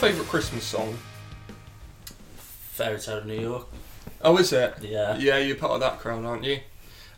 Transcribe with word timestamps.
What's 0.00 0.14
What's 0.14 0.16
your 0.16 0.24
favourite 0.24 0.30
Christmas 0.30 0.64
song? 0.64 0.98
Fairy 2.72 2.98
Tale 2.98 3.18
of 3.18 3.26
New 3.26 3.38
York. 3.38 3.66
Oh, 4.22 4.38
is 4.38 4.50
it? 4.50 4.76
Yeah. 4.80 5.18
Yeah, 5.18 5.36
you're 5.36 5.56
part 5.56 5.72
of 5.72 5.80
that 5.80 5.98
crowd, 5.98 6.24
aren't 6.24 6.44
you? 6.44 6.60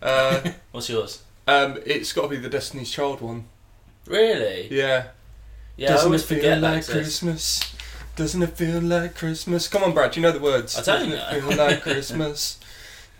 Uh, 0.02 0.40
What's 0.72 0.88
yours? 0.88 1.22
um, 1.46 1.78
it's 1.86 2.12
got 2.12 2.22
to 2.22 2.28
be 2.28 2.38
the 2.38 2.48
Destiny's 2.48 2.90
Child 2.90 3.20
one. 3.20 3.44
Really? 4.06 4.66
Yeah. 4.76 5.10
Yeah, 5.76 5.90
I 5.90 5.92
Doesn't 5.92 6.06
always 6.08 6.22
it 6.24 6.26
feel 6.26 6.38
forget 6.38 6.60
that 6.60 6.68
like 6.70 6.78
exists. 6.78 7.20
Christmas? 7.20 7.74
Doesn't 8.16 8.42
it 8.42 8.50
feel 8.56 8.80
like 8.80 9.14
Christmas? 9.14 9.68
Come 9.68 9.84
on, 9.84 9.94
Brad. 9.94 10.16
You 10.16 10.22
know 10.22 10.32
the 10.32 10.40
words. 10.40 10.76
I 10.76 10.82
don't 10.82 11.08
Doesn't 11.08 11.10
know. 11.10 11.36
it 11.36 11.40
feel 11.56 11.56
like 11.64 11.82
Christmas? 11.84 12.58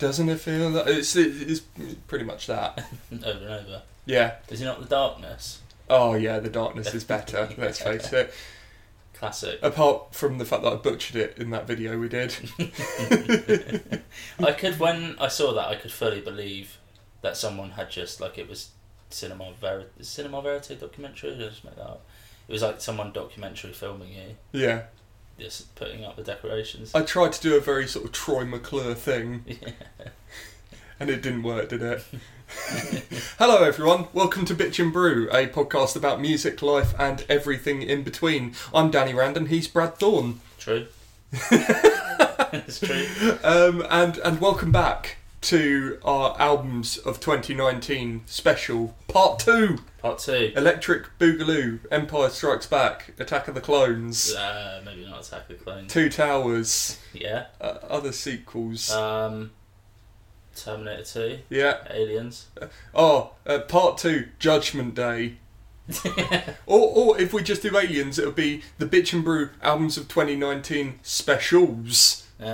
Doesn't 0.00 0.28
it 0.28 0.40
feel 0.40 0.70
like 0.70 0.88
it's, 0.88 1.14
it's 1.14 1.60
pretty 2.08 2.24
much 2.24 2.48
that? 2.48 2.84
over 3.12 3.28
and 3.46 3.48
over. 3.48 3.82
Yeah. 4.06 4.34
Is 4.48 4.60
it 4.60 4.64
not 4.64 4.80
the 4.80 4.86
darkness? 4.86 5.60
Oh 5.88 6.14
yeah, 6.14 6.40
the 6.40 6.50
darkness 6.50 6.92
is 6.94 7.04
better. 7.04 7.48
Let's 7.56 7.80
face 7.80 8.12
it. 8.12 8.34
Classic. 9.22 9.60
Apart 9.62 10.12
from 10.16 10.38
the 10.38 10.44
fact 10.44 10.64
that 10.64 10.72
I 10.72 10.74
butchered 10.74 11.14
it 11.14 11.38
in 11.38 11.50
that 11.50 11.64
video 11.64 11.96
we 11.96 12.08
did. 12.08 12.34
I 14.40 14.50
could, 14.50 14.80
when 14.80 15.14
I 15.20 15.28
saw 15.28 15.52
that, 15.54 15.68
I 15.68 15.76
could 15.76 15.92
fully 15.92 16.20
believe 16.20 16.78
that 17.20 17.36
someone 17.36 17.70
had 17.70 17.88
just 17.88 18.20
like 18.20 18.36
it 18.36 18.48
was 18.48 18.70
cinema 19.10 19.52
ver 19.60 19.84
cinema 20.00 20.42
verite 20.42 20.76
documentary. 20.80 21.34
I 21.34 21.38
just 21.38 21.62
make 21.64 21.76
that 21.76 21.82
up? 21.84 22.04
It 22.48 22.52
was 22.52 22.62
like 22.62 22.80
someone 22.80 23.12
documentary 23.12 23.72
filming 23.72 24.12
you, 24.12 24.34
Yeah. 24.50 24.82
just 25.38 25.72
putting 25.76 26.04
up 26.04 26.16
the 26.16 26.24
decorations. 26.24 26.92
I 26.92 27.02
tried 27.02 27.30
to 27.34 27.40
do 27.40 27.56
a 27.56 27.60
very 27.60 27.86
sort 27.86 28.04
of 28.06 28.10
Troy 28.10 28.44
McClure 28.44 28.94
thing, 28.94 29.44
and 31.02 31.10
it 31.10 31.20
didn't 31.20 31.42
work, 31.42 31.68
did 31.68 31.82
it? 31.82 32.04
Hello, 33.36 33.64
everyone. 33.64 34.06
Welcome 34.12 34.44
to 34.44 34.54
Bitch 34.54 34.80
and 34.80 34.92
Brew, 34.92 35.28
a 35.32 35.48
podcast 35.48 35.96
about 35.96 36.20
music, 36.20 36.62
life, 36.62 36.94
and 36.96 37.26
everything 37.28 37.82
in 37.82 38.04
between. 38.04 38.54
I'm 38.72 38.92
Danny 38.92 39.12
Randon. 39.12 39.46
He's 39.46 39.66
Brad 39.66 39.96
Thorne. 39.96 40.38
True. 40.60 40.86
it's 41.32 42.78
true. 42.78 43.36
Um, 43.42 43.84
and 43.90 44.18
and 44.18 44.40
welcome 44.40 44.70
back 44.70 45.16
to 45.40 45.98
our 46.04 46.40
albums 46.40 46.98
of 46.98 47.18
2019 47.18 48.22
special 48.26 48.94
part 49.08 49.40
two: 49.40 49.78
Part 50.00 50.20
two. 50.20 50.52
Electric 50.54 51.18
Boogaloo, 51.18 51.80
Empire 51.90 52.28
Strikes 52.28 52.66
Back, 52.66 53.12
Attack 53.18 53.48
of 53.48 53.56
the 53.56 53.60
Clones, 53.60 54.32
Uh, 54.36 54.80
maybe 54.84 55.04
not 55.04 55.26
Attack 55.26 55.50
of 55.50 55.58
the 55.58 55.64
Clones. 55.64 55.92
Two 55.92 56.08
Towers, 56.08 57.00
Yeah. 57.12 57.46
uh, 57.60 57.78
other 57.90 58.12
sequels. 58.12 58.92
Um, 58.92 59.50
Terminator 60.56 61.02
Two. 61.04 61.38
yeah. 61.50 61.78
Aliens. 61.90 62.46
Oh, 62.94 63.32
uh, 63.46 63.60
part 63.60 63.98
two: 63.98 64.28
Judgment 64.38 64.94
Day. 64.94 65.36
Or, 66.66 66.80
or 67.14 67.20
if 67.20 67.32
we 67.32 67.42
just 67.42 67.62
do 67.62 67.76
aliens, 67.76 68.18
it'll 68.18 68.30
be 68.32 68.62
the 68.78 68.86
Bitch 68.86 69.12
and 69.12 69.22
Brew 69.24 69.50
albums 69.62 69.98
of 69.98 70.06
2019 70.08 71.00
specials. 71.02 72.26
Ah. 72.40 72.44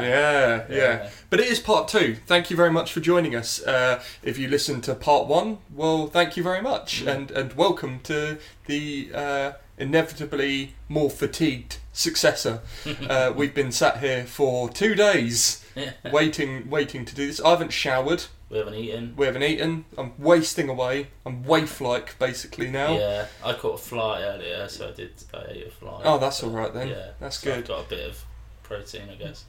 yeah, 0.00 0.64
yeah. 0.70 1.10
But 1.30 1.40
it 1.40 1.46
is 1.48 1.58
part 1.58 1.88
two. 1.88 2.16
Thank 2.26 2.50
you 2.50 2.56
very 2.56 2.70
much 2.70 2.92
for 2.92 3.00
joining 3.00 3.34
us. 3.34 3.60
Uh, 3.62 4.02
if 4.22 4.38
you 4.38 4.46
listened 4.48 4.84
to 4.84 4.94
part 4.94 5.26
one, 5.26 5.58
well, 5.74 6.06
thank 6.06 6.36
you 6.36 6.42
very 6.42 6.62
much, 6.62 7.02
Mm. 7.04 7.08
and 7.14 7.30
and 7.32 7.52
welcome 7.54 8.00
to 8.04 8.38
the 8.66 9.10
uh, 9.14 9.52
inevitably 9.78 10.74
more 10.88 11.10
fatigued 11.10 11.78
successor. 11.92 12.60
uh, 13.08 13.32
we've 13.34 13.54
been 13.54 13.72
sat 13.72 13.98
here 13.98 14.24
for 14.24 14.68
two 14.68 14.94
days. 14.94 15.62
waiting, 16.12 16.68
waiting 16.70 17.04
to 17.04 17.14
do 17.14 17.26
this. 17.26 17.40
I 17.40 17.50
haven't 17.50 17.72
showered. 17.72 18.24
We 18.48 18.58
haven't 18.58 18.74
eaten. 18.74 19.14
We 19.16 19.26
haven't 19.26 19.42
eaten. 19.42 19.84
I'm 19.98 20.12
wasting 20.18 20.68
away. 20.68 21.08
I'm 21.24 21.42
waif-like 21.42 22.18
basically 22.18 22.70
now. 22.70 22.96
Yeah, 22.96 23.26
I 23.44 23.52
caught 23.54 23.74
a 23.74 23.78
fly 23.78 24.22
earlier, 24.22 24.68
so 24.68 24.88
I 24.88 24.92
did. 24.92 25.10
I 25.34 25.44
ate 25.48 25.66
a 25.66 25.70
fly. 25.70 26.02
Oh, 26.04 26.18
that's 26.18 26.42
all 26.42 26.50
right 26.50 26.72
then. 26.72 26.88
Yeah, 26.88 27.10
That's 27.18 27.38
so 27.38 27.50
I've 27.50 27.56
good. 27.58 27.68
got 27.68 27.86
a 27.86 27.88
bit 27.88 28.08
of 28.08 28.24
protein, 28.62 29.08
I 29.10 29.14
guess. 29.14 29.44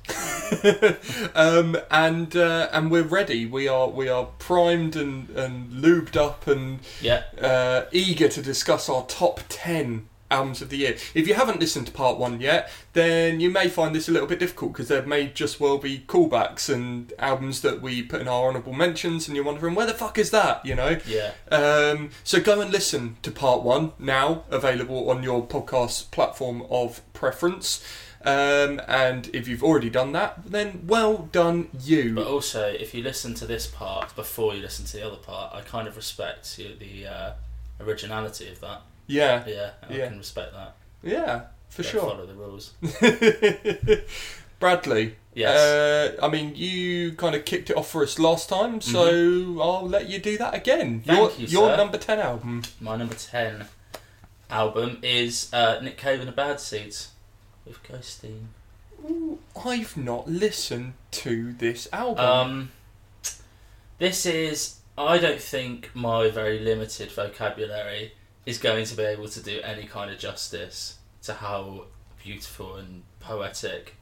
um, 1.35 1.77
and 1.91 2.35
uh, 2.35 2.69
and 2.71 2.89
we're 2.91 3.03
ready. 3.03 3.45
We 3.45 3.67
are 3.67 3.87
we 3.89 4.09
are 4.09 4.25
primed 4.39 4.95
and, 4.95 5.29
and 5.31 5.71
lubed 5.71 6.15
up 6.15 6.47
and 6.47 6.79
Yeah, 7.01 7.23
uh, 7.41 7.85
eager 7.91 8.27
to 8.29 8.41
discuss 8.41 8.89
our 8.89 9.05
top 9.05 9.41
ten 9.49 10.07
albums 10.29 10.61
of 10.61 10.69
the 10.69 10.77
year. 10.77 10.97
If 11.13 11.27
you 11.27 11.33
haven't 11.33 11.59
listened 11.59 11.87
to 11.87 11.93
part 11.93 12.17
one 12.17 12.41
yet, 12.41 12.69
then 12.93 13.39
you 13.39 13.49
may 13.49 13.69
find 13.69 13.95
this 13.95 14.09
a 14.09 14.11
little 14.11 14.27
bit 14.27 14.39
difficult 14.39 14.73
because 14.73 14.87
there 14.87 15.03
may 15.03 15.27
just 15.27 15.59
well 15.59 15.77
be 15.77 15.99
callbacks 15.99 16.73
and 16.73 17.13
albums 17.19 17.61
that 17.61 17.81
we 17.81 18.03
put 18.03 18.21
in 18.21 18.27
our 18.27 18.47
honourable 18.47 18.73
mentions, 18.73 19.27
and 19.27 19.35
you're 19.35 19.45
wondering 19.45 19.75
where 19.75 19.85
the 19.85 19.93
fuck 19.93 20.17
is 20.17 20.31
that? 20.31 20.65
You 20.65 20.75
know. 20.75 20.99
yeah, 21.05 21.31
Um, 21.51 22.09
so 22.23 22.39
go 22.41 22.61
and 22.61 22.71
listen 22.71 23.17
to 23.21 23.31
part 23.31 23.63
one 23.63 23.93
now, 23.99 24.43
available 24.49 25.09
on 25.09 25.23
your 25.23 25.45
podcast 25.45 26.11
platform 26.11 26.63
of 26.69 27.01
preference. 27.13 27.85
Um, 28.23 28.81
and 28.87 29.29
if 29.33 29.47
you've 29.47 29.63
already 29.63 29.89
done 29.89 30.11
that, 30.11 30.43
then 30.45 30.83
well 30.85 31.29
done 31.31 31.69
you. 31.79 32.15
but 32.15 32.27
also 32.27 32.67
if 32.67 32.93
you 32.93 33.01
listen 33.01 33.33
to 33.35 33.45
this 33.45 33.67
part 33.67 34.13
before 34.15 34.53
you 34.53 34.61
listen 34.61 34.85
to 34.85 34.97
the 34.97 35.05
other 35.05 35.15
part, 35.17 35.53
I 35.55 35.61
kind 35.61 35.87
of 35.87 35.95
respect 35.95 36.57
the 36.57 37.07
uh, 37.07 37.31
originality 37.79 38.49
of 38.49 38.59
that. 38.61 38.81
Yeah, 39.07 39.43
Yeah, 39.47 39.71
I 39.89 39.93
Yeah. 39.93 40.07
can 40.09 40.17
respect 40.19 40.53
that. 40.53 40.75
yeah, 41.03 41.41
for 41.69 41.81
Gotta 41.83 41.91
sure. 41.91 42.01
Follow 42.01 42.25
the 42.25 42.33
rules. 42.33 42.73
Bradley, 44.59 45.15
Yes. 45.35 45.55
uh, 46.19 46.25
I 46.25 46.29
mean, 46.29 46.55
you 46.55 47.11
kind 47.13 47.35
of 47.35 47.45
kicked 47.45 47.69
it 47.69 47.77
off 47.77 47.91
for 47.91 48.01
us 48.01 48.17
last 48.17 48.49
time, 48.49 48.81
so 48.81 49.61
I'll 49.61 49.87
let 49.87 50.09
you 50.09 50.17
do 50.19 50.35
that 50.39 50.55
again. 50.55 51.01
Mm-hmm. 51.01 51.09
Thank 51.09 51.39
your 51.39 51.47
you, 51.47 51.47
your 51.69 51.77
number 51.77 51.97
10 51.99 52.19
album. 52.19 52.63
My 52.81 52.95
number 52.95 53.13
ten 53.13 53.65
album 54.49 54.97
is 55.03 55.53
uh, 55.53 55.79
Nick 55.83 55.97
Cave 55.97 56.19
and 56.21 56.27
the 56.27 56.31
Bad 56.31 56.59
Seeds 56.59 57.09
with 57.65 57.83
Ghosteen. 57.83 58.47
Ooh, 59.07 59.37
I've 59.63 59.95
not 59.95 60.27
listened 60.27 60.93
to 61.11 61.53
this 61.53 61.87
album. 61.93 62.25
Um, 62.25 62.71
this 63.99 64.25
is. 64.25 64.79
I 64.97 65.19
don't 65.19 65.39
think 65.39 65.91
my 65.93 66.31
very 66.31 66.57
limited 66.57 67.11
vocabulary 67.11 68.13
is 68.47 68.57
going 68.57 68.85
to 68.85 68.95
be 68.95 69.03
able 69.03 69.27
to 69.27 69.43
do 69.43 69.59
any 69.61 69.83
kind 69.83 70.09
of 70.09 70.17
justice 70.17 70.97
to 71.21 71.33
how 71.33 71.83
beautiful 72.23 72.77
and 72.77 73.03
poetic 73.19 73.95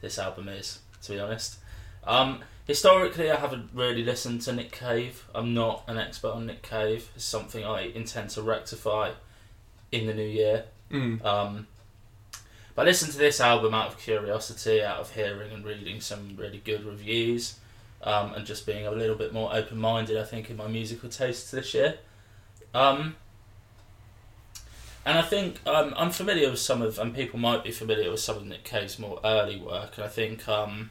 this 0.00 0.20
album 0.20 0.48
is. 0.48 0.78
To 1.02 1.12
be 1.12 1.18
honest, 1.18 1.58
um, 2.04 2.44
historically, 2.64 3.28
I 3.28 3.34
haven't 3.34 3.70
really 3.74 4.04
listened 4.04 4.42
to 4.42 4.52
Nick 4.52 4.70
Cave. 4.70 5.24
I'm 5.34 5.52
not 5.52 5.82
an 5.88 5.98
expert 5.98 6.30
on 6.30 6.46
Nick 6.46 6.62
Cave. 6.62 7.10
It's 7.16 7.24
something 7.24 7.64
I 7.64 7.88
intend 7.92 8.30
to 8.30 8.42
rectify 8.42 9.10
in 9.90 10.06
the 10.06 10.14
new 10.14 10.28
year. 10.28 10.66
Mm. 10.92 11.24
Um, 11.24 11.66
but 12.76 12.82
I 12.82 12.84
listened 12.84 13.10
to 13.12 13.18
this 13.18 13.40
album 13.40 13.74
out 13.74 13.88
of 13.88 13.98
curiosity, 13.98 14.80
out 14.80 15.00
of 15.00 15.10
hearing 15.10 15.52
and 15.52 15.64
reading 15.64 16.00
some 16.00 16.36
really 16.36 16.62
good 16.64 16.84
reviews, 16.84 17.58
um, 18.04 18.32
and 18.34 18.46
just 18.46 18.64
being 18.64 18.86
a 18.86 18.92
little 18.92 19.16
bit 19.16 19.32
more 19.32 19.52
open 19.52 19.78
minded, 19.78 20.16
I 20.16 20.24
think, 20.24 20.50
in 20.50 20.56
my 20.56 20.68
musical 20.68 21.08
tastes 21.08 21.50
this 21.50 21.74
year. 21.74 21.96
Um, 22.74 23.16
and 25.04 25.18
I 25.18 25.22
think 25.22 25.60
um, 25.66 25.94
I'm 25.96 26.10
familiar 26.10 26.50
with 26.50 26.58
some 26.60 26.82
of, 26.82 26.98
and 26.98 27.14
people 27.14 27.38
might 27.38 27.64
be 27.64 27.70
familiar 27.70 28.10
with 28.10 28.20
some 28.20 28.36
of 28.36 28.46
Nick 28.46 28.64
Cave's 28.64 28.98
more 28.98 29.18
early 29.24 29.56
work, 29.58 29.96
and 29.96 30.04
I 30.04 30.08
think 30.08 30.48
um, 30.48 30.90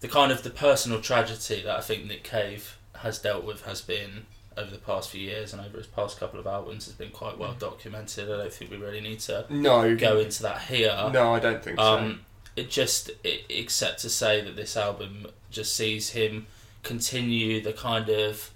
the 0.00 0.08
kind 0.08 0.30
of 0.32 0.42
the 0.42 0.50
personal 0.50 1.00
tragedy 1.00 1.62
that 1.62 1.76
I 1.76 1.80
think 1.80 2.04
Nick 2.06 2.24
Cave 2.24 2.78
has 2.98 3.18
dealt 3.18 3.44
with 3.44 3.64
has 3.64 3.80
been 3.80 4.26
over 4.56 4.70
the 4.72 4.78
past 4.78 5.10
few 5.10 5.20
years 5.20 5.52
and 5.52 5.64
over 5.64 5.78
his 5.78 5.86
past 5.86 6.18
couple 6.18 6.40
of 6.40 6.46
albums 6.46 6.86
has 6.86 6.94
been 6.94 7.10
quite 7.10 7.38
well 7.38 7.54
documented. 7.54 8.24
I 8.28 8.38
don't 8.38 8.52
think 8.52 8.72
we 8.72 8.76
really 8.76 9.00
need 9.00 9.20
to 9.20 9.46
No. 9.48 9.94
go 9.94 10.18
into 10.18 10.42
that 10.42 10.62
here. 10.62 11.08
No, 11.12 11.32
I 11.32 11.38
don't 11.38 11.62
think 11.62 11.78
so. 11.78 11.84
Um, 11.84 12.20
it 12.56 12.68
just, 12.68 13.10
it, 13.22 13.44
except 13.48 14.00
to 14.00 14.10
say 14.10 14.40
that 14.40 14.56
this 14.56 14.76
album 14.76 15.28
just 15.50 15.76
sees 15.76 16.10
him 16.10 16.48
continue 16.82 17.60
the 17.62 17.72
kind 17.72 18.08
of 18.08 18.50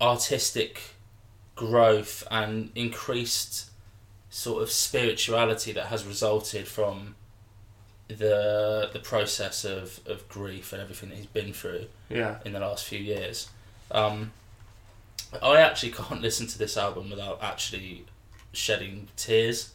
artistic 0.00 0.91
growth 1.54 2.26
and 2.30 2.70
increased 2.74 3.70
sort 4.30 4.62
of 4.62 4.70
spirituality 4.70 5.72
that 5.72 5.86
has 5.86 6.06
resulted 6.06 6.66
from 6.66 7.14
the 8.08 8.90
the 8.92 8.98
process 8.98 9.64
of, 9.64 10.00
of 10.06 10.28
grief 10.28 10.72
and 10.72 10.82
everything 10.82 11.08
that 11.10 11.16
he's 11.16 11.26
been 11.26 11.52
through 11.52 11.86
Yeah. 12.08 12.38
in 12.44 12.52
the 12.52 12.60
last 12.60 12.84
few 12.84 12.98
years. 12.98 13.48
Um, 13.90 14.32
I 15.42 15.60
actually 15.60 15.92
can't 16.00 16.20
listen 16.20 16.46
to 16.48 16.58
this 16.58 16.76
album 16.76 17.10
without 17.10 17.42
actually 17.42 18.04
shedding 18.52 19.08
tears. 19.16 19.72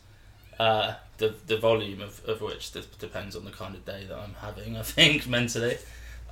Uh, 0.60 0.96
the 1.20 1.36
the 1.48 1.58
volume 1.58 2.02
of, 2.02 2.24
of 2.28 2.42
which 2.42 2.72
de- 2.72 2.82
depends 3.00 3.36
on 3.36 3.46
the 3.46 3.52
kind 3.52 3.76
of 3.76 3.86
day 3.86 4.06
that 4.08 4.18
I'm 4.18 4.36
having, 4.42 4.76
I 4.78 4.82
think, 4.98 5.28
mentally. 5.28 5.78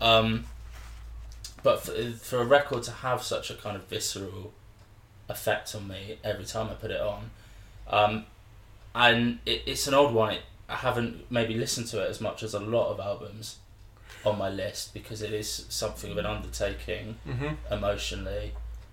Um, 0.02 0.46
but 1.64 1.82
for, 1.82 1.94
for 2.22 2.42
a 2.42 2.46
record 2.46 2.84
to 2.84 2.92
have 2.92 3.24
such 3.24 3.50
a 3.50 3.56
kind 3.56 3.76
of 3.76 3.84
visceral 3.86 4.54
effect 5.30 5.74
on 5.75 5.88
me 5.88 6.18
every 6.24 6.45
time 6.45 6.69
I 6.69 6.74
put 6.74 6.92
it 6.92 7.01
on, 7.01 7.31
um, 7.89 8.25
and 8.94 9.39
it, 9.45 9.63
it's 9.66 9.88
an 9.88 9.94
old 9.94 10.13
one. 10.13 10.33
It, 10.33 10.42
I 10.68 10.75
haven't 10.75 11.30
maybe 11.30 11.54
listened 11.54 11.88
to 11.88 12.04
it 12.04 12.10
as 12.10 12.19
much 12.19 12.42
as 12.44 12.54
a 12.54 12.60
lot 12.60 12.89
of 12.92 13.00
albums 13.00 13.57
on 14.25 14.38
my 14.39 14.50
list 14.50 14.94
because 14.94 15.22
it 15.22 15.31
is 15.31 15.66
something 15.69 16.12
of 16.12 16.18
an 16.18 16.25
undertaking 16.25 17.16
hmm 17.24 17.50
emotionally 17.72 18.51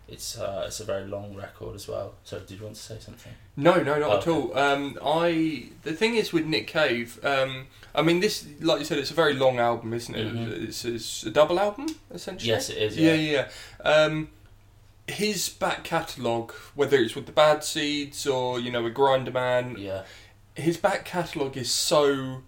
it's 0.09 0.37
uh, 0.39 0.65
it's 0.67 0.81
a 0.81 0.85
very 0.85 1.05
long 1.07 1.35
record 1.35 1.75
as 1.75 1.89
well. 1.89 2.13
So, 2.25 2.39
did 2.41 2.59
you 2.59 2.65
want 2.65 2.77
to 2.77 2.83
say 2.83 2.99
something? 3.01 3.33
No, 3.57 3.77
no, 3.83 3.99
not 3.99 4.11
at 4.11 4.29
Okay. 4.29 4.31
all. 4.31 4.59
Um, 4.59 4.99
I 5.03 5.69
the 5.85 5.95
thing 5.95 6.17
is 6.17 6.35
with 6.35 6.45
Nick 6.45 6.67
Cave. 6.67 7.19
Um, 7.25 7.69
I 7.95 8.03
mean, 8.03 8.21
this, 8.21 8.47
like 8.61 8.81
you 8.81 8.85
said, 8.85 8.99
it's 8.99 9.11
a 9.11 9.15
very 9.15 9.33
long 9.33 9.59
album, 9.59 9.95
isn't 9.95 10.15
it? 10.15 10.35
Mhm. 10.35 10.69
It's, 10.69 10.85
it's 10.85 11.23
a 11.25 11.31
double 11.31 11.59
album 11.59 11.87
essentially. 12.13 12.51
Yes, 12.51 12.69
it 12.69 12.77
is. 12.79 12.99
Yeah, 12.99 13.15
Yeah, 13.15 13.31
yeah. 13.33 13.49
yeah. 13.85 13.91
Um, 13.91 14.29
his 15.09 15.49
back 15.49 15.85
catalogue, 15.85 16.53
whether 16.75 16.97
it's 16.97 17.15
with 17.15 17.27
the 17.27 17.33
Bad 17.33 17.65
Seeds 17.65 18.27
or 18.27 18.61
you 18.61 18.71
know 18.71 18.87
a 18.87 18.91
Grinderman, 18.91 19.79
yeah. 19.79 20.03
his 20.55 20.77
back 20.77 21.05
catalogue 21.05 21.57
is 21.57 21.71
so 21.71 22.43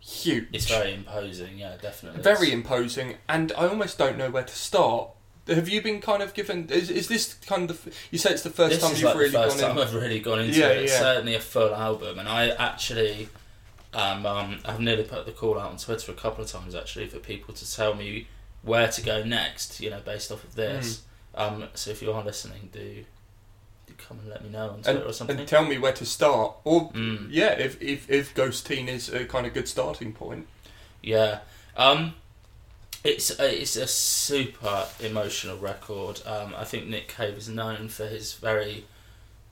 huge. 0.00 0.48
It's 0.52 0.68
very 0.68 0.94
imposing. 0.94 1.58
Yeah, 1.58 1.76
definitely. 1.80 2.22
very 2.22 2.52
imposing, 2.52 3.16
and 3.28 3.52
I 3.56 3.66
almost 3.68 3.98
don't 3.98 4.18
know 4.18 4.30
where 4.30 4.44
to 4.44 4.54
start. 4.54 5.10
Have 5.48 5.68
you 5.68 5.80
been 5.80 6.00
kind 6.00 6.22
of 6.22 6.34
given? 6.34 6.68
Is, 6.70 6.90
is 6.90 7.08
this 7.08 7.34
kind 7.34 7.70
of? 7.70 7.88
You 8.10 8.18
say 8.18 8.30
it's 8.30 8.42
the 8.42 8.50
first 8.50 8.74
this 8.74 8.82
time 8.82 8.92
you've 8.92 9.04
like 9.04 9.16
really 9.16 9.30
the 9.30 9.38
first 9.38 9.60
gone 9.60 9.68
time 9.68 9.78
in. 9.78 9.86
I've 9.86 9.94
really 9.94 10.20
gone 10.20 10.40
into 10.40 10.58
Yeah, 10.58 10.68
it. 10.70 10.84
It's 10.84 10.92
yeah. 10.92 10.98
certainly 10.98 11.34
a 11.34 11.40
full 11.40 11.74
album, 11.74 12.18
and 12.18 12.28
I 12.28 12.48
actually, 12.48 13.28
um, 13.94 14.26
um, 14.26 14.58
I've 14.64 14.80
nearly 14.80 15.04
put 15.04 15.24
the 15.24 15.32
call 15.32 15.58
out 15.58 15.70
on 15.70 15.76
Twitter 15.76 16.10
a 16.10 16.16
couple 16.16 16.42
of 16.42 16.50
times 16.50 16.74
actually 16.74 17.06
for 17.06 17.18
people 17.18 17.54
to 17.54 17.72
tell 17.72 17.94
me 17.94 18.26
where 18.62 18.88
to 18.88 19.02
go 19.02 19.22
next. 19.22 19.80
You 19.80 19.90
know, 19.90 20.00
based 20.04 20.32
off 20.32 20.42
of 20.44 20.54
this. 20.56 20.98
Hmm. 20.98 21.02
Um, 21.36 21.64
so 21.74 21.90
if 21.90 22.00
you 22.02 22.12
are 22.12 22.24
listening, 22.24 22.70
do 22.72 23.04
do 23.86 23.92
come 23.98 24.18
and 24.18 24.28
let 24.28 24.42
me 24.42 24.50
know 24.50 24.70
on 24.70 24.82
Twitter 24.82 24.98
And, 24.98 25.02
or 25.08 25.12
something. 25.12 25.38
and 25.38 25.46
tell 25.46 25.64
me 25.64 25.78
where 25.78 25.92
to 25.92 26.04
start, 26.06 26.54
or 26.64 26.90
Mm. 26.92 27.28
yeah, 27.30 27.52
if 27.52 27.80
if 27.82 28.10
if 28.10 28.34
Ghosteen 28.34 28.88
is 28.88 29.08
a 29.08 29.24
kind 29.26 29.46
of 29.46 29.54
good 29.54 29.68
starting 29.68 30.12
point. 30.12 30.46
Yeah, 31.02 31.40
um, 31.76 32.14
it's 33.04 33.38
a, 33.38 33.62
it's 33.62 33.76
a 33.76 33.86
super 33.86 34.86
emotional 34.98 35.56
record. 35.58 36.20
Um, 36.26 36.54
I 36.56 36.64
think 36.64 36.86
Nick 36.88 37.08
Cave 37.08 37.36
is 37.36 37.48
known 37.48 37.88
for 37.88 38.06
his 38.06 38.32
very 38.34 38.86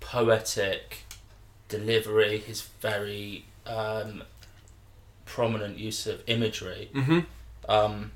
poetic 0.01 1.05
delivery, 1.69 2.39
his 2.39 2.63
very 2.81 3.45
um, 3.67 4.23
prominent 5.27 5.79
use 5.79 6.07
of 6.07 6.23
imagery. 6.27 6.91
Mm-hmm. 6.95 7.21
Um, 7.69 8.13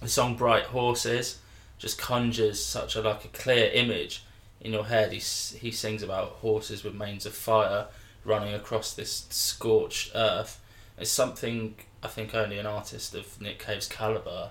the 0.00 0.08
song 0.08 0.34
"Bright 0.36 0.64
Horses" 0.64 1.38
just 1.80 1.98
conjures 1.98 2.64
such 2.64 2.94
a 2.94 3.00
like 3.00 3.24
a 3.24 3.28
clear 3.28 3.70
image 3.72 4.22
in 4.60 4.72
your 4.72 4.84
head. 4.84 5.12
He 5.12 5.18
he 5.58 5.72
sings 5.72 6.02
about 6.04 6.28
horses 6.42 6.84
with 6.84 6.94
manes 6.94 7.26
of 7.26 7.34
fire 7.34 7.86
running 8.24 8.54
across 8.54 8.92
this 8.94 9.26
scorched 9.30 10.12
earth. 10.14 10.60
It's 10.98 11.10
something 11.10 11.74
I 12.02 12.08
think 12.08 12.34
only 12.34 12.58
an 12.58 12.66
artist 12.66 13.14
of 13.14 13.40
Nick 13.40 13.58
Cave's 13.58 13.88
caliber 13.88 14.50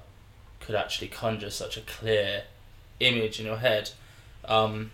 could 0.59 0.75
actually 0.75 1.07
conjure 1.09 1.51
such 1.51 1.77
a 1.77 1.81
clear 1.81 2.43
image 2.99 3.39
in 3.39 3.45
your 3.45 3.57
head. 3.57 3.91
Um, 4.45 4.91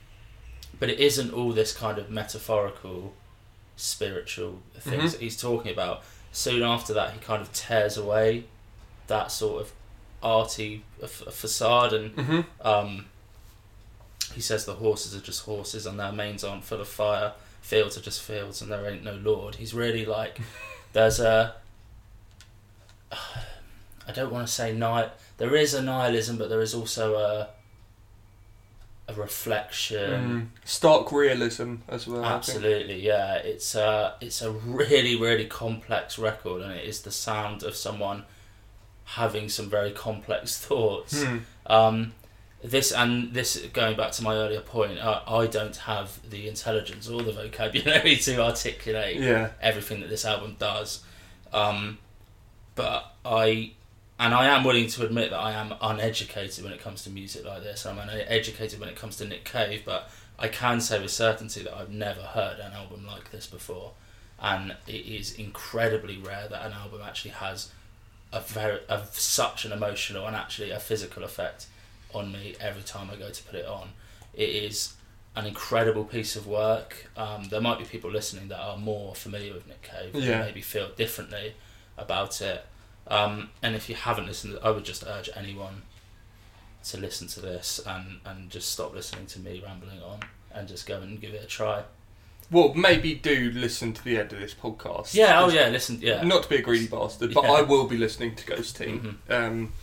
but 0.77 0.89
it 0.89 0.99
isn't 0.99 1.31
all 1.33 1.53
this 1.53 1.73
kind 1.73 1.97
of 1.97 2.09
metaphorical, 2.09 3.13
spiritual 3.77 4.61
things 4.77 5.03
Mhm. 5.03 5.11
that 5.13 5.21
he's 5.21 5.39
talking 5.39 5.71
about. 5.71 6.03
Soon 6.33 6.63
after 6.63 6.93
that, 6.93 7.13
he 7.13 7.19
kind 7.19 7.41
of 7.41 7.53
tears 7.53 7.95
away 7.95 8.43
that 9.07 9.31
sort 9.31 9.61
of 9.61 9.71
arty 10.25 10.83
f- 11.01 11.09
facade 11.31 11.93
and 11.93 12.15
Mm-hmm. 12.15 12.67
um, 12.67 13.05
he 14.33 14.41
says 14.41 14.65
the 14.65 14.73
horses 14.73 15.15
are 15.15 15.21
just 15.21 15.45
horses 15.45 15.85
and 15.85 15.97
their 15.99 16.11
manes 16.11 16.43
aren't 16.43 16.63
full 16.65 16.81
of 16.81 16.87
fire. 16.87 17.31
Fields 17.61 17.97
are 17.97 18.01
just 18.01 18.21
fields 18.21 18.61
and 18.61 18.69
there 18.71 18.85
ain't 18.89 19.03
no 19.03 19.13
lord. 19.15 19.55
He's 19.55 19.73
really 19.73 20.05
like, 20.05 20.39
there's 20.93 21.19
a. 21.19 21.55
I 23.11 24.11
don't 24.13 24.31
want 24.31 24.47
to 24.47 24.53
say 24.53 24.73
night. 24.73 25.11
There 25.37 25.55
is 25.55 25.73
a 25.73 25.81
nihilism, 25.81 26.37
but 26.37 26.49
there 26.49 26.61
is 26.61 26.73
also 26.73 27.15
a. 27.15 27.49
A 29.07 29.13
reflection. 29.13 30.49
Mm. 30.63 30.67
Stark 30.67 31.11
realism 31.11 31.75
as 31.87 32.07
well. 32.07 32.25
Absolutely, 32.25 33.05
yeah. 33.05 33.35
It's 33.35 33.75
a 33.75 34.15
it's 34.19 34.41
a 34.41 34.49
really 34.49 35.15
really 35.15 35.45
complex 35.45 36.17
record, 36.17 36.63
and 36.63 36.71
it 36.71 36.83
is 36.85 37.01
the 37.01 37.11
sound 37.11 37.61
of 37.61 37.75
someone 37.75 38.23
having 39.05 39.49
some 39.49 39.69
very 39.69 39.91
complex 39.91 40.57
thoughts. 40.65 41.23
Hmm. 41.23 41.37
Um, 41.67 42.13
this 42.63 42.91
and 42.91 43.31
this 43.33 43.57
going 43.73 43.95
back 43.95 44.11
to 44.13 44.23
my 44.23 44.33
earlier 44.35 44.61
point, 44.61 44.97
uh, 44.99 45.21
I 45.27 45.45
don't 45.47 45.75
have 45.75 46.27
the 46.27 46.47
intelligence 46.47 47.07
or 47.07 47.21
the 47.21 47.31
vocabulary 47.31 48.15
to 48.25 48.41
articulate 48.41 49.17
Yeah. 49.17 49.49
everything 49.61 49.99
that 50.01 50.09
this 50.09 50.25
album 50.25 50.55
does. 50.57 51.03
Um, 51.53 51.99
but 52.73 53.13
I, 53.23 53.73
and 54.19 54.33
I 54.33 54.47
am 54.47 54.63
willing 54.63 54.87
to 54.87 55.05
admit 55.05 55.29
that 55.29 55.39
I 55.39 55.51
am 55.51 55.73
uneducated 55.81 56.63
when 56.63 56.73
it 56.73 56.81
comes 56.81 57.03
to 57.03 57.09
music 57.09 57.45
like 57.45 57.61
this. 57.63 57.85
I'm 57.85 57.99
uneducated 57.99 58.79
when 58.79 58.89
it 58.89 58.95
comes 58.95 59.17
to 59.17 59.25
Nick 59.25 59.43
Cave, 59.45 59.83
but 59.85 60.09
I 60.39 60.47
can 60.47 60.81
say 60.81 60.99
with 60.99 61.11
certainty 61.11 61.61
that 61.63 61.73
I've 61.77 61.91
never 61.91 62.21
heard 62.21 62.59
an 62.59 62.73
album 62.73 63.05
like 63.05 63.31
this 63.31 63.45
before, 63.47 63.91
and 64.39 64.75
it 64.87 65.05
is 65.05 65.33
incredibly 65.35 66.17
rare 66.17 66.47
that 66.49 66.65
an 66.65 66.73
album 66.73 67.01
actually 67.05 67.31
has 67.31 67.71
a 68.35 68.41
very 68.41 68.79
of 68.89 69.17
such 69.17 69.65
an 69.65 69.71
emotional 69.71 70.27
and 70.27 70.35
actually 70.35 70.71
a 70.71 70.79
physical 70.79 71.23
effect 71.23 71.67
on 72.13 72.31
me 72.31 72.55
every 72.59 72.83
time 72.83 73.09
I 73.11 73.15
go 73.15 73.29
to 73.29 73.43
put 73.43 73.55
it 73.55 73.65
on. 73.65 73.89
It 74.33 74.49
is 74.49 74.93
an 75.35 75.45
incredible 75.45 76.03
piece 76.05 76.35
of 76.35 76.47
work. 76.47 77.09
Um, 77.17 77.45
there 77.49 77.61
might 77.61 77.79
be 77.79 77.85
people 77.85 78.09
listening 78.11 78.47
that 78.49 78.59
are 78.59 78.77
more 78.77 79.15
familiar 79.15 79.53
with 79.53 79.67
Nick 79.67 79.81
Cave 79.81 80.13
and 80.13 80.23
Yeah. 80.23 80.39
maybe 80.39 80.61
feel 80.61 80.89
differently 80.95 81.55
about 81.97 82.41
it. 82.41 82.65
Um, 83.07 83.49
and 83.61 83.75
if 83.75 83.89
you 83.89 83.95
haven't 83.95 84.27
listened, 84.27 84.57
I 84.63 84.71
would 84.71 84.85
just 84.85 85.03
urge 85.05 85.29
anyone 85.35 85.83
to 86.85 86.97
listen 86.97 87.27
to 87.29 87.39
this 87.41 87.79
and, 87.85 88.19
and 88.25 88.49
just 88.49 88.69
stop 88.71 88.93
listening 88.93 89.25
to 89.27 89.39
me 89.39 89.61
rambling 89.65 90.01
on 90.01 90.19
and 90.53 90.67
just 90.67 90.85
go 90.85 90.99
and 91.01 91.19
give 91.19 91.33
it 91.33 91.43
a 91.43 91.47
try. 91.47 91.83
Well, 92.51 92.73
maybe 92.75 93.15
do 93.15 93.51
listen 93.53 93.93
to 93.93 94.03
the 94.03 94.17
end 94.19 94.31
of 94.33 94.39
this 94.39 94.53
podcast. 94.53 95.13
Yeah, 95.15 95.41
oh 95.43 95.49
yeah, 95.49 95.69
listen, 95.69 95.99
yeah. 96.01 96.23
Not 96.23 96.43
to 96.43 96.49
be 96.49 96.57
a 96.57 96.61
greedy 96.61 96.87
bastard, 96.87 97.33
but 97.33 97.43
Yeah. 97.43 97.51
I 97.51 97.61
will 97.61 97.87
be 97.87 97.97
listening 97.97 98.35
to 98.35 98.45
Ghosteen 98.45 99.15
Mhm. 99.27 99.31
um, 99.47 99.73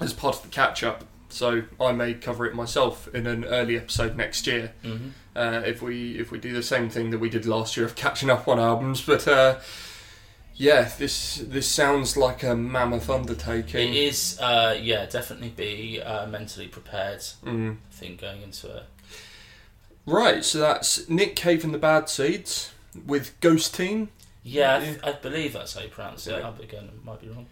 as 0.00 0.12
part 0.12 0.36
of 0.36 0.42
the 0.42 0.48
catch 0.48 0.82
up. 0.82 1.04
So 1.30 1.62
I 1.80 1.92
may 1.92 2.14
cover 2.14 2.46
it 2.46 2.54
myself 2.54 3.06
in 3.14 3.26
an 3.26 3.44
early 3.44 3.76
episode 3.76 4.16
next 4.16 4.46
year 4.46 4.72
hmm 4.82 5.08
uh, 5.36 5.62
if 5.64 5.80
we 5.82 6.18
if 6.18 6.30
we 6.32 6.38
do 6.38 6.52
the 6.52 6.62
same 6.62 6.88
thing 6.90 7.10
that 7.10 7.18
we 7.18 7.28
did 7.28 7.46
last 7.46 7.76
year 7.76 7.84
of 7.86 7.94
catching 7.94 8.28
up 8.30 8.48
on 8.48 8.58
albums. 8.58 9.00
But 9.02 9.28
uh, 9.28 9.58
yeah, 10.56 10.90
this 10.98 11.36
this 11.46 11.68
sounds 11.68 12.16
like 12.16 12.42
a 12.42 12.56
mammoth 12.56 13.08
undertaking. 13.08 13.90
It 13.94 13.96
is, 13.96 14.38
uh, 14.40 14.76
yeah, 14.80 15.06
definitely 15.06 15.50
be 15.50 16.02
uh, 16.02 16.26
mentally 16.26 16.66
prepared, 16.66 17.20
Mm. 17.44 17.76
I 17.76 17.94
think, 17.94 18.20
going 18.20 18.42
into 18.42 18.66
it. 18.78 18.82
Right, 20.10 20.44
so 20.44 20.58
that's 20.58 21.08
Nick 21.08 21.36
Cave 21.36 21.64
and 21.64 21.74
the 21.74 21.78
Bad 21.78 22.08
Seeds 22.08 22.72
with 23.06 23.38
Ghosteen. 23.40 24.08
Yeah, 24.42 24.76
I, 24.76 24.80
th- 24.80 24.98
I 25.04 25.12
believe 25.12 25.52
that's 25.52 25.74
how 25.74 25.82
you 25.82 25.88
pronounce 25.88 26.26
it. 26.26 26.38
Yeah. 26.38 26.48
I 26.58 26.62
again, 26.62 26.84
it 26.84 27.04
might 27.04 27.20
be 27.20 27.28
wrong. 27.28 27.46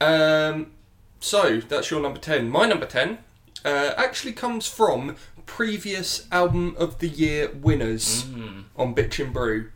Um, 0.00 0.72
so 1.20 1.60
that's 1.60 1.90
your 1.90 2.00
number 2.00 2.20
ten. 2.20 2.48
My 2.50 2.66
number 2.66 2.86
ten 2.86 3.18
uh, 3.64 3.92
actually 3.96 4.32
comes 4.32 4.66
from 4.68 5.16
previous 5.46 6.26
album 6.30 6.74
of 6.78 6.98
the 6.98 7.08
year 7.08 7.50
winners 7.50 8.24
Mm. 8.24 8.64
on 8.76 8.94
Bitch 8.94 9.22
and 9.24 9.32
Brew. 9.32 9.70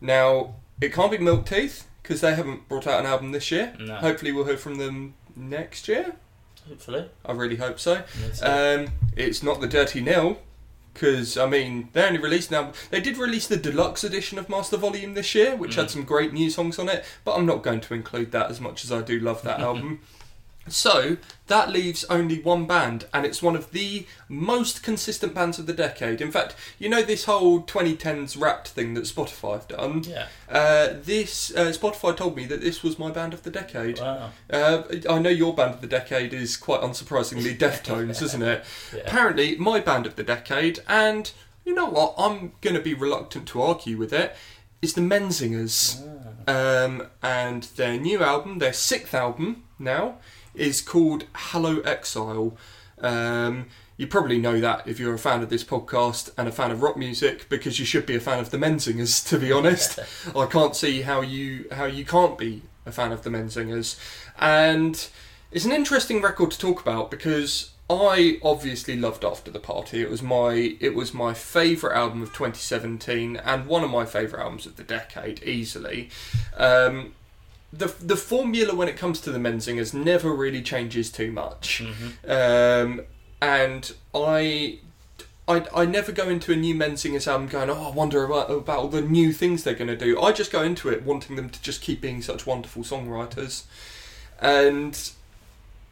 Now 0.00 0.54
it 0.80 0.92
can't 0.92 1.10
be 1.10 1.18
Milk 1.18 1.46
Teeth 1.46 1.86
because 2.02 2.20
they 2.20 2.34
haven't 2.34 2.68
brought 2.68 2.86
out 2.86 3.00
an 3.00 3.06
album 3.06 3.32
this 3.32 3.50
year. 3.50 3.74
No, 3.80 3.96
Hopefully 3.96 4.30
we'll 4.32 4.44
hear 4.44 4.56
from 4.58 4.76
them 4.76 5.14
next 5.34 5.88
year. 5.88 6.14
hopefully. 6.68 7.08
I 7.24 7.32
really 7.32 7.56
hope 7.56 7.78
so. 7.80 8.02
Um, 8.42 8.88
it's 9.16 9.42
not 9.42 9.60
the 9.60 9.66
Dirty 9.66 10.00
Nil 10.00 10.38
because 10.96 11.36
I 11.36 11.46
mean 11.46 11.88
they 11.92 12.02
only 12.04 12.18
released 12.18 12.50
now. 12.50 12.72
They 12.90 13.00
did 13.00 13.18
release 13.18 13.46
the 13.46 13.56
deluxe 13.58 14.02
edition 14.02 14.38
of 14.38 14.48
Master 14.48 14.76
Volume 14.78 15.12
this 15.14 15.34
year, 15.34 15.54
which 15.54 15.74
had 15.74 15.86
Mm. 15.86 15.90
some 15.90 16.04
great 16.04 16.32
new 16.32 16.48
songs 16.50 16.78
on 16.78 16.88
it. 16.88 17.04
But 17.24 17.34
I'm 17.36 17.44
not 17.46 17.62
going 17.62 17.80
to 17.82 17.94
include 17.94 18.32
that 18.32 18.50
as 18.50 18.60
much 18.60 18.82
as 18.84 18.90
I 18.90 19.02
do 19.02 19.20
love 19.20 19.42
that 19.42 19.60
album. 19.68 20.00
So 20.68 21.16
that 21.46 21.70
leaves 21.70 22.04
only 22.10 22.40
one 22.40 22.66
band, 22.66 23.06
and 23.14 23.24
it's 23.24 23.40
one 23.42 23.54
of 23.54 23.70
the 23.70 24.06
most 24.28 24.82
consistent 24.82 25.32
bands 25.34 25.58
of 25.60 25.66
the 25.66 25.72
decade. 25.72 26.20
In 26.20 26.32
fact, 26.32 26.56
you 26.78 26.88
know 26.88 27.02
this 27.02 27.24
whole 27.26 27.62
2010s 27.62 28.40
Wrapped 28.40 28.68
thing 28.68 28.94
that 28.94 29.04
Spotify 29.04 29.52
have 29.52 29.68
done. 29.68 30.02
yeah. 30.04 30.26
Uh, 30.50 30.94
this 31.02 31.54
uh, 31.54 31.66
Spotify 31.72 32.16
told 32.16 32.36
me 32.36 32.46
that 32.46 32.60
this 32.60 32.82
was 32.82 32.98
my 32.98 33.10
band 33.10 33.32
of 33.32 33.42
the 33.44 33.50
decade. 33.50 34.00
Wow. 34.00 34.30
Uh, 34.50 34.82
I 35.08 35.18
know 35.20 35.30
your 35.30 35.54
band 35.54 35.74
of 35.74 35.80
the 35.80 35.86
decade 35.86 36.34
is 36.34 36.56
quite 36.56 36.80
unsurprisingly 36.80 37.56
Deftones, 37.58 38.20
isn't 38.22 38.42
it? 38.42 38.64
Yeah. 38.94 39.02
Apparently, 39.06 39.56
my 39.56 39.80
band 39.80 40.06
of 40.06 40.16
the 40.16 40.22
decade, 40.24 40.80
and 40.88 41.30
you 41.64 41.74
know 41.74 41.86
what? 41.86 42.14
I'm 42.18 42.52
going 42.60 42.74
to 42.74 42.82
be 42.82 42.94
reluctant 42.94 43.46
to 43.48 43.62
argue 43.62 43.96
with 43.96 44.12
it. 44.12 44.34
Is 44.82 44.92
the 44.94 45.00
Menzingers, 45.00 46.06
Ah. 46.46 46.84
um, 46.84 47.06
and 47.22 47.62
their 47.76 47.98
new 47.98 48.22
album, 48.22 48.58
their 48.58 48.72
sixth 48.74 49.14
album 49.14 49.64
now, 49.78 50.18
is 50.56 50.80
called 50.80 51.24
Hello 51.34 51.80
Exile. 51.80 52.56
Um, 52.98 53.66
you 53.96 54.06
probably 54.06 54.38
know 54.38 54.60
that 54.60 54.86
if 54.86 54.98
you're 54.98 55.14
a 55.14 55.18
fan 55.18 55.42
of 55.42 55.48
this 55.48 55.64
podcast 55.64 56.30
and 56.36 56.48
a 56.48 56.52
fan 56.52 56.70
of 56.70 56.82
rock 56.82 56.96
music, 56.96 57.48
because 57.48 57.78
you 57.78 57.84
should 57.84 58.06
be 58.06 58.14
a 58.14 58.20
fan 58.20 58.38
of 58.38 58.50
the 58.50 58.58
Menzingers. 58.58 59.26
To 59.28 59.38
be 59.38 59.50
honest, 59.52 59.98
I 60.36 60.46
can't 60.46 60.76
see 60.76 61.02
how 61.02 61.20
you 61.20 61.66
how 61.72 61.86
you 61.86 62.04
can't 62.04 62.38
be 62.38 62.62
a 62.84 62.92
fan 62.92 63.12
of 63.12 63.22
the 63.22 63.30
Menzingers, 63.30 63.98
and 64.38 65.08
it's 65.50 65.64
an 65.64 65.72
interesting 65.72 66.20
record 66.20 66.50
to 66.52 66.58
talk 66.58 66.80
about 66.80 67.10
because 67.10 67.70
I 67.88 68.38
obviously 68.42 68.96
loved 68.96 69.24
After 69.24 69.50
the 69.50 69.60
Party. 69.60 70.02
It 70.02 70.10
was 70.10 70.22
my 70.22 70.76
it 70.80 70.94
was 70.94 71.14
my 71.14 71.34
favourite 71.34 71.96
album 71.96 72.22
of 72.22 72.28
2017 72.28 73.36
and 73.36 73.66
one 73.66 73.84
of 73.84 73.90
my 73.90 74.04
favourite 74.04 74.42
albums 74.42 74.66
of 74.66 74.76
the 74.76 74.82
decade, 74.82 75.42
easily. 75.44 76.10
Um, 76.56 77.14
the 77.72 77.86
the 78.00 78.16
formula 78.16 78.74
when 78.74 78.88
it 78.88 78.96
comes 78.96 79.20
to 79.22 79.30
the 79.32 79.38
Menzingers 79.38 79.92
never 79.92 80.32
really 80.32 80.62
changes 80.62 81.10
too 81.10 81.30
much, 81.32 81.82
Mm-hmm. 81.84 82.30
um, 82.30 83.00
and 83.40 83.92
I. 84.14 84.78
I, 85.48 85.64
I 85.72 85.84
never 85.84 86.10
go 86.10 86.28
into 86.28 86.50
a 86.52 86.56
new 86.56 86.74
Menzingers 86.74 87.28
album 87.28 87.46
going, 87.46 87.70
oh, 87.70 87.90
I 87.90 87.94
wonder 87.94 88.24
about, 88.24 88.50
about 88.50 88.78
all 88.80 88.88
the 88.88 89.00
new 89.00 89.32
things 89.32 89.62
they're 89.62 89.74
going 89.74 89.86
to 89.86 89.96
do. 89.96 90.20
I 90.20 90.32
just 90.32 90.50
go 90.50 90.60
into 90.60 90.88
it 90.88 91.04
wanting 91.04 91.36
them 91.36 91.50
to 91.50 91.62
just 91.62 91.80
keep 91.82 92.00
being 92.00 92.20
such 92.20 92.48
wonderful 92.48 92.82
songwriters. 92.82 93.62
And 94.40 94.98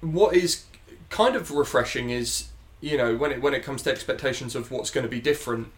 what 0.00 0.34
is 0.34 0.64
kind 1.08 1.36
of 1.36 1.52
refreshing 1.52 2.10
is, 2.10 2.48
you 2.80 2.96
know, 2.96 3.14
when 3.14 3.30
it 3.30 3.40
when 3.42 3.54
it 3.54 3.62
comes 3.62 3.82
to 3.82 3.92
expectations 3.92 4.56
of 4.56 4.72
what's 4.72 4.90
going 4.90 5.04
to 5.04 5.08
be 5.08 5.20
different, 5.20 5.68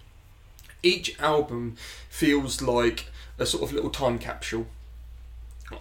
each 0.82 1.20
album 1.20 1.76
feels 2.08 2.62
like 2.62 3.10
a 3.38 3.44
sort 3.44 3.62
of 3.62 3.74
little 3.74 3.90
time 3.90 4.18
capsule 4.18 4.68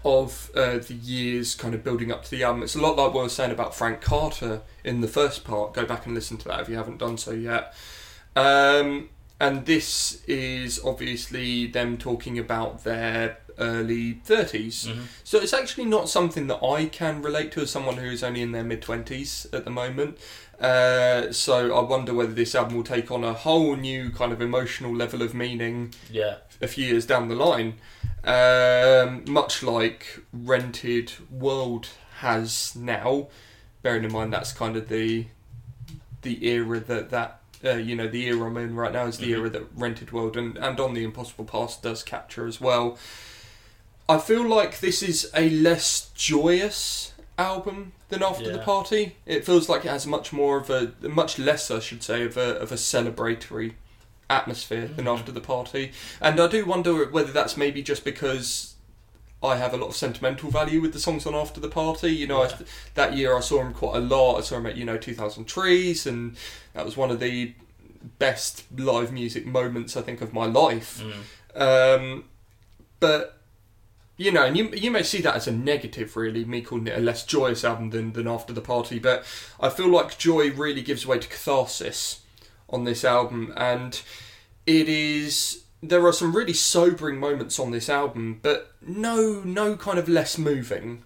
of 0.03 0.49
uh, 0.55 0.77
the 0.79 0.93
years 0.95 1.53
kind 1.55 1.73
of 1.75 1.83
building 1.83 2.11
up 2.11 2.23
to 2.23 2.31
the 2.31 2.43
album. 2.43 2.63
It's 2.63 2.75
a 2.75 2.81
lot 2.81 2.97
like 2.97 3.13
what 3.13 3.21
I 3.21 3.23
was 3.23 3.33
saying 3.33 3.51
about 3.51 3.75
Frank 3.75 4.01
Carter 4.01 4.61
in 4.83 5.01
the 5.01 5.07
first 5.07 5.43
part. 5.43 5.73
Go 5.73 5.85
back 5.85 6.05
and 6.05 6.15
listen 6.15 6.37
to 6.37 6.47
that 6.47 6.61
if 6.61 6.69
you 6.69 6.75
haven't 6.75 6.97
done 6.97 7.17
so 7.17 7.31
yet. 7.31 7.73
Um, 8.35 9.09
and 9.39 9.65
this 9.65 10.23
is 10.27 10.79
obviously 10.83 11.67
them 11.67 11.97
talking 11.97 12.39
about 12.39 12.83
their 12.83 13.37
early 13.57 14.15
30s. 14.25 14.87
Mhm. 14.87 15.03
So 15.23 15.39
it's 15.39 15.53
actually 15.53 15.85
not 15.85 16.09
something 16.09 16.47
that 16.47 16.63
I 16.63 16.85
can 16.87 17.21
relate 17.21 17.51
to 17.53 17.61
as 17.61 17.71
someone 17.71 17.97
who 17.97 18.09
is 18.09 18.23
only 18.23 18.41
in 18.41 18.51
their 18.51 18.63
mid 18.63 18.81
20s 18.81 19.45
at 19.53 19.63
the 19.65 19.71
moment. 19.71 20.17
Uh, 20.59 21.31
so 21.31 21.75
I 21.75 21.81
wonder 21.81 22.13
whether 22.13 22.33
this 22.33 22.55
album 22.55 22.75
will 22.77 22.83
take 22.83 23.11
on 23.11 23.23
a 23.23 23.33
whole 23.33 23.75
new 23.75 24.09
kind 24.09 24.31
of 24.33 24.41
emotional 24.41 24.95
level 24.95 25.21
of 25.21 25.33
meaning 25.33 25.93
Yeah. 26.09 26.37
a 26.61 26.67
few 26.67 26.85
years 26.85 27.05
down 27.05 27.27
the 27.27 27.35
line. 27.35 27.75
Um, 28.25 29.23
much 29.27 29.61
like 29.61 30.19
Rented 30.33 31.13
World 31.29 31.89
has 32.19 32.75
now, 32.75 33.27
bearing 33.83 34.03
in 34.03 34.11
mind 34.11 34.33
that's 34.33 34.51
kind 34.51 34.75
of 34.75 34.87
the 34.89 35.27
the 36.23 36.47
era 36.47 36.79
that 36.79 37.11
that 37.11 37.39
uh, 37.63 37.73
you 37.73 37.95
know 37.95 38.07
the 38.07 38.25
era 38.25 38.47
I'm 38.47 38.57
in 38.57 38.75
right 38.75 38.91
now 38.91 39.05
is 39.05 39.17
the 39.19 39.27
Mhm. 39.27 39.37
era 39.37 39.49
that 39.51 39.67
Rented 39.75 40.11
World 40.11 40.35
and 40.37 40.57
and 40.57 40.79
on 40.79 40.93
the 40.95 41.03
Impossible 41.03 41.45
Past 41.45 41.83
does 41.83 42.01
capture 42.03 42.47
as 42.47 42.59
well. 42.59 42.97
I 44.09 44.17
feel 44.19 44.47
like 44.47 44.79
this 44.79 45.03
is 45.03 45.29
a 45.35 45.49
less 45.49 46.09
joyous 46.15 47.13
album 47.37 47.91
than 48.09 48.23
After 48.23 48.51
the 48.51 48.59
Party. 48.59 49.15
It 49.25 49.45
feels 49.45 49.67
like 49.67 49.83
it 49.85 49.89
has 49.89 50.07
much 50.07 50.31
more 50.31 50.57
of 50.57 50.69
a 50.69 50.93
much 51.01 51.37
less, 51.37 51.69
I 51.69 51.79
should 51.79 52.01
say, 52.01 52.23
of 52.23 52.37
a 52.37 52.57
of 52.59 52.71
a 52.71 52.75
celebratory 52.75 53.73
atmosphere 54.29 54.87
than 54.87 55.05
Mhm. 55.05 55.19
After 55.19 55.31
the 55.31 55.41
Party. 55.41 55.91
And 56.21 56.39
I 56.39 56.47
do 56.47 56.65
wonder 56.65 57.05
whether 57.05 57.31
that's 57.31 57.55
maybe 57.57 57.81
just 57.83 58.03
because 58.03 58.73
I 59.43 59.57
have 59.57 59.73
a 59.73 59.77
lot 59.77 59.87
of 59.87 59.95
sentimental 59.95 60.49
value 60.49 60.81
with 60.81 60.93
the 60.93 60.99
songs 60.99 61.25
on 61.25 61.35
After 61.35 61.59
the 61.59 61.69
Party. 61.69 62.09
You 62.09 62.27
know, 62.27 62.43
I, 62.43 62.51
that 62.95 63.15
year 63.15 63.37
I 63.37 63.41
saw 63.41 63.61
him 63.61 63.73
quite 63.73 63.97
a 63.97 63.99
lot. 63.99 64.37
I 64.37 64.41
saw 64.41 64.57
him 64.57 64.65
at, 64.65 64.75
you 64.75 64.85
know, 64.85 64.97
2000 64.97 65.45
Trees, 65.45 66.07
and 66.07 66.35
that 66.73 66.85
was 66.85 66.97
one 66.97 67.11
of 67.11 67.19
the 67.19 67.53
best 68.19 68.63
live 68.75 69.11
music 69.11 69.45
moments, 69.45 69.95
I 69.95 70.01
think, 70.01 70.21
of 70.21 70.33
my 70.33 70.45
life. 70.45 71.03
Mm. 71.55 71.61
Um, 71.61 72.23
but, 72.99 73.37
you 74.17 74.31
know, 74.31 74.45
and 74.45 74.57
you, 74.57 74.69
you 74.69 74.89
may 74.89 75.03
see 75.03 75.21
that 75.21 75.35
as 75.35 75.47
a 75.47 75.51
negative, 75.51 76.15
really, 76.15 76.45
me 76.45 76.61
calling 76.61 76.87
it 76.87 76.97
a 76.97 77.01
less 77.01 77.23
joyous 77.25 77.63
album 77.63 77.91
than, 77.91 78.13
than 78.13 78.27
After 78.27 78.53
the 78.53 78.61
Party, 78.61 78.97
but 78.99 79.23
I 79.59 79.69
feel 79.69 79.89
like 79.89 80.17
joy 80.17 80.51
really 80.51 80.81
gives 80.81 81.05
way 81.05 81.19
to 81.19 81.27
catharsis 81.27 82.21
on 82.69 82.83
this 82.83 83.03
album, 83.05 83.53
and 83.55 84.01
it 84.65 84.89
is. 84.89 85.63
There 85.83 86.05
are 86.07 86.13
some 86.13 86.35
really 86.35 86.53
sobering 86.53 87.19
moments 87.19 87.59
on 87.59 87.69
this 87.71 87.89
album, 87.89 88.39
but 88.41 88.73
no, 88.81 89.41
no 89.45 89.75
kind 89.75 89.99
of 89.99 90.09
less 90.09 90.37
moving. 90.37 91.03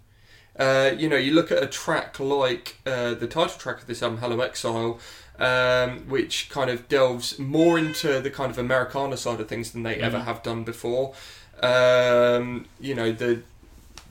Uh, 0.58 0.92
you 0.98 1.10
know, 1.10 1.18
you 1.18 1.34
look 1.34 1.52
at 1.52 1.62
a 1.62 1.68
track 1.68 2.20
like 2.20 2.78
uh, 2.86 3.14
the 3.14 3.28
title 3.28 3.58
track 3.58 3.82
of 3.82 3.88
this 3.88 4.02
album, 4.02 4.20
Hello 4.20 4.40
Exile, 4.40 5.00
um, 5.38 6.08
which 6.10 6.50
kind 6.50 6.70
of 6.70 6.88
delves 6.88 7.38
more 7.40 7.78
into 7.78 8.20
the 8.22 8.30
kind 8.30 8.52
of 8.52 8.58
Americana 8.58 9.18
side 9.18 9.40
of 9.42 9.48
things 9.50 9.72
than 9.72 9.84
they 9.84 9.96
ever 9.96 10.20
Mhm. 10.20 10.26
have 10.26 10.44
done 10.44 10.64
before. 10.64 11.14
Um, 11.62 12.66
you 12.80 12.96
know, 12.96 13.12
the 13.12 13.42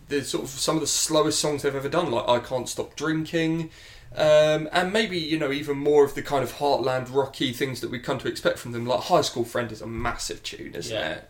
the 0.08 0.24
sort 0.24 0.44
of 0.44 0.50
some 0.50 0.74
of 0.76 0.80
the 0.80 0.86
slowest 0.86 1.38
songs 1.38 1.62
they've 1.62 1.74
ever 1.74 1.88
done, 1.88 2.10
like 2.10 2.26
I 2.26 2.38
Can't 2.38 2.66
Stop 2.66 2.96
Drinking, 2.96 3.68
um, 4.16 4.68
and 4.72 4.92
maybe 4.92 5.18
you 5.18 5.38
know 5.38 5.52
even 5.52 5.76
more 5.78 6.04
of 6.04 6.14
the 6.14 6.22
kind 6.22 6.42
of 6.42 6.54
heartland 6.54 7.14
rocky 7.14 7.52
things 7.52 7.80
that 7.80 7.90
we've 7.90 8.02
come 8.02 8.18
to 8.18 8.28
expect 8.28 8.58
from 8.58 8.72
them. 8.72 8.86
Like 8.86 9.00
High 9.00 9.20
School 9.22 9.44
Friend 9.44 9.70
is 9.70 9.80
a 9.82 9.86
massive 9.86 10.42
tune, 10.42 10.74
isn't 10.74 10.94
Yeah. 10.96 11.18
it? 11.18 11.28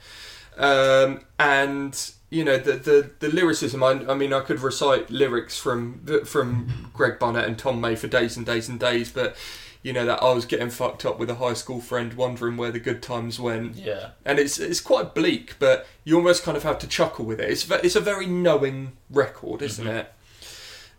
Um, 0.61 1.21
and 1.39 2.11
you 2.31 2.45
know 2.45 2.59
the 2.59 2.73
the, 2.73 3.11
the 3.21 3.29
lyricism. 3.29 3.83
I, 3.83 3.91
I 4.09 4.15
mean, 4.15 4.33
I 4.33 4.41
could 4.41 4.61
recite 4.61 5.11
lyrics 5.11 5.59
from 5.59 6.05
from 6.25 6.91
Greg 6.95 7.19
Barnett 7.19 7.47
and 7.47 7.59
Tom 7.59 7.81
May 7.81 7.95
for 7.97 8.07
days 8.09 8.37
and 8.37 8.45
days 8.45 8.69
and 8.69 8.79
days, 8.81 9.11
but 9.11 9.37
you 9.83 9.93
know 9.93 10.05
that 10.05 10.21
I 10.23 10.33
was 10.33 10.45
getting 10.45 10.71
fucked 10.71 11.05
up 11.07 11.21
with 11.21 11.31
a 11.31 11.37
high 11.37 11.55
school 11.55 11.81
friend, 11.81 12.13
wondering 12.15 12.57
where 12.57 12.73
the 12.73 12.81
good 12.81 13.01
times 13.03 13.39
went 13.39 13.77
Yeah. 13.77 14.11
and 14.25 14.39
it's 14.41 14.59
it's 14.59 14.81
quite 14.81 15.15
bleak, 15.15 15.55
but 15.61 15.87
you 16.05 16.17
almost 16.17 16.43
kind 16.43 16.57
of 16.57 16.65
have 16.65 16.81
to 16.81 16.89
chuckle 16.89 17.25
with 17.25 17.41
it. 17.41 17.49
It's 17.51 17.71
it's 17.71 17.95
a 17.97 18.01
very 18.01 18.27
knowing 18.27 18.97
record, 19.09 19.63
isn't 19.63 19.87
Mhm. 19.87 19.95
it? 20.01 20.13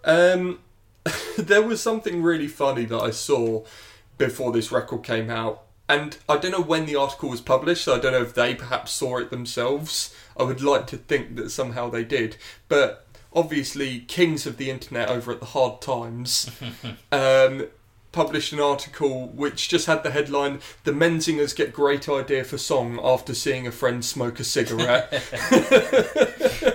Um, 0.06 0.60
there 1.38 1.62
was 1.62 1.82
something 1.82 2.22
really 2.22 2.48
funny 2.48 2.86
that 2.86 3.00
I 3.00 3.12
saw 3.12 3.64
before 4.18 4.52
this 4.52 4.72
record 4.72 5.04
came 5.04 5.30
out, 5.30 5.64
and 5.88 6.18
I 6.28 6.38
don't 6.38 6.52
know 6.52 6.62
when 6.62 6.86
the 6.86 6.96
article 6.96 7.30
was 7.30 7.42
published. 7.42 7.86
So 7.86 7.96
I 7.96 8.00
don't 8.00 8.14
know 8.14 8.22
if 8.22 8.34
they 8.34 8.56
perhaps 8.56 8.92
saw 8.92 9.18
it 9.18 9.30
themselves. 9.30 10.16
I 10.38 10.44
would 10.44 10.62
like 10.62 10.88
to 10.88 10.98
think 10.98 11.36
that 11.36 11.50
somehow 11.50 11.90
they 11.90 12.04
did, 12.04 12.38
but 12.68 13.06
obviously, 13.34 14.00
kings 14.02 14.46
of 14.46 14.58
the 14.58 14.70
internet 14.70 15.10
over 15.10 15.32
at 15.32 15.40
the 15.40 15.48
Hard 15.48 15.82
Times. 15.82 16.50
Um, 17.12 17.68
published 18.12 18.54
an 18.54 18.60
article 18.60 19.28
which 19.28 19.70
just 19.70 19.86
had 19.86 20.04
the 20.04 20.12
headline 20.12 20.62
"The 20.84 20.92
Menzingers 20.92 21.56
get 21.56 21.72
great 21.72 22.10
idea 22.10 22.44
for 22.44 22.58
song 22.58 23.00
after 23.04 23.36
seeing 23.36 23.68
a 23.68 23.72
friend 23.72 24.04
smoke 24.04 24.40
a 24.40 24.44
cigarette." 24.44 25.12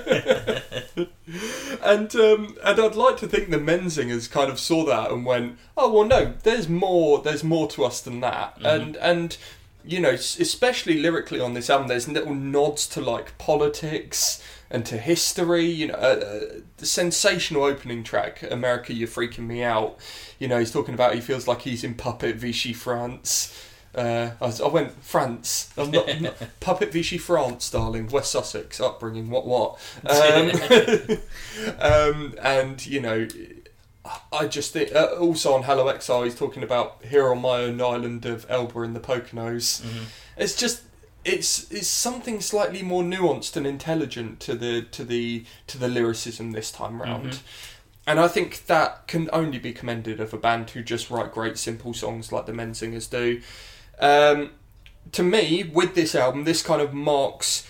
and 1.83 2.15
um, 2.17 2.57
and 2.65 2.81
I'd 2.81 2.95
like 2.95 3.17
to 3.19 3.27
think 3.29 3.51
the 3.51 3.59
Menzingers 3.59 4.31
kind 4.31 4.51
of 4.51 4.59
saw 4.59 4.85
that 4.85 5.11
and 5.11 5.25
went, 5.25 5.59
"Oh 5.77 5.93
well, 5.93 6.05
no, 6.05 6.35
there's 6.43 6.69
more. 6.69 7.21
There's 7.21 7.45
more 7.45 7.69
to 7.69 7.85
us 7.85 8.01
than 8.01 8.21
that." 8.21 8.59
Mhm. 8.61 8.75
And 8.75 8.97
and 8.97 9.37
you 9.87 10.01
know, 10.01 10.11
especially 10.13 10.99
lyrically 11.01 11.41
on 11.41 11.55
this 11.55 11.69
album, 11.69 11.89
there's 11.89 12.09
little 12.09 12.35
nods 12.35 12.87
to 12.89 13.01
like 13.01 13.37
politics 13.37 14.43
and 14.71 14.87
to 14.87 14.97
history. 14.97 15.67
You 15.67 15.89
know, 15.89 15.95
uh, 15.95 15.97
uh, 15.97 16.41
the 16.79 16.87
sensational 16.87 17.65
opening 17.65 18.03
track, 18.03 18.43
"America, 18.51 18.95
You're 18.95 19.09
Freaking 19.09 19.47
Me 19.47 19.63
Out." 19.63 19.99
You 20.39 20.49
know, 20.49 20.59
he's 20.59 20.73
talking 20.73 20.95
about 20.95 21.15
he 21.15 21.21
feels 21.21 21.47
like 21.47 21.63
he's 21.63 21.85
in 21.85 21.95
Puppet 21.95 22.37
Vichy 22.37 22.73
France. 22.73 23.53
Uh, 23.95 24.31
I, 24.41 24.53
I 24.65 24.69
went 24.69 24.93
France. 25.03 25.73
I'm 25.77 25.91
not, 25.91 26.09
I'm 26.11 26.23
not- 26.23 26.37
Puppet 26.61 26.93
Vichy 26.93 27.19
France, 27.19 27.71
darling. 27.71 28.09
West 28.09 28.33
Sussex 28.33 28.81
upbringing. 28.81 29.31
What 29.31 29.47
what? 29.47 29.79
Um, 30.11 31.19
um, 31.79 32.35
and 32.43 32.85
you 32.87 33.01
know, 33.01 33.27
I 34.33 34.47
just 34.47 34.73
think 34.73 34.95
uh, 34.95 35.07
also 35.19 35.55
on 35.55 35.63
Hello 35.63 35.89
Exile 35.89 36.25
he's 36.25 36.35
talking 36.35 36.63
about 36.63 37.05
here 37.09 37.31
on 37.31 37.41
my 37.41 37.61
own 37.63 37.81
island 37.81 38.27
of 38.27 38.47
Elba 38.49 38.83
in 38.83 38.93
the 38.95 39.01
Poconos. 39.01 39.83
Mhm. 39.83 40.05
It's 40.37 40.57
just 40.57 40.83
it's 41.25 41.71
it's 41.71 41.89
something 41.89 42.41
slightly 42.41 42.83
more 42.83 43.03
nuanced 43.03 43.57
and 43.57 43.67
intelligent 43.67 44.41
to 44.41 44.55
the 44.55 44.83
to 44.83 45.05
the 45.05 45.45
to 45.69 45.79
the 45.79 45.89
lyricism 45.89 46.53
this 46.53 46.71
time 46.71 47.01
round. 47.01 47.31
Mhm. 47.33 47.39
And 48.07 48.21
I 48.21 48.29
think 48.29 48.67
that 48.67 49.07
can 49.07 49.31
only 49.33 49.59
be 49.59 49.73
commended 49.73 50.21
of 50.21 50.35
a 50.35 50.39
band 50.39 50.69
who 50.71 50.83
just 50.83 51.09
write 51.11 51.33
great 51.33 51.57
simple 51.57 51.95
songs 51.95 52.31
like 52.31 52.45
the 52.45 52.53
Menzingers 52.53 53.09
do. 53.09 53.41
Um, 53.99 54.51
to 55.13 55.23
me, 55.23 55.65
with 55.73 55.95
this 55.95 56.15
album, 56.15 56.45
this 56.45 56.63
kind 56.63 56.81
of 56.83 56.93
marks 56.93 57.67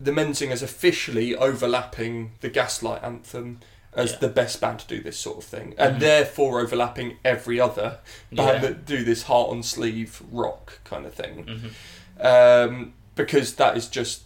the 0.00 0.10
Menzingers 0.10 0.62
officially 0.62 1.34
overlapping 1.36 2.32
the 2.40 2.48
Gaslight 2.48 3.02
anthem 3.04 3.60
as 3.92 4.12
Yeah. 4.12 4.18
the 4.20 4.28
best 4.28 4.60
band 4.60 4.78
to 4.80 4.86
do 4.86 5.02
this 5.02 5.18
sort 5.18 5.38
of 5.38 5.44
thing, 5.44 5.74
and 5.76 5.96
Mhm. 5.96 6.00
therefore 6.00 6.60
overlapping 6.60 7.18
every 7.24 7.60
other 7.60 7.98
band 8.32 8.54
Yeah. 8.54 8.58
that 8.60 8.86
do 8.86 9.04
this 9.04 9.24
heart 9.24 9.50
on 9.50 9.62
sleeve 9.62 10.22
rock 10.30 10.78
kind 10.84 11.04
of 11.06 11.12
thing 11.14 11.72
Mhm. 12.20 12.66
um, 12.68 12.94
because 13.14 13.54
that 13.56 13.76
is 13.76 13.88
just 13.88 14.22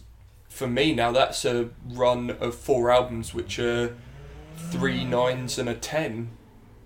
for 0.47 0.67
me 0.67 0.93
now. 0.93 1.11
That's 1.11 1.43
a 1.45 1.69
run 1.89 2.29
of 2.39 2.55
four 2.55 2.89
albums 2.91 3.33
which 3.33 3.59
are 3.59 3.95
three 4.71 5.03
nines 5.03 5.57
and 5.59 5.67
a 5.67 5.73
ten. 5.75 6.29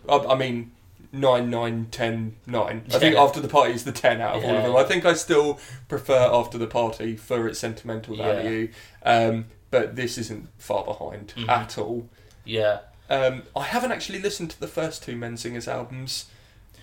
I, 0.08 0.18
I 0.18 0.36
mean 0.36 0.72
nine 1.12 1.50
nine 1.50 1.88
ten 1.92 2.36
nine. 2.46 2.84
I 2.94 3.00
think 3.00 3.16
Yeah. 3.16 3.24
after 3.24 3.40
the 3.40 3.48
party 3.48 3.74
is 3.74 3.84
the 3.84 3.92
ten 3.92 4.22
out 4.22 4.38
of 4.38 4.44
all 4.44 4.52
of 4.52 4.56
Yeah. 4.58 4.68
them. 4.68 4.76
I 4.76 4.84
think 4.84 5.06
I 5.06 5.14
still 5.14 5.60
prefer 5.88 6.30
after 6.32 6.58
the 6.58 6.68
party 6.68 7.16
for 7.16 7.48
its 7.48 7.60
sentimental 7.60 8.16
Yeah. 8.16 8.34
value, 8.34 8.72
um, 9.04 9.46
but 9.72 9.96
this 9.96 10.18
isn't 10.18 10.50
far 10.58 10.84
behind 10.84 11.34
Mhm. 11.36 11.50
at 11.50 11.78
all. 11.78 12.08
Yeah. 12.46 12.80
Um, 13.10 13.44
I 13.56 13.64
haven't 13.64 13.92
actually 13.92 14.20
listened 14.20 14.52
to 14.52 14.60
the 14.60 14.68
first 14.68 15.04
two 15.04 15.16
Menzingers 15.16 15.68
albums. 15.68 16.26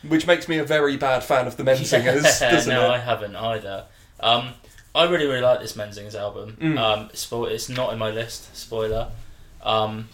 which 0.06 0.26
makes 0.26 0.47
me 0.47 0.59
a 0.59 0.62
very 0.64 0.97
bad 0.97 1.25
fan 1.25 1.47
of 1.49 1.56
the 1.56 1.64
Menzingers, 1.64 2.40
Yeah, 2.40 2.50
doesn't 2.50 2.73
no, 2.73 2.85
it? 2.85 2.95
I 2.95 2.99
haven't 2.99 3.35
either. 3.35 3.87
Um, 4.21 4.52
I 4.95 5.04
really, 5.04 5.26
really 5.26 5.40
like 5.40 5.59
this 5.61 5.73
Menzingers 5.73 6.14
album. 6.14 6.56
Mm. 6.61 6.78
Um, 6.78 7.09
spo- 7.09 7.50
it's 7.50 7.68
not 7.68 7.92
in 7.92 7.99
my 7.99 8.11
list, 8.11 8.54
spoiler. 8.56 9.09
Um, 9.62 10.09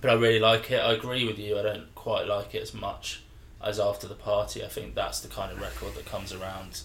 but 0.00 0.10
I 0.10 0.14
really 0.14 0.38
like 0.40 0.70
it. 0.70 0.78
I 0.78 0.92
agree 0.92 1.26
with 1.26 1.38
you. 1.38 1.58
I 1.58 1.62
don't 1.62 1.93
quite 2.04 2.26
like 2.26 2.54
it 2.54 2.60
as 2.62 2.74
much 2.74 3.22
as 3.62 3.80
After 3.80 4.06
the 4.06 4.14
Party. 4.14 4.62
I 4.62 4.68
think 4.68 4.94
that's 4.94 5.20
the 5.20 5.28
kind 5.28 5.50
of 5.50 5.58
record 5.60 5.94
that 5.94 6.04
comes 6.04 6.32
around 6.34 6.82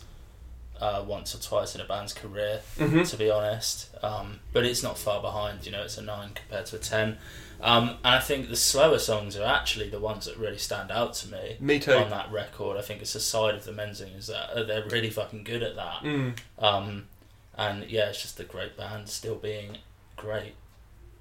uh, 0.79 1.03
once 1.05 1.35
or 1.35 1.39
twice 1.39 1.75
in 1.75 1.81
a 1.81 1.85
band's 1.85 2.13
career, 2.13 2.61
Mhm. 2.77 3.05
to 3.09 3.17
be 3.17 3.29
honest. 3.29 3.89
Um, 4.01 4.39
but 4.53 4.63
it's 4.63 4.81
not 4.81 4.97
far 4.97 5.21
behind. 5.21 5.65
You 5.65 5.73
know, 5.73 5.83
it's 5.83 5.97
a 5.97 6.01
nine 6.01 6.29
compared 6.33 6.67
to 6.67 6.77
a 6.77 6.79
ten. 6.79 7.17
Um, 7.59 7.89
and 8.05 8.15
I 8.15 8.19
think 8.21 8.47
the 8.47 8.55
slower 8.55 8.97
songs 8.97 9.35
are 9.35 9.43
actually 9.45 9.89
the 9.89 9.99
ones 9.99 10.23
that 10.25 10.37
really 10.37 10.57
stand 10.57 10.89
out 10.89 11.15
to 11.15 11.27
me 11.29 11.57
Me 11.59 11.79
too. 11.79 11.91
on 11.91 12.09
that 12.11 12.31
record. 12.31 12.77
I 12.77 12.81
think 12.81 13.01
it's 13.01 13.13
a 13.13 13.19
side 13.19 13.55
of 13.55 13.65
the 13.65 13.73
Menzingers 13.73 14.27
that 14.27 14.51
uh, 14.51 14.63
they're 14.63 14.85
really 14.87 15.09
fucking 15.09 15.43
good 15.43 15.63
at 15.63 15.75
that. 15.75 15.99
Mm. 16.01 16.37
Um, 16.57 17.07
and 17.57 17.83
yeah, 17.89 18.07
it's 18.09 18.21
just 18.21 18.39
a 18.39 18.45
great 18.45 18.77
band, 18.77 19.09
still 19.09 19.35
being 19.35 19.79
great. 20.15 20.53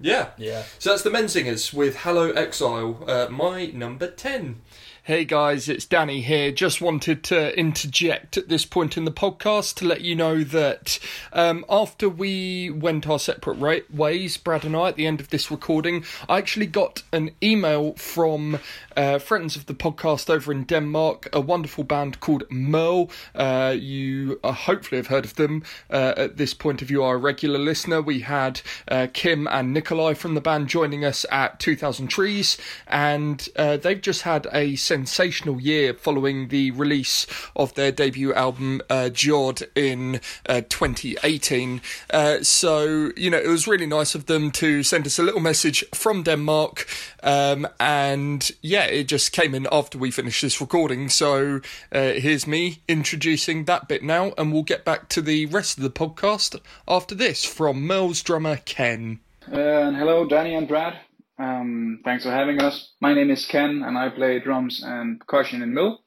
Yeah. 0.01 0.31
Yeah. 0.39 0.65
So 0.79 0.91
that's 0.91 1.03
the 1.03 1.11
Menzingers 1.11 1.73
with 1.73 1.99
Hello 1.99 2.31
Exile, 2.31 3.05
uh, 3.07 3.29
my 3.31 3.67
number 3.67 4.09
10. 4.11 4.61
Hey 5.09 5.25
guys, 5.25 5.71
it's 5.71 5.87
Danny 5.87 6.21
here. 6.21 6.53
Just 6.53 6.83
wanted 6.83 7.25
to 7.25 7.59
interject 7.59 8.37
at 8.37 8.51
this 8.51 8.67
point 8.67 8.99
in 8.99 9.07
the 9.07 9.11
podcast 9.11 9.77
to 9.77 9.87
let 9.87 10.03
you 10.03 10.15
know 10.15 10.45
that 10.45 10.99
um, 11.33 11.65
after 11.67 12.11
we 12.11 12.69
went 12.69 13.09
our 13.09 13.19
separate 13.19 13.55
ra- 13.55 13.87
ways, 13.91 14.37
Brad 14.37 14.67
and 14.67 14.77
I, 14.77 14.89
at 14.89 14.97
the 14.97 15.07
end 15.07 15.21
of 15.21 15.31
this 15.31 15.51
recording, 15.51 16.05
I 16.29 16.37
actually 16.37 16.67
got 16.67 17.05
an 17.11 17.31
email 17.43 17.95
from 17.95 18.59
uh, 18.99 19.19
friends 19.19 19.57
of 19.57 19.65
the 19.65 19.73
podcast 19.73 20.29
over 20.29 20.53
in 20.53 20.65
Denmark, 20.65 21.31
a 21.33 21.41
wonderful 21.41 21.85
band 21.85 22.21
called 22.21 22.47
Møl. 22.51 23.11
Uh, 23.35 23.75
you 23.75 24.39
uh, 24.45 24.53
hopefully 24.53 24.99
have 24.99 25.07
heard 25.07 25.25
of 25.25 25.37
them. 25.37 25.63
Uh, 25.89 26.13
at 26.19 26.37
this 26.37 26.53
point, 26.53 26.83
if 26.83 26.91
you 26.91 27.03
are 27.03 27.15
a 27.15 27.19
regular 27.19 27.59
listener, 27.59 28.03
we 28.03 28.21
had 28.21 28.61
uh, 28.89 29.07
Kim 29.15 29.47
and 29.47 29.73
Nikolai 29.73 30.13
from 30.13 30.35
the 30.35 30.43
band 30.43 30.69
joining 30.69 31.03
us 31.03 31.25
at 31.33 31.59
2000 31.61 32.09
Trees, 32.09 32.59
and 32.87 33.49
uh, 33.57 33.79
they've 33.79 34.03
just 34.03 34.21
had 34.21 34.47
a 34.53 34.77
sensational 35.07 35.61
year 35.61 35.95
following 35.95 36.49
the 36.49 36.71
release 36.73 37.27
of 37.55 37.75
their 37.75 37.93
debut 37.93 38.35
album, 38.35 38.81
uh, 38.91 39.09
Jord, 39.09 39.63
in 39.75 40.21
uh, 40.49 40.63
2018. 40.69 41.81
Uh, 42.11 42.43
so, 42.43 43.11
you 43.17 43.31
know, 43.31 43.39
it 43.39 43.47
was 43.47 43.69
really 43.69 43.87
nice 43.87 44.15
of 44.15 44.27
them 44.27 44.51
to 44.53 44.83
send 44.83 45.07
us 45.07 45.19
a 45.19 45.23
little 45.23 45.41
message 45.41 45.85
from 45.95 46.23
Denmark, 46.23 46.87
um, 47.23 47.67
and 47.79 48.51
yeah, 48.61 48.85
it 48.85 49.05
just 49.05 49.33
came 49.33 49.55
in 49.55 49.67
after 49.71 49.99
we 49.99 50.11
finished 50.11 50.43
this 50.43 50.61
recording. 50.61 51.09
So, 51.09 51.61
uh, 51.93 52.13
here's 52.13 52.47
me 52.47 52.83
introducing 52.89 53.65
that 53.65 53.89
bit 53.89 54.03
now, 54.03 54.33
and 54.37 54.53
we'll 54.53 54.63
get 54.63 54.85
back 54.85 55.09
to 55.11 55.23
the 55.23 55.47
rest 55.47 55.79
of 55.79 55.85
the 55.85 55.91
podcast 55.91 56.61
after 56.87 57.15
this 57.15 57.45
from 57.45 57.87
Møl's 57.87 58.23
drummer 58.23 58.57
Ken. 58.57 59.21
Uh, 59.51 59.57
and 59.59 59.97
hello, 59.97 60.27
Danny 60.27 60.55
and 60.55 60.69
Brad. 60.69 60.99
Um, 61.39 62.01
thanks 62.05 62.25
for 62.25 62.33
having 62.33 62.61
us. 62.61 62.95
My 63.01 63.15
name 63.15 63.31
is 63.31 63.47
Ken, 63.47 63.83
and 63.85 63.97
I 63.97 64.09
play 64.09 64.41
drums 64.41 64.83
and 64.85 65.21
percussion 65.21 65.63
in 65.63 65.73
Møl. 65.73 65.99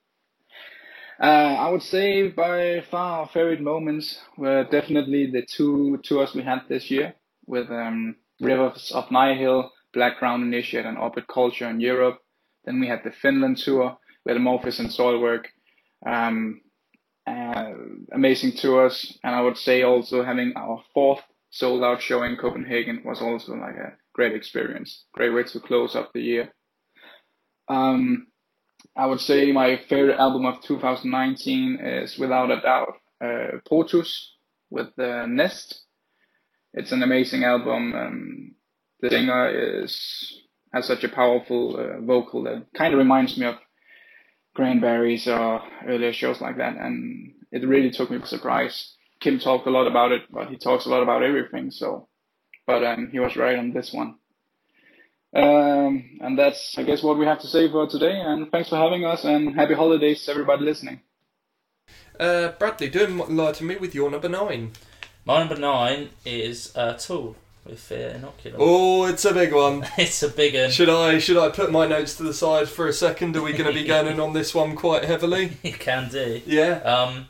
Uh, 1.22 1.56
I 1.58 1.70
would 1.70 1.84
say 1.84 2.28
by 2.30 2.82
far 2.91 3.22
our 3.22 3.28
favorite 3.28 3.62
moments 3.62 4.20
were 4.38 4.65
definitely 4.65 5.32
the 5.32 5.44
two 5.44 6.00
tours 6.04 6.34
we 6.34 6.41
had 6.41 6.63
this 6.67 6.91
year 6.91 7.13
with 7.46 7.70
um, 7.70 8.15
Rivers 8.41 8.91
of 8.94 9.10
Nihil, 9.12 9.72
Black 9.94 10.17
Crown 10.17 10.41
Initiate, 10.41 10.86
and 10.86 10.98
Orbit 10.98 11.28
Culture 11.28 11.70
in 11.70 11.80
Europe. 11.80 12.20
Then 12.65 12.80
we 12.80 12.88
had 12.88 13.04
the 13.04 13.12
Finland 13.12 13.58
tour 13.58 13.98
with 14.26 14.36
Amorphis 14.36 14.80
and 14.80 14.89
Soilwork. 14.89 15.46
Um, 16.06 16.62
uh, 17.26 17.72
amazing 18.12 18.54
tours, 18.54 19.17
and 19.24 19.34
I 19.34 19.41
would 19.41 19.58
say 19.58 19.84
also 19.84 20.24
having 20.24 20.54
our 20.58 20.84
fourth 20.94 21.22
sold 21.52 21.84
out 21.84 22.02
show 22.02 22.24
in 22.24 22.36
Copenhagen 22.36 23.04
was 23.06 23.22
also 23.22 23.54
like 23.54 23.76
a 23.76 23.94
great 24.22 24.36
experience. 24.36 25.06
Great 25.14 25.34
way 25.34 25.44
to 25.44 25.60
close 25.60 25.96
up 25.96 26.12
the 26.14 26.22
year. 26.22 26.54
Um, 27.68 28.28
I 28.96 29.08
would 29.08 29.20
say 29.20 29.52
my 29.52 29.82
favorite 29.90 30.20
album 30.20 30.46
of 30.46 30.62
2019 30.62 31.80
is 31.82 32.20
without 32.20 32.52
a 32.52 32.62
doubt 32.62 32.94
uh, 33.26 33.58
Potus 33.68 34.12
with 34.70 34.90
the 34.96 35.26
Nest. 35.28 35.86
It's 36.76 36.92
an 36.92 37.02
amazing 37.02 37.44
album. 37.44 37.96
Um, 37.96 38.56
the 39.02 39.10
singer 39.10 39.44
is 39.82 39.94
has 40.72 40.86
such 40.86 41.04
a 41.04 41.10
powerful 41.10 41.64
uh, 41.78 42.00
vocal 42.06 42.44
that 42.44 42.68
kind 42.78 42.94
of 42.94 43.00
reminds 43.00 43.38
me 43.40 43.48
of 43.48 43.56
Cranberries 44.56 45.28
or 45.28 45.62
earlier 45.88 46.14
shows 46.14 46.42
like 46.42 46.58
that, 46.58 46.76
and 46.78 47.34
it 47.52 47.68
really 47.68 47.90
took 47.90 48.12
me 48.12 48.20
by 48.20 48.28
surprise. 48.28 48.96
Kim 49.20 49.40
talked 49.40 49.68
a 49.68 49.72
lot 49.72 49.88
about 49.88 50.12
it, 50.12 50.24
but 50.30 50.50
he 50.50 50.58
talks 50.58 50.86
a 50.86 50.90
lot 50.90 51.02
about 51.02 51.24
everything. 51.24 51.72
So, 51.72 52.08
but 52.72 52.84
um, 52.86 53.10
he 53.12 53.20
was 53.20 53.36
right 53.36 53.60
on 53.60 53.74
this 53.74 53.92
one. 53.92 54.16
Um, 55.34 56.20
and 56.22 56.38
that's, 56.38 56.78
I 56.78 56.84
guess, 56.84 57.04
what 57.04 57.18
we 57.18 57.26
have 57.26 57.40
to 57.40 57.48
say 57.48 57.70
for 57.70 57.88
today. 57.88 58.20
And 58.20 58.52
thanks 58.52 58.70
for 58.70 58.78
having 58.78 59.06
us, 59.06 59.24
and 59.24 59.56
happy 59.56 59.74
holidays 59.74 60.24
to 60.26 60.32
everybody 60.32 60.64
listening. 60.64 61.02
Uh, 62.20 62.50
Bradley, 62.60 62.90
doing 62.90 63.18
lie 63.18 63.52
to 63.54 63.64
me 63.64 63.76
with 63.78 63.96
your 63.96 64.10
number 64.10 64.30
nine. 64.30 64.72
My 65.26 65.40
number 65.40 65.56
nine 65.56 66.10
is 66.26 66.76
uh, 66.76 66.94
Tool 66.94 67.36
with 67.66 67.80
Fear 67.80 68.20
Inoculum. 68.20 68.56
Oh, 68.58 69.06
it's 69.06 69.26
a 69.26 69.34
big 69.34 69.54
one. 69.54 69.86
It's 69.98 70.24
a 70.24 70.30
big 70.30 70.56
one. 70.56 70.72
Should 70.72 70.90
I 70.90 71.20
should 71.20 71.38
I 71.38 71.50
put 71.50 71.72
my 71.72 71.88
notes 71.88 72.16
to 72.18 72.24
the 72.24 72.34
side 72.34 72.70
for 72.70 72.88
a 72.88 72.94
second? 72.94 73.36
Are 73.38 73.42
we 73.42 73.54
going 73.54 73.68
to 73.68 73.74
be 73.74 73.88
going 73.88 74.08
in 74.08 74.20
on 74.20 74.34
this 74.34 74.54
one 74.54 74.76
quite 74.76 75.06
heavily? 75.06 75.58
You 75.64 75.74
can 75.74 76.10
do. 76.10 76.42
Yeah. 76.46 76.80
Um, 76.80 77.28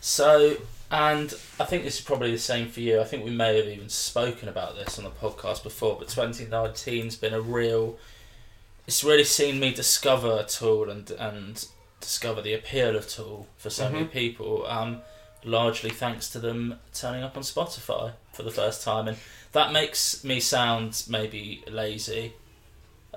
so, 0.00 0.56
and 0.90 1.32
I 1.60 1.64
think 1.64 1.84
this 1.84 1.98
is 1.98 2.04
probably 2.04 2.30
the 2.32 2.38
same 2.38 2.68
for 2.68 2.80
you. 2.80 3.00
I 3.00 3.04
think 3.04 3.24
we 3.24 3.30
may 3.30 3.56
have 3.56 3.66
even 3.66 3.88
spoken 3.88 4.48
about 4.48 4.74
this 4.76 4.98
on 4.98 5.04
the 5.04 5.10
podcast 5.10 5.62
before, 5.62 5.96
but 5.98 6.08
2019's 6.08 7.16
been 7.16 7.34
a 7.34 7.40
real. 7.40 7.98
It's 8.86 9.04
really 9.04 9.24
seen 9.24 9.60
me 9.60 9.72
discover 9.74 10.44
Tool 10.44 10.88
and 10.90 11.10
and 11.12 11.66
discover 12.00 12.40
the 12.40 12.54
appeal 12.54 12.96
of 12.96 13.08
Tool 13.08 13.46
for 13.58 13.70
so 13.70 13.90
many 13.90 14.04
Mhm. 14.06 14.10
people. 14.12 14.66
Um, 14.66 15.02
largely 15.44 15.90
thanks 15.90 16.28
to 16.30 16.38
them 16.38 16.78
turning 16.92 17.22
up 17.22 17.36
on 17.36 17.42
Spotify 17.42 18.12
for 18.32 18.42
the 18.42 18.50
first 18.50 18.82
time, 18.82 19.08
and 19.08 19.18
that 19.52 19.72
makes 19.72 20.24
me 20.24 20.40
sound 20.40 21.04
maybe 21.08 21.62
lazy. 21.68 22.32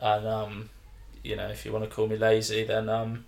And 0.01 0.27
um, 0.27 0.69
you 1.23 1.35
know, 1.35 1.47
if 1.47 1.65
you 1.65 1.71
want 1.71 1.83
to 1.85 1.89
call 1.89 2.07
me 2.07 2.17
lazy, 2.17 2.63
then 2.63 2.89
um, 2.89 3.25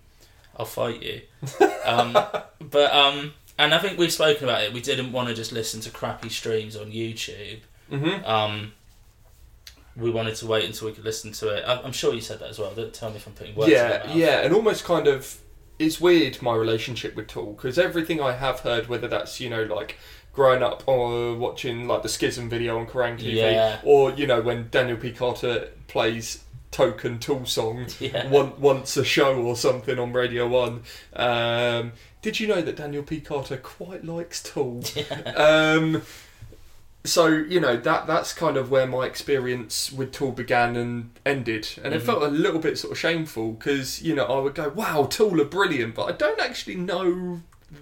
I'll 0.58 0.66
fight 0.66 1.02
you. 1.02 1.22
Um, 1.86 2.14
but 2.62 2.94
um, 2.96 3.34
and 3.58 3.74
I 3.74 3.78
think 3.80 3.98
we've 3.98 4.12
spoken 4.12 4.46
about 4.46 4.64
it. 4.64 4.74
We 4.74 4.82
didn't 4.82 5.12
want 5.12 5.30
to 5.30 5.34
just 5.36 5.52
listen 5.52 5.80
to 5.82 5.90
crappy 5.92 6.30
streams 6.30 6.76
on 6.76 6.92
YouTube. 6.92 7.60
Mm-hmm. 7.92 8.26
Um, 8.26 8.74
we 9.96 10.10
wanted 10.10 10.36
to 10.36 10.48
wait 10.48 10.66
until 10.66 10.88
we 10.88 10.94
could 10.94 11.04
listen 11.04 11.32
to 11.34 11.50
it. 11.50 11.64
I- 11.68 11.82
I'm 11.82 11.92
sure 11.92 12.14
you 12.14 12.22
said 12.22 12.40
that 12.40 12.50
as 12.50 12.58
well. 12.60 12.72
Don't 12.74 12.94
tell 12.94 13.10
me 13.12 13.18
if 13.18 13.28
I'm 13.28 13.34
putting 13.34 13.56
words. 13.56 13.72
Yeah, 13.72 14.12
yeah, 14.14 14.40
and 14.42 14.54
almost 14.54 14.84
kind 14.84 15.08
of 15.08 15.38
it's 15.80 16.00
weird 16.02 16.42
my 16.42 16.56
relationship 16.56 17.16
with 17.16 17.28
Tool 17.28 17.54
because 17.54 17.78
everything 17.78 18.20
I 18.22 18.34
have 18.34 18.62
heard, 18.62 18.88
whether 18.88 19.08
that's 19.08 19.40
you 19.40 19.50
know 19.50 19.64
like 19.64 19.98
growing 20.34 20.64
up 20.64 20.84
or 20.88 21.36
watching 21.36 21.88
like 21.88 22.02
the 22.02 22.10
Schism 22.10 22.50
video 22.50 22.80
on 22.80 22.88
Kerrang 22.88 23.20
TV, 23.20 23.36
Yeah. 23.36 23.80
or 23.84 24.12
you 24.12 24.26
know 24.26 24.42
when 24.42 24.70
Daniel 24.72 24.98
P 24.98 25.12
Carter 25.12 25.70
plays 25.88 26.44
token 26.72 27.20
Tool 27.20 27.46
song 27.46 27.86
Yeah. 28.00 28.28
once 28.30 28.98
a 28.98 29.04
show 29.06 29.36
or 29.44 29.56
something 29.56 30.00
on 30.00 30.12
Radio 30.12 30.48
One. 30.48 30.82
Um, 31.16 31.92
did 32.24 32.40
you 32.40 32.48
know 32.48 32.62
that 32.64 32.76
Daniel 32.78 33.04
P 33.04 33.22
Carter 33.22 33.58
quite 33.58 34.04
likes 34.04 34.42
Tool? 34.42 34.84
um, 35.36 36.02
so 37.06 37.28
you 37.28 37.60
know 37.60 37.76
that 37.78 38.08
that's 38.08 38.34
kind 38.34 38.56
of 38.58 38.72
where 38.72 38.88
my 38.88 39.06
experience 39.06 39.92
with 39.92 40.12
Tool 40.14 40.32
began 40.32 40.76
and 40.76 41.12
ended, 41.26 41.68
and 41.84 41.94
it 41.94 42.02
Mhm. 42.02 42.06
felt 42.06 42.24
a 42.24 42.28
little 42.30 42.60
bit 42.60 42.78
sort 42.80 42.94
of 42.94 42.98
shameful 42.98 43.52
because 43.52 44.02
you 44.02 44.16
know 44.16 44.26
I 44.26 44.40
would 44.40 44.56
go, 44.56 44.70
"Wow, 44.70 45.04
Tool 45.06 45.40
are 45.42 45.46
brilliant," 45.46 45.94
but 45.96 46.06
I 46.06 46.12
don't 46.14 46.40
actually 46.40 46.76
know 46.76 47.42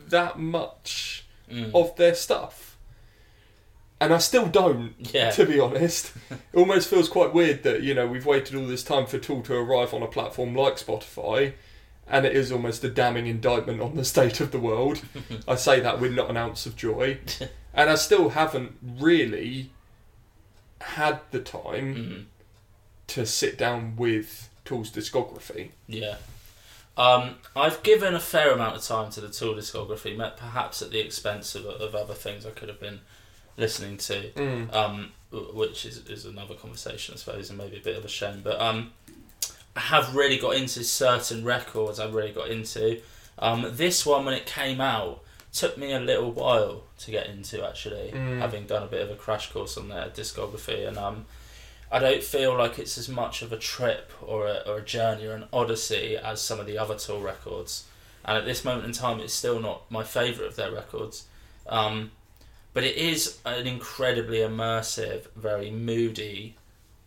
that 0.09 0.37
much 0.39 1.25
Mm. 1.51 1.71
of 1.75 1.95
their 1.97 2.15
stuff, 2.15 2.77
and 3.99 4.11
I 4.13 4.17
still 4.17 4.47
don't. 4.47 4.95
Yeah. 5.13 5.29
To 5.31 5.45
be 5.45 5.59
honest, 5.59 6.13
it 6.31 6.39
almost 6.55 6.89
feels 6.89 7.07
quite 7.09 7.33
weird 7.33 7.61
that 7.63 7.83
you 7.83 7.93
know 7.93 8.07
we've 8.07 8.25
waited 8.25 8.55
all 8.55 8.65
this 8.65 8.83
time 8.83 9.05
for 9.05 9.19
Tool 9.19 9.41
to 9.43 9.53
arrive 9.55 9.93
on 9.93 10.01
a 10.01 10.07
platform 10.07 10.55
like 10.55 10.77
Spotify, 10.77 11.53
and 12.07 12.25
it 12.25 12.35
is 12.35 12.51
almost 12.51 12.83
a 12.83 12.89
damning 12.89 13.27
indictment 13.27 13.81
on 13.81 13.95
the 13.95 14.05
state 14.05 14.39
of 14.41 14.51
the 14.51 14.59
world. 14.59 15.01
I 15.47 15.55
say 15.55 15.79
that 15.79 15.99
with 15.99 16.13
not 16.13 16.29
an 16.29 16.37
ounce 16.37 16.65
of 16.65 16.75
joy, 16.75 17.19
and 17.73 17.89
I 17.89 17.95
still 17.95 18.29
haven't 18.29 18.77
really 18.81 19.71
had 20.81 21.19
the 21.31 21.39
time 21.39 21.95
Mm. 21.95 22.25
to 23.07 23.25
sit 23.25 23.57
down 23.57 23.95
with 23.95 24.49
Tool's 24.65 24.91
discography. 24.91 25.71
Yeah. 25.87 26.15
Um, 26.97 27.35
I've 27.55 27.81
given 27.83 28.13
a 28.13 28.19
fair 28.19 28.51
amount 28.51 28.75
of 28.75 28.83
time 28.83 29.09
to 29.11 29.21
the 29.21 29.29
Tool 29.29 29.55
discography, 29.55 30.17
perhaps 30.37 30.81
at 30.81 30.91
the 30.91 30.99
expense 30.99 31.55
of, 31.55 31.65
of 31.65 31.95
other 31.95 32.13
things 32.13 32.45
I 32.45 32.49
could 32.49 32.67
have 32.69 32.79
been 32.79 32.99
listening 33.57 33.97
to, 33.97 34.67
um, 34.73 35.11
which 35.31 35.85
is, 35.85 35.99
is 36.09 36.25
another 36.25 36.55
conversation, 36.55 37.13
I 37.13 37.17
suppose, 37.17 37.49
and 37.49 37.57
maybe 37.57 37.77
a 37.77 37.81
bit 37.81 37.97
of 37.97 38.03
a 38.03 38.09
shame. 38.09 38.41
But 38.43 38.59
um, 38.59 38.91
have 39.75 40.15
really 40.15 40.37
got 40.37 40.55
into 40.55 40.83
certain 40.83 41.43
records. 41.43 41.99
I've 41.99 42.13
really 42.13 42.31
got 42.33 42.49
into. 42.49 43.01
Um, 43.39 43.67
this 43.71 44.05
one, 44.05 44.25
when 44.25 44.33
it 44.33 44.45
came 44.45 44.81
out, 44.81 45.23
took 45.53 45.77
me 45.77 45.91
a 45.93 45.99
little 45.99 46.31
while 46.31 46.83
to 46.99 47.11
get 47.11 47.27
into. 47.27 47.65
Actually, 47.67 48.11
Mm. 48.13 48.39
having 48.39 48.65
done 48.65 48.83
a 48.83 48.87
bit 48.87 49.01
of 49.01 49.09
a 49.09 49.15
crash 49.15 49.51
course 49.51 49.77
on 49.77 49.89
their 49.89 50.09
discography, 50.09 50.87
and 50.87 50.97
um, 50.97 51.25
I 51.91 51.99
don't 51.99 52.23
feel 52.23 52.55
like 52.57 52.79
it's 52.79 52.97
as 52.97 53.09
much 53.09 53.41
of 53.41 53.51
a 53.51 53.57
trip 53.57 54.11
or 54.21 54.47
a, 54.47 54.63
or 54.65 54.77
a 54.77 54.81
journey 54.83 55.25
or 55.25 55.33
an 55.33 55.45
odyssey 55.51 56.15
as 56.17 56.41
some 56.41 56.59
of 56.59 56.65
the 56.65 56.77
other 56.77 56.95
Tool 56.97 57.19
records. 57.21 57.85
And 58.23 58.37
at 58.37 58.45
this 58.45 58.63
moment 58.63 58.85
in 58.85 58.91
time, 58.93 59.19
it's 59.19 59.33
still 59.33 59.59
not 59.59 59.89
my 59.91 60.03
favourite 60.03 60.47
of 60.49 60.55
their 60.55 60.71
records. 60.71 61.25
Um, 61.67 62.11
but 62.73 62.83
it 62.83 62.95
is 62.95 63.39
an 63.45 63.67
incredibly 63.67 64.37
immersive, 64.37 65.25
very 65.35 65.69
moody, 65.71 66.55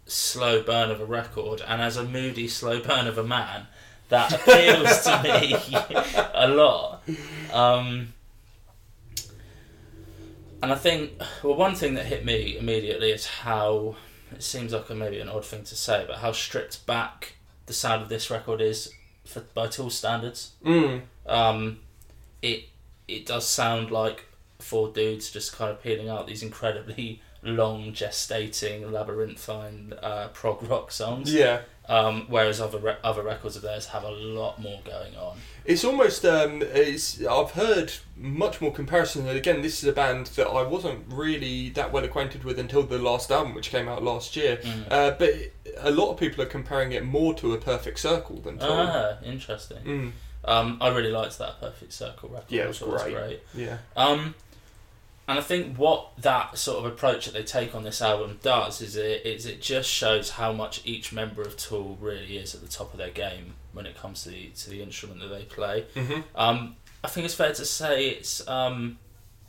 slow 0.07 0.63
burn 0.63 0.91
of 0.91 1.01
a 1.01 1.05
record. 1.05 1.63
And 1.67 1.81
as 1.81 1.97
a 1.97 2.05
moody, 2.05 2.49
slow 2.49 2.81
burn 2.81 3.07
of 3.07 3.19
a 3.19 3.25
man, 3.25 3.67
that 4.09 4.33
appeals 4.33 5.03
to 5.05 5.23
me 5.23 5.57
a 6.35 6.49
lot. 6.49 7.03
Um, 7.53 8.13
and 10.63 10.73
I 10.73 10.77
think, 10.77 11.13
well, 11.43 11.57
one 11.57 11.75
thing 11.75 11.95
that 11.95 12.07
hit 12.07 12.25
me 12.25 12.57
immediately 12.57 13.11
is 13.11 13.27
how 13.27 13.97
it 14.33 14.43
seems 14.43 14.73
like 14.73 14.89
a, 14.91 14.95
maybe 14.95 15.21
an 15.21 15.29
odd 15.29 15.45
thing 15.45 15.65
to 15.65 15.77
say, 15.77 16.05
but 16.07 16.17
how 16.17 16.33
stripped 16.33 16.87
back 16.87 17.37
the 17.67 17.73
sound 17.73 18.03
of 18.03 18.09
this 18.09 18.31
record 18.31 18.61
is 18.61 18.93
for, 19.25 19.41
by 19.41 19.67
Tool 19.67 19.91
standards. 19.91 20.53
Mm. 20.65 21.03
Um, 21.27 21.81
it 22.43 22.65
it 23.09 23.27
does 23.27 23.47
sound 23.47 23.91
like 23.91 24.27
four 24.59 24.89
dudes 24.89 25.31
just 25.31 25.55
kind 25.55 25.71
of 25.71 25.83
peeling 25.83 26.09
out 26.09 26.27
these 26.27 26.43
incredibly 26.43 27.21
long, 27.45 27.93
gestating, 27.93 28.91
labyrinthine 28.91 29.95
uh, 30.03 30.29
prog 30.29 30.63
rock 30.69 30.91
songs. 30.91 31.33
Yeah. 31.33 31.61
Um, 31.87 32.25
whereas 32.29 32.63
other 32.63 32.79
re- 32.79 32.97
other 33.05 33.23
records 33.23 33.57
of 33.57 33.63
theirs 33.63 33.87
have 33.87 34.05
a 34.05 34.11
lot 34.11 34.59
more 34.59 34.81
going 34.87 35.15
on. 35.17 35.37
It's 35.67 35.85
almost 35.85 36.25
um, 36.25 36.63
it's 36.63 37.23
I've 37.23 37.51
heard 37.51 37.93
much 38.17 38.63
more 38.63 38.73
comparison. 38.73 39.29
And 39.29 39.37
again, 39.37 39.61
this 39.61 39.83
is 39.83 39.89
a 39.89 39.93
band 39.93 40.27
that 40.29 40.49
I 40.49 40.63
wasn't 40.63 41.05
really 41.09 41.69
that 41.71 41.93
well 41.93 42.05
acquainted 42.05 42.43
with 42.43 42.59
until 42.59 42.85
the 42.85 42.99
last 42.99 43.31
album, 43.31 43.55
which 43.55 43.69
came 43.69 43.87
out 43.87 44.03
last 44.03 44.35
year. 44.35 44.57
Mm. 44.63 44.91
Uh, 44.91 45.11
but 45.19 45.31
a 45.79 45.91
lot 45.91 46.11
of 46.11 46.17
people 46.19 46.43
are 46.43 46.49
comparing 46.49 46.93
it 46.93 47.05
more 47.05 47.35
to 47.35 47.53
a 47.53 47.59
Perfect 47.59 47.99
Circle 47.99 48.41
than. 48.41 48.59
Ah, 48.63 49.19
interesting. 49.23 49.85
Mm. 49.85 50.13
Um, 50.47 50.79
I 50.81 50.89
really 50.89 51.11
liked 51.11 51.39
that 51.39 51.61
Perfect 51.61 51.93
Circle 51.93 52.29
record. 52.31 52.51
Yeah, 52.51 52.65
it 52.65 52.69
was 52.69 52.79
great. 52.79 53.15
great. 53.15 53.43
Yeah. 53.55 53.79
Um, 53.97 54.35
and 55.27 55.39
I 55.39 55.43
think 55.43 55.77
what 55.77 56.11
that 56.19 56.59
sort 56.59 56.79
of 56.85 56.93
approach 56.93 57.25
that 57.27 57.33
they 57.35 57.43
take 57.43 57.75
on 57.75 57.83
this 57.83 58.03
album 58.03 58.39
does 58.43 58.81
is 58.81 58.97
it 58.97 59.25
is 59.25 59.47
it 59.47 59.61
just 59.63 59.89
shows 59.91 60.31
how 60.31 60.53
much 60.53 60.83
each 60.85 61.13
member 61.13 61.43
of 61.43 61.57
Tool 61.57 61.97
really 62.01 62.37
is 62.39 62.55
at 62.55 62.61
the 62.61 62.69
top 62.69 62.93
of 62.93 62.99
their 62.99 63.11
game 63.11 63.55
when 63.73 63.87
it 63.87 63.97
comes 63.97 64.23
to 64.25 64.31
the 64.31 64.49
to 64.49 64.71
the 64.71 64.83
instrument 64.83 65.21
that 65.21 65.29
they 65.29 65.45
play. 65.45 65.85
hmm 65.95 66.21
Um, 66.35 66.77
I 67.03 67.09
think 67.09 67.25
it's 67.27 67.35
fair 67.35 67.53
to 67.53 67.65
say 67.65 68.09
it's 68.09 68.47
um, 68.49 68.99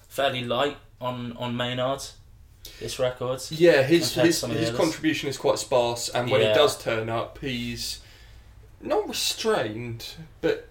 fairly 0.07 0.43
light 0.43 0.77
on 1.01 1.35
on 1.38 1.55
Maynard. 1.57 2.03
This 2.79 2.97
record. 2.97 3.41
Yeah, 3.51 3.83
his 3.83 4.13
his, 4.15 4.38
some 4.39 4.51
of 4.51 4.57
the 4.57 4.65
his 4.65 4.75
contribution 4.75 5.29
is 5.29 5.38
quite 5.38 5.59
sparse, 5.59 6.09
and 6.09 6.29
when 6.31 6.41
Yeah. 6.41 6.49
he 6.49 6.53
does 6.55 6.81
turn 6.81 7.09
up, 7.09 7.38
he's 7.39 7.99
not 8.81 9.07
restrained, 9.07 10.05
but 10.41 10.67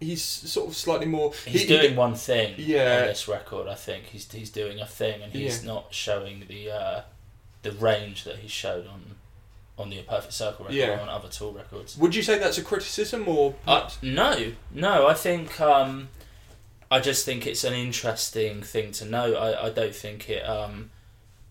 he's 0.00 0.22
sort 0.22 0.68
of 0.68 0.76
slightly 0.76 1.06
more. 1.06 1.32
He's 1.46 1.62
he- 1.62 1.66
doing 1.68 1.96
one 1.96 2.14
thing 2.14 2.54
Yeah. 2.58 3.00
on 3.02 3.06
this 3.08 3.28
record. 3.28 3.68
I 3.68 3.74
think 3.74 4.04
he's 4.06 4.30
he's 4.30 4.50
doing 4.50 4.80
a 4.80 4.86
thing, 4.86 5.22
and 5.22 5.32
he's 5.32 5.62
Yeah. 5.64 5.72
not 5.72 5.86
showing 5.94 6.44
the 6.48 6.70
uh, 6.70 7.00
the 7.62 7.72
range 7.72 8.24
that 8.24 8.36
he 8.38 8.48
showed 8.48 8.86
on 8.86 9.16
on 9.76 9.90
the 9.90 10.02
Perfect 10.02 10.32
Circle 10.32 10.64
record 10.64 10.76
Yeah. 10.76 10.98
or 10.98 11.00
on 11.00 11.08
other 11.08 11.28
Tool 11.28 11.52
records. 11.52 11.96
Would 11.98 12.14
you 12.14 12.22
say 12.22 12.38
that's 12.38 12.58
a 12.58 12.62
criticism 12.62 13.28
or? 13.28 13.54
Uh, 13.66 13.88
no, 14.02 14.52
no. 14.72 15.06
I 15.06 15.14
think 15.14 15.60
um, 15.60 16.08
I 16.90 16.98
just 17.00 17.24
think 17.24 17.46
it's 17.46 17.62
an 17.64 17.74
interesting 17.74 18.62
thing 18.62 18.90
to 18.92 19.04
know. 19.04 19.34
I, 19.34 19.66
I 19.66 19.70
don't 19.70 19.94
think 19.94 20.28
it. 20.30 20.40
Um, 20.48 20.90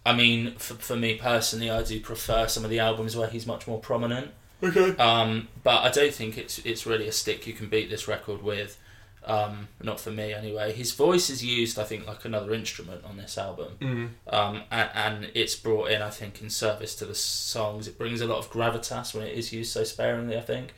I 0.06 0.14
mean, 0.14 0.56
for, 0.58 0.74
for 0.76 0.96
me 0.96 1.16
personally, 1.16 1.70
I 1.70 1.84
do 1.84 2.00
prefer 2.00 2.48
some 2.48 2.64
of 2.64 2.70
the 2.70 2.80
albums 2.80 3.16
where 3.16 3.28
he's 3.30 3.46
much 3.46 3.68
more 3.68 3.80
prominent. 3.80 4.32
Okay. 4.64 4.96
Um, 4.98 5.48
but 5.64 5.84
I 5.84 5.90
don't 5.90 6.14
think 6.14 6.38
it's 6.38 6.60
it's 6.60 6.86
really 6.86 7.08
a 7.08 7.12
stick 7.12 7.46
you 7.48 7.54
can 7.54 7.68
beat 7.70 7.90
this 7.90 8.08
record 8.08 8.42
with. 8.44 8.78
Um, 9.26 9.68
not 9.84 10.00
for 10.00 10.10
me 10.12 10.32
anyway. 10.34 10.72
His 10.72 10.94
voice 10.94 11.30
is 11.30 11.44
used, 11.44 11.78
I 11.78 11.84
think, 11.84 12.08
like 12.08 12.24
another 12.24 12.54
instrument 12.54 13.04
on 13.04 13.18
this 13.18 13.38
album, 13.38 13.74
Mm. 13.82 14.10
um, 14.34 14.62
and, 14.72 14.90
and 14.94 15.32
it's 15.34 15.54
brought 15.54 15.92
in, 15.92 16.02
I 16.02 16.10
think, 16.12 16.42
in 16.42 16.50
service 16.50 16.96
to 16.96 17.06
the 17.06 17.14
songs. 17.16 17.90
It 17.90 17.98
brings 17.98 18.22
a 18.22 18.26
lot 18.26 18.38
of 18.38 18.50
gravitas 18.50 19.14
when 19.14 19.26
it 19.28 19.38
is 19.38 19.52
used 19.52 19.74
so 19.74 19.84
sparingly. 19.84 20.38
I 20.38 20.42
think. 20.42 20.74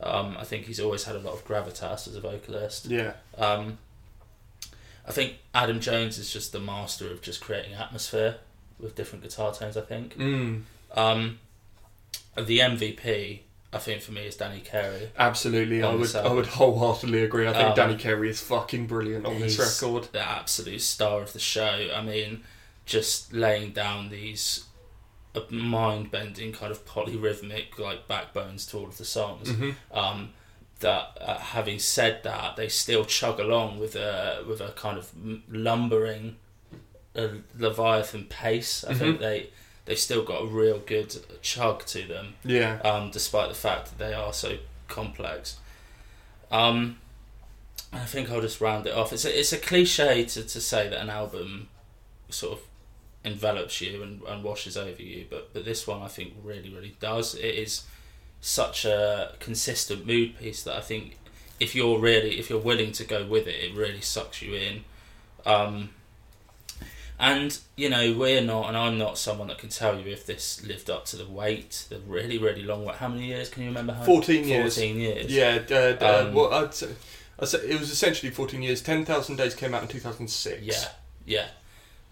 Um, 0.00 0.36
I 0.36 0.42
think 0.42 0.66
he's 0.66 0.80
always 0.80 1.04
had 1.04 1.14
a 1.14 1.20
lot 1.20 1.34
of 1.34 1.46
gravitas 1.46 2.08
as 2.08 2.16
a 2.16 2.20
vocalist. 2.20 2.86
Yeah. 2.86 3.12
Um, 3.38 3.78
I 5.06 5.12
think 5.12 5.34
Adam 5.54 5.78
Jones 5.78 6.18
is 6.18 6.32
just 6.32 6.50
the 6.50 6.58
master 6.58 7.08
of 7.08 7.22
just 7.22 7.40
creating 7.40 7.74
atmosphere 7.74 8.36
with 8.80 8.96
different 8.96 9.22
guitar 9.22 9.54
tones. 9.54 9.76
I 9.76 9.82
think. 9.82 10.18
Mm. 10.18 10.62
The 12.36 12.58
MVP, 12.60 13.40
I 13.72 13.78
think 13.78 14.00
for 14.02 14.12
me, 14.12 14.22
is 14.26 14.36
Danny 14.36 14.60
Carey. 14.60 15.10
Absolutely, 15.18 15.82
I 15.82 15.94
would 15.94 16.14
I 16.16 16.32
would 16.32 16.46
wholeheartedly 16.46 17.22
agree. 17.24 17.46
I 17.46 17.52
think 17.52 17.68
Um, 17.70 17.74
Danny 17.76 17.96
Carey 17.96 18.30
is 18.30 18.40
fucking 18.40 18.86
brilliant 18.86 19.26
on 19.26 19.38
this 19.40 19.58
record. 19.58 20.08
The 20.12 20.20
absolute 20.20 20.80
star 20.80 21.20
of 21.22 21.32
the 21.32 21.38
show. 21.38 21.90
I 21.94 22.02
mean, 22.02 22.42
just 22.86 23.32
laying 23.32 23.72
down 23.72 24.08
these 24.08 24.64
mind 25.48 26.10
bending 26.10 26.52
kind 26.52 26.70
of 26.70 26.84
polyrhythmic 26.86 27.78
like 27.78 28.06
backbones 28.06 28.66
to 28.66 28.76
all 28.78 28.84
of 28.86 28.98
the 28.98 29.04
songs. 29.04 29.50
hmm 29.50 29.70
Um, 29.90 30.30
that 30.80 31.16
uh, 31.20 31.38
having 31.38 31.78
said 31.78 32.22
that, 32.24 32.56
they 32.56 32.68
still 32.68 33.04
chug 33.04 33.38
along 33.38 33.78
with 33.78 33.94
a 33.94 34.44
with 34.48 34.60
a 34.60 34.72
kind 34.72 34.98
of 34.98 35.10
lumbering 35.48 36.36
uh, 37.16 37.28
leviathan 37.58 38.24
pace. 38.24 38.84
I 38.84 38.94
think 38.94 39.20
they 39.20 39.50
they've 39.84 39.98
still 39.98 40.22
got 40.24 40.42
a 40.42 40.46
real 40.46 40.78
good 40.78 41.14
chug 41.42 41.84
to 41.86 42.02
them. 42.06 42.34
Yeah. 42.44 42.80
um, 42.84 43.10
despite 43.10 43.48
the 43.48 43.54
fact 43.54 43.86
that 43.86 43.98
they 43.98 44.14
are 44.14 44.32
so 44.32 44.58
complex. 44.88 45.58
Um, 46.50 46.98
I 47.92 48.00
think 48.00 48.30
I'll 48.30 48.40
just 48.40 48.60
round 48.60 48.86
it 48.86 48.94
off. 48.94 49.12
It's 49.12 49.24
a, 49.24 49.38
it's 49.38 49.52
a 49.52 49.58
cliche 49.58 50.24
to, 50.24 50.42
to 50.42 50.60
say 50.60 50.88
that 50.88 51.00
an 51.00 51.10
album 51.10 51.68
sort 52.30 52.58
of 52.58 52.64
envelops 53.24 53.80
you 53.80 54.02
and, 54.02 54.22
and 54.22 54.42
washes 54.42 54.76
over 54.76 55.02
you, 55.02 55.26
but 55.30 55.52
but 55.52 55.64
this 55.64 55.86
one 55.86 56.02
I 56.02 56.08
think 56.08 56.34
really 56.42 56.70
really 56.70 56.96
does. 57.00 57.34
It 57.34 57.54
is 57.54 57.84
such 58.40 58.84
a 58.84 59.34
consistent 59.38 60.06
mood 60.06 60.38
piece 60.38 60.62
that 60.64 60.76
I 60.76 60.80
think 60.80 61.18
if 61.60 61.74
you're 61.74 61.98
really 61.98 62.38
if 62.38 62.50
you're 62.50 62.58
willing 62.58 62.92
to 62.92 63.04
go 63.04 63.24
with 63.26 63.46
it, 63.46 63.54
it 63.56 63.76
really 63.76 64.00
sucks 64.00 64.42
you 64.42 64.54
in. 64.54 64.84
Um, 65.44 65.90
and 67.22 67.56
you 67.76 67.88
know 67.88 68.12
we're 68.12 68.42
not, 68.42 68.68
and 68.68 68.76
I'm 68.76 68.98
not 68.98 69.16
someone 69.16 69.48
that 69.48 69.56
can 69.58 69.68
tell 69.70 69.98
you 69.98 70.10
if 70.12 70.26
this 70.26 70.62
lived 70.66 70.90
up 70.90 71.04
to 71.06 71.16
the 71.16 71.26
wait, 71.26 71.86
the 71.88 72.00
really 72.00 72.36
really 72.36 72.64
long 72.64 72.84
wait. 72.84 72.96
How 72.96 73.08
many 73.08 73.26
years 73.26 73.48
can 73.48 73.62
you 73.62 73.68
remember? 73.68 73.94
How 73.94 74.02
14 74.02 74.44
years. 74.46 74.74
Fourteen 74.74 74.98
years. 74.98 75.32
Yeah. 75.32 75.60
Uh, 75.70 75.74
uh, 76.04 76.24
Um, 76.28 76.34
well, 76.34 76.52
I'd 76.52 76.74
say, 76.74 76.88
I'd 77.38 77.48
say 77.48 77.58
it 77.60 77.78
was 77.80 77.90
essentially 77.90 78.30
14 78.32 78.60
years. 78.60 78.82
10,000 78.82 79.36
Days 79.36 79.54
came 79.54 79.72
out 79.74 79.82
in 79.82 79.88
2006. 79.88 80.62
Yeah, 80.62 80.74
yeah. 81.24 81.46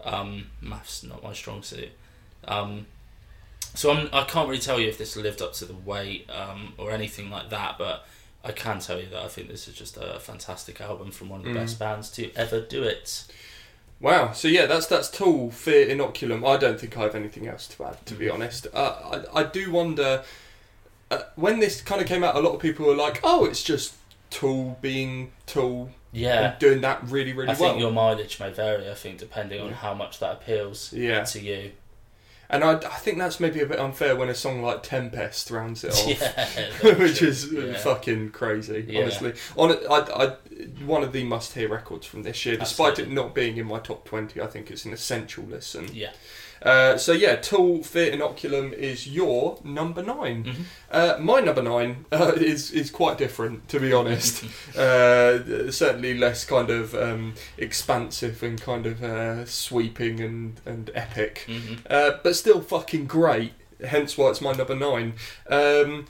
Um, 0.03 0.47
maths 0.61 1.03
not 1.03 1.21
my 1.21 1.33
strong 1.33 1.61
suit. 1.61 1.89
Um, 2.47 2.87
so 3.75 3.91
I'm, 3.91 4.09
I 4.13 4.23
can't 4.23 4.47
really 4.49 4.61
tell 4.61 4.79
you 4.79 4.87
if 4.89 4.97
this 4.97 5.15
lived 5.15 5.41
up 5.41 5.53
to 5.53 5.65
the 5.65 5.73
wait 5.75 6.29
um, 6.29 6.73
or 6.77 6.91
anything 6.91 7.29
like 7.29 7.49
that, 7.51 7.77
but 7.77 8.05
I 8.43 8.51
can 8.51 8.79
tell 8.79 8.99
you 8.99 9.07
that 9.11 9.21
I 9.23 9.27
think 9.27 9.47
this 9.49 9.67
is 9.67 9.75
just 9.75 9.97
a 9.97 10.19
fantastic 10.19 10.81
album 10.81 11.11
from 11.11 11.29
one 11.29 11.41
of 11.41 11.45
the 11.45 11.51
Mm. 11.51 11.55
best 11.61 11.77
bands 11.79 12.09
to 12.11 12.31
ever 12.35 12.59
do 12.61 12.83
it. 12.83 13.25
Wow. 14.01 14.31
So 14.33 14.47
yeah, 14.47 14.65
that's 14.65 14.87
that's 14.87 15.09
Tool, 15.09 15.51
Fear, 15.51 15.87
Inoculum. 15.87 16.47
I 16.47 16.57
don't 16.57 16.79
think 16.79 16.97
I 16.97 17.01
have 17.03 17.15
anything 17.15 17.47
else 17.47 17.67
to 17.67 17.85
add, 17.85 18.03
to 18.07 18.15
be 18.15 18.25
Mhm. 18.25 18.33
honest. 18.33 18.67
Uh, 18.73 19.21
I 19.33 19.41
I 19.41 19.43
do 19.43 19.71
wonder 19.71 20.23
uh, 21.11 21.21
when 21.35 21.59
this 21.59 21.81
kind 21.81 22.01
of 22.01 22.07
came 22.07 22.23
out. 22.23 22.35
A 22.35 22.39
lot 22.39 22.53
of 22.55 22.59
people 22.61 22.85
were 22.87 22.95
like, 22.95 23.19
"Oh, 23.23 23.45
it's 23.45 23.61
just 23.63 23.93
Tool 24.31 24.77
being 24.81 25.31
Tool 25.45 25.91
Yeah. 26.13 26.51
and 26.51 26.59
doing 26.59 26.81
that 26.81 27.03
really, 27.03 27.33
really 27.33 27.49
I 27.49 27.53
well." 27.53 27.63
I 27.63 27.67
think 27.73 27.81
your 27.81 27.91
mileage 27.91 28.39
may 28.39 28.49
vary. 28.51 28.89
I 28.89 28.93
think 28.95 29.17
depending 29.19 29.61
on 29.61 29.69
Yeah. 29.69 29.75
how 29.75 29.93
much 29.93 30.19
that 30.19 30.31
appeals 30.33 30.91
yeah, 30.93 31.23
to 31.25 31.39
you. 31.39 31.71
and 32.49 32.63
I, 32.65 32.73
I 32.73 32.97
think 33.03 33.17
that's 33.17 33.39
maybe 33.39 33.61
a 33.61 33.65
bit 33.65 33.79
unfair 33.79 34.15
when 34.15 34.27
a 34.29 34.35
song 34.35 34.61
like 34.61 34.83
Tempest 34.83 35.51
rounds 35.51 35.83
it 35.85 35.91
off. 35.93 36.07
yeah, 36.83 36.93
Which 36.97 37.21
is 37.21 37.45
uh, 37.53 37.59
Yeah. 37.59 37.77
fucking 37.77 38.31
crazy, 38.31 38.97
honestly. 38.97 39.33
On 39.57 39.71
I, 39.71 39.95
I, 40.23 40.33
one 40.85 41.03
of 41.03 41.11
the 41.13 41.23
must-hear 41.23 41.69
records 41.69 42.05
from 42.05 42.23
this 42.23 42.45
year, 42.45 42.57
despite 42.57 42.91
Absolutely. 42.91 43.13
it 43.13 43.15
not 43.15 43.35
being 43.35 43.57
in 43.57 43.67
my 43.67 43.79
top 43.79 44.05
twenty. 44.05 44.41
I 44.41 44.47
think 44.47 44.71
it's 44.71 44.85
an 44.85 44.93
essential 44.93 45.43
listen. 45.45 45.89
Yeah. 45.93 46.11
Uh, 46.61 46.95
so 46.95 47.11
yeah, 47.11 47.37
Tool 47.37 47.81
Fear 47.83 48.11
Inoculum 48.11 48.71
is 48.71 49.07
your 49.07 49.57
number 49.63 50.03
9 50.03 50.43
Mhm. 50.43 50.55
Uh, 50.91 51.17
my 51.19 51.39
number 51.39 51.63
nine 51.63 52.05
uh, 52.11 52.33
is 52.35 52.69
is 52.69 52.91
quite 52.91 53.17
different, 53.17 53.67
to 53.69 53.79
be 53.79 53.91
honest. 53.91 54.43
uh, 54.77 55.71
certainly 55.71 56.15
less 56.15 56.45
kind 56.45 56.69
of 56.69 56.93
um, 56.93 57.33
expansive 57.57 58.43
and 58.43 58.61
kind 58.61 58.85
of 58.85 59.03
uh, 59.03 59.43
sweeping 59.45 60.19
and 60.19 60.61
and 60.65 60.91
epic, 60.93 61.45
hmm 61.47 61.75
uh, 61.89 62.11
but 62.23 62.35
still 62.35 62.61
fucking 62.61 63.07
great. 63.07 63.53
Hence 63.83 64.15
why 64.15 64.29
it's 64.29 64.41
my 64.41 64.51
number 64.53 64.75
nine. 64.75 65.13
Um, 65.49 66.05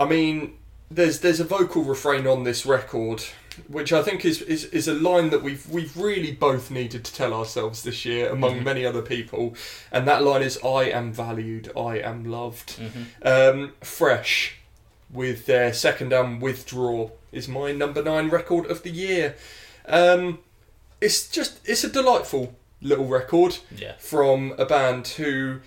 I 0.00 0.04
mean, 0.04 0.58
there's 0.90 1.20
there's 1.20 1.38
a 1.38 1.44
vocal 1.44 1.84
refrain 1.84 2.26
on 2.26 2.42
this 2.42 2.66
record, 2.66 3.22
which 3.68 3.92
I 3.92 4.02
think 4.02 4.24
is, 4.24 4.42
is, 4.42 4.64
is 4.66 4.88
a 4.88 4.94
line 4.94 5.30
that 5.30 5.42
we've 5.42 5.68
we've 5.68 5.96
really 5.96 6.32
both 6.32 6.70
needed 6.70 7.04
to 7.04 7.14
tell 7.14 7.32
ourselves 7.34 7.82
this 7.82 8.04
year, 8.04 8.28
among 8.30 8.60
Mhm. 8.60 8.64
many 8.64 8.84
other 8.86 9.02
people, 9.02 9.54
and 9.92 10.06
that 10.08 10.22
line 10.22 10.42
is 10.42 10.58
"I 10.64 10.84
am 10.84 11.12
valued, 11.12 11.70
I 11.76 11.98
am 11.98 12.24
loved." 12.24 12.72
hmm 12.72 13.02
Um, 13.22 13.72
Fresh, 13.82 14.56
with 15.10 15.46
their 15.46 15.72
second 15.72 16.12
album 16.12 16.40
"Withdraw," 16.40 17.10
is 17.32 17.48
my 17.48 17.72
number 17.72 18.02
nine 18.02 18.28
record 18.30 18.66
of 18.70 18.82
the 18.82 18.90
year. 18.90 19.36
Um, 19.86 20.40
it's 21.00 21.28
just 21.28 21.58
it's 21.64 21.84
a 21.84 21.88
delightful 21.88 22.54
little 22.82 23.06
record 23.06 23.58
Yeah. 23.76 23.94
from 23.98 24.54
a 24.58 24.64
band 24.66 25.08
who 25.16 25.60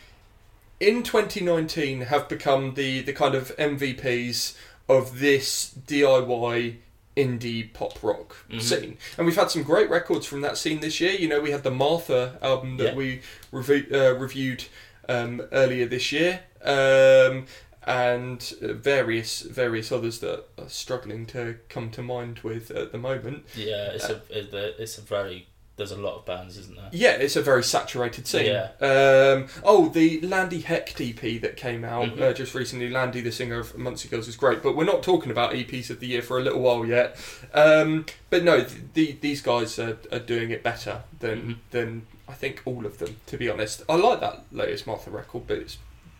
in 0.79 1.03
2019 1.03 2.01
have 2.01 2.27
become 2.29 2.73
the 2.75 3.01
the 3.01 3.13
kind 3.13 3.35
of 3.35 3.51
MVPs 3.57 4.53
of 4.87 5.19
this 5.19 5.71
DIY 5.87 6.75
indie 7.23 7.71
pop 7.73 8.01
rock 8.03 8.29
Mhm. 8.49 8.61
scene. 8.61 8.97
And 9.17 9.25
we've 9.27 9.35
had 9.35 9.51
some 9.51 9.63
great 9.63 9.89
records 9.89 10.25
from 10.25 10.41
that 10.41 10.57
scene 10.57 10.79
this 10.79 10.99
year. 10.99 11.11
You 11.11 11.27
know, 11.27 11.41
we 11.41 11.51
had 11.51 11.63
the 11.63 11.71
Martha 11.71 12.37
album 12.41 12.77
that 12.77 12.91
Yeah. 12.93 12.95
we 12.95 13.21
uh, 13.53 14.13
reviewed 14.15 14.65
um, 15.07 15.41
earlier 15.51 15.85
this 15.87 16.11
year. 16.11 16.41
Um, 16.63 17.47
and 17.87 18.53
uh, 18.61 18.73
various 18.73 19.41
various 19.41 19.91
others 19.91 20.19
that 20.19 20.43
are 20.59 20.69
struggling 20.69 21.25
to 21.25 21.57
come 21.69 21.89
to 21.91 22.01
mind 22.03 22.39
with 22.39 22.69
at 22.71 22.91
the 22.91 22.97
moment. 22.97 23.45
Yeah. 23.55 23.91
It's 23.93 24.09
a 24.09 24.21
it's 24.29 24.97
a 24.97 25.01
very 25.01 25.47
there's 25.79 25.91
a 25.91 25.97
lot 25.97 26.15
of 26.15 26.25
bands, 26.25 26.57
isn't 26.57 26.75
there? 26.75 26.89
Yeah, 26.91 27.11
it's 27.13 27.35
a 27.35 27.41
very 27.41 27.63
saturated 27.63 28.27
scene. 28.27 28.45
Yeah. 28.45 28.69
Um, 28.79 29.47
oh, 29.63 29.89
the 29.89 30.21
Lande 30.21 30.61
Hekt 30.63 31.01
EP 31.01 31.39
that 31.41 31.57
came 31.57 31.83
out 31.83 32.09
Mhm. 32.15 32.21
uh, 32.21 32.33
just 32.33 32.53
recently. 32.53 32.89
Lande, 32.89 33.13
the 33.23 33.31
singer 33.31 33.59
of 33.59 33.75
Muncie 33.77 34.07
Girls, 34.07 34.27
is 34.27 34.35
great, 34.35 34.61
but 34.61 34.75
we're 34.75 34.83
not 34.83 35.01
talking 35.01 35.31
about 35.31 35.53
EPs 35.55 35.89
of 35.89 35.99
the 35.99 36.05
year 36.07 36.21
for 36.21 36.37
a 36.37 36.41
little 36.41 36.61
while 36.61 36.85
yet. 36.85 37.17
Um, 37.53 38.05
but 38.29 38.43
no, 38.43 38.57
th- 38.63 38.81
the, 38.93 39.17
these 39.21 39.41
guys 39.41 39.79
are, 39.79 39.97
are 40.11 40.19
doing 40.19 40.51
it 40.51 40.61
better 40.61 41.01
than 41.19 41.41
Mhm. 41.41 41.55
than 41.71 42.07
I 42.27 42.33
think 42.33 42.61
all 42.65 42.85
of 42.85 42.99
them. 42.99 43.15
To 43.25 43.37
be 43.37 43.49
honest, 43.49 43.81
I 43.89 43.95
like 43.95 44.19
that 44.19 44.43
latest 44.51 44.85
Martha 44.85 45.09
record, 45.09 45.47
but 45.47 45.57
it's 45.57 45.77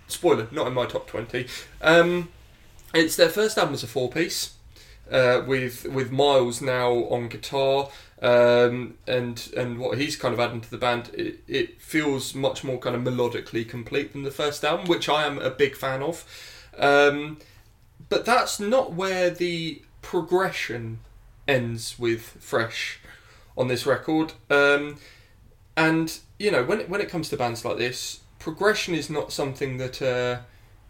spoiler, 0.07 0.47
not 0.51 0.65
in 0.65 0.73
my 0.73 0.87
top 0.87 1.05
twenty. 1.07 1.45
Um, 1.81 2.29
it's 2.95 3.15
their 3.15 3.29
first 3.29 3.57
album 3.59 3.75
as 3.75 3.83
a 3.83 3.87
four 3.87 4.09
piece. 4.09 4.51
Uh, 5.11 5.41
with 5.47 5.85
with 5.85 6.11
Miles 6.11 6.61
now 6.61 6.91
on 7.09 7.27
guitar, 7.29 7.89
um, 8.21 8.95
and 9.08 9.51
and 9.55 9.79
what 9.79 9.97
he's 9.97 10.15
kind 10.15 10.34
of 10.34 10.39
adding 10.39 10.62
to 10.62 10.69
the 10.69 10.77
band, 10.77 11.10
it, 11.13 11.39
it 11.47 11.82
feels 11.82 12.36
much 12.36 12.63
more 12.63 12.77
kind 12.77 12.95
of 12.95 13.01
melodically 13.01 13.67
complete 13.67 14.12
than 14.13 14.23
the 14.23 14.32
first 14.32 14.63
album, 14.65 14.88
which 14.88 15.08
I 15.08 15.25
am 15.25 15.39
a 15.39 15.49
big 15.49 15.75
fan 15.75 16.01
of. 16.01 16.25
Um, 16.77 17.38
but 18.10 18.25
that's 18.25 18.60
not 18.60 18.93
where 18.93 19.29
the 19.29 19.82
progression 20.01 20.99
ends 21.47 21.97
with 21.99 22.21
Fresh 22.39 22.99
on 23.58 23.67
this 23.67 23.86
record. 23.86 24.34
Um, 24.49 24.97
and 25.77 26.19
you 26.38 26.51
know, 26.51 26.63
when 26.63 26.82
it, 26.82 26.89
when 26.89 27.01
it 27.01 27.10
comes 27.10 27.29
to 27.29 27.38
bands 27.38 27.63
like 27.63 27.77
this, 27.77 28.19
progression 28.38 28.93
is 28.95 29.10
not 29.10 29.32
something 29.32 29.77
that 29.77 30.01
uh, 30.01 30.41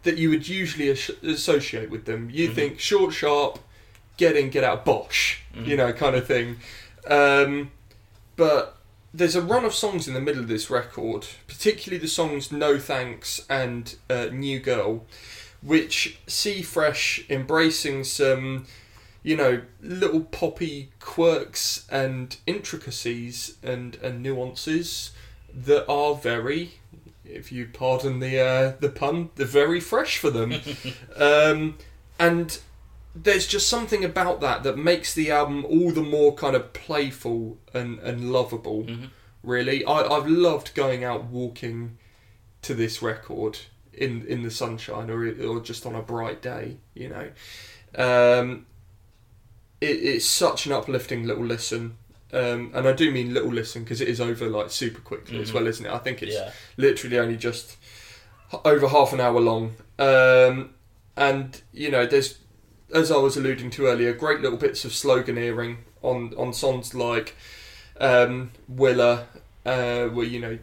that 0.02 0.16
you 0.18 0.30
would 0.30 0.48
usually 0.48 0.88
as- 0.88 1.10
associate 1.22 1.90
with 1.90 2.06
them. 2.06 2.30
You 2.32 2.48
Mhm. 2.50 2.54
think 2.54 2.80
short, 2.80 3.12
sharp, 3.14 3.58
get 4.16 4.36
in, 4.36 4.50
get 4.50 4.64
out, 4.64 4.84
bosh, 4.84 5.42
you 5.54 5.74
Mhm. 5.74 5.76
know, 5.76 5.92
kind 5.92 6.16
of 6.16 6.26
thing. 6.26 6.56
Um, 7.06 7.70
but 8.36 8.76
there's 9.12 9.34
a 9.34 9.42
run 9.42 9.64
of 9.64 9.74
songs 9.74 10.06
in 10.06 10.14
the 10.14 10.20
middle 10.20 10.42
of 10.42 10.48
this 10.48 10.70
record, 10.70 11.26
particularly 11.46 12.00
the 12.00 12.08
songs 12.08 12.52
No 12.52 12.78
Thanks 12.78 13.44
and 13.48 13.96
uh, 14.08 14.26
New 14.32 14.60
Girl, 14.60 15.04
which 15.62 16.18
see 16.26 16.62
Fresh 16.62 17.24
embracing 17.28 18.04
some, 18.04 18.66
you 19.22 19.36
know, 19.36 19.62
little 19.82 20.20
poppy 20.20 20.90
quirks 21.00 21.86
and 21.90 22.36
intricacies 22.46 23.56
and, 23.62 23.96
and 23.96 24.22
nuances 24.22 25.10
that 25.52 25.86
are 25.88 26.14
very, 26.14 26.74
if 27.24 27.50
you 27.50 27.68
pardon 27.72 28.20
the 28.20 28.40
uh, 28.40 28.72
the 28.78 28.88
pun, 28.88 29.30
they're 29.34 29.46
very 29.46 29.80
fresh 29.80 30.18
for 30.18 30.30
them. 30.30 30.54
um, 31.16 31.76
and 32.18 32.60
there's 33.14 33.46
just 33.46 33.68
something 33.68 34.04
about 34.04 34.40
that 34.40 34.62
that 34.62 34.78
makes 34.78 35.12
the 35.14 35.30
album 35.30 35.64
all 35.64 35.90
the 35.92 36.02
more 36.02 36.34
kind 36.34 36.54
of 36.54 36.72
playful 36.72 37.58
and, 37.74 37.98
and 38.00 38.32
lovable 38.32 38.84
hmm 38.84 39.06
really 39.42 39.82
I, 39.86 40.02
i've 40.02 40.26
loved 40.28 40.74
going 40.74 41.02
out 41.02 41.24
walking 41.24 41.96
to 42.60 42.74
this 42.74 43.00
record 43.00 43.58
in 43.94 44.26
in 44.26 44.42
the 44.42 44.50
sunshine 44.50 45.08
or 45.10 45.24
or 45.48 45.60
just 45.60 45.86
on 45.86 45.94
a 45.94 46.02
bright 46.02 46.42
day 46.42 46.76
you 46.92 47.08
know 47.08 47.30
um 47.96 48.66
it, 49.80 49.86
it's 49.86 50.26
such 50.26 50.66
an 50.66 50.72
uplifting 50.72 51.26
little 51.26 51.44
listen 51.44 51.96
um, 52.32 52.70
and 52.74 52.86
I 52.86 52.92
do 52.92 53.10
mean 53.10 53.34
little 53.34 53.50
listen 53.50 53.82
because 53.82 54.00
it 54.00 54.08
is 54.08 54.20
over 54.20 54.46
like 54.48 54.70
super 54.70 55.00
quickly 55.00 55.40
as 55.40 55.50
Mhm. 55.50 55.54
well, 55.54 55.66
isn't 55.66 55.84
it? 55.86 55.90
I 55.90 55.98
think 55.98 56.22
it's 56.22 56.34
Yeah. 56.36 56.50
literally 56.76 57.18
only 57.18 57.36
just 57.36 57.76
over 58.64 58.86
half 58.86 59.12
an 59.12 59.20
hour 59.20 59.40
long. 59.40 59.74
Um, 59.98 60.74
and 61.16 61.60
you 61.72 61.90
know, 61.90 62.06
there's 62.06 62.38
as 62.92 63.10
I 63.10 63.16
was 63.16 63.36
alluding 63.36 63.70
to 63.70 63.86
earlier, 63.86 64.12
great 64.12 64.40
little 64.40 64.58
bits 64.58 64.84
of 64.84 64.92
sloganeering 64.92 65.76
on 66.02 66.34
on 66.36 66.52
songs 66.52 66.94
like 66.94 67.34
um, 68.00 68.50
Willa, 68.68 69.26
uh, 69.66 70.06
where 70.06 70.26
you 70.26 70.40
know 70.40 70.58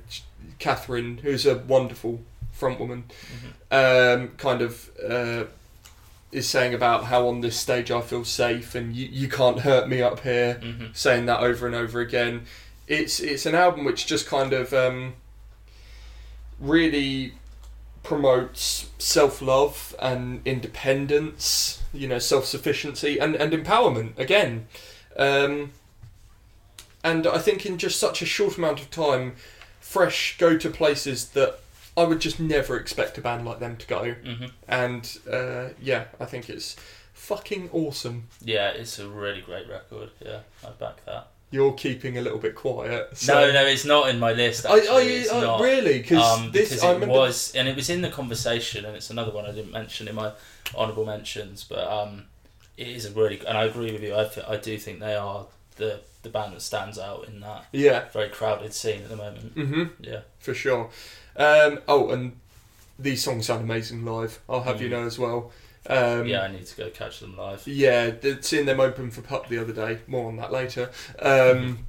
Catherine, 0.60 1.20
who's 1.20 1.46
a 1.46 1.58
wonderful 1.58 2.22
frontwoman, 2.60 3.04
Mhm. 3.72 4.16
um, 4.20 4.28
kind 4.38 4.62
of 4.62 4.90
uh, 5.08 5.44
is 6.32 6.50
saying 6.50 6.74
about 6.74 7.06
how 7.06 7.28
on 7.28 7.42
this 7.42 7.56
stage 7.58 7.90
I 7.92 8.02
feel 8.02 8.26
safe 8.26 8.76
and 8.76 8.96
you, 8.96 9.08
you 9.12 9.28
can't 9.30 9.60
hurt 9.60 9.88
me 9.88 10.02
up 10.02 10.22
here 10.22 10.56
hmm 10.56 10.86
saying 10.94 11.26
that 11.28 11.40
over 11.40 11.66
and 11.68 11.76
over 11.76 12.02
again. 12.02 12.46
It's 12.88 13.20
it's 13.20 13.46
an 13.46 13.54
album 13.56 13.86
which 13.86 14.06
just 14.08 14.28
kind 14.28 14.52
of 14.54 14.74
um, 14.74 15.14
really 16.60 17.34
promotes 18.04 18.90
self 18.98 19.42
love 19.42 19.96
and 20.00 20.42
independence, 20.46 21.82
you 21.98 22.08
know, 22.08 22.20
self 22.20 22.46
sufficiency 22.46 23.20
and, 23.20 23.36
and 23.36 23.52
empowerment 23.54 24.18
again. 24.18 24.68
Um, 25.18 25.72
and 27.04 27.26
I 27.28 27.38
think 27.38 27.66
in 27.66 27.78
just 27.78 28.00
such 28.00 28.22
a 28.22 28.26
short 28.26 28.58
amount 28.58 28.80
of 28.80 28.92
time, 28.92 29.36
Fresh 29.80 30.38
go 30.38 30.58
to 30.58 30.70
places 30.70 31.30
that 31.30 31.60
I 31.96 32.04
would 32.04 32.20
just 32.20 32.40
never 32.40 32.78
expect 32.78 33.18
a 33.18 33.22
band 33.22 33.46
like 33.46 33.60
them 33.60 33.78
to 33.78 33.88
go. 33.88 34.14
hmm 34.14 34.46
And 34.68 35.18
uh, 35.32 35.70
yeah, 35.82 36.06
I 36.20 36.26
think 36.26 36.50
it's 36.50 36.76
fucking 37.14 37.70
awesome. 37.72 38.28
Yeah, 38.44 38.70
it's 38.70 39.00
a 39.00 39.08
really 39.08 39.42
great 39.42 39.68
record. 39.68 40.12
Yeah, 40.24 40.40
I 40.66 40.70
back 40.72 41.04
that. 41.06 41.28
You're 41.50 41.74
keeping 41.74 42.18
a 42.18 42.22
little 42.22 42.40
bit 42.40 42.56
quiet. 42.56 43.18
So. 43.18 43.34
no, 43.34 43.52
no, 43.54 43.66
it's 43.66 43.86
not 43.86 44.10
in 44.10 44.20
my 44.20 44.34
list. 44.34 44.66
I, 44.66 44.80
Actually, 44.80 45.30
I, 45.30 45.42
not. 45.42 45.62
really 45.62 46.00
because 46.00 46.40
um, 46.40 46.52
this 46.52 46.70
because 46.70 46.84
I 46.84 46.92
it 46.92 46.94
remember. 46.96 47.14
was, 47.16 47.54
and 47.56 47.68
it 47.70 47.76
was 47.76 47.90
in 47.90 48.02
the 48.02 48.10
conversation, 48.10 48.84
and 48.84 48.96
it's 48.98 49.10
another 49.10 49.32
one 49.32 49.46
I 49.46 49.52
didn't 49.54 49.72
mention 49.72 50.08
in 50.10 50.16
my 50.16 50.34
honourable 50.76 51.06
mentions, 51.06 51.64
but 51.64 51.88
um, 51.88 52.26
it 52.76 52.88
is 52.90 53.06
a 53.06 53.12
really, 53.12 53.40
and 53.48 53.58
I 53.58 53.64
agree 53.64 53.92
with 53.94 54.04
you. 54.04 54.14
I, 54.16 54.26
th- 54.26 54.46
I 54.46 54.58
do 54.58 54.78
think 54.78 55.00
they 55.00 55.16
are 55.16 55.46
the 55.78 56.02
the 56.24 56.30
band 56.30 56.54
that 56.54 56.62
stands 56.62 57.00
out 57.00 57.26
in 57.30 57.40
that 57.40 57.66
Yeah. 57.72 58.10
very 58.12 58.28
crowded 58.28 58.74
scene 58.74 59.04
at 59.04 59.10
the 59.10 59.16
moment. 59.16 59.54
hmm 59.54 59.84
Yeah, 60.02 60.22
For 60.40 60.54
sure. 60.54 60.90
Um, 61.38 61.80
oh, 61.88 62.10
and 62.10 62.36
these 63.00 63.24
songs 63.24 63.46
sound 63.46 63.62
amazing 63.64 64.04
live. 64.04 64.40
I'll 64.50 64.64
have 64.64 64.82
you 64.82 64.88
Mm. 64.90 64.92
know 64.92 65.06
as 65.06 65.18
well. 65.18 65.52
Um, 65.90 66.26
yeah, 66.28 66.42
I 66.42 66.48
need 66.52 66.66
to 66.66 66.76
go 66.76 66.90
catch 66.90 67.20
them 67.22 67.36
live. 67.38 67.66
Yeah, 67.68 68.12
seeing 68.42 68.66
them 68.66 68.80
open 68.80 69.10
for 69.12 69.22
Pup 69.22 69.48
the 69.48 69.58
other 69.60 69.74
day. 69.74 70.00
More 70.08 70.28
on 70.28 70.36
that 70.38 70.52
later. 70.52 70.90
Um, 71.20 71.86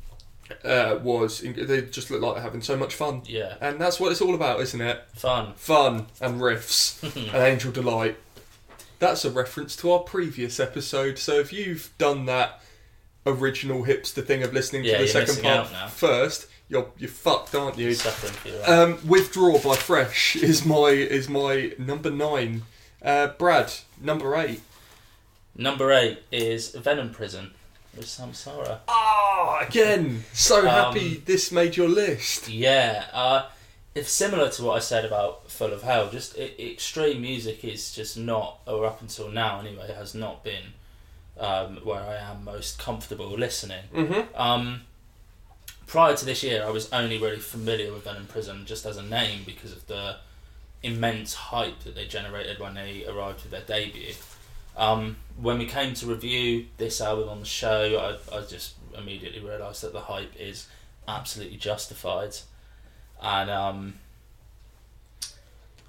uh, 0.64 0.98
was 1.02 1.40
they 1.40 1.82
just 1.82 2.10
look 2.10 2.22
like 2.22 2.34
they're 2.34 2.42
having 2.42 2.62
so 2.62 2.76
much 2.76 2.94
fun, 2.94 3.22
Yeah, 3.26 3.56
and 3.60 3.78
that's 3.80 4.00
what 4.00 4.12
it's 4.12 4.20
all 4.22 4.34
about, 4.34 4.60
isn't 4.60 4.80
it? 4.80 5.02
fun. 5.14 5.52
Fun 5.54 6.06
and 6.20 6.40
riffs 6.40 7.02
and 7.34 7.36
angel 7.36 7.70
delight. 7.72 8.16
That's 8.98 9.24
a 9.24 9.30
reference 9.30 9.76
to 9.76 9.92
our 9.92 10.00
previous 10.00 10.58
episode. 10.58 11.18
So 11.18 11.34
if 11.38 11.52
you've 11.52 11.92
done 11.98 12.24
that 12.26 12.62
original 13.26 13.84
hipster 13.84 14.24
thing 14.24 14.42
of 14.42 14.52
listening 14.54 14.84
Yeah, 14.84 14.98
to 14.98 15.02
the 15.02 15.08
second 15.08 15.42
part 15.42 15.68
first, 15.90 16.46
you're 16.68 16.90
you're 16.98 17.10
fucked, 17.10 17.54
aren't 17.54 17.76
you? 17.78 17.92
Suffering. 17.94 18.54
Um, 18.66 18.98
Withdraw 19.06 19.58
by 19.58 19.76
Fresh 19.76 20.36
is 20.36 20.64
my 20.64 20.88
is 20.88 21.28
my 21.28 21.72
number 21.78 22.10
nine. 22.10 22.62
Uh, 23.02 23.28
Brad, 23.28 23.72
number 24.00 24.34
eight. 24.36 24.60
Number 25.56 25.92
eight 25.92 26.22
is 26.30 26.70
Venom 26.70 27.10
Prison 27.10 27.50
with 27.96 28.06
Samsara. 28.06 28.78
Ah, 28.86 29.60
again, 29.66 30.24
so 30.32 30.60
Um, 30.60 30.66
happy 30.66 31.16
this 31.24 31.50
made 31.50 31.76
your 31.76 31.88
list. 31.88 32.48
Yeah, 32.48 33.06
uh, 33.12 33.46
it's 33.94 34.12
similar 34.12 34.50
to 34.50 34.62
what 34.62 34.76
I 34.76 34.78
said 34.80 35.04
about 35.04 35.50
Full 35.50 35.72
of 35.72 35.82
Hell. 35.82 36.08
Just 36.10 36.38
extreme 36.38 37.20
music 37.20 37.64
is 37.64 37.92
just 37.92 38.16
not, 38.16 38.60
or 38.66 38.86
up 38.86 39.00
until 39.00 39.28
now 39.30 39.58
anyway, 39.60 39.92
has 39.92 40.14
not 40.14 40.44
been 40.44 40.74
um, 41.38 41.78
where 41.82 42.02
I 42.02 42.16
am 42.16 42.44
most 42.44 42.78
comfortable 42.78 43.30
listening. 43.30 43.84
Mm-hmm. 43.94 44.40
Um, 44.40 44.82
prior 45.86 46.16
to 46.16 46.24
this 46.24 46.42
year, 46.44 46.64
I 46.64 46.70
was 46.70 46.92
only 46.92 47.18
really 47.18 47.38
familiar 47.38 47.92
with 47.92 48.04
Venom 48.04 48.26
Prison 48.26 48.64
just 48.64 48.86
as 48.86 48.96
a 48.96 49.02
name 49.02 49.42
because 49.44 49.72
of 49.72 49.86
the 49.88 50.16
immense 50.82 51.34
hype 51.34 51.80
that 51.80 51.94
they 51.94 52.06
generated 52.06 52.58
when 52.58 52.74
they 52.74 53.04
arrived 53.06 53.42
with 53.42 53.50
their 53.50 53.62
debut. 53.62 54.14
Um, 54.76 55.16
when 55.36 55.58
we 55.58 55.66
came 55.66 55.94
to 55.94 56.06
review 56.06 56.66
this 56.76 57.00
album 57.00 57.28
on 57.28 57.40
the 57.40 57.46
show, 57.46 58.18
I, 58.32 58.36
I 58.36 58.42
just 58.42 58.74
immediately 58.96 59.40
realised 59.40 59.82
that 59.82 59.92
the 59.92 60.00
hype 60.00 60.34
is 60.38 60.68
absolutely 61.08 61.56
justified, 61.56 62.36
and 63.20 63.50
um, 63.50 63.94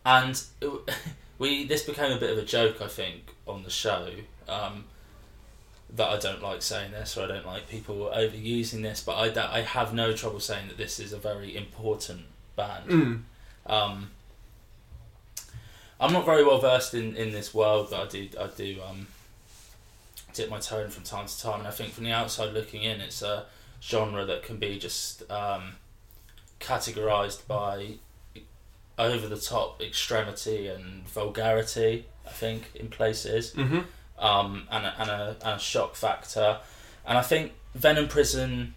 and 0.05 0.41
it, 0.61 0.71
we 1.37 1.65
this 1.65 1.83
became 1.83 2.11
a 2.11 2.19
bit 2.19 2.31
of 2.31 2.37
a 2.39 2.45
joke, 2.45 2.81
I 2.81 2.87
think, 2.87 3.35
on 3.47 3.63
the 3.63 3.69
show. 3.69 4.09
Um, 4.47 4.85
that 5.95 6.07
I 6.07 6.17
don't 6.17 6.41
like 6.41 6.61
saying 6.61 6.91
this, 6.91 7.17
or 7.17 7.23
I 7.23 7.27
don't 7.27 7.45
like 7.45 7.67
people 7.67 8.11
overusing 8.15 8.83
this, 8.83 9.01
but 9.01 9.13
I, 9.13 9.57
I 9.57 9.61
have 9.61 9.93
no 9.93 10.13
trouble 10.13 10.39
saying 10.39 10.67
that 10.67 10.77
this 10.77 10.99
is 10.99 11.13
a 11.13 11.17
very 11.17 11.55
important 11.55 12.21
band. 12.55 12.89
Mm. 12.89 13.21
Um, 13.65 14.11
I'm 15.99 16.13
not 16.13 16.25
very 16.25 16.43
well 16.43 16.59
versed 16.59 16.93
in, 16.93 17.15
in 17.15 17.31
this 17.31 17.53
world, 17.53 17.87
but 17.91 17.99
I 17.99 18.07
do 18.07 18.27
I 18.39 18.47
do 18.47 18.77
um, 18.87 19.07
dip 20.33 20.49
my 20.49 20.59
toe 20.59 20.79
in 20.79 20.89
from 20.89 21.03
time 21.03 21.27
to 21.27 21.41
time, 21.41 21.59
and 21.59 21.67
I 21.67 21.71
think 21.71 21.93
from 21.93 22.05
the 22.05 22.11
outside 22.11 22.53
looking 22.53 22.83
in, 22.83 23.01
it's 23.01 23.21
a 23.21 23.45
genre 23.81 24.25
that 24.25 24.43
can 24.43 24.57
be 24.57 24.77
just 24.79 25.29
um, 25.31 25.73
categorized 26.59 27.47
by 27.47 27.95
over 28.97 29.27
the 29.27 29.37
top 29.37 29.81
extremity 29.81 30.67
and 30.67 31.07
vulgarity. 31.07 32.05
I 32.25 32.31
think 32.31 32.71
in 32.75 32.89
places, 32.89 33.53
hmm 33.53 33.79
um, 34.19 34.67
and 34.69 34.85
a, 34.85 35.01
and 35.01 35.09
a 35.09 35.35
and 35.43 35.55
a 35.55 35.59
shock 35.59 35.95
factor, 35.95 36.59
and 37.05 37.17
I 37.17 37.21
think 37.21 37.53
Venom 37.75 38.07
Prison 38.07 38.73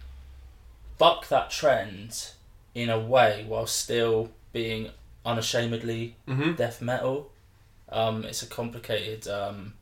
buck 0.97 1.27
that 1.27 1.49
trend 1.49 2.31
in 2.73 2.89
a 2.89 2.99
way 2.99 3.45
while 3.47 3.67
still 3.67 4.29
being 4.51 4.89
unashamedly 5.25 6.15
hmm 6.27 6.53
death 6.53 6.81
metal. 6.81 7.31
Um, 7.89 8.23
it's 8.25 8.41
a 8.41 8.47
complicated 8.47 9.27
um, 9.27 9.73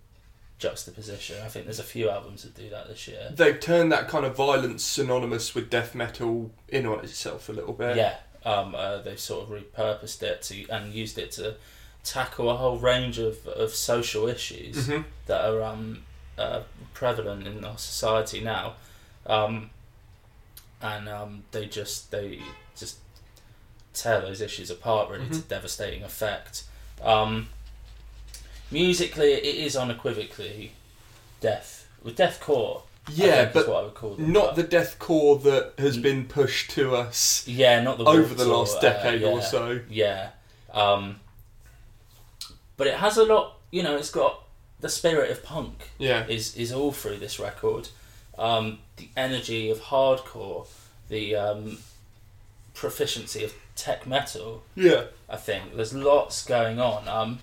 juxtaposition. 0.57 1.37
I 1.43 1.47
think 1.47 1.65
there's 1.65 1.79
a 1.79 1.83
few 1.83 2.09
albums 2.09 2.43
that 2.43 2.55
do 2.55 2.69
that 2.69 2.87
this 2.87 3.07
year. 3.07 3.31
They've 3.33 3.59
turned 3.59 3.91
that 3.91 4.07
kind 4.09 4.25
of 4.25 4.35
violence 4.35 4.83
synonymous 4.83 5.55
with 5.55 5.69
death 5.69 5.95
metal 5.95 6.51
in 6.67 6.85
on 6.85 6.99
itself 7.03 7.47
a 7.49 7.53
little 7.53 7.73
bit. 7.73 7.95
Yeah, 7.95 8.15
um, 8.45 8.75
uh, 8.75 8.97
they've 8.97 9.19
sort 9.19 9.49
of 9.49 9.49
repurposed 9.49 10.21
it 10.23 10.41
to 10.43 10.67
and 10.69 10.93
used 10.93 11.17
it 11.17 11.31
to 11.33 11.55
tackle 12.03 12.49
a 12.49 12.57
whole 12.57 12.77
range 12.77 13.17
of, 13.19 13.47
of 13.47 13.71
social 13.73 14.27
issues 14.27 14.87
hmm 14.87 15.01
that 15.27 15.45
are 15.45 15.61
um, 15.63 16.03
uh, 16.37 16.61
prevalent 16.93 17.47
in 17.47 17.63
our 17.63 17.77
society 17.77 18.41
now, 18.41 18.73
um, 19.27 19.69
and 20.81 21.07
um, 21.07 21.43
they 21.51 21.65
just 21.65 22.11
they 22.11 22.39
tear 23.93 24.21
those 24.21 24.41
issues 24.41 24.69
apart 24.69 25.09
really 25.09 25.27
to 25.27 25.35
Mhm. 25.35 25.47
devastating 25.47 26.03
effect. 26.03 26.63
Um, 27.01 27.49
musically, 28.69 29.33
it 29.33 29.55
is 29.55 29.75
unequivocally 29.75 30.73
death 31.39 31.87
with 32.03 32.17
deathcore. 32.17 32.83
Yeah, 33.11 33.45
but 33.51 33.67
what 33.67 33.77
I 33.77 33.81
would 33.83 33.95
call 33.95 34.15
them, 34.15 34.31
not 34.31 34.55
but- 34.55 34.69
the 34.69 34.77
deathcore 34.77 35.41
that 35.43 35.73
has 35.79 35.97
Mm. 35.97 36.01
been 36.03 36.27
pushed 36.27 36.69
to 36.71 36.95
us 36.95 37.43
yeah, 37.47 37.81
not 37.81 37.97
the 37.97 38.05
over 38.05 38.33
the 38.35 38.45
last 38.45 38.77
uh, 38.77 38.81
decade 38.81 39.21
yeah. 39.21 39.27
or 39.27 39.41
so. 39.41 39.81
Yeah. 39.89 40.29
Um, 40.71 41.19
but 42.77 42.87
it 42.87 42.95
has 42.95 43.17
a 43.17 43.23
lot, 43.25 43.57
you 43.71 43.81
know, 43.83 43.95
it's 43.97 44.11
got 44.11 44.43
the 44.79 44.89
spirit 44.89 45.31
of 45.31 45.43
punk 45.43 45.89
Yeah. 45.97 46.25
is, 46.27 46.55
is 46.55 46.71
all 46.71 46.91
through 46.91 47.17
this 47.17 47.39
record. 47.39 47.89
Um, 48.37 48.79
the 48.97 49.09
energy 49.17 49.69
of 49.69 49.81
hardcore, 49.81 50.67
the 51.09 51.35
um, 51.35 51.79
proficiency 52.73 53.43
of 53.43 53.53
tech 53.81 54.05
metal, 54.07 54.63
Yeah. 54.75 55.05
I 55.29 55.37
think. 55.37 55.75
There's 55.75 55.93
lots 55.93 56.45
going 56.45 56.79
on. 56.79 57.07
Um, 57.07 57.39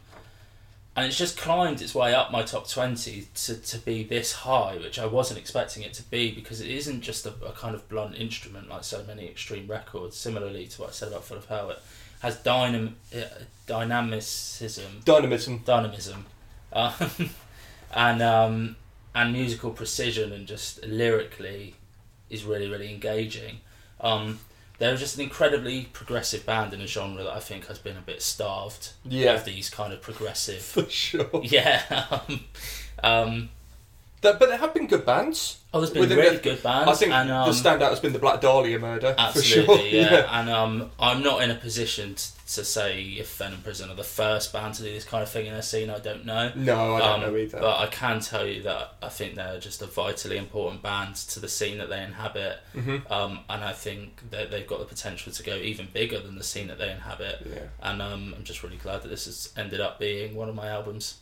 and 0.96 1.06
it's 1.06 1.16
just 1.16 1.36
climbed 1.38 1.80
its 1.80 1.94
way 1.94 2.12
up 2.14 2.32
my 2.32 2.42
top 2.42 2.68
20 2.68 3.28
to, 3.34 3.54
to 3.56 3.78
be 3.78 4.02
this 4.02 4.32
high, 4.32 4.76
which 4.76 4.98
I 4.98 5.06
wasn't 5.06 5.38
expecting 5.38 5.82
it 5.84 5.92
to 5.94 6.02
be 6.02 6.32
because 6.32 6.60
it 6.60 6.68
isn't 6.70 7.02
just 7.02 7.24
a, 7.24 7.32
a 7.46 7.52
kind 7.52 7.74
of 7.74 7.88
blunt 7.88 8.16
instrument 8.16 8.68
like 8.68 8.82
so 8.84 9.04
many 9.04 9.26
extreme 9.28 9.68
records. 9.68 10.16
Similarly 10.16 10.66
to 10.66 10.80
what 10.80 10.90
I 10.90 10.92
said 10.92 11.08
about 11.08 11.24
Full 11.24 11.36
of 11.36 11.46
Hell, 11.46 11.70
it 11.70 11.80
has 12.20 12.36
dynam- 12.38 12.94
uh, 13.16 13.20
dynamicism, 13.66 15.02
Dynamism. 15.04 15.58
dynamism, 15.64 16.26
um, 16.72 16.92
and 17.94 18.20
um, 18.22 18.76
and 19.14 19.32
musical 19.32 19.70
precision, 19.70 20.32
and 20.32 20.46
just 20.48 20.84
lyrically 20.84 21.74
is 22.28 22.44
really 22.44 22.68
really 22.68 22.90
engaging. 22.92 23.60
Um, 24.00 24.40
they're 24.78 24.96
just 24.96 25.16
an 25.16 25.22
incredibly 25.22 25.82
progressive 25.92 26.46
band 26.46 26.72
in 26.72 26.80
a 26.80 26.86
genre 26.86 27.22
that 27.24 27.32
I 27.32 27.40
think 27.40 27.66
has 27.66 27.78
been 27.78 27.96
a 27.96 28.00
bit 28.00 28.22
starved 28.22 28.90
Yeah. 29.04 29.32
of 29.34 29.44
these 29.44 29.68
kind 29.70 29.92
of 29.92 30.00
progressive. 30.00 30.60
For 30.74 30.88
sure. 30.88 31.28
yeah. 31.42 32.06
Um, 32.10 32.40
um, 33.02 33.48
That, 34.20 34.38
but 34.38 34.48
there 34.48 34.58
have 34.58 34.74
been 34.74 34.86
good 34.86 35.04
bands. 35.06 35.58
oh, 35.72 35.80
there's 35.80 35.90
been 35.92 36.08
really 36.08 36.36
the- 36.36 36.42
good 36.42 36.62
bands. 36.62 36.88
I 36.90 36.94
think 36.94 37.12
and, 37.12 37.30
um, 37.30 37.48
the 37.48 37.54
standout 37.54 37.90
has 37.90 38.00
been 38.00 38.12
the 38.12 38.18
Black 38.18 38.40
Dahlia 38.40 38.78
murder. 38.78 39.14
Absolutely, 39.18 39.64
for 39.66 39.80
sure. 39.82 39.86
yeah. 40.00 40.40
And 40.40 40.48
um, 40.50 40.90
I'm 40.98 41.22
not 41.22 41.42
in 41.42 41.50
a 41.50 41.54
position 41.56 42.14
t- 42.14 42.24
to 42.54 42.64
say 42.64 43.02
if 43.02 43.36
Venom 43.36 43.60
Prison 43.60 43.90
are 43.90 43.94
the 43.94 44.02
first 44.02 44.52
band 44.54 44.72
to 44.74 44.82
do 44.82 44.90
this 44.92 45.04
kind 45.04 45.22
of 45.22 45.28
thing 45.30 45.46
in 45.46 45.52
their 45.52 45.60
scene. 45.62 45.90
I 45.90 45.98
don't 45.98 46.24
know. 46.24 46.50
No, 46.54 46.94
I 46.96 46.98
don't 47.00 47.08
Um, 47.10 47.20
know 47.20 47.36
either. 47.36 47.60
But 47.60 47.78
I 47.78 47.86
can 47.88 48.20
tell 48.20 48.46
you 48.46 48.62
that 48.62 48.94
I 49.02 49.08
think 49.10 49.34
they're 49.34 49.60
just 49.60 49.82
a 49.82 49.86
vitally 49.86 50.38
important 50.38 50.82
band 50.82 51.16
to 51.16 51.40
the 51.40 51.48
scene 51.48 51.76
that 51.78 51.90
they 51.90 52.02
inhabit. 52.02 52.60
Mhm. 52.74 53.10
Um, 53.10 53.40
and 53.50 53.62
I 53.62 53.74
think 53.74 54.30
that 54.30 54.50
they've 54.50 54.66
got 54.66 54.78
the 54.78 54.86
potential 54.86 55.30
to 55.30 55.42
go 55.42 55.56
even 55.56 55.88
bigger 55.92 56.20
than 56.20 56.36
the 56.38 56.44
scene 56.44 56.68
that 56.68 56.78
they 56.78 56.90
inhabit. 56.90 57.46
Yeah. 57.48 57.58
And 57.82 58.00
um, 58.00 58.32
I'm 58.36 58.44
just 58.44 58.62
really 58.62 58.76
glad 58.78 59.02
that 59.02 59.08
this 59.08 59.26
has 59.26 59.50
ended 59.56 59.80
up 59.82 59.98
being 59.98 60.34
one 60.34 60.48
of 60.48 60.54
my 60.54 60.68
albums 60.68 61.18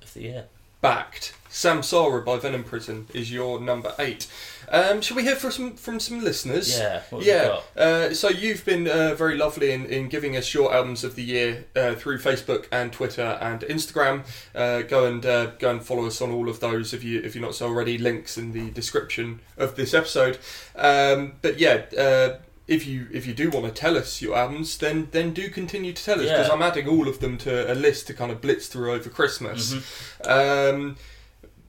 of 0.00 0.14
the 0.14 0.22
year. 0.22 0.44
Backed. 0.82 1.32
Samsara 1.48 2.24
by 2.24 2.38
Venom 2.38 2.64
Prison 2.64 3.06
is 3.14 3.30
your 3.30 3.60
number 3.60 3.94
eight. 3.98 4.26
Um, 4.68 5.02
shall 5.02 5.16
we 5.16 5.22
hear 5.22 5.36
from 5.36 5.50
some 5.50 5.76
from 5.76 6.00
some 6.00 6.24
listeners? 6.24 6.76
Yeah. 6.76 7.02
What 7.10 7.24
Yeah, 7.24 7.60
uh, 7.76 8.14
so 8.14 8.30
you've 8.30 8.64
been 8.64 8.88
uh, 8.88 9.14
very 9.14 9.36
lovely 9.36 9.70
in, 9.70 9.84
in 9.86 10.08
giving 10.08 10.34
us 10.36 10.52
your 10.54 10.74
albums 10.74 11.04
of 11.04 11.14
the 11.14 11.22
year 11.22 11.66
uh, 11.76 11.94
through 11.94 12.18
Facebook 12.18 12.66
and 12.72 12.90
Twitter 12.90 13.38
and 13.40 13.60
Instagram. 13.60 14.24
Uh, 14.54 14.80
go 14.82 15.04
and 15.06 15.24
uh, 15.24 15.50
go 15.58 15.70
and 15.70 15.84
follow 15.84 16.06
us 16.06 16.20
on 16.22 16.32
all 16.32 16.48
of 16.48 16.60
those 16.60 16.92
if 16.94 17.04
you 17.04 17.20
if 17.20 17.34
you're 17.34 17.44
not 17.44 17.54
so 17.54 17.68
already. 17.68 17.98
Links 17.98 18.36
in 18.36 18.52
the 18.52 18.70
description 18.70 19.40
of 19.56 19.76
this 19.76 19.94
episode. 19.94 20.38
Um, 20.74 21.34
but 21.42 21.60
yeah, 21.60 21.82
uh, 21.96 22.38
if 22.68 22.86
you 22.86 23.08
if 23.12 23.26
you 23.26 23.34
do 23.34 23.50
want 23.50 23.66
to 23.66 23.72
tell 23.72 23.96
us 23.96 24.22
your 24.22 24.36
albums, 24.36 24.78
then 24.78 25.08
then 25.10 25.32
do 25.32 25.48
continue 25.50 25.92
to 25.92 26.04
tell 26.04 26.16
us 26.20 26.26
because 26.28 26.48
Yeah. 26.48 26.52
I'm 26.54 26.62
adding 26.62 26.86
all 26.88 27.08
of 27.08 27.20
them 27.20 27.36
to 27.38 27.72
a 27.72 27.74
list 27.74 28.06
to 28.08 28.14
kind 28.14 28.30
of 28.30 28.40
blitz 28.40 28.66
through 28.68 28.92
over 28.92 29.08
Christmas. 29.10 29.74
Mhm. 29.74 30.28
Um, 30.74 30.96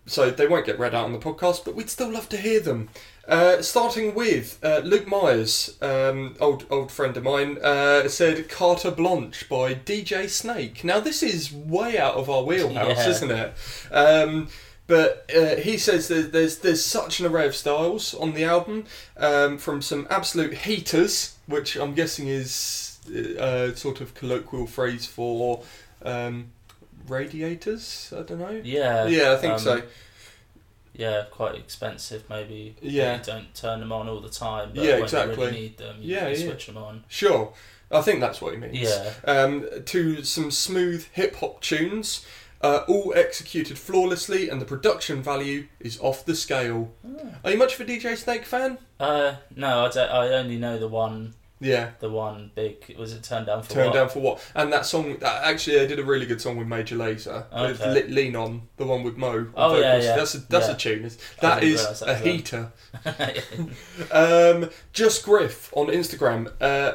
so 0.05 0.29
they 0.29 0.47
won't 0.47 0.65
get 0.65 0.77
read 0.77 0.93
out 0.93 1.05
on 1.05 1.13
the 1.13 1.19
podcast, 1.19 1.63
but 1.63 1.75
we'd 1.75 1.89
still 1.89 2.11
love 2.11 2.27
to 2.29 2.37
hear 2.37 2.59
them. 2.59 2.89
Uh, 3.25 3.61
starting 3.61 4.13
with 4.13 4.59
uh, 4.61 4.81
Luke 4.83 5.07
Myers, 5.07 5.75
um, 5.81 6.35
old 6.41 6.65
old 6.69 6.91
friend 6.91 7.15
of 7.15 7.23
mine, 7.23 7.57
uh, 7.63 8.07
said 8.09 8.49
"Carte 8.49 8.95
Blanche" 8.97 9.47
by 9.47 9.73
DJ 9.73 10.27
Snake. 10.29 10.83
Now 10.83 10.99
this 10.99 11.23
is 11.23 11.51
way 11.51 11.97
out 11.97 12.15
of 12.15 12.29
our 12.29 12.43
wheelhouse, 12.49 12.97
Yeah. 12.97 13.09
isn't 13.09 13.31
it? 13.31 13.53
Um, 13.91 14.49
but 14.87 15.29
uh, 15.35 15.55
he 15.55 15.77
says 15.77 16.07
that 16.09 16.31
there's 16.31 16.59
there's 16.59 16.83
such 16.83 17.19
an 17.19 17.25
array 17.25 17.47
of 17.47 17.55
styles 17.55 18.13
on 18.13 18.33
the 18.33 18.43
album, 18.43 18.85
um, 19.17 19.57
from 19.57 19.81
some 19.81 20.07
absolute 20.09 20.53
heaters, 20.53 21.35
which 21.47 21.75
I'm 21.75 21.93
guessing 21.93 22.27
is 22.27 22.99
a 23.37 23.75
sort 23.75 24.01
of 24.01 24.13
colloquial 24.13 24.67
phrase 24.67 25.05
for 25.05 25.63
um, 26.03 26.51
radiators. 27.07 28.13
I 28.15 28.23
don't 28.23 28.39
know. 28.39 28.61
Yeah. 28.63 29.07
Yeah, 29.07 29.33
I 29.33 29.37
think 29.37 29.53
um, 29.53 29.59
so. 29.59 29.81
Yeah, 30.95 31.23
quite 31.31 31.55
expensive 31.55 32.29
maybe. 32.29 32.75
Yeah. 32.81 33.17
You 33.17 33.23
don't 33.23 33.53
turn 33.55 33.79
them 33.79 33.91
on 33.91 34.07
all 34.07 34.19
the 34.19 34.29
time. 34.29 34.71
But 34.75 34.83
Yeah, 34.83 34.93
when 34.95 35.03
exactly. 35.03 35.35
You 35.35 35.41
really 35.41 35.59
need 35.59 35.77
them. 35.77 35.97
You, 35.99 36.15
Yeah, 36.15 36.27
yeah. 36.27 36.45
switch 36.45 36.67
them 36.67 36.77
on. 36.77 37.03
Sure, 37.07 37.51
I 37.91 38.01
think 38.01 38.19
that's 38.19 38.41
what 38.41 38.53
he 38.53 38.59
means. 38.59 38.79
Yeah. 38.79 39.13
Um, 39.25 39.65
to 39.85 40.23
some 40.23 40.51
smooth 40.51 41.05
hip 41.11 41.35
hop 41.37 41.61
tunes, 41.61 42.25
uh, 42.63 42.85
all 42.87 43.13
executed 43.15 43.77
flawlessly, 43.77 44.49
and 44.49 44.59
the 44.61 44.65
production 44.65 45.21
value 45.21 45.67
is 45.79 45.99
off 45.99 46.25
the 46.25 46.33
scale. 46.35 46.91
Are 47.43 47.51
you 47.51 47.57
much 47.57 47.75
of 47.75 47.81
a 47.81 47.85
DJ 47.85 48.15
Snake 48.17 48.45
fan? 48.45 48.77
Uh, 48.99 49.35
no, 49.55 49.85
I, 49.85 49.89
don't, 49.89 50.09
I 50.09 50.29
only 50.29 50.57
know 50.57 50.79
the 50.79 50.87
one, 50.87 51.33
Yeah. 51.59 51.89
the 51.99 52.09
one 52.09 52.51
big. 52.55 52.95
Was 52.97 53.11
it 53.11 53.21
turned 53.23 53.47
down 53.47 53.63
for 53.63 53.73
Turn 53.73 53.85
what? 53.87 53.93
down 53.93 54.07
for 54.09 54.19
what? 54.21 54.51
And 54.55 54.71
that 54.71 54.85
song, 54.85 55.17
that, 55.19 55.43
actually, 55.43 55.77
they 55.77 55.87
did 55.87 55.99
a 55.99 56.05
really 56.05 56.25
good 56.25 56.39
song 56.39 56.55
with 56.55 56.67
Major 56.67 56.95
Lazer. 56.95 57.43
With 57.51 57.81
Okay. 57.81 58.05
Le- 58.07 58.09
Lean 58.13 58.35
On, 58.37 58.61
the 58.77 58.85
one 58.85 59.03
with 59.03 59.17
Mo. 59.17 59.29
on 59.39 59.51
Oh, 59.55 59.75
yeah, 59.75 59.81
vocals. 59.99 60.05
yeah. 60.05 60.15
That's 60.15 60.35
a, 60.35 60.37
that's 60.49 60.67
Yeah. 60.67 60.73
a 60.73 60.77
tune. 60.77 61.05
It's- 61.05 61.17
I 61.39 61.41
That 61.41 61.59
didn't 61.59 61.73
is 61.75 61.99
that 61.99 62.07
a 62.07 62.13
was 62.13 62.21
them. 62.21 62.31
heater. 62.31 62.71
Um, 64.11 64.69
Just 64.93 65.23
Griff 65.25 65.71
on 65.75 65.87
Instagram 65.87 66.51
uh, 66.61 66.93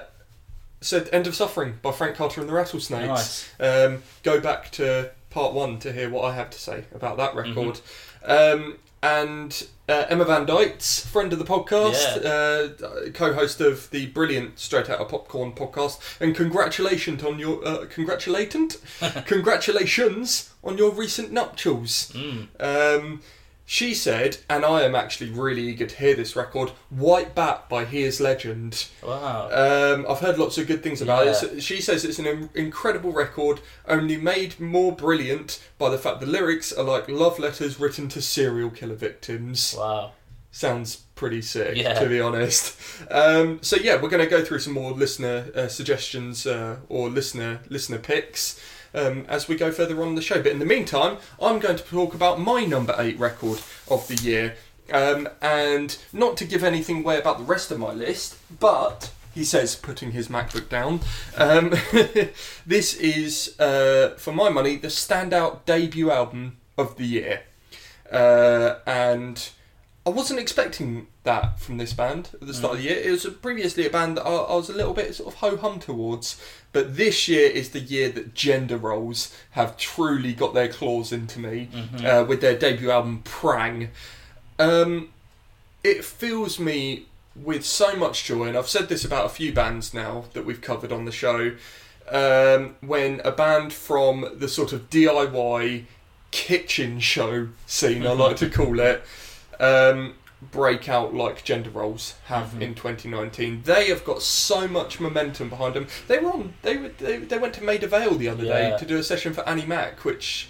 said 0.81 1.09
"End 1.13 1.27
of 1.27 1.35
Suffering" 1.35 1.79
by 1.83 1.93
Frank 1.93 2.17
Carter 2.17 2.41
and 2.41 2.49
the 2.49 2.55
Rattlesnakes. 2.55 3.51
nice. 3.61 3.85
Um, 3.87 4.03
go 4.23 4.41
back 4.41 4.71
to 4.73 5.11
part 5.31 5.53
one 5.53 5.79
to 5.81 5.93
hear 5.93 6.11
what 6.11 6.25
I 6.25 6.35
have 6.35 6.51
to 6.51 6.59
say 6.59 6.85
about 6.95 7.17
that 7.19 7.35
record. 7.35 7.81
Um, 8.25 8.79
and 9.03 9.67
uh, 9.89 10.07
Emma 10.09 10.25
Van 10.25 10.45
Dyke's 10.45 11.07
friend 11.07 11.33
of 11.33 11.39
the 11.39 11.45
podcast, 11.45 12.25
uh, 12.25 13.11
co-host 13.13 13.61
of 13.61 13.89
the 13.91 14.07
brilliant 14.07 14.59
Straight 14.59 14.91
Outta 14.91 15.05
Popcorn 15.05 15.53
podcast, 15.53 16.01
and 16.21 16.35
congratulations 16.35 17.23
on 17.23 17.39
your 17.39 17.67
uh, 17.67 17.87
congratulatant, 17.87 18.79
congratulations 19.27 20.53
on 20.65 20.79
your 20.79 20.91
recent 20.91 21.33
nuptials. 21.33 22.13
Mm. 22.13 22.49
Um, 22.61 23.23
she 23.71 23.93
said, 23.93 24.39
and 24.49 24.65
I 24.65 24.81
am 24.85 24.95
actually 24.95 25.29
really 25.29 25.61
eager 25.69 25.85
to 25.85 25.95
hear 25.97 26.15
this 26.15 26.35
record, 26.35 26.71
White 26.89 27.35
Bat 27.35 27.69
by 27.69 27.85
Here's 27.85 28.19
Legend. 28.19 28.87
Wow. 29.03 29.51
Um, 29.53 30.07
I've 30.09 30.21
heard 30.21 30.39
lots 30.39 30.57
of 30.57 30.67
good 30.67 30.83
things 30.83 31.03
about 31.03 31.27
Yeah. 31.27 31.45
it. 31.53 31.63
She 31.63 31.83
says 31.83 32.03
it's 32.03 32.19
an 32.19 32.25
in- 32.27 32.49
incredible 32.55 33.13
record, 33.13 33.61
only 33.87 34.17
made 34.17 34.59
more 34.59 34.93
brilliant 34.93 35.61
by 35.77 35.91
the 35.91 35.99
fact 35.99 36.21
the 36.21 36.27
lyrics 36.27 36.73
are 36.73 36.83
like 36.83 37.11
love 37.11 37.39
letters 37.39 37.79
written 37.79 38.09
to 38.09 38.23
serial 38.23 38.71
killer 38.71 38.95
victims. 38.95 39.75
wow. 39.77 40.13
Sounds 40.51 41.03
pretty 41.15 41.43
sick, 41.43 41.77
Yeah. 41.77 41.93
to 42.01 42.09
be 42.09 42.23
honest. 42.23 42.75
Um, 43.11 43.59
so 43.61 43.77
yeah, 43.77 44.01
we're 44.01 44.09
going 44.09 44.25
to 44.25 44.31
go 44.31 44.43
through 44.43 44.61
some 44.61 44.73
more 44.73 44.93
listener 44.93 45.51
uh, 45.55 45.69
suggestions 45.69 46.47
uh, 46.47 46.77
or 46.89 47.11
listener 47.11 47.61
listener 47.69 47.99
picks 47.99 48.59
um, 48.95 49.25
as 49.29 49.49
we 49.49 49.57
go 49.57 49.71
further 49.73 50.01
on 50.03 50.09
in 50.09 50.15
the 50.15 50.23
show. 50.23 50.43
But 50.43 50.53
in 50.53 50.59
the 50.59 50.67
meantime, 50.67 51.19
I'm 51.41 51.59
going 51.59 51.77
to 51.77 51.85
talk 51.85 52.15
about 52.15 52.41
my 52.41 52.65
number 52.65 52.95
eight 52.99 53.19
record 53.19 53.61
of 53.89 54.07
the 54.09 54.17
year, 54.17 54.57
um, 54.93 55.29
and 55.41 55.97
not 56.13 56.37
to 56.39 56.45
give 56.45 56.65
anything 56.65 57.01
away 57.03 57.19
about 57.19 57.39
the 57.39 57.45
rest 57.45 57.71
of 57.71 57.79
my 57.79 57.93
list, 57.93 58.37
but. 58.59 59.13
He 59.35 59.45
says, 59.45 59.77
putting 59.77 60.13
his 60.13 60.27
MacBook 60.27 60.69
down. 60.69 61.01
Um, 61.37 61.71
this 62.67 62.95
is, 62.95 63.55
uh, 63.61 64.15
for 64.17 64.33
my 64.33 64.49
money, 64.49 64.75
the 64.75 64.89
standout 64.89 65.65
debut 65.65 66.11
album 66.11 66.57
of 66.77 66.97
the 66.97 67.05
year. 67.05 67.43
Uh, 68.11 68.77
and 68.85 69.51
I 70.09 70.11
wasn't 70.11 70.41
expecting 70.41 71.09
that 71.25 71.61
from 71.61 71.77
this 71.77 71.93
band 71.93 72.31
at 72.33 72.47
the 72.47 72.55
start 72.55 72.77
of 72.77 72.79
the 72.79 72.89
year. 72.89 72.99
It 72.99 73.11
was 73.11 73.27
previously 73.43 73.87
a 73.87 73.91
band 73.91 74.17
that 74.17 74.25
I, 74.25 74.31
I 74.31 74.55
was 74.55 74.71
a 74.71 74.75
little 74.75 74.95
bit 74.95 75.15
sort 75.15 75.35
of 75.35 75.41
ho 75.41 75.59
hum 75.59 75.79
towards, 75.81 76.41
but 76.73 76.97
this 76.97 77.29
year 77.29 77.49
is 77.51 77.71
the 77.71 77.81
year 77.81 78.09
that 78.11 78.35
gender 78.35 78.77
roles 78.77 79.35
have 79.53 79.77
truly 79.77 80.33
got 80.33 80.55
their 80.55 80.69
claws 80.69 81.13
into 81.13 81.41
me 81.41 81.69
uh, 82.05 82.25
with 82.29 82.41
their 82.41 82.57
debut 82.59 82.91
album 82.91 83.23
Prang. 83.25 83.89
Um, 84.59 85.11
it 85.83 86.05
fills 86.05 86.59
me 86.59 87.07
with 87.35 87.65
so 87.65 87.97
much 87.97 88.25
joy, 88.25 88.45
and 88.49 88.57
I've 88.59 88.69
said 88.69 88.89
this 88.89 89.05
about 89.05 89.27
a 89.27 89.29
few 89.31 89.53
bands 89.53 89.95
now 89.95 90.25
that 90.35 90.45
we've 90.45 90.61
covered 90.61 90.93
on 90.93 91.05
the 91.05 91.13
show. 91.13 91.53
Um, 92.11 92.77
when 92.81 93.21
a 93.25 93.31
band 93.31 93.73
from 93.73 94.27
the 94.35 94.49
sort 94.49 94.73
of 94.73 94.91
DIY 94.91 95.85
kitchen 96.31 97.01
show 97.01 97.49
scene, 97.67 98.07
I 98.07 98.13
like 98.13 98.37
to 98.39 98.49
call 98.51 98.81
it, 98.81 99.03
um, 99.61 100.15
break 100.41 100.89
out 100.89 101.13
like 101.15 101.43
gender 101.43 101.71
roles 101.71 102.15
have 102.27 102.51
Mhm. 102.55 102.61
in 102.63 102.75
2019. 102.77 103.63
They 103.65 103.89
have 103.89 104.05
got 104.05 104.23
so 104.23 104.69
much 104.69 105.01
momentum 105.01 105.49
behind 105.51 105.75
them. 105.75 105.89
They 106.07 106.19
were 106.19 106.31
on. 106.31 106.55
They 106.63 106.77
were, 106.77 106.89
they, 106.91 107.17
they 107.19 107.39
went 107.39 107.55
to 107.55 107.65
Maida 107.65 107.89
Vale 107.89 108.15
the 108.15 108.29
other 108.29 108.45
day 108.45 108.77
to 108.79 108.87
do 108.87 108.97
a 108.99 109.03
session 109.03 109.35
for 109.35 109.47
Annie 109.49 109.67
Mac, 109.67 110.05
which 110.05 110.49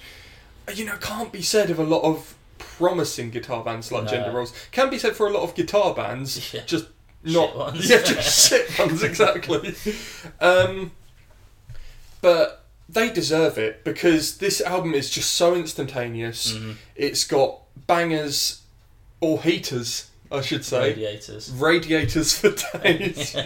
you 0.74 0.84
know 0.84 0.96
can't 1.00 1.32
be 1.32 1.40
said 1.40 1.70
of 1.70 1.78
a 1.78 1.84
lot 1.84 2.02
of 2.02 2.34
promising 2.58 3.30
guitar 3.30 3.64
bands 3.64 3.90
like 3.90 4.04
No. 4.04 4.10
Gender 4.10 4.30
roles. 4.30 4.52
Can 4.72 4.90
be 4.90 4.98
said 4.98 5.16
for 5.16 5.26
a 5.26 5.30
lot 5.30 5.42
of 5.42 5.54
guitar 5.54 5.94
bands, 5.94 6.52
Yeah. 6.52 6.62
just 6.66 6.84
Shit 7.24 7.34
not 7.34 7.56
ones. 7.56 7.88
yeah, 7.88 8.02
just 8.02 8.48
shit 8.50 8.78
ones 8.78 9.02
exactly. 9.02 9.74
Um, 10.40 10.92
but 12.20 12.64
they 12.88 13.10
deserve 13.10 13.58
it 13.58 13.84
because 13.84 14.38
this 14.38 14.60
album 14.60 14.94
is 14.94 15.10
just 15.10 15.32
so 15.32 15.54
instantaneous. 15.54 16.52
Mhm. 16.52 16.76
It's 16.96 17.24
got 17.24 17.60
bangers 17.86 18.57
or 19.20 19.40
heaters, 19.42 20.10
I 20.30 20.40
should 20.40 20.64
say, 20.64 20.90
Radiators. 20.90 21.50
radiators 21.50 22.38
for 22.38 22.50
days. 22.82 23.36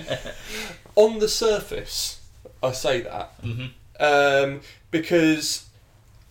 On 0.97 1.19
the 1.19 1.29
surface, 1.29 2.21
I 2.63 2.73
say 2.73 3.01
that 3.03 3.33
hmm 3.43 3.67
um, 4.01 4.61
because 4.91 5.67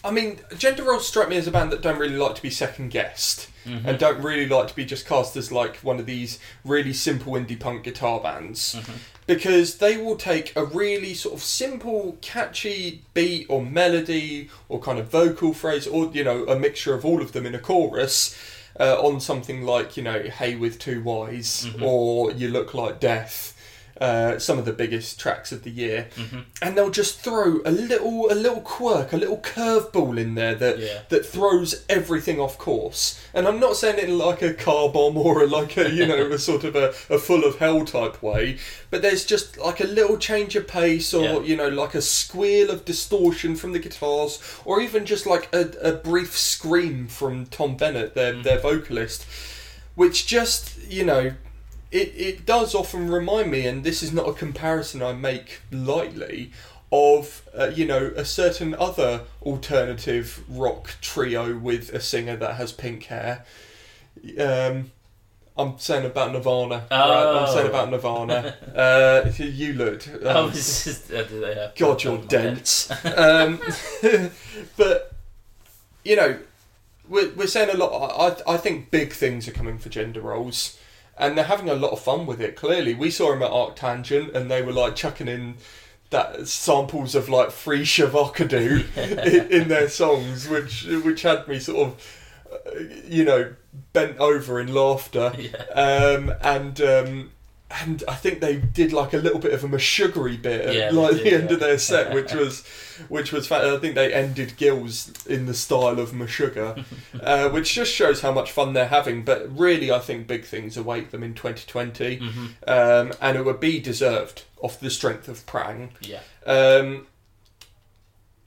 I 0.04 0.10
mean, 0.12 0.40
Gender 0.58 0.84
Roles 0.84 1.08
strike 1.08 1.30
me 1.30 1.38
as 1.38 1.46
a 1.48 1.52
band 1.52 1.72
that 1.72 1.82
don't 1.82 2.00
really 2.00 2.18
like 2.18 2.34
to 2.36 2.42
be 2.42 2.50
second 2.50 2.90
guessed 2.90 3.50
hmm 3.64 3.80
and 3.86 3.98
don't 4.00 4.22
really 4.22 4.48
like 4.48 4.68
to 4.68 4.76
be 4.76 4.84
just 4.86 5.06
cast 5.06 5.36
as 5.38 5.52
like 5.52 5.78
one 5.78 6.00
of 6.00 6.06
these 6.08 6.40
really 6.66 6.94
simple 6.94 7.34
indie 7.34 7.60
punk 7.60 7.84
guitar 7.84 8.20
bands 8.20 8.76
Mhm. 8.76 8.98
because 9.28 9.78
they 9.78 9.98
will 9.98 10.16
take 10.16 10.56
a 10.56 10.66
really 10.66 11.14
sort 11.14 11.36
of 11.36 11.44
simple, 11.44 12.18
catchy 12.22 13.02
beat 13.14 13.46
or 13.50 13.64
melody 13.64 14.50
or 14.70 14.80
kind 14.80 14.98
of 15.00 15.08
vocal 15.10 15.54
phrase 15.54 15.86
or 15.88 16.10
you 16.14 16.24
know 16.24 16.44
a 16.46 16.58
mixture 16.60 16.94
of 16.96 17.06
all 17.06 17.22
of 17.22 17.32
them 17.34 17.46
in 17.46 17.54
a 17.56 17.60
chorus. 17.60 18.36
Uh, 18.80 18.96
on 19.02 19.20
something 19.20 19.64
like 19.64 19.98
you 19.98 20.04
know 20.04 20.22
"Hey 20.24 20.56
with 20.56 20.80
Two 20.80 21.02
Y's" 21.04 21.66
Mhm. 21.68 21.82
or 21.82 22.32
"You 22.32 22.48
Look 22.48 22.74
Like 22.74 23.00
Death," 23.00 23.51
uh, 24.02 24.40
some 24.40 24.58
of 24.60 24.66
the 24.66 24.74
biggest 24.74 25.20
tracks 25.20 25.52
of 25.52 25.64
the 25.64 25.70
year, 25.70 26.08
hmm 26.18 26.40
and 26.64 26.76
they'll 26.78 26.90
just 26.90 27.20
throw 27.22 27.62
a 27.66 27.72
little 27.72 28.32
a 28.32 28.36
little 28.36 28.62
quirk, 28.62 29.14
a 29.14 29.18
little 29.18 29.38
curveball 29.38 30.18
in 30.18 30.36
there 30.36 30.56
that 30.56 30.80
Yeah. 30.80 31.02
that 31.10 31.26
throws 31.26 31.86
everything 31.88 32.40
off 32.40 32.58
course. 32.58 33.20
And 33.34 33.48
I'm 33.48 33.60
not 33.60 33.76
saying 33.78 34.00
it 34.00 34.10
like 34.10 34.42
a 34.42 34.54
car 34.54 34.90
bomb 34.90 35.18
or 35.18 35.46
like 35.48 35.78
a 35.78 35.90
you 35.92 36.06
know 36.08 36.32
a 36.32 36.38
sort 36.52 36.64
of 36.64 36.76
a, 36.76 36.90
a 37.10 37.20
full 37.20 37.44
of 37.46 37.60
hell 37.60 37.86
type 37.86 38.22
way, 38.24 38.58
but 38.90 39.02
there's 39.04 39.24
just 39.26 39.58
like 39.58 39.80
a 39.80 39.88
little 39.88 40.18
change 40.18 40.56
of 40.56 40.68
pace 40.68 41.14
or 41.14 41.24
Yeah. 41.24 41.40
you 41.42 41.56
know 41.56 41.70
like 41.70 41.94
a 41.96 42.02
squeal 42.02 42.70
of 42.72 42.86
distortion 42.86 43.56
from 43.56 43.72
the 43.72 43.80
guitars 43.80 44.40
or 44.66 44.82
even 44.82 45.06
just 45.06 45.26
like 45.28 45.48
a, 45.54 45.70
a 45.82 45.94
brief 45.94 46.36
scream 46.38 47.08
from 47.08 47.46
Tom 47.46 47.78
Bennett, 47.78 48.16
their 48.16 48.34
Mm. 48.34 48.44
their 48.44 48.60
vocalist, 48.60 49.26
which 49.96 50.26
just 50.26 50.78
you 50.90 51.06
know. 51.06 51.34
It, 51.92 52.14
it 52.16 52.46
does 52.46 52.74
often 52.74 53.10
remind 53.12 53.52
me, 53.52 53.66
and 53.68 53.84
this 53.84 54.02
is 54.02 54.14
not 54.14 54.28
a 54.30 54.34
comparison 54.34 55.02
I 55.04 55.14
make 55.14 55.60
lightly, 55.72 56.52
of 56.92 57.42
uh, 57.58 57.68
you 57.74 57.86
know 57.86 58.12
a 58.16 58.26
certain 58.26 58.74
other 58.76 59.22
alternative 59.42 60.44
rock 60.50 60.96
trio 61.02 61.58
with 61.58 61.94
a 61.94 62.00
singer 62.00 62.36
that 62.38 62.56
has 62.56 62.72
pink 62.72 63.04
hair. 63.06 63.46
Um, 64.40 64.92
I'm 65.58 65.78
saying 65.80 66.06
about 66.06 66.32
Nirvana. 66.32 66.86
right? 66.90 67.42
I'm 67.42 67.48
saying 67.54 67.66
Oh. 67.68 67.70
about 67.70 67.90
Nirvana. 67.92 68.56
uh, 68.76 69.30
you 69.38 69.74
looked. 69.74 70.08
Um, 70.08 70.20
oh, 70.24 70.50
this 70.50 70.88
is, 70.88 71.12
uh, 71.12 71.24
do 71.30 71.42
they 71.42 71.56
have 71.56 71.76
God, 71.76 72.04
you're 72.04 72.14
on 72.14 72.20
my 72.20 72.38
head? 72.38 72.56
dense. 72.56 72.90
um, 73.18 73.60
but 74.78 75.14
you 76.04 76.16
know, 76.16 76.40
we're, 77.08 77.32
we're 77.34 77.48
saying 77.48 77.70
a 77.70 77.78
lot. 77.78 78.42
I 78.48 78.54
I 78.54 78.58
think 78.58 78.92
big 78.92 79.12
things 79.14 79.48
are 79.48 79.52
coming 79.52 79.78
for 79.78 79.90
gender 79.90 80.22
roles, 80.22 80.80
and 81.18 81.38
they're 81.38 81.46
having 81.46 81.70
a 81.70 81.76
lot 81.76 81.92
of 81.92 82.00
fun 82.02 82.26
with 82.26 82.42
it. 82.42 82.56
Clearly, 82.56 82.94
we 82.94 83.12
saw 83.12 83.30
them 83.32 83.44
at 83.44 83.52
Arctangent, 83.52 84.34
and 84.36 84.50
they 84.50 84.62
were 84.62 84.72
like 84.74 84.96
chucking 84.96 85.28
in 85.28 85.56
that 86.10 86.48
samples 86.48 87.16
of 87.16 87.30
like 87.30 87.52
free 87.52 87.84
Shavakadu 87.84 88.98
in, 88.98 89.62
in 89.62 89.68
their 89.70 89.90
songs, 89.90 90.48
which 90.50 90.84
which 90.84 91.22
had 91.24 91.48
me 91.48 91.60
sort 91.60 91.88
of. 91.90 92.18
uh, 92.52 92.80
You 93.08 93.24
know, 93.26 93.54
bent 93.94 94.18
over 94.20 94.60
in 94.60 94.74
laughter, 94.74 95.32
Yeah. 95.38 95.64
um, 95.74 96.34
and 96.42 96.82
um, 96.82 97.32
and 97.82 98.04
I 98.08 98.16
think 98.16 98.42
they 98.42 98.58
did 98.58 98.94
like 98.94 99.14
a 99.14 99.18
little 99.18 99.40
bit 99.40 99.54
of 99.54 99.64
a 99.64 99.80
sugary 99.80 100.38
bit 100.38 100.68
at 100.68 100.76
Yeah, 100.76 100.92
like 100.92 101.16
the 101.16 101.34
end 101.34 101.52
of 101.52 101.60
their 101.60 101.78
set, 101.78 102.14
which 102.14 102.34
was 102.42 102.66
which 103.08 103.32
was 103.32 103.48
fa- 103.48 103.74
I 103.76 103.80
think 103.80 103.96
they 103.96 104.14
ended 104.14 104.58
Gills 104.58 105.12
in 105.26 105.46
the 105.46 105.54
style 105.54 106.00
of 106.00 106.12
Meshuggah, 106.12 106.84
uh, 107.22 107.50
which 107.50 107.74
just 107.74 107.94
shows 107.94 108.22
how 108.22 108.32
much 108.32 108.52
fun 108.52 108.74
they're 108.74 108.88
having. 108.88 109.24
But 109.24 109.58
really, 109.58 109.92
I 109.92 110.00
think 110.00 110.28
big 110.28 110.46
things 110.46 110.78
await 110.78 111.12
them 111.12 111.24
in 111.24 111.34
2020, 111.34 112.18
hmm 112.18 112.46
um, 112.68 113.14
and 113.22 113.38
it 113.38 113.46
would 113.46 113.60
be 113.60 113.80
deserved 113.80 114.44
off 114.62 114.80
the 114.80 114.90
strength 114.90 115.28
of 115.28 115.46
Prang. 115.46 115.92
Yeah. 116.02 116.22
Um, 116.46 117.08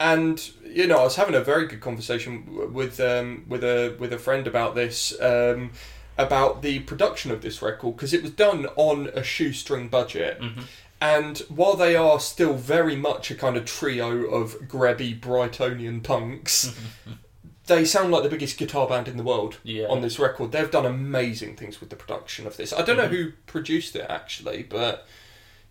and 0.00 0.50
you 0.64 0.86
know, 0.86 0.98
I 0.98 1.04
was 1.04 1.16
having 1.16 1.34
a 1.34 1.40
very 1.40 1.66
good 1.66 1.80
conversation 1.80 2.72
with 2.72 3.00
um, 3.00 3.44
with 3.48 3.64
a 3.64 3.96
with 3.98 4.12
a 4.12 4.18
friend 4.18 4.46
about 4.46 4.74
this 4.74 5.18
um, 5.20 5.70
about 6.16 6.62
the 6.62 6.80
production 6.80 7.30
of 7.30 7.42
this 7.42 7.60
record 7.62 7.96
because 7.96 8.12
it 8.14 8.22
was 8.22 8.30
done 8.32 8.66
on 8.76 9.08
a 9.14 9.22
shoestring 9.22 9.88
budget. 9.88 10.38
hmm 10.40 10.60
And 11.00 11.38
while 11.48 11.74
they 11.74 11.96
are 11.96 12.20
still 12.20 12.54
very 12.54 12.96
much 12.96 13.30
a 13.30 13.34
kind 13.34 13.56
of 13.56 13.64
trio 13.66 14.24
of 14.26 14.54
grabby 14.68 15.18
Brightonian 15.18 16.02
punks, 16.02 16.74
they 17.66 17.84
sound 17.84 18.10
like 18.12 18.22
the 18.22 18.28
biggest 18.28 18.58
guitar 18.58 18.86
band 18.88 19.08
in 19.08 19.16
the 19.16 19.22
world 19.22 19.58
Yeah. 19.64 19.86
on 19.88 20.02
this 20.02 20.18
record. 20.18 20.52
They've 20.52 20.70
done 20.70 20.86
amazing 20.86 21.56
things 21.56 21.80
with 21.80 21.90
the 21.90 21.96
production 21.96 22.46
of 22.46 22.56
this. 22.56 22.72
I 22.72 22.82
don't 22.82 22.96
know 22.96 23.06
Mhm. 23.08 23.10
who 23.10 23.32
produced 23.46 23.96
it 23.96 24.06
actually, 24.08 24.62
but 24.62 25.06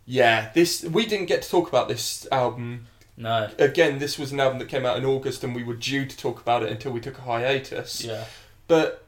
yeah, 0.05 0.49
this 0.53 0.83
we 0.83 1.05
didn't 1.05 1.27
get 1.27 1.41
to 1.43 1.49
talk 1.49 1.67
about 1.69 1.87
this 1.87 2.27
album 2.31 2.87
No. 3.15 3.49
again, 3.59 3.99
this 3.99 4.17
was 4.19 4.31
an 4.31 4.39
album 4.39 4.59
that 4.59 4.67
came 4.69 4.85
out 4.85 4.97
in 4.97 5.05
August, 5.05 5.43
and 5.43 5.55
we 5.55 5.63
were 5.63 5.75
due 5.75 6.05
to 6.05 6.17
talk 6.17 6.41
about 6.41 6.63
it 6.63 6.71
until 6.71 6.91
we 6.91 6.99
took 6.99 7.17
a 7.19 7.21
hiatus. 7.21 8.03
Yeah. 8.03 8.25
But 8.67 9.02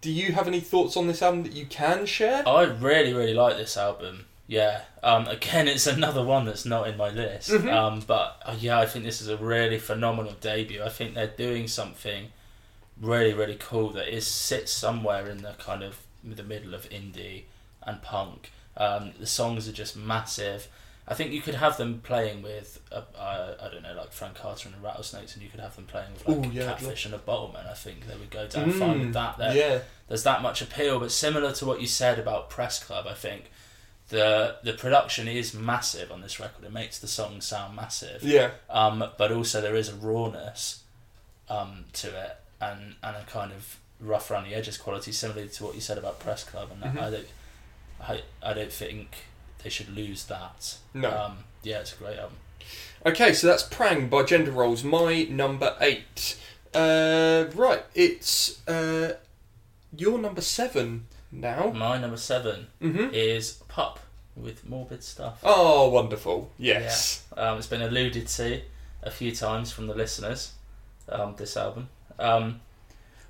do 0.00 0.10
you 0.10 0.32
have 0.32 0.48
any 0.48 0.60
thoughts 0.60 0.96
on 0.96 1.06
this 1.06 1.22
album 1.22 1.42
that 1.44 1.52
you 1.52 1.66
can 1.66 2.06
share? 2.06 2.46
I 2.48 2.62
really, 2.62 3.12
really 3.12 3.34
like 3.34 3.56
this 3.56 3.76
album. 3.76 4.26
Yeah. 4.46 4.82
Um, 5.02 5.26
again, 5.26 5.68
it's 5.68 5.86
another 5.86 6.24
one 6.24 6.44
that's 6.44 6.64
not 6.64 6.88
in 6.88 6.96
my 6.96 7.10
list. 7.10 7.50
Mhm. 7.50 7.72
Um, 7.72 8.02
but 8.06 8.40
uh, 8.44 8.56
yeah, 8.58 8.78
I 8.78 8.86
think 8.86 9.04
this 9.04 9.20
is 9.20 9.28
a 9.28 9.36
really 9.36 9.78
phenomenal 9.78 10.32
debut. 10.40 10.82
I 10.82 10.88
think 10.88 11.14
they're 11.14 11.26
doing 11.26 11.68
something 11.68 12.32
really 13.00 13.34
really 13.34 13.56
cool 13.58 13.90
that 13.90 14.14
is 14.14 14.24
sits 14.26 14.70
somewhere 14.70 15.28
in 15.28 15.38
the 15.38 15.52
kind 15.58 15.82
of 15.82 15.98
the 16.22 16.44
middle 16.44 16.74
of 16.74 16.88
indie 16.90 17.42
and 17.82 18.00
punk. 18.02 18.52
Um, 18.76 19.12
the 19.18 19.26
songs 19.26 19.68
are 19.68 19.72
just 19.72 19.96
massive. 19.96 20.68
I 21.06 21.12
think 21.14 21.32
you 21.32 21.42
could 21.42 21.56
have 21.56 21.76
them 21.76 22.00
playing 22.02 22.42
with, 22.42 22.80
uh, 22.90 23.02
uh, 23.18 23.54
I 23.62 23.68
don't 23.68 23.82
know, 23.82 23.92
like 23.94 24.12
Frank 24.12 24.36
Carter 24.36 24.68
and 24.68 24.76
the 24.78 24.80
Rattlesnakes, 24.82 25.34
and 25.34 25.42
you 25.42 25.50
could 25.50 25.60
have 25.60 25.76
them 25.76 25.84
playing 25.84 26.08
with 26.14 26.26
like 26.26 26.46
Ooh, 26.46 26.50
yeah, 26.50 26.64
Catfish 26.66 27.04
and 27.04 27.14
a 27.14 27.18
Bottlemen. 27.18 27.68
I 27.70 27.74
think 27.74 28.06
they 28.06 28.16
would 28.16 28.30
go 28.30 28.46
down 28.46 28.70
fine 28.70 29.00
with 29.00 29.08
Mm, 29.10 29.12
that. 29.12 29.36
There, 29.38 29.54
yeah. 29.54 29.78
there's 30.08 30.22
that 30.22 30.40
much 30.40 30.62
appeal. 30.62 30.98
But 30.98 31.12
similar 31.12 31.52
to 31.52 31.66
what 31.66 31.80
you 31.82 31.86
said 31.86 32.18
about 32.18 32.48
Press 32.48 32.82
Club, 32.82 33.06
I 33.06 33.12
think 33.14 33.50
the 34.08 34.56
the 34.62 34.72
production 34.72 35.28
is 35.28 35.52
massive 35.54 36.10
on 36.10 36.20
this 36.22 36.40
record. 36.40 36.64
It 36.64 36.72
makes 36.72 36.98
the 36.98 37.08
song 37.08 37.40
sound 37.42 37.76
massive. 37.76 38.22
Yeah. 38.22 38.52
Um, 38.70 39.04
but 39.18 39.30
also 39.30 39.60
there 39.60 39.76
is 39.76 39.88
a 39.90 39.94
rawness 39.96 40.84
um, 41.50 41.84
to 41.94 42.08
it 42.08 42.36
and 42.62 42.94
and 43.02 43.16
a 43.16 43.24
kind 43.26 43.52
of 43.52 43.78
rough 44.00 44.30
around 44.30 44.44
the 44.44 44.54
edges 44.54 44.76
quality, 44.78 45.12
similar 45.12 45.46
to 45.46 45.64
what 45.64 45.74
you 45.74 45.80
said 45.82 45.98
about 45.98 46.18
Press 46.20 46.44
Club. 46.44 46.70
And 46.72 46.82
Mhm. 46.96 47.02
I 47.02 47.10
don't 47.10 47.26
I, 48.00 48.22
I 48.42 48.54
don't 48.54 48.72
think 48.72 49.16
they 49.64 49.70
should 49.70 49.88
lose 49.96 50.26
that. 50.26 50.76
No. 50.92 51.10
Um, 51.10 51.38
yeah, 51.64 51.80
it's 51.80 51.94
a 51.94 51.96
great 51.96 52.18
album. 52.18 52.36
Okay, 53.04 53.32
so 53.32 53.46
that's 53.48 53.62
Prang 53.64 54.08
by 54.08 54.22
Gender 54.22 54.52
Roles, 54.52 54.84
my 54.84 55.24
number 55.24 55.74
eight. 55.80 56.38
Uh, 56.72 57.46
right, 57.54 57.82
it's 57.94 58.66
uh, 58.68 59.14
your 59.96 60.18
number 60.18 60.40
seven 60.40 61.06
now. 61.32 61.70
My 61.70 61.98
number 61.98 62.16
seven 62.16 62.68
hmm 62.80 63.08
is 63.12 63.62
Pup 63.68 64.00
with 64.36 64.68
Morbid 64.68 65.02
Stuff. 65.02 65.40
Oh, 65.42 65.88
wonderful. 65.88 66.50
Yes. 66.58 67.24
Um, 67.36 67.58
it's 67.58 67.66
been 67.66 67.82
alluded 67.82 68.26
to 68.28 68.60
a 69.02 69.10
few 69.10 69.34
times 69.34 69.72
from 69.72 69.86
the 69.86 69.94
listeners. 69.94 70.52
Um, 71.08 71.34
this 71.36 71.56
album. 71.56 71.88
Um, 72.18 72.60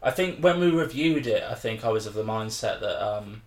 I 0.03 0.11
think 0.11 0.43
when 0.43 0.61
we 0.61 0.71
reviewed 0.71 1.27
it, 1.27 1.43
I 1.43 1.55
think 1.55 1.85
I 1.85 1.89
was 1.89 2.07
of 2.07 2.15
the 2.15 2.23
mindset 2.23 2.81
that 2.81 3.05
um, 3.05 3.43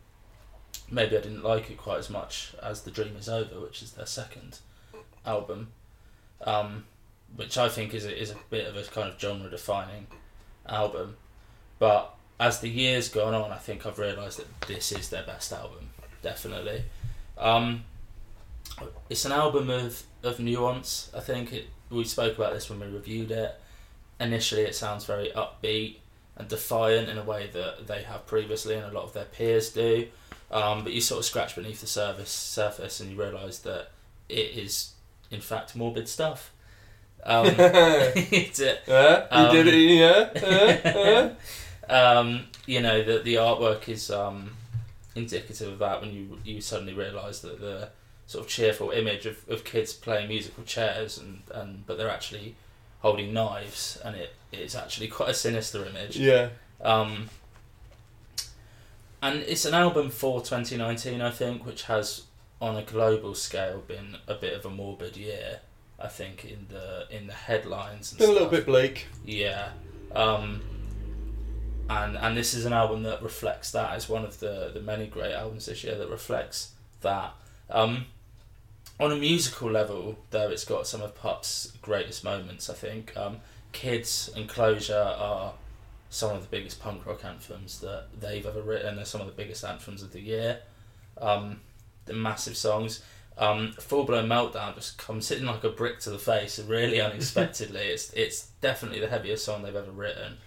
maybe 0.90 1.18
I 1.18 1.22
didn't 1.22 1.44
like 1.44 1.70
it 1.70 1.78
quite 1.78 2.00
as 2.00 2.10
much 2.10 2.54
as 2.62 2.82
The 2.82 2.92
Dream 2.92 3.16
Is 3.18 3.30
Over, 3.30 3.60
which 3.60 3.82
is 3.82 3.92
their 3.92 4.06
second 4.06 4.60
album, 5.26 5.70
um, 6.42 6.86
which 7.36 7.58
I 7.58 7.70
think 7.70 7.94
is 7.94 8.06
a, 8.06 8.22
is 8.22 8.32
a 8.32 8.36
bit 8.50 8.68
of 8.68 8.78
a 8.78 8.84
kind 8.84 9.10
of 9.10 9.20
genre 9.20 9.50
defining 9.50 10.08
album. 10.68 11.18
But 11.80 12.16
as 12.40 12.60
the 12.60 12.70
years 12.70 13.10
gone 13.10 13.34
on, 13.34 13.52
I 13.52 13.58
think 13.58 13.86
I've 13.86 14.00
realised 14.00 14.40
that 14.40 14.62
this 14.68 14.92
is 14.92 15.10
their 15.10 15.24
best 15.24 15.52
album, 15.52 15.90
definitely. 16.22 16.84
Um, 17.38 17.84
it's 19.10 19.26
an 19.26 19.32
album 19.32 19.70
of, 19.70 20.04
of 20.24 20.40
nuance. 20.40 21.12
I 21.16 21.20
think 21.20 21.54
it. 21.54 21.68
We 21.90 22.04
spoke 22.04 22.38
about 22.38 22.54
this 22.54 22.70
when 22.70 22.80
we 22.80 22.88
reviewed 22.88 23.32
it. 23.32 23.56
Initially, 24.20 24.64
it 24.64 24.76
sounds 24.76 25.06
very 25.06 25.32
upbeat 25.32 25.98
and 26.36 26.48
defiant 26.48 27.08
in 27.08 27.18
a 27.18 27.24
way 27.24 27.50
that 27.54 27.88
they 27.88 28.04
have 28.04 28.28
previously, 28.28 28.76
and 28.76 28.86
a 28.86 28.92
lot 28.92 29.06
of 29.06 29.14
their 29.14 29.26
peers 29.26 29.70
do. 29.72 30.08
Um, 30.50 30.84
but 30.84 30.94
you 30.94 31.02
sort 31.02 31.20
of 31.20 31.26
scratch 31.26 31.56
beneath 31.56 31.82
the 31.82 31.88
surface, 31.88 32.30
surface, 32.32 33.00
and 33.02 33.12
you 33.12 33.22
realise 33.22 33.60
that 33.60 33.90
it 34.30 34.58
is, 34.58 34.94
in 35.30 35.42
fact, 35.42 35.76
morbid 35.76 36.08
stuff. 36.08 36.52
Um, 37.24 37.48
it's 37.58 38.60
a- 38.62 38.80
Uh, 39.34 39.52
you 39.54 39.64
did 39.64 39.74
it, 39.74 40.36
yeah. 40.36 41.34
Uh, 41.90 41.90
uh. 41.92 42.20
um, 42.20 42.46
you 42.66 42.80
know 42.82 43.04
the 43.04 43.20
the 43.20 43.36
artwork 43.36 43.90
is 43.90 44.10
um, 44.12 44.52
indicative 45.16 45.74
of 45.74 45.80
that 45.80 46.00
when 46.02 46.14
you 46.14 46.38
you 46.46 46.62
suddenly 46.62 46.94
realise 46.94 47.40
that 47.40 47.60
the 47.60 47.90
sort 48.28 48.44
of 48.46 48.50
cheerful 48.50 48.92
image 48.92 49.26
of, 49.26 49.38
of 49.50 49.64
kids 49.64 49.94
playing 49.94 50.28
musical 50.28 50.64
chairs 50.64 51.18
and, 51.18 51.42
and 51.54 51.86
but 51.88 51.98
they're 51.98 52.10
actually 52.10 52.56
holding 53.00 53.34
knives 53.34 53.98
and 54.04 54.16
it 54.16 54.34
it's 54.52 54.76
actually 54.76 55.08
quite 55.08 55.30
a 55.30 55.34
sinister 55.34 55.86
image. 55.86 56.18
Yeah. 56.18 56.50
Um, 56.82 57.30
and 59.22 59.40
it's 59.40 59.66
an 59.66 59.74
album 59.74 60.10
for 60.10 60.42
2019, 60.42 61.22
I 61.22 61.32
think, 61.32 61.66
which 61.66 61.84
has, 61.84 62.24
on 62.62 62.76
a 62.76 62.84
global 62.84 63.34
scale, 63.34 63.84
been 63.88 64.18
a 64.28 64.36
bit 64.36 64.54
of 64.54 64.66
a 64.66 64.70
morbid 64.70 65.18
year. 65.18 65.60
I 66.00 66.08
think 66.08 66.46
in 66.46 66.68
the 66.70 67.08
in 67.10 67.26
the 67.26 67.34
headlines. 67.34 68.12
And 68.12 68.20
Been 68.20 68.30
a 68.30 68.34
little 68.34 68.50
bit 68.50 68.68
bleak. 68.68 69.08
Yeah. 69.26 69.70
Um, 70.14 70.62
and 71.90 72.18
and 72.18 72.38
this 72.38 72.54
is 72.54 72.66
an 72.66 72.74
album 72.74 73.04
that 73.04 73.24
reflects 73.24 73.72
that 73.72 73.94
as 73.94 74.08
one 74.08 74.24
of 74.24 74.40
the, 74.40 74.72
the 74.74 74.82
many 74.82 75.08
great 75.08 75.34
albums 75.34 75.66
this 75.66 75.84
year 75.84 75.98
that 75.98 76.10
reflects 76.10 76.74
that. 77.02 77.34
Um, 77.70 78.06
on 79.00 79.12
a 79.12 79.16
musical 79.16 79.70
level, 79.70 80.18
though, 80.32 80.50
it's 80.50 80.66
got 80.66 80.88
some 80.88 81.02
of 81.02 81.16
Pup's 81.16 81.72
greatest 81.82 82.24
moments, 82.24 82.70
I 82.70 82.74
think. 82.74 83.16
Um, 83.16 83.38
Kids 83.72 84.30
and 84.36 84.50
Closure 84.50 85.16
are 85.18 85.54
some 86.10 86.36
of 86.36 86.42
the 86.42 86.48
biggest 86.48 86.80
punk 86.82 87.06
rock 87.06 87.24
anthems 87.26 87.80
that 87.82 88.06
they've 88.20 88.46
ever 88.46 88.62
written. 88.62 88.96
They're 88.96 89.06
some 89.06 89.22
of 89.22 89.28
the 89.28 89.34
biggest 89.34 89.64
anthems 89.66 90.02
of 90.04 90.12
the 90.14 90.22
year. 90.22 90.60
Um, 91.20 91.62
the 92.06 92.14
massive 92.14 92.56
songs. 92.58 93.04
Um, 93.38 93.74
Full 93.74 94.06
Blown 94.06 94.28
Meltdown 94.28 94.74
just 94.76 94.98
comes 94.98 95.30
hitting 95.30 95.46
like 95.46 95.64
a 95.64 95.70
brick 95.70 96.00
to 96.02 96.10
the 96.10 96.18
face, 96.18 96.58
really 96.60 97.00
unexpectedly. 97.02 97.82
it's 97.88 98.12
it's 98.14 98.48
definitely 98.62 99.00
the 99.00 99.10
heaviest 99.10 99.46
song 99.46 99.62
they've 99.64 99.76
ever 99.76 99.92
written. 99.92 100.38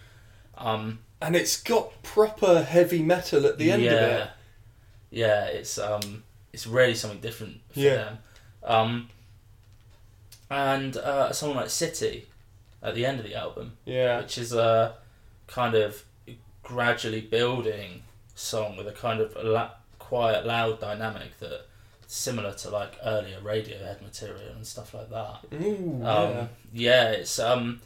Um, 0.59 1.01
And 1.23 1.37
it's 1.37 1.63
got 1.63 2.03
proper 2.03 2.63
heavy 2.63 3.03
metal 3.03 3.47
at 3.47 3.59
the 3.59 3.71
end 3.71 3.83
yeah, 3.83 3.91
of 3.93 4.03
it. 4.03 4.31
Yeah, 5.11 5.27
Yeah, 5.27 5.45
it's 5.47 5.79
um, 5.79 6.25
it's 6.53 6.67
really 6.67 6.95
something 6.95 7.21
different 7.21 7.61
for 7.73 7.79
Yeah. 7.81 7.97
them. 7.97 8.19
Um, 8.65 9.09
and 10.51 10.97
uh, 10.97 11.29
a 11.31 11.35
song 11.35 11.55
like 11.55 11.71
City 11.71 12.27
at 12.83 12.95
the 12.95 13.07
end 13.07 13.21
of 13.21 13.27
the 13.27 13.35
album, 13.35 13.77
Yeah. 13.85 14.21
which 14.21 14.37
is 14.39 14.53
a 14.53 14.97
kind 15.51 15.75
of 15.75 16.05
gradually 16.63 17.21
building 17.21 18.03
song 18.35 18.77
with 18.77 18.87
a 18.87 18.93
kind 18.93 19.21
of 19.21 19.35
la- 19.43 19.71
quiet, 19.99 20.47
loud 20.47 20.81
dynamic 20.81 21.39
that 21.41 21.67
similar 22.07 22.53
to 22.55 22.71
like 22.71 22.95
earlier 23.05 23.39
Radiohead 23.41 24.03
material 24.03 24.53
and 24.55 24.67
stuff 24.67 24.95
like 24.95 25.11
that. 25.11 25.41
Ooh, 25.55 26.03
Um, 26.05 26.31
yeah. 26.31 26.47
yeah, 26.73 27.11
it's 27.11 27.39
um, 27.39 27.81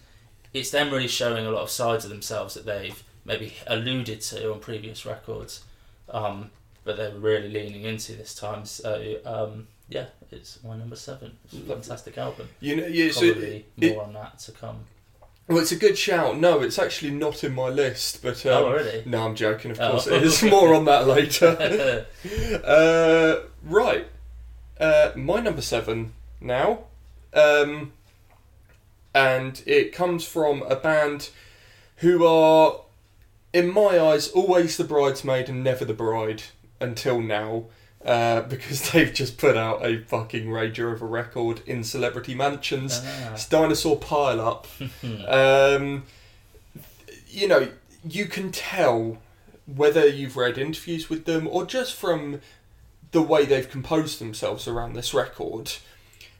it's 0.52 0.70
them 0.70 0.90
really 0.92 1.08
showing 1.08 1.46
a 1.46 1.50
lot 1.50 1.62
of 1.62 1.70
sides 1.70 2.04
of 2.04 2.10
themselves 2.10 2.54
that 2.54 2.64
they've 2.66 3.02
maybe 3.24 3.54
alluded 3.66 4.20
to 4.20 4.52
on 4.52 4.60
previous 4.60 5.04
records, 5.06 5.64
um, 6.10 6.50
but 6.84 6.96
they're 6.96 7.14
really 7.16 7.48
leaning 7.48 7.82
into 7.84 8.12
this 8.12 8.34
time. 8.34 8.64
So 8.64 9.16
um, 9.24 9.66
yeah, 9.88 10.06
it's 10.30 10.62
my 10.62 10.76
number 10.76 10.96
seven. 10.96 11.36
It's 11.44 11.54
a 11.54 11.60
fantastic 11.60 12.16
album. 12.18 12.48
You 12.60 12.76
know, 12.76 12.86
yeah, 12.86 13.10
so 13.10 13.30
Probably 13.32 13.66
it- 13.80 13.94
more 13.94 14.04
on 14.04 14.12
that 14.14 14.38
to 14.40 14.52
come. 14.52 14.80
Well, 15.48 15.58
it's 15.58 15.72
a 15.72 15.76
good 15.76 15.96
shout. 15.98 16.38
No, 16.38 16.60
it's 16.62 16.78
actually 16.78 17.10
not 17.10 17.44
in 17.44 17.54
my 17.54 17.68
list, 17.68 18.22
but 18.22 18.44
um, 18.46 18.52
oh, 18.52 18.66
already? 18.66 19.02
no, 19.06 19.24
I'm 19.26 19.34
joking. 19.34 19.70
Of 19.70 19.80
Oh. 19.80 19.90
course, 19.92 20.06
it 20.06 20.22
is 20.22 20.42
more 20.54 20.74
on 20.74 20.84
that 20.86 21.06
later. 21.06 22.06
uh, 22.64 23.46
right, 23.64 24.06
uh, 24.80 25.10
my 25.16 25.40
number 25.40 25.62
seven 25.62 26.12
now, 26.40 26.84
um, 27.34 27.92
and 29.14 29.62
it 29.66 29.92
comes 29.92 30.24
from 30.24 30.62
a 30.62 30.76
band 30.76 31.30
who 31.98 32.24
are, 32.26 32.80
in 33.52 33.72
my 33.72 34.00
eyes, 34.00 34.28
always 34.28 34.76
the 34.76 34.84
bridesmaid 34.84 35.48
and 35.48 35.62
never 35.62 35.84
the 35.84 35.94
bride 35.94 36.42
until 36.80 37.20
now. 37.20 37.64
Uh, 38.04 38.42
because 38.48 38.90
they've 38.90 39.14
just 39.14 39.38
put 39.38 39.56
out 39.56 39.84
a 39.84 39.98
fucking 40.02 40.46
rager 40.46 40.92
of 40.92 41.00
a 41.00 41.06
record 41.06 41.62
in 41.66 41.82
Celebrity 41.82 42.34
Mansions. 42.34 43.00
Ah. 43.02 43.32
It's 43.32 43.48
Dinosaur 43.48 43.96
Pile 43.96 44.40
Up. 44.40 44.66
um, 45.26 46.04
you 47.28 47.48
know, 47.48 47.68
you 48.06 48.26
can 48.26 48.52
tell 48.52 49.18
whether 49.66 50.06
you've 50.06 50.36
read 50.36 50.58
interviews 50.58 51.08
with 51.08 51.24
them 51.24 51.48
or 51.48 51.64
just 51.64 51.94
from 51.94 52.40
the 53.12 53.22
way 53.22 53.46
they've 53.46 53.70
composed 53.70 54.20
themselves 54.20 54.68
around 54.68 54.92
this 54.92 55.14
record 55.14 55.72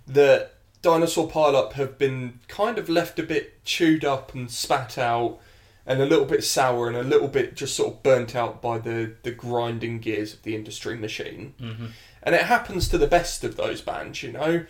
that 0.06 0.54
Dinosaur 0.82 1.28
Pile 1.28 1.56
Up 1.56 1.74
have 1.74 1.96
been 1.96 2.40
kind 2.48 2.76
of 2.76 2.88
left 2.88 3.18
a 3.18 3.22
bit 3.22 3.64
chewed 3.64 4.04
up 4.04 4.34
and 4.34 4.50
spat 4.50 4.98
out 4.98 5.38
and 5.86 6.00
a 6.00 6.06
little 6.06 6.24
bit 6.24 6.42
sour 6.42 6.88
and 6.88 6.96
a 6.96 7.02
little 7.02 7.28
bit 7.28 7.54
just 7.54 7.76
sort 7.76 7.92
of 7.94 8.02
burnt 8.02 8.34
out 8.34 8.62
by 8.62 8.78
the, 8.78 9.14
the 9.22 9.30
grinding 9.30 9.98
gears 9.98 10.32
of 10.32 10.42
the 10.42 10.54
industry 10.54 10.96
machine. 10.96 11.54
Mhm. 11.60 11.90
And 12.22 12.34
it 12.34 12.42
happens 12.42 12.88
to 12.88 12.98
the 12.98 13.06
best 13.06 13.44
of 13.44 13.56
those 13.56 13.82
bands, 13.82 14.22
you 14.22 14.32
know. 14.32 14.64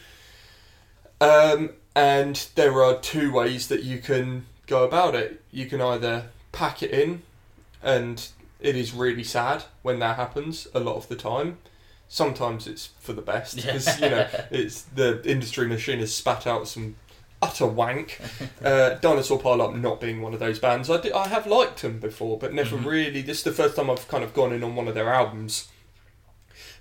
Um, 1.21 1.71
and 1.95 2.49
there 2.57 2.83
are 2.83 2.99
two 2.99 3.33
ways 3.33 3.69
that 3.69 3.85
you 3.85 3.99
can 3.99 4.47
go 4.67 4.83
about 4.85 5.15
it. 5.15 5.41
You 5.51 5.67
can 5.67 5.81
either 5.81 6.27
pack 6.53 6.83
it 6.83 6.91
in, 6.91 7.23
and 7.83 8.27
it 8.61 8.75
is 8.77 8.93
really 8.93 9.25
sad 9.25 9.65
when 9.83 10.01
that 10.01 10.17
happens 10.17 10.67
a 10.75 10.81
lot 10.81 10.97
of 10.97 11.09
the 11.09 11.17
time. 11.17 11.59
Sometimes 12.09 12.67
it's 12.67 12.91
for 13.01 13.13
the 13.13 13.23
best 13.23 13.57
because 13.57 14.01
you 14.01 14.11
know 14.11 14.29
it's 14.51 14.83
the 14.83 15.23
industry 15.29 15.67
machine 15.67 16.01
has 16.01 16.15
spat 16.15 16.47
out 16.47 16.69
some 16.69 16.97
utter 17.45 17.67
wank. 17.67 18.21
Uh, 18.65 18.95
Dinosaur 18.95 19.39
Pile 19.39 19.61
Up 19.61 19.75
not 19.75 20.01
being 20.01 20.23
one 20.23 20.33
of 20.33 20.41
those 20.41 20.59
bands. 20.59 20.89
I, 20.89 20.99
di- 20.99 21.13
I 21.13 21.29
have 21.29 21.47
liked 21.47 21.83
them 21.83 21.99
before, 22.01 22.39
but 22.39 22.55
never 22.55 22.77
Mhm. 22.79 22.85
really. 22.87 23.21
This 23.21 23.39
is 23.39 23.45
the 23.45 23.53
first 23.53 23.77
time 23.77 23.91
I've 23.91 24.09
kind 24.09 24.25
of 24.25 24.33
gone 24.33 24.55
in 24.55 24.65
on 24.65 24.75
one 24.75 24.89
of 24.89 24.95
their 24.95 25.13
albums. 25.13 25.69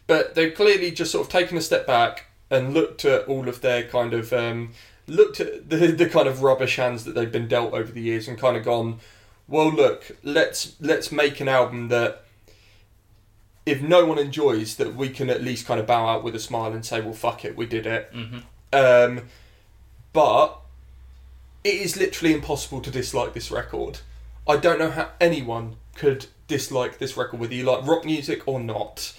But 0.07 0.35
they've 0.35 0.53
clearly 0.53 0.91
just 0.91 1.11
sort 1.11 1.25
of 1.27 1.31
taken 1.31 1.57
a 1.57 1.61
step 1.61 1.85
back 1.85 2.27
and 2.49 2.73
looked 2.73 3.03
at 3.03 3.27
all 3.27 3.49
of 3.49 3.59
their 3.59 3.83
kind 3.83 4.13
of 4.13 4.31
um, 4.31 4.71
looked 5.07 5.41
at 5.41 5.69
the 5.69 5.87
the 6.01 6.07
kind 6.07 6.27
of 6.27 6.41
rubbish 6.41 6.77
hands 6.77 7.03
that 7.03 7.15
they've 7.15 7.31
been 7.31 7.47
dealt 7.49 7.73
over 7.73 7.91
the 7.91 8.01
years 8.01 8.27
and 8.29 8.37
kind 8.37 8.55
of 8.55 8.63
gone, 8.63 8.99
well, 9.49 9.69
look, 9.71 10.15
let's 10.23 10.75
let's 10.79 11.11
make 11.11 11.41
an 11.41 11.49
album 11.49 11.89
that 11.89 12.23
if 13.65 13.81
no 13.81 14.05
one 14.05 14.19
enjoys, 14.19 14.75
that 14.77 14.95
we 14.95 15.09
can 15.09 15.29
at 15.29 15.41
least 15.43 15.65
kind 15.65 15.79
of 15.79 15.87
bow 15.87 16.07
out 16.07 16.23
with 16.23 16.35
a 16.35 16.39
smile 16.39 16.71
and 16.73 16.85
say, 16.85 17.01
well, 17.01 17.13
fuck 17.13 17.43
it, 17.43 17.55
we 17.57 17.65
did 17.65 17.85
it. 17.85 18.09
hmm 18.13 18.37
Um, 18.71 19.21
but 20.13 20.59
it 21.63 21.75
is 21.75 21.97
literally 21.97 22.33
impossible 22.33 22.81
to 22.81 22.91
dislike 22.91 23.33
this 23.33 23.51
record. 23.51 23.99
I 24.47 24.57
don't 24.57 24.79
know 24.79 24.91
how 24.91 25.09
anyone 25.19 25.75
could 25.95 26.27
dislike 26.47 26.97
this 26.97 27.17
record, 27.17 27.39
whether 27.39 27.53
you 27.53 27.63
like 27.63 27.85
rock 27.85 28.05
music 28.05 28.47
or 28.47 28.59
not. 28.59 29.13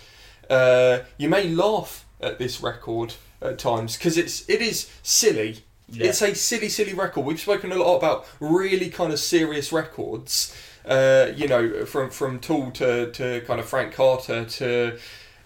Uh, 0.49 1.01
you 1.17 1.29
may 1.29 1.49
laugh 1.49 2.05
at 2.21 2.39
this 2.39 2.61
record 2.61 3.15
at 3.41 3.59
times 3.59 3.97
because 3.97 4.17
it's 4.17 4.49
it 4.49 4.61
is 4.61 4.91
silly. 5.03 5.65
Yeah. 5.89 6.09
It's 6.09 6.23
a 6.23 6.35
silly, 6.35 6.69
silly 6.69 6.95
record. 6.95 7.25
We've 7.25 7.41
spoken 7.41 7.71
a 7.73 7.77
lot 7.77 7.97
about 7.97 8.27
really 8.41 8.89
kind 8.89 9.13
of 9.13 9.19
serious 9.19 9.73
records. 9.73 10.57
Uh, 10.85 11.33
you 11.35 11.49
know, 11.49 11.87
from 11.87 12.11
from 12.11 12.39
Tool 12.41 12.71
to, 12.73 13.11
to 13.13 13.41
kind 13.47 13.59
of 13.59 13.67
Frank 13.67 13.95
Carter 13.95 14.45
to 14.45 14.99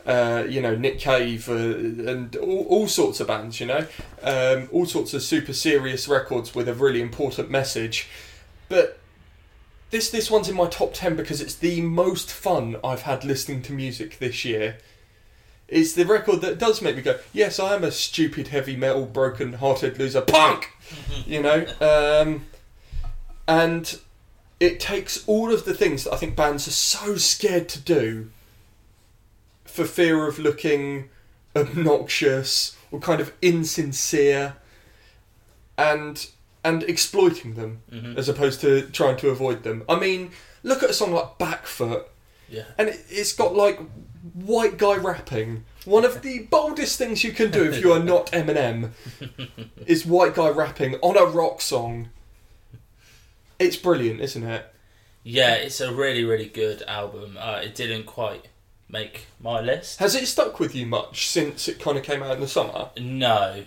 uh, 0.09 0.45
you 0.49 0.63
know 0.63 0.75
Nick 0.75 0.99
Cave 0.99 1.49
uh, 1.49 1.53
and 2.11 2.35
all, 2.37 2.67
all 2.69 2.89
sorts 2.89 3.21
of 3.21 3.29
bands. 3.29 3.61
You 3.61 3.67
know, 3.67 3.87
um, 4.23 4.69
all 4.73 4.87
sorts 4.87 5.13
of 5.15 5.23
super 5.23 5.53
serious 5.53 6.09
records 6.09 6.55
with 6.55 6.69
a 6.69 6.75
really 6.75 7.03
important 7.03 7.51
message. 7.51 8.09
But 8.69 8.99
this 9.91 10.11
this 10.11 10.31
one's 10.31 10.49
in 10.49 10.57
my 10.57 10.67
top 10.67 10.95
ten 10.95 11.15
because 11.15 11.41
it's 11.43 11.55
the 11.55 11.83
most 11.83 12.33
fun 12.33 12.77
I've 12.83 13.03
had 13.03 13.23
listening 13.25 13.63
to 13.63 13.73
music 13.73 14.19
this 14.19 14.45
year. 14.45 14.79
It's 15.69 15.93
the 15.93 16.07
record 16.07 16.41
that 16.41 16.59
does 16.59 16.81
make 16.81 16.97
me 16.97 17.03
go, 17.03 17.19
yes, 17.35 17.61
I 17.61 17.75
am 17.75 17.85
a 17.85 17.91
stupid 17.91 18.49
heavy 18.49 18.75
metal, 18.75 19.05
broken-hearted 19.05 19.99
loser, 19.99 20.23
punk. 20.23 20.73
You 21.27 21.43
know, 21.43 21.67
um, 21.83 22.47
and 23.47 24.01
it 24.59 24.81
takes 24.81 25.23
all 25.29 25.53
of 25.53 25.67
the 25.67 25.75
things 25.75 26.05
that 26.05 26.15
I 26.15 26.17
think 26.17 26.35
bands 26.35 26.67
are 26.67 26.71
so 26.71 27.17
scared 27.17 27.69
to 27.69 27.79
do 27.79 28.31
for 29.79 29.85
fear 29.85 30.27
of 30.27 30.39
looking 30.39 31.09
obnoxious 31.55 32.77
or 32.91 32.99
kind 33.01 33.21
of 33.21 33.33
insincere 33.41 34.57
and 35.77 36.29
and 36.65 36.83
exploiting 36.83 37.55
them 37.55 37.83
hmm 37.91 38.19
as 38.19 38.29
opposed 38.29 38.61
to 38.61 38.83
trying 38.91 39.17
to 39.17 39.29
avoid 39.31 39.63
them. 39.63 39.85
I 39.89 39.99
mean, 39.99 40.33
look 40.65 40.83
at 40.83 40.91
a 40.91 40.93
song 40.93 41.13
like 41.13 41.39
Backfoot 41.39 42.05
Yeah. 42.49 42.65
and 42.77 42.89
it, 42.89 43.05
it's 43.09 43.33
got 43.33 43.55
like 43.55 43.79
white 44.35 44.77
guy 44.79 44.97
rapping. 44.97 45.65
One 45.85 46.05
of 46.05 46.23
the 46.23 46.41
boldest 46.51 46.99
things 46.99 47.23
you 47.25 47.33
can 47.33 47.51
do 47.51 47.63
if 47.65 47.81
you 47.83 47.93
are 47.93 48.03
not 48.03 48.27
Eminem 48.33 48.91
is 49.87 50.05
white 50.05 50.35
guy 50.35 50.49
rapping 50.49 50.97
on 50.97 51.17
a 51.17 51.25
rock 51.25 51.61
song. 51.63 52.09
It's 53.59 53.77
brilliant, 53.77 54.21
isn't 54.21 54.43
it? 54.43 54.67
Yeah, 55.23 55.55
it's 55.55 55.81
a 55.81 55.93
really, 55.93 56.25
really 56.25 56.49
good 56.49 56.83
album. 56.83 57.37
Uh, 57.39 57.61
it 57.65 57.75
didn't 57.75 58.05
quite 58.07 58.49
make 58.89 59.27
my 59.41 59.61
list. 59.61 59.99
Has 59.99 60.15
it 60.15 60.27
stuck 60.27 60.59
with 60.61 60.75
you 60.75 60.87
much 60.87 61.29
since 61.29 61.69
it 61.69 61.79
kind 61.81 61.99
of 61.99 62.05
came 62.05 62.23
out 62.23 62.35
in 62.35 62.41
the 62.41 62.49
summer? 62.49 62.89
No. 62.99 63.65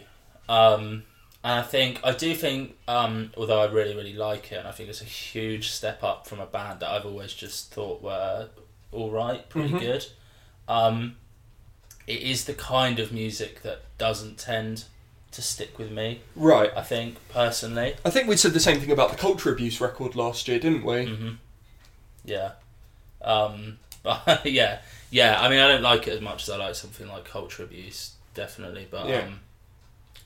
Um, 0.49 1.03
and 1.43 1.59
I 1.59 1.61
think, 1.63 1.99
I 2.03 2.11
do 2.13 2.35
think, 2.35 2.75
um, 2.87 3.31
although 3.37 3.61
I 3.61 3.65
really, 3.71 3.95
really 3.95 4.13
like 4.13 4.51
it, 4.51 4.55
and 4.57 4.67
I 4.67 4.71
think 4.71 4.89
it's 4.89 5.01
a 5.01 5.05
huge 5.05 5.69
step 5.69 6.03
up 6.03 6.27
from 6.27 6.39
a 6.39 6.45
band 6.45 6.79
that 6.81 6.89
I've 6.89 7.05
always 7.05 7.33
just 7.33 7.71
thought 7.73 8.01
were 8.01 8.49
alright, 8.93 9.47
pretty 9.49 9.69
Mhm. 9.69 9.79
good. 9.79 10.05
Um, 10.67 11.17
it 12.07 12.21
is 12.21 12.45
the 12.45 12.53
kind 12.53 12.99
of 12.99 13.11
music 13.11 13.61
that 13.63 13.81
doesn't 13.97 14.37
tend 14.37 14.85
to 15.31 15.41
stick 15.41 15.79
with 15.79 15.91
me, 15.91 16.21
Right. 16.35 16.71
I 16.75 16.81
think, 16.83 17.15
personally. 17.29 17.95
I 18.03 18.09
think 18.09 18.27
we 18.27 18.35
said 18.35 18.51
the 18.53 18.59
same 18.59 18.79
thing 18.81 18.91
about 18.91 19.11
the 19.11 19.17
Culture 19.17 19.51
Abuse 19.53 19.79
record 19.79 20.15
last 20.15 20.47
year, 20.47 20.59
didn't 20.59 20.83
we? 20.83 21.05
hmm 21.05 21.29
Yeah. 22.25 22.51
Um, 23.21 23.79
but 24.03 24.45
yeah, 24.45 24.79
yeah. 25.11 25.39
I 25.39 25.47
mean, 25.49 25.59
I 25.59 25.67
don't 25.67 25.83
like 25.83 26.07
it 26.07 26.13
as 26.13 26.21
much 26.21 26.43
as 26.43 26.49
I 26.49 26.57
like 26.57 26.73
something 26.75 27.07
like 27.07 27.25
Culture 27.25 27.63
Abuse, 27.63 28.13
definitely. 28.33 28.87
But 28.89 29.07
Yeah. 29.07 29.19
um, 29.25 29.39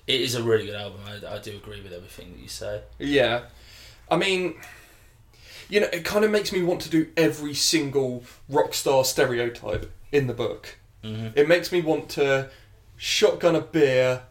it 0.07 0.21
is 0.21 0.35
a 0.35 0.43
really 0.43 0.65
good 0.67 0.75
album. 0.75 1.01
I, 1.05 1.35
I 1.35 1.39
do 1.39 1.51
agree 1.57 1.81
with 1.81 1.91
everything 1.91 2.31
that 2.33 2.39
you 2.39 2.47
say. 2.47 2.81
Yeah. 2.99 3.41
I 4.09 4.15
mean, 4.17 4.55
you 5.67 5.79
know, 5.81 5.87
it 5.91 6.05
kind 6.05 6.23
of 6.23 6.31
makes 6.31 6.51
me 6.53 6.61
want 6.61 6.79
to 6.81 6.89
do 6.89 7.07
every 7.17 7.53
single 7.55 8.23
rock 8.47 8.73
star 8.73 9.03
stereotype 9.03 9.91
in 10.11 10.27
the 10.27 10.33
book. 10.33 10.77
hmm 11.03 11.27
It 11.35 11.47
makes 11.47 11.71
me 11.71 11.81
want 11.81 12.07
to 12.09 12.49
shotgun 12.97 13.55
a 13.55 13.61
beer 13.61 14.21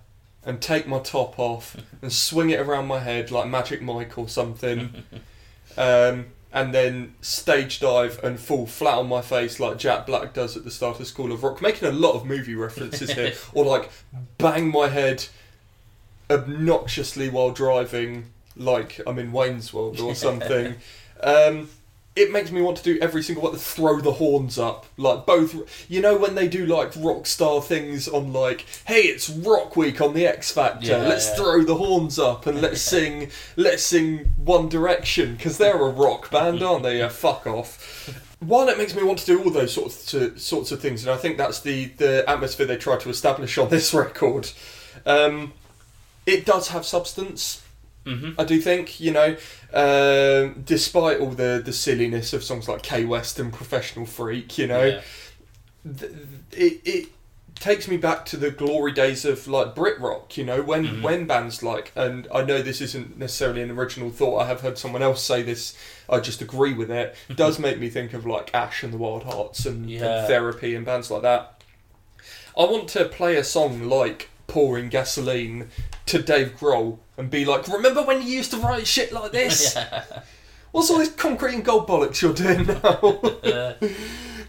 and 0.47 0.61
take 0.61 0.87
my 0.87 1.01
top 1.01 1.39
off 1.39 1.77
and 2.03 2.13
swing 2.13 2.51
it 2.51 2.61
around 2.61 2.87
my 2.87 3.01
head 3.01 3.31
like 3.31 3.49
Magic 3.49 3.83
Mike 3.83 4.17
or 4.17 4.29
something. 4.29 5.03
um, 5.77 6.27
and 6.55 6.73
then 6.73 7.13
stage 7.21 7.81
dive 7.81 8.23
and 8.23 8.39
fall 8.39 8.65
flat 8.65 8.95
on 8.99 9.09
my 9.09 9.21
face 9.21 9.59
like 9.59 9.77
Jack 9.77 10.07
Black 10.07 10.33
does 10.33 10.57
at 10.57 10.63
the 10.63 10.71
start 10.71 11.01
of 11.01 11.07
School 11.09 11.33
of 11.33 11.43
Rock, 11.43 11.61
making 11.61 11.89
a 11.89 11.93
lot 11.93 12.13
of 12.13 12.25
movie 12.25 12.55
references 12.55 13.11
here. 13.11 13.35
or 13.53 13.65
like 13.65 13.91
bang 14.39 14.71
my 14.71 14.87
head 14.89 15.27
obnoxiously 16.31 17.29
while 17.29 17.51
driving 17.51 18.27
like 18.57 19.01
I'm 19.05 19.19
in 19.19 19.33
Wayne's 19.33 19.75
World 19.75 19.99
or 19.99 20.15
something. 20.15 20.77
um, 21.25 21.69
it 22.17 22.31
makes 22.31 22.51
me 22.53 22.63
want 22.63 22.77
to 22.77 22.83
do 22.85 22.99
every 23.01 23.23
single 23.23 23.43
one. 23.43 23.57
Throw 23.57 24.01
the 24.01 24.13
horns 24.13 24.59
up, 24.59 24.87
like 24.97 25.27
both. 25.27 25.91
You 25.91 26.01
know 26.01 26.17
when 26.17 26.35
they 26.35 26.47
do 26.47 26.65
like 26.65 26.93
rock 26.97 27.27
star 27.27 27.61
things 27.61 28.07
on 28.07 28.33
like, 28.33 28.67
hey, 28.87 29.01
it's 29.01 29.29
Rock 29.29 29.77
Week 29.77 30.01
on 30.01 30.15
the 30.15 30.27
X 30.27 30.53
Factor. 30.53 30.87
Yeah, 30.87 30.99
let's 30.99 31.29
yeah. 31.29 31.37
throw 31.37 31.65
the 31.65 31.75
horns 31.77 32.19
up 32.19 32.47
and 32.47 32.61
let's 32.61 32.81
sing, 32.95 33.31
let's 33.57 33.83
sing 33.83 34.31
One 34.37 34.69
Direction 34.69 35.35
because 35.35 35.59
they're 35.59 35.81
a 35.81 35.91
rock 35.91 36.31
band, 36.31 36.63
aren't 36.63 36.85
they? 36.85 36.99
Yeah, 36.99 37.09
fuck 37.09 37.47
off. 37.47 38.23
One, 38.41 38.69
it 38.69 38.79
makes 38.79 38.95
me 38.95 39.03
want 39.03 39.19
to 39.21 39.27
do 39.27 39.43
all 39.43 39.51
those 39.51 39.73
sorts 39.73 40.13
of, 40.15 40.41
sorts 40.41 40.71
of 40.71 40.81
things, 40.81 41.03
and 41.05 41.13
I 41.13 41.17
think 41.17 41.37
that's 41.37 41.61
the 41.61 41.87
the 41.87 42.25
atmosphere 42.29 42.67
they 42.67 42.77
try 42.77 42.97
to 42.99 43.09
establish 43.09 43.59
on 43.59 43.71
this 43.71 43.93
record. 43.95 44.51
Um, 45.07 45.53
it 46.27 46.47
does 46.47 46.69
have 46.69 46.87
substance. 46.87 47.63
hmm 48.07 48.31
I 48.39 48.45
do 48.45 48.61
think, 48.61 49.01
you 49.01 49.13
know, 49.13 49.37
um, 49.75 50.63
despite 50.65 51.21
all 51.21 51.31
the, 51.31 51.61
the 51.65 51.73
silliness 51.73 52.33
of 52.33 52.45
songs 52.45 52.69
like 52.69 52.83
K 52.83 53.05
West 53.05 53.39
and 53.39 53.53
Professional 53.53 54.07
Freak, 54.07 54.57
you 54.59 54.67
know, 54.69 54.85
Yeah. 54.85 55.01
th- 55.99 56.13
it, 56.53 56.81
it 56.85 57.09
takes 57.57 57.87
me 57.89 57.97
back 57.97 58.25
to 58.27 58.37
the 58.37 58.51
glory 58.51 58.93
days 58.93 59.25
of 59.25 59.47
like 59.49 59.75
Brit 59.75 59.99
rock, 60.01 60.37
you 60.37 60.45
know, 60.45 60.63
when, 60.63 60.85
Mhm. 60.87 61.03
when 61.03 61.27
bands 61.27 61.63
like, 61.63 61.93
and 61.97 62.27
I 62.33 62.43
know 62.43 62.63
this 62.63 62.81
isn't 62.81 63.19
necessarily 63.19 63.63
an 63.63 63.71
original 63.71 64.11
thought, 64.11 64.39
I 64.43 64.47
have 64.47 64.61
heard 64.61 64.79
someone 64.79 65.03
else 65.03 65.23
say 65.23 65.43
this, 65.43 65.75
I 66.09 66.21
just 66.21 66.41
agree 66.43 66.73
with 66.75 66.91
it, 66.91 67.15
does 67.35 67.59
make 67.59 67.79
me 67.79 67.89
think 67.91 68.13
of 68.13 68.25
like 68.27 68.55
Ash 68.55 68.83
and 68.83 68.93
the 68.93 68.99
Wild 68.99 69.25
Hearts 69.25 69.67
and, 69.67 69.89
Yeah. 69.91 70.19
and 70.21 70.27
Therapy 70.29 70.75
and 70.75 70.85
bands 70.87 71.11
like 71.11 71.23
that. 71.23 71.63
I 72.57 72.63
want 72.65 72.89
to 72.91 73.05
play 73.07 73.37
a 73.37 73.45
song 73.45 73.89
like 73.89 74.29
Pouring 74.47 74.89
Gasoline 74.89 75.71
to 76.07 76.23
Dave 76.23 76.57
Grohl 76.59 76.99
and 77.17 77.31
be 77.31 77.45
like, 77.45 77.67
remember 77.69 78.03
when 78.03 78.23
you 78.23 78.29
used 78.29 78.51
to 78.53 78.57
write 78.59 78.87
shit 78.87 79.13
like 79.13 79.33
this? 79.41 79.75
yeah. 79.75 80.05
What's 80.73 80.91
all 80.91 80.99
this 80.99 81.13
concrete 81.13 81.55
and 81.55 81.65
gold 81.65 81.87
bollocks 81.87 82.21
you're 82.23 82.35
doing 82.35 82.67
now? 82.67 83.21
Uh, 83.45 83.75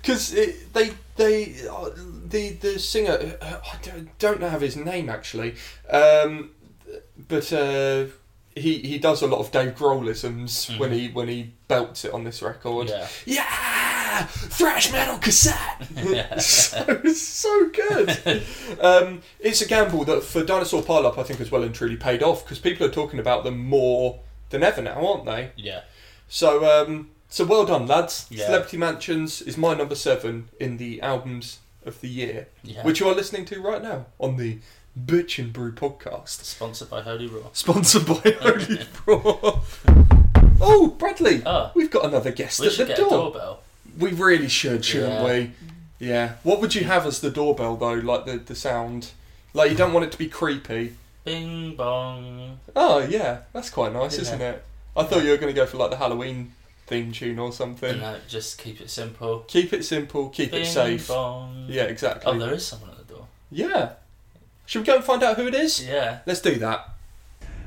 Because 0.01 0.32
they 0.74 0.91
they 1.16 1.55
uh, 1.70 1.89
the 2.30 2.49
the 2.61 2.78
singer 2.80 3.38
uh, 3.41 3.59
I 3.74 3.78
don't, 3.82 4.20
don't 4.20 4.41
have 4.41 4.61
his 4.61 4.76
name 4.76 5.09
actually, 5.09 5.55
um, 5.89 6.51
but 7.28 7.51
uh, 7.51 8.05
he 8.55 8.80
he 8.80 8.99
does 8.99 9.22
a 9.24 9.28
lot 9.28 9.39
of 9.39 9.51
Dave 9.51 9.76
Grohlisms 9.76 10.78
when 10.80 10.91
Mhm. 10.91 10.93
he 10.93 11.07
when 11.09 11.28
he 11.28 11.53
belts 11.68 12.05
it 12.05 12.13
on 12.13 12.24
this 12.24 12.41
record. 12.43 12.89
yeah. 12.89 13.07
Yeah, 13.26 13.45
thrash 14.28 14.91
metal 14.91 15.18
cassette. 15.18 15.88
So 16.41 17.03
so 17.14 17.70
good. 17.70 18.43
um, 18.82 19.22
it's 19.39 19.62
a 19.62 19.68
gamble 19.68 20.03
that 20.06 20.24
for 20.24 20.43
Dinosaur 20.43 20.82
Pile 20.84 21.06
Up 21.08 21.18
I 21.18 21.24
think 21.24 21.39
has 21.39 21.51
well 21.51 21.64
and 21.64 21.74
truly 21.74 21.95
paid 21.97 22.22
off 22.24 22.43
because 22.43 22.60
people 22.60 22.86
are 22.86 22.91
talking 22.91 23.20
about 23.20 23.43
them 23.43 23.58
more 23.60 24.20
than 24.49 24.64
ever 24.64 24.82
now, 24.82 25.06
aren't 25.06 25.26
they? 25.26 25.51
Yeah. 25.56 25.82
So, 26.28 26.66
um, 26.66 27.10
so 27.30 27.45
well 27.45 27.66
done, 27.66 27.88
lads. 27.88 28.26
Yeah. 28.30 28.45
Celebrity 28.47 28.78
Mansions 28.78 29.41
is 29.41 29.58
my 29.58 29.74
number 29.74 29.95
seven 29.95 30.49
in 30.60 30.78
the 30.78 31.01
albums 31.01 31.60
of 31.86 32.01
the 32.01 32.10
year, 32.10 32.47
Yeah. 32.64 32.84
which 32.84 32.99
you 32.99 33.08
are 33.08 33.14
listening 33.16 33.45
to 33.45 33.62
right 33.62 33.82
now 33.82 34.08
on 34.20 34.38
the 34.38 34.60
Bitch 34.99 35.38
and 35.39 35.51
Brew 35.53 35.72
podcast, 35.74 36.43
Sponsored 36.43 36.89
by 36.89 37.01
Holy 37.01 37.28
Raw. 37.28 37.49
sponsored 37.53 38.06
by 38.06 38.36
Holy 38.41 38.80
Raw. 39.06 39.62
Oh, 40.62 40.95
Bradley, 40.97 41.43
Oh, 41.45 41.72
we've 41.76 41.91
got 41.91 42.06
another 42.06 42.32
guest 42.32 42.60
we 42.60 42.68
at 42.68 42.78
the 42.78 42.86
door. 42.95 43.10
doorbell. 43.10 43.62
We 43.97 44.11
really 44.11 44.49
should, 44.49 44.83
shouldn't 44.85 45.13
Yeah. 45.13 45.25
we? 45.25 45.51
Yeah. 45.99 46.33
What 46.43 46.59
would 46.61 46.75
you 46.75 46.83
have 46.83 47.05
as 47.05 47.21
the 47.21 47.31
doorbell 47.31 47.75
though? 47.77 47.93
Like 47.93 48.25
the 48.25 48.37
the 48.37 48.55
sound. 48.55 49.11
Like 49.53 49.71
you 49.71 49.77
don't 49.77 49.93
want 49.93 50.05
it 50.05 50.11
to 50.11 50.17
be 50.17 50.27
creepy. 50.27 50.95
Bing 51.23 51.75
bong. 51.75 52.59
Oh 52.75 52.99
yeah, 52.99 53.39
that's 53.53 53.69
quite 53.69 53.93
nice, 53.93 54.15
Yeah. 54.15 54.21
isn't 54.21 54.41
it? 54.41 54.63
I 54.97 55.03
thought 55.03 55.23
you 55.23 55.31
were 55.31 55.37
going 55.37 55.53
to 55.53 55.59
go 55.59 55.65
for 55.65 55.77
like 55.77 55.89
the 55.91 55.97
Halloween 55.97 56.53
theme 56.87 57.11
tune 57.11 57.39
or 57.39 57.51
something. 57.51 57.99
No, 57.99 58.17
just 58.27 58.57
keep 58.59 58.79
it 58.81 58.89
simple. 58.89 59.39
Keep 59.47 59.73
it 59.73 59.83
simple, 59.85 60.29
keep 60.29 60.51
Bing 60.51 60.61
it 60.63 60.65
safe. 60.67 61.07
bong. 61.07 61.65
Yeah, 61.67 61.83
exactly. 61.83 62.31
Oh, 62.31 62.37
there 62.37 62.53
is 62.53 62.65
someone 62.65 62.91
at 62.91 62.97
the 63.07 63.13
door. 63.13 63.27
Yeah. 63.49 63.93
Should 64.67 64.79
we 64.81 64.85
go 64.85 64.95
and 64.97 65.03
find 65.03 65.23
out 65.23 65.37
who 65.37 65.47
it 65.47 65.55
is? 65.55 65.85
Yeah. 65.85 66.19
Let's 66.25 66.41
do 66.41 66.55
that. 66.55 66.89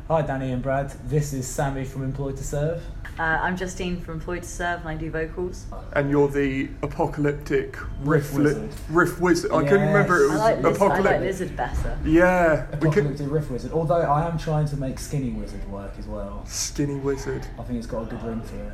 Hi, 0.09 0.23
Danny 0.23 0.53
and 0.53 0.63
Brad. 0.63 0.91
This 1.09 1.35
is 1.35 1.47
Sammy 1.47 1.85
from 1.85 2.03
Employed 2.03 2.37
to 2.39 2.45
Serve. 2.45 2.83
Uh, 3.19 3.23
I'm 3.23 3.57
Justine 3.59 4.01
from 4.01 4.15
Employed 4.15 4.43
to 4.43 4.49
Serve 4.49 4.81
and 4.81 4.89
I 4.89 4.95
do 4.95 5.11
vocals. 5.11 5.67
And 5.93 6.09
you're 6.11 6.29
the 6.29 6.71
apocalyptic 6.83 7.77
riff 8.01 8.35
Riff 8.35 8.35
wizard. 8.35 8.71
riff 8.89 9.21
wizard. 9.21 9.53
I 9.53 9.65
couldn't 9.65 9.81
Yes. 9.81 9.89
remember 9.89 10.17
it 10.25 10.31
I 10.31 10.33
was 10.33 10.41
like, 10.41 10.57
liz- 10.57 10.65
I 10.65 10.69
like 10.69 10.77
apocalyptic. 10.77 11.21
Lizard 11.21 11.57
better. 11.57 11.99
Yeah, 12.05 12.65
we 12.65 12.71
could. 12.71 12.85
Apocalyptic 12.85 13.31
Riff 13.31 13.51
Wizard. 13.51 13.73
Although 13.73 14.01
I 14.01 14.27
am 14.27 14.39
trying 14.39 14.67
to 14.69 14.77
make 14.79 14.99
Skinny 14.99 15.31
Wizard 15.33 15.69
work 15.71 15.93
as 15.99 16.07
well. 16.07 16.43
Skinny 16.47 16.95
wizard. 16.97 17.47
I 17.59 17.63
think 17.65 17.77
it's 17.79 17.87
got 17.87 18.03
a 18.03 18.07
good 18.07 18.23
ring 18.23 18.41
to 18.41 18.67
it. 18.69 18.73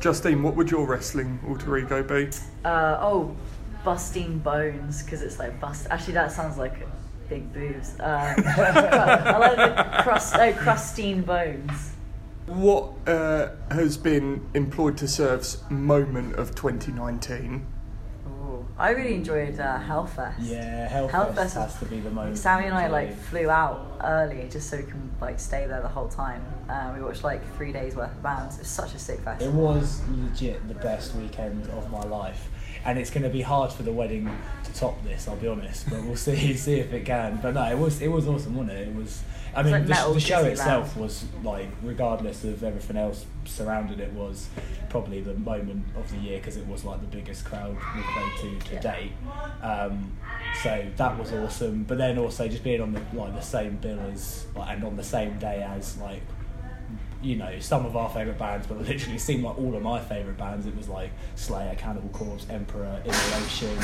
Justine, 0.00 0.42
what 0.42 0.56
would 0.56 0.70
your 0.70 0.84
wrestling 0.86 1.38
alter 1.48 1.76
ego 1.78 2.02
be? 2.02 2.28
Uh, 2.64 2.96
oh, 3.00 3.36
Busting 3.84 4.38
Bones, 4.40 5.02
because 5.04 5.22
it's 5.22 5.38
like 5.38 5.60
bust. 5.60 5.86
Actually, 5.90 6.14
that 6.14 6.32
sounds 6.32 6.58
like 6.58 6.74
big 7.30 7.52
boobs. 7.54 7.98
Uh, 7.98 8.34
I 8.46 9.38
like 9.38 9.56
the 9.56 10.02
crust, 10.02 10.34
oh, 10.36 10.52
Crustine 10.52 11.22
Bones. 11.24 11.92
What 12.46 12.92
uh, 13.06 13.50
has 13.70 13.96
been 13.96 14.46
employed 14.54 14.98
to 14.98 15.08
serve's 15.08 15.62
moment 15.70 16.34
of 16.34 16.54
2019? 16.54 17.64
Ooh. 18.26 18.66
I 18.76 18.90
really 18.90 19.14
enjoyed 19.14 19.60
uh, 19.60 19.78
Hellfest. 19.78 20.34
Yeah, 20.40 20.88
Hellfest, 20.88 21.10
Hellfest 21.10 21.54
has 21.54 21.78
to 21.78 21.84
be 21.84 22.00
the 22.00 22.10
most. 22.10 22.42
Sammy 22.42 22.66
and 22.66 22.74
I 22.74 22.88
like 22.88 23.16
flew 23.16 23.48
out 23.48 24.00
early 24.02 24.48
just 24.50 24.68
so 24.68 24.78
we 24.78 24.82
can 24.82 25.10
like 25.20 25.38
stay 25.38 25.66
there 25.68 25.80
the 25.80 25.88
whole 25.88 26.08
time. 26.08 26.44
Uh, 26.68 26.92
we 26.96 27.02
watched 27.02 27.22
like 27.22 27.40
three 27.56 27.72
days 27.72 27.94
worth 27.94 28.10
of 28.10 28.22
bands. 28.22 28.56
It 28.56 28.60
was 28.60 28.68
such 28.68 28.94
a 28.94 28.98
sick 28.98 29.20
fest. 29.20 29.42
It 29.42 29.52
was 29.52 30.00
legit 30.10 30.66
the 30.66 30.74
best 30.74 31.14
weekend 31.14 31.68
of 31.68 31.90
my 31.92 32.02
life, 32.02 32.48
and 32.84 32.98
it's 32.98 33.10
going 33.10 33.22
to 33.22 33.28
be 33.30 33.42
hard 33.42 33.72
for 33.72 33.82
the 33.82 33.92
wedding 33.92 34.30
to 34.64 34.72
top 34.74 35.02
this. 35.04 35.28
I'll 35.28 35.36
be 35.36 35.48
honest, 35.48 35.88
but 35.90 36.02
we'll 36.04 36.16
see 36.16 36.54
see 36.66 36.74
if 36.80 36.92
it 36.92 37.04
can. 37.04 37.38
But 37.42 37.54
no, 37.54 37.64
it 37.64 37.78
was 37.78 38.00
it 38.02 38.08
was 38.08 38.26
awesome, 38.28 38.56
wasn't 38.56 38.78
it? 38.78 38.88
It 38.88 38.94
was. 38.94 39.22
I 39.52 39.64
mean, 39.64 39.72
like 39.72 39.86
the, 39.86 40.12
the 40.14 40.20
show 40.20 40.44
itself 40.44 40.96
was 40.96 41.24
like, 41.42 41.66
regardless 41.82 42.44
of 42.44 42.62
everything 42.62 42.96
else 42.96 43.26
surrounding 43.46 43.98
it, 43.98 44.12
was 44.12 44.48
probably 44.90 45.20
the 45.22 45.34
moment 45.34 45.84
of 45.96 46.08
the 46.12 46.18
year 46.18 46.38
because 46.38 46.56
it 46.56 46.64
was 46.68 46.84
like 46.84 47.00
the 47.00 47.08
biggest 47.08 47.44
crowd 47.44 47.76
we've 47.96 48.04
played 48.04 48.32
to 48.60 48.68
to 48.68 48.74
Yeah. 48.74 48.80
date. 48.80 49.12
Um, 49.60 50.12
so 50.62 50.86
that 50.96 51.18
was 51.18 51.32
awesome. 51.32 51.82
But 51.82 51.98
then 51.98 52.16
also 52.18 52.46
just 52.46 52.62
being 52.62 52.80
on 52.80 52.92
the 52.92 53.02
like 53.12 53.34
the 53.34 53.40
same 53.40 53.76
bill 53.78 53.98
as 54.12 54.46
like, 54.54 54.70
and 54.76 54.84
on 54.84 54.96
the 54.96 55.02
same 55.02 55.36
day 55.40 55.62
as 55.64 55.98
like 55.98 56.22
you 57.22 57.36
know, 57.36 57.58
some 57.58 57.84
of 57.84 57.96
our 57.96 58.08
favourite 58.08 58.38
bands, 58.38 58.66
but 58.66 58.78
literally 58.78 59.18
seemed 59.18 59.44
like 59.44 59.58
all 59.58 59.74
of 59.74 59.82
my 59.82 60.00
favourite 60.00 60.38
bands. 60.38 60.66
It 60.66 60.76
was 60.76 60.88
like 60.88 61.10
Slayer, 61.34 61.74
Cannibal 61.76 62.08
Corpse, 62.10 62.46
Emperor, 62.48 63.00
Immolation. 63.04 63.76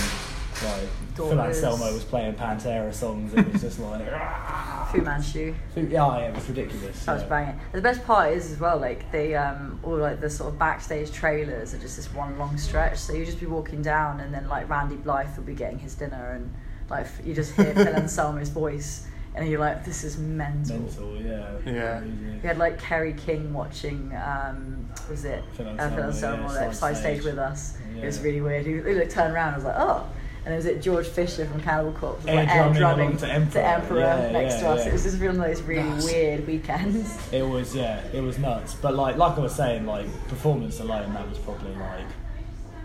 Like 0.64 0.88
Phil 1.14 1.38
Anselmo 1.38 1.92
was 1.92 2.04
playing 2.04 2.32
Pantera 2.34 2.92
songs. 2.94 3.34
It 3.34 3.52
was 3.52 3.60
just 3.60 3.78
like, 3.78 4.00
Fu 4.90 5.02
Manchu. 5.02 5.54
yeah, 5.76 5.82
yeah, 5.90 6.18
it 6.28 6.34
was 6.34 6.48
ridiculous. 6.48 7.04
That 7.04 7.14
was 7.14 7.22
banging. 7.24 7.60
The 7.72 7.82
best 7.82 8.02
part 8.04 8.32
is 8.32 8.50
as 8.52 8.58
well, 8.58 8.78
like 8.78 9.10
the 9.12 9.34
um 9.36 9.78
all 9.82 9.98
like 9.98 10.20
the 10.20 10.30
sort 10.30 10.54
of 10.54 10.58
backstage 10.58 11.12
trailers 11.12 11.74
are 11.74 11.78
just 11.78 11.96
this 11.96 12.12
one 12.14 12.38
long 12.38 12.56
stretch. 12.56 12.96
So 12.96 13.12
you 13.12 13.26
just 13.26 13.38
be 13.38 13.44
walking 13.44 13.82
down, 13.82 14.20
and 14.20 14.32
then 14.32 14.48
like 14.48 14.66
Randy 14.70 14.96
Blythe 14.96 15.36
will 15.36 15.44
be 15.44 15.54
getting 15.54 15.78
his 15.78 15.94
dinner, 15.94 16.32
and 16.32 16.54
like 16.88 17.06
you 17.22 17.34
just 17.34 17.52
hear 17.54 17.74
Phil 17.74 17.88
Anselmo's 17.94 18.48
voice, 18.48 19.06
and 19.36 19.48
you're 19.48 19.60
like, 19.60 19.84
this 19.84 20.02
is 20.02 20.16
mental. 20.18 20.78
Mental, 20.78 21.16
yeah. 21.20 21.50
Yeah. 21.66 21.98
Crazy. 21.98 22.12
We 22.42 22.48
had 22.48 22.58
like 22.58 22.80
Kerry 22.80 23.12
King 23.12 23.52
watching, 23.52 24.12
um, 24.16 24.88
was 25.10 25.24
it 25.24 25.44
Phil 25.54 25.66
uh, 25.66 25.70
Anselmo, 25.72 25.96
Phil 25.96 26.04
Anselmo 26.04 26.42
yeah, 26.42 26.48
like, 26.48 26.56
side 26.56 26.74
side 26.74 26.96
stage 26.96 27.20
stage. 27.20 27.24
with 27.32 27.38
us? 27.38 27.76
It 27.96 28.04
was 28.04 28.18
Yeah. 28.18 28.24
really 28.24 28.40
weird. 28.40 28.66
He, 28.66 28.72
he 28.74 28.80
like 28.80 29.10
turned 29.10 29.34
around, 29.34 29.52
I 29.54 29.56
was 29.56 29.64
like, 29.64 29.76
oh. 29.78 30.06
And 30.44 30.54
it 30.54 30.58
was 30.58 30.66
it 30.66 30.80
George 30.80 31.08
Fisher 31.08 31.44
from 31.44 31.60
Cannibal 31.60 31.90
Corpse, 31.92 32.18
was, 32.24 32.28
Air 32.28 32.36
like 32.36 32.48
air 32.48 32.62
drumming 32.72 32.78
drumming 32.78 33.06
along 33.08 33.50
to 33.50 33.62
Emperor. 33.64 33.98
Yeah, 33.98 34.30
next 34.30 34.54
yeah, 34.54 34.60
to 34.60 34.68
us. 34.68 34.80
yeah. 34.84 34.88
It 34.88 34.92
was 34.92 35.02
just 35.02 35.18
one 35.20 35.28
of 35.30 35.36
those 35.38 35.60
really 35.62 35.82
That's- 35.82 36.04
weird 36.04 36.46
weekends. 36.46 37.18
It 37.32 37.42
was 37.42 37.74
yeah, 37.74 38.00
it 38.12 38.20
was 38.20 38.38
nuts. 38.38 38.74
But 38.74 38.94
like 38.94 39.16
like 39.16 39.36
I 39.36 39.40
was 39.40 39.54
saying, 39.56 39.86
like 39.86 40.06
performance 40.28 40.78
alone, 40.78 41.12
that 41.14 41.28
was 41.28 41.38
probably 41.38 41.74
like 41.74 42.06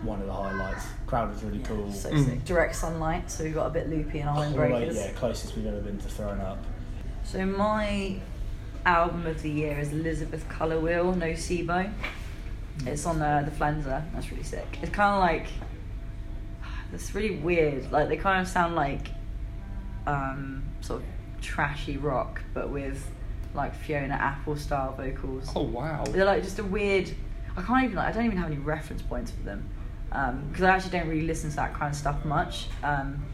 one 0.02 0.20
of 0.20 0.26
the 0.26 0.32
highlights. 0.32 0.86
Crowd 1.12 1.28
was 1.28 1.44
really 1.44 1.58
cool. 1.58 1.92
So 1.92 2.10
Mm. 2.10 2.24
sick. 2.24 2.44
Direct 2.46 2.74
sunlight, 2.74 3.30
so 3.30 3.44
we 3.44 3.50
got 3.50 3.66
a 3.66 3.70
bit 3.70 3.90
loopy 3.90 4.20
in 4.20 4.28
our 4.28 4.34
Oh, 4.34 4.40
like, 4.40 4.48
windbreakers. 4.56 4.94
yeah, 4.94 5.10
closest 5.10 5.54
we've 5.54 5.66
ever 5.66 5.82
been 5.82 5.98
to 5.98 6.08
throwing 6.08 6.40
up. 6.40 6.56
So 7.22 7.44
my 7.44 8.16
album 8.86 9.26
of 9.26 9.42
the 9.42 9.50
year 9.50 9.78
is 9.78 9.92
Elizabeth 9.92 10.48
Colour 10.48 10.80
Wheel, 10.80 11.12
Nocebo. 11.12 11.92
It's 12.86 13.04
on 13.04 13.18
the 13.18 13.42
the 13.44 13.50
Flenser. 13.50 14.02
That's 14.14 14.30
really 14.30 14.42
sick. 14.42 14.78
It's 14.80 14.90
kind 14.90 15.12
of 15.12 15.20
like 15.20 15.48
it's 16.94 17.14
really 17.14 17.36
weird. 17.36 17.92
Like 17.92 18.08
they 18.08 18.16
kind 18.16 18.40
of 18.40 18.48
sound 18.48 18.74
like 18.74 19.10
um, 20.06 20.62
sort 20.80 21.02
of 21.02 21.06
trashy 21.42 21.98
rock, 21.98 22.40
but 22.54 22.70
with 22.70 23.06
like 23.52 23.74
Fiona 23.74 24.14
Apple 24.14 24.56
style 24.56 24.94
vocals. 24.96 25.52
Oh 25.54 25.60
wow. 25.64 26.04
They're 26.08 26.24
like 26.24 26.42
just 26.42 26.58
a 26.58 26.64
weird. 26.64 27.10
I 27.54 27.60
can't 27.60 27.84
even 27.84 27.96
like. 27.96 28.08
I 28.08 28.12
don't 28.12 28.24
even 28.24 28.38
have 28.38 28.46
any 28.50 28.56
reference 28.60 29.02
points 29.02 29.30
for 29.30 29.42
them 29.42 29.68
because 30.48 30.62
I 30.62 30.70
actually 30.70 30.90
don't 30.98 31.08
really 31.08 31.26
listen 31.26 31.50
to 31.50 31.56
that 31.56 31.74
kind 31.74 31.90
of 31.90 31.96
stuff 31.96 32.24
much. 32.24 32.66
Um, 32.82 33.24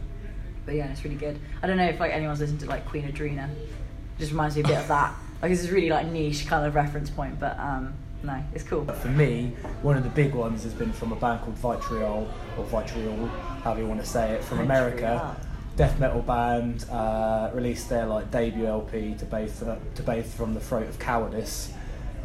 but 0.65 0.75
yeah, 0.75 0.91
it's 0.91 1.03
really 1.03 1.17
good. 1.17 1.39
I 1.63 1.67
don't 1.67 1.77
know 1.77 1.87
if 1.87 1.99
like 1.99 2.13
anyone's 2.13 2.41
listened 2.41 2.61
to 2.61 2.67
like 2.67 2.87
Queen 2.87 3.11
Adreena. 3.11 3.51
It 3.51 4.19
just 4.19 4.33
reminds 4.33 4.55
me 4.55 4.63
a 4.63 4.67
bit 4.67 4.77
of 4.77 4.89
that. 4.89 5.15
Like 5.41 5.51
this 5.51 5.61
is 5.61 5.71
really 5.71 5.89
like 5.89 6.07
niche 6.09 6.47
kind 6.47 6.67
of 6.67 6.75
reference 6.75 7.11
point, 7.11 7.41
but 7.41 7.59
um, 7.59 7.95
no, 8.23 8.43
it's 8.55 8.65
cool. 8.65 8.83
But 8.83 8.97
for 8.97 9.09
me, 9.09 9.55
one 9.83 9.97
of 9.97 10.05
the 10.05 10.11
big 10.11 10.35
ones 10.35 10.65
has 10.65 10.75
been 10.75 10.93
from 10.93 11.13
a 11.13 11.17
band 11.17 11.41
called 11.41 11.57
Vitriol, 11.57 12.29
or 12.57 12.65
Vitriol, 12.65 13.29
however 13.63 13.81
you 13.81 13.87
want 13.87 14.01
to 14.01 14.07
say 14.07 14.33
it, 14.33 14.45
from 14.45 14.61
America. 14.61 15.37
Death 15.77 16.01
metal 16.01 16.23
band 16.23 16.85
uh, 16.91 17.51
released 17.55 17.89
their 17.89 18.05
like 18.05 18.33
debut 18.33 18.67
LP 18.67 19.15
to 19.15 19.25
bathe 19.25 19.63
uh, 19.63 19.77
to 19.95 20.03
bathe 20.03 20.27
from 20.27 20.53
the 20.53 20.61
throat 20.61 20.89
of 20.89 20.99
cowardice 20.99 21.73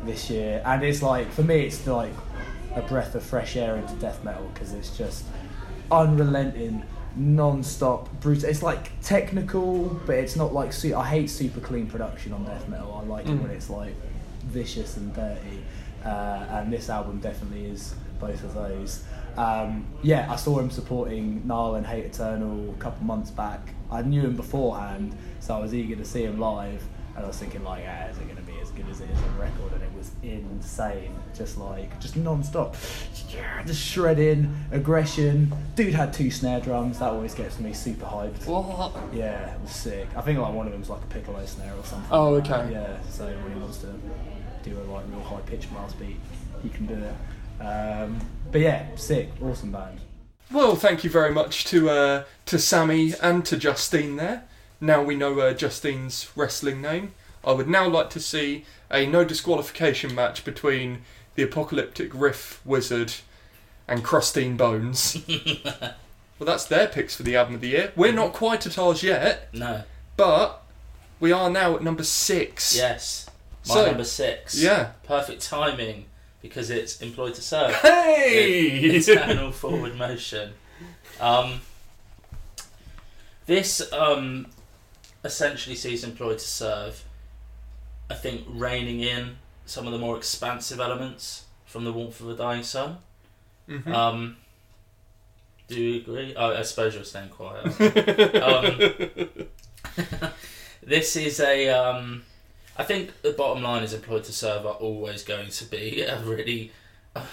this 0.05 0.29
year, 0.29 0.61
and 0.65 0.83
it's 0.83 1.01
like 1.03 1.31
for 1.31 1.43
me, 1.43 1.61
it's 1.61 1.85
like 1.85 2.11
a 2.75 2.81
breath 2.81 3.15
of 3.15 3.23
fresh 3.23 3.55
air 3.55 3.75
into 3.77 3.93
death 3.95 4.23
metal 4.23 4.49
because 4.53 4.73
it's 4.73 4.95
just 4.97 5.25
unrelenting, 5.91 6.83
non-stop, 7.15 8.09
brutal. 8.21 8.49
It's 8.49 8.63
like 8.63 8.91
technical, 9.01 9.85
but 10.05 10.15
it's 10.15 10.35
not 10.35 10.53
like 10.53 10.73
su- 10.73 10.95
I 10.95 11.07
hate 11.07 11.29
super 11.29 11.59
clean 11.59 11.87
production 11.87 12.33
on 12.33 12.43
death 12.45 12.67
metal. 12.67 12.93
I 13.01 13.05
like 13.07 13.25
it 13.25 13.31
Mm. 13.31 13.41
when 13.43 13.51
it's 13.51 13.69
like 13.69 13.93
vicious 14.45 14.97
and 14.97 15.13
dirty, 15.13 15.63
uh, 16.05 16.45
and 16.49 16.71
this 16.73 16.89
album 16.89 17.19
definitely 17.19 17.65
is 17.65 17.95
both 18.19 18.43
of 18.43 18.53
those. 18.53 19.03
Um, 19.37 19.85
yeah, 20.03 20.31
I 20.31 20.35
saw 20.35 20.59
him 20.59 20.69
supporting 20.69 21.45
Nile 21.47 21.75
and 21.75 21.85
Hate 21.87 22.05
Eternal 22.05 22.69
a 22.71 22.73
couple 22.81 23.05
months 23.05 23.31
back. 23.31 23.69
I 23.91 24.01
knew 24.01 24.21
him 24.21 24.35
beforehand, 24.35 25.15
so 25.39 25.55
I 25.55 25.59
was 25.59 25.73
eager 25.73 25.95
to 25.95 26.05
see 26.05 26.23
him 26.23 26.39
live, 26.39 26.83
and 27.15 27.23
I 27.25 27.27
was 27.27 27.37
thinking 27.37 27.63
like, 27.63 27.83
yeah, 27.83 28.09
is 28.09 28.17
it 28.17 28.23
going 28.25 28.35
to 28.37 28.41
be 28.41 28.41
as 28.41 28.42
good 28.75 28.89
as 28.89 29.01
it 29.01 29.09
is 29.09 29.17
on 29.17 29.37
record? 29.37 29.73
And 29.73 29.83
it 29.83 29.93
was 29.95 30.11
insane, 30.21 31.15
just 31.35 31.57
like 31.57 31.99
just 31.99 32.15
non-stop, 32.15 32.75
yeah, 33.29 33.63
just 33.63 33.81
shredding 33.81 34.55
aggression. 34.71 35.53
Dude 35.75 35.93
had 35.93 36.13
two 36.13 36.31
snare 36.31 36.59
drums. 36.59 36.99
That 36.99 37.11
always 37.11 37.33
gets 37.33 37.59
me 37.59 37.73
super 37.73 38.05
hyped. 38.05 38.45
What? 38.45 38.93
Yeah, 39.13 39.53
it 39.53 39.61
was 39.61 39.71
sick. 39.71 40.07
I 40.15 40.21
think 40.21 40.39
like 40.39 40.53
one 40.53 40.65
of 40.65 40.71
them 40.71 40.81
was 40.81 40.89
like 40.89 41.01
a 41.01 41.07
piccolo 41.07 41.45
snare 41.45 41.73
or 41.73 41.83
something. 41.83 42.11
Oh, 42.11 42.31
like 42.31 42.49
okay. 42.49 42.71
Yeah, 42.73 42.97
so 43.09 43.25
when 43.25 43.53
he 43.53 43.59
wants 43.59 43.79
to 43.79 43.93
do 44.63 44.77
a 44.79 44.83
like 44.91 45.05
real 45.09 45.21
high 45.21 45.41
pitched 45.41 45.71
blast 45.71 45.99
beat, 45.99 46.19
he 46.61 46.69
can 46.69 46.85
do 46.85 46.95
it. 46.95 47.63
Um, 47.63 48.19
but 48.51 48.61
yeah, 48.61 48.95
sick, 48.95 49.29
awesome 49.41 49.71
band. 49.71 49.99
Well, 50.51 50.75
thank 50.75 51.03
you 51.03 51.09
very 51.09 51.31
much 51.31 51.65
to 51.65 51.89
uh, 51.89 52.23
to 52.45 52.59
Sammy 52.59 53.13
and 53.21 53.45
to 53.45 53.57
Justine 53.57 54.17
there. 54.17 54.43
Now 54.79 55.01
we 55.01 55.15
know 55.15 55.39
uh, 55.39 55.53
Justine's 55.53 56.29
wrestling 56.35 56.81
name. 56.81 57.13
I 57.45 57.51
would 57.51 57.67
now 57.67 57.87
like 57.87 58.09
to 58.11 58.19
see 58.19 58.65
a 58.91 59.05
no 59.05 59.23
disqualification 59.25 60.13
match 60.15 60.45
between 60.45 61.01
the 61.35 61.43
apocalyptic 61.43 62.11
riff 62.13 62.61
wizard 62.65 63.13
and 63.87 64.03
Crustine 64.03 64.55
Bones. 64.55 65.17
well, 65.65 66.45
that's 66.45 66.65
their 66.65 66.87
picks 66.87 67.15
for 67.15 67.23
the 67.23 67.35
album 67.35 67.55
of 67.55 67.61
the 67.61 67.69
year. 67.69 67.91
We're 67.95 68.13
not 68.13 68.33
quite 68.33 68.65
at 68.65 68.77
ours 68.77 69.03
yet, 69.03 69.49
No. 69.53 69.83
but 70.15 70.63
we 71.19 71.31
are 71.31 71.49
now 71.49 71.75
at 71.75 71.83
number 71.83 72.03
six. 72.03 72.75
Yes. 72.75 73.29
My 73.67 73.75
So- 73.75 73.85
number 73.87 74.03
six. 74.03 74.61
Yeah. 74.61 74.91
Perfect 75.03 75.41
timing 75.41 76.05
because 76.41 76.69
it's 76.69 77.01
employed 77.01 77.33
to 77.35 77.41
serve. 77.41 77.73
Hey! 77.75 78.77
Eternal 78.97 79.51
forward 79.51 79.95
motion. 79.97 80.53
Um, 81.19 81.61
this 83.45 83.91
um, 83.93 84.47
essentially 85.23 85.75
sees 85.75 86.03
employed 86.03 86.39
to 86.39 86.45
serve. 86.47 87.03
I 88.13 88.15
think 88.15 88.43
reining 88.47 88.99
in 89.01 89.37
some 89.65 89.87
of 89.87 89.93
the 89.93 89.97
more 89.97 90.15
expansive 90.17 90.79
elements 90.79 91.45
from 91.65 91.83
the 91.83 91.91
warmth 91.91 92.21
of 92.21 92.29
a 92.29 92.35
dying 92.35 92.61
sun. 92.61 92.97
Mhm. 93.67 93.87
Um, 93.91 94.37
do 95.67 95.81
you 95.81 96.01
agree? 96.01 96.35
Oh, 96.37 96.55
I 96.55 96.61
suppose 96.61 96.93
you're 96.93 97.03
staying 97.03 97.29
quiet. 97.29 97.65
um, 98.43 100.29
this 100.83 101.15
is 101.15 101.39
a. 101.39 101.69
Um, 101.69 102.23
I 102.77 102.83
think 102.83 103.21
the 103.23 103.31
bottom 103.31 103.63
line 103.63 103.81
is 103.83 103.93
employed 103.93 104.23
to 104.25 104.31
serve 104.33 104.65
are 104.65 104.73
always 104.75 105.23
going 105.23 105.49
to 105.49 105.65
be 105.65 106.01
a 106.15 106.19
really 106.21 106.71
uh, 107.15 107.25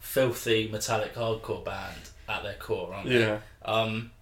filthy 0.00 0.68
metallic 0.72 1.14
hardcore 1.14 1.62
band 1.64 2.10
at 2.28 2.42
their 2.42 2.54
core, 2.54 2.94
aren't 2.94 3.08
they? 3.10 3.20
yeah. 3.20 3.38
Um, 3.64 4.12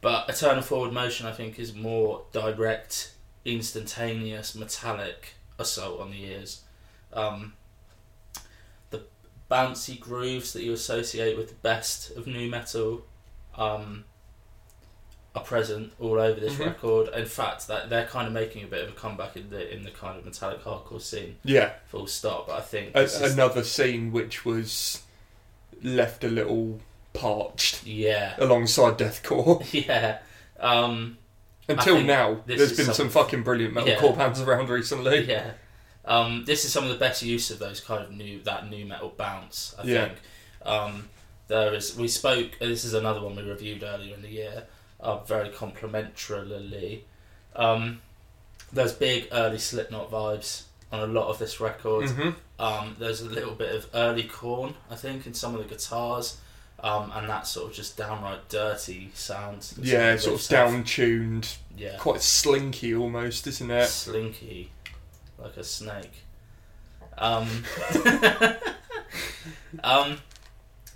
but 0.00 0.28
Eternal 0.28 0.62
Forward 0.62 0.92
Motion, 0.92 1.26
I 1.26 1.32
think, 1.32 1.58
is 1.58 1.72
more 1.74 2.22
direct 2.32 3.12
instantaneous 3.54 4.54
metallic 4.54 5.34
assault 5.58 6.00
on 6.00 6.10
the 6.10 6.24
ears. 6.24 6.62
Um, 7.12 7.54
the 8.90 9.02
bouncy 9.50 9.98
grooves 9.98 10.52
that 10.52 10.62
you 10.62 10.72
associate 10.72 11.36
with 11.36 11.48
the 11.48 11.54
best 11.56 12.10
of 12.16 12.26
nu 12.26 12.48
metal 12.48 13.02
um, 13.56 14.04
are 15.34 15.42
present 15.42 15.92
all 16.00 16.18
over 16.20 16.40
this 16.40 16.54
Mhm. 16.54 16.66
record. 16.66 17.08
In 17.14 17.26
fact, 17.26 17.66
that 17.68 17.88
they're 17.90 18.06
kind 18.06 18.26
of 18.26 18.32
making 18.32 18.64
a 18.64 18.66
bit 18.66 18.82
of 18.84 18.90
a 18.90 18.92
comeback 18.92 19.36
in 19.36 19.50
the 19.50 19.72
in 19.72 19.82
the 19.84 19.90
kind 19.90 20.18
of 20.18 20.24
metallic 20.24 20.64
hardcore 20.64 21.00
scene. 21.00 21.36
Yeah, 21.44 21.72
Full 21.86 22.06
stop. 22.06 22.46
But 22.48 22.56
I 22.58 22.60
think 22.62 22.94
a- 22.96 23.00
is- 23.02 23.20
another 23.20 23.62
scene 23.64 24.12
which 24.12 24.44
was 24.44 25.02
left 25.82 26.24
a 26.24 26.28
little 26.28 26.80
parched 27.12 27.84
yeah, 27.84 28.34
alongside 28.38 28.98
deathcore. 28.98 29.64
yeah. 29.86 30.18
Um, 30.58 31.16
Until 31.70 32.02
now, 32.02 32.40
there's 32.46 32.76
been 32.76 32.92
some- 32.92 33.08
fucking 33.10 33.42
brilliant 33.42 33.74
Yeah. 33.74 33.96
metalcore 33.96 34.16
bands 34.16 34.40
around 34.40 34.68
recently. 34.68 35.24
Yeah. 35.24 35.52
Um, 36.04 36.44
this 36.46 36.64
is 36.64 36.72
some 36.72 36.84
of 36.84 36.90
the 36.90 36.96
best 36.96 37.22
use 37.22 37.50
of 37.50 37.58
those 37.58 37.80
kind 37.80 38.02
of 38.02 38.10
new 38.10 38.42
that 38.42 38.68
nu 38.68 38.84
metal 38.84 39.10
bounce. 39.16 39.74
I 39.78 39.82
Yeah. 39.84 40.04
think. 40.06 40.18
Um, 40.64 41.08
there 41.48 41.72
is. 41.74 41.96
We 41.96 42.08
spoke. 42.08 42.58
This 42.58 42.84
is 42.84 42.94
another 42.94 43.20
one 43.20 43.36
we 43.36 43.42
reviewed 43.42 43.82
earlier 43.82 44.14
in 44.14 44.22
the 44.22 44.28
year. 44.28 44.64
Uh, 45.00 45.16
very 45.18 45.48
complimentarily. 45.50 47.02
Um, 47.56 48.00
there's 48.72 48.92
big 48.92 49.28
early 49.32 49.58
Slipknot 49.58 50.10
vibes 50.10 50.62
on 50.92 51.00
a 51.00 51.06
lot 51.06 51.28
of 51.28 51.38
this 51.38 51.60
record. 51.60 52.06
Mhm. 52.08 52.34
Um, 52.58 52.96
there's 52.98 53.20
a 53.20 53.28
little 53.28 53.54
bit 53.54 53.74
of 53.74 53.86
early 53.94 54.24
Korn, 54.24 54.74
I 54.90 54.96
think, 54.96 55.26
in 55.26 55.34
some 55.34 55.54
of 55.54 55.62
the 55.62 55.68
guitars, 55.68 56.36
um, 56.82 57.12
and 57.14 57.28
that 57.28 57.46
sort 57.46 57.70
of 57.70 57.76
just 57.76 57.96
downright 57.96 58.48
dirty 58.48 59.10
sound. 59.14 59.72
Yeah, 59.80 60.16
sort 60.16 60.40
of 60.40 60.46
have. 60.48 60.70
down 60.70 60.84
tuned, 60.84 61.56
Yeah. 61.76 61.96
quite 61.98 62.22
slinky 62.22 62.94
almost, 62.94 63.46
isn't 63.46 63.70
it? 63.70 63.86
slinky, 63.88 64.70
like 65.38 65.56
a 65.56 65.64
snake. 65.64 66.24
Um, 67.18 67.48
um, 69.84 70.18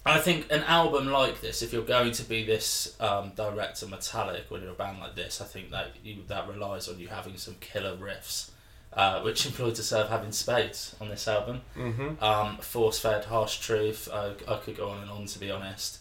I 0.06 0.18
think 0.18 0.50
an 0.50 0.62
album 0.64 1.10
like 1.10 1.40
this, 1.40 1.62
if 1.62 1.72
you're 1.72 1.82
going 1.82 2.12
to 2.12 2.24
be 2.24 2.44
this 2.44 2.94
um, 3.00 3.32
direct 3.36 3.80
and 3.82 3.90
metallic 3.90 4.44
when 4.50 4.62
you're 4.62 4.72
a 4.72 4.74
band 4.74 5.00
like 5.00 5.14
this, 5.14 5.40
I 5.40 5.44
think 5.44 5.70
that 5.70 5.88
you, 6.02 6.16
that 6.28 6.48
relies 6.48 6.88
on 6.88 6.98
you 6.98 7.08
having 7.08 7.36
some 7.36 7.56
killer 7.60 7.96
riffs, 7.96 8.50
uh, 8.96 9.20
which 9.22 9.44
Employed 9.46 9.74
to 9.76 9.82
Serve 9.82 10.08
have 10.08 10.24
in 10.24 10.32
spades 10.32 10.94
on 11.00 11.08
this 11.08 11.26
album. 11.28 11.62
hmm 11.74 12.12
Um, 12.22 12.58
Force 12.58 12.98
fed, 12.98 13.24
harsh 13.26 13.58
truth. 13.58 14.08
I, 14.12 14.32
I 14.48 14.56
could 14.58 14.76
go 14.76 14.88
on 14.90 15.02
and 15.02 15.10
on 15.10 15.26
to 15.26 15.38
be 15.38 15.50
honest. 15.50 15.98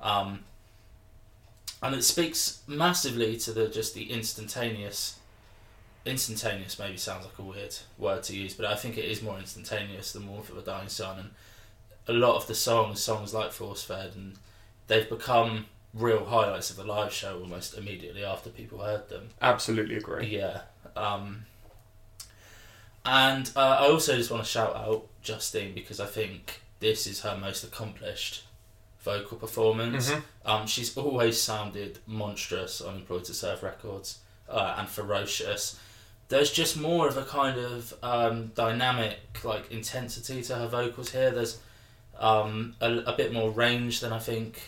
Um, 0.00 0.44
and 1.82 1.94
it 1.94 2.02
speaks 2.02 2.60
massively 2.66 3.36
to 3.38 3.52
the 3.52 3.68
just 3.68 3.94
the 3.94 4.10
instantaneous. 4.10 5.18
Instantaneous 6.04 6.78
maybe 6.78 6.96
sounds 6.96 7.24
like 7.24 7.38
a 7.38 7.42
weird 7.42 7.74
word 7.98 8.22
to 8.24 8.36
use, 8.36 8.54
but 8.54 8.64
I 8.66 8.76
think 8.76 8.96
it 8.96 9.04
is 9.06 9.22
more 9.22 9.38
instantaneous 9.38 10.12
than 10.12 10.28
Warmth 10.28 10.50
of 10.50 10.56
a 10.58 10.62
Dying 10.62 10.88
Sun. 10.88 11.18
And 11.18 11.30
a 12.06 12.12
lot 12.12 12.36
of 12.36 12.46
the 12.46 12.54
songs, 12.54 13.02
songs 13.02 13.34
like 13.34 13.50
Force 13.50 13.82
Fed, 13.82 14.12
and 14.14 14.34
they've 14.86 15.08
become 15.08 15.66
real 15.92 16.24
highlights 16.26 16.70
of 16.70 16.76
the 16.76 16.84
live 16.84 17.12
show 17.12 17.40
almost 17.40 17.76
immediately 17.76 18.24
after 18.24 18.50
people 18.50 18.78
heard 18.78 19.08
them. 19.08 19.30
Absolutely 19.42 19.96
agree. 19.96 20.26
Yeah. 20.28 20.60
Um, 20.94 21.46
and 23.06 23.50
uh, 23.56 23.60
I 23.80 23.86
also 23.88 24.16
just 24.16 24.30
want 24.30 24.42
to 24.44 24.48
shout 24.48 24.74
out 24.76 25.06
Justine 25.22 25.74
because 25.74 26.00
I 26.00 26.06
think 26.06 26.60
this 26.80 27.06
is 27.06 27.20
her 27.20 27.36
most 27.36 27.64
accomplished 27.64 28.42
vocal 29.00 29.38
performance. 29.38 30.10
Mhm. 30.10 30.22
Um, 30.44 30.66
she's 30.66 30.96
always 30.96 31.40
sounded 31.40 32.00
monstrous 32.06 32.80
on 32.80 32.96
Employed 32.96 33.24
to 33.24 33.34
Serve 33.34 33.62
records 33.62 34.18
uh, 34.48 34.74
and 34.78 34.88
ferocious. 34.88 35.78
There's 36.28 36.50
just 36.50 36.76
more 36.76 37.06
of 37.06 37.16
a 37.16 37.22
kind 37.24 37.56
of 37.58 37.94
um, 38.02 38.48
dynamic, 38.56 39.20
like 39.44 39.70
intensity 39.70 40.42
to 40.42 40.56
her 40.56 40.66
vocals 40.66 41.12
here. 41.12 41.30
There's 41.30 41.58
um, 42.18 42.74
a, 42.80 42.92
a 42.98 43.12
bit 43.16 43.32
more 43.32 43.50
range 43.50 44.00
than 44.00 44.12
I 44.12 44.18
think 44.18 44.60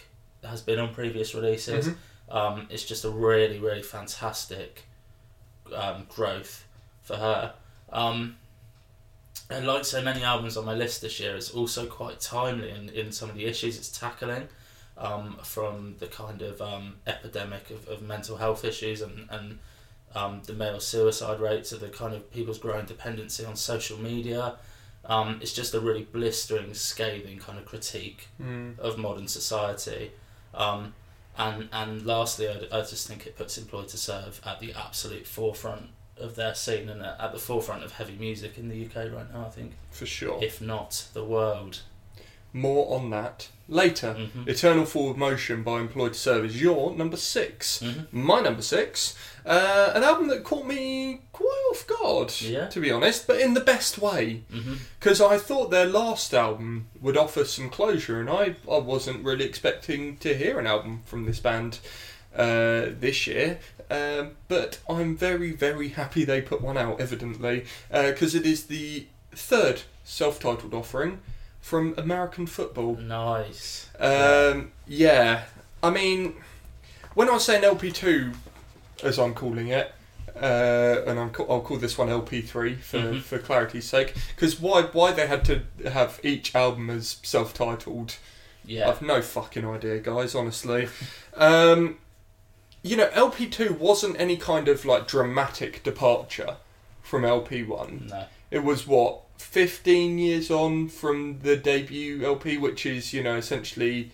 has 0.45 0.61
been 0.63 0.79
on 0.79 0.95
previous 0.95 1.35
releases. 1.35 1.89
Mhm. 1.89 1.97
Um, 2.31 2.67
it's 2.71 2.85
just 2.85 3.05
a 3.05 3.11
really, 3.11 3.59
really 3.59 3.83
fantastic 3.83 4.85
um, 5.75 6.07
growth 6.09 6.65
for 7.03 7.17
her. 7.17 7.55
Um, 7.93 8.37
and 9.51 9.67
like 9.67 9.85
so 9.85 10.03
many 10.03 10.23
albums 10.25 10.57
on 10.57 10.65
my 10.67 10.75
list 10.75 11.01
this 11.01 11.19
year, 11.21 11.35
it's 11.35 11.51
also 11.51 11.87
quite 11.87 12.21
timely 12.21 12.71
in, 12.71 12.91
in 12.91 13.13
some 13.13 13.31
of 13.31 13.35
the 13.37 13.47
issues 13.47 13.79
it's 13.79 13.89
tackling. 13.89 14.49
Um, 14.97 15.39
from 15.45 15.95
the 16.01 16.09
kind 16.09 16.43
of 16.43 16.61
um, 16.61 16.97
epidemic 17.07 17.71
of, 17.71 17.87
of 17.87 18.03
mental 18.03 18.37
health 18.37 18.65
issues 18.65 19.01
and, 19.01 19.29
and 19.31 19.59
um, 20.13 20.43
the 20.45 20.53
male 20.55 20.81
suicide 20.81 21.39
rates, 21.39 21.71
of 21.71 21.79
the 21.79 21.89
kind 21.89 22.15
of 22.15 22.29
people's 22.33 22.59
growing 22.59 22.85
dependency 22.85 23.45
on 23.45 23.55
social 23.55 23.97
media. 23.97 24.57
Um, 25.05 25.39
it's 25.41 25.53
just 25.53 25.73
a 25.75 25.79
really 25.79 26.03
blistering, 26.03 26.75
scathing 26.75 27.39
kind 27.39 27.59
of 27.61 27.65
critique 27.65 28.27
Mm. 28.43 28.77
of 28.81 28.99
modern 28.99 29.29
society. 29.29 30.11
Um, 30.53 30.95
and 31.39 31.69
and 31.73 32.05
lastly, 32.05 32.49
I, 32.49 32.55
I 32.77 32.81
just 32.81 33.07
think 33.07 33.25
it 33.25 33.37
puts 33.37 33.57
Employed 33.57 33.87
to 33.91 33.97
Serve 33.97 34.41
at 34.45 34.59
the 34.59 34.73
absolute 34.73 35.29
forefront 35.29 35.91
of 36.21 36.35
their 36.37 36.55
scene 36.55 36.89
and 36.89 37.03
at 37.03 37.33
the 37.33 37.39
forefront 37.39 37.85
of 37.85 37.93
heavy 37.93 38.17
music 38.19 38.59
in 38.59 38.69
the 38.69 38.85
UK 38.87 39.13
right 39.13 39.33
now. 39.33 39.47
I 39.47 39.51
think, 39.51 39.73
For 39.91 40.07
sure. 40.07 40.39
if 40.43 40.61
not 40.61 41.07
the 41.15 41.25
world. 41.25 41.81
More 42.53 42.97
on 42.97 43.11
that 43.11 43.49
later. 43.69 44.15
Mhm. 44.19 44.49
Eternal 44.49 44.87
Forward 44.87 45.19
Motion 45.19 45.63
by 45.63 45.81
Employed 45.81 46.15
to 46.15 46.19
Serve 46.19 46.47
is 46.47 46.61
your 46.63 46.95
number 46.97 47.19
6 47.19 47.81
Mhm. 47.83 48.07
My 48.11 48.41
number 48.41 48.63
six, 48.63 49.15
uh, 49.45 49.93
an 49.95 50.03
album 50.03 50.29
that 50.29 50.45
caught 50.45 50.67
me 50.67 51.21
quite 51.33 51.63
off 51.71 51.87
guard, 51.87 52.33
Yeah. 52.41 52.67
to 52.69 52.81
be 52.81 52.91
honest, 52.91 53.27
but 53.27 53.39
in 53.39 53.53
the 53.53 53.61
best 53.61 53.99
way. 53.99 54.45
Because 54.99 55.21
I 55.21 55.37
thought 55.37 55.71
their 55.71 55.85
last 55.87 56.33
album 56.33 56.89
would 57.03 57.19
offer 57.19 57.45
some 57.45 57.69
closure, 57.69 58.19
and 58.19 58.31
I, 58.31 58.57
I 58.71 58.79
wasn't 58.79 59.23
really 59.25 59.45
expecting 59.45 60.17
to 60.19 60.35
hear 60.35 60.59
an 60.59 60.67
album 60.67 61.03
from 61.05 61.27
this 61.27 61.41
band 61.41 61.81
uh, 62.37 62.87
this 62.99 63.27
year. 63.27 63.59
Um, 63.91 64.33
but 64.49 64.79
I'm 64.89 65.17
very, 65.17 65.53
very 65.53 65.89
happy 65.89 66.25
they 66.25 66.41
put 66.43 66.61
one 66.61 66.77
out, 66.77 67.01
evidently, 67.01 67.65
because 67.91 68.35
it 68.35 68.45
is 68.47 68.65
the 68.67 69.07
third 69.33 69.83
self 70.05 70.39
titled 70.41 70.75
offering 70.75 71.21
from 71.61 71.95
American 71.97 72.47
football. 72.47 72.97
Nice. 72.97 73.89
Um, 73.99 74.73
yeah, 74.87 75.45
I 75.83 75.91
mean, 75.91 76.35
when 77.15 77.29
I 77.31 77.39
say 77.39 77.61
saying 77.61 77.75
LP2, 77.77 78.35
as 79.03 79.19
I'm 79.19 79.35
calling 79.35 79.69
it, 79.69 79.93
uh, 80.41 81.03
and 81.07 81.19
I'm, 81.19 81.31
ca- 81.31 81.47
I'll 81.49 81.61
call 81.63 81.79
this 81.79 81.97
one 81.99 82.09
LP3 82.09 82.79
for, 82.81 82.99
Mhm. 82.99 83.23
for 83.23 83.39
clarity's 83.39 83.87
sake, 83.89 84.15
because 84.37 84.61
why 84.61 84.83
why 84.83 85.13
they 85.13 85.27
had 85.27 85.45
to 85.47 85.63
have 85.91 86.21
each 86.23 86.55
album 86.55 86.91
as 86.91 87.17
self-titled, 87.23 88.17
Yeah. 88.65 88.89
I've 88.89 89.03
no 89.03 89.21
fucking 89.23 89.65
idea, 89.67 89.99
guys. 89.99 90.35
Honestly, 90.35 90.89
um, 91.37 91.99
you 92.89 92.97
know, 92.97 93.09
LP2 93.09 93.79
wasn't 93.79 94.19
any 94.21 94.37
kind 94.37 94.69
of 94.69 94.85
like 94.85 95.07
dramatic 95.07 95.83
departure 95.83 96.57
from 97.03 97.23
LP1 97.23 98.11
No. 98.11 98.25
it 98.51 98.61
was 98.65 98.87
what 98.87 99.21
15 99.39 100.19
years 100.19 100.51
on 100.51 100.89
from 100.89 101.41
the 101.41 101.57
debut 101.57 102.25
LP, 102.25 102.57
which 102.59 102.85
is 102.87 103.13
you 103.13 103.23
know 103.23 103.37
essentially 103.37 104.11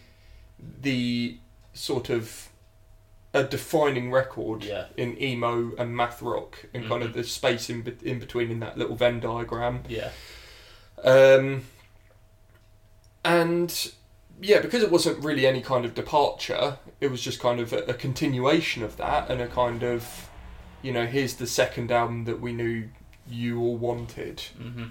the 0.59 1.39
sort 1.73 2.11
of 2.11 2.49
a 3.33 3.43
defining 3.43 4.11
record 4.13 4.63
Yeah. 4.63 4.87
in 4.97 5.21
emo 5.21 5.73
and 5.77 5.97
math 5.97 6.23
rock 6.23 6.67
and 6.73 6.87
kind 6.89 7.03
of 7.03 7.11
Mhm. 7.11 7.15
the 7.15 7.25
space 7.25 7.69
in, 7.69 7.83
be- 7.83 7.97
in 8.03 8.19
between 8.21 8.51
in 8.51 8.61
that 8.61 8.79
little 8.79 8.95
Venn 8.97 9.19
diagram. 9.21 9.83
Yeah. 9.89 10.11
Um, 11.03 11.65
and 13.25 13.93
yeah, 14.45 14.61
because 14.61 14.83
it 14.83 14.91
wasn't 14.91 15.25
really 15.25 15.47
any 15.47 15.63
kind 15.63 15.87
of 15.87 15.95
departure, 15.95 16.77
it 17.01 17.11
was 17.11 17.23
just 17.23 17.41
kind 17.41 17.61
of 17.61 17.73
a, 17.73 17.79
a 17.85 17.95
continuation 17.95 18.83
of 18.83 18.99
that 18.99 19.31
and 19.31 19.41
a 19.41 19.47
kind 19.47 19.83
of, 19.83 20.29
you 20.83 20.93
know, 20.93 21.07
here's 21.07 21.35
the 21.37 21.47
second 21.47 21.91
album 21.91 22.25
that 22.27 22.41
we 22.41 22.53
knew 22.53 22.89
you 23.27 23.59
all 23.61 23.77
wanted 23.77 24.43
hmm 24.59 24.85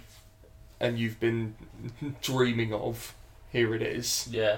and 0.80 0.98
you've 1.00 1.20
been 1.20 1.56
dreaming 2.22 2.74
of. 2.74 3.14
Here 3.52 3.74
it 3.76 3.82
is. 3.84 4.28
Yeah. 4.30 4.58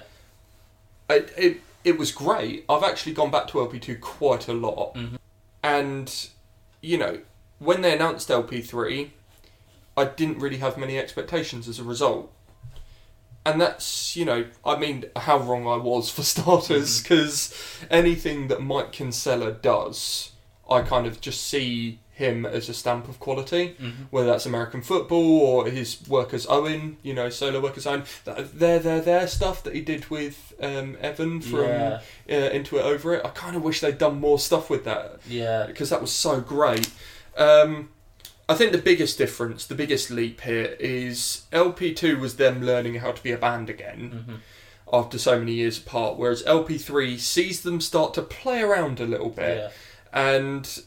It, 1.10 1.32
it, 1.38 1.62
it 1.84 2.00
was 2.00 2.12
great. 2.12 2.66
I've 2.68 2.82
actually 2.84 3.14
gone 3.14 3.30
back 3.30 3.48
to 3.50 3.60
LP2 3.60 4.00
quite 4.00 4.48
a 4.48 4.54
lot. 4.54 4.96
Mhm. 4.96 5.18
And, 5.62 6.28
you 6.82 6.98
know, 6.98 7.20
when 7.60 7.82
they 7.82 7.94
announced 7.94 8.30
LP3, 8.30 9.12
I 9.98 10.06
didn't 10.06 10.40
really 10.40 10.58
have 10.58 10.78
many 10.78 10.98
expectations 10.98 11.68
as 11.68 11.78
a 11.78 11.84
result. 11.84 12.32
And 13.46 13.62
that's, 13.62 14.16
you 14.16 14.26
know, 14.26 14.46
I 14.66 14.76
mean, 14.78 15.06
how 15.16 15.38
wrong 15.38 15.68
I 15.68 15.78
was 15.78 16.10
for 16.10 16.24
starters, 16.34 17.02
because 17.02 17.54
anything 17.92 18.48
that 18.48 18.62
Mike 18.62 18.92
Kinsella 18.92 19.52
does, 19.52 20.32
I 20.70 20.82
kind 20.82 21.06
of 21.06 21.22
just 21.22 21.44
see 21.44 22.00
him 22.12 22.46
as 22.46 22.70
a 22.70 22.74
stamp 22.74 23.10
of 23.10 23.20
quality 23.20 23.76
hmm 23.78 23.90
whether 24.10 24.28
that's 24.28 24.46
American 24.46 24.82
football 24.82 25.42
or 25.42 25.68
his 25.68 25.98
work 26.08 26.34
as 26.34 26.48
Owen, 26.50 26.96
you 27.04 27.14
know, 27.14 27.30
solo 27.30 27.60
work 27.60 27.76
as 27.78 27.86
Owen. 27.86 28.04
There, 28.24 28.80
there, 28.80 29.02
there 29.02 29.28
stuff 29.28 29.62
that 29.64 29.76
he 29.76 29.82
did 29.82 30.10
with 30.10 30.54
um, 30.62 30.96
Evan 31.02 31.42
from 31.42 31.66
Yeah. 31.66 32.00
uh, 32.30 32.34
Into 32.58 32.78
It 32.78 32.84
Over 32.86 33.16
It. 33.16 33.26
I 33.26 33.30
kind 33.30 33.58
of 33.58 33.64
wish 33.64 33.82
they'd 33.82 33.98
done 33.98 34.22
more 34.22 34.40
stuff 34.40 34.70
with 34.70 34.86
that 34.86 35.20
Yeah. 35.28 35.66
because 35.68 35.90
that 35.90 36.00
was 36.02 36.12
so 36.12 36.40
great. 36.40 36.90
Um, 37.38 37.90
I 38.48 38.54
think 38.54 38.72
the 38.72 38.78
biggest 38.78 39.18
difference, 39.18 39.66
the 39.66 39.76
biggest 39.76 40.12
leap 40.12 40.42
here 40.42 40.76
is 40.80 41.44
LP2 41.52 42.20
was 42.20 42.36
them 42.36 42.64
learning 42.64 42.96
how 42.96 43.12
to 43.12 43.24
be 43.24 43.32
a 43.32 43.38
band 43.38 43.70
again 43.70 44.26
Mhm. 44.28 44.40
after 44.94 45.18
so 45.18 45.40
many 45.40 45.54
years 45.54 45.80
apart, 45.80 46.18
whereas 46.18 46.44
LP3 46.44 47.18
sees 47.18 47.62
them 47.64 47.82
start 47.82 48.14
to 48.14 48.22
play 48.22 48.62
around 48.62 49.00
a 49.00 49.06
little 49.06 49.30
bit 49.30 49.58
Yeah. 49.58 49.70
and, 50.14 50.84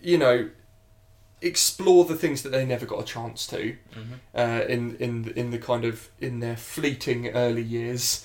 you 0.00 0.18
know, 0.18 0.50
explore 1.42 2.04
the 2.04 2.14
things 2.14 2.42
that 2.42 2.50
they 2.50 2.64
never 2.64 2.84
got 2.86 3.00
a 3.00 3.04
chance 3.04 3.46
to 3.48 3.76
Mhm. 3.96 4.18
uh, 4.34 4.64
in 4.68 4.94
in 4.96 5.32
in 5.34 5.50
the 5.50 5.58
kind 5.58 5.84
of 5.86 6.08
in 6.20 6.38
their 6.40 6.56
fleeting 6.56 7.28
early 7.30 7.62
years. 7.62 8.24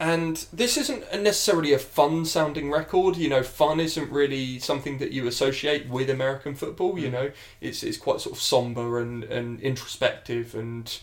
And 0.00 0.36
this 0.52 0.76
isn't 0.76 1.00
necessarily 1.22 1.72
a 1.72 1.78
fun 1.78 2.24
sounding 2.24 2.70
record. 2.70 3.16
You 3.16 3.28
know, 3.28 3.42
fun 3.42 3.80
isn't 3.80 4.10
really 4.12 4.60
something 4.60 4.98
that 4.98 5.10
you 5.10 5.26
associate 5.26 5.88
with 5.88 6.08
American 6.08 6.54
football. 6.54 6.96
You 6.98 7.08
Mm. 7.08 7.12
know, 7.12 7.30
it's 7.60 7.82
it's 7.82 7.98
quite 7.98 8.20
sort 8.20 8.36
of 8.36 8.40
somber 8.42 9.00
and, 9.00 9.24
and 9.24 9.60
introspective 9.60 10.54
and 10.54 10.98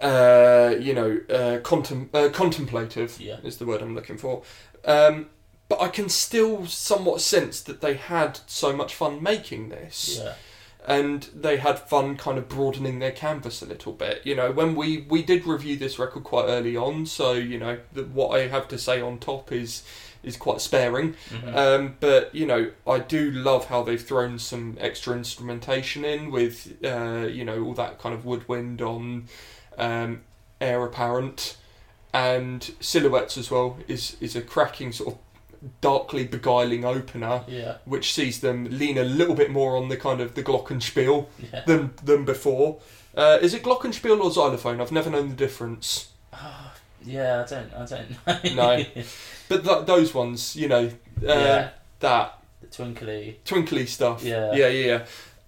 uh, 0.00 0.74
you 0.78 0.94
know 0.94 1.20
uh, 1.30 1.58
contem- 1.60 2.08
uh, 2.14 2.28
contemplative 2.30 3.20
Yeah. 3.20 3.38
is 3.42 3.56
the 3.58 3.66
word 3.66 3.82
I'm 3.82 3.94
looking 3.94 4.18
for. 4.18 4.42
Um, 4.84 5.30
but 5.68 5.80
I 5.80 5.88
can 5.88 6.08
still 6.08 6.66
somewhat 6.66 7.20
sense 7.20 7.60
that 7.62 7.80
they 7.80 7.94
had 7.94 8.38
so 8.46 8.76
much 8.76 8.94
fun 8.94 9.22
making 9.22 9.70
this 9.70 10.20
Yeah. 10.22 10.34
And 10.86 11.22
they 11.34 11.56
had 11.56 11.78
fun 11.78 12.16
kind 12.16 12.36
of 12.36 12.48
broadening 12.48 12.98
their 12.98 13.10
canvas 13.10 13.62
a 13.62 13.66
little 13.66 13.92
bit. 13.92 14.20
You 14.24 14.34
know, 14.34 14.52
when 14.52 14.74
we 14.74 15.06
we 15.08 15.22
did 15.22 15.46
review 15.46 15.76
this 15.76 15.98
record 15.98 16.24
quite 16.24 16.44
early 16.46 16.76
on, 16.76 17.06
so 17.06 17.32
you 17.32 17.58
know 17.58 17.78
the, 17.92 18.02
what 18.04 18.38
I 18.38 18.48
have 18.48 18.68
to 18.68 18.78
say 18.78 19.00
on 19.00 19.18
top 19.18 19.50
is 19.50 19.82
is 20.22 20.36
quite 20.36 20.60
sparing. 20.60 21.14
Mhm. 21.30 21.56
Um, 21.56 21.96
but 22.00 22.34
you 22.34 22.46
know, 22.46 22.70
I 22.86 22.98
do 22.98 23.30
love 23.30 23.66
how 23.66 23.82
they've 23.82 24.02
thrown 24.02 24.38
some 24.38 24.76
extra 24.80 25.16
instrumentation 25.16 26.04
in 26.04 26.30
with 26.30 26.76
uh, 26.84 27.28
you 27.30 27.44
know 27.44 27.64
all 27.64 27.74
that 27.74 27.98
kind 27.98 28.14
of 28.14 28.24
woodwind 28.24 28.82
on 28.82 29.28
um, 29.78 30.22
Heir 30.60 30.84
Apparent 30.84 31.56
and 32.12 32.70
silhouettes 32.80 33.36
as 33.36 33.50
well 33.50 33.76
is 33.88 34.16
is 34.20 34.36
a 34.36 34.40
cracking 34.40 34.92
sort 34.92 35.14
of 35.14 35.18
darkly 35.80 36.24
beguiling 36.24 36.84
opener 36.84 37.42
yeah. 37.48 37.76
which 37.84 38.12
sees 38.12 38.40
them 38.40 38.66
lean 38.70 38.98
a 38.98 39.04
little 39.04 39.34
bit 39.34 39.50
more 39.50 39.76
on 39.76 39.88
the 39.88 39.96
kind 39.96 40.20
of 40.20 40.34
the 40.34 40.42
glockenspiel 40.42 41.26
Yeah. 41.52 41.62
than 41.66 41.90
than 42.04 42.24
before. 42.24 42.80
Uh, 43.16 43.38
is 43.40 43.54
it 43.54 43.62
glockenspiel 43.62 44.20
or 44.20 44.30
xylophone? 44.30 44.80
I've 44.80 44.92
never 44.92 45.08
known 45.10 45.28
the 45.28 45.36
difference. 45.36 46.08
Ah, 46.32 46.74
yeah, 47.04 47.44
I 47.46 47.48
don't. 47.48 47.72
I 47.74 47.86
don't 47.86 48.54
know. 48.56 48.76
No. 48.76 48.84
But 49.48 49.64
th- 49.64 49.86
those 49.86 50.12
ones, 50.14 50.56
you 50.56 50.68
know, 50.68 50.86
uh, 50.86 51.26
yeah. 51.26 51.68
that 52.00 52.38
The 52.60 52.66
twinkly. 52.68 53.38
twinkly 53.44 53.86
stuff. 53.86 54.22
Yeah. 54.24 54.52
yeah, 54.54 54.68
yeah. 54.68 55.04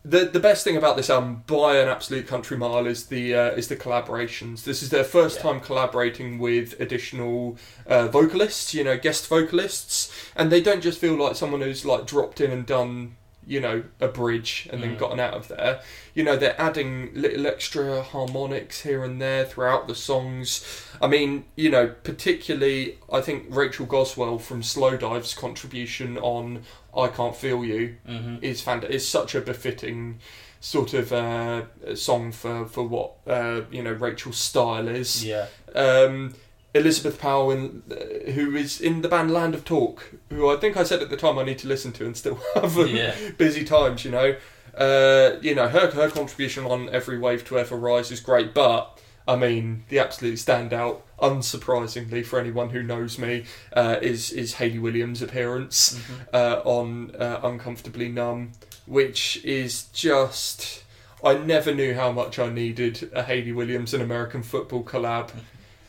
The 0.09 0.25
the 0.27 0.39
best 0.39 0.63
thing 0.63 0.77
about 0.77 0.97
this 0.97 1.11
album, 1.11 1.43
by 1.49 1.79
an 1.79 1.89
absolute 1.89 2.29
country 2.29 2.57
mile, 2.57 2.87
is 2.87 3.07
the 3.07 3.35
uh, 3.35 3.51
is 3.61 3.67
the 3.67 3.75
collaborations. 3.77 4.63
This 4.63 4.81
is 4.81 4.91
their 4.91 5.03
first 5.03 5.37
Yeah. 5.39 5.43
time 5.43 5.61
collaborating 5.61 6.39
with 6.39 6.79
additional 6.79 7.57
uh, 7.89 8.07
vocalists, 8.07 8.73
you 8.73 8.85
know, 8.85 8.97
guest 8.97 9.27
vocalists, 9.27 10.13
and 10.37 10.53
they 10.53 10.61
don't 10.61 10.81
just 10.81 11.01
feel 11.01 11.15
like 11.17 11.35
someone 11.35 11.61
who's 11.61 11.85
like 11.85 12.07
dropped 12.07 12.41
in 12.41 12.53
and 12.53 12.65
done, 12.65 13.17
you 13.47 13.61
know, 13.61 13.85
a 14.01 14.09
bridge 14.09 14.69
and 14.73 14.83
then 14.83 14.97
Mm. 14.97 14.99
gotten 14.99 15.21
out 15.21 15.35
of 15.35 15.47
there. 15.49 15.81
You 16.15 16.25
know, 16.25 16.37
they're 16.37 16.61
adding 16.61 17.11
little 17.15 17.47
extra 17.47 18.03
harmonics 18.03 18.81
here 18.83 19.05
and 19.05 19.21
there 19.23 19.45
throughout 19.45 19.87
the 19.87 19.95
songs. 19.95 20.65
I 21.01 21.07
mean, 21.07 21.45
you 21.55 21.71
know, 21.71 21.95
particularly, 22.03 22.99
I 23.13 23.21
think 23.21 23.45
Rachel 23.49 23.87
Goswell 23.87 24.39
from 24.39 24.63
Slowdive's 24.63 25.33
contribution 25.35 26.19
on 26.19 26.63
"I 26.97 27.09
Can't 27.09 27.37
Feel 27.37 27.65
You" 27.65 27.97
hmm 28.07 28.37
is 28.43 28.63
fant- 28.63 28.91
is 28.91 29.07
such 29.07 29.35
a 29.35 29.41
befitting 29.41 30.19
sort 30.61 30.95
of 30.95 31.13
uh, 31.13 31.63
song 31.95 32.33
for 32.33 32.67
for 32.67 32.83
what 32.83 33.13
uh, 33.27 33.61
you 33.71 33.83
know 33.83 33.93
Rachel's 33.93 34.39
style 34.39 34.89
is. 34.89 35.25
Yeah. 35.25 35.47
Um, 35.75 36.35
Elizabeth 36.77 37.19
Powell, 37.19 37.51
uh, 37.91 38.31
who 38.33 38.55
is 38.57 38.81
in 38.81 39.03
the 39.03 39.09
band 39.09 39.31
Land 39.31 39.55
of 39.55 39.65
Talk, 39.65 40.13
who 40.31 40.49
I 40.51 40.57
think 40.57 40.77
I 40.77 40.85
said 40.85 41.03
at 41.03 41.11
the 41.11 41.17
time 41.17 41.39
I 41.39 41.45
need 41.45 41.59
to 41.59 41.69
listen 41.69 41.93
to 41.93 42.07
and 42.07 42.17
still 42.17 42.39
have 42.55 42.77
Yeah. 42.89 43.15
busy 43.39 43.65
times. 43.65 44.05
You 44.05 44.11
know, 44.13 44.37
uh, 44.77 45.37
you 45.41 45.55
know 45.55 45.69
her 45.69 45.91
her 45.91 46.11
contribution 46.11 46.65
on 46.67 46.89
Every 46.91 47.19
Wave 47.19 47.45
to 47.47 47.59
Ever 47.59 47.77
Rise 47.77 48.11
is 48.11 48.21
great, 48.21 48.55
but. 48.55 48.93
I 49.29 49.35
mean, 49.35 49.83
the 49.89 49.99
absolute 49.99 50.35
standout, 50.37 51.01
unsurprisingly 51.21 52.25
for 52.25 52.39
anyone 52.39 52.71
who 52.71 52.81
knows 52.83 53.19
me, 53.19 53.45
uh, 53.73 53.97
is 54.01 54.31
is 54.31 54.55
Hayley 54.55 54.79
Williams' 54.79 55.21
appearance 55.21 55.99
Mhm. 55.99 56.27
uh, 56.33 56.61
on 56.65 57.11
uh, 57.19 57.41
Uncomfortably 57.43 58.09
Numb, 58.09 58.53
which 58.87 59.41
is 59.45 59.85
just. 59.93 60.85
I 61.25 61.35
never 61.39 61.75
knew 61.75 61.95
how 61.95 62.13
much 62.13 62.39
I 62.39 62.51
needed 62.51 63.11
a 63.13 63.25
Hayley 63.25 63.51
Williams 63.51 63.93
and 63.95 64.01
American 64.01 64.45
football 64.45 64.85
collab 64.85 65.31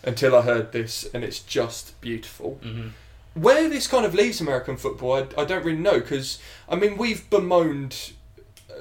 until 0.08 0.36
I 0.36 0.42
heard 0.42 0.72
this, 0.72 1.06
and 1.14 1.24
it's 1.24 1.40
just 1.40 2.00
beautiful. 2.02 2.60
Mhm. 2.64 2.92
Where 3.36 3.70
this 3.70 3.88
kind 3.88 4.06
of 4.06 4.16
leaves 4.16 4.42
American 4.42 4.78
football, 4.78 5.14
I, 5.14 5.42
I 5.42 5.46
don't 5.46 5.64
really 5.64 5.78
know, 5.78 6.00
because, 6.00 6.40
I 6.68 6.76
mean, 6.76 6.98
we've 6.98 7.30
bemoaned, 7.30 8.14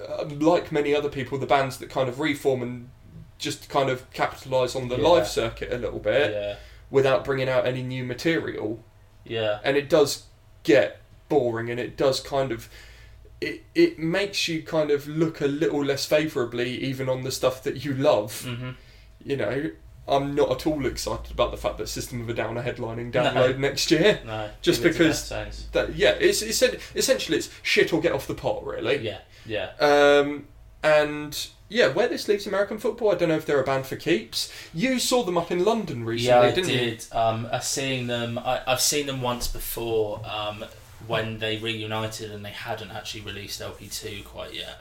uh, 0.09 0.25
like 0.41 0.73
many 0.73 0.95
other 0.95 1.11
people, 1.11 1.37
the 1.37 1.47
bands 1.47 1.77
that 1.79 1.91
kind 1.91 2.09
of 2.09 2.21
reform 2.21 2.63
and 2.63 2.89
just 3.39 3.69
kind 3.69 3.91
of 3.91 4.11
capitalise 4.13 4.75
on 4.75 4.89
the 4.89 4.97
Yeah. 4.97 5.09
live 5.09 5.29
circuit 5.29 5.71
a 5.73 5.77
little 5.77 5.99
bit 5.99 6.33
Yeah. 6.33 6.57
without 6.91 7.25
bringing 7.25 7.49
out 7.51 7.67
any 7.67 7.83
new 7.83 8.03
material 8.05 8.83
Yeah. 9.27 9.59
and 9.63 9.77
it 9.77 9.91
does 9.91 10.23
get 10.63 11.01
boring 11.29 11.69
and 11.71 11.79
it 11.81 11.97
does 11.99 12.21
kind 12.21 12.51
of 12.53 12.69
it 13.41 13.63
it 13.75 13.99
makes 13.99 14.49
you 14.49 14.63
kind 14.63 14.91
of 14.91 15.07
look 15.07 15.43
a 15.43 15.47
little 15.47 15.85
less 15.85 16.07
favorably 16.07 16.71
even 16.83 17.09
on 17.11 17.23
the 17.25 17.31
stuff 17.31 17.63
that 17.65 17.85
you 17.85 17.93
love 17.93 18.43
hmm 18.43 18.71
you 19.23 19.37
know 19.37 19.71
i'm 20.09 20.35
not 20.35 20.51
at 20.51 20.67
all 20.67 20.87
excited 20.87 21.31
about 21.33 21.51
the 21.51 21.57
fact 21.57 21.79
that 21.79 21.89
system 21.89 22.21
of 22.21 22.29
a 22.29 22.35
down 22.35 22.57
are 22.57 22.63
headlining 22.63 23.13
No. 23.13 23.23
download 23.25 23.59
next 23.59 23.91
year 23.91 24.21
No. 24.25 24.49
Just 24.63 24.83
give 24.83 24.93
it 24.93 24.99
to 24.99 25.05
because- 25.05 25.67
that 25.73 25.95
yeah 25.97 26.11
it's, 26.13 26.43
it's 26.43 26.63
essentially 26.95 27.39
it's 27.39 27.51
shit 27.63 27.93
or 27.93 28.01
get 28.01 28.13
off 28.13 28.27
the 28.27 28.35
pot 28.35 28.65
really 28.65 28.99
Yeah. 28.99 29.19
Yeah. 29.45 29.71
um 29.81 30.47
and 30.83 31.49
yeah 31.69 31.89
where 31.89 32.07
this 32.07 32.29
leaves 32.29 32.47
american 32.47 32.79
football 32.79 33.11
i 33.11 33.15
don't 33.17 33.29
know 33.29 33.35
if 33.37 33.45
they're 33.47 33.61
a 33.61 33.65
band 33.65 33.87
for 33.87 33.97
keeps 33.97 34.53
you 34.73 34.99
saw 35.01 35.25
them 35.25 35.37
up 35.37 35.51
in 35.51 35.65
london 35.65 36.05
recently 36.05 36.29
yeah, 36.47 36.53
I 36.53 36.55
didn't 36.55 36.71
you 36.71 36.79
did. 36.79 37.07
Um, 37.13 37.49
I've 37.53 37.65
seen 37.65 38.07
them. 38.07 38.39
I, 38.39 38.61
I've 38.67 38.81
seen 38.81 39.07
them 39.07 39.21
once 39.23 39.49
before 39.49 40.21
um, 40.25 40.65
when 41.09 41.39
they 41.41 41.57
reunited 41.57 42.31
and 42.31 42.45
they 42.45 42.51
hadn't 42.51 42.91
actually 42.93 43.23
released 43.23 43.61
LP 43.61 43.89
two 43.89 44.23
quite 44.25 44.55
yet. 44.55 44.79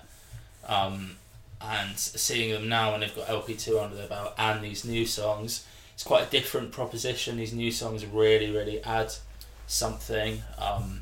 Um, 0.67 1.17
and 1.62 1.97
seeing 1.97 2.51
them 2.51 2.70
now 2.70 2.91
when 2.91 3.01
they've 3.01 3.16
got 3.16 3.30
LP 3.30 3.56
two 3.56 3.80
under 3.80 3.95
their 3.95 4.08
belt 4.08 4.34
and 4.38 4.64
these 4.64 4.86
new 4.86 5.06
songs, 5.06 5.66
it's 5.93 6.03
quite 6.03 6.28
a 6.28 6.30
different 6.30 6.72
proposition. 6.72 7.38
These 7.38 7.53
new 7.53 7.72
songs 7.72 8.06
really, 8.06 8.51
really 8.51 8.84
add 8.84 9.14
something 9.68 10.41
um, 10.58 11.01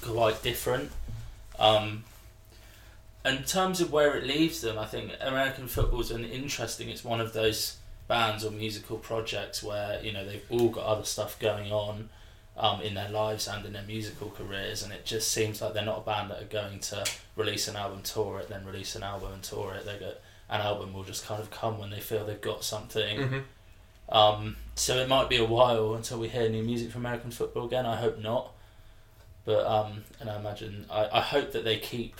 quite 0.00 0.42
different. 0.42 0.90
Um, 1.58 2.04
in 3.24 3.44
terms 3.44 3.80
of 3.80 3.92
where 3.92 4.16
it 4.16 4.24
leaves 4.24 4.60
them, 4.60 4.78
I 4.78 4.86
think 4.86 5.12
American 5.20 5.68
football's 5.68 6.10
an 6.10 6.24
interesting. 6.24 6.88
It's 6.88 7.04
one 7.04 7.20
of 7.20 7.32
those 7.32 7.76
bands 8.08 8.44
or 8.44 8.50
musical 8.50 8.96
projects 8.96 9.62
where 9.62 10.02
you 10.02 10.12
know 10.12 10.24
they've 10.24 10.44
all 10.50 10.68
got 10.68 10.84
other 10.84 11.04
stuff 11.04 11.38
going 11.38 11.72
on 11.72 12.08
um, 12.62 12.80
in 12.80 12.94
their 12.94 13.08
lives 13.10 13.48
and 13.48 13.66
in 13.66 13.72
their 13.72 13.82
musical 13.82 14.30
careers, 14.30 14.82
and 14.84 14.92
it 14.92 15.04
just 15.04 15.32
seems 15.32 15.60
like 15.60 15.74
they're 15.74 15.84
not 15.84 15.98
a 15.98 16.02
band 16.02 16.30
that 16.30 16.40
are 16.40 16.46
going 16.46 16.78
to 16.78 17.04
release 17.36 17.66
an 17.66 17.74
album, 17.76 18.00
tour 18.02 18.38
it, 18.38 18.48
then 18.48 18.64
release 18.64 18.94
an 18.94 19.02
album 19.02 19.32
and 19.32 19.42
tour 19.42 19.74
it. 19.74 19.84
They 19.84 19.98
go, 19.98 20.12
an 20.48 20.60
album 20.60 20.92
will 20.92 21.02
just 21.02 21.26
kind 21.26 21.40
of 21.42 21.50
come 21.50 21.78
when 21.78 21.90
they 21.90 22.00
feel 22.00 22.24
they've 22.24 22.40
got 22.40 22.62
something. 22.62 23.18
Mhm. 23.18 23.42
Um, 24.08 24.56
so 24.76 24.96
it 24.98 25.08
might 25.08 25.28
be 25.28 25.38
a 25.38 25.44
while 25.44 25.94
until 25.94 26.18
we 26.20 26.28
hear 26.28 26.48
new 26.48 26.62
music 26.62 26.92
from 26.92 27.02
American 27.04 27.30
football 27.30 27.66
again. 27.66 27.84
I 27.84 27.96
hope 27.96 28.18
not. 28.18 28.52
But 29.44 29.66
um, 29.66 30.04
and 30.20 30.30
I 30.30 30.36
imagine 30.38 30.86
I, 30.88 31.08
I 31.12 31.20
hope 31.20 31.50
that 31.52 31.64
they 31.64 31.78
keep 31.78 32.14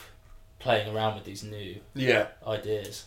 playing 0.58 0.92
around 0.94 1.14
with 1.14 1.24
these 1.24 1.44
new 1.44 1.76
yeah 1.94 2.26
ideas. 2.44 3.04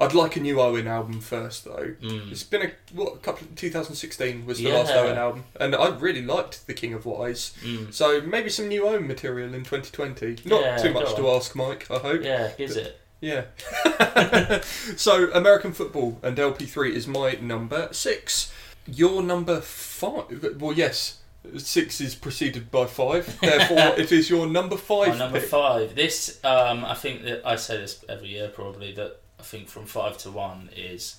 I'd 0.00 0.14
like 0.14 0.36
a 0.36 0.40
new 0.40 0.60
owen 0.60 0.86
album 0.86 1.20
first 1.20 1.64
though 1.66 1.94
Mm. 2.00 2.30
It's 2.32 2.42
been 2.42 2.62
a 2.62 2.70
what 2.94 3.14
a 3.14 3.18
couple. 3.18 3.46
2016 3.56 4.46
was 4.46 4.58
the 4.58 4.72
last 4.72 4.92
Owen 4.92 5.18
album, 5.18 5.44
and 5.60 5.74
I 5.74 5.88
really 5.88 6.22
liked 6.22 6.66
The 6.66 6.72
King 6.74 6.94
of 6.94 7.04
Whys. 7.04 7.52
Mm. 7.62 7.92
So 7.92 8.20
maybe 8.22 8.48
some 8.48 8.68
new 8.68 8.86
Owen 8.86 9.06
material 9.06 9.52
in 9.54 9.62
2020. 9.64 10.48
Not 10.48 10.62
Yeah, 10.62 10.76
too 10.78 10.92
much 10.92 11.14
to 11.16 11.28
on. 11.28 11.36
ask, 11.36 11.54
Mike. 11.54 11.90
I 11.90 11.98
hope. 11.98 12.22
Yeah, 12.24 12.52
is 12.58 12.76
it? 12.76 12.98
Yeah. 13.20 13.44
so 14.96 15.30
American 15.32 15.72
football 15.72 16.18
and 16.22 16.36
LP3 16.36 16.90
is 16.92 17.06
my 17.06 17.32
number 17.40 17.88
six. 17.92 18.52
Your 18.86 19.22
number 19.22 19.60
five. 19.60 20.56
Well, 20.58 20.72
yes. 20.72 21.18
Six 21.56 22.00
is 22.02 22.14
preceded 22.14 22.70
by 22.70 22.86
five. 22.86 23.38
Therefore, 23.42 23.98
it 23.98 24.12
is 24.12 24.28
your 24.28 24.46
number 24.46 24.76
five. 24.76 25.08
My 25.08 25.18
number 25.18 25.40
pick. 25.40 25.48
five. 25.48 25.94
This, 25.94 26.38
um, 26.44 26.84
I 26.84 26.94
think 26.94 27.22
that 27.24 27.46
I 27.46 27.56
say 27.56 27.78
this 27.78 28.04
every 28.08 28.28
year 28.28 28.48
probably 28.48 28.92
that 28.92 29.19
I 29.40 29.42
think 29.42 29.68
from 29.68 29.86
five 29.86 30.18
to 30.18 30.30
one 30.30 30.68
is 30.76 31.16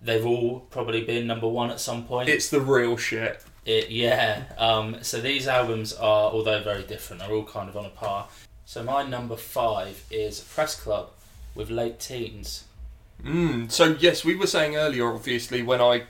they've 0.00 0.24
all 0.24 0.60
probably 0.70 1.04
been 1.04 1.26
number 1.26 1.46
one 1.46 1.70
at 1.70 1.78
some 1.78 2.04
point. 2.04 2.30
It's 2.30 2.48
the 2.48 2.60
real 2.60 2.96
shit. 2.96 3.42
It, 3.66 3.90
yeah. 3.90 4.44
Um, 4.56 4.96
so 5.02 5.20
these 5.20 5.46
albums 5.46 5.92
are, 5.92 6.30
although 6.30 6.62
very 6.62 6.84
different, 6.84 7.20
are 7.22 7.30
all 7.30 7.44
kind 7.44 7.68
of 7.68 7.76
on 7.76 7.84
a 7.84 7.90
par. 7.90 8.28
So 8.64 8.82
my 8.82 9.02
number 9.02 9.36
five 9.36 10.02
is 10.10 10.40
Press 10.40 10.74
Club 10.74 11.10
with 11.54 11.68
Late 11.70 12.00
Teens. 12.00 12.64
Mm. 13.22 13.70
So 13.70 13.94
yes, 14.00 14.24
we 14.24 14.34
were 14.34 14.46
saying 14.46 14.76
earlier, 14.76 15.06
obviously, 15.12 15.62
when 15.62 15.82
I 15.82 16.04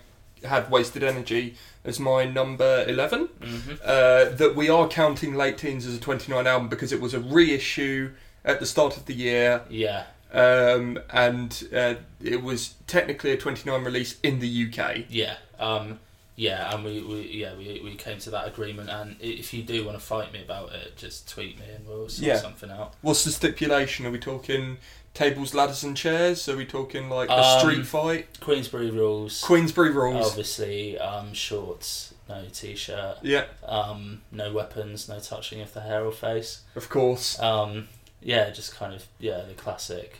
had 0.45 0.71
Wasted 0.71 1.03
Energy 1.03 1.57
as 1.85 1.99
my 1.99 2.25
number 2.25 2.85
11 2.87 3.29
Mm-hmm. 3.41 3.73
uh, 3.85 4.37
that 4.37 4.55
we 4.55 4.69
are 4.69 4.87
counting 4.89 5.35
Late 5.35 5.59
Teens 5.59 5.85
as 5.85 5.97
a 5.97 6.01
29 6.01 6.47
album 6.47 6.69
because 6.69 6.93
it 6.93 7.01
was 7.01 7.13
a 7.13 7.21
reissue 7.21 8.13
at 8.45 8.61
the 8.61 8.67
start 8.67 8.97
of 8.97 9.07
the 9.07 9.15
year, 9.15 9.63
Yeah, 9.71 10.05
um, 10.35 10.99
and 11.11 11.69
uh, 11.75 11.95
it 12.23 12.43
was 12.43 12.75
technically 12.87 13.31
a 13.33 13.37
29 13.37 13.85
release 13.85 14.19
in 14.23 14.41
the 14.41 14.67
UK. 14.73 15.05
yeah, 15.09 15.37
um, 15.59 16.01
yeah, 16.37 16.75
and 16.75 16.85
we, 16.85 17.01
we 17.01 17.21
yeah 17.29 17.55
we, 17.55 17.81
we 17.85 17.95
came 17.95 18.19
to 18.19 18.31
that 18.31 18.49
agreement. 18.49 18.91
And 18.91 19.17
if 19.21 19.55
you 19.55 19.63
do 19.63 19.85
want 19.85 19.97
to 19.99 20.05
fight 20.05 20.33
me 20.33 20.43
about 20.43 20.73
it, 20.73 20.97
just 20.97 21.29
tweet 21.29 21.59
me 21.61 21.67
and 21.75 21.87
we'll 21.87 22.09
sort 22.09 22.27
Yeah. 22.27 22.37
something 22.39 22.71
out. 22.71 22.95
What's 23.03 23.23
the 23.25 23.31
stipulation? 23.31 24.05
Are 24.07 24.11
we 24.11 24.19
talking 24.19 24.79
tables, 25.15 25.55
ladders, 25.55 25.85
and 25.85 25.97
chairs? 25.97 26.49
Are 26.49 26.57
we 26.57 26.65
talking 26.67 27.09
like 27.09 27.29
a 27.29 27.35
Um, 27.39 27.61
street 27.61 27.87
fight? 27.87 28.41
Queensberry 28.41 28.91
rules. 28.91 29.41
Queensberry 29.43 29.91
rules. 29.91 30.27
Obviously, 30.27 30.99
um, 30.99 31.33
shorts, 31.35 32.15
no 32.29 32.45
t-shirt, 32.53 33.19
Yeah, 33.23 33.45
um, 33.65 34.23
no 34.33 34.53
weapons, 34.53 35.09
no 35.09 35.21
touching 35.21 35.61
of 35.61 35.73
the 35.73 35.83
hair 35.83 36.05
or 36.05 36.11
face. 36.11 36.63
of 36.75 36.89
course. 36.89 37.39
Um, 37.39 37.87
yeah, 38.21 38.51
just 38.51 38.75
kind 38.75 38.93
of 38.93 39.05
yeah, 39.21 39.43
the 39.47 39.55
classic, 39.55 40.19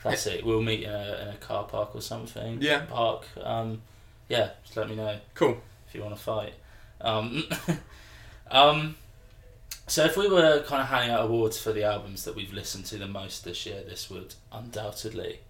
classic. 0.00 0.44
We'll 0.44 0.62
meet 0.62 0.84
in 0.84 0.90
a, 0.90 1.18
in 1.22 1.28
a 1.28 1.36
car 1.40 1.64
park 1.64 1.94
or 1.94 2.00
something. 2.00 2.60
Yeah. 2.60 2.86
Park. 2.86 3.26
Um, 3.42 3.82
yeah, 4.28 4.50
just 4.62 4.76
let 4.76 4.88
me 4.88 4.96
know 4.96 5.18
Cool. 5.34 5.58
if 5.86 5.94
you 5.94 6.02
want 6.02 6.16
to 6.16 6.20
fight. 6.20 6.54
Um, 7.00 7.44
um, 8.50 8.96
so 9.86 10.04
if 10.04 10.16
we 10.16 10.28
were 10.28 10.62
kind 10.64 10.82
of 10.82 10.88
handing 10.88 11.10
out 11.10 11.24
awards 11.24 11.58
for 11.58 11.72
the 11.72 11.84
albums 11.84 12.24
that 12.24 12.34
we've 12.36 12.52
listened 12.52 12.84
to 12.86 12.98
the 12.98 13.08
most 13.08 13.44
this 13.44 13.64
year, 13.64 13.82
this 13.86 14.10
would 14.10 14.34
undoubtedly 14.52 15.40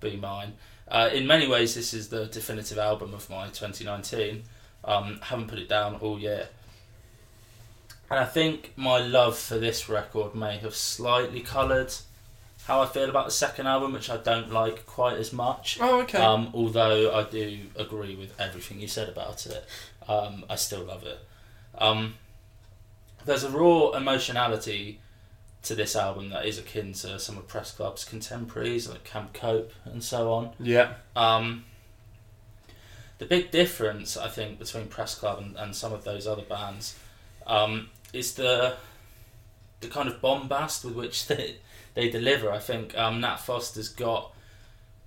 be 0.00 0.16
mine. 0.16 0.54
Uh, 0.86 1.08
in 1.12 1.26
many 1.26 1.46
ways, 1.46 1.74
this 1.74 1.94
is 1.94 2.08
the 2.08 2.26
definitive 2.26 2.78
album 2.78 3.14
of 3.14 3.30
my 3.30 3.46
2019. 3.46 4.42
Um, 4.84 5.20
haven't 5.22 5.48
put 5.48 5.58
it 5.58 5.68
down 5.68 5.94
all 5.96 6.18
year. 6.18 6.48
And 8.10 8.18
I 8.18 8.24
think 8.24 8.72
my 8.76 8.98
love 8.98 9.38
for 9.38 9.58
this 9.58 9.88
record 9.88 10.34
may 10.34 10.58
have 10.58 10.74
slightly 10.74 11.40
coloured 11.40 11.92
how 12.64 12.82
I 12.82 12.86
feel 12.86 13.08
about 13.08 13.26
the 13.26 13.32
second 13.32 13.66
album, 13.66 13.92
which 13.92 14.10
I 14.10 14.16
don't 14.16 14.52
like 14.52 14.86
quite 14.86 15.16
as 15.16 15.32
much. 15.32 15.78
Oh, 15.80 16.02
okay. 16.02 16.18
Um, 16.18 16.50
although 16.54 17.14
I 17.14 17.24
do 17.24 17.60
agree 17.76 18.14
with 18.14 18.38
everything 18.40 18.80
you 18.80 18.88
said 18.88 19.08
about 19.08 19.46
it, 19.46 19.64
um, 20.08 20.44
I 20.48 20.56
still 20.56 20.82
love 20.84 21.04
it. 21.04 21.18
Um, 21.76 22.14
there's 23.24 23.44
a 23.44 23.50
raw 23.50 23.90
emotionality 23.90 25.00
to 25.62 25.74
this 25.74 25.94
album 25.94 26.30
that 26.30 26.46
is 26.46 26.58
akin 26.58 26.92
to 26.94 27.18
some 27.18 27.36
of 27.36 27.46
Press 27.46 27.72
Club's 27.72 28.04
contemporaries 28.04 28.88
like 28.88 29.04
Camp 29.04 29.32
Cope 29.34 29.72
and 29.84 30.02
so 30.02 30.32
on. 30.32 30.50
yeah. 30.58 30.94
Um, 31.14 31.64
the 33.18 33.26
big 33.26 33.50
difference, 33.50 34.16
I 34.16 34.28
think, 34.28 34.58
between 34.58 34.86
Press 34.86 35.14
Club 35.14 35.40
and, 35.40 35.54
and 35.56 35.76
some 35.76 35.92
of 35.92 36.04
those 36.04 36.26
other 36.26 36.42
bands 36.42 36.98
um, 37.46 37.90
is 38.12 38.34
the 38.34 38.76
the 39.80 39.88
kind 39.88 40.08
of 40.08 40.20
bombast 40.20 40.84
with 40.84 40.94
which 40.94 41.26
they 41.28 41.56
they 41.94 42.08
deliver. 42.08 42.50
I 42.50 42.58
think 42.58 42.96
um, 42.96 43.20
Nat 43.20 43.36
Foster's 43.36 43.88
got, 43.88 44.32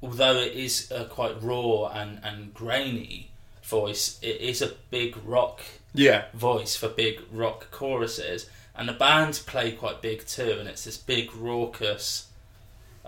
although 0.01 0.36
it 0.38 0.53
is 0.53 0.91
a 0.91 1.05
quite 1.05 1.41
raw 1.41 1.88
and, 1.88 2.19
and 2.23 2.53
grainy 2.53 3.31
voice, 3.63 4.19
it 4.21 4.41
is 4.41 4.61
a 4.61 4.71
big 4.89 5.15
rock 5.25 5.61
Yeah. 5.93 6.25
voice 6.34 6.75
for 6.75 6.89
big 6.89 7.21
rock 7.31 7.71
choruses, 7.71 8.49
and 8.75 8.89
the 8.89 8.93
bands 8.93 9.39
play 9.39 9.71
quite 9.71 10.01
big 10.01 10.25
too, 10.25 10.57
and 10.59 10.67
it's 10.67 10.84
this 10.84 10.97
big 10.97 11.34
raucous, 11.36 12.27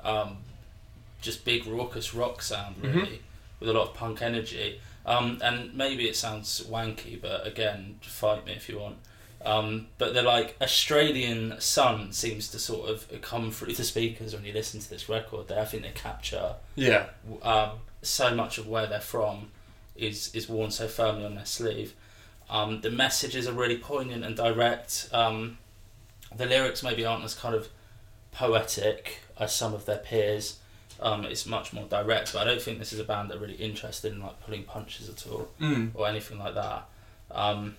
um, 0.03 0.37
just 1.21 1.43
big 1.43 1.65
raucous 1.65 2.13
rock 2.13 2.41
sound 2.41 2.75
really, 2.83 3.21
with 3.59 3.69
a 3.69 3.73
lot 3.73 3.89
of 3.89 3.93
punk 3.95 4.21
energy. 4.21 4.79
Um, 5.07 5.39
and 5.43 5.75
maybe 5.75 6.07
it 6.09 6.15
sounds 6.15 6.61
wanky, 6.67 7.21
but 7.21 7.45
again, 7.45 7.99
fight 8.01 8.45
me 8.45 8.53
if 8.53 8.67
you 8.69 8.79
want. 8.79 8.97
Um, 9.45 9.87
but 9.97 10.13
the 10.13 10.21
like 10.23 10.55
Australian 10.61 11.59
sun 11.61 12.11
seems 12.13 12.47
to 12.49 12.59
sort 12.59 12.89
of 12.89 13.21
come 13.21 13.51
through 13.51 13.73
the 13.73 13.83
speakers 13.83 14.33
when 14.33 14.43
you 14.43 14.53
listen 14.53 14.79
to 14.79 14.89
this 14.89 15.07
record. 15.07 15.47
There, 15.47 15.59
I 15.61 15.65
think 15.65 15.83
they 15.83 15.91
capture 15.91 16.55
Yeah. 16.75 17.07
um, 17.43 17.71
so 18.01 18.33
much 18.33 18.57
of 18.57 18.67
where 18.67 18.87
they're 18.87 18.99
from 19.01 19.49
is 19.95 20.33
is 20.35 20.49
worn 20.49 20.71
so 20.71 20.87
firmly 20.87 21.25
on 21.25 21.35
their 21.35 21.45
sleeve. 21.45 21.93
Um, 22.49 22.81
the 22.81 22.89
messages 22.91 23.47
are 23.47 23.53
really 23.53 23.77
poignant 23.77 24.23
and 24.25 24.35
direct. 24.35 25.09
Um, 25.13 25.57
the 26.35 26.45
lyrics 26.45 26.83
maybe 26.83 27.05
aren't 27.05 27.23
as 27.23 27.33
kind 27.35 27.55
of 27.55 27.69
poetic 28.31 29.19
as 29.39 29.53
some 29.55 29.73
of 29.73 29.85
their 29.85 29.97
peers. 29.97 30.59
Um, 30.99 31.25
it's 31.25 31.45
much 31.45 31.73
more 31.73 31.85
direct, 31.85 32.31
but 32.33 32.41
I 32.41 32.45
don't 32.45 32.61
think 32.61 32.79
this 32.79 32.93
is 32.93 32.99
a 32.99 33.03
band 33.03 33.29
that 33.29 33.37
are 33.37 33.39
really 33.39 33.55
interested 33.55 34.13
in 34.13 34.21
like 34.21 34.39
pulling 34.45 34.63
punches 34.63 35.09
at 35.09 35.25
all 35.27 35.49
Mm. 35.59 35.91
or 35.93 36.07
anything 36.07 36.39
like 36.39 36.55
that. 36.55 36.85
Um, 37.31 37.75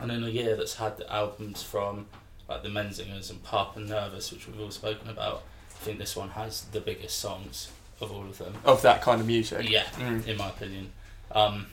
and 0.00 0.10
in 0.10 0.24
a 0.24 0.28
year 0.28 0.56
that's 0.56 0.74
had 0.76 1.02
albums 1.08 1.62
from 1.62 2.06
like 2.48 2.62
the 2.62 2.68
Menzingers 2.68 3.30
and 3.30 3.42
Pop 3.42 3.76
and 3.76 3.88
Nervous, 3.88 4.32
which 4.32 4.46
we've 4.46 4.60
all 4.60 4.70
spoken 4.70 5.08
about, 5.08 5.42
I 5.70 5.84
think 5.84 5.98
this 5.98 6.16
one 6.16 6.30
has 6.30 6.62
the 6.66 6.80
biggest 6.80 7.18
songs 7.18 7.70
of 8.00 8.10
all 8.12 8.22
of 8.24 8.38
them. 8.38 8.54
Of 8.64 8.82
that 8.82 9.00
kind 9.02 9.20
of 9.20 9.26
music. 9.26 9.68
Yeah, 9.68 9.84
Mm. 9.96 10.26
in 10.26 10.36
my 10.36 10.48
opinion. 10.48 10.92
Um, 11.30 11.66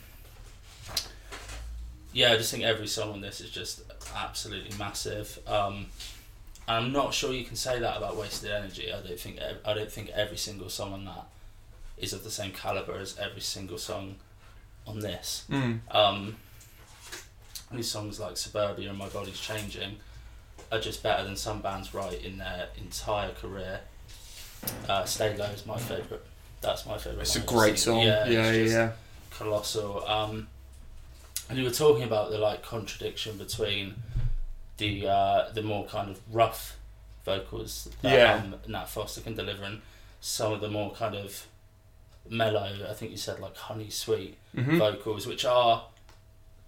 yeah, 2.13 2.31
I 2.33 2.37
just 2.37 2.51
think 2.51 2.63
every 2.63 2.87
song 2.87 3.11
on 3.13 3.21
this 3.21 3.39
is 3.41 3.51
just 3.51 3.81
absolutely 4.15 4.75
massive. 4.77 5.39
Um, 5.47 5.87
and 6.67 6.85
I'm 6.85 6.91
not 6.91 7.13
sure 7.13 7.33
you 7.33 7.45
can 7.45 7.55
say 7.55 7.79
that 7.79 7.97
about 7.97 8.15
Wasted 8.17 8.51
Energy. 8.51 8.91
I 8.93 9.01
don't 9.01 9.19
think 9.19 9.39
I 9.65 9.73
don't 9.73 9.91
think 9.91 10.09
every 10.09 10.37
single 10.37 10.69
song 10.69 10.93
on 10.93 11.05
that 11.05 11.25
is 11.97 12.13
of 12.13 12.23
the 12.23 12.31
same 12.31 12.51
caliber 12.51 12.97
as 12.97 13.17
every 13.19 13.41
single 13.41 13.77
song 13.77 14.15
on 14.87 14.99
this. 14.99 15.45
Mm. 15.49 15.79
Um, 15.91 16.35
these 17.71 17.89
songs 17.89 18.19
like 18.19 18.37
Suburbia 18.37 18.89
and 18.89 18.97
My 18.97 19.09
Body's 19.09 19.39
Changing 19.39 19.97
are 20.71 20.79
just 20.79 21.03
better 21.03 21.23
than 21.23 21.35
some 21.35 21.61
bands 21.61 21.93
write 21.93 22.23
in 22.23 22.37
their 22.37 22.67
entire 22.77 23.31
career. 23.31 23.81
Uh, 24.87 25.05
Stay 25.05 25.35
Low 25.37 25.45
is 25.45 25.65
my 25.65 25.77
favourite. 25.77 26.21
That's 26.61 26.85
my 26.85 26.97
favourite. 26.97 27.21
It's 27.21 27.35
a 27.35 27.41
great 27.41 27.79
song. 27.79 28.01
Yeah, 28.01 28.27
Yeah, 28.27 28.51
yeah, 28.51 28.91
colossal. 29.31 30.05
Um, 30.07 30.47
and 31.49 31.57
you 31.57 31.63
were 31.63 31.69
talking 31.71 32.03
about 32.03 32.29
the 32.31 32.37
like 32.37 32.61
contradiction 32.63 33.37
between 33.37 33.95
the 34.77 35.07
uh, 35.07 35.49
the 35.53 35.61
more 35.63 35.85
kind 35.85 36.09
of 36.09 36.19
rough 36.31 36.77
vocals 37.25 37.89
that 38.01 38.13
Yeah. 38.13 38.33
um, 38.35 38.55
Nat 38.67 38.85
Foster 38.89 39.21
can 39.21 39.35
deliver, 39.35 39.63
and 39.63 39.81
some 40.21 40.51
of 40.53 40.61
the 40.61 40.69
more 40.69 40.91
kind 40.91 41.15
of 41.15 41.45
mellow. 42.29 42.85
I 42.89 42.93
think 42.93 43.11
you 43.11 43.17
said 43.17 43.39
like 43.39 43.55
honey 43.55 43.89
sweet 43.89 44.37
Mhm. 44.55 44.77
vocals, 44.77 45.25
which 45.25 45.45
are, 45.45 45.85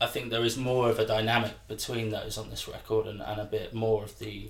I 0.02 0.08
think 0.08 0.30
there 0.32 0.44
is 0.44 0.58
more 0.58 0.90
of 0.90 0.98
a 1.00 1.06
dynamic 1.06 1.54
between 1.68 2.10
those 2.10 2.38
on 2.38 2.50
this 2.50 2.68
record, 2.68 3.06
and, 3.08 3.22
and 3.22 3.40
a 3.40 3.46
bit 3.46 3.74
more 3.74 4.04
of 4.04 4.18
the 4.20 4.50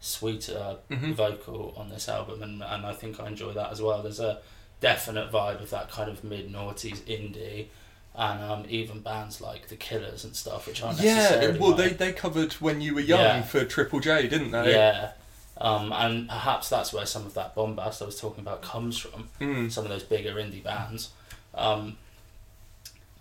sweeter 0.00 0.76
Mhm. 0.90 1.14
vocal 1.14 1.72
on 1.76 1.88
this 1.88 2.08
album, 2.08 2.42
and 2.42 2.62
and 2.62 2.84
I 2.86 2.92
think 2.92 3.20
I 3.20 3.26
enjoy 3.28 3.52
that 3.52 3.70
as 3.72 3.80
well. 3.80 4.02
There's 4.02 4.20
a 4.20 4.38
definite 4.80 5.30
vibe 5.32 5.62
of 5.62 5.70
that 5.70 5.90
kind 5.90 6.10
of 6.10 6.22
mid 6.24 6.52
noughties 6.52 6.98
indie, 7.02 7.68
and 8.14 8.42
um, 8.42 8.64
even 8.68 9.00
bands 9.00 9.40
like 9.40 9.68
the 9.68 9.76
Killers 9.76 10.24
and 10.24 10.36
stuff, 10.36 10.66
which 10.66 10.82
aren't 10.82 11.00
Yeah, 11.00 11.14
necessarily 11.14 11.58
well, 11.58 11.72
they, 11.72 11.88
they 11.90 12.12
covered 12.12 12.52
when 12.54 12.80
you 12.80 12.94
were 12.94 13.00
young 13.00 13.20
Yeah. 13.20 13.42
for 13.42 13.64
Triple 13.64 14.00
J, 14.00 14.28
didn't 14.28 14.50
they? 14.50 14.72
yeah. 14.72 15.12
Um, 15.56 15.92
and 15.92 16.28
perhaps 16.28 16.68
that's 16.68 16.92
where 16.92 17.06
some 17.06 17.24
of 17.26 17.34
that 17.34 17.54
bombast 17.54 18.02
I 18.02 18.06
was 18.06 18.18
talking 18.20 18.40
about 18.40 18.60
comes 18.60 18.98
from. 18.98 19.28
Mm. 19.40 19.70
some 19.70 19.84
of 19.84 19.90
those 19.90 20.02
bigger 20.02 20.34
indie 20.34 20.62
bands. 20.62 21.10
Um, 21.54 21.96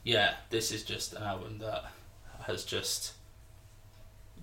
yeah, 0.04 0.36
this 0.50 0.72
is 0.72 0.84
just 0.84 1.14
an 1.14 1.24
album 1.24 1.60
that 1.60 1.86
has 2.48 2.64
just 2.66 3.14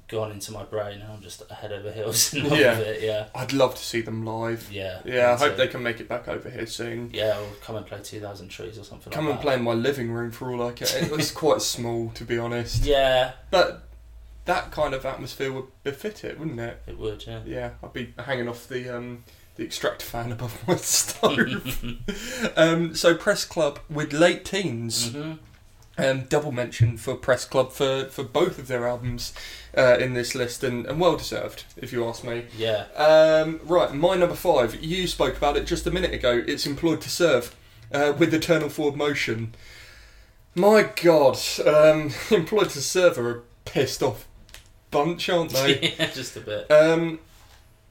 gone 0.08 0.32
into 0.32 0.50
my 0.50 0.64
brain, 0.64 1.00
and 1.00 1.12
I'm 1.12 1.22
just 1.22 1.48
head 1.50 1.72
over 1.72 1.92
heels 1.92 2.34
in 2.34 2.48
love 2.48 2.58
Yeah. 2.58 2.78
with 2.78 2.88
it. 2.88 3.02
Yeah, 3.02 3.26
I'd 3.34 3.52
love 3.52 3.76
to 3.76 3.82
see 3.82 4.00
them 4.00 4.24
live. 4.24 4.68
yeah, 4.72 5.00
Yeah, 5.04 5.32
I 5.34 5.36
hope 5.36 5.52
too. 5.52 5.56
they 5.58 5.68
can 5.68 5.82
make 5.84 6.00
it 6.00 6.08
back 6.08 6.26
over 6.26 6.50
here 6.50 6.66
soon. 6.66 7.10
Yeah, 7.12 7.38
or 7.38 7.46
come 7.62 7.76
and 7.76 7.86
play 7.86 8.00
Two 8.02 8.18
Thousand 8.20 8.48
Trees 8.48 8.76
or 8.78 8.82
something. 8.84 9.12
Come 9.12 9.26
like 9.26 9.30
and 9.34 9.38
that. 9.38 9.42
play 9.42 9.54
in 9.54 9.62
my 9.62 9.72
living 9.74 10.10
room 10.10 10.32
for 10.32 10.50
all 10.52 10.66
I 10.66 10.72
care. 10.72 10.88
It 11.04 11.10
was 11.12 11.30
quite 11.44 11.62
small, 11.62 12.10
to 12.14 12.24
be 12.24 12.38
honest. 12.38 12.84
Yeah, 12.84 13.32
But 13.50 13.82
that 14.46 14.72
kind 14.72 14.94
of 14.94 15.06
atmosphere 15.06 15.52
would 15.52 15.66
befit 15.84 16.24
it, 16.24 16.40
wouldn't 16.40 16.58
it? 16.58 16.82
it 16.88 16.98
would. 16.98 17.24
Yeah. 17.26 17.40
Yeah, 17.46 17.70
I'd 17.84 17.92
be 17.92 18.12
hanging 18.18 18.48
off 18.48 18.66
the 18.66 18.88
um, 18.96 19.22
the 19.54 19.64
extractor 19.64 20.06
fan 20.06 20.32
above 20.32 20.58
my 20.66 20.74
stove. 20.74 21.84
um, 22.56 22.96
so 22.96 23.14
Press 23.14 23.44
Club 23.44 23.78
with 23.88 24.12
late 24.12 24.44
teens. 24.44 25.12
hmm 25.12 25.34
Um, 26.04 26.22
double 26.24 26.52
mention 26.52 26.96
for 26.96 27.14
Press 27.14 27.44
Club 27.44 27.72
for, 27.72 28.06
for 28.06 28.24
both 28.24 28.58
of 28.58 28.68
their 28.68 28.86
albums 28.86 29.32
uh, 29.76 29.96
in 29.98 30.14
this 30.14 30.34
list, 30.34 30.64
and, 30.64 30.86
and 30.86 31.00
well 31.00 31.16
deserved, 31.16 31.64
if 31.76 31.92
you 31.92 32.06
ask 32.06 32.24
me. 32.24 32.46
Yeah. 32.56 32.86
Um, 32.96 33.60
right, 33.64 33.92
my 33.94 34.16
number 34.16 34.34
five. 34.34 34.82
You 34.82 35.06
spoke 35.06 35.36
about 35.36 35.56
it 35.56 35.66
just 35.66 35.86
a 35.86 35.90
minute 35.90 36.14
ago. 36.14 36.42
It's 36.46 36.66
Employed 36.66 37.00
to 37.02 37.10
Serve 37.10 37.54
uh, 37.92 38.12
with 38.16 38.32
Eternal 38.34 38.68
Forward 38.68 38.96
Motion. 38.96 39.54
My 40.54 40.90
God, 41.02 41.38
um, 41.66 42.12
Employed 42.30 42.70
to 42.70 42.80
Serve 42.80 43.18
are 43.18 43.30
a 43.30 43.40
pissed 43.64 44.02
off 44.02 44.26
bunch, 44.90 45.28
aren't 45.28 45.52
they? 45.52 45.94
yeah, 45.98 46.10
just 46.10 46.36
a 46.36 46.40
bit. 46.40 46.70
Um, 46.70 47.20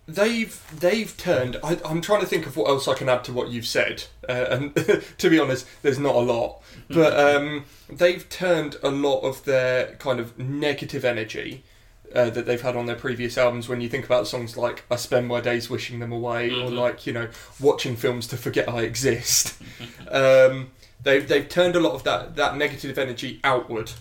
they've 0.07 0.61
they've 0.77 1.15
turned. 1.17 1.57
I, 1.63 1.77
I'm 1.85 2.01
trying 2.01 2.21
to 2.21 2.27
think 2.27 2.45
of 2.45 2.57
what 2.57 2.69
else 2.69 2.87
I 2.87 2.93
can 2.93 3.09
add 3.09 3.23
to 3.25 3.33
what 3.33 3.49
you've 3.49 3.65
said, 3.65 4.05
uh, 4.27 4.45
and 4.49 4.75
to 5.17 5.29
be 5.29 5.39
honest, 5.39 5.67
there's 5.81 5.99
not 5.99 6.15
a 6.15 6.19
lot. 6.19 6.61
But 7.01 7.19
um, 7.19 7.65
they've 7.87 8.27
turned 8.29 8.77
a 8.81 8.89
lot 8.89 9.19
of 9.21 9.43
their 9.45 9.93
kind 9.99 10.19
of 10.19 10.37
negative 10.39 11.05
energy 11.05 11.63
uh, 12.15 12.31
that 12.31 12.47
they've 12.47 12.61
had 12.61 12.75
on 12.75 12.87
their 12.87 12.95
previous 12.95 13.37
albums. 13.37 13.69
When 13.69 13.79
you 13.81 13.89
think 13.89 14.05
about 14.05 14.27
songs 14.27 14.57
like 14.57 14.83
"I 14.89 14.95
Spend 14.95 15.27
My 15.27 15.39
Days 15.39 15.69
Wishing 15.69 15.99
Them 15.99 16.11
Away" 16.11 16.49
or 16.49 16.69
Mhm. 16.71 16.75
like 16.77 17.05
you 17.05 17.13
know 17.13 17.27
watching 17.59 17.95
films 17.95 18.25
to 18.27 18.37
forget 18.37 18.67
I 18.67 18.81
exist, 18.81 19.53
um, 20.11 20.71
they've 21.03 21.27
they've 21.27 21.47
turned 21.47 21.75
a 21.75 21.79
lot 21.79 21.93
of 21.93 22.03
that 22.05 22.35
that 22.37 22.57
negative 22.57 22.97
energy 22.97 23.39
outward, 23.43 23.91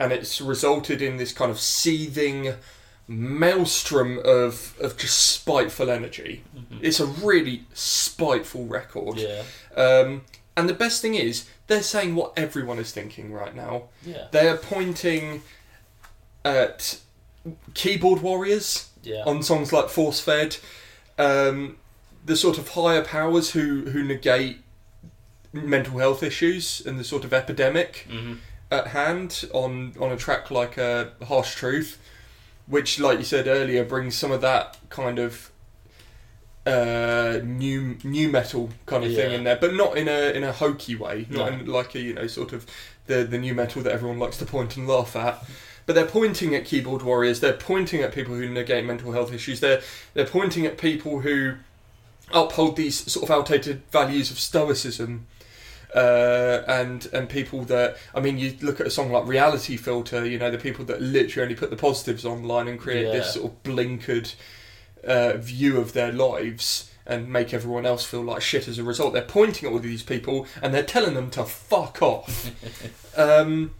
and 0.00 0.12
it's 0.12 0.40
resulted 0.40 1.00
in 1.00 1.16
this 1.18 1.32
kind 1.32 1.52
of 1.52 1.60
seething 1.60 2.54
maelstrom 3.06 4.18
of 4.24 4.74
of 4.80 4.96
just 4.96 5.16
spiteful 5.20 5.90
energy. 5.90 6.42
Mhm. 6.56 6.78
It's 6.82 7.00
a 7.00 7.06
really 7.06 7.62
spiteful 7.74 8.64
record. 8.66 9.18
Yeah, 9.18 9.42
Um, 9.76 10.22
and 10.56 10.68
the 10.68 10.74
best 10.74 11.02
thing 11.02 11.14
is, 11.14 11.44
they're 11.66 11.82
saying 11.82 12.14
what 12.14 12.32
everyone 12.36 12.78
is 12.78 12.92
thinking 12.92 13.32
right 13.32 13.54
now. 13.54 13.84
yeah, 14.04 14.26
They're 14.30 14.56
pointing 14.56 15.42
at 16.44 16.98
keyboard 17.74 18.20
warriors 18.22 18.90
yeah. 19.02 19.22
on 19.26 19.42
songs 19.42 19.72
like 19.72 19.88
Force 19.88 20.20
Fed, 20.20 20.56
um, 21.18 21.76
the 22.24 22.36
sort 22.36 22.58
of 22.58 22.68
higher 22.70 23.02
powers 23.02 23.50
who, 23.52 23.86
who 23.86 24.02
negate 24.02 24.58
mental 25.52 25.98
health 25.98 26.22
issues 26.22 26.82
and 26.84 26.98
the 26.98 27.04
sort 27.04 27.24
of 27.24 27.32
epidemic 27.32 28.06
hmm 28.10 28.34
at 28.70 28.88
hand 28.88 29.44
on, 29.52 29.94
on 30.00 30.10
a 30.10 30.16
track 30.16 30.50
like 30.50 30.76
uh, 30.78 31.06
Harsh 31.26 31.54
Truth, 31.54 31.98
which, 32.66 32.98
like 32.98 33.18
you 33.18 33.24
said 33.24 33.46
earlier, 33.46 33.84
brings 33.84 34.16
some 34.16 34.32
of 34.32 34.40
that 34.40 34.76
kind 34.88 35.18
of 35.18 35.50
uh, 36.66 37.40
nu 37.44 37.96
nu 38.04 38.28
metal 38.28 38.70
kind 38.86 39.04
of 39.04 39.14
thing 39.14 39.32
in 39.32 39.44
there, 39.44 39.56
but 39.56 39.74
not 39.74 39.96
in 39.98 40.08
a 40.08 40.30
in 40.32 40.44
a 40.44 40.52
hokey 40.52 40.94
way, 40.96 41.26
not 41.30 41.50
No. 41.52 41.58
in 41.58 41.66
like 41.66 41.94
a 41.94 42.00
you 42.00 42.14
know 42.14 42.26
sort 42.26 42.52
of 42.52 42.64
the 43.06 43.24
the 43.24 43.38
nu 43.38 43.52
metal 43.54 43.82
that 43.82 43.92
everyone 43.92 44.18
likes 44.18 44.38
to 44.38 44.46
point 44.46 44.76
and 44.76 44.88
laugh 44.88 45.14
at. 45.16 45.44
But 45.86 45.94
they're 45.94 46.06
pointing 46.06 46.54
at 46.54 46.64
keyboard 46.64 47.02
warriors. 47.02 47.40
They're 47.40 47.52
pointing 47.52 48.00
at 48.00 48.12
people 48.14 48.34
who 48.34 48.48
negate 48.48 48.84
mental 48.86 49.12
health 49.12 49.32
issues. 49.34 49.60
They're 49.60 49.82
they're 50.14 50.26
pointing 50.26 50.64
at 50.64 50.78
people 50.78 51.20
who 51.20 51.54
uphold 52.32 52.76
these 52.76 53.12
sort 53.12 53.24
of 53.24 53.30
outdated 53.30 53.82
values 53.92 54.30
of 54.30 54.38
stoicism 54.38 55.26
uh, 55.94 56.62
and 56.66 57.06
and 57.12 57.28
people 57.28 57.64
that 57.64 57.98
I 58.14 58.20
mean, 58.20 58.38
you 58.38 58.56
look 58.62 58.80
at 58.80 58.86
a 58.86 58.90
song 58.90 59.12
like 59.12 59.26
Reality 59.26 59.76
Filter. 59.76 60.24
You 60.24 60.38
know, 60.38 60.50
the 60.50 60.56
people 60.58 60.84
that 60.86 61.02
literally 61.02 61.42
only 61.44 61.54
put 61.54 61.68
the 61.68 61.76
positives 61.76 62.24
online 62.24 62.66
and 62.68 62.78
create 62.80 63.06
Yeah. 63.06 63.12
this 63.12 63.34
sort 63.34 63.52
of 63.52 63.62
blinkered 63.62 64.34
uh, 65.06 65.36
view 65.36 65.78
of 65.78 65.92
their 65.92 66.12
lives 66.12 66.90
and 67.06 67.28
make 67.28 67.52
everyone 67.52 67.84
else 67.84 68.04
feel 68.04 68.22
like 68.22 68.40
shit 68.40 68.66
as 68.66 68.78
a 68.78 68.82
result. 68.82 69.12
They're 69.12 69.22
pointing 69.22 69.68
at 69.68 69.72
all 69.72 69.78
these 69.78 70.02
people 70.02 70.46
and 70.62 70.72
they're 70.72 70.82
telling 70.82 71.14
them 71.14 71.30
to 71.32 71.44
fuck 71.44 72.00
off. 72.02 72.50
um, 73.18 73.72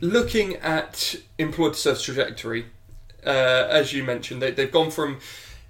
looking 0.00 0.56
at 0.56 1.14
employed 1.38 1.74
to 1.74 1.78
serve 1.78 2.02
trajectory, 2.02 2.66
uh, 3.24 3.68
as 3.70 3.92
you 3.92 4.02
mentioned, 4.02 4.42
they, 4.42 4.50
they've 4.50 4.72
gone 4.72 4.90
from. 4.90 5.20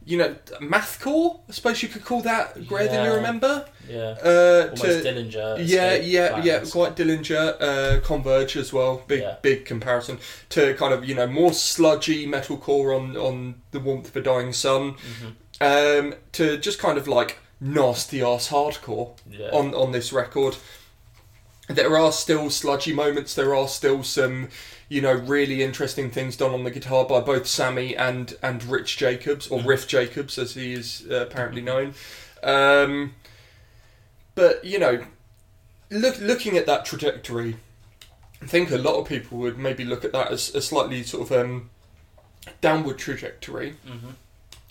You 0.04 0.16
know, 0.18 0.34
mathcore. 0.60 1.40
I 1.48 1.52
suppose 1.52 1.82
you 1.82 1.88
could 1.88 2.04
call 2.04 2.22
that 2.22 2.66
Greyer 2.66 2.88
Than 2.88 3.04
You 3.04 3.12
Remember. 3.14 3.66
Yeah, 3.88 4.16
Uh, 4.24 4.62
almost 4.70 4.82
to, 4.82 5.02
Dillinger. 5.02 5.56
yeah, 5.64 5.94
yeah, 5.94 6.42
yeah, 6.42 6.60
quite 6.70 6.96
Dillinger, 6.96 7.56
uh, 7.60 8.00
Converge 8.00 8.56
as 8.56 8.72
well. 8.72 9.02
Big, 9.06 9.20
Yeah. 9.20 9.36
big 9.42 9.64
comparison 9.66 10.18
to 10.50 10.74
kind 10.74 10.94
of 10.94 11.04
you 11.04 11.14
know 11.14 11.26
more 11.26 11.52
sludgy 11.52 12.26
metalcore 12.26 12.96
on 12.96 13.16
on 13.16 13.56
the 13.72 13.80
warmth 13.80 14.08
of 14.08 14.16
a 14.16 14.20
dying 14.22 14.52
sun, 14.52 14.94
Mhm. 14.94 15.34
um, 15.60 16.14
to 16.32 16.56
just 16.56 16.78
kind 16.78 16.96
of 16.96 17.06
like 17.06 17.38
nasty 17.60 18.22
ass 18.22 18.48
hardcore 18.48 19.10
Yeah. 19.30 19.50
on 19.52 19.74
on 19.74 19.92
this 19.92 20.12
record. 20.12 20.56
There 21.70 21.96
are 21.96 22.12
still 22.12 22.50
sludgy 22.50 22.92
moments. 22.92 23.34
There 23.34 23.54
are 23.54 23.68
still 23.68 24.02
some, 24.02 24.48
you 24.88 25.00
know, 25.00 25.12
really 25.12 25.62
interesting 25.62 26.10
things 26.10 26.36
done 26.36 26.52
on 26.52 26.64
the 26.64 26.70
guitar 26.70 27.04
by 27.04 27.20
both 27.20 27.46
Sammy 27.46 27.96
and 27.96 28.36
and 28.42 28.62
Rich 28.64 28.96
Jacobs 28.96 29.46
or 29.48 29.60
Mhm. 29.60 29.66
Riff 29.66 29.86
Jacobs, 29.86 30.36
as 30.38 30.54
he 30.54 30.72
is 30.72 31.04
uh, 31.10 31.16
apparently 31.22 31.60
known. 31.62 31.94
Um, 32.42 33.14
but 34.34 34.64
you 34.64 34.78
know, 34.78 35.04
look 35.90 36.18
looking 36.18 36.56
at 36.56 36.66
that 36.66 36.84
trajectory, 36.84 37.56
I 38.42 38.46
think 38.46 38.70
a 38.70 38.78
lot 38.78 38.94
of 39.00 39.06
people 39.08 39.38
would 39.38 39.58
maybe 39.58 39.84
look 39.84 40.04
at 40.04 40.12
that 40.12 40.30
as 40.32 40.54
a 40.54 40.60
slightly 40.62 41.02
sort 41.02 41.30
of 41.30 41.38
um, 41.38 41.70
downward 42.60 42.98
trajectory. 42.98 43.76
Mhm. 43.86 44.14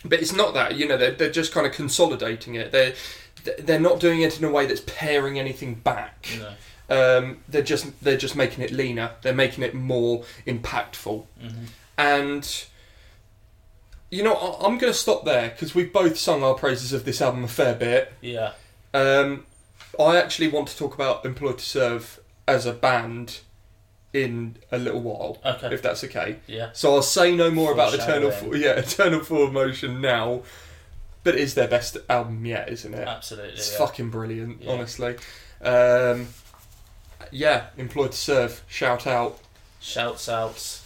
But 0.06 0.22
it's 0.22 0.32
not 0.34 0.54
that, 0.54 0.76
you 0.78 0.88
know, 0.88 0.96
they're, 0.98 1.12
they're 1.12 1.30
just 1.30 1.52
kind 1.52 1.68
of 1.68 1.74
consolidating 1.74 2.56
it. 2.56 2.72
They're, 2.72 2.94
they're 3.60 3.80
not 3.82 4.00
doing 4.00 4.22
it 4.22 4.40
in 4.40 4.46
a 4.46 4.50
way 4.50 4.66
that's 4.66 4.82
paring 4.86 5.38
anything 5.38 5.76
back. 5.76 6.26
No. 6.40 6.54
Um, 6.90 7.38
they're 7.48 7.62
just 7.62 8.04
they're 8.04 8.18
just 8.18 8.36
making 8.36 8.64
it 8.64 8.72
leaner. 8.72 9.12
They're 9.22 9.34
making 9.34 9.64
it 9.64 9.74
more 9.76 10.24
impactful. 10.48 11.26
Mhm. 11.42 11.68
And 11.98 12.66
you 14.10 14.24
know, 14.24 14.34
I, 14.34 14.66
I'm 14.66 14.78
going 14.78 14.92
to 14.92 14.98
stop 14.98 15.24
there 15.26 15.50
because 15.50 15.76
we've 15.76 15.94
both 15.94 16.18
sung 16.18 16.44
our 16.44 16.56
praises 16.56 16.94
of 16.94 17.06
this 17.06 17.22
album 17.22 17.44
a 17.44 17.48
fair 17.48 17.76
bit. 17.76 18.12
Yeah. 18.22 18.54
Um, 18.94 19.46
I 20.00 20.18
actually 20.18 20.48
want 20.48 20.68
to 20.70 20.78
talk 20.78 20.96
about 20.96 21.26
Employed 21.26 21.60
to 21.60 21.66
Serve 21.66 22.20
as 22.48 22.66
a 22.66 22.74
band 22.74 23.42
in 24.12 24.58
a 24.72 24.80
little 24.80 25.02
while, 25.02 25.38
Okay. 25.46 25.72
if 25.72 25.84
that's 25.84 26.04
okay. 26.06 26.38
Yeah. 26.48 26.70
So 26.74 26.96
I'll 26.96 27.04
say 27.04 27.36
no 27.36 27.52
more 27.52 27.72
about 27.72 27.94
Eternal, 28.00 28.32
Four, 28.32 28.56
yeah, 28.56 28.72
Eternal 28.72 29.20
Full 29.24 29.52
Motion 29.52 30.02
now. 30.02 30.42
But 31.24 31.36
it's 31.36 31.54
their 31.54 31.68
best 31.68 31.98
album 32.10 32.44
yet, 32.46 32.70
isn't 32.70 32.94
it? 32.94 33.08
Absolutely. 33.08 33.52
It's 33.52 33.72
yeah. 33.74 33.78
fucking 33.78 34.10
brilliant, 34.10 34.64
Yeah. 34.64 34.72
honestly. 34.72 35.18
Um, 35.62 36.30
yeah, 37.32 37.68
Employed 37.78 38.12
to 38.12 38.18
Serve, 38.18 38.64
shout 38.68 39.06
out. 39.08 39.40
Shouts 39.80 40.28
outs. 40.30 40.86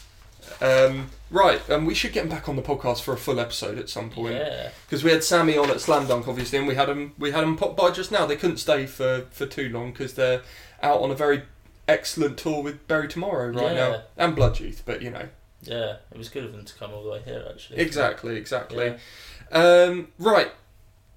Um, 0.61 1.10
right, 1.32 1.61
and 1.70 1.88
we 1.88 1.95
should 1.95 2.14
get 2.14 2.24
him 2.26 2.30
back 2.30 2.48
on 2.49 2.56
the 2.56 2.61
podcast 2.61 3.02
for 3.02 3.14
a 3.14 3.18
full 3.18 3.40
episode 3.40 3.78
at 3.80 3.90
some 3.90 4.10
point 4.10 4.36
Yeah. 4.36 4.70
because 4.86 5.03
we 5.03 5.11
had 5.11 5.24
Sammy 5.24 5.57
on 5.57 5.70
at 5.72 5.82
Slam 5.82 6.06
Dunk, 6.07 6.28
obviously, 6.28 6.60
and 6.60 6.68
we 6.68 6.76
had 6.76 6.90
him 6.90 7.14
we 7.18 7.32
had 7.32 7.44
him 7.44 7.56
pop 7.56 7.76
by 7.78 7.91
just 7.91 8.11
now. 8.11 8.26
They 8.26 8.36
couldn't 8.36 8.57
stay 8.57 8.86
for 8.86 9.26
for 9.32 9.45
too 9.45 9.70
long 9.70 9.91
because 9.91 10.14
they're 10.14 10.41
out 10.82 11.02
on 11.02 11.11
a 11.11 11.15
very 11.15 11.44
excellent 11.88 12.38
tour 12.38 12.61
with 12.61 12.88
Bury 12.88 13.07
Tomorrow 13.07 13.48
right 13.52 13.74
Yeah. 13.74 13.90
now 13.90 14.02
and 14.18 14.36
Blood 14.36 14.60
Youth, 14.60 14.84
but 14.86 15.02
you 15.02 15.10
know 15.10 15.28
Yeah. 15.61 15.95
It 16.11 16.18
was 16.18 16.30
good 16.30 16.44
of 16.44 16.52
them 16.52 16.65
to 16.65 16.74
come 16.76 16.94
all 16.94 17.03
the 17.03 17.10
way 17.10 17.22
here, 17.26 17.45
actually. 17.49 17.80
exactly, 17.80 18.36
exactly. 18.36 18.95
Yeah. 19.52 19.57
Um, 19.88 20.10
right, 20.20 20.52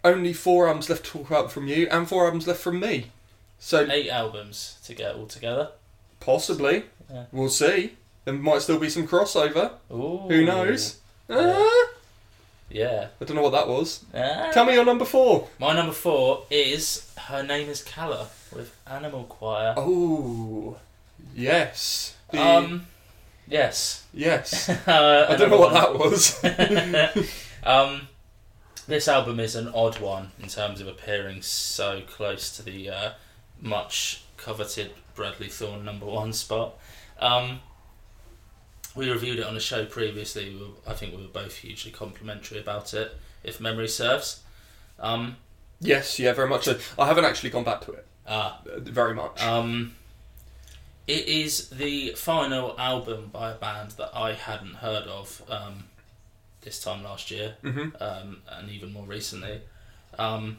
only 0.05 0.33
four 0.33 0.69
albums 0.69 0.89
left 0.89 1.05
to 1.07 1.11
talk 1.11 1.27
about 1.31 1.51
from 1.53 1.67
you, 1.67 1.89
and 1.91 2.09
four 2.09 2.25
albums 2.27 2.47
left 2.47 2.61
from 2.61 2.79
me. 2.81 3.11
So 3.59 3.87
Eight 3.91 4.09
albums 4.11 4.79
to 4.85 4.95
get 4.95 5.15
all 5.15 5.27
together. 5.27 5.71
possibly, 6.21 6.85
Yeah. 7.13 7.25
we'll 7.33 7.49
see. 7.51 7.95
There 8.25 8.35
might 8.35 8.63
still 8.63 8.79
be 8.79 8.91
some 8.91 9.07
crossover. 9.07 9.73
Ooh. 9.93 10.27
Who 10.29 10.45
knows? 10.45 10.99
Yeah. 11.29 11.37
Ah, 11.57 11.87
Yeah. 12.69 13.07
I 13.21 13.25
don't 13.25 13.37
know 13.37 13.43
what 13.43 13.53
that 13.53 13.69
was. 13.69 14.05
Ah. 14.15 14.51
Tell 14.53 14.65
me 14.65 14.75
your 14.75 14.85
number 14.85 15.05
four. 15.05 15.49
My 15.59 15.73
number 15.75 15.93
four 15.93 16.45
is 16.51 17.09
Her 17.17 17.43
Name 17.43 17.69
is 17.69 17.83
Calla 17.83 18.27
with 18.53 18.75
Animal 18.87 19.25
Choir. 19.25 19.75
Oh, 19.77 20.77
yes. 21.35 22.15
The- 22.33 22.41
Um, 22.43 22.87
yes. 23.47 24.05
yes. 24.13 24.69
uh, 24.89 25.27
I 25.31 25.37
don't 25.37 25.51
know 25.51 25.61
what 25.61 25.73
that 25.73 25.95
was. 25.97 26.43
um, 27.65 28.09
this 28.89 29.09
album 29.09 29.41
is 29.41 29.55
an 29.55 29.69
odd 29.69 30.01
one 30.01 30.31
in 30.41 30.49
terms 30.49 30.81
of 30.81 30.89
appearing 30.89 31.43
so 31.43 32.03
close 32.09 32.55
to 32.57 32.63
the 32.63 32.91
uh, 32.91 33.11
much 33.61 34.23
coveted 34.37 34.93
Bradley 35.15 35.49
Thorne 35.49 35.85
number 35.85 36.07
one 36.07 36.33
spot. 36.33 36.75
Um, 37.19 37.61
we 38.95 39.11
reviewed 39.11 39.39
it 39.39 39.47
on 39.47 39.57
a 39.57 39.61
show 39.61 39.85
previously. 39.85 40.55
We 40.55 40.61
were, 40.61 40.73
I 40.87 40.95
think 40.95 41.15
we 41.15 41.23
were 41.23 41.29
both 41.29 41.57
hugely 41.57 41.91
complimentary 41.91 42.59
about 42.59 42.95
it, 42.95 43.17
if 43.45 43.61
memory 43.61 43.89
serves. 43.89 44.43
Um, 44.99 45.37
yes, 45.81 46.19
yeah, 46.19 46.33
very 46.33 46.49
much 46.49 46.65
so. 46.65 46.79
I 46.99 47.07
haven't 47.07 47.25
actually 47.25 47.51
gone 47.51 47.65
back 47.65 47.83
to 47.83 47.93
it. 47.93 48.07
ah, 48.27 48.61
uh, 48.67 48.81
Very 48.81 49.15
much. 49.15 49.43
Um, 49.43 49.95
it 51.07 51.27
is 51.27 51.69
the 51.69 52.11
final 52.17 52.75
album 52.79 53.31
by 53.33 53.53
a 53.53 53.55
band 53.55 53.93
that 53.93 54.11
I 54.15 54.33
hadn't 54.33 54.77
heard 54.77 55.05
of 55.05 55.43
um, 55.49 55.85
this 56.63 56.83
time 56.83 57.05
last 57.05 57.31
year, 57.31 57.57
hmm 57.63 57.89
um, 58.01 58.39
and 58.51 58.71
even 58.71 58.93
more 58.93 59.05
recently. 59.05 59.61
Um, 60.19 60.59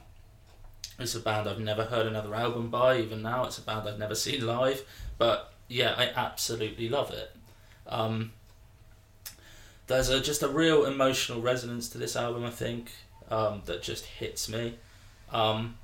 it's 1.00 1.16
a 1.16 1.20
band 1.20 1.48
I've 1.48 1.60
never 1.60 1.86
heard 1.86 2.08
another 2.08 2.34
album 2.34 2.70
by. 2.70 3.00
Even 3.00 3.22
now, 3.22 3.46
it's 3.46 3.58
a 3.58 3.62
band 3.62 3.88
I've 3.88 4.00
never 4.00 4.16
seen 4.16 4.46
live. 4.46 4.84
But 5.18 5.54
yeah, 5.68 5.94
I 5.98 6.12
absolutely 6.16 6.90
love 6.90 7.12
it. 7.12 7.36
Um, 7.88 8.32
there's 9.88 10.10
a, 10.10 10.20
just 10.20 10.44
a 10.44 10.48
real 10.48 10.86
emotional 10.86 11.42
resonance 11.42 11.90
to 11.90 11.98
this 11.98 12.16
album. 12.16 12.44
I 12.44 12.50
think 12.50 12.92
um, 13.30 13.62
that 13.66 13.84
just 13.84 14.06
hits 14.06 14.50
me. 14.50 14.76
Um, 15.32 15.76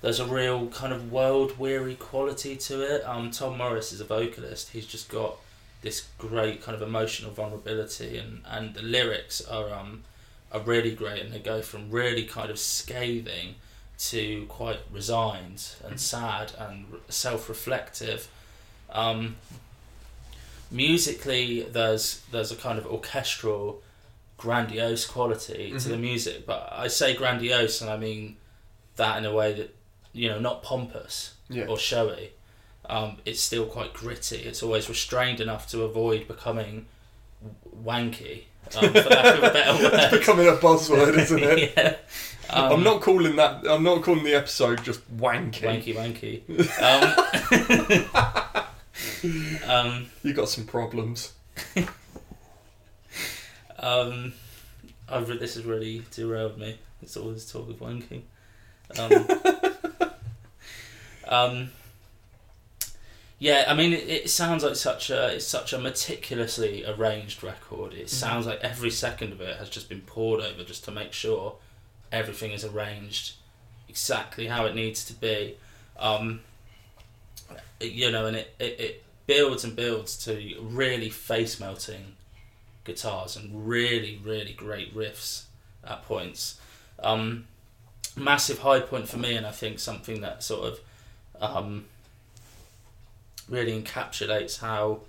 there's 0.00 0.20
a 0.20 0.26
real 0.26 0.66
kind 0.68 0.92
of 0.92 1.12
world 1.12 1.58
weary 1.58 1.94
quality 1.94 2.56
to 2.56 2.82
it. 2.82 3.04
Um, 3.06 3.30
Tom 3.30 3.56
Morris 3.56 3.92
is 3.92 4.00
a 4.00 4.04
vocalist. 4.04 4.70
He's 4.70 4.86
just 4.86 5.08
got 5.08 5.36
this 5.80 6.08
great 6.18 6.62
kind 6.62 6.74
of 6.74 6.82
emotional 6.82 7.30
vulnerability, 7.30 8.18
and, 8.18 8.42
and 8.48 8.74
the 8.74 8.82
lyrics 8.82 9.40
are 9.40 9.72
um, 9.72 10.02
are 10.52 10.60
really 10.60 10.94
great, 10.94 11.22
and 11.22 11.32
they 11.32 11.38
go 11.38 11.62
from 11.62 11.90
really 11.90 12.24
kind 12.24 12.50
of 12.50 12.58
scathing 12.58 13.54
to 14.10 14.46
quite 14.48 14.80
resigned 14.90 15.62
and 15.84 16.00
sad 16.00 16.52
and 16.58 16.86
self-reflective. 17.08 18.28
Um, 18.90 19.36
musically, 20.70 21.62
there's 21.62 22.20
there's 22.30 22.50
a 22.52 22.56
kind 22.56 22.78
of 22.78 22.86
orchestral, 22.86 23.82
grandiose 24.38 25.04
quality 25.06 25.72
to 25.78 25.88
the 25.88 25.94
Mhm. 25.96 26.00
music, 26.00 26.46
but 26.46 26.68
I 26.72 26.88
say 26.88 27.14
grandiose, 27.14 27.80
and 27.80 27.90
I 27.90 27.96
mean 27.96 28.36
that 28.96 29.18
in 29.18 29.24
a 29.24 29.32
way 29.32 29.52
that 29.54 29.74
you 30.12 30.28
know 30.28 30.38
not 30.38 30.62
pompous 30.62 31.34
Yeah. 31.48 31.66
or 31.66 31.78
showy. 31.78 32.32
Um, 32.88 33.18
it's 33.24 33.40
still 33.40 33.66
quite 33.66 33.92
gritty. 33.94 34.38
It's 34.42 34.62
always 34.62 34.88
restrained 34.88 35.40
enough 35.40 35.68
to 35.70 35.82
avoid 35.84 36.26
becoming 36.26 36.86
w- 37.40 37.84
wanky, 37.86 38.44
um, 38.76 38.92
for 38.92 39.08
lack 39.08 39.36
of 39.36 39.44
a 39.44 39.50
better 39.52 39.90
it's 39.96 40.16
becoming 40.18 40.48
a 40.48 40.52
buzzword, 40.56 41.16
isn't 41.16 41.42
it? 41.42 41.72
yeah. 41.76 41.96
Um, 42.52 42.72
I'm 42.72 42.82
not 42.82 43.00
calling 43.00 43.36
that. 43.36 43.66
I'm 43.66 43.82
not 43.82 44.02
calling 44.02 44.24
the 44.24 44.34
episode 44.34 44.82
just 44.84 45.00
wanky. 45.16 45.62
wanky 45.62 45.94
wanky. 45.94 46.42
Um, 49.64 49.70
um, 49.70 50.06
You 50.22 50.34
got 50.34 50.48
some 50.48 50.64
problems. 50.66 51.32
um, 53.78 54.32
I've 55.08 55.28
re- 55.28 55.38
this 55.38 55.54
has 55.54 55.64
really 55.64 56.02
derailed 56.10 56.58
me. 56.58 56.78
It's 57.02 57.16
always 57.16 57.50
talk 57.50 57.68
of 57.70 57.76
wanking. 57.76 58.22
Um, 58.98 60.10
um, 61.28 61.70
yeah, 63.38 63.64
I 63.66 63.74
mean, 63.74 63.92
it, 63.92 64.08
it 64.08 64.30
sounds 64.30 64.62
like 64.62 64.76
such 64.76 65.10
a 65.10 65.34
it's 65.34 65.46
such 65.46 65.72
a 65.72 65.78
meticulously 65.78 66.84
arranged 66.84 67.42
record. 67.42 67.94
It 67.94 68.10
sounds 68.10 68.46
like 68.46 68.60
every 68.60 68.90
second 68.90 69.32
of 69.32 69.40
it 69.40 69.56
has 69.56 69.68
just 69.70 69.88
been 69.88 70.02
poured 70.02 70.40
over 70.40 70.62
just 70.62 70.84
to 70.84 70.90
make 70.90 71.12
sure 71.12 71.56
everything 72.12 72.52
is 72.52 72.64
arranged 72.64 73.34
exactly 73.88 74.46
how 74.46 74.64
it 74.66 74.74
needs 74.74 75.04
to 75.06 75.12
be. 75.14 75.56
Um, 75.98 76.40
you 77.80 78.10
know, 78.10 78.26
and 78.26 78.36
it, 78.36 78.54
it, 78.60 78.80
it 78.80 79.04
builds 79.26 79.64
and 79.64 79.74
builds 79.74 80.16
to 80.24 80.56
really 80.60 81.10
face 81.10 81.58
melting 81.58 82.14
guitars 82.84 83.36
and 83.36 83.66
really, 83.68 84.20
really 84.24 84.52
great 84.52 84.94
riffs 84.94 85.44
at 85.84 86.04
points. 86.04 86.58
Um, 87.02 87.46
massive 88.16 88.60
high 88.60 88.80
point 88.80 89.08
for 89.08 89.18
me, 89.18 89.34
and 89.34 89.46
I 89.46 89.50
think 89.50 89.78
something 89.78 90.20
that 90.20 90.42
sort 90.42 90.68
of 90.72 90.80
um, 91.40 91.86
really 93.48 93.80
encapsulates 93.80 94.60
how 94.60 95.00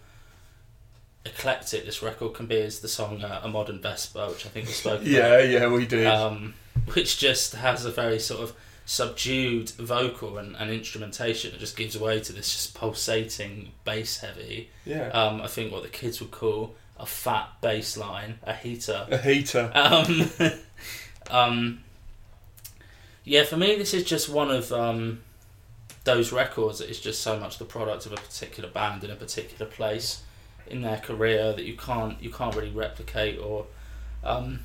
eclectic 1.25 1.85
this 1.85 2.01
record 2.03 2.33
can 2.33 2.47
be 2.47 2.55
is 2.55 2.79
the 2.79 2.87
song 2.87 3.23
uh, 3.23 3.41
"A 3.43 3.47
Modern 3.47 3.79
Vespa," 3.79 4.27
which 4.29 4.45
I 4.45 4.49
think 4.49 4.67
we 4.67 4.73
spoke 4.73 5.01
about 5.01 5.07
Yeah, 5.07 5.39
yeah, 5.39 5.67
we 5.67 5.85
did. 5.85 6.07
um, 6.07 6.53
which 6.93 7.17
just 7.17 7.55
has 7.55 7.85
a 7.85 7.91
very 7.91 8.19
sort 8.19 8.41
of 8.41 8.53
subdued 8.85 9.69
vocal 9.71 10.37
and, 10.37 10.55
and 10.55 10.69
instrumentation. 10.69 11.53
It 11.53 11.59
just 11.59 11.77
gives 11.77 11.97
way 11.97 12.19
to 12.19 12.33
this 12.33 12.51
just 12.51 12.73
pulsating 12.73 13.71
bass 13.85 14.17
heavy. 14.17 14.69
yeah, 14.85 15.07
Um, 15.09 15.41
I 15.41 15.47
think 15.47 15.71
what 15.71 15.83
the 15.83 15.89
kids 15.89 16.19
would 16.19 16.31
call 16.31 16.75
a 16.97 17.05
fat 17.05 17.49
bass 17.61 17.97
line, 17.97 18.39
a 18.43 18.53
heater. 18.53 19.07
a 19.09 19.17
heater. 19.17 19.71
Um, 19.73 20.29
um, 21.31 21.83
yeah, 23.23 23.43
for 23.43 23.57
me, 23.57 23.75
this 23.77 23.93
is 23.93 24.03
just 24.03 24.29
one 24.29 24.51
of 24.51 24.71
um, 24.71 25.21
those 26.03 26.31
records 26.31 26.79
that 26.79 26.89
is 26.89 26.99
just 26.99 27.21
so 27.21 27.39
much 27.39 27.57
the 27.57 27.65
product 27.65 28.05
of 28.05 28.11
a 28.11 28.17
particular 28.17 28.69
band 28.69 29.03
in 29.03 29.11
a 29.11 29.15
particular 29.15 29.65
place 29.69 30.23
in 30.67 30.81
their 30.81 30.97
career 30.97 31.53
that 31.53 31.65
you 31.65 31.75
can't 31.75 32.21
you 32.21 32.29
can't 32.31 32.55
really 32.55 32.71
replicate 32.71 33.37
or 33.39 33.65
um, 34.23 34.59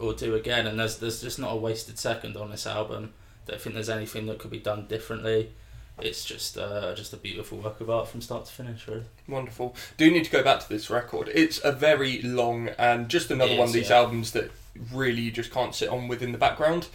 or 0.00 0.14
do 0.14 0.34
again. 0.34 0.66
And 0.66 0.78
there's 0.78 0.98
there's 0.98 1.22
just 1.22 1.38
not 1.38 1.52
a 1.52 1.56
wasted 1.56 1.98
second 1.98 2.36
on 2.36 2.50
this 2.50 2.66
album. 2.66 3.14
Don't 3.46 3.60
think 3.60 3.74
there's 3.74 3.88
anything 3.88 4.26
that 4.26 4.38
could 4.38 4.50
be 4.50 4.58
done 4.60 4.86
differently. 4.86 5.52
It's 6.00 6.24
just 6.24 6.56
uh, 6.56 6.94
just 6.94 7.12
a 7.12 7.16
beautiful 7.16 7.58
work 7.58 7.80
of 7.80 7.90
art 7.90 8.08
from 8.08 8.20
start 8.20 8.46
to 8.46 8.52
finish, 8.52 8.88
really. 8.88 9.04
Wonderful. 9.28 9.76
Do 9.96 10.10
need 10.10 10.24
to 10.24 10.30
go 10.30 10.42
back 10.42 10.60
to 10.60 10.68
this 10.68 10.90
record. 10.90 11.30
It's 11.34 11.62
a 11.62 11.72
very 11.72 12.22
long 12.22 12.68
and 12.78 13.08
just 13.08 13.30
another 13.30 13.52
It 13.52 13.58
one 13.58 13.68
of 13.68 13.74
these 13.74 13.90
yeah. 13.90 13.96
albums 13.96 14.32
that 14.32 14.50
really 14.92 15.20
you 15.22 15.30
just 15.30 15.50
can't 15.50 15.74
sit 15.74 15.88
on 15.90 16.08
with 16.08 16.22
in 16.22 16.32
the 16.32 16.38
background. 16.38 16.88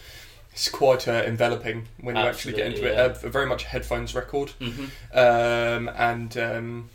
It's 0.51 0.69
quite 0.69 1.07
uh, 1.07 1.23
enveloping 1.25 1.87
when 2.01 2.15
you 2.15 2.23
actually 2.23 2.55
get 2.55 2.65
into 2.65 2.89
Absolutely, 2.89 3.19
it. 3.19 3.23
A, 3.23 3.29
very 3.29 3.45
much 3.45 3.65
a 3.65 3.67
headphones 3.67 4.15
record. 4.15 4.49
hmm 4.59 4.85
um, 5.13 5.89
and 5.95 6.35
um, 6.37 6.89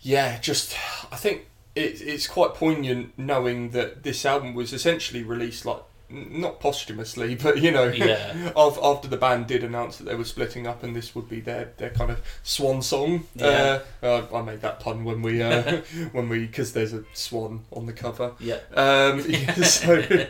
yeah, 0.00 0.38
just 0.38 0.76
I 1.10 1.16
think 1.16 1.46
it, 1.80 2.00
it's 2.02 2.26
quite 2.26 2.54
poignant 2.54 3.12
knowing 3.18 3.70
that 3.70 4.02
this 4.02 4.24
album 4.24 4.54
was 4.54 4.72
essentially 4.72 5.22
released 5.22 5.64
like 5.64 5.82
not 6.12 6.58
posthumously, 6.58 7.34
but 7.42 7.58
you 7.58 7.70
know, 7.70 7.84
Yeah. 7.88 8.52
after 8.56 9.08
the 9.08 9.16
band 9.16 9.46
did 9.46 9.62
announce 9.62 9.96
that 9.98 10.04
they 10.04 10.14
were 10.14 10.24
splitting 10.24 10.66
up, 10.66 10.82
and 10.82 10.94
this 10.94 11.14
would 11.14 11.28
be 11.28 11.40
their, 11.40 11.72
their 11.76 11.90
kind 11.90 12.10
of 12.10 12.20
swan 12.42 12.82
song. 12.82 13.24
Yeah. 13.34 13.80
Uh, 14.02 14.22
I 14.34 14.42
made 14.42 14.60
that 14.62 14.80
pun 14.80 15.04
when 15.04 15.22
we 15.22 15.42
uh, 15.42 15.78
when 16.12 16.28
we 16.28 16.46
because 16.46 16.72
there's 16.72 16.92
a 16.92 17.04
swan 17.12 17.64
on 17.70 17.86
the 17.86 17.92
cover. 17.92 18.32
Yeah. 18.40 18.58
Um, 18.74 19.24
yeah, 19.28 19.54
so, 19.54 20.26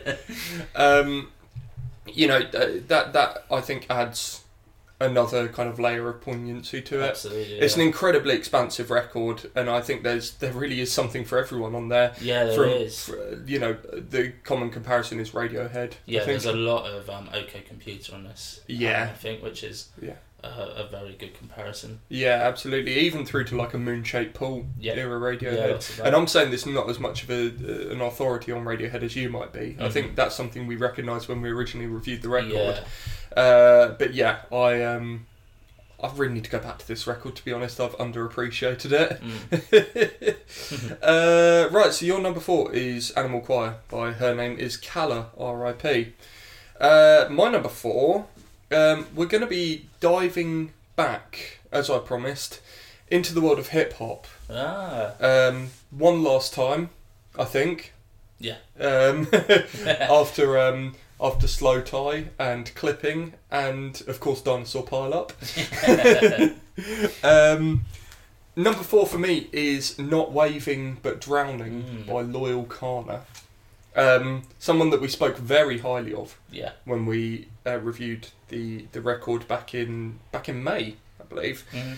um, 0.75 1.31
you 2.07 2.27
know, 2.27 2.41
that 2.41 3.13
that 3.13 3.45
I 3.49 3.61
think 3.61 3.87
adds 3.89 4.41
another 5.01 5.47
kind 5.47 5.69
of 5.69 5.79
layer 5.79 6.07
of 6.09 6.21
poignancy 6.21 6.81
to 6.81 7.01
it. 7.03 7.09
Absolutely. 7.09 7.59
It's 7.59 7.75
yeah. 7.75 7.81
an 7.81 7.87
incredibly 7.87 8.35
expansive 8.35 8.89
record, 8.89 9.49
and 9.55 9.69
I 9.69 9.81
think 9.81 10.03
there's 10.03 10.31
there 10.35 10.53
really 10.53 10.79
is 10.81 10.91
something 10.91 11.25
for 11.25 11.37
everyone 11.37 11.75
on 11.75 11.89
there. 11.89 12.13
Yeah, 12.21 12.45
there 12.45 12.55
From 12.55 12.69
is. 12.69 13.05
fr- 13.05 13.15
you 13.45 13.59
know, 13.59 13.73
the 13.73 14.33
common 14.43 14.69
comparison 14.69 15.19
is 15.19 15.31
Radiohead. 15.31 15.93
Yeah, 16.05 16.21
I 16.21 16.25
think. 16.25 16.41
there's 16.41 16.45
a 16.45 16.53
lot 16.53 16.85
of 16.85 17.09
um, 17.09 17.29
OK 17.33 17.61
Computer 17.61 18.15
on 18.15 18.23
this. 18.23 18.61
Yeah. 18.67 19.09
I 19.11 19.17
think, 19.17 19.43
which 19.43 19.63
is 19.63 19.89
Yeah. 20.01 20.13
A, 20.43 20.83
a 20.83 20.87
very 20.87 21.13
good 21.13 21.33
comparison. 21.37 21.99
yeah, 22.09 22.41
absolutely. 22.43 22.97
Even 22.99 23.25
through 23.25 23.43
to 23.45 23.55
like 23.55 23.73
a 23.73 23.77
Moonshaped 23.77 24.33
Pool 24.33 24.65
Yeah. 24.79 24.93
era 24.95 25.19
Radiohead. 25.19 25.95
that. 25.97 26.07
and 26.07 26.15
I'm 26.15 26.27
saying 26.27 26.51
this 26.51 26.65
not 26.65 26.89
as 26.89 26.99
much 26.99 27.23
of 27.23 27.29
a, 27.29 27.47
uh, 27.47 27.91
an 27.93 28.01
authority 28.01 28.51
on 28.51 28.63
Radiohead 28.65 29.03
as 29.03 29.15
you 29.15 29.29
might 29.29 29.53
be. 29.53 29.75
I 29.79 29.83
Mhm. 29.87 29.91
think 29.91 30.15
that's 30.15 30.35
something 30.35 30.67
we 30.67 30.75
recognised 30.75 31.27
when 31.27 31.41
we 31.41 31.49
originally 31.49 31.87
reviewed 31.87 32.21
the 32.21 32.29
record. 32.29 32.51
Yeah, 32.53 32.83
Uh, 33.41 33.89
but 33.97 34.13
yeah, 34.13 34.39
I 34.51 34.81
um, 34.83 35.27
I 36.03 36.09
really 36.15 36.33
need 36.33 36.43
to 36.45 36.49
go 36.49 36.57
back 36.59 36.79
to 36.79 36.87
this 36.87 37.05
record. 37.05 37.35
To 37.35 37.45
be 37.45 37.53
honest, 37.53 37.79
I've 37.79 37.95
underappreciated 37.97 38.91
it. 38.91 39.21
mm. 39.21 40.97
uh, 41.03 41.69
right, 41.71 41.93
so 41.93 42.05
your 42.05 42.19
number 42.19 42.39
four 42.39 42.73
is 42.73 43.11
Animal 43.11 43.41
Choir 43.41 43.75
by 43.89 44.11
Her 44.13 44.33
Name 44.33 44.57
is 44.57 44.77
Calla, 44.77 45.27
R.I.P. 45.37 46.13
Uh, 46.79 47.27
my 47.29 47.49
number 47.51 47.69
four, 47.69 48.25
um, 48.71 49.07
we're 49.15 49.25
going 49.27 49.41
to 49.41 49.47
be 49.47 49.85
diving 49.99 50.73
back, 50.95 51.59
as 51.71 51.89
I 51.89 51.99
promised, 51.99 52.61
into 53.09 53.33
the 53.33 53.41
world 53.41 53.59
of 53.59 53.69
hip 53.69 53.93
hop. 53.93 54.27
ah, 54.49 55.13
Um, 55.19 55.69
one 55.89 56.23
last 56.23 56.53
time, 56.53 56.89
I 57.37 57.43
think. 57.45 57.93
Yeah. 58.39 58.57
Um, 58.79 59.27
after 59.87 60.57
um, 60.59 60.95
after 61.19 61.45
Slowthai 61.47 62.29
and 62.39 62.73
clipping 62.73 63.33
and 63.51 64.01
of 64.07 64.19
course 64.19 64.41
dinosaur 64.41 64.81
pile 64.83 65.13
up. 65.13 65.33
um, 67.23 67.81
number 68.55 68.83
four 68.83 69.05
for 69.05 69.17
me 69.19 69.47
is 69.51 69.99
not 69.99 70.31
waving 70.31 70.97
but 71.03 71.21
drowning 71.21 71.83
Mm. 71.83 72.07
by 72.07 72.21
Loyle 72.21 72.65
Carner. 72.65 73.21
Um, 73.95 74.43
someone 74.57 74.89
that 74.91 75.01
we 75.01 75.07
spoke 75.09 75.37
very 75.37 75.79
highly 75.79 76.13
of 76.13 76.39
yeah. 76.49 76.71
when 76.85 77.05
we 77.05 77.49
uh, 77.65 77.77
reviewed 77.79 78.27
the, 78.47 78.85
the 78.93 79.01
record 79.01 79.47
back 79.49 79.75
in 79.75 80.19
back 80.31 80.47
in 80.47 80.63
May, 80.63 80.95
I 81.19 81.23
believe. 81.27 81.65
Mhm. 81.73 81.97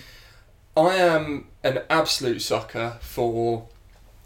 I 0.76 0.94
am 0.96 1.46
an 1.62 1.82
absolute 1.88 2.42
sucker 2.42 2.96
for 3.00 3.68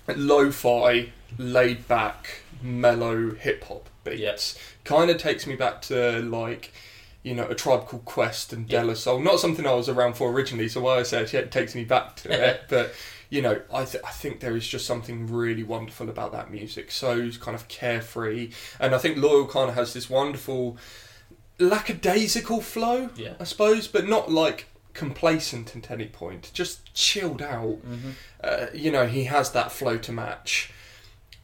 lo-fi, 0.07 1.13
laid-back, 1.37 2.41
mellow 2.63 3.35
hip 3.35 3.65
hop 3.65 3.89
beats. 4.05 4.59
Kind 4.85 5.11
of 5.11 5.19
takes 5.19 5.47
me 5.47 5.55
back 5.57 5.83
to 5.83 6.21
like, 6.23 6.73
you 7.23 7.35
know, 7.35 7.47
a 7.49 7.55
tribe 7.55 7.87
called 7.87 8.05
Quest 8.07 8.53
and 8.55 8.71
Yeah. 8.71 8.81
De 8.81 8.87
La 8.89 8.95
Soul. 8.95 9.21
Not 9.21 9.41
something 9.41 9.67
I 9.67 9.73
was 9.73 9.89
around 9.91 10.15
for 10.15 10.31
originally, 10.31 10.69
so 10.69 10.81
why 10.81 10.99
I 10.99 11.03
say 11.03 11.23
it 11.23 11.51
takes 11.51 11.75
me 11.75 11.85
back 11.85 12.17
to 12.17 12.33
it. 12.51 12.63
But 12.69 12.95
you 13.31 13.43
know, 13.43 13.61
I 13.73 13.85
th- 13.85 14.03
I 14.05 14.11
think 14.11 14.41
there 14.41 14.57
is 14.57 14.67
just 14.67 14.87
something 14.87 15.27
really 15.27 15.63
wonderful 15.63 16.09
about 16.09 16.33
that 16.33 16.51
music. 16.51 16.91
So 16.91 17.31
kind 17.33 17.55
of 17.55 17.69
carefree, 17.69 18.51
and 18.81 18.95
I 18.95 18.99
think 18.99 19.19
Loyle 19.19 19.47
kind 19.47 19.69
of 19.69 19.75
has 19.75 19.93
this 19.93 20.09
wonderful 20.09 20.77
lackadaisical 21.59 22.61
flow. 22.61 23.11
Yeah. 23.17 23.35
I 23.41 23.45
suppose, 23.45 23.89
but 23.89 24.09
not 24.09 24.31
like 24.31 24.67
complacent 24.95 25.77
at 25.77 25.91
any 25.91 26.07
point. 26.07 26.51
Just 26.55 26.93
chilled 26.95 27.43
out. 27.43 27.79
Mhm. 27.87 28.13
Uh, 28.43 28.67
you 28.75 28.91
know, 28.91 29.07
he 29.07 29.25
has 29.25 29.51
that 29.53 29.73
flow 29.73 29.97
to 29.99 30.13
match. 30.13 30.71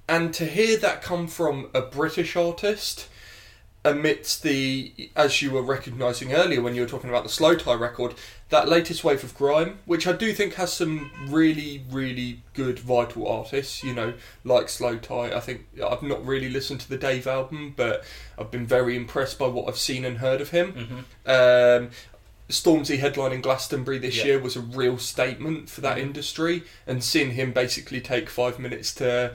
And 0.09 0.35
to 0.35 0.45
hear 0.45 0.77
that 0.79 1.03
come 1.03 1.29
from 1.29 1.71
a 1.75 1.81
British 1.81 2.37
artist, 2.37 3.09
amidst 3.85 4.43
the, 4.43 4.93
as 5.15 5.43
you 5.43 5.51
were 5.51 5.63
recognising 5.63 6.33
earlier 6.33 6.61
when 6.63 6.75
you 6.75 6.81
were 6.83 6.89
talking 6.89 7.11
about 7.11 7.23
the 7.23 7.29
Slowthai 7.31 7.79
record, 7.79 8.15
that 8.55 8.69
latest 8.69 9.03
wave 9.03 9.25
of 9.25 9.35
grime, 9.35 9.79
which 9.85 10.07
I 10.07 10.13
do 10.13 10.33
think 10.33 10.55
has 10.55 10.73
some 10.73 11.11
really, 11.27 11.83
really 11.91 12.41
good 12.53 12.79
vital 12.79 13.27
artists, 13.27 13.83
you 13.83 13.93
know, 13.93 14.15
like 14.45 14.67
Slowthai. 14.67 15.33
I 15.35 15.41
think 15.41 15.67
I've 15.85 16.05
not 16.05 16.25
really 16.25 16.49
listened 16.49 16.79
to 16.83 16.89
the 16.89 16.97
Dave 16.97 17.27
album, 17.27 17.75
but 17.77 18.05
I've 18.39 18.53
been 18.53 18.65
very 18.65 18.95
impressed 18.97 19.41
by 19.41 19.49
what 19.49 19.67
I've 19.67 19.77
seen 19.77 20.05
and 20.05 20.19
heard 20.19 20.41
of 20.41 20.51
him. 20.51 20.73
hmm 20.73 20.99
Um, 21.29 21.91
Stormzy 22.49 22.99
headlining 23.01 23.43
Glastonbury 23.43 23.99
this 23.99 24.19
Yeah. 24.19 24.25
year 24.27 24.39
was 24.39 24.55
a 24.55 24.61
real 24.61 24.99
statement 24.99 25.69
for 25.69 25.81
that 25.81 25.97
Mhm. 25.97 26.03
industry, 26.03 26.63
and 26.87 27.03
seeing 27.03 27.33
him 27.33 27.51
basically 27.53 28.01
take 28.01 28.31
five 28.31 28.61
minutes 28.61 28.95
to 28.97 29.35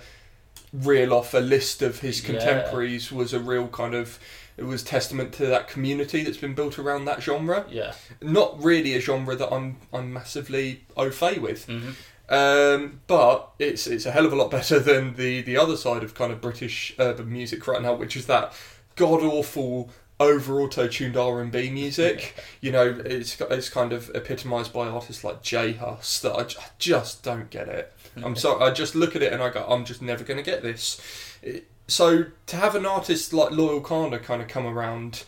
reel 0.71 1.13
off 1.13 1.33
a 1.33 1.39
list 1.39 1.81
of 1.81 1.99
his 1.99 2.21
Yeah. 2.21 2.27
contemporaries 2.27 3.11
was 3.11 3.33
a 3.33 3.39
real 3.39 3.67
kind 3.67 3.95
of 3.95 4.17
it 4.59 4.65
was 4.65 4.83
testament 4.83 5.33
to 5.33 5.45
that 5.47 5.67
community 5.67 6.23
that's 6.23 6.37
been 6.37 6.53
built 6.53 6.77
around 6.77 7.05
that 7.05 7.21
genre. 7.23 7.65
Yeah. 7.69 7.93
Not 8.21 8.61
really 8.63 8.93
a 8.95 8.99
genre 8.99 9.35
that 9.35 9.51
I'm 9.53 9.77
I'm 9.93 10.13
massively 10.13 10.85
au 10.97 11.09
fait 11.11 11.39
with. 11.41 11.65
hmm 11.65 11.91
Um, 12.29 13.01
but 13.07 13.49
it's 13.57 13.87
it's 13.87 14.05
a 14.05 14.11
hell 14.11 14.25
of 14.25 14.33
a 14.33 14.35
lot 14.35 14.51
better 14.51 14.79
than 14.79 15.15
the 15.15 15.41
the 15.41 15.57
other 15.57 15.75
side 15.77 16.03
of 16.03 16.13
kind 16.13 16.31
of 16.31 16.39
British 16.41 16.93
urban 16.99 17.31
music 17.31 17.65
right 17.67 17.81
now, 17.81 17.93
which 17.93 18.15
is 18.15 18.25
that 18.27 18.53
god 18.95 19.21
awful 19.23 19.89
over 20.19 20.59
auto 20.61 20.85
tuned 20.87 21.15
R 21.17 21.41
and 21.41 21.51
B 21.51 21.71
music. 21.71 22.35
You 22.61 22.71
know, 22.71 23.01
it's 23.05 23.39
it's 23.41 23.69
kind 23.69 23.93
of 23.93 24.11
epitomised 24.13 24.73
by 24.73 24.87
artists 24.87 25.23
like 25.23 25.41
J 25.41 25.73
Hus 25.73 26.19
that 26.21 26.33
I, 26.33 26.41
I 26.41 26.65
just 26.77 27.23
don't 27.23 27.49
get 27.49 27.67
it. 27.67 27.93
I'm 28.23 28.35
sorry, 28.43 28.61
I 28.63 28.71
just 28.73 28.93
look 28.95 29.15
at 29.15 29.23
it 29.23 29.31
and 29.33 29.41
I 29.41 29.49
go, 29.49 29.65
I'm 29.67 29.85
just 29.85 30.01
never 30.01 30.23
going 30.23 30.37
to 30.37 30.43
get 30.43 30.61
this. 30.61 31.01
It- 31.41 31.67
so 31.89 32.25
to 32.47 32.55
have 32.55 32.75
an 32.75 32.85
artist 32.85 33.33
like 33.33 33.51
Loyle 33.51 33.81
Carner 33.81 34.21
kind 34.21 34.41
of 34.41 34.47
come 34.47 34.65
around 34.65 35.23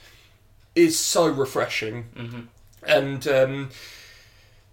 is 0.76 0.98
so 0.98 1.28
refreshing 1.28 2.04
hmm 2.16 2.40
and 2.84 3.28
um, 3.28 3.70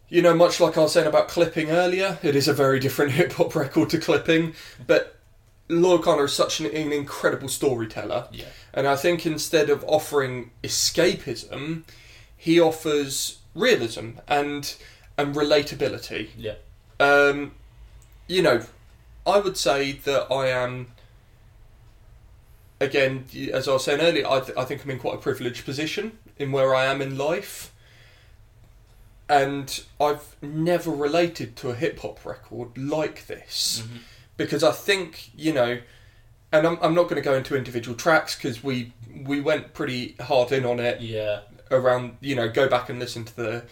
you 0.09 0.23
know, 0.23 0.35
much 0.35 0.61
like 0.61 0.79
I 0.79 0.81
was 0.81 0.93
saying 0.95 1.07
about 1.07 1.29
clipping 1.29 1.71
earlier, 1.71 2.19
it 2.23 2.35
is 2.35 2.49
a 2.49 2.55
very 2.55 2.81
different 2.81 3.13
hip 3.19 3.33
hop 3.33 3.55
record 3.55 3.91
to 3.91 3.99
clipping. 3.99 4.55
But 4.87 5.17
Loyle 5.69 5.99
Carner 5.99 6.25
is 6.25 6.33
such 6.33 6.61
an, 6.61 6.67
an 6.67 6.93
incredible 6.93 7.49
storyteller, 7.49 8.27
Yeah. 8.33 8.47
and 8.73 8.87
I 8.87 8.97
think 8.97 9.27
instead 9.27 9.69
of 9.69 9.85
offering 9.87 10.51
escapism, 10.65 11.83
he 12.35 12.59
offers 12.59 13.41
realism 13.55 14.13
and 14.27 14.75
and 15.19 15.35
relatability. 15.35 16.31
Yeah. 16.39 16.55
Um, 16.99 17.53
you 18.27 18.41
know, 18.41 18.63
I 19.27 19.39
would 19.41 19.59
say 19.59 19.93
that 19.93 20.33
I 20.33 20.47
am. 20.49 20.93
Again, 22.81 23.25
as 23.53 23.67
I 23.69 23.73
was 23.73 23.85
saying 23.85 24.01
earlier, 24.01 24.27
I, 24.29 24.41
th- 24.41 24.57
I 24.57 24.65
think 24.65 24.85
I'm 24.85 24.91
in 24.91 24.99
quite 24.99 25.15
a 25.15 25.19
privileged 25.19 25.65
position 25.65 26.19
in 26.39 26.53
where 26.53 26.75
I 26.75 26.85
am 26.87 27.03
in 27.03 27.19
life, 27.19 27.73
and 29.29 29.83
I've 30.01 30.37
never 30.41 30.91
related 30.91 31.57
to 31.57 31.71
a 31.71 31.75
hip 31.75 32.01
hop 32.01 32.25
record 32.25 32.77
like 32.79 33.27
this. 33.27 33.85
Hmm 33.87 33.97
because 34.39 34.63
I 34.63 34.71
think 34.71 35.31
you 35.37 35.53
know, 35.53 35.79
and 36.53 36.67
I'm, 36.67 36.79
I'm 36.81 36.95
not 36.95 37.03
going 37.09 37.17
to 37.17 37.21
go 37.21 37.35
into 37.35 37.57
individual 37.57 37.97
tracks 37.97 38.37
because 38.37 38.63
we 38.65 38.93
we 39.25 39.41
went 39.41 39.75
pretty 39.75 40.15
hard 40.21 40.53
in 40.53 40.65
on 40.65 40.79
it 40.81 41.01
Yeah. 41.01 41.41
around 41.73 42.17
you 42.21 42.37
know 42.37 42.49
go 42.49 42.69
back 42.69 42.89
and 42.89 42.99
listen 43.01 43.25
to 43.25 43.37
the 43.37 43.65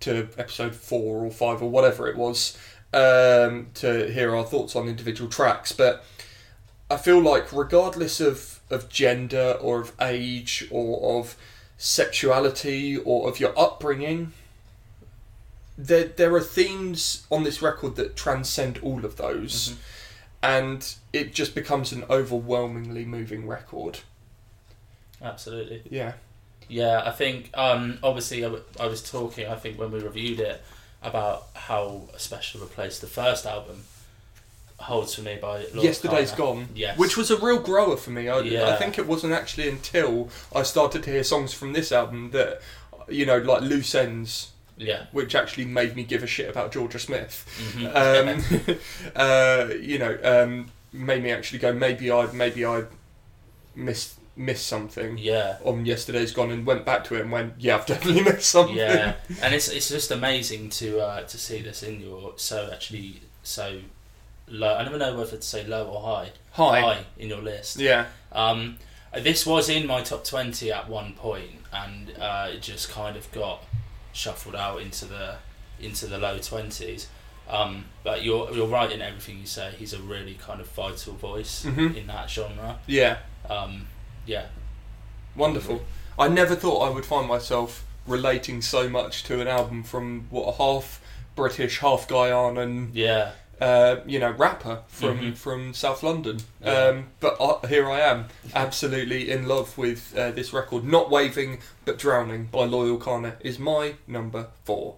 to 0.00 0.28
episode 0.38 0.74
four 0.74 1.22
or 1.24 1.30
five 1.30 1.62
or 1.62 1.68
whatever 1.70 2.08
it 2.08 2.16
was 2.16 2.56
um, 2.94 3.66
to 3.74 4.10
hear 4.10 4.34
our 4.34 4.44
thoughts 4.44 4.74
on 4.74 4.88
individual 4.88 5.28
tracks. 5.30 5.70
But 5.70 6.02
I 6.90 6.96
feel 6.96 7.20
like 7.20 7.52
regardless 7.52 8.20
of 8.20 8.60
of 8.70 8.88
gender 8.88 9.56
or 9.60 9.80
of 9.80 9.92
age 10.00 10.66
or 10.70 11.18
of 11.20 11.36
sexuality 11.78 12.96
or 12.96 13.28
of 13.28 13.38
your 13.38 13.56
upbringing 13.58 14.32
there 15.78 16.04
there 16.04 16.34
are 16.34 16.40
themes 16.40 17.26
on 17.30 17.44
this 17.44 17.60
record 17.60 17.96
that 17.96 18.16
transcend 18.16 18.78
all 18.78 19.04
of 19.04 19.16
those 19.16 19.70
Mhm. 19.70 19.76
and 20.42 20.94
it 21.12 21.34
just 21.34 21.54
becomes 21.54 21.92
an 21.92 22.04
overwhelmingly 22.08 23.04
moving 23.04 23.46
record 23.46 24.00
Absolutely. 25.22 25.82
yeah 25.90 26.12
Yeah, 26.68 27.02
I 27.04 27.12
think 27.12 27.50
um, 27.54 27.98
obviously 28.02 28.38
I, 28.44 28.48
w- 28.48 28.64
I 28.80 28.86
was 28.86 29.00
talking. 29.02 29.46
I 29.46 29.54
think 29.54 29.78
when 29.78 29.92
we 29.92 30.00
reviewed 30.00 30.40
it 30.40 30.60
about 31.02 31.46
how 31.54 32.08
special 32.16 32.62
a 32.64 32.66
place 32.66 32.98
the 32.98 33.06
first 33.06 33.46
album 33.46 33.84
holds 34.78 35.14
for 35.14 35.22
me 35.22 35.36
by 35.40 35.60
Lord 35.72 35.84
Yesterday's. 35.84 36.32
Gone, 36.32 36.68
Yes. 36.74 36.98
which 36.98 37.16
was 37.16 37.30
a 37.30 37.36
real 37.36 37.58
grower 37.58 37.96
for 37.96 38.10
me. 38.10 38.28
I, 38.28 38.38
I 38.38 38.76
think 38.76 38.98
it 38.98 39.06
wasn't 39.06 39.32
actually 39.32 39.68
until 39.68 40.28
I 40.54 40.62
started 40.62 41.02
to 41.04 41.10
hear 41.10 41.24
songs 41.24 41.52
from 41.54 41.72
this 41.72 41.92
album 41.92 42.30
that, 42.32 42.60
you 43.08 43.24
know, 43.24 43.38
like 43.38 43.62
Loose 43.62 43.94
Ends, 43.94 44.52
yeah. 44.76 45.06
which 45.12 45.34
actually 45.34 45.64
made 45.64 45.96
me 45.96 46.04
give 46.04 46.22
a 46.22 46.26
shit 46.26 46.50
about 46.50 46.72
Jorja 46.72 47.00
Smith. 47.00 47.44
Mhm. 47.74 47.86
Um, 48.66 48.78
uh, 49.16 49.74
you 49.74 49.98
know, 49.98 50.18
um, 50.22 50.70
made 50.92 51.22
me 51.22 51.30
actually 51.30 51.58
go, 51.58 51.72
maybe 51.72 52.10
I, 52.12 52.30
maybe 52.32 52.64
I 52.66 52.84
missed 53.74 54.14
missed 54.38 54.66
something 54.66 55.16
yeah. 55.16 55.56
on 55.64 55.86
Yesterday's 55.86 56.30
Gone, 56.32 56.50
and 56.50 56.66
went 56.66 56.84
back 56.84 57.04
to 57.04 57.14
it 57.14 57.22
and 57.22 57.32
went, 57.32 57.54
yeah, 57.58 57.76
I've 57.76 57.86
definitely 57.92 58.22
missed 58.22 58.50
something. 58.50 58.76
Yeah, 58.76 59.14
and 59.40 59.54
it's 59.54 59.68
it's 59.68 59.88
just 59.88 60.10
amazing 60.10 60.68
to 60.70 61.00
uh, 61.00 61.22
to 61.22 61.38
see 61.38 61.62
this 61.62 61.82
in 61.82 62.00
your 62.00 62.34
so 62.36 62.68
actually 62.70 63.22
so 63.42 63.78
low. 64.48 64.76
I 64.76 64.82
never 64.84 64.98
know 64.98 65.16
whether 65.16 65.36
to 65.36 65.42
say 65.42 65.64
low 65.66 65.86
or 65.86 66.02
high. 66.02 66.30
Hi. 66.52 66.98
in 67.18 67.28
your 67.28 67.42
list. 67.42 67.78
Yeah. 67.78 68.06
Um, 68.32 68.78
this 69.14 69.44
was 69.46 69.68
in 69.68 69.86
my 69.86 70.02
top 70.02 70.24
twenty 70.24 70.72
at 70.72 70.88
one 70.88 71.12
point, 71.14 71.50
and 71.72 72.12
uh, 72.18 72.48
it 72.52 72.62
just 72.62 72.90
kind 72.90 73.16
of 73.16 73.30
got 73.32 73.62
shuffled 74.12 74.54
out 74.56 74.80
into 74.80 75.04
the 75.04 75.36
into 75.80 76.06
the 76.06 76.18
low 76.18 76.38
twenties. 76.38 77.08
Um, 77.48 77.84
but 78.02 78.24
you're 78.24 78.50
you're 78.52 78.66
right 78.66 78.90
in 78.90 79.00
everything 79.00 79.38
you 79.38 79.46
say. 79.46 79.72
He's 79.78 79.92
a 79.92 79.98
really 80.00 80.34
kind 80.34 80.60
of 80.60 80.68
vital 80.70 81.14
voice 81.14 81.64
Mhm. 81.64 81.96
in 81.96 82.06
that 82.08 82.28
genre. 82.30 82.78
Yeah. 82.86 83.18
Um, 83.48 83.86
yeah, 84.26 84.46
Wonderful. 85.36 85.82
I 86.18 86.28
never 86.28 86.56
thought 86.56 86.80
I 86.80 86.90
would 86.90 87.04
find 87.04 87.28
myself 87.28 87.84
relating 88.06 88.62
so 88.62 88.88
much 88.88 89.22
to 89.24 89.40
an 89.40 89.46
album 89.48 89.82
from 89.84 90.26
what 90.30 90.48
a 90.48 90.56
half 90.56 91.00
British, 91.36 91.78
half 91.80 92.08
Guyanan, 92.08 92.90
yeah, 92.92 93.32
uh, 93.60 93.96
you 94.06 94.18
know, 94.18 94.30
rapper 94.32 94.80
from 94.88 95.18
Mhm. 95.20 95.36
from 95.36 95.72
South 95.74 96.02
London. 96.02 96.38
Yeah. 96.62 96.72
Um, 96.88 97.06
but 97.20 97.36
uh, 97.40 97.66
here 97.66 97.88
I 97.90 98.00
am, 98.00 98.26
absolutely 98.54 99.30
in 99.30 99.46
love 99.48 99.76
with 99.78 100.14
uh, 100.16 100.30
this 100.32 100.52
record. 100.52 100.84
Not 100.84 101.10
waving, 101.10 101.60
but 101.84 101.98
drowning 101.98 102.44
by 102.52 102.64
Loyle 102.64 102.98
Carner 102.98 103.34
is 103.40 103.58
my 103.58 103.94
number 104.06 104.48
four. 104.64 104.96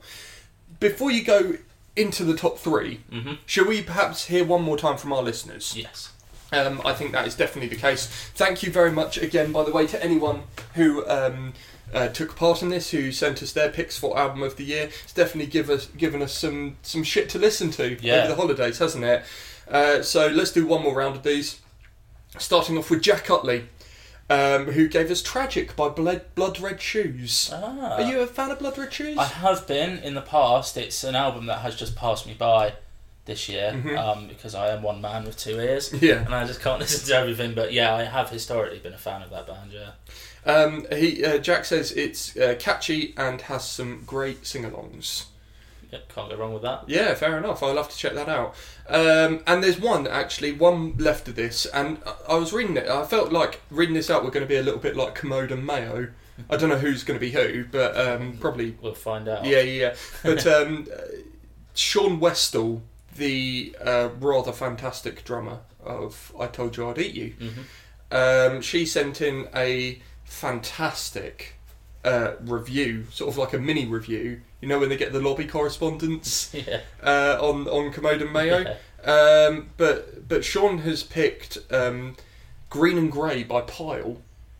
Before 0.80 1.10
you 1.10 1.24
go 1.24 1.54
into 1.96 2.24
the 2.24 2.34
top 2.36 2.58
three, 2.58 3.00
hmm 3.10 3.34
shall 3.46 3.66
we 3.66 3.82
perhaps 3.82 4.26
hear 4.26 4.44
one 4.44 4.62
more 4.62 4.76
time 4.78 4.96
from 4.96 5.12
our 5.12 5.22
listeners? 5.22 5.74
yes, 5.76 6.10
Um, 6.52 6.80
I 6.84 6.94
think 6.94 7.12
that 7.12 7.26
is 7.26 7.34
definitely 7.34 7.68
the 7.68 7.80
case. 7.80 8.06
Thank 8.34 8.62
you 8.62 8.70
very 8.72 8.90
much 8.90 9.18
again, 9.18 9.52
by 9.52 9.64
the 9.64 9.70
way, 9.72 9.86
to 9.88 10.02
anyone 10.02 10.42
who 10.74 11.06
um, 11.08 11.52
uh, 11.94 12.08
took 12.08 12.36
part 12.36 12.62
in 12.62 12.68
this, 12.68 12.90
who 12.90 13.10
sent 13.12 13.42
us 13.42 13.52
their 13.52 13.70
picks 13.70 13.96
for 13.98 14.18
album 14.18 14.42
of 14.42 14.56
the 14.56 14.64
year. 14.64 14.90
It's 15.04 15.12
definitely 15.12 15.50
give 15.50 15.70
us 15.70 15.86
given 15.96 16.22
us 16.22 16.32
some 16.32 16.76
some 16.82 17.02
shit 17.02 17.28
to 17.30 17.38
listen 17.38 17.70
to 17.72 17.96
Yeah. 18.02 18.18
over 18.18 18.28
the 18.28 18.34
holidays, 18.36 18.78
hasn't 18.78 19.04
it? 19.04 19.24
Uh, 19.70 20.02
so 20.02 20.26
let's 20.28 20.50
do 20.52 20.66
one 20.66 20.82
more 20.82 20.94
round 20.94 21.16
of 21.16 21.22
these. 21.22 21.60
Starting 22.38 22.76
off 22.76 22.90
with 22.90 23.02
Jack 23.02 23.30
Utley, 23.30 23.64
um, 24.28 24.66
who 24.66 24.86
gave 24.88 25.10
us 25.10 25.22
"Tragic" 25.22 25.74
by 25.76 25.88
Blood, 25.88 26.22
Blood 26.34 26.60
Red 26.60 26.80
Shoes. 26.80 27.50
ah. 27.52 27.94
Are 27.96 28.02
you 28.02 28.20
a 28.20 28.26
fan 28.26 28.50
of 28.50 28.58
Blood 28.58 28.76
Red 28.76 28.92
Shoes? 28.92 29.16
I 29.18 29.24
have 29.24 29.66
been 29.66 29.98
in 29.98 30.14
the 30.14 30.20
past. 30.22 30.76
It's 30.76 31.02
an 31.04 31.14
album 31.14 31.46
that 31.46 31.60
has 31.60 31.74
just 31.74 31.96
passed 31.96 32.26
me 32.26 32.34
by 32.34 32.74
this 33.24 33.48
year 33.48 33.72
Mhm. 33.74 33.98
um, 33.98 34.26
because 34.28 34.54
I 34.54 34.68
am 34.68 34.82
one 34.82 35.00
man 35.02 35.24
with 35.24 35.36
two 35.36 35.58
ears 35.60 35.92
yeah. 36.00 36.24
and 36.24 36.34
I 36.34 36.46
just 36.46 36.60
can't 36.62 36.78
listen 36.84 37.06
to 37.08 37.14
everything. 37.14 37.54
But 37.54 37.72
yeah, 37.72 37.94
I 37.94 38.04
have 38.04 38.30
historically 38.30 38.78
been 38.78 38.94
a 38.94 38.98
fan 38.98 39.20
of 39.22 39.30
that 39.30 39.46
band. 39.46 39.70
Yeah, 39.72 39.90
Um, 40.48 40.86
he 40.90 41.24
uh, 41.24 41.38
Jack 41.38 41.64
says 41.66 41.92
it's 41.92 42.36
uh, 42.36 42.54
catchy 42.58 43.14
and 43.16 43.40
has 43.42 43.68
some 43.68 44.02
great 44.06 44.46
sing-alongs. 44.46 45.26
yep, 45.92 46.08
can't 46.12 46.30
go 46.30 46.36
wrong 46.36 46.52
with 46.54 46.62
that. 46.62 46.84
Yeah, 46.88 47.14
fair 47.14 47.36
enough. 47.38 47.62
I'll 47.62 47.76
have 47.76 47.90
to 47.90 47.96
check 47.96 48.14
that 48.14 48.28
out. 48.28 48.54
Um, 48.88 49.42
and 49.46 49.62
there's 49.62 49.78
one 49.78 50.06
actually, 50.06 50.52
one 50.52 50.96
left 50.96 51.28
of 51.28 51.36
this, 51.36 51.66
and 51.66 51.98
I- 52.26 52.34
was 52.36 52.52
reading 52.52 52.76
it. 52.78 52.88
I 52.88 53.04
felt 53.04 53.30
like 53.32 53.60
reading 53.70 53.94
this 53.94 54.08
out. 54.10 54.24
We're 54.24 54.30
going 54.30 54.44
to 54.46 54.48
be 54.48 54.56
a 54.56 54.62
little 54.62 54.80
bit 54.80 54.96
like 54.96 55.14
Kermode 55.14 55.52
and 55.52 55.64
Mayo. 55.66 56.08
I 56.48 56.56
don't 56.56 56.68
know 56.70 56.78
who's 56.78 57.02
going 57.04 57.18
to 57.18 57.24
be 57.26 57.32
who, 57.32 57.64
but 57.64 57.96
um, 57.98 58.38
probably 58.38 58.76
We'll 58.80 58.94
find 58.94 59.28
out. 59.28 59.44
yeah, 59.44 59.60
yeah. 59.60 59.80
yeah. 59.88 59.94
But 60.22 60.46
um, 60.56 60.86
Sean 61.74 62.20
Westall, 62.20 62.82
the 63.16 63.76
uh, 63.84 64.10
rather 64.20 64.52
fantastic 64.52 65.24
drummer 65.24 65.58
of 65.84 66.32
"I 66.38 66.46
Told 66.46 66.76
You 66.76 66.88
I'd 66.90 66.98
Eat 66.98 67.14
You," 67.14 67.30
hmm 67.38 67.60
um, 68.10 68.62
she 68.62 68.86
sent 68.86 69.20
in 69.20 69.48
a 69.54 70.00
fantastic 70.28 71.54
uh, 72.04 72.32
review, 72.40 73.06
sort 73.10 73.30
of 73.30 73.38
like 73.38 73.52
a 73.52 73.58
mini 73.58 73.86
review. 73.86 74.40
You 74.60 74.68
know 74.68 74.78
when 74.78 74.88
they 74.88 74.96
get 74.96 75.12
the 75.12 75.20
lobby 75.20 75.46
correspondence 75.46 76.50
Yeah. 76.54 76.80
uh, 77.02 77.38
on 77.40 77.66
on 77.68 77.92
and 77.94 78.32
Mayo. 78.32 78.58
Yeah. 78.60 79.48
Um, 79.48 79.70
but 79.76 80.28
but 80.28 80.44
Sean 80.44 80.78
has 80.78 81.02
picked 81.02 81.58
um, 81.70 82.16
Green 82.70 82.98
and 82.98 83.10
Grey 83.12 83.42
by 83.44 83.60
Pile, 83.62 84.18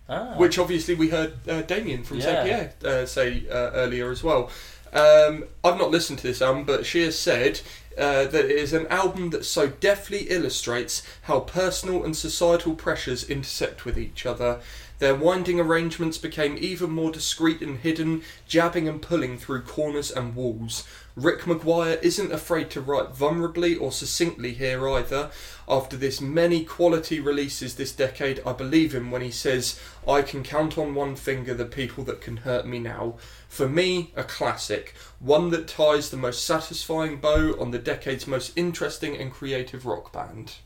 Ah. 0.08 0.34
which 0.36 0.58
obviously 0.58 0.94
we 0.94 1.08
heard 1.10 1.34
uh, 1.48 1.62
Damien 1.62 2.02
from 2.02 2.18
Yeah. 2.18 2.44
Pierre 2.44 2.72
uh, 2.84 3.06
say 3.06 3.44
uh, 3.50 3.70
earlier 3.74 4.10
as 4.10 4.22
well. 4.22 4.50
Um, 4.92 5.44
I've 5.62 5.76
not 5.76 5.90
listened 5.90 6.18
to 6.20 6.26
this 6.26 6.40
album, 6.40 6.64
but 6.64 6.86
she 6.86 7.02
has 7.02 7.18
said 7.18 7.60
uh, 7.98 8.24
that 8.24 8.44
it 8.46 8.50
is 8.52 8.72
an 8.72 8.86
album 8.86 9.30
that 9.30 9.44
so 9.44 9.66
deftly 9.68 10.20
illustrates 10.30 11.02
how 11.22 11.40
personal 11.40 12.04
and 12.04 12.16
societal 12.16 12.74
pressures 12.74 13.22
intersect 13.28 13.84
with 13.84 13.98
each 13.98 14.24
other. 14.24 14.60
Their 14.98 15.14
winding 15.14 15.60
arrangements 15.60 16.18
became 16.18 16.58
even 16.58 16.90
more 16.90 17.12
discreet 17.12 17.60
and 17.60 17.78
hidden, 17.78 18.22
jabbing 18.48 18.88
and 18.88 19.00
pulling 19.00 19.38
through 19.38 19.62
corners 19.62 20.10
and 20.10 20.34
walls. 20.34 20.84
Rick 21.14 21.46
Maguire 21.46 21.98
isn't 22.02 22.32
afraid 22.32 22.70
to 22.70 22.80
write 22.80 23.14
vulnerably 23.14 23.80
or 23.80 23.92
succinctly 23.92 24.54
here 24.54 24.88
either. 24.88 25.30
After 25.68 25.96
this 25.96 26.20
many 26.20 26.64
quality 26.64 27.20
releases 27.20 27.74
this 27.74 27.92
decade, 27.92 28.40
I 28.44 28.52
believe 28.52 28.94
him 28.94 29.10
when 29.10 29.22
he 29.22 29.30
says, 29.30 29.80
I 30.06 30.22
can 30.22 30.42
count 30.42 30.76
on 30.76 30.94
one 30.94 31.14
finger 31.14 31.54
the 31.54 31.64
people 31.64 32.02
that 32.04 32.20
can 32.20 32.38
hurt 32.38 32.66
me 32.66 32.78
now. 32.78 33.14
For 33.48 33.68
me, 33.68 34.12
a 34.16 34.24
classic, 34.24 34.94
one 35.20 35.50
that 35.50 35.68
ties 35.68 36.10
the 36.10 36.16
most 36.16 36.44
satisfying 36.44 37.18
bow 37.18 37.54
on 37.60 37.70
the 37.70 37.78
decade's 37.78 38.26
most 38.26 38.52
interesting 38.56 39.16
and 39.16 39.32
creative 39.32 39.86
rock 39.86 40.12
band. 40.12 40.56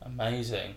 Amazing. 0.00 0.76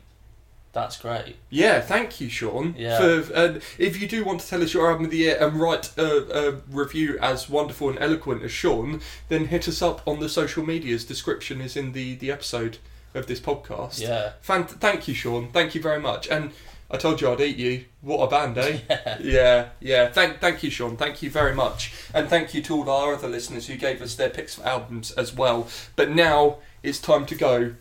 That's 0.71 0.97
great. 0.97 1.37
Yeah, 1.49 1.81
thank 1.81 2.21
you, 2.21 2.29
Sean. 2.29 2.75
Yeah. 2.77 2.97
For, 3.21 3.33
and 3.33 3.61
if 3.77 3.99
you 3.99 4.07
do 4.07 4.23
want 4.23 4.41
to 4.41 4.47
tell 4.47 4.61
us 4.61 4.73
your 4.73 4.89
album 4.89 5.05
of 5.05 5.11
the 5.11 5.17
year 5.17 5.37
and 5.39 5.59
write 5.59 5.97
a, 5.97 6.49
a 6.49 6.61
review 6.69 7.17
as 7.21 7.49
wonderful 7.49 7.89
and 7.89 7.97
eloquent 7.99 8.43
as 8.43 8.51
Sean, 8.51 9.01
then 9.29 9.45
hit 9.45 9.67
us 9.67 9.81
up 9.81 10.07
on 10.07 10.19
the 10.19 10.29
social 10.29 10.63
medias. 10.63 11.03
Description 11.05 11.59
is 11.59 11.75
in 11.75 11.93
the, 11.93 12.15
the 12.15 12.31
episode 12.31 12.77
of 13.15 13.25
this 13.25 13.39
podcast. 13.39 13.99
Yeah. 13.99 14.33
Fan- 14.41 14.65
thank 14.65 15.07
you, 15.07 15.15
Sean. 15.15 15.49
Thank 15.51 15.73
you 15.73 15.81
very 15.81 15.99
much. 15.99 16.27
And 16.27 16.51
I 16.91 16.97
told 16.97 17.21
you 17.21 17.31
I'd 17.31 17.41
eat 17.41 17.57
you. 17.57 17.85
What 18.01 18.23
a 18.23 18.27
band, 18.27 18.57
eh? 18.57 18.79
Yeah. 18.89 19.17
yeah, 19.21 19.67
yeah. 19.79 20.09
Thank, 20.09 20.39
thank 20.39 20.63
you, 20.63 20.69
Sean. 20.69 20.97
Thank 20.97 21.21
you 21.21 21.29
very 21.29 21.53
much, 21.53 21.93
and 22.13 22.27
thank 22.29 22.53
you 22.53 22.61
to 22.63 22.75
all 22.75 22.89
our 22.89 23.13
other 23.13 23.27
listeners 23.27 23.67
who 23.67 23.75
gave 23.75 24.01
us 24.01 24.15
their 24.15 24.29
picks 24.29 24.55
for 24.55 24.65
albums 24.65 25.11
as 25.11 25.35
well. 25.35 25.67
But 25.95 26.09
now 26.09 26.57
it's 26.81 26.99
time 26.99 27.25
to 27.27 27.35
go 27.35 27.75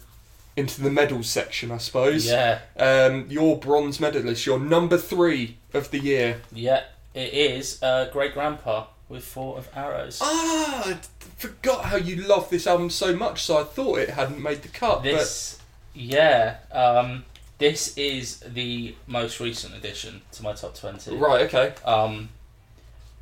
into 0.58 0.82
the 0.82 0.90
medals 0.90 1.28
section, 1.28 1.70
I 1.70 1.78
suppose. 1.78 2.26
Yeah. 2.26 2.60
Um, 2.76 3.26
your 3.30 3.58
bronze 3.58 4.00
medalist, 4.00 4.44
your 4.44 4.58
number 4.58 4.98
three 4.98 5.58
of 5.72 5.90
the 5.90 5.98
year. 5.98 6.40
Yeah. 6.52 6.84
It 7.14 7.32
is 7.32 7.82
uh, 7.82 8.10
Great 8.12 8.34
Grandpa 8.34 8.86
with 9.08 9.24
Four 9.24 9.58
of 9.58 9.68
Arrows. 9.74 10.18
Ah, 10.22 10.90
I 10.90 10.98
forgot 11.36 11.86
how 11.86 11.96
you 11.96 12.16
love 12.16 12.50
this 12.50 12.66
album 12.66 12.90
so 12.90 13.16
much, 13.16 13.42
so 13.42 13.58
I 13.58 13.64
thought 13.64 13.98
it 13.98 14.10
hadn't 14.10 14.42
made 14.42 14.62
the 14.62 14.68
cut. 14.68 15.02
This, 15.02 15.58
yeah, 15.94 16.58
um, 16.70 17.24
this 17.58 17.96
is 17.96 18.40
the 18.40 18.94
most 19.06 19.40
recent 19.40 19.74
addition 19.74 20.22
to 20.32 20.42
my 20.42 20.52
top 20.52 20.76
twenty. 20.76 21.16
right, 21.16 21.42
okay. 21.46 21.74
Um, 21.84 22.28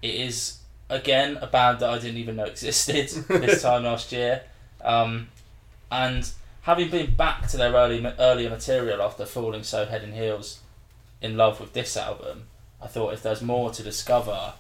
it 0.03 0.15
is 0.15 0.59
again 0.91 1.39
a 1.41 1.47
band 1.47 1.81
that 1.81 1.91
I 1.91 1.99
didn't 1.99 2.19
even 2.19 2.37
know 2.37 2.45
existed 2.45 3.09
this 3.29 3.63
time 3.63 3.85
last 3.85 4.13
year, 4.13 4.43
um, 4.85 5.29
and 5.91 6.29
having 6.67 6.91
been 6.91 7.15
back 7.15 7.47
to 7.47 7.57
their 7.57 7.73
early 7.73 8.05
earlier 8.19 8.51
material 8.51 9.01
after 9.01 9.25
falling 9.25 9.63
so 9.63 9.87
head 9.87 10.03
and 10.03 10.13
heels 10.13 10.61
in 11.23 11.37
love 11.37 11.61
with 11.61 11.73
this 11.73 11.97
album, 11.97 12.43
I 12.83 12.89
thought 12.89 13.15
if 13.15 13.23
there's 13.23 13.41
more 13.41 13.71
to 13.71 13.85
discover, 13.85 14.53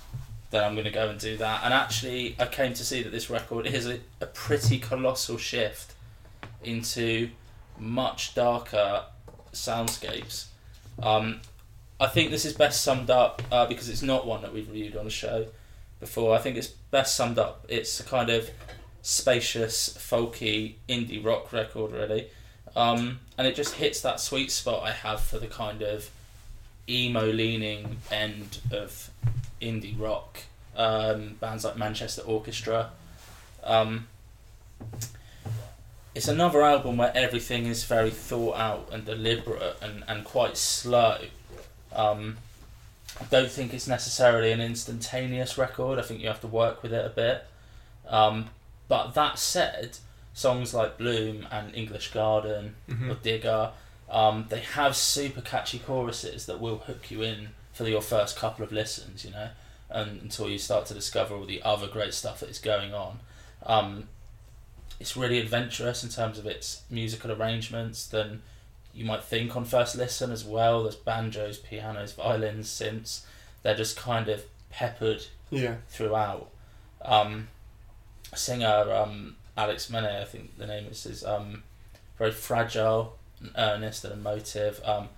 then 0.50 0.62
I'm 0.62 0.74
going 0.74 0.84
to 0.84 0.92
go 0.92 1.08
and 1.08 1.18
do 1.18 1.36
that. 1.38 1.62
And 1.64 1.74
actually, 1.74 2.36
I 2.38 2.46
came 2.46 2.74
to 2.74 2.84
see 2.84 3.02
that 3.02 3.10
this 3.10 3.28
record 3.28 3.66
is 3.66 3.88
a, 3.88 3.98
a 4.20 4.26
pretty 4.26 4.78
colossal 4.78 5.36
shift 5.36 5.94
into 6.62 7.30
much 7.76 8.36
darker 8.36 9.06
soundscapes. 9.52 10.46
Um, 11.02 11.40
I 11.98 12.06
think 12.06 12.30
this 12.30 12.44
is 12.44 12.52
best 12.52 12.84
summed 12.84 13.10
up 13.10 13.42
uh, 13.50 13.66
because 13.66 13.88
it's 13.88 14.02
not 14.02 14.28
one 14.28 14.42
that 14.42 14.54
we've 14.54 14.68
reviewed 14.68 14.96
on 14.96 15.06
the 15.06 15.10
show 15.10 15.46
before. 15.98 16.36
I 16.36 16.38
think 16.38 16.56
it's 16.56 16.68
best 16.68 17.16
summed 17.16 17.40
up. 17.40 17.66
It's 17.68 17.98
a 17.98 18.04
kind 18.04 18.30
of 18.30 18.48
spacious, 19.06 19.96
folky 19.96 20.74
indie 20.88 21.24
rock 21.24 21.52
record, 21.52 21.92
really, 21.92 22.26
um, 22.74 23.20
and 23.38 23.46
it 23.46 23.54
just 23.54 23.74
hits 23.74 24.00
that 24.00 24.18
sweet 24.18 24.50
spot 24.50 24.82
I 24.82 24.90
have 24.90 25.20
for 25.20 25.38
the 25.38 25.46
kind 25.46 25.80
of 25.80 26.10
emo-leaning 26.88 27.98
end 28.10 28.58
of 28.72 29.08
indie 29.62 29.96
rock. 29.96 30.40
Um, 30.76 31.36
bands 31.40 31.64
like 31.64 31.76
Manchester 31.76 32.22
Orchestra. 32.22 32.90
Um, 33.62 34.08
it's 36.12 36.26
another 36.26 36.62
album 36.62 36.96
where 36.96 37.16
everything 37.16 37.66
is 37.66 37.84
very 37.84 38.10
thought 38.10 38.56
out 38.56 38.88
and 38.90 39.04
deliberate 39.04 39.76
and, 39.80 40.02
and 40.08 40.24
quite 40.24 40.56
slow. 40.56 41.18
Um, 41.94 42.38
I 43.20 43.24
don't 43.26 43.52
think 43.52 43.72
it's 43.72 43.86
necessarily 43.86 44.50
an 44.50 44.60
instantaneous 44.60 45.56
record. 45.56 46.00
I 46.00 46.02
think 46.02 46.20
you 46.20 46.26
have 46.26 46.40
to 46.40 46.48
work 46.48 46.82
with 46.82 46.92
it 46.92 47.06
a 47.06 47.10
bit. 47.10 47.44
Um, 48.08 48.50
but 48.88 49.14
that 49.14 49.38
said, 49.38 49.98
songs 50.34 50.74
like 50.74 50.98
Bloom 50.98 51.46
and 51.50 51.74
English 51.74 52.12
Garden 52.12 52.76
Mhm. 52.88 53.10
or 53.10 53.14
Digger, 53.14 53.72
um, 54.10 54.46
they 54.48 54.60
have 54.60 54.94
super 54.96 55.40
catchy 55.40 55.78
choruses 55.78 56.46
that 56.46 56.60
will 56.60 56.78
hook 56.78 57.10
you 57.10 57.22
in 57.22 57.50
for 57.72 57.88
your 57.88 58.02
first 58.02 58.36
couple 58.36 58.64
of 58.64 58.70
listens, 58.72 59.24
you 59.24 59.30
know, 59.30 59.48
and 59.90 60.20
until 60.22 60.48
you 60.48 60.58
start 60.58 60.86
to 60.86 60.94
discover 60.94 61.34
all 61.34 61.44
the 61.46 61.62
other 61.62 61.86
great 61.86 62.14
stuff 62.14 62.40
that 62.40 62.48
is 62.50 62.58
going 62.58 62.92
on. 62.94 63.20
Um, 63.64 64.08
it's 65.00 65.16
really 65.16 65.38
adventurous 65.38 66.02
in 66.04 66.10
terms 66.10 66.38
of 66.38 66.46
its 66.46 66.82
musical 66.88 67.30
arrangements 67.32 68.06
than 68.06 68.42
you 68.94 69.04
might 69.04 69.22
think 69.24 69.54
on 69.56 69.64
first 69.64 69.94
listen 69.96 70.30
as 70.30 70.44
well. 70.44 70.82
There's 70.84 70.96
banjos, 70.96 71.58
pianos, 71.58 72.12
violins, 72.12 72.68
synths. 72.68 73.20
They're 73.62 73.74
just 73.76 73.96
kind 73.96 74.28
of 74.28 74.44
peppered 74.70 75.26
Yeah. 75.50 75.76
throughout. 75.88 76.50
Um, 77.02 77.48
singer 78.34 78.92
um, 78.92 79.36
Alex 79.56 79.88
Menne, 79.90 80.06
I 80.22 80.24
think 80.24 80.58
the 80.58 80.66
name 80.66 80.86
is, 80.90 81.06
is 81.06 81.24
um, 81.24 81.62
very 82.18 82.32
fragile, 82.32 83.16
and 83.40 83.50
earnest, 83.56 84.04
and 84.04 84.14
emotive. 84.14 84.80
Um, 84.84 85.08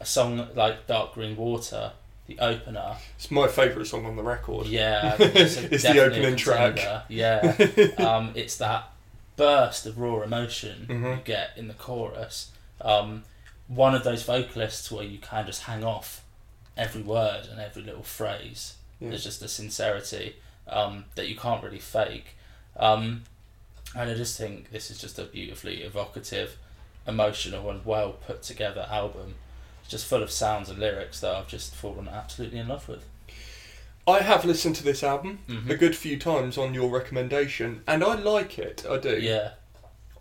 a 0.00 0.04
song 0.06 0.48
like 0.54 0.86
Dark 0.86 1.14
Green 1.14 1.36
Water, 1.36 1.92
the 2.26 2.38
opener, 2.38 2.96
It's 3.16 3.30
my 3.30 3.46
favourite 3.48 3.86
song 3.86 4.04
on 4.06 4.16
the 4.16 4.22
record. 4.22 4.66
yeah, 4.66 5.16
it's, 5.20 5.56
It's 5.56 5.82
the 5.84 6.00
opening 6.00 6.36
track. 6.36 7.04
Yeah, 7.08 7.54
um, 7.98 8.32
it's 8.34 8.56
that 8.58 8.90
burst 9.36 9.86
of 9.86 9.98
raw 9.98 10.22
emotion 10.22 10.86
you 10.88 10.94
Mhm. 10.96 11.24
get 11.24 11.50
in 11.56 11.68
the 11.68 11.74
chorus. 11.74 12.50
Um, 12.80 13.24
one 13.68 13.94
of 13.94 14.02
those 14.04 14.22
vocalists 14.22 14.90
where 14.90 15.04
you 15.04 15.18
can 15.18 15.46
just 15.46 15.62
hang 15.64 15.84
off 15.84 16.22
every 16.76 17.02
word 17.02 17.46
and 17.50 17.60
every 17.60 17.82
little 17.82 18.02
phrase. 18.02 18.74
Yeah. 19.00 19.10
There's 19.10 19.24
just 19.24 19.42
a 19.42 19.48
sincerity 19.48 20.36
um, 20.68 21.04
that 21.14 21.28
you 21.28 21.36
can't 21.36 21.62
really 21.62 21.78
fake. 21.78 22.36
Um, 22.78 23.24
and 23.94 24.10
I 24.10 24.14
just 24.14 24.36
think 24.38 24.70
this 24.70 24.90
is 24.90 24.98
just 24.98 25.18
a 25.18 25.24
beautifully 25.24 25.82
evocative, 25.82 26.56
emotional, 27.06 27.70
and 27.70 27.84
well 27.84 28.12
put 28.12 28.42
together 28.42 28.86
album. 28.90 29.34
It's 29.82 29.90
just 29.90 30.06
full 30.06 30.22
of 30.22 30.30
sounds 30.30 30.68
and 30.68 30.78
lyrics 30.78 31.20
that 31.20 31.34
I've 31.34 31.48
just 31.48 31.74
fallen 31.74 32.08
absolutely 32.08 32.58
in 32.58 32.68
love 32.68 32.88
with. 32.88 33.04
I 34.08 34.20
have 34.20 34.44
listened 34.44 34.76
to 34.76 34.84
this 34.84 35.02
album 35.02 35.40
Mhm. 35.48 35.70
a 35.70 35.76
good 35.76 35.96
few 35.96 36.18
times 36.18 36.56
on 36.58 36.74
your 36.74 36.88
recommendation, 36.90 37.82
and 37.86 38.04
I 38.04 38.14
like 38.14 38.58
it. 38.58 38.84
I 38.88 38.98
do. 38.98 39.18
Yeah, 39.18 39.52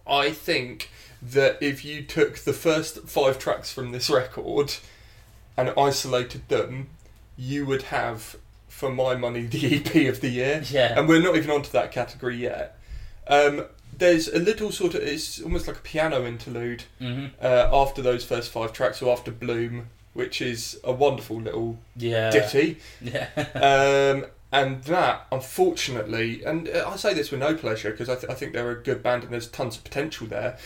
I 0.07 0.31
think 0.31 0.89
that 1.21 1.57
if 1.61 1.83
you 1.83 2.03
took 2.03 2.39
the 2.39 2.53
first 2.53 2.99
five 3.07 3.37
tracks 3.39 3.71
from 3.71 3.91
this 3.91 4.09
record 4.09 4.75
and 5.57 5.71
isolated 5.77 6.47
them, 6.49 6.89
you 7.37 7.65
would 7.65 7.83
have, 7.83 8.35
for 8.85 8.93
my 8.93 9.15
money, 9.15 9.45
the 9.45 9.75
EP 9.77 10.07
of 10.13 10.21
the 10.21 10.29
year. 10.29 10.63
yeah, 10.69 10.97
And 10.97 11.07
we're 11.07 11.21
not 11.21 11.35
even 11.35 11.51
onto 11.51 11.71
that 11.71 11.91
category 11.91 12.37
yet. 12.37 12.77
Um, 13.27 13.65
there's 13.97 14.27
a 14.27 14.39
little 14.39 14.71
sort 14.71 14.93
of, 14.95 15.01
it's 15.01 15.41
almost 15.41 15.67
like 15.67 15.77
a 15.77 15.81
piano 15.81 16.25
interlude 16.25 16.83
hmm 16.99 17.27
uh, 17.41 17.69
after 17.71 18.01
those 18.01 18.23
first 18.25 18.51
five 18.51 18.73
tracks, 18.73 19.01
or 19.01 19.11
after 19.11 19.31
Bloom, 19.31 19.87
which 20.13 20.41
is 20.41 20.79
a 20.83 20.91
wonderful 20.91 21.41
little 21.41 21.77
yeah, 21.95 22.29
ditty. 22.29 22.77
yeah, 23.01 23.27
Um, 23.55 24.25
and 24.51 24.83
that, 24.83 25.27
unfortunately, 25.31 26.43
and 26.45 26.69
uh, 26.69 26.89
I 26.89 26.95
say 26.97 27.13
this 27.13 27.31
with 27.31 27.39
no 27.39 27.55
pleasure 27.55 27.91
because 27.91 28.09
I, 28.09 28.15
th- 28.15 28.29
I 28.31 28.33
think 28.35 28.53
they're 28.53 28.71
a 28.71 28.81
good 28.81 29.01
band 29.03 29.23
and 29.23 29.33
there's 29.33 29.47
tons 29.47 29.77
of 29.77 29.83
potential 29.83 30.27
there. 30.27 30.57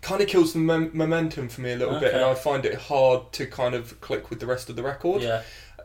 Kind 0.00 0.20
of 0.22 0.28
kills 0.28 0.52
the 0.52 0.60
mom- 0.60 0.90
momentum 0.94 1.48
for 1.48 1.60
me 1.60 1.72
a 1.72 1.76
little 1.76 1.98
bit, 2.00 2.14
and 2.14 2.22
I 2.24 2.34
find 2.34 2.64
it 2.64 2.74
hard 2.76 3.32
to 3.32 3.46
kind 3.46 3.74
of 3.74 4.00
click 4.00 4.30
with 4.30 4.38
the 4.40 4.46
rest 4.46 4.70
of 4.70 4.76
the 4.76 4.82
record. 4.82 5.22
yeah, 5.22 5.42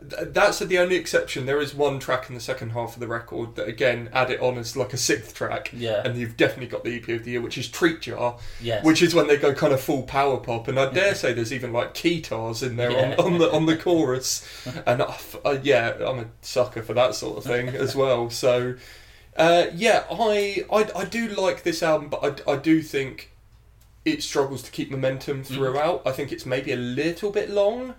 That's 0.08 0.58
the 0.58 0.78
only 0.78 0.96
exception. 0.96 1.46
There 1.46 1.60
is 1.60 1.74
one 1.74 1.98
track 1.98 2.28
in 2.28 2.34
the 2.34 2.40
second 2.40 2.70
half 2.70 2.94
of 2.94 3.00
the 3.00 3.06
record 3.08 3.54
that, 3.56 3.68
again, 3.68 4.08
add 4.12 4.30
it 4.30 4.40
on 4.40 4.58
as 4.58 4.76
like 4.76 4.92
a 4.92 4.96
sixth 4.96 5.34
track, 5.34 5.70
yeah, 5.72 6.02
and 6.04 6.16
you've 6.18 6.36
definitely 6.36 6.66
got 6.68 6.84
the 6.84 6.96
EP 6.96 7.08
of 7.10 7.24
the 7.24 7.32
year, 7.32 7.40
which 7.40 7.56
is 7.58 7.68
Treat 7.68 8.00
Jar, 8.02 8.38
yes. 8.60 8.84
which 8.84 9.02
is 9.02 9.14
when 9.14 9.26
they 9.26 9.36
go 9.36 9.52
kind 9.54 9.72
of 9.72 9.80
full 9.80 10.02
power 10.02 10.38
pop, 10.38 10.68
and 10.68 10.78
I 10.78 10.90
dare 10.92 11.14
say 11.14 11.32
there's 11.32 11.52
even 11.52 11.72
like 11.72 11.94
guitars 11.94 12.62
in 12.62 12.76
there 12.76 12.90
Yeah. 12.90 13.14
on, 13.18 13.32
on 13.34 13.38
the 13.38 13.50
on 13.52 13.66
the 13.66 13.76
chorus, 13.86 14.46
and 14.86 15.02
I 15.02 15.06
f- 15.08 15.36
uh, 15.44 15.58
yeah, 15.62 15.94
I'm 16.06 16.18
a 16.20 16.26
sucker 16.42 16.82
for 16.82 16.94
that 16.94 17.14
sort 17.14 17.38
of 17.38 17.44
thing 17.44 17.68
as 17.68 17.94
well. 17.96 18.30
So 18.30 18.74
uh, 19.36 19.66
yeah, 19.74 20.04
I, 20.10 20.64
I 20.72 20.90
I 20.96 21.04
do 21.04 21.28
like 21.28 21.62
this 21.62 21.82
album, 21.82 22.08
but 22.08 22.42
I, 22.46 22.52
I 22.52 22.56
do 22.56 22.82
think 22.82 23.30
it 24.04 24.22
struggles 24.22 24.62
to 24.62 24.70
keep 24.70 24.90
momentum 24.90 25.42
throughout. 25.42 26.02
I 26.04 26.12
think 26.12 26.30
it's 26.30 26.44
maybe 26.44 26.72
a 26.72 26.76
little 26.76 27.30
bit 27.30 27.48
long. 27.48 27.94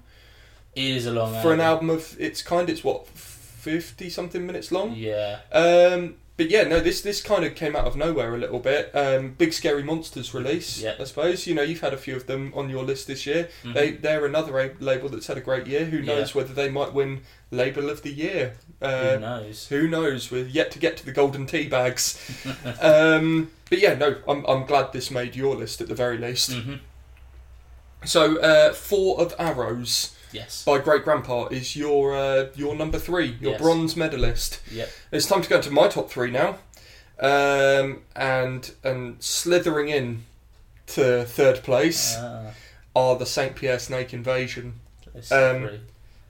It 0.76 0.84
is 0.84 1.06
a 1.06 1.12
long 1.12 1.42
for 1.42 1.54
an 1.54 1.62
album 1.62 1.90
of 1.90 2.16
its 2.20 2.42
kind. 2.42 2.70
It's 2.70 2.84
what 2.84 3.08
fifty 3.08 4.10
something 4.10 4.46
minutes 4.46 4.72
long. 4.72 4.94
Yeah. 4.96 5.40
Um, 5.52 6.16
but 6.38 6.50
yeah, 6.50 6.64
no, 6.64 6.82
this 6.82 7.00
this 7.02 7.22
kind 7.22 7.46
of 7.46 7.56
came 7.56 7.76
out 7.78 7.86
of 7.86 7.96
nowhere 7.96 8.36
a 8.36 8.38
little 8.38 8.60
bit. 8.60 8.92
Um, 8.94 9.32
Big 9.38 9.54
Scary 9.54 9.84
Monsters 9.84 10.34
release, 10.34 10.82
Yeah. 10.82 10.96
I 11.00 11.06
suppose. 11.06 11.48
You 11.48 11.56
know, 11.56 11.62
you've 11.62 11.80
had 11.80 11.94
a 11.94 11.98
few 11.98 12.16
of 12.16 12.28
them 12.28 12.52
on 12.56 12.70
your 12.70 12.84
list 12.84 13.08
this 13.08 13.26
year. 13.26 13.48
Mhm. 13.64 13.74
They 13.74 13.92
they're 13.92 14.26
another 14.26 14.60
a- 14.60 14.72
label 14.82 15.08
that's 15.08 15.28
had 15.28 15.38
a 15.38 15.42
great 15.42 15.66
year. 15.66 15.86
Who 15.86 15.98
Yeah. 16.00 16.16
knows 16.16 16.36
whether 16.36 16.54
they 16.54 16.68
might 16.70 16.94
win 16.94 17.22
Label 17.52 17.90
of 17.90 18.02
the 18.02 18.12
Year? 18.12 18.56
Uh, 18.82 19.14
Who 19.14 19.20
knows? 19.20 19.68
who 19.70 19.88
knows? 19.88 20.30
We're 20.30 20.46
yet 20.46 20.72
to 20.72 20.80
get 20.80 20.98
to 20.98 21.06
the 21.06 21.14
golden 21.14 21.46
tea 21.46 21.68
bags. 21.70 22.20
um, 22.82 23.50
but 23.70 23.80
yeah, 23.80 23.94
no, 23.94 24.18
I'm 24.28 24.44
I'm 24.46 24.66
glad 24.66 24.92
this 24.92 25.10
made 25.10 25.38
your 25.38 25.56
list 25.56 25.80
at 25.80 25.88
the 25.88 25.96
very 25.96 26.18
least. 26.18 26.52
hmm 26.52 26.76
So, 28.04 28.38
uh, 28.40 28.74
Four 28.74 29.20
of 29.22 29.34
Arrows 29.40 30.12
Yes. 30.36 30.64
by 30.64 30.78
Great 30.80 31.04
Grandpa 31.04 31.48
is 31.48 31.76
your 31.76 32.16
uh, 32.16 32.48
your 32.56 32.76
number 32.76 33.00
three, 33.00 33.38
your 33.42 33.54
Yes. 33.54 33.62
bronze 33.62 33.96
medalist. 33.96 34.60
Yep. 34.72 34.90
It's 35.12 35.26
time 35.26 35.42
to 35.42 35.50
go 35.50 35.56
into 35.58 35.72
my 35.72 35.88
top 35.88 36.10
three 36.10 36.32
now, 36.32 36.58
um, 37.20 38.02
and 38.16 38.72
and 38.84 39.22
slithering 39.24 39.90
in 39.90 40.26
to 40.88 41.26
third 41.26 41.64
place 41.64 42.16
Ah, 42.18 42.52
are 42.96 43.16
the 43.18 43.26
Saint 43.26 43.56
Pierre 43.56 43.80
Snake 43.80 44.14
Invasion. 44.14 44.80
Um. 45.32 45.70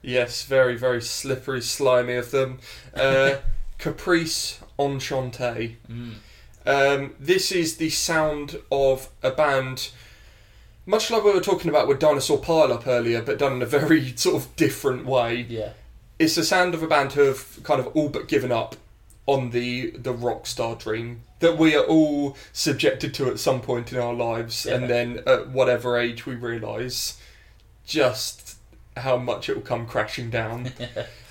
Yes, 0.02 0.44
very 0.44 0.76
very 0.76 1.02
slippery, 1.02 1.60
slimy 1.60 2.14
of 2.14 2.30
them. 2.30 2.60
Uh, 2.94 3.36
Caprice 3.78 4.60
Enchante. 4.78 5.76
Mm. 5.90 6.14
Um, 6.64 7.14
this 7.18 7.50
is 7.52 7.76
the 7.76 7.90
sound 7.90 8.60
of 8.70 9.08
a 9.22 9.30
band, 9.30 9.90
much 10.86 11.10
like 11.10 11.24
we 11.24 11.32
were 11.32 11.40
talking 11.40 11.68
about 11.68 11.88
with 11.88 11.98
Dinosaur 11.98 12.38
Pile 12.38 12.72
Up 12.72 12.86
earlier, 12.86 13.20
but 13.20 13.38
done 13.38 13.54
in 13.54 13.62
a 13.62 13.66
very 13.66 14.12
sort 14.16 14.36
of 14.36 14.56
different 14.56 15.04
way. 15.04 15.46
Yeah. 15.48 15.70
It's 16.18 16.36
the 16.36 16.44
sound 16.44 16.74
of 16.74 16.82
a 16.82 16.86
band 16.86 17.12
who 17.12 17.22
have 17.22 17.60
kind 17.62 17.78
of 17.80 17.88
all 17.88 18.08
but 18.08 18.28
given 18.28 18.50
up 18.52 18.76
on 19.26 19.50
the 19.50 19.90
the 19.90 20.12
rock 20.12 20.46
star 20.46 20.76
dream 20.76 21.20
that 21.40 21.58
we 21.58 21.74
are 21.76 21.84
all 21.84 22.36
subjected 22.52 23.12
to 23.14 23.28
at 23.28 23.38
some 23.38 23.60
point 23.60 23.92
in 23.92 23.98
our 23.98 24.14
lives, 24.14 24.64
Yeah. 24.64 24.76
and 24.76 24.88
then 24.88 25.20
at 25.26 25.50
whatever 25.50 25.98
age 25.98 26.24
we 26.24 26.34
realise 26.34 27.20
just 27.84 28.56
how 28.96 29.16
much 29.16 29.48
it 29.48 29.54
will 29.56 29.62
come 29.62 29.86
crashing 29.86 30.30
down. 30.30 30.72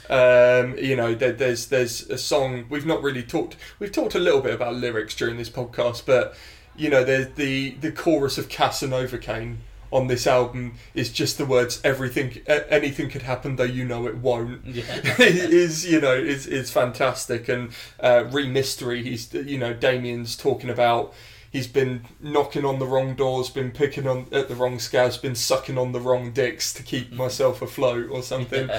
Um, 0.07 0.77
you 0.77 0.95
know, 0.95 1.15
there, 1.15 1.32
there's 1.32 1.65
there's 1.69 2.07
a 2.11 2.18
song 2.19 2.65
we've 2.69 2.86
not 2.86 3.02
really 3.02 3.23
talked. 3.23 3.56
We've 3.80 3.91
talked 3.91 4.14
a 4.14 4.19
little 4.19 4.40
bit 4.40 4.53
about 4.53 4.76
lyrics 4.76 5.15
during 5.15 5.38
this 5.38 5.49
podcast, 5.49 6.03
but 6.06 6.36
you 6.78 6.90
know, 6.90 7.04
there's 7.04 7.30
the 7.36 7.72
the 7.82 7.92
chorus 7.92 8.38
of 8.38 8.50
Casanova 8.50 9.18
Kane 9.18 9.60
on 9.92 10.08
this 10.08 10.28
album 10.28 10.74
is 10.94 11.12
just 11.12 11.38
the 11.38 11.46
words 11.46 11.80
"everything, 11.84 12.42
anything 12.48 13.10
could 13.10 13.22
happen, 13.22 13.56
though 13.56 13.64
you 13.64 13.86
know 13.86 14.08
it 14.08 14.18
won't." 14.18 14.66
Yeah. 14.66 14.84
is 15.20 15.86
you 15.86 16.02
know 16.02 16.14
is 16.14 16.48
is 16.48 16.72
fantastic 16.72 17.48
and 17.48 17.72
uh, 18.00 18.26
re 18.32 18.48
mystery. 18.48 19.04
He's 19.04 19.34
you 19.34 19.58
know 19.58 19.74
Damien's 19.74 20.36
talking 20.36 20.70
about. 20.70 21.14
He's 21.56 21.68
been 21.68 22.02
knocking 22.19 22.65
on 22.65 22.80
the 22.80 22.86
wrong 22.86 23.15
doors, 23.15 23.49
been 23.49 23.72
picking 23.72 24.06
on 24.07 24.27
at 24.34 24.49
the 24.49 24.56
wrong 24.56 24.77
scabs, 24.77 25.15
been 25.15 25.36
sucking 25.36 25.77
on 25.77 25.94
the 25.94 26.02
wrong 26.02 26.34
dicks 26.34 26.73
to 26.73 26.84
keep 26.84 27.14
myself 27.23 27.61
afloat 27.61 28.10
or 28.11 28.23
something. 28.23 28.69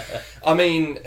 I 0.45 0.53
mean, 0.53 0.99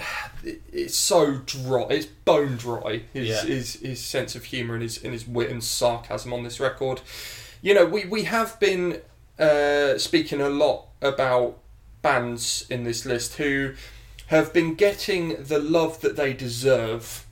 it's 0.44 0.96
so 0.96 1.36
dry. 1.46 1.86
It's 1.92 2.08
bone 2.08 2.58
dry. 2.58 3.04
His 3.14 3.28
Yeah. 3.28 3.44
his, 3.44 3.74
his 3.74 4.04
sense 4.04 4.34
of 4.36 4.46
humour 4.46 4.74
and 4.74 4.82
his 4.82 5.04
and 5.04 5.14
his 5.14 5.28
wit 5.28 5.52
and 5.52 5.64
sarcasm 5.64 6.34
on 6.34 6.42
this 6.42 6.60
record. 6.60 7.02
You 7.62 7.76
know, 7.76 7.86
we 7.86 8.04
we 8.06 8.24
have 8.24 8.60
been 8.60 9.02
uh, 9.38 10.00
speaking 10.00 10.42
a 10.42 10.50
lot 10.50 10.88
about 11.04 11.60
bands 12.02 12.66
in 12.72 12.84
this 12.84 13.06
list 13.06 13.36
who 13.36 13.76
have 14.26 14.52
been 14.54 14.74
getting 14.74 15.44
the 15.44 15.60
love 15.60 16.02
that 16.02 16.16
they 16.16 16.34
deserve 16.34 17.28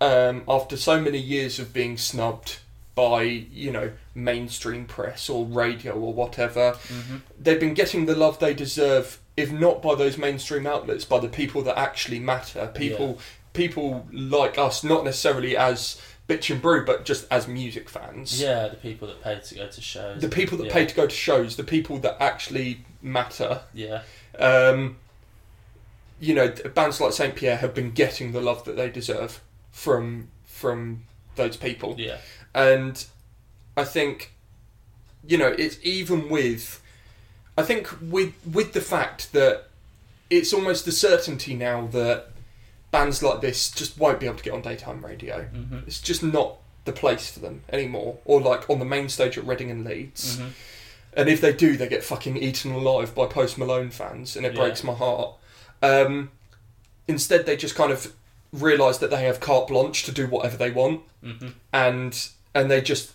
um, 0.00 0.42
after 0.48 0.78
so 0.78 0.98
many 0.98 1.18
years 1.18 1.58
of 1.58 1.74
being 1.74 1.98
snubbed 1.98 2.60
by 2.98 3.22
you 3.22 3.70
know 3.70 3.92
mainstream 4.12 4.84
press 4.84 5.30
or 5.30 5.46
radio 5.46 5.92
or 5.92 6.12
whatever 6.12 6.76
hmm 6.88 7.18
they've 7.38 7.60
been 7.60 7.74
getting 7.74 8.06
the 8.06 8.14
love 8.14 8.38
they 8.38 8.54
deserve, 8.54 9.20
if 9.36 9.52
not 9.52 9.80
by 9.82 9.94
those 9.94 10.18
mainstream 10.18 10.66
outlets, 10.66 11.04
by 11.04 11.18
the 11.18 11.28
people 11.28 11.62
that 11.62 11.78
actually 11.78 12.18
matter. 12.18 12.70
People, 12.74 13.18
people 13.52 14.06
like 14.12 14.58
us, 14.58 14.82
not 14.82 15.04
necessarily 15.04 15.56
as 15.56 16.00
bitch 16.28 16.50
and 16.50 16.60
brew, 16.60 16.84
but 16.84 17.04
just 17.04 17.26
as 17.30 17.48
music 17.48 17.88
fans. 17.88 18.40
Yeah, 18.40 18.68
the 18.68 18.76
people 18.76 19.08
that 19.08 19.22
paid 19.22 19.44
to 19.44 19.54
go 19.54 19.68
to 19.68 19.80
shows. 19.80 20.20
The 20.20 20.28
people 20.28 20.58
that 20.58 20.66
yeah. 20.66 20.72
pay 20.72 20.86
to 20.86 20.94
go 20.94 21.06
to 21.06 21.14
shows, 21.14 21.56
the 21.56 21.64
people 21.64 21.98
that 21.98 22.16
actually 22.20 22.84
matter. 23.00 23.62
Yeah. 23.72 24.02
Um, 24.38 24.96
you 26.20 26.34
know, 26.34 26.52
bands 26.74 27.00
like 27.00 27.12
Saint 27.12 27.36
Pierre 27.36 27.56
have 27.56 27.74
been 27.74 27.92
getting 27.92 28.32
the 28.32 28.40
love 28.40 28.64
that 28.64 28.76
they 28.76 28.90
deserve 28.90 29.40
from 29.70 30.28
from 30.44 31.04
those 31.38 31.56
people 31.56 31.94
Yeah. 31.98 32.18
and 32.54 33.04
I 33.76 33.84
think 33.84 34.32
you 35.26 35.38
know 35.38 35.48
it's 35.48 35.78
even 35.82 36.28
with 36.28 36.82
I 37.56 37.62
think 37.62 37.88
with 38.02 38.34
with 38.52 38.74
the 38.74 38.80
fact 38.82 39.32
that 39.32 39.64
it's 40.28 40.52
almost 40.52 40.86
a 40.86 40.92
certainty 40.92 41.54
now 41.54 41.86
that 41.92 42.26
bands 42.90 43.22
like 43.22 43.40
this 43.40 43.70
just 43.70 43.96
won't 43.98 44.20
be 44.20 44.26
able 44.26 44.36
to 44.36 44.44
get 44.44 44.52
on 44.52 44.60
daytime 44.62 45.04
radio. 45.04 45.42
hmm 45.44 45.78
It's 45.86 46.00
just 46.02 46.22
not 46.22 46.58
the 46.84 46.92
place 46.92 47.30
for 47.30 47.40
them 47.40 47.62
anymore, 47.70 48.18
or 48.24 48.40
like 48.40 48.68
on 48.70 48.78
the 48.78 48.84
main 48.84 49.08
stage 49.08 49.36
at 49.38 49.46
Reading 49.46 49.70
and 49.70 49.84
Leeds. 49.84 50.36
hmm 50.38 50.48
And 51.16 51.28
if 51.28 51.40
they 51.40 51.52
do, 51.52 51.76
they 51.76 51.88
get 51.88 52.04
fucking 52.04 52.36
eaten 52.36 52.72
alive 52.72 53.14
by 53.14 53.26
Post 53.26 53.58
Malone 53.58 53.90
fans, 53.90 54.36
and 54.36 54.44
it 54.46 54.54
Yeah. 54.54 54.60
breaks 54.62 54.84
my 54.84 54.94
heart. 54.94 55.34
Um, 55.82 56.30
instead, 57.08 57.44
they 57.46 57.56
just 57.56 57.74
kind 57.74 57.90
of 57.92 58.12
realise 58.52 58.98
that 58.98 59.10
they 59.10 59.24
have 59.24 59.40
carte 59.40 59.68
blanche 59.68 60.04
to 60.04 60.12
do 60.12 60.26
whatever 60.26 60.56
they 60.56 60.70
want 60.70 61.02
hmm 61.22 61.48
and 61.72 62.28
and 62.54 62.70
they 62.70 62.80
just 62.80 63.12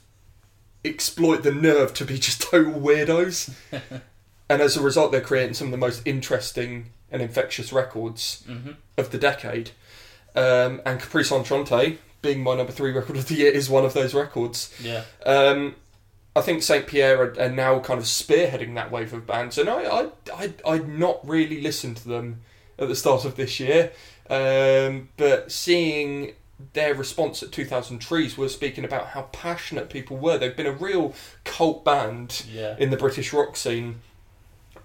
exploit 0.86 1.44
the 1.44 1.52
nerve 1.52 1.94
to 1.94 2.06
be 2.06 2.18
just 2.18 2.42
total 2.52 2.74
weirdos. 2.74 3.54
and 4.50 4.62
as 4.62 4.78
a 4.78 4.82
result, 4.82 5.12
they're 5.12 5.22
creating 5.22 5.54
some 5.54 5.68
of 5.68 5.72
the 5.72 5.78
most 5.78 6.02
interesting 6.06 6.90
and 7.12 7.22
infectious 7.22 7.72
records 7.74 8.44
hmm 8.46 8.72
of 8.98 9.12
the 9.12 9.18
decade. 9.18 9.72
Um, 10.36 10.82
and 10.86 11.00
Caprice 11.00 11.32
Enchante, 11.32 11.98
being 12.22 12.44
my 12.44 12.56
number 12.56 12.72
three 12.72 12.92
record 12.92 13.18
of 13.18 13.28
the 13.28 13.36
year, 13.36 13.52
is 13.52 13.70
one 13.70 13.86
of 13.86 13.94
those 13.94 14.14
records. 14.14 14.74
Yeah. 14.82 15.04
Um, 15.26 15.76
I 16.36 16.42
think 16.42 16.64
Saint 16.64 16.88
Pierre 16.88 17.22
are, 17.22 17.40
are 17.40 17.50
now 17.50 17.80
kind 17.80 18.00
of 18.00 18.06
spearheading 18.06 18.74
that 18.76 18.92
wave 18.92 19.14
of 19.14 19.26
bands, 19.28 19.58
and 19.58 19.70
I, 19.70 19.84
I, 19.84 20.08
I, 20.34 20.54
I'd 20.66 20.88
not 20.88 21.28
really 21.28 21.62
listened 21.62 21.98
to 21.98 22.08
them 22.08 22.42
at 22.80 22.88
the 22.88 22.96
start 22.96 23.26
of 23.26 23.36
this 23.36 23.60
year, 23.60 23.92
um, 24.30 25.10
but 25.18 25.52
seeing 25.52 26.34
their 26.74 26.94
response 26.96 27.44
at 27.44 27.52
2000 27.52 28.00
Trees 28.00 28.38
was 28.38 28.54
speaking 28.54 28.86
about 28.86 29.08
how 29.08 29.24
passionate 29.34 29.90
people 29.90 30.16
were. 30.18 30.38
They've 30.38 30.56
been 30.56 30.66
a 30.66 30.72
real 30.72 31.14
cult 31.44 31.84
band 31.84 32.46
Yeah. 32.50 32.76
in 32.80 32.90
the 32.90 32.98
British 32.98 33.34
rock 33.34 33.58
scene, 33.58 34.02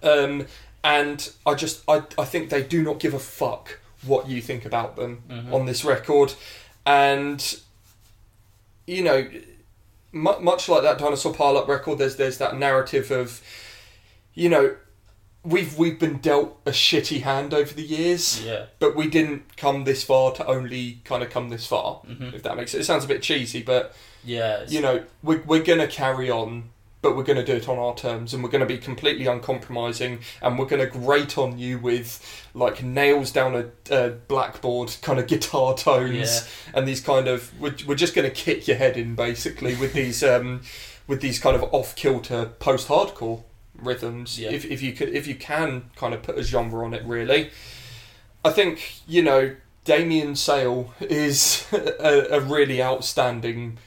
um, 0.02 0.46
and 0.82 1.30
I 1.46 1.54
just, 1.54 1.82
I, 1.88 2.02
I 2.18 2.24
think 2.24 2.50
they 2.50 2.62
do 2.62 2.82
not 2.82 2.98
give 2.98 3.14
a 3.14 3.18
fuck 3.18 3.78
what 4.02 4.28
you 4.28 4.40
think 4.40 4.64
about 4.64 4.96
them 4.96 5.22
Mhm. 5.28 5.52
on 5.52 5.66
this 5.66 5.84
record, 5.84 6.34
and 6.86 7.58
you 8.86 9.02
know, 9.04 9.28
mu- 10.12 10.40
much 10.40 10.68
like 10.68 10.82
that 10.82 10.98
Dinosaur 10.98 11.34
Pile 11.34 11.58
Up 11.58 11.68
record, 11.68 11.98
there's 11.98 12.16
there's 12.16 12.38
that 12.38 12.56
narrative 12.58 13.10
of, 13.10 13.42
you 14.34 14.48
know, 14.48 14.74
we've 15.48 15.76
we've 15.78 15.98
been 15.98 16.18
dealt 16.18 16.58
a 16.66 16.70
shitty 16.70 17.22
hand 17.22 17.54
over 17.54 17.72
the 17.74 17.82
years, 17.82 18.44
Yeah. 18.44 18.66
but 18.78 18.94
we 18.94 19.08
didn't 19.08 19.56
come 19.56 19.84
this 19.84 20.04
far 20.04 20.32
to 20.32 20.46
only 20.46 20.98
kind 21.04 21.22
of 21.22 21.30
come 21.30 21.48
this 21.48 21.66
far. 21.66 21.96
hmm 22.06 22.30
If 22.34 22.42
that 22.42 22.56
makes 22.56 22.72
sense, 22.72 22.82
it 22.82 22.86
sounds 22.86 23.04
a 23.04 23.08
bit 23.08 23.22
cheesy, 23.22 23.62
but 23.62 23.94
Yeah. 24.24 24.64
you 24.68 24.80
know, 24.80 25.04
we're 25.22 25.42
we're 25.46 25.62
gonna 25.62 25.88
carry 25.88 26.30
on. 26.30 26.70
But 27.00 27.14
we're 27.16 27.22
going 27.22 27.36
to 27.38 27.44
do 27.44 27.52
it 27.52 27.68
on 27.68 27.78
our 27.78 27.94
terms, 27.94 28.34
and 28.34 28.42
we're 28.42 28.50
going 28.50 28.66
to 28.68 28.74
be 28.74 28.76
completely 28.76 29.26
uncompromising, 29.28 30.18
and 30.42 30.58
we're 30.58 30.66
going 30.66 30.80
to 30.84 30.98
grate 30.98 31.38
on 31.38 31.56
you 31.56 31.78
with 31.78 32.20
like 32.54 32.82
nails 32.82 33.30
down 33.30 33.54
a, 33.54 33.66
a 33.94 34.10
blackboard 34.10 34.96
kind 35.00 35.20
of 35.20 35.28
guitar 35.28 35.76
tones 35.76 36.14
Yeah. 36.42 36.72
and 36.74 36.88
these 36.88 37.00
kind 37.00 37.28
of 37.28 37.52
we're, 37.60 37.76
we're 37.86 37.94
just 37.94 38.16
going 38.16 38.28
to 38.28 38.34
kick 38.34 38.66
your 38.66 38.76
head 38.78 38.96
in 38.96 39.14
basically 39.14 39.76
with 39.76 39.92
these 39.92 40.24
um, 40.24 40.62
with 41.06 41.20
these 41.20 41.38
kind 41.38 41.54
of 41.54 41.62
off 41.72 41.94
kilter 41.94 42.46
post 42.58 42.88
hardcore 42.88 43.44
rhythms. 43.80 44.38
Yeah. 44.38 44.50
If 44.50 44.64
if 44.64 44.82
you 44.82 44.92
could 44.92 45.08
if 45.10 45.26
you 45.26 45.34
can 45.34 45.90
kind 45.96 46.14
of 46.14 46.22
put 46.22 46.38
a 46.38 46.42
genre 46.42 46.84
on 46.84 46.94
it, 46.94 47.04
really, 47.04 47.50
I 48.44 48.50
think 48.50 49.00
you 49.06 49.22
know 49.22 49.54
Damien 49.84 50.34
Sayell 50.34 50.90
is 51.00 51.66
a, 51.72 52.26
a 52.36 52.40
really 52.40 52.82
outstanding 52.82 53.78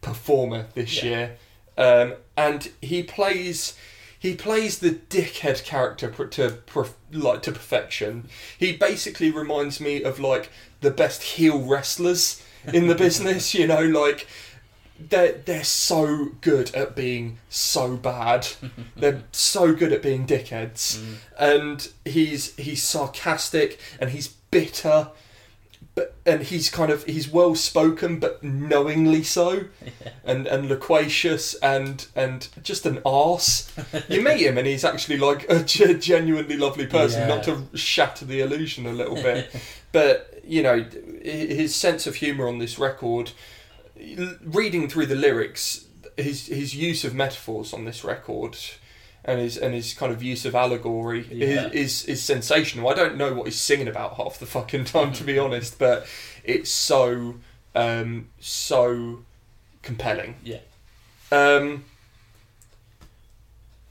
performer 0.00 0.66
this 0.74 1.02
Yeah. 1.02 1.08
year, 1.10 1.36
um, 1.78 2.14
and 2.36 2.70
he 2.80 3.02
plays. 3.02 3.76
He 4.18 4.36
plays 4.36 4.78
the 4.78 4.90
dickhead 4.90 5.64
character 5.64 6.06
pr- 6.08 6.26
to 6.26 6.58
like 7.10 7.42
to 7.42 7.50
perfection. 7.50 8.28
He 8.56 8.76
basically 8.76 9.32
reminds 9.32 9.80
me 9.80 10.04
of 10.04 10.20
like 10.20 10.48
the 10.80 10.92
best 10.92 11.24
heel 11.24 11.60
wrestlers 11.60 12.40
in 12.72 12.86
the 12.86 12.94
business. 13.06 13.52
You 13.52 13.66
know, 13.66 13.82
like 13.84 14.28
they're 15.10 15.32
they're 15.32 15.64
so 15.64 16.30
good 16.40 16.74
at 16.74 16.94
being 16.96 17.38
so 17.48 17.96
bad. 17.96 18.46
they're 18.96 19.22
so 19.32 19.72
good 19.74 19.92
at 19.92 20.02
being 20.02 20.26
dickheads, 20.26 20.98
Mm. 20.98 21.14
and 21.38 21.88
he's 22.04 22.54
he's 22.56 22.82
sarcastic 22.82 23.78
and 24.00 24.10
he's 24.10 24.28
bitter, 24.28 25.08
but 25.94 26.14
and 26.24 26.42
he's 26.42 26.70
kind 26.70 26.90
of 26.90 27.04
he's 27.04 27.28
well 27.28 27.54
spoken 27.54 28.18
but 28.18 28.42
knowingly 28.42 29.22
so, 29.22 29.64
and 30.24 30.46
and 30.46 30.68
loquacious 30.68 31.54
and 31.56 32.06
and 32.14 32.48
just 32.62 32.86
an 32.86 33.00
arse. 33.04 33.70
you 34.08 34.22
meet 34.22 34.40
him 34.40 34.56
and 34.58 34.66
he's 34.66 34.84
actually 34.84 35.18
like 35.18 35.46
a 35.50 35.62
genuinely 35.64 36.56
lovely 36.56 36.86
person. 36.86 37.28
Not 37.28 37.44
to 37.44 37.66
shatter 37.74 38.24
the 38.24 38.40
illusion 38.40 38.86
a 38.86 38.92
little 38.92 39.16
bit, 39.16 39.54
but 39.92 40.40
you 40.44 40.62
know 40.62 40.84
his 41.22 41.74
sense 41.74 42.06
of 42.06 42.16
humour 42.16 42.48
on 42.48 42.58
this 42.58 42.76
record 42.78 43.30
reading 44.42 44.88
through 44.88 45.06
the 45.06 45.14
lyrics, 45.14 45.86
his 46.16 46.46
his 46.46 46.74
use 46.74 47.04
of 47.04 47.14
metaphors 47.14 47.72
on 47.72 47.84
this 47.84 48.04
record, 48.04 48.56
and 49.24 49.40
his 49.40 49.56
and 49.56 49.74
his 49.74 49.94
kind 49.94 50.12
of 50.12 50.22
use 50.22 50.44
of 50.44 50.54
allegory 50.54 51.26
Yeah. 51.30 51.68
is, 51.68 51.72
is 51.72 52.04
is 52.06 52.22
sensational. 52.22 52.88
I 52.88 52.94
don't 52.94 53.16
know 53.16 53.32
what 53.34 53.46
he's 53.46 53.60
singing 53.60 53.88
about 53.88 54.16
half 54.16 54.38
the 54.38 54.46
fucking 54.46 54.84
time, 54.86 55.12
to 55.14 55.24
be 55.24 55.38
honest, 55.38 55.78
but 55.78 56.06
it's 56.44 56.70
so 56.70 57.36
um, 57.74 58.28
so 58.40 59.20
compelling. 59.82 60.36
Yeah. 60.44 60.58
Um, 61.30 61.84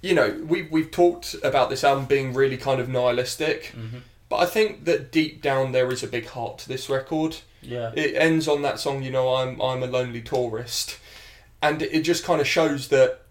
you 0.02 0.14
know, 0.16 0.44
we 0.48 0.64
we've 0.64 0.92
talked 0.92 1.36
about 1.44 1.70
this 1.70 1.84
album 1.84 2.06
being 2.06 2.34
really 2.34 2.58
kind 2.58 2.80
of 2.80 2.90
nihilistic, 2.90 3.68
hmm 3.68 4.00
but 4.30 4.38
I 4.38 4.46
think 4.46 4.86
that 4.86 5.12
deep 5.12 5.42
down 5.42 5.74
there 5.74 5.92
is 5.92 6.04
a 6.04 6.08
big 6.08 6.26
heart 6.26 6.58
to 6.60 6.70
this 6.70 6.90
record 6.90 7.36
Yeah. 7.62 7.92
it 7.96 8.16
ends 8.16 8.48
on 8.48 8.62
that 8.64 8.80
song 8.80 9.04
you 9.04 9.12
know 9.12 9.36
i'm 9.36 9.62
i'm 9.62 9.84
a 9.84 9.88
lonely 9.88 10.22
tourist 10.22 10.98
and 11.62 11.82
it 11.82 12.02
just 12.02 12.24
kind 12.24 12.42
of 12.42 12.48
shows 12.48 12.88
that 12.88 13.22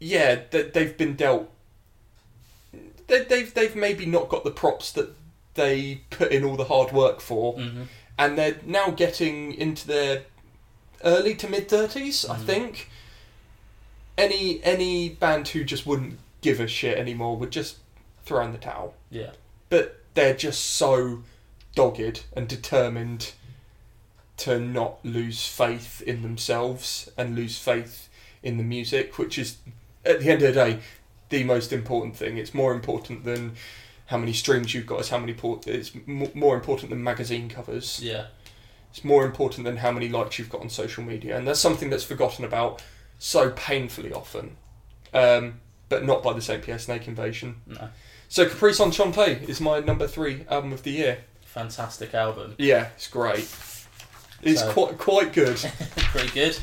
yeah 0.00 0.40
that 0.50 0.74
they've 0.74 0.96
been 0.96 1.14
dealt 1.16 1.50
they, 3.06 3.24
they've 3.24 3.52
they've 3.54 3.76
maybe 3.76 4.04
not 4.06 4.28
got 4.28 4.44
the 4.44 4.50
props 4.50 4.92
that 4.92 5.10
they 5.54 6.02
put 6.10 6.30
in 6.32 6.44
all 6.44 6.56
the 6.56 6.64
hard 6.64 6.92
work 6.92 7.20
for 7.20 7.54
hmm 7.54 7.82
and 8.20 8.36
they're 8.36 8.56
now 8.66 8.90
getting 8.90 9.52
into 9.54 9.86
their 9.86 10.22
early 11.04 11.34
to 11.36 11.48
mid 11.48 11.68
30s 11.68 12.28
i 12.28 12.36
Mhm. 12.36 12.44
think 12.44 12.90
any 14.16 14.60
any 14.64 15.08
band 15.10 15.46
who 15.48 15.62
just 15.62 15.86
wouldn't 15.86 16.18
give 16.40 16.58
a 16.58 16.66
shit 16.66 16.98
anymore 16.98 17.36
would 17.36 17.52
just 17.52 17.76
throw 18.24 18.44
in 18.44 18.50
the 18.52 18.58
towel 18.58 18.94
Yeah. 19.10 19.30
but 19.68 20.00
they're 20.14 20.34
just 20.34 20.64
so 20.64 21.22
dogged 21.78 22.24
and 22.34 22.48
determined 22.48 23.32
to 24.36 24.58
not 24.58 24.98
lose 25.04 25.46
faith 25.46 26.02
in 26.02 26.22
themselves 26.22 27.08
and 27.16 27.36
lose 27.36 27.56
faith 27.56 28.08
in 28.42 28.56
the 28.56 28.64
music, 28.64 29.16
which 29.16 29.38
is 29.38 29.58
at 30.04 30.18
the 30.18 30.28
end 30.28 30.42
of 30.42 30.54
the 30.54 30.60
day 30.60 30.78
the 31.28 31.44
most 31.44 31.72
important 31.72 32.16
thing. 32.16 32.36
It's 32.36 32.52
more 32.52 32.72
important 32.72 33.24
than 33.24 33.52
how 34.06 34.18
many 34.18 34.32
streams 34.32 34.74
you've 34.74 34.86
got. 34.86 34.98
It's 35.00 35.10
how 35.10 35.18
many. 35.18 35.34
Por- 35.34 35.60
it's 35.66 35.92
m- 36.08 36.30
more 36.34 36.56
important 36.56 36.90
than 36.90 37.04
magazine 37.04 37.48
covers. 37.48 38.00
Yeah. 38.02 38.26
It's 38.90 39.04
more 39.04 39.24
important 39.24 39.64
than 39.64 39.76
how 39.76 39.92
many 39.92 40.08
likes 40.08 40.36
you've 40.38 40.50
got 40.50 40.62
on 40.62 40.70
social 40.70 41.04
media, 41.04 41.36
and 41.36 41.46
that's 41.46 41.60
something 41.60 41.90
that's 41.90 42.04
forgotten 42.04 42.44
about 42.44 42.82
so 43.20 43.50
painfully 43.50 44.12
often. 44.12 44.56
Um, 45.14 45.60
but 45.88 46.04
not 46.04 46.22
by 46.24 46.32
the 46.32 46.40
St. 46.42 46.62
Pierre 46.62 46.78
Snake 46.78 47.06
Invasion. 47.06 47.60
No. 47.66 47.90
So 48.28 48.46
Caprice 48.48 48.80
Enchante 48.80 49.42
is 49.48 49.60
my 49.60 49.80
number 49.80 50.06
three 50.06 50.44
album 50.50 50.72
of 50.72 50.82
the 50.82 50.90
year. 50.90 51.18
Fantastic 51.52 52.14
album. 52.14 52.54
Yeah, 52.58 52.88
it's 52.96 53.08
great. 53.08 53.48
It's 54.42 54.60
So- 54.60 54.72
quite 54.72 54.98
quite 54.98 55.32
good. 55.32 55.56
Pretty 56.12 56.28
good. 56.30 56.58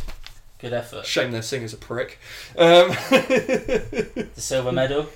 Good 0.59 0.73
effort. 0.73 1.05
Shame 1.05 1.31
their 1.31 1.41
singer's 1.41 1.73
a 1.73 1.77
prick. 1.77 2.17
Um, 2.57 2.89
The 3.19 4.29
silver 4.37 4.71
medal. 4.71 5.07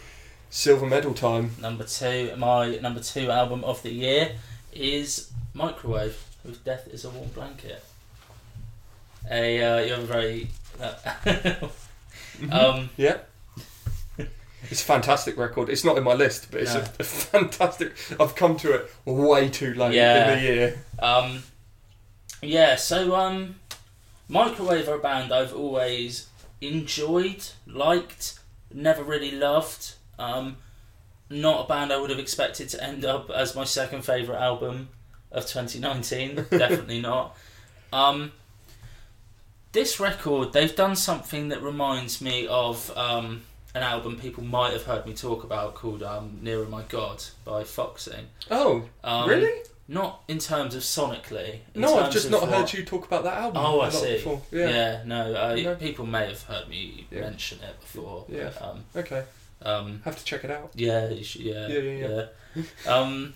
silver 0.49 0.85
medal 0.85 1.13
time. 1.13 1.51
Number 1.61 1.85
two. 1.85 2.35
My 2.35 2.75
number 2.77 2.99
two 2.99 3.31
album 3.31 3.63
of 3.63 3.81
the 3.83 3.91
year 3.91 4.33
is 4.73 5.31
Microwave 5.53 6.21
with 6.43 6.63
Death 6.65 6.87
Is 6.89 7.05
a 7.05 7.09
Warm 7.09 7.29
Blanket. 7.29 7.83
A 9.31 9.63
uh, 9.63 9.79
you 9.79 9.93
have 9.93 10.03
a 10.03 10.05
very 10.05 10.47
uh, 10.81 11.67
um 12.51 12.89
Yeah. 12.97 13.17
It's 14.69 14.81
a 14.81 14.85
fantastic 14.85 15.37
record. 15.37 15.69
It's 15.69 15.83
not 15.85 15.97
in 15.97 16.03
my 16.03 16.13
list, 16.13 16.49
but 16.51 16.61
it's 16.61 16.73
No. 16.73 16.81
a, 16.81 16.83
a 16.99 17.03
fantastic. 17.03 17.93
I've 18.19 18.35
come 18.35 18.57
to 18.57 18.73
it 18.73 18.91
way 19.05 19.49
too 19.49 19.73
late 19.73 19.93
Yeah. 19.93 20.31
in 20.33 20.37
the 20.39 20.43
year. 20.45 20.85
Um, 20.99 21.43
yeah, 22.41 22.75
so 22.75 23.15
um, 23.15 23.55
Microwave 24.27 24.87
are 24.89 24.95
a 24.95 24.99
band 24.99 25.31
I've 25.33 25.53
always 25.55 26.27
enjoyed, 26.61 27.43
liked, 27.65 28.37
never 28.73 29.03
really 29.03 29.31
loved. 29.31 29.93
Um, 30.17 30.57
not 31.29 31.65
a 31.65 31.67
band 31.67 31.93
I 31.93 31.97
would 31.97 32.09
have 32.09 32.19
expected 32.19 32.69
to 32.69 32.83
end 32.83 33.05
up 33.05 33.29
as 33.29 33.55
my 33.55 33.63
second 33.63 34.01
favourite 34.03 34.41
album 34.41 34.89
of 35.31 35.45
2019. 35.45 36.35
Definitely 36.49 37.01
not. 37.01 37.35
Um, 37.93 38.31
this 39.71 39.99
record, 39.99 40.51
they've 40.53 40.75
done 40.75 40.95
something 40.95 41.49
that 41.49 41.61
reminds 41.61 42.21
me 42.21 42.47
of 42.47 42.95
um, 42.97 43.43
an 43.75 43.83
album 43.83 44.17
people 44.19 44.43
might 44.43 44.73
have 44.73 44.83
heard 44.83 45.05
me 45.05 45.13
talk 45.13 45.43
about 45.43 45.75
called 45.75 46.01
um, 46.03 46.39
Nearer 46.41 46.65
My 46.65 46.81
God 46.83 47.23
by 47.45 47.63
Foxing. 47.63 48.25
Oh, 48.49 48.83
Um, 49.03 49.29
really? 49.29 49.61
Not 49.87 50.21
in 50.27 50.37
terms 50.39 50.75
of 50.75 50.83
sonically. 50.83 51.59
No, 51.73 51.97
I've 51.99 52.11
just 52.11 52.29
not 52.29 52.41
what- 52.41 52.51
heard 52.51 52.73
you 52.73 52.83
talk 52.85 53.05
about 53.07 53.23
that 53.23 53.37
album. 53.37 53.63
Oh, 53.65 53.81
I 53.81 53.89
see. 53.89 54.13
Before. 54.17 54.41
Yeah, 54.51 54.69
Yeah. 54.69 55.01
no, 55.05 55.33
uh, 55.35 55.55
No. 55.55 55.75
people 55.75 56.05
may 56.05 56.27
have 56.27 56.43
heard 56.43 56.67
me 56.67 57.07
Yeah. 57.11 57.21
mention 57.21 57.59
it 57.63 57.79
before. 57.79 58.25
Yeah. 58.29 58.51
but, 58.53 58.61
um, 58.61 58.85
Okay. 58.95 59.23
um, 59.63 60.01
Have 60.05 60.17
to 60.17 60.23
check 60.23 60.43
it 60.43 60.51
out. 60.51 60.71
yeah, 60.75 61.09
you 61.09 61.23
should, 61.23 61.41
yeah, 61.41 61.67
Yeah, 61.67 61.79
yeah, 61.79 62.25
yeah. 62.85 62.91
um, 62.93 63.33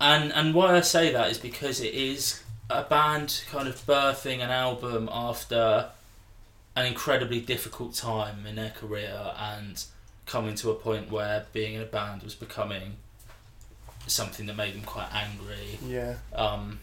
and 0.00 0.32
and 0.32 0.54
why 0.54 0.76
I 0.76 0.80
say 0.82 1.12
that 1.12 1.30
is 1.30 1.38
because 1.38 1.80
it 1.80 1.94
is 1.94 2.42
a 2.68 2.82
band 2.82 3.42
kind 3.50 3.68
of 3.68 3.76
birthing 3.86 4.40
an 4.42 4.50
album 4.50 5.08
after 5.12 5.90
an 6.76 6.86
incredibly 6.86 7.40
difficult 7.40 7.94
time 7.94 8.46
in 8.46 8.54
their 8.56 8.70
career 8.70 9.32
and 9.38 9.84
coming 10.26 10.54
to 10.56 10.70
a 10.70 10.74
point 10.74 11.10
where 11.10 11.46
being 11.52 11.74
in 11.74 11.80
a 11.80 11.86
band 11.86 12.22
was 12.22 12.34
becoming 12.34 12.96
something 14.06 14.46
that 14.46 14.54
made 14.56 14.74
them 14.74 14.82
quite 14.82 15.08
angry 15.12 15.78
Yeah. 15.84 16.16
um, 16.34 16.78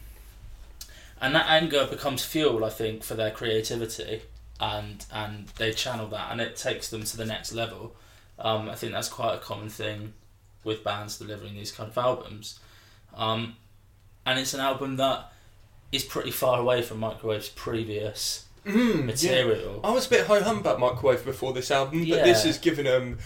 and 1.21 1.33
that 1.35 1.45
anger 1.47 1.85
becomes 1.89 2.25
fuel, 2.25 2.65
I 2.65 2.69
think, 2.69 3.03
for 3.03 3.13
their 3.13 3.31
creativity, 3.31 4.23
and 4.59 5.05
and 5.11 5.47
they 5.57 5.71
channel 5.71 6.07
that, 6.07 6.31
and 6.31 6.41
it 6.41 6.57
takes 6.57 6.89
them 6.89 7.03
to 7.05 7.15
the 7.15 7.25
next 7.25 7.53
level. 7.53 7.95
Um, 8.37 8.67
I 8.69 8.75
think 8.75 8.91
that's 8.91 9.07
quite 9.07 9.35
a 9.35 9.37
common 9.37 9.69
thing 9.69 10.13
with 10.65 10.83
bands 10.83 11.17
delivering 11.17 11.53
these 11.55 11.71
kind 11.71 11.89
of 11.89 11.97
albums, 11.97 12.59
um, 13.15 13.55
and 14.25 14.37
it's 14.37 14.53
an 14.53 14.59
album 14.59 14.97
that 14.97 15.31
is 15.93 16.03
pretty 16.03 16.31
far 16.31 16.59
away 16.59 16.81
from 16.81 16.99
Microwave's 16.99 17.47
previous 17.49 18.45
Mm, 18.65 18.97
yeah. 18.99 19.03
material. 19.05 19.81
I 19.83 19.91
was 19.91 20.07
a 20.07 20.09
bit 20.09 20.25
ho 20.27 20.41
hum 20.41 20.59
about 20.59 20.79
Microwave 20.79 21.25
before 21.25 21.53
this 21.53 21.69
album, 21.71 22.07
but 22.09 22.23
this 22.23 22.43
has 22.43 22.57
given 22.57 22.85
them. 22.85 23.19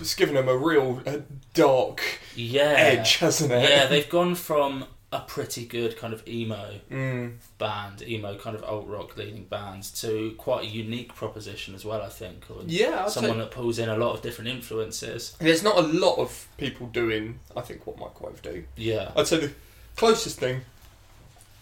It's 0.00 0.14
given 0.16 0.34
them 0.34 0.48
a 0.48 0.56
real 0.56 1.00
uh, 1.06 1.18
dark 1.54 2.02
Yeah, 2.34 2.74
edge, 2.76 3.18
hasn't 3.18 3.52
it? 3.52 3.70
yeah, 3.70 3.86
they've 3.90 4.08
gone 4.08 4.34
from 4.34 4.86
a 5.12 5.20
pretty 5.20 5.64
good 5.66 5.96
kind 5.96 6.12
of 6.12 6.26
emo 6.26 6.80
Mm, 6.90 7.34
band, 7.58 8.02
emo 8.02 8.36
kind 8.36 8.56
of 8.56 8.64
alt 8.64 8.88
rock 8.88 9.16
leading 9.16 9.44
band, 9.44 9.84
to 9.96 10.34
quite 10.36 10.64
a 10.64 10.66
unique 10.66 11.14
proposition 11.14 11.74
as 11.76 11.84
well. 11.84 12.02
I 12.02 12.08
think, 12.08 12.44
or 12.50 12.62
yeah, 12.66 13.04
I'd 13.04 13.10
someone 13.12 13.38
that 13.38 13.52
pulls 13.52 13.78
in 13.78 13.88
a 13.88 13.96
lot 13.96 14.14
of 14.14 14.22
different 14.22 14.50
influences. 14.50 15.36
there's 15.38 15.62
not 15.62 15.76
a 15.78 15.82
lot 15.86 16.16
of 16.18 16.48
people 16.58 16.88
doing. 16.88 17.38
I 17.56 17.60
think 17.60 17.86
what 17.86 17.98
Microwave 17.98 18.42
do. 18.42 18.64
Yeah, 18.76 19.12
I'd 19.16 19.28
say 19.28 19.38
the 19.38 19.52
closest 19.96 20.40
thing, 20.40 20.62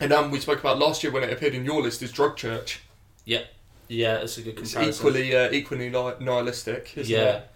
and 0.00 0.12
um, 0.12 0.30
we 0.30 0.40
spoke 0.40 0.58
about 0.58 0.78
last 0.78 1.02
year 1.02 1.12
when 1.12 1.22
it 1.22 1.32
appeared 1.32 1.54
in 1.54 1.64
your 1.64 1.82
list, 1.82 2.02
is 2.02 2.10
Drug 2.10 2.36
Church. 2.36 2.80
yeah, 3.24 3.42
yeah, 3.88 4.14
that's 4.14 4.38
a 4.38 4.42
good 4.42 4.58
It's 4.58 4.76
equally 4.76 5.36
uh, 5.36 5.50
equally 5.50 5.90
nihilistic, 5.90 6.96
isn't 6.96 7.14
yeah. 7.14 7.42
it? 7.42 7.50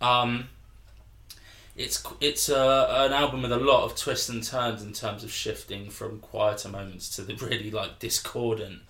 Um, 0.00 0.48
it's 1.76 2.04
it's 2.20 2.48
uh, 2.48 3.06
an 3.06 3.12
album 3.12 3.42
with 3.42 3.52
a 3.52 3.56
lot 3.56 3.84
of 3.84 3.96
twists 3.96 4.28
and 4.28 4.42
turns 4.42 4.82
in 4.82 4.92
terms 4.92 5.24
of 5.24 5.32
shifting 5.32 5.90
from 5.90 6.18
quieter 6.20 6.68
moments 6.68 7.14
to 7.16 7.22
the 7.22 7.34
really 7.46 7.70
like 7.70 7.98
discordant 7.98 8.80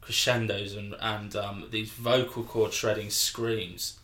crescendos 0.00 0.74
and 0.74 0.94
and 1.00 1.34
um, 1.34 1.66
these 1.70 1.90
vocal 1.90 2.42
cord 2.42 2.72
shredding 2.72 3.10
screams, 3.10 3.98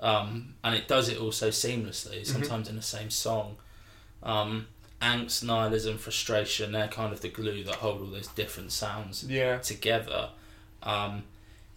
um, 0.00 0.54
and 0.64 0.74
it 0.74 0.88
does 0.88 1.08
it 1.08 1.18
all 1.18 1.32
so 1.32 1.48
seamlessly. 1.48 2.24
Sometimes 2.26 2.68
in 2.68 2.76
the 2.76 2.82
same 2.82 3.10
song. 3.10 3.56
Um, 4.22 4.68
angst, 5.02 5.42
nihilism, 5.44 5.98
frustration, 5.98 6.72
they're 6.72 6.88
kind 6.88 7.12
of 7.12 7.20
the 7.20 7.28
glue 7.28 7.62
that 7.64 7.76
hold 7.76 8.00
all 8.00 8.06
those 8.06 8.28
different 8.28 8.72
sounds 8.72 9.24
Yeah. 9.24 9.58
together. 9.58 10.30
Um, 10.82 11.24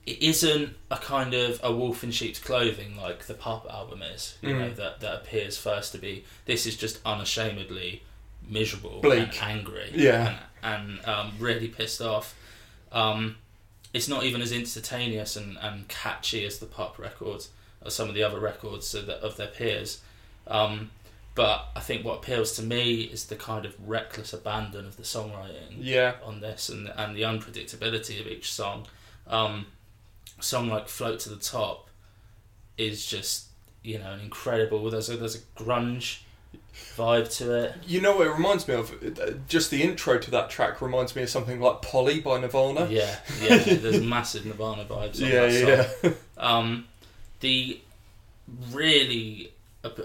it 0.06 0.22
isn't 0.22 0.76
a 0.90 0.98
kind 0.98 1.34
of 1.34 1.60
a 1.62 1.72
wolf 1.72 2.04
in 2.04 2.12
sheep's 2.12 2.40
clothing 2.40 2.96
like 2.96 3.26
the 3.28 3.34
Pup 3.34 3.68
album 3.70 4.02
is, 4.02 4.36
you 4.42 4.50
Mm. 4.50 4.60
know, 4.60 4.70
that, 4.76 5.02
that 5.02 5.16
appears 5.16 5.58
first 5.58 5.92
to 5.92 5.98
be. 5.98 6.24
This 6.46 6.66
is 6.66 6.78
just 6.78 7.00
unashamedly 7.06 8.04
miserable 8.48 9.02
Bleak. 9.02 9.20
and 9.20 9.38
angry 9.42 9.92
Yeah. 9.94 10.40
and, 10.64 11.00
and 11.00 11.06
um, 11.06 11.32
really 11.40 11.68
pissed 11.68 12.02
off. 12.02 12.36
Um, 12.94 13.36
it's 13.94 14.08
not 14.08 14.24
even 14.24 14.42
as 14.42 14.54
instantaneous 14.54 15.36
and, 15.36 15.58
and 15.60 15.88
catchy 15.90 16.46
as 16.46 16.60
the 16.60 16.66
pop 16.66 16.98
records 16.98 17.50
or 17.84 17.92
some 17.92 18.08
of 18.08 18.16
the 18.16 18.24
other 18.24 18.40
records 18.40 18.94
of, 18.96 19.08
the, 19.08 19.16
of 19.22 19.36
their 19.36 19.48
peers. 19.48 20.02
Um, 20.46 20.92
but 21.38 21.68
I 21.76 21.80
think 21.80 22.04
what 22.04 22.18
appeals 22.18 22.52
to 22.58 22.64
me 22.64 23.02
is 23.04 23.28
the 23.28 23.36
kind 23.38 23.66
of 23.66 23.74
reckless 23.88 24.34
abandon 24.34 24.86
of 24.86 24.98
the 24.98 25.04
songwriting 25.04 25.78
Yeah. 25.80 26.16
on 26.26 26.42
this 26.42 26.68
and 26.68 26.90
and 26.98 27.16
the 27.16 27.22
unpredictability 27.22 28.20
of 28.20 28.28
each 28.28 28.52
song. 28.52 28.88
Um, 29.28 29.68
song 30.42 30.68
like 30.68 30.90
"Float 30.90 31.20
to 31.22 31.30
the 31.30 31.38
Top" 31.38 31.90
is 32.78 33.06
just 33.06 33.46
you 33.84 34.00
know 34.00 34.12
an 34.12 34.20
incredible. 34.20 34.90
There's 34.90 35.10
a 35.10 35.16
there's 35.18 35.36
a 35.36 35.40
grunge 35.64 36.20
vibe 36.96 37.36
to 37.38 37.54
it. 37.64 37.76
You 37.88 38.02
know 38.02 38.18
what 38.18 38.28
it 38.28 38.32
reminds 38.32 38.68
me 38.68 38.74
of? 38.76 38.92
Uh, 39.20 39.32
Just 39.48 39.72
the 39.72 39.82
intro 39.84 40.18
to 40.20 40.32
that 40.32 40.50
track 40.50 40.82
reminds 40.82 41.16
me 41.16 41.24
of 41.24 41.30
something 41.30 41.60
like 41.60 41.82
Polly 41.82 42.20
by 42.20 42.40
Nirvana. 42.40 42.88
Yeah, 42.90 43.16
yeah. 43.42 43.58
There's 43.84 44.02
massive 44.02 44.46
Nirvana 44.46 44.86
vibes. 44.86 45.22
On 45.22 45.30
yeah, 45.30 45.46
that 45.48 45.90
song. 46.02 46.12
yeah. 46.12 46.18
Um, 46.38 46.86
the 47.42 47.80
really 48.72 49.52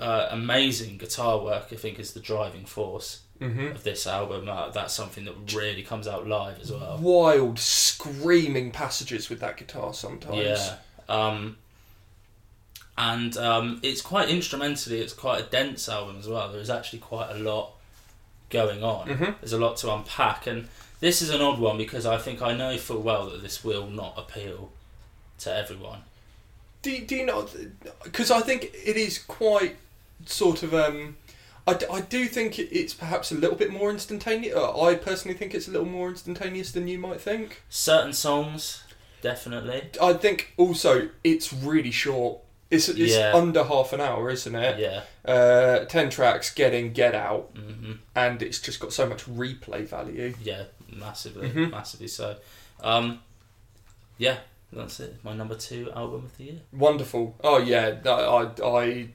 uh, 0.01 0.29
amazing 0.31 0.99
guitar 0.99 1.39
work, 1.39 1.67
I 1.73 1.77
think, 1.77 1.99
is 1.99 2.13
the 2.13 2.21
driving 2.21 2.65
force 2.65 3.21
hmm 3.39 3.67
of 3.69 3.83
this 3.83 4.07
album. 4.07 4.49
Uh, 4.49 4.71
that's 4.71 4.95
something 4.95 5.25
that 5.25 5.53
really 5.55 5.83
comes 5.83 6.07
out 6.07 6.29
live 6.29 6.61
as 6.61 6.71
well. 6.71 6.99
Wild, 6.99 7.59
screaming 7.59 8.71
passages 8.71 9.29
with 9.29 9.41
that 9.41 9.57
guitar 9.57 9.93
sometimes. 9.95 10.39
Yeah. 10.39 10.77
Um, 11.09 11.57
and 12.97 13.37
um, 13.37 13.81
it's 13.83 14.03
quite 14.03 14.29
instrumentally, 14.29 15.01
it's 15.01 15.13
quite 15.13 15.41
a 15.41 15.45
dense 15.45 15.89
album 15.89 16.19
as 16.19 16.29
well. 16.29 16.53
There's 16.53 16.71
actually 16.71 17.01
quite 17.01 17.31
a 17.31 17.39
lot 17.39 17.73
going 18.51 18.85
on. 18.85 19.09
Mhm. 19.09 19.35
There's 19.41 19.55
a 19.55 19.59
lot 19.59 19.77
to 19.79 19.93
unpack. 19.93 20.47
And 20.47 20.69
this 21.01 21.23
is 21.23 21.31
an 21.31 21.41
odd 21.41 21.59
one 21.59 21.79
because 21.79 22.05
I 22.07 22.19
think 22.19 22.43
I 22.43 22.55
know 22.55 22.77
full 22.77 23.01
well 23.01 23.31
that 23.31 23.43
this 23.43 23.65
will 23.65 23.89
not 23.89 24.15
appeal 24.17 24.71
to 25.39 25.55
everyone. 25.55 26.03
Do, 26.83 26.91
you- 26.91 27.05
do 27.07 27.17
you 27.17 27.27
know? 27.27 27.49
Because 28.05 28.31
I 28.31 28.41
think 28.41 28.65
it 28.85 28.97
is 28.97 29.19
quite 29.19 29.77
sort 30.27 30.63
of. 30.63 30.75
Um, 30.75 31.17
I, 31.67 31.75
d- 31.75 31.87
I 31.93 32.01
do 32.01 32.27
think 32.27 32.59
it's 32.59 32.93
perhaps 32.93 33.31
a 33.31 33.37
little 33.37 33.57
bit 33.57 33.71
more 33.71 33.89
instantaneous. 33.91 34.57
Uh, 34.57 34.83
I 34.83 34.97
personally 34.97 35.37
think 35.37 35.55
it's 35.55 35.69
a 35.69 35.71
little 35.71 35.87
more 35.87 36.09
instantaneous 36.09 36.73
than 36.73 36.89
you 36.89 36.99
might 36.99 37.21
think. 37.21 37.63
Certain 37.71 38.13
songs, 38.13 38.83
definitely. 39.21 39.85
I 40.01 40.15
think 40.15 40.55
also 40.57 41.09
it's 41.23 41.53
really 41.53 41.93
short. 41.93 42.39
It's, 42.69 42.89
it's 42.89 43.15
Yeah. 43.15 43.33
under 43.35 43.63
half 43.63 43.93
an 43.93 44.01
hour, 44.01 44.29
isn't 44.31 44.55
it? 44.57 44.79
Yeah. 44.81 45.03
Uh, 45.31 45.85
ten 45.85 46.11
tracks, 46.11 46.53
get 46.53 46.75
in, 46.75 46.93
get 46.95 47.15
out, 47.15 47.51
hmm 47.55 47.93
and 48.17 48.43
it's 48.43 48.59
just 48.61 48.81
got 48.81 48.93
so 48.93 49.07
much 49.07 49.25
replay 49.27 49.87
value. 49.87 50.35
Yeah, 50.43 50.65
massively, 50.93 51.49
Mhm. 51.51 51.71
massively 51.71 52.09
so. 52.09 52.37
Um, 52.81 53.21
yeah, 54.19 54.39
that's 54.73 55.01
it. 55.01 55.19
My 55.23 55.35
number 55.35 55.55
two 55.55 55.91
album 55.95 56.25
of 56.25 56.37
the 56.37 56.45
year. 56.45 56.61
Wonderful. 56.73 57.37
Oh 57.43 57.59
yeah, 57.59 57.97
I 58.05 58.11
I, 58.11 58.67
I 58.67 59.09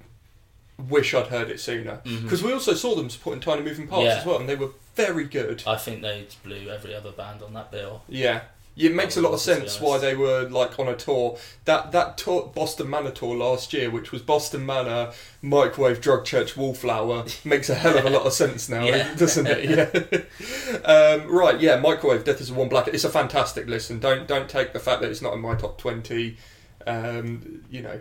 wish 0.89 1.13
I'd 1.13 1.27
heard 1.27 1.49
it 1.49 1.59
sooner 1.59 2.01
mm-hmm. 2.05 2.23
because 2.23 2.43
we 2.43 2.53
also 2.53 2.73
saw 2.73 2.95
them 2.95 3.09
supporting 3.09 3.41
Tiny 3.41 3.63
Moving 3.63 3.87
Parts 3.87 4.05
Yeah. 4.05 4.17
as 4.19 4.25
well, 4.25 4.39
and 4.39 4.47
they 4.47 4.55
were 4.55 4.69
very 4.95 5.25
good. 5.25 5.63
I 5.65 5.75
think 5.77 6.01
they 6.01 6.27
blew 6.43 6.69
every 6.69 6.93
other 6.93 7.11
band 7.11 7.41
on 7.41 7.53
that 7.53 7.71
bill. 7.71 8.03
Yeah. 8.07 8.41
It 8.77 8.93
makes 8.93 9.17
a 9.17 9.21
lot 9.21 9.33
of 9.33 9.39
sense 9.39 9.81
why 9.81 9.97
they 9.97 10.13
were 10.15 10.47
like 10.49 10.77
on 10.79 10.87
a 10.87 10.95
tour. 10.95 11.37
That 11.65 11.91
that 11.93 12.17
tour, 12.17 12.51
Boston 12.53 12.89
Manor 12.89 13.09
tour 13.11 13.35
last 13.35 13.73
year, 13.73 13.89
which 13.89 14.11
was 14.11 14.21
Boston 14.21 14.65
Manor, 14.65 15.11
Microwave, 15.41 15.99
Drug 15.99 16.25
Church, 16.25 16.55
Wallflower, 16.55 17.25
makes 17.43 17.69
a 17.69 17.75
hell 17.75 17.97
of 17.97 18.05
a 18.05 18.09
lot 18.09 18.25
of 18.27 18.33
sense 18.33 18.69
now, 18.69 18.83
Yeah. 18.83 19.13
doesn't 19.17 19.47
it? 19.47 19.65
Yeah. 19.65 20.77
um, 20.85 21.27
right. 21.31 21.59
Yeah. 21.59 21.77
Microwave, 21.79 22.23
Death 22.23 22.39
is 22.39 22.51
a 22.51 22.53
Warm 22.53 22.69
Blanket. 22.69 22.93
It's 22.93 23.03
a 23.03 23.09
fantastic 23.09 23.67
listen. 23.67 23.99
Don't 23.99 24.27
don't 24.27 24.47
take 24.49 24.73
the 24.73 24.79
fact 24.79 25.01
that 25.01 25.09
it's 25.09 25.21
not 25.21 25.33
in 25.33 25.41
my 25.41 25.55
top 25.55 25.77
twenty. 25.79 26.37
Um, 26.85 27.65
you 27.69 27.81
know, 27.81 27.99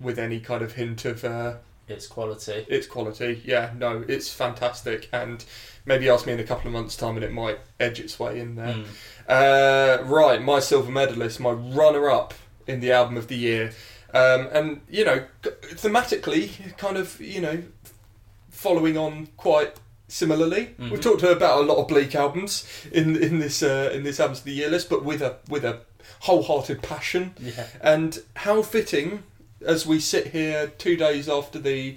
with 0.00 0.18
any 0.18 0.40
kind 0.40 0.62
of 0.62 0.72
hint 0.72 1.04
of. 1.04 1.24
Uh, 1.24 1.54
It's 1.88 2.06
quality. 2.06 2.66
its 2.68 2.86
quality. 2.86 3.42
Yeah, 3.44 3.70
no, 3.76 4.04
it's 4.06 4.32
fantastic, 4.32 5.08
and 5.12 5.44
maybe 5.84 6.08
ask 6.08 6.26
me 6.26 6.32
in 6.32 6.40
a 6.40 6.44
couple 6.44 6.66
of 6.66 6.72
months' 6.72 6.96
time, 6.96 7.14
and 7.16 7.24
it 7.24 7.32
might 7.32 7.58
edge 7.80 8.00
its 8.00 8.18
way 8.18 8.38
in 8.40 8.56
there. 8.56 8.74
Mm. 8.74 8.86
Uh, 9.28 9.98
right, 10.04 10.42
my 10.42 10.60
silver 10.60 10.90
medalist, 10.90 11.40
my 11.40 11.50
runner-up 11.50 12.34
in 12.66 12.80
the 12.80 12.92
album 12.92 13.16
of 13.16 13.28
the 13.28 13.36
year, 13.36 13.72
um, 14.14 14.48
and 14.52 14.80
you 14.88 15.04
know, 15.04 15.24
thematically, 15.42 16.76
kind 16.76 16.96
of, 16.96 17.20
you 17.20 17.40
know, 17.40 17.62
following 18.50 18.96
on 18.96 19.28
quite 19.36 19.74
similarly. 20.08 20.74
Mhm. 20.78 20.90
We've 20.90 21.00
talked 21.00 21.22
about 21.22 21.60
a 21.60 21.62
lot 21.62 21.78
of 21.78 21.88
bleak 21.88 22.14
albums 22.14 22.64
in 22.92 23.16
in 23.16 23.38
this 23.40 23.62
uh, 23.62 23.90
in 23.92 24.04
this 24.04 24.20
albums 24.20 24.38
of 24.40 24.44
the 24.44 24.52
year 24.52 24.70
list, 24.70 24.88
but 24.88 25.04
with 25.04 25.22
a 25.22 25.36
with 25.48 25.64
a 25.64 25.80
wholehearted 26.20 26.82
passion. 26.82 27.34
Yeah. 27.38 27.66
And 27.80 28.22
how 28.36 28.62
fitting 28.62 29.24
as 29.64 29.86
we 29.86 29.98
sit 30.00 30.28
here 30.28 30.68
two 30.78 30.96
days 30.96 31.28
after 31.28 31.58
the 31.58 31.96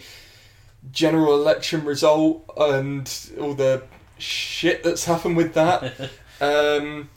general 0.92 1.36
election 1.36 1.84
result 1.84 2.50
and 2.58 3.30
all 3.40 3.54
the 3.54 3.84
shit 4.18 4.84
that's 4.84 5.06
happened 5.06 5.38
with 5.38 5.54
that. 5.54 6.10
um, 6.42 7.10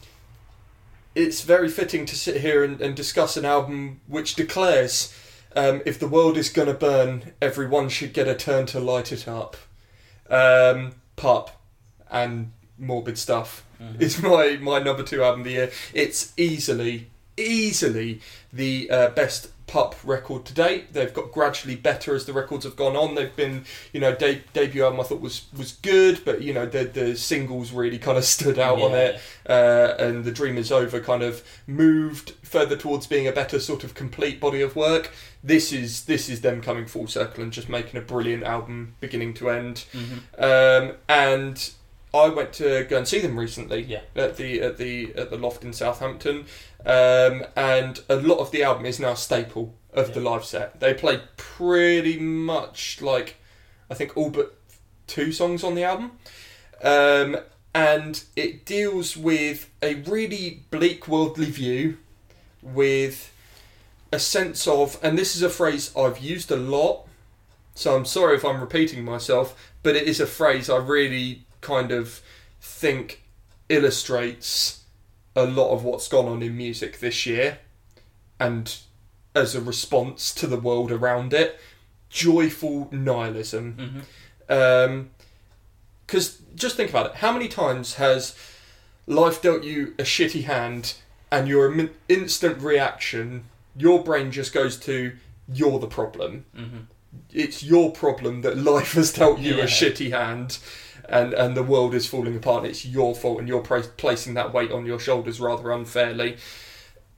it's 1.14 1.43
very 1.43 1.68
fitting 1.68 2.06
to 2.06 2.16
sit 2.16 2.40
here 2.40 2.64
and, 2.64 2.80
and 2.80 2.94
discuss 2.97 3.36
an 3.36 3.44
album 3.44 4.01
which 4.06 4.34
declares 4.34 5.14
um, 5.55 5.82
if 5.84 5.98
the 5.98 6.09
world 6.09 6.36
is 6.36 6.48
going 6.48 6.68
to 6.68 6.74
burn, 6.74 7.32
everyone 7.43 7.89
should 7.89 8.12
get 8.12 8.26
a 8.28 8.34
turn 8.34 8.66
to 8.66 8.80
light 8.80 9.12
it 9.12 9.28
up. 9.28 9.56
Um, 10.30 10.93
Pup 11.16 11.60
and 12.10 12.52
Morbid 12.78 13.18
Stuff 13.18 13.64
Mhm. 13.80 14.01
is 14.01 14.22
my, 14.22 14.59
my 14.60 14.78
number 14.78 15.02
two 15.02 15.22
album 15.22 15.40
of 15.40 15.44
the 15.47 15.52
year. 15.52 15.70
It's 15.93 16.32
easily, 16.36 17.10
easily 17.37 18.21
the 18.53 18.91
uh, 18.91 19.09
best 19.11 19.49
Pup 19.73 19.95
record 20.05 20.45
to 20.45 20.53
date. 20.53 20.93
They've 20.93 21.15
got 21.15 21.33
gradually 21.33 21.77
better 21.77 22.15
as 22.15 22.27
the 22.27 22.35
records 22.35 22.65
have 22.65 22.77
gone 22.77 22.95
on. 22.95 23.15
They've 23.15 23.35
been, 23.35 23.65
you 23.95 24.01
know, 24.01 24.15
de- 24.15 24.43
debut 24.53 24.85
album 24.85 25.01
I 25.01 25.05
thought 25.05 25.23
was 25.23 25.47
was 25.57 25.73
good, 25.73 26.21
but 26.27 26.43
you 26.43 26.53
know 26.53 26.67
the 26.67 26.85
the 26.85 27.17
singles 27.17 27.73
really 27.73 27.97
kind 27.97 28.19
of 28.19 28.25
stood 28.37 28.59
out 28.59 28.83
on 28.83 28.93
it, 28.93 29.19
uh, 29.49 29.95
and 29.99 30.25
the 30.25 30.31
Dream 30.31 30.59
Is 30.59 30.71
Over 30.71 31.01
kind 31.01 31.23
of 31.23 31.43
moved 31.67 32.33
further 32.43 32.77
towards 32.77 33.07
being 33.07 33.27
a 33.27 33.33
better 33.33 33.59
sort 33.59 33.83
of 33.83 33.95
complete 33.95 34.41
body 34.41 34.61
of 34.61 34.77
work. 34.77 35.11
This 35.43 35.73
is 35.73 36.05
this 36.05 36.29
is 36.29 36.43
them 36.43 36.61
coming 36.61 36.85
full 36.85 37.07
circle 37.07 37.43
and 37.43 37.51
just 37.51 37.71
making 37.71 37.99
a 37.99 38.03
brilliant 38.03 38.43
album, 38.43 38.97
beginning 39.01 39.33
to 39.35 39.49
end. 39.49 39.87
Mhm. 39.95 40.19
Um, 40.91 40.97
and 41.09 41.73
I 42.14 42.28
went 42.28 42.52
to 42.55 42.84
go 42.84 42.98
and 42.98 43.09
see 43.09 43.20
them 43.20 43.39
recently 43.39 43.82
Yeah. 43.82 44.02
at 44.14 44.36
the 44.36 44.60
at 44.60 44.76
the 44.76 45.14
at 45.16 45.30
the 45.30 45.36
loft 45.39 45.64
in 45.64 45.72
Southampton, 45.72 46.47
um, 46.84 47.44
and 47.56 48.01
a 48.09 48.16
lot 48.16 48.39
of 48.39 48.51
the 48.51 48.62
album 48.62 48.86
is 48.86 49.01
now 49.01 49.12
a 49.12 49.16
staple 49.16 49.74
of 49.94 50.14
the 50.14 50.20
live 50.20 50.44
set. 50.44 50.80
They 50.80 50.94
played 50.94 51.22
pretty 51.36 52.18
much 52.18 53.01
like 53.01 53.36
I 53.90 53.94
think 53.94 54.16
all 54.16 54.30
but 54.30 54.56
two 55.06 55.32
songs 55.32 55.64
on 55.64 55.74
the 55.74 55.84
album, 55.84 56.12
um, 56.82 57.39
and 57.74 58.22
it 58.36 58.64
deals 58.64 59.16
with 59.16 59.70
a 59.82 59.94
really 59.94 60.62
bleak 60.70 61.09
worldly 61.09 61.51
view, 61.51 61.98
with 62.62 63.32
a 64.12 64.18
sense 64.18 64.66
of, 64.68 64.98
and 65.02 65.18
this 65.18 65.34
is 65.34 65.43
a 65.43 65.48
phrase 65.48 65.90
I've 65.97 66.18
used 66.18 66.51
a 66.51 66.56
lot, 66.56 67.06
so 67.74 67.97
I'm 67.97 68.05
sorry 68.05 68.36
if 68.36 68.44
I'm 68.44 68.60
repeating 68.60 69.05
myself, 69.05 69.72
but 69.82 69.97
it 69.97 70.06
is 70.06 70.20
a 70.20 70.26
phrase 70.26 70.68
I 70.70 70.76
really 70.76 71.44
kind 71.62 71.90
of 71.90 72.20
think 72.60 73.22
illustrates 73.70 74.80
a 75.34 75.44
lot 75.47 75.72
of 75.72 75.82
what's 75.82 76.09
gone 76.09 76.26
on 76.26 76.43
in 76.43 76.55
music 76.56 77.01
this 77.01 77.24
year. 77.24 77.59
And 78.39 78.76
as 79.34 79.55
a 79.55 79.60
response 79.62 80.34
to 80.34 80.47
the 80.47 80.59
world 80.59 80.93
around 80.93 81.32
it 81.32 81.59
joyful 82.10 82.89
nihilism. 82.93 84.02
Because 84.47 86.43
just 86.55 86.76
think 86.76 86.90
about 86.90 87.06
it. 87.06 87.14
How 87.16 87.32
many 87.32 87.48
times 87.48 87.94
has 87.94 88.36
life 89.06 89.40
dealt 89.40 89.64
you 89.64 89.94
a 89.98 90.02
shitty 90.02 90.44
hand 90.44 90.94
and 91.30 91.48
your 91.48 91.89
instant 92.09 92.60
reaction 92.60 93.44
your 93.74 94.05
brain 94.05 94.30
just 94.30 94.52
goes 94.52 94.76
to 94.76 95.12
you're 95.51 95.78
the 95.78 95.86
problem. 95.86 96.44
Mhm. 96.55 96.86
it's 97.32 97.62
your 97.62 97.90
problem 97.90 98.43
that 98.43 98.56
life 98.59 98.93
has 98.93 99.12
dealt 99.14 99.39
you 99.39 99.56
Yeah. 99.56 99.64
a 99.64 99.66
shitty 99.66 100.10
hand 100.10 100.59
and 101.12 101.32
and 101.34 101.56
the 101.56 101.62
world 101.62 101.94
is 101.94 102.06
falling 102.06 102.34
apart 102.36 102.64
it's 102.64 102.84
your 102.84 103.14
fault 103.14 103.39
and 103.39 103.47
you're 103.48 103.60
pra- 103.60 103.82
placing 103.97 104.34
that 104.34 104.52
weight 104.52 104.72
on 104.72 104.86
your 104.86 104.98
shoulders 104.98 105.39
rather 105.40 105.70
unfairly 105.70 106.36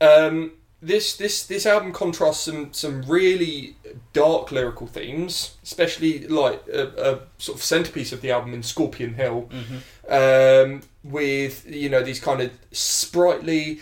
um 0.01 0.51
this 0.83 1.17
this 1.17 1.47
this 1.47 1.65
album 1.65 1.93
contrasts 1.93 2.41
some 2.41 2.71
some 2.73 3.01
really 3.03 3.77
dark 4.13 4.53
lyrical 4.53 4.87
themes 4.87 5.57
especially 5.63 6.27
like 6.29 6.61
a, 6.71 6.83
a 7.13 7.21
sort 7.39 7.57
of 7.59 7.63
centerpiece 7.65 8.13
of 8.13 8.21
the 8.21 8.31
album 8.31 8.53
in 8.53 8.63
Scorpion 8.63 9.15
Hill 9.15 9.49
Mhm. 9.51 10.65
um, 10.75 10.83
with 11.03 11.65
you 11.67 11.89
know 11.89 12.03
these 12.03 12.21
kind 12.21 12.41
of 12.43 12.51
sprightly, 12.73 13.81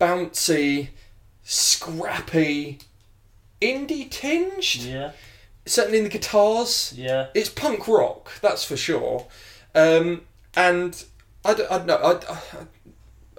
bouncy, 0.00 0.88
scrappy, 1.42 2.78
indie 3.60 4.10
tinged. 4.10 4.76
Yeah. 4.84 5.12
Certainly 5.66 5.98
in 5.98 6.04
the 6.04 6.10
guitars, 6.10 6.92
Yeah. 6.96 7.28
it's 7.34 7.48
punk 7.48 7.88
rock. 7.88 8.30
That's 8.42 8.64
for 8.64 8.76
sure. 8.76 9.26
Um, 9.74 10.22
and 10.56 11.04
I 11.44 11.54
don't, 11.54 11.70
I 11.70 11.78
don't 11.78 11.86
know. 11.86 12.20
I, 12.28 12.36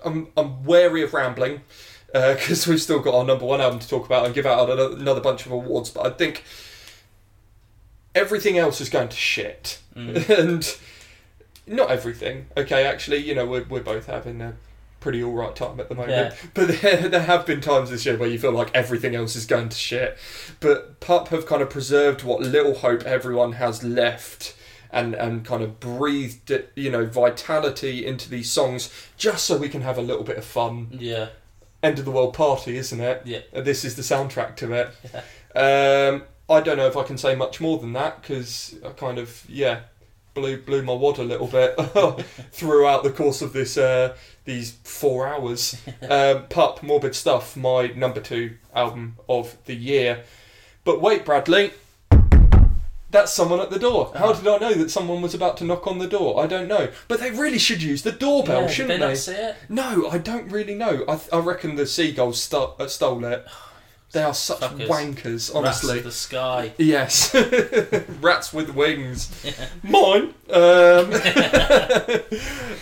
I'm 0.04 0.28
I'm 0.38 0.64
wary 0.64 1.02
of 1.02 1.14
rambling 1.14 1.62
because 2.14 2.68
we've 2.68 2.82
still 2.82 3.00
got 3.00 3.16
our 3.16 3.24
number 3.24 3.46
one 3.46 3.62
album 3.62 3.80
to 3.80 3.88
talk 3.88 4.06
about 4.06 4.26
and 4.26 4.36
give 4.36 4.46
out 4.46 4.70
another, 4.70 4.96
another 4.96 5.22
bunch 5.22 5.46
of 5.46 5.52
awards. 5.52 5.90
But 5.90 6.06
I 6.06 6.10
think 6.12 6.44
everything 8.14 8.58
else 8.58 8.80
is 8.82 8.90
going 8.90 9.10
to 9.10 9.16
shit, 9.16 9.80
and 9.96 10.78
not 11.68 11.90
everything. 11.90 12.48
Okay, 12.56 12.86
actually, 12.86 13.18
you 13.18 13.36
know, 13.36 13.46
we're 13.46 13.66
we're 13.66 13.82
both 13.84 14.06
having 14.08 14.42
a 14.42 14.56
pretty 15.00 15.24
all 15.24 15.34
right 15.34 15.56
time 15.56 15.80
at 15.80 15.88
the 15.88 15.96
moment. 15.96 16.12
Yeah. 16.12 16.36
But 16.54 16.82
there, 16.82 17.10
there 17.10 17.22
have 17.22 17.46
been 17.46 17.62
times 17.62 17.92
this 17.92 18.06
year 18.06 18.18
where 18.18 18.30
you 18.30 18.40
feel 18.40 18.52
like 18.52 18.72
everything 18.74 19.14
else 19.16 19.36
is 19.36 19.46
going 19.46 19.70
to 19.70 19.78
shit. 19.78 20.18
But 20.60 21.00
Pup 21.00 21.28
have 21.30 21.46
kind 21.46 21.62
of 21.62 21.70
preserved 21.70 22.24
what 22.24 22.42
little 22.42 22.76
hope 22.76 23.04
everyone 23.04 23.54
has 23.54 23.84
left. 23.84 24.56
And, 24.96 25.14
and 25.14 25.44
kind 25.44 25.62
of 25.62 25.80
breathed 25.82 26.50
you 26.76 26.90
know 26.90 27.06
vitality 27.06 28.06
into 28.06 28.30
these 28.30 28.50
songs 28.50 28.90
just 29.18 29.44
so 29.46 29.58
we 29.58 29.68
can 29.68 29.82
have 29.82 29.98
a 29.98 30.02
little 30.02 30.24
bit 30.24 30.38
of 30.38 30.46
fun 30.46 30.88
Yeah. 31.00 31.28
end 31.84 32.00
of 32.00 32.06
the 32.06 32.12
world 32.12 32.34
party, 32.34 32.78
isn't 32.78 33.02
it? 33.02 33.22
Yeah. 33.26 33.42
Uh, 33.54 33.60
This 33.60 33.84
is 33.84 33.96
the 33.98 34.02
soundtrack 34.04 34.56
to 34.58 34.72
it. 34.74 34.90
Um, 35.56 36.24
I 36.50 36.60
don't 36.62 36.76
know 36.78 36.88
if 36.88 36.98
I 36.98 37.04
can 37.04 37.18
say 37.18 37.34
much 37.36 37.62
more 37.62 37.78
than 37.78 37.94
that 37.94 38.22
because 38.22 38.76
I 38.86 38.90
kind 38.90 39.18
of 39.18 39.44
yeah 39.50 39.82
blew 40.34 40.58
blew 40.62 40.82
my 40.82 40.94
wad 40.94 41.18
a 41.18 41.24
little 41.24 41.48
bit 41.48 41.76
throughout 42.52 43.04
the 43.04 43.12
course 43.12 43.42
of 43.42 43.54
this 43.54 43.78
uh, 43.78 44.16
these 44.44 44.72
four 44.84 45.28
hours. 45.28 45.82
um, 46.10 46.48
Pup, 46.50 46.84
morbid 46.84 47.16
stuff, 47.16 47.56
my 47.58 47.88
number 47.96 48.20
two 48.22 48.56
album 48.74 49.16
of 49.30 49.56
the 49.66 49.76
year. 49.76 50.24
But 50.84 51.02
wait, 51.02 51.24
Bradley. 51.26 51.72
That's 53.16 53.32
someone 53.34 53.62
at 53.62 53.70
the 53.70 53.80
door. 53.80 54.12
How 54.14 54.34
did 54.34 54.46
I 54.46 54.58
know 54.58 54.74
that 54.74 54.92
someone 54.92 55.22
was 55.22 55.34
about 55.34 55.56
to 55.58 55.64
knock 55.64 55.88
on 55.88 56.00
the 56.00 56.08
door? 56.08 56.44
I 56.44 56.48
don't 56.48 56.68
know. 56.68 56.90
But 57.08 57.22
they 57.22 57.32
really 57.32 57.58
should 57.58 57.82
use 57.82 58.02
the 58.04 58.12
doorbell, 58.12 58.62
Yeah, 58.64 58.68
did 58.68 58.74
shouldn't 58.76 59.00
they 59.00 59.08
not 59.08 59.16
see 59.18 59.32
it? 59.32 59.56
No, 59.70 60.10
I 60.10 60.18
don't 60.18 60.52
really 60.52 60.76
know. 60.76 61.06
I, 61.08 61.16
th- 61.16 61.30
I 61.32 61.40
reckon 61.40 61.76
the 61.76 61.86
seagulls 61.88 62.42
sto- 62.42 62.76
uh, 62.78 62.88
stole 62.88 63.24
it. 63.24 63.46
They 64.12 64.22
are 64.22 64.34
such 64.34 64.60
Fuckers. 64.60 64.88
wankers, 64.88 65.34
Rats 65.34 65.50
honestly. 65.56 65.98
of 66.00 66.04
the 66.06 66.12
sky. 66.12 66.74
Yes, 66.78 67.34
rats 68.22 68.54
with 68.54 68.70
wings. 68.76 69.30
Mine. 69.84 70.34
Um, 70.50 71.12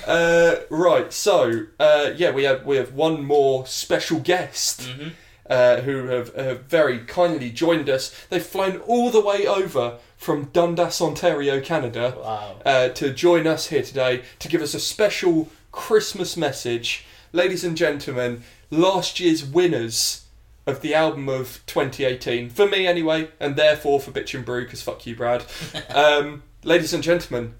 uh, 0.07 0.55
right. 0.69 1.11
So 1.11 1.65
uh, 1.79 2.11
yeah, 2.15 2.31
we 2.31 2.43
have 2.43 2.65
we 2.65 2.75
have 2.77 2.93
one 2.93 3.23
more 3.23 3.65
special 3.65 4.19
guest 4.19 4.83
hmm 4.83 5.09
uh, 5.49 5.81
who 5.81 6.07
have, 6.07 6.33
have 6.35 6.63
very 6.63 6.99
kindly 6.99 7.49
joined 7.49 7.89
us. 7.89 8.15
They've 8.29 8.45
flown 8.45 8.77
all 8.77 9.09
the 9.09 9.21
way 9.21 9.45
over 9.45 9.97
from 10.17 10.45
Dundas, 10.53 11.01
Ontario, 11.01 11.59
Canada 11.59 12.15
Wow. 12.17 12.55
uh, 12.65 12.89
to 12.89 13.13
join 13.13 13.45
us 13.47 13.67
here 13.67 13.83
today 13.83 14.23
to 14.39 14.47
give 14.47 14.61
us 14.61 14.73
a 14.73 14.79
special 14.79 15.49
Christmas 15.71 16.37
message. 16.37 17.05
Ladies 17.33 17.63
and 17.63 17.75
gentlemen, 17.75 18.43
last 18.69 19.19
year's 19.19 19.43
winners 19.43 20.25
of 20.65 20.79
the 20.81 20.93
album 20.95 21.27
of 21.27 21.61
2018, 21.65 22.49
for 22.49 22.65
me 22.67 22.87
anyway, 22.87 23.27
and 23.39 23.55
therefore 23.57 23.99
for 23.99 24.11
Bitch 24.11 24.33
and 24.33 24.45
Brew, 24.45 24.63
because 24.63 24.81
fuck 24.81 25.05
you, 25.05 25.13
Brad. 25.15 25.43
um, 25.93 26.43
ladies 26.63 26.93
and 26.93 27.03
gentlemen, 27.03 27.55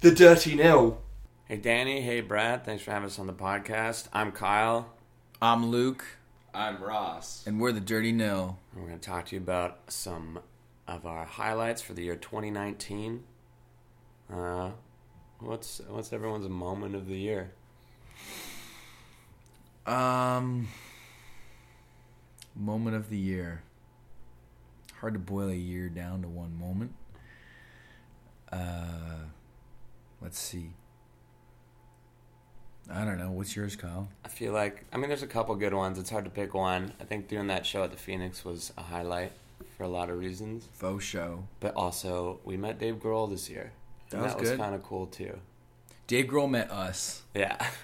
the 0.00 0.10
Dirty 0.10 0.54
Nil. 0.54 0.98
Hey 1.46 1.56
Danny, 1.56 2.02
hey 2.02 2.20
Brad, 2.20 2.64
thanks 2.66 2.82
for 2.82 2.90
having 2.90 3.06
us 3.06 3.18
on 3.18 3.26
the 3.26 3.32
podcast. 3.32 4.08
I'm 4.12 4.32
Kyle, 4.32 4.90
I'm 5.40 5.66
Luke, 5.70 6.04
I'm 6.54 6.82
Ross. 6.82 7.44
and 7.46 7.60
we're 7.60 7.72
the 7.72 7.80
Dirty 7.80 8.12
Nil. 8.12 8.58
and 8.72 8.82
we're 8.82 8.88
going 8.88 9.00
to 9.00 9.06
talk 9.08 9.26
to 9.26 9.36
you 9.36 9.40
about 9.40 9.78
some 9.90 10.40
of 10.86 11.06
our 11.06 11.24
highlights 11.24 11.80
for 11.80 11.94
the 11.94 12.02
year 12.02 12.16
2019. 12.16 13.24
Uh, 14.30 14.70
what's 15.40 15.80
what's 15.88 16.12
everyone's 16.12 16.48
moment 16.48 16.94
of 16.94 17.06
the 17.06 17.16
year? 17.16 17.52
Um, 19.86 20.68
moment 22.54 22.96
of 22.96 23.08
the 23.08 23.18
year. 23.18 23.62
Hard 25.00 25.14
to 25.14 25.20
boil 25.20 25.48
a 25.48 25.54
year 25.54 25.88
down 25.88 26.22
to 26.22 26.28
one 26.28 26.56
moment. 26.58 26.94
Uh, 28.52 29.24
let's 30.20 30.38
see. 30.38 30.72
I 32.90 33.04
don't 33.04 33.18
know. 33.18 33.30
What's 33.30 33.54
yours, 33.56 33.76
Kyle? 33.76 34.08
I 34.24 34.28
feel 34.28 34.52
like 34.52 34.84
I 34.92 34.96
mean, 34.96 35.08
there's 35.08 35.22
a 35.22 35.26
couple 35.26 35.54
good 35.54 35.74
ones. 35.74 35.98
It's 35.98 36.10
hard 36.10 36.24
to 36.24 36.30
pick 36.30 36.54
one. 36.54 36.92
I 37.00 37.04
think 37.04 37.28
doing 37.28 37.46
that 37.46 37.64
show 37.64 37.84
at 37.84 37.90
the 37.90 37.96
Phoenix 37.96 38.44
was 38.44 38.72
a 38.76 38.82
highlight 38.82 39.32
for 39.76 39.84
a 39.84 39.88
lot 39.88 40.10
of 40.10 40.18
reasons, 40.18 40.68
Faux 40.72 41.04
show. 41.04 41.46
but 41.60 41.74
also 41.74 42.40
we 42.44 42.56
met 42.56 42.78
Dave 42.78 42.96
Grohl 42.96 43.30
this 43.30 43.48
year. 43.48 43.72
That 44.10 44.16
and 44.16 44.24
was 44.24 44.34
that 44.34 44.40
was 44.40 44.50
kind 44.52 44.74
of 44.74 44.82
cool 44.82 45.06
too. 45.06 45.38
Dave 46.06 46.26
Grohl 46.26 46.50
met 46.50 46.70
us. 46.70 47.22
Yeah. 47.34 47.64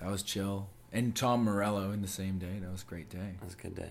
That 0.00 0.10
was 0.12 0.22
chill. 0.22 0.68
And 0.92 1.12
Tom 1.16 1.42
Morello 1.42 1.90
in 1.90 2.02
the 2.02 2.06
same 2.08 2.38
day. 2.38 2.60
That 2.60 2.70
was 2.70 2.82
a 2.82 2.86
great 2.86 3.10
day. 3.10 3.34
That 3.40 3.44
was 3.44 3.54
a 3.54 3.56
good 3.56 3.74
day. 3.74 3.90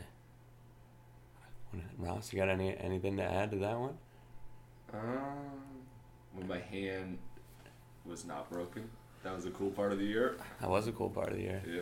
Ross, 1.97 2.31
you 2.31 2.39
got 2.39 2.47
any 2.49 2.75
anything 2.77 3.17
to 3.17 3.23
add 3.23 3.51
to 3.51 3.57
that 3.57 3.77
one? 3.77 3.97
Um, 4.93 5.85
when 6.33 6.47
my 6.47 6.59
hand 6.59 7.17
was 8.05 8.25
not 8.25 8.49
broken, 8.49 8.89
that 9.27 9.35
was 9.35 9.45
a 9.45 9.51
cool 9.51 9.69
part 9.71 9.91
of 9.91 9.99
the 9.99 10.05
year. 10.05 10.37
That 10.61 10.69
was 10.69 10.87
a 10.87 10.91
cool 10.91 11.09
part 11.09 11.29
of 11.29 11.35
the 11.35 11.41
year. 11.43 11.61
Yeah. 11.67 11.81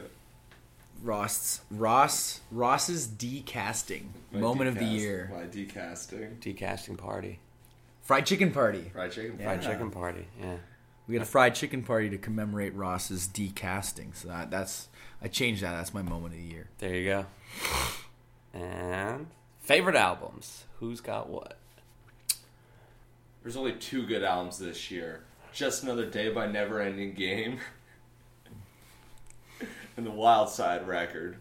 Ross 1.04 1.62
Ross 1.70 2.40
Ross's 2.52 3.06
decasting 3.08 4.06
My 4.32 4.40
moment 4.40 4.70
of 4.70 4.76
the 4.76 4.82
decast- 4.82 5.00
year. 5.00 5.32
My 5.34 5.44
decasting. 5.46 6.40
Decasting 6.40 6.96
party, 6.98 7.40
Fried 8.02 8.26
chicken 8.26 8.52
party. 8.52 8.90
Fried 8.94 9.12
chicken. 9.12 9.38
Yeah. 9.40 9.46
fried 9.46 9.62
chicken 9.62 9.92
party. 9.92 10.28
Yeah. 10.42 10.56
We 11.08 11.14
had 11.16 11.22
a 11.22 11.26
fried 11.26 11.54
chicken 11.54 11.84
party 11.84 12.10
to 12.10 12.18
commemorate 12.18 12.74
Ross's 12.74 13.28
decasting. 13.28 14.16
So 14.16 14.30
that, 14.30 14.50
that's 14.50 14.88
I 15.22 15.28
changed 15.28 15.62
that. 15.62 15.74
That's 15.74 15.94
my 15.94 16.02
moment 16.02 16.34
of 16.34 16.40
the 16.40 16.46
year. 16.48 16.68
There 16.80 16.96
you 16.96 17.06
go. 17.10 17.26
And 18.54 19.28
favorite 19.60 19.96
albums. 19.96 20.64
Who's 20.80 21.02
got 21.02 21.30
what? 21.30 21.58
There's 23.44 23.56
only 23.58 23.74
two 23.74 24.08
good 24.08 24.24
albums 24.24 24.58
this 24.58 24.90
year. 24.90 25.22
Just 25.56 25.84
Another 25.84 26.06
Day 26.06 26.28
by 26.30 26.48
Never 26.48 26.82
Ending 26.82 27.14
Game. 27.14 27.60
and 29.96 30.06
the 30.06 30.12
Wild 30.12 30.50
Side 30.50 30.86
record. 30.86 31.38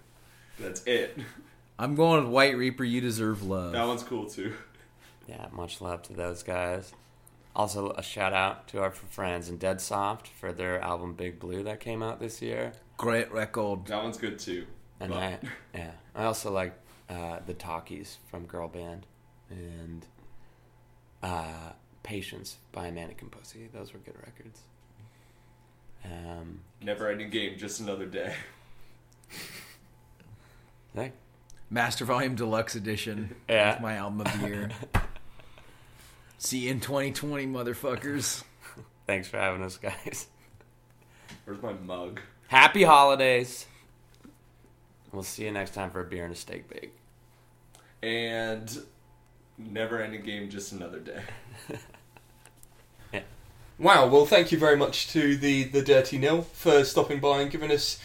That's 0.57 0.85
it. 0.85 1.19
I'm 1.81 1.97
going 1.97 2.23
with 2.23 2.33
White 2.33 2.57
Reaper. 2.57 2.85
You 2.85 3.01
deserve 3.01 3.43
love. 3.43 3.73
That 3.73 3.85
one's 3.89 4.05
cool 4.05 4.27
too. 4.27 4.55
Yeah, 5.27 5.49
much 5.51 5.81
love 5.81 6.03
to 6.03 6.13
those 6.13 6.45
guys. 6.45 6.93
Also, 7.57 7.91
a 7.91 8.05
shout 8.05 8.33
out 8.33 8.69
to 8.69 8.81
our 8.81 8.93
friends 8.93 9.49
in 9.49 9.57
Dead 9.57 9.81
Soft 9.81 10.29
for 10.29 10.53
their 10.53 10.81
album 10.81 11.15
Big 11.15 11.41
Blue 11.41 11.65
that 11.65 11.81
came 11.81 12.01
out 12.01 12.21
this 12.21 12.41
year. 12.41 12.71
Great 12.97 13.33
record. 13.33 13.87
That 13.87 14.01
one's 14.01 14.17
good 14.17 14.39
too. 14.39 14.65
And 15.01 15.11
But- 15.11 15.19
I, 15.19 15.39
yeah, 15.75 15.91
I 16.15 16.25
also 16.27 16.53
like 16.53 16.75
uh, 17.11 17.41
the 17.45 17.55
Talkies 17.55 18.19
from 18.31 18.47
Girl 18.47 18.69
Band 18.69 19.07
and 19.51 20.07
uh, 21.21 21.73
Patience 22.05 22.59
by 22.71 22.91
Mannequin 22.93 23.31
Pussy. 23.31 23.69
Those 23.73 23.93
were 23.93 23.99
good 23.99 24.15
records. 24.25 24.61
Um, 26.05 26.61
Never 26.83 27.11
Ending 27.11 27.31
Game, 27.31 27.59
Just 27.59 27.81
Another 27.81 28.05
Day. 28.07 28.35
hey, 30.95 31.13
Master 31.71 32.05
Volume 32.05 32.37
Deluxe 32.37 32.77
Edition. 32.77 33.35
Yeah. 33.49 33.71
That's 33.71 33.83
my 33.83 33.95
album 33.97 34.21
of 34.21 34.41
the 34.41 34.47
year. 34.47 34.71
See 36.39 36.59
you 36.61 36.71
in 36.73 36.81
2020, 36.81 37.47
motherfuckers. 37.47 38.45
thanks 39.07 39.27
for 39.29 39.39
having 39.39 39.63
us, 39.63 39.79
guys. 39.79 40.27
Where's 41.47 41.63
my 41.63 41.73
mug? 41.73 42.21
Happy 42.49 42.83
holidays. 42.83 43.67
We'll 45.11 45.23
see 45.23 45.45
you 45.45 45.53
next 45.53 45.73
time 45.73 45.91
for 45.91 46.01
a 46.01 46.05
beer 46.05 46.25
and 46.25 46.35
a 46.35 46.37
steak 46.37 46.69
bake. 46.69 46.93
And 48.03 48.79
Never 49.57 50.03
Ending 50.03 50.23
Game, 50.23 50.51
Just 50.51 50.73
Another 50.73 50.99
Day. 51.01 51.23
Wow. 53.79 54.07
Well, 54.07 54.27
thank 54.27 54.53
you 54.53 54.59
very 54.59 54.77
much 54.77 55.09
to 55.09 55.37
the 55.37 55.65
the 55.65 55.83
Dirty 55.83 56.19
Nil 56.19 56.43
for 56.43 56.85
stopping 56.85 57.21
by 57.21 57.41
and 57.41 57.51
giving 57.51 57.71
us 57.73 57.99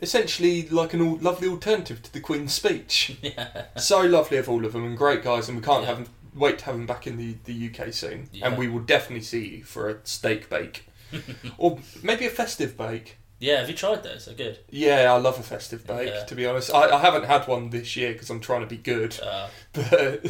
essentially 0.00 0.68
like 0.68 0.94
an 0.94 1.00
all, 1.00 1.16
lovely 1.18 1.46
alternative 1.48 2.02
to 2.02 2.12
the 2.12 2.20
Queen's 2.20 2.52
speech. 2.52 3.16
Yeah. 3.22 3.64
so 3.76 4.00
lovely 4.02 4.38
of 4.38 4.48
all 4.48 4.64
of 4.64 4.72
them 4.72 4.84
and 4.84 4.96
great 4.98 5.22
guys, 5.22 5.48
and 5.48 5.56
we 5.58 5.64
can't 5.64 5.82
Yeah. 5.82 5.88
have 5.90 5.98
'em- 5.98 6.08
wait 6.34 6.58
to 6.60 6.64
have 6.64 6.74
them 6.74 6.86
back 6.86 7.06
in 7.06 7.18
the, 7.18 7.36
the 7.44 7.68
UK 7.68 7.92
soon. 7.92 8.28
Yeah. 8.32 8.48
And 8.48 8.58
we 8.58 8.66
will 8.66 8.80
definitely 8.80 9.22
see 9.24 9.46
you 9.58 9.64
for 9.64 9.88
a 9.90 9.96
steak 10.04 10.48
bake, 10.50 10.86
or 11.58 11.78
maybe 12.02 12.26
a 12.26 12.30
festive 12.30 12.76
bake. 12.76 13.18
Yeah, 13.38 13.58
have 13.58 13.68
you 13.68 13.74
tried 13.74 14.02
those? 14.04 14.26
They're 14.26 14.34
good. 14.36 14.60
Yeah, 14.70 15.12
I 15.12 15.18
love 15.18 15.36
a 15.38 15.42
festive 15.42 15.84
bake. 15.86 16.08
Yeah. 16.08 16.24
To 16.24 16.34
be 16.36 16.46
honest, 16.46 16.72
I, 16.72 16.90
I 16.90 17.00
haven't 17.00 17.24
had 17.24 17.46
one 17.48 17.70
this 17.70 17.96
year 17.96 18.12
because 18.12 18.30
I'm 18.30 18.38
trying 18.40 18.60
to 18.60 18.66
be 18.68 18.76
good, 18.76 19.18
Uh, 19.20 19.48
but 19.72 20.24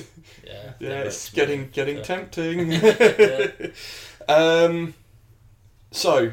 yeah. 0.44 0.73
yeah, 0.81 1.01
it's 1.02 1.28
getting 1.31 1.69
getting 1.70 1.98
Yeah. 1.98 2.02
tempting. 2.02 2.70
Um, 4.28 4.94
so 5.90 6.30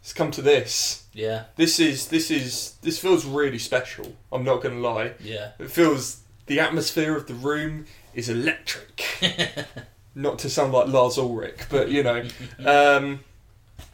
let's 0.00 0.12
come 0.12 0.30
to 0.32 0.42
this. 0.42 1.04
Yeah, 1.14 1.44
This 1.56 1.78
is 1.78 2.08
this 2.08 2.30
is 2.30 2.74
this 2.80 2.98
feels 2.98 3.24
really 3.26 3.58
special. 3.58 4.14
I'm 4.32 4.44
not 4.44 4.62
going 4.62 4.76
to 4.76 4.80
lie. 4.80 5.12
yeah. 5.20 5.50
It 5.58 5.70
feels 5.70 6.20
the 6.46 6.58
atmosphere 6.60 7.14
of 7.16 7.26
the 7.26 7.34
room 7.34 7.84
is 8.14 8.28
electric. 8.30 9.04
Not 10.14 10.38
to 10.40 10.50
sound 10.50 10.72
like 10.72 10.88
Lars 10.88 11.16
Ulrich, 11.18 11.60
but 11.70 11.90
you 11.90 12.02
know, 12.02 12.22
um, 12.66 13.20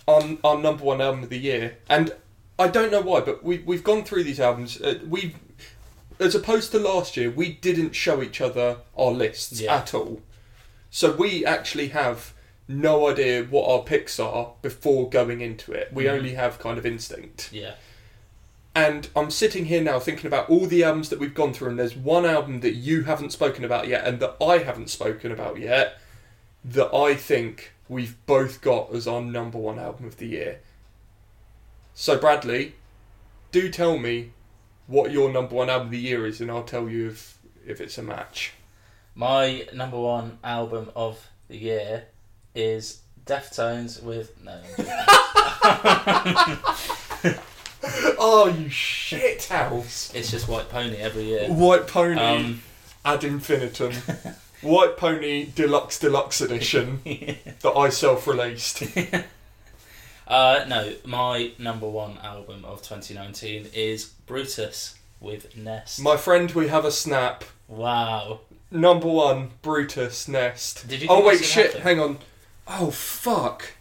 on 0.07 0.39
our 0.43 0.59
number 0.59 0.83
one 0.85 1.01
album 1.01 1.23
of 1.25 1.29
the 1.29 1.39
year, 1.39 1.79
and 1.89 2.13
I 2.59 2.67
don't 2.69 2.91
know 2.91 3.01
why, 3.03 3.21
but 3.21 3.43
we 3.45 3.59
we've 3.59 3.85
gone 3.85 4.03
through 4.05 4.25
these 4.25 4.41
albums. 4.41 4.81
Uh, 4.81 4.99
we, 5.09 5.35
as 6.21 6.35
opposed 6.35 6.71
to 6.73 6.79
last 6.81 7.17
year, 7.17 7.31
we 7.31 7.53
didn't 7.53 7.95
show 7.95 8.21
each 8.23 8.41
other 8.41 8.79
our 8.97 9.11
lists 9.13 9.61
Yeah. 9.61 9.77
at 9.77 9.95
all. 9.95 10.21
So 10.91 11.13
we 11.15 11.45
actually 11.47 11.89
have 11.89 12.33
no 12.69 13.09
idea 13.09 13.43
what 13.45 13.69
our 13.69 13.83
picks 13.83 14.21
are 14.21 14.53
before 14.61 15.09
going 15.09 15.41
into 15.41 15.73
it. 15.73 15.93
We 15.93 16.05
Mhm. 16.05 16.11
only 16.13 16.35
have 16.35 16.59
kind 16.59 16.77
of 16.79 16.85
instinct. 16.85 17.51
Yeah. 17.51 17.75
And 18.75 19.09
I'm 19.17 19.31
sitting 19.31 19.65
here 19.65 19.83
now 19.83 19.99
thinking 19.99 20.27
about 20.27 20.49
all 20.51 20.67
the 20.67 20.85
albums 20.85 21.09
that 21.09 21.19
we've 21.19 21.35
gone 21.35 21.53
through, 21.55 21.71
and 21.71 21.79
there's 21.79 21.97
one 21.97 22.25
album 22.27 22.61
that 22.61 22.75
you 22.75 23.05
haven't 23.05 23.33
spoken 23.33 23.65
about 23.65 23.89
yet, 23.89 24.07
and 24.07 24.21
that 24.21 24.37
I 24.41 24.59
haven't 24.59 24.91
spoken 24.91 25.33
about 25.33 25.59
yet, 25.59 25.99
that 26.65 26.95
I 26.95 27.15
think 27.15 27.73
we've 27.89 28.15
both 28.27 28.61
got 28.61 28.95
as 28.95 29.09
our 29.09 29.23
number 29.23 29.59
one 29.59 29.79
album 29.79 30.07
of 30.07 30.19
the 30.19 30.27
year. 30.27 30.61
So, 31.95 32.19
Bradley, 32.19 32.75
do 33.51 33.71
tell 33.71 33.99
me 33.99 34.33
what 34.87 35.11
your 35.11 35.31
number 35.33 35.55
one 35.55 35.71
album 35.71 35.89
of 35.89 35.93
the 35.93 35.99
year 35.99 36.27
is, 36.27 36.41
and 36.41 36.51
I'll 36.51 36.63
tell 36.63 36.89
you 36.89 37.09
if, 37.09 37.39
if 37.67 37.81
it's 37.81 37.99
a 37.99 38.03
match. 38.03 38.53
My 39.15 39.67
number 39.73 39.99
one 39.99 40.39
album 40.45 40.93
of 40.95 41.29
the 41.49 41.57
year 41.57 42.05
is 42.55 43.01
Deftones 43.27 44.03
with 44.03 44.33
no. 44.45 44.59
Oh, 48.21 48.49
you 48.49 48.69
shit 48.69 49.45
house! 49.45 50.13
it's 50.15 50.31
just 50.31 50.49
White 50.49 50.69
Pony 50.69 50.97
every 50.97 51.25
year. 51.25 51.49
White 51.49 51.87
Pony 51.87 52.21
Um, 52.21 52.63
ad 53.05 53.23
infinitum. 53.23 53.93
White 54.61 54.97
Pony 54.97 55.47
Deluxe 55.55 56.01
Deluxe 56.01 56.41
Edition 56.41 57.01
that 57.05 57.73
I 57.77 57.89
self 57.91 58.27
released. 58.27 58.83
uh, 60.29 60.65
no, 60.67 60.95
my 61.05 61.53
number 61.59 61.89
one 61.89 62.19
album 62.23 62.65
of 62.65 62.83
2019 62.83 63.69
is 63.73 64.07
Brutus 64.27 64.97
with 65.21 65.57
Nest. 65.57 66.01
My 66.01 66.17
friend, 66.17 66.51
we 66.53 66.69
have 66.69 66.85
a 66.85 66.93
snap. 66.93 67.45
wow. 67.69 68.41
Number 68.71 69.09
one, 69.09 69.51
Brutus 69.63 70.27
Nest. 70.29 70.89
Did 70.89 71.03
you 71.03 71.09
Oh 71.09 71.25
wait, 71.25 71.45
shit. 71.45 71.75
Hang 71.75 72.01
on. 72.01 72.19
Oh 72.69 72.91
fuck, 72.91 73.73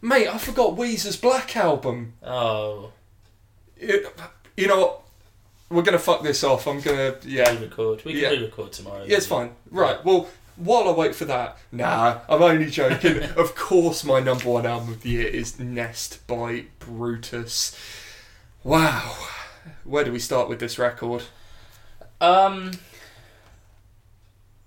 mate! 0.00 0.28
I 0.28 0.38
forgot 0.38 0.76
Weezer's 0.76 1.16
Black 1.16 1.56
album. 1.56 2.14
Oh, 2.22 2.92
You, 3.80 4.06
you 4.56 4.66
know 4.66 4.80
what? 4.80 5.02
We're 5.70 5.82
gonna 5.82 5.98
fuck 5.98 6.22
this 6.22 6.42
off. 6.42 6.66
I'm 6.66 6.80
gonna 6.80 7.16
yeah. 7.24 7.50
re-record. 7.50 8.04
We 8.04 8.12
can 8.12 8.20
Yeah. 8.22 8.28
re-record 8.30 8.72
tomorrow. 8.72 9.04
Yeah, 9.06 9.18
it's 9.18 9.26
fine. 9.26 9.50
Right. 9.70 10.02
Well, 10.04 10.28
while 10.56 10.88
I 10.88 10.92
wait 10.92 11.14
for 11.14 11.26
that, 11.26 11.58
nah, 11.70 12.20
I'm 12.28 12.42
only 12.42 12.70
joking. 12.70 13.22
of 13.36 13.54
course, 13.54 14.02
my 14.04 14.20
number 14.20 14.48
one 14.48 14.64
album 14.64 14.88
of 14.94 15.02
the 15.02 15.10
year 15.10 15.26
is 15.28 15.58
Nest 15.58 16.26
by 16.26 16.64
Brutus. 16.78 17.76
Wow. 18.64 19.14
Where 19.84 20.04
do 20.04 20.12
we 20.12 20.18
start 20.18 20.48
with 20.48 20.58
this 20.60 20.78
record? 20.78 21.24
Um, 22.20 22.72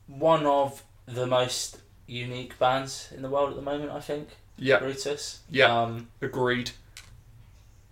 one 0.07 0.45
of 0.45 0.83
the 1.07 1.25
most 1.25 1.77
unique 2.11 2.59
bands 2.59 3.09
in 3.15 3.21
the 3.21 3.29
world 3.29 3.49
at 3.49 3.55
the 3.55 3.61
moment, 3.61 3.91
I 3.91 4.01
think. 4.01 4.27
Yeah, 4.57 4.79
Brutus. 4.79 5.39
Yeah. 5.49 5.81
Um, 5.81 6.09
agreed. 6.21 6.71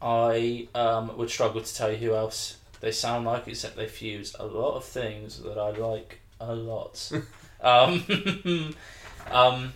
I 0.02 0.68
um, 0.76 1.18
would 1.18 1.30
struggle 1.30 1.62
to 1.62 1.76
tell 1.76 1.92
you 1.92 1.98
who 1.98 2.16
else 2.16 2.58
they 2.82 2.92
sound 2.92 3.26
like, 3.26 3.48
except 3.48 3.78
they 3.78 3.88
fuse 3.88 4.36
a 4.38 4.46
lot 4.46 4.76
of 4.76 4.86
things 4.86 5.42
that 5.42 5.58
I 5.58 5.72
like 5.72 6.20
a 6.40 6.54
lot. 6.54 7.12
um, 7.62 8.04
um, 9.32 9.74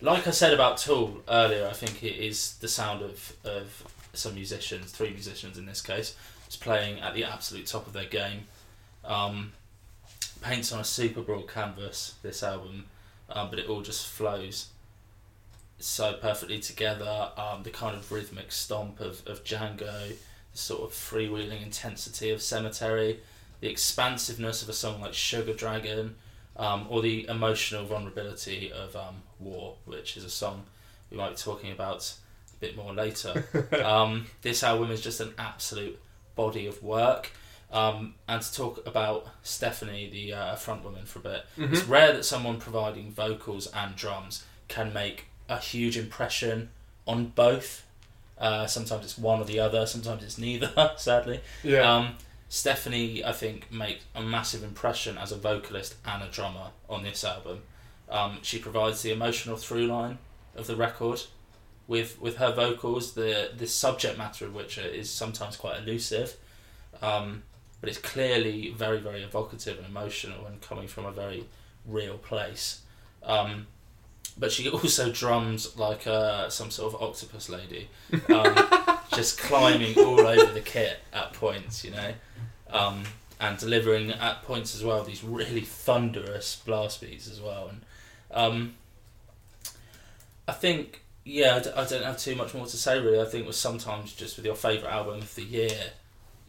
like 0.00 0.26
I 0.26 0.30
said 0.30 0.52
about 0.52 0.78
Tool 0.78 1.22
earlier, 1.28 1.68
I 1.68 1.72
think 1.72 2.02
it 2.02 2.16
is 2.16 2.56
the 2.58 2.68
sound 2.68 3.02
of, 3.02 3.32
of 3.44 3.84
some 4.12 4.34
musicians, 4.34 4.90
three 4.90 5.10
musicians 5.10 5.58
in 5.58 5.66
this 5.66 5.80
case, 5.80 6.16
just 6.46 6.60
playing 6.60 7.00
at 7.00 7.14
the 7.14 7.24
absolute 7.24 7.66
top 7.66 7.86
of 7.86 7.92
their 7.92 8.04
game. 8.04 8.46
Um, 9.04 9.52
paints 10.42 10.72
on 10.72 10.80
a 10.80 10.84
super 10.84 11.22
broad 11.22 11.48
canvas, 11.48 12.14
this 12.22 12.42
album, 12.42 12.86
um, 13.30 13.50
but 13.50 13.58
it 13.58 13.68
all 13.68 13.82
just 13.82 14.06
flows 14.06 14.68
so 15.78 16.14
perfectly 16.14 16.58
together. 16.58 17.30
Um, 17.36 17.62
the 17.62 17.70
kind 17.70 17.96
of 17.96 18.10
rhythmic 18.10 18.52
stomp 18.52 19.00
of, 19.00 19.22
of 19.26 19.44
Django, 19.44 20.08
the 20.08 20.58
sort 20.58 20.82
of 20.82 20.90
freewheeling 20.90 21.62
intensity 21.62 22.30
of 22.30 22.40
Cemetery, 22.40 23.20
the 23.60 23.68
expansiveness 23.68 24.62
of 24.62 24.68
a 24.68 24.72
song 24.72 25.00
like 25.00 25.14
Sugar 25.14 25.52
Dragon, 25.52 26.16
um, 26.56 26.86
or 26.88 27.02
the 27.02 27.26
emotional 27.28 27.84
vulnerability 27.84 28.72
of 28.72 28.96
um, 28.96 29.22
War, 29.38 29.76
which 29.84 30.16
is 30.16 30.24
a 30.24 30.30
song 30.30 30.64
we 31.10 31.16
might 31.16 31.30
be 31.30 31.36
talking 31.36 31.70
about 31.70 32.14
a 32.54 32.60
bit 32.60 32.76
more 32.76 32.92
later. 32.92 33.46
um, 33.84 34.26
this 34.42 34.62
album 34.62 34.90
is 34.90 35.00
just 35.00 35.20
an 35.20 35.34
absolute 35.38 35.98
body 36.34 36.66
of 36.66 36.82
work. 36.82 37.30
Um, 37.72 38.14
and 38.28 38.40
to 38.40 38.54
talk 38.54 38.86
about 38.86 39.26
Stephanie, 39.42 40.08
the 40.10 40.32
uh, 40.32 40.54
frontwoman, 40.56 41.06
for 41.06 41.18
a 41.18 41.22
bit, 41.22 41.46
it's 41.58 41.80
Mhm. 41.82 41.88
rare 41.88 42.12
that 42.12 42.24
someone 42.24 42.58
providing 42.60 43.10
vocals 43.10 43.66
and 43.68 43.96
drums 43.96 44.44
can 44.68 44.92
make 44.92 45.26
a 45.48 45.58
huge 45.58 45.96
impression 45.96 46.70
on 47.06 47.26
both. 47.26 47.84
Uh, 48.38 48.66
sometimes 48.66 49.04
it's 49.04 49.18
one 49.18 49.40
or 49.40 49.44
the 49.44 49.58
other, 49.58 49.84
sometimes 49.86 50.22
it's 50.22 50.38
neither, 50.38 50.92
sadly. 50.96 51.40
Yeah. 51.64 51.80
Um, 51.92 52.16
Stephanie, 52.48 53.24
I 53.24 53.32
think, 53.32 53.70
made 53.72 53.98
a 54.14 54.22
massive 54.22 54.62
impression 54.62 55.18
as 55.18 55.32
a 55.32 55.36
vocalist 55.36 55.96
and 56.04 56.22
a 56.22 56.28
drummer 56.28 56.70
on 56.88 57.02
this 57.02 57.24
album. 57.24 57.62
Um, 58.08 58.38
she 58.42 58.58
provides 58.60 59.02
the 59.02 59.10
emotional 59.10 59.56
through 59.56 59.86
line 59.88 60.18
of 60.54 60.68
the 60.68 60.76
record 60.76 61.22
with 61.88 62.20
with 62.20 62.36
her 62.36 62.52
vocals. 62.52 63.14
The 63.14 63.50
the 63.56 63.66
subject 63.66 64.16
matter 64.16 64.44
of 64.46 64.54
which 64.54 64.78
is 64.78 65.10
sometimes 65.10 65.56
quite 65.56 65.78
elusive, 65.78 66.36
um, 67.02 67.42
but 67.86 67.90
it's 67.90 68.00
clearly 68.00 68.70
very 68.70 68.98
very 68.98 69.22
evocative 69.22 69.78
and 69.78 69.86
emotional 69.86 70.44
and 70.46 70.60
coming 70.60 70.88
from 70.88 71.06
a 71.06 71.12
very 71.12 71.44
real 71.86 72.18
place. 72.18 72.80
Um, 73.22 73.68
but 74.36 74.50
she 74.50 74.68
also 74.76 75.12
drums 75.12 75.78
like 75.78 76.04
uh, 76.04 76.48
some 76.48 76.72
sort 76.72 76.92
of 76.92 77.00
octopus 77.00 77.48
lady, 77.48 77.88
um, 78.34 78.56
just 79.14 79.38
climbing 79.38 79.96
all 80.00 80.18
over 80.18 80.52
the 80.52 80.60
kit 80.60 80.98
at 81.12 81.32
points, 81.32 81.84
you 81.84 81.92
know, 81.92 82.12
um, 82.70 83.04
and 83.38 83.56
delivering 83.56 84.10
at 84.10 84.42
points 84.42 84.74
as 84.74 84.82
well 84.82 85.04
these 85.04 85.22
really 85.22 85.60
thunderous 85.60 86.60
blast 86.66 87.00
beats 87.00 87.30
as 87.30 87.40
well. 87.40 87.68
And 87.68 87.80
um, 88.32 88.74
I 90.48 90.52
think, 90.54 91.04
yeah, 91.24 91.54
I 91.54 91.60
d- 91.60 91.70
I 91.76 91.84
don't 91.84 92.02
have 92.02 92.18
too 92.18 92.34
much 92.34 92.52
more 92.52 92.66
to 92.66 92.76
say 92.76 92.98
really. 92.98 93.20
I 93.20 93.26
think 93.26 93.44
it 93.44 93.46
was 93.46 93.56
sometimes 93.56 94.12
just 94.12 94.34
with 94.36 94.44
your 94.44 94.56
favourite 94.56 94.92
album 94.92 95.18
of 95.18 95.32
the 95.36 95.44
year, 95.44 95.92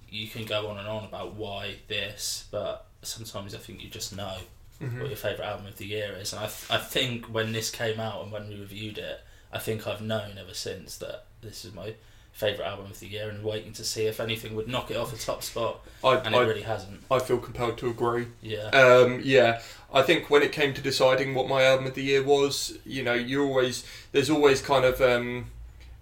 you 0.09 0.27
can 0.27 0.45
go 0.45 0.67
on 0.67 0.77
and 0.77 0.87
on 0.87 1.03
about 1.05 1.33
why 1.35 1.75
this, 1.87 2.45
but 2.51 2.85
sometimes 3.01 3.53
I 3.55 3.57
think 3.57 3.83
you 3.83 3.89
just 3.89 4.15
know 4.15 4.37
Mhm. 4.81 4.99
what 4.99 5.07
your 5.09 5.17
favourite 5.17 5.47
album 5.49 5.65
of 5.67 5.77
the 5.77 5.85
year 5.85 6.15
is. 6.19 6.33
And 6.33 6.39
I, 6.41 6.45
th- 6.47 6.69
I 6.69 6.77
think 6.77 7.25
when 7.25 7.51
this 7.51 7.69
came 7.71 7.99
out 7.99 8.21
and 8.23 8.31
when 8.31 8.47
we 8.47 8.59
reviewed 8.59 8.97
it, 8.97 9.21
I 9.51 9.57
think 9.59 9.87
I've 9.87 10.01
known 10.01 10.37
ever 10.39 10.53
since 10.53 10.97
that 10.97 11.25
this 11.41 11.65
is 11.65 11.73
my 11.73 11.93
favourite 12.31 12.67
album 12.69 12.85
of 12.85 12.99
the 12.99 13.07
year 13.07 13.29
and 13.29 13.43
waiting 13.43 13.73
to 13.73 13.83
see 13.83 14.05
if 14.05 14.19
anything 14.19 14.55
would 14.55 14.67
knock 14.67 14.91
it 14.91 14.97
off 14.97 15.09
the 15.11 15.17
top 15.17 15.41
spot. 15.41 15.79
I, 16.03 16.17
And 16.17 16.35
it 16.35 16.37
I, 16.37 16.41
really 16.43 16.61
hasn't. 16.61 17.01
I 17.09 17.17
feel 17.17 17.39
compelled 17.39 17.79
to 17.79 17.89
agree. 17.89 18.27
Yeah. 18.43 18.67
Um, 18.69 19.21
yeah, 19.23 19.61
I 19.91 20.03
think 20.03 20.29
when 20.29 20.43
it 20.43 20.51
came 20.51 20.75
to 20.75 20.81
deciding 20.81 21.33
what 21.33 21.47
my 21.47 21.63
album 21.63 21.87
of 21.87 21.95
the 21.95 22.03
year 22.03 22.21
was, 22.23 22.77
you 22.85 23.01
know, 23.03 23.13
you 23.15 23.43
always 23.43 23.83
there's 24.11 24.29
always 24.29 24.61
kind 24.61 24.85
of 24.85 25.01
um, 25.01 25.49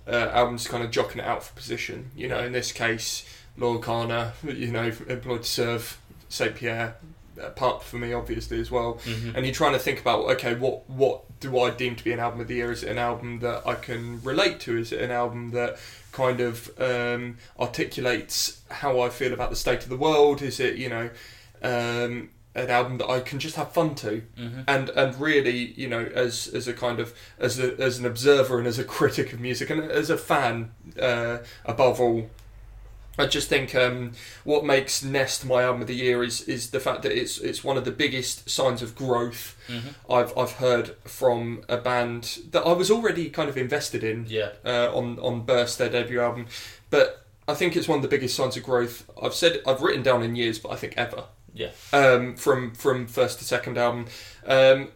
uh, 0.06 0.30
albums 0.34 0.68
kind 0.68 0.84
of 0.84 0.91
jockeying 0.91 1.19
it 1.19 1.26
out 1.26 1.44
for 1.45 1.53
position. 1.53 2.11
You 2.18 2.27
know, 2.27 2.40
in 2.40 2.52
this 2.52 2.73
case, 2.73 3.23
Laurel 3.57 3.80
Kana, 3.80 4.34
you 4.44 4.72
know, 4.72 4.91
employed 5.07 5.44
to 5.44 5.49
serve 5.49 5.98
Saint 6.30 6.56
Pierre, 6.56 6.95
uh, 7.41 7.49
part 7.49 7.84
for 7.84 7.98
me 7.98 8.14
obviously 8.14 8.60
as 8.60 8.72
well. 8.72 8.95
Mhm. 9.06 9.36
And 9.36 9.45
you're 9.45 9.53
trying 9.56 9.73
to 9.73 9.80
think 9.80 9.99
about 10.02 10.26
okay, 10.32 10.56
what 10.56 10.90
what 10.90 11.22
do 11.40 11.60
I 11.60 11.69
deem 11.69 11.95
to 11.95 12.03
be 12.03 12.11
an 12.14 12.19
album 12.19 12.40
of 12.41 12.48
the 12.48 12.56
year? 12.56 12.72
Is 12.72 12.82
it 12.84 12.90
an 12.90 12.98
album 12.98 13.40
that 13.40 13.64
I 13.65 13.76
can 13.76 14.22
relate 14.23 14.60
to? 14.61 14.77
Is 14.77 14.91
it 14.91 15.02
an 15.02 15.11
album 15.11 15.52
that 15.52 15.77
kind 16.11 16.40
of 16.40 16.72
um, 16.80 17.38
articulates 17.60 18.60
how 18.72 19.02
I 19.02 19.10
feel 19.10 19.34
about 19.34 19.49
the 19.49 19.56
state 19.56 19.84
of 19.84 19.90
the 19.90 19.98
world? 19.98 20.41
Is 20.41 20.60
it 20.60 20.76
you 20.76 20.90
know 20.90 21.10
um, 21.61 22.30
an 22.56 22.69
album 22.69 22.98
that 22.99 23.10
I 23.10 23.19
can 23.19 23.40
just 23.40 23.56
have 23.57 23.72
fun 23.73 23.95
to? 23.95 24.22
Mhm. 24.40 24.64
And 24.68 24.90
and 24.90 25.19
really 25.19 25.73
you 25.77 25.88
know 25.90 26.06
as 26.14 26.48
as 26.53 26.68
a 26.68 26.73
kind 26.73 26.99
of 26.99 27.14
as 27.40 27.60
a, 27.60 27.76
as 27.82 27.99
an 27.99 28.06
observer 28.06 28.57
and 28.60 28.68
as 28.68 28.80
a 28.80 28.84
critic 28.98 29.34
of 29.34 29.40
music 29.40 29.69
and 29.69 29.82
as 29.91 30.10
a 30.10 30.18
fan 30.18 30.72
uh, 30.99 31.40
above 31.65 31.99
all. 31.99 32.30
I 33.18 33.26
just 33.28 33.48
think 33.48 33.74
um, 33.76 34.12
what 34.44 34.66
makes 34.66 35.04
Nest 35.04 35.46
my 35.46 35.64
album 35.64 35.82
of 35.82 35.88
the 35.88 35.96
year 35.96 36.24
is 36.24 36.42
is 36.42 36.72
the 36.72 36.80
fact 36.80 37.02
that 37.04 37.12
it's 37.12 37.38
it's 37.40 37.64
one 37.64 37.78
of 37.78 37.86
the 37.86 37.92
biggest 37.92 38.50
signs 38.50 38.82
of 38.82 38.96
growth 38.96 39.56
Mhm. 39.70 39.94
I've 40.10 40.38
I've 40.38 40.54
heard 40.54 40.96
from 41.06 41.64
a 41.70 41.78
band 41.78 42.40
that 42.52 42.64
I 42.66 42.74
was 42.74 42.92
already 42.92 43.30
kind 43.30 43.50
of 43.50 43.58
invested 43.58 44.04
in 44.04 44.26
Yeah. 44.28 44.50
uh, 44.66 44.92
on 44.94 45.18
on 45.20 45.42
Burst 45.46 45.78
their 45.78 45.90
debut 45.90 46.20
album, 46.20 46.48
but 46.90 47.26
I 47.48 47.54
think 47.54 47.76
it's 47.76 47.88
one 47.88 47.98
of 48.00 48.02
the 48.02 48.08
biggest 48.10 48.36
signs 48.36 48.58
of 48.58 48.64
growth 48.64 49.10
I've 49.22 49.34
said 49.36 49.62
I've 49.66 49.82
written 49.82 50.04
down 50.04 50.22
in 50.24 50.36
years, 50.36 50.60
but 50.60 50.72
I 50.72 50.76
think 50.76 50.94
ever. 50.98 51.26
Yeah. 51.54 51.72
Um, 51.94 52.36
from 52.36 52.74
from 52.74 53.08
first 53.08 53.40
to 53.40 53.46
second 53.46 53.78
album, 53.78 54.08
um, 54.46 54.90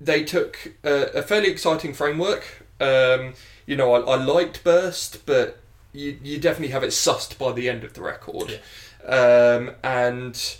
they 0.00 0.24
took 0.24 0.74
a, 0.82 1.18
a 1.18 1.22
fairly 1.22 1.48
exciting 1.50 1.92
framework. 1.94 2.64
Um, 2.80 3.34
you 3.66 3.76
know, 3.76 3.92
I, 3.94 4.14
I 4.14 4.16
liked 4.24 4.64
Burst, 4.64 5.24
but 5.26 5.58
you 5.94 6.18
you 6.22 6.38
definitely 6.38 6.72
have 6.72 6.82
it 6.82 6.90
sussed 6.90 7.38
by 7.38 7.52
the 7.52 7.68
end 7.68 7.84
of 7.84 7.94
the 7.94 8.02
record. 8.02 8.60
Um, 9.06 9.72
and 9.82 10.56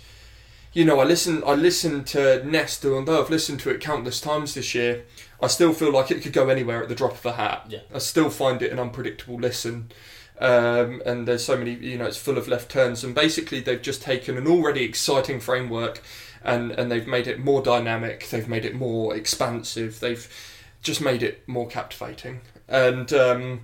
you 0.73 0.85
know, 0.85 0.99
I 0.99 1.03
listen 1.03 1.43
I 1.45 1.53
listened 1.53 2.07
to 2.07 2.43
Nest, 2.45 2.85
although 2.85 3.21
I've 3.21 3.29
listened 3.29 3.59
to 3.61 3.69
it 3.69 3.81
countless 3.81 4.19
times 4.19 4.53
this 4.53 4.73
year. 4.73 5.05
I 5.41 5.47
still 5.47 5.73
feel 5.73 5.91
like 5.91 6.11
it 6.11 6.21
could 6.21 6.33
go 6.33 6.49
anywhere 6.49 6.81
at 6.81 6.89
the 6.89 6.95
drop 6.95 7.13
of 7.13 7.25
a 7.25 7.33
hat. 7.33 7.65
Yeah. 7.69 7.79
I 7.93 7.99
still 7.99 8.29
find 8.29 8.61
it 8.61 8.71
an 8.71 8.79
unpredictable 8.79 9.37
listen. 9.37 9.91
Um, 10.39 11.01
and 11.05 11.27
there's 11.27 11.45
so 11.45 11.55
many, 11.55 11.75
you 11.75 11.97
know, 11.97 12.05
it's 12.05 12.17
full 12.17 12.37
of 12.37 12.47
left 12.47 12.69
turns. 12.69 13.03
And 13.03 13.15
basically, 13.15 13.61
they've 13.61 13.81
just 13.81 14.01
taken 14.01 14.37
an 14.37 14.47
already 14.47 14.83
exciting 14.83 15.39
framework 15.39 16.01
and, 16.43 16.71
and 16.71 16.91
they've 16.91 17.07
made 17.07 17.27
it 17.27 17.39
more 17.39 17.61
dynamic, 17.61 18.29
they've 18.29 18.47
made 18.47 18.65
it 18.65 18.75
more 18.75 19.15
expansive, 19.15 19.99
they've 19.99 20.29
just 20.81 21.01
made 21.01 21.23
it 21.23 21.47
more 21.47 21.67
captivating. 21.67 22.41
And 22.67 23.11
um, 23.13 23.61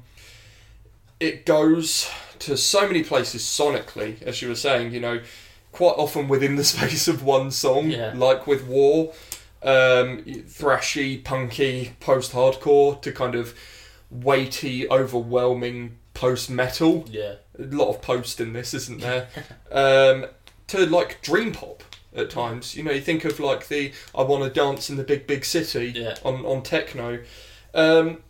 it 1.21 1.45
goes 1.45 2.09
to 2.39 2.57
so 2.57 2.87
many 2.87 3.03
places 3.03 3.43
sonically, 3.43 4.21
as 4.23 4.41
you 4.41 4.49
were 4.49 4.55
saying, 4.55 4.93
you 4.93 4.99
know, 4.99 5.21
quite 5.71 5.93
often 5.97 6.27
within 6.27 6.55
the 6.55 6.63
space 6.75 7.07
of 7.07 7.23
one 7.23 7.51
song, 7.51 7.91
Yeah. 7.91 8.13
like 8.15 8.47
with 8.47 8.65
War, 8.65 9.13
um, 9.63 10.23
thrashy, 10.25 11.23
punky, 11.23 11.93
post 11.99 12.31
hardcore, 12.33 13.01
to 13.03 13.11
kind 13.11 13.35
of 13.35 13.53
weighty, 14.09 14.89
overwhelming 14.89 15.97
post 16.13 16.49
metal. 16.49 17.05
Yeah. 17.09 17.35
A 17.59 17.63
lot 17.63 17.89
of 17.89 18.01
post 18.01 18.41
in 18.41 18.53
this, 18.53 18.73
isn't 18.73 19.01
there? 19.01 19.27
um, 19.71 20.25
to 20.67 20.85
like 20.87 21.21
dream 21.21 21.51
pop 21.51 21.83
at 22.15 22.29
times. 22.29 22.75
You 22.75 22.83
know, 22.83 22.91
you 22.91 23.01
think 23.01 23.23
of 23.23 23.39
like 23.39 23.67
the 23.67 23.91
I 24.15 24.23
Want 24.23 24.43
to 24.43 24.49
Dance 24.49 24.89
in 24.89 24.97
the 24.97 25.03
Big 25.03 25.27
Big 25.27 25.45
City 25.45 25.93
Yeah. 25.95 26.15
on, 26.25 26.43
on 26.45 26.63
techno. 26.63 27.19
Um, 27.73 28.23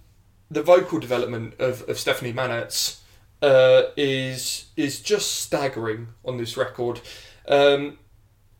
the 0.52 0.61
vocal 0.61 0.99
development 0.99 1.53
of, 1.60 1.88
of 1.90 1.98
Stephanie 1.98 2.34
Mannaerts 2.34 2.99
uh, 3.41 3.84
is 3.95 4.65
is 4.76 4.99
just 4.99 5.38
staggering 5.40 6.10
on 6.26 6.38
this 6.38 6.57
record. 6.57 6.99
Um, 7.48 7.98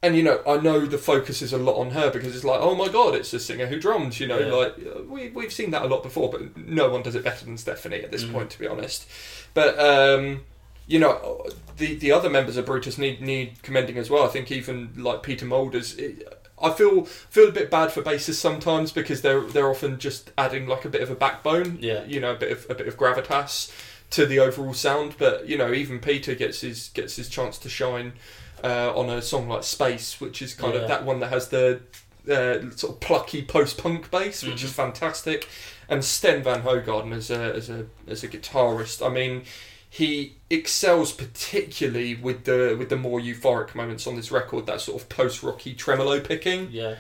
and 0.04 0.16
you 0.16 0.24
know, 0.24 0.42
I 0.48 0.58
know 0.58 0.86
the 0.88 0.98
focus 0.98 1.44
is 1.44 1.54
a 1.54 1.58
lot 1.58 1.76
on 1.80 1.92
her 1.92 2.10
because 2.10 2.36
it's 2.36 2.44
like, 2.46 2.60
oh 2.60 2.74
my 2.74 2.88
god, 2.88 3.14
it's 3.14 3.34
a 3.34 3.40
singer 3.40 3.68
who 3.68 3.80
drums. 3.80 4.20
You 4.20 4.28
know, 4.28 4.40
Yeah. 4.40 4.54
like 4.54 4.74
uh, 4.80 5.04
we 5.04 5.30
we've 5.30 5.54
seen 5.54 5.70
that 5.72 5.84
a 5.84 5.88
lot 5.88 6.02
before, 6.02 6.32
but 6.32 6.58
no 6.58 6.90
one 6.90 7.04
does 7.04 7.14
it 7.14 7.24
better 7.24 7.46
than 7.46 7.58
Stephanie 7.58 8.02
at 8.02 8.12
this 8.12 8.24
Mhm. 8.24 8.32
point, 8.34 8.50
to 8.52 8.60
be 8.60 8.68
honest. 8.68 9.06
But 9.54 9.78
um, 9.78 10.42
you 10.88 10.98
know, 10.98 11.46
the 11.78 11.96
the 11.96 12.12
other 12.12 12.30
members 12.30 12.58
of 12.58 12.66
Brutus 12.66 12.98
need 12.98 13.22
need 13.22 13.62
commending 13.62 13.98
as 13.98 14.10
well. 14.10 14.24
I 14.24 14.30
think 14.30 14.52
even 14.52 14.94
like 14.98 15.22
Peter 15.24 15.46
Mulders. 15.46 15.96
It, 15.98 16.38
I 16.62 16.72
feel 16.72 17.06
feel 17.06 17.50
a 17.50 17.52
bit 17.52 17.70
bad 17.72 17.92
for 17.92 18.02
bassists 18.02 18.36
sometimes 18.36 18.92
because 18.92 19.22
they're 19.22 19.42
they're 19.42 19.70
often 19.70 20.00
just 20.00 20.32
adding 20.38 20.68
like 20.68 20.86
a 20.86 20.90
bit 20.90 21.02
of 21.02 21.10
a 21.10 21.16
backbone, 21.16 21.78
Yeah. 21.82 22.04
you 22.06 22.20
know, 22.20 22.32
a 22.32 22.36
bit 22.36 22.52
of 22.52 22.66
a 22.70 22.76
bit 22.76 22.88
of 22.88 22.98
gravitas 22.98 23.72
to 24.12 24.26
the 24.26 24.40
overall 24.40 24.74
sound. 24.74 25.16
But 25.18 25.48
you 25.48 25.58
know, 25.58 25.74
even 25.74 26.00
Peter 26.00 26.36
gets 26.36 26.62
his 26.62 26.90
gets 26.90 27.16
his 27.16 27.30
chance 27.30 27.58
to 27.60 27.70
shine 27.70 28.14
uh, 28.64 28.92
on 28.96 29.10
a 29.10 29.22
song 29.22 29.48
like 29.48 29.64
Space, 29.64 30.22
which 30.22 30.42
is 30.42 30.54
kind 30.54 30.74
Yeah. 30.76 30.82
of 30.82 30.88
that 30.88 31.04
one 31.06 31.20
that 31.22 31.30
has 31.30 31.48
the 31.50 31.82
uh, 32.30 32.70
sort 32.76 32.94
of 32.94 33.00
plucky 33.00 33.42
post 33.42 33.78
punk 33.80 34.12
bass, 34.12 34.44
which 34.44 34.62
Mhm. 34.62 34.66
is 34.66 34.72
fantastic. 34.74 35.48
And 35.90 36.04
Stijn 36.04 36.44
Vanhoegaerden 36.44 37.12
as 37.14 37.32
a 37.32 37.54
as 37.56 37.70
a 37.70 37.86
as 38.08 38.24
a 38.24 38.28
guitarist, 38.28 39.04
I 39.06 39.10
mean, 39.10 39.44
he 39.94 40.38
excels 40.50 41.12
particularly 41.12 42.16
with 42.16 42.46
the 42.46 42.76
with 42.80 42.88
the 42.88 42.96
more 42.96 43.20
euphoric 43.20 43.76
moments 43.76 44.08
on 44.08 44.16
this 44.16 44.32
record. 44.32 44.66
That 44.66 44.80
sort 44.80 45.02
of 45.02 45.10
post 45.10 45.44
rocky 45.44 45.74
tremolo 45.74 46.22
picking 46.22 46.70
Yeah. 46.72 46.96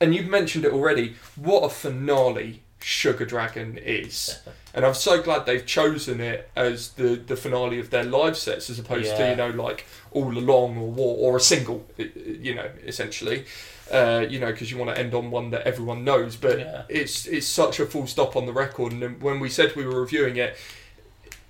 and 0.00 0.14
you've 0.14 0.28
mentioned 0.28 0.64
it 0.64 0.72
already. 0.72 1.16
What 1.36 1.60
a 1.64 1.68
finale 1.68 2.62
Sugar 2.80 3.26
Dragon 3.26 3.76
is, 3.76 4.38
and 4.74 4.86
I'm 4.86 4.94
so 4.94 5.20
glad 5.20 5.44
they've 5.44 5.66
chosen 5.66 6.20
it 6.22 6.48
as 6.56 6.90
the 6.92 7.16
the 7.16 7.36
finale 7.36 7.78
of 7.80 7.90
their 7.90 8.04
live 8.04 8.38
sets 8.38 8.70
as 8.70 8.78
opposed 8.78 9.14
to 9.16 9.28
you 9.30 9.36
know 9.36 9.50
like 9.50 9.84
all 10.12 10.36
along 10.38 10.78
or 10.78 10.88
war 10.90 11.16
or 11.18 11.36
a 11.36 11.40
single, 11.40 11.84
you 11.98 12.54
know, 12.54 12.70
essentially. 12.86 13.44
Uh, 13.90 14.26
you 14.28 14.38
know, 14.38 14.48
because 14.52 14.70
you 14.70 14.76
want 14.76 14.94
to 14.94 14.98
end 15.00 15.14
on 15.14 15.30
one 15.30 15.48
that 15.50 15.62
everyone 15.66 16.04
knows, 16.04 16.36
but 16.36 16.58
Yeah. 16.58 16.82
it's 16.90 17.26
it's 17.26 17.46
such 17.46 17.80
a 17.80 17.86
full 17.86 18.06
stop 18.06 18.36
on 18.36 18.44
the 18.46 18.52
record. 18.52 18.92
And 18.92 19.20
when 19.22 19.40
we 19.40 19.48
said 19.48 19.74
we 19.76 19.84
were 19.86 19.98
reviewing 20.00 20.36
it, 20.36 20.56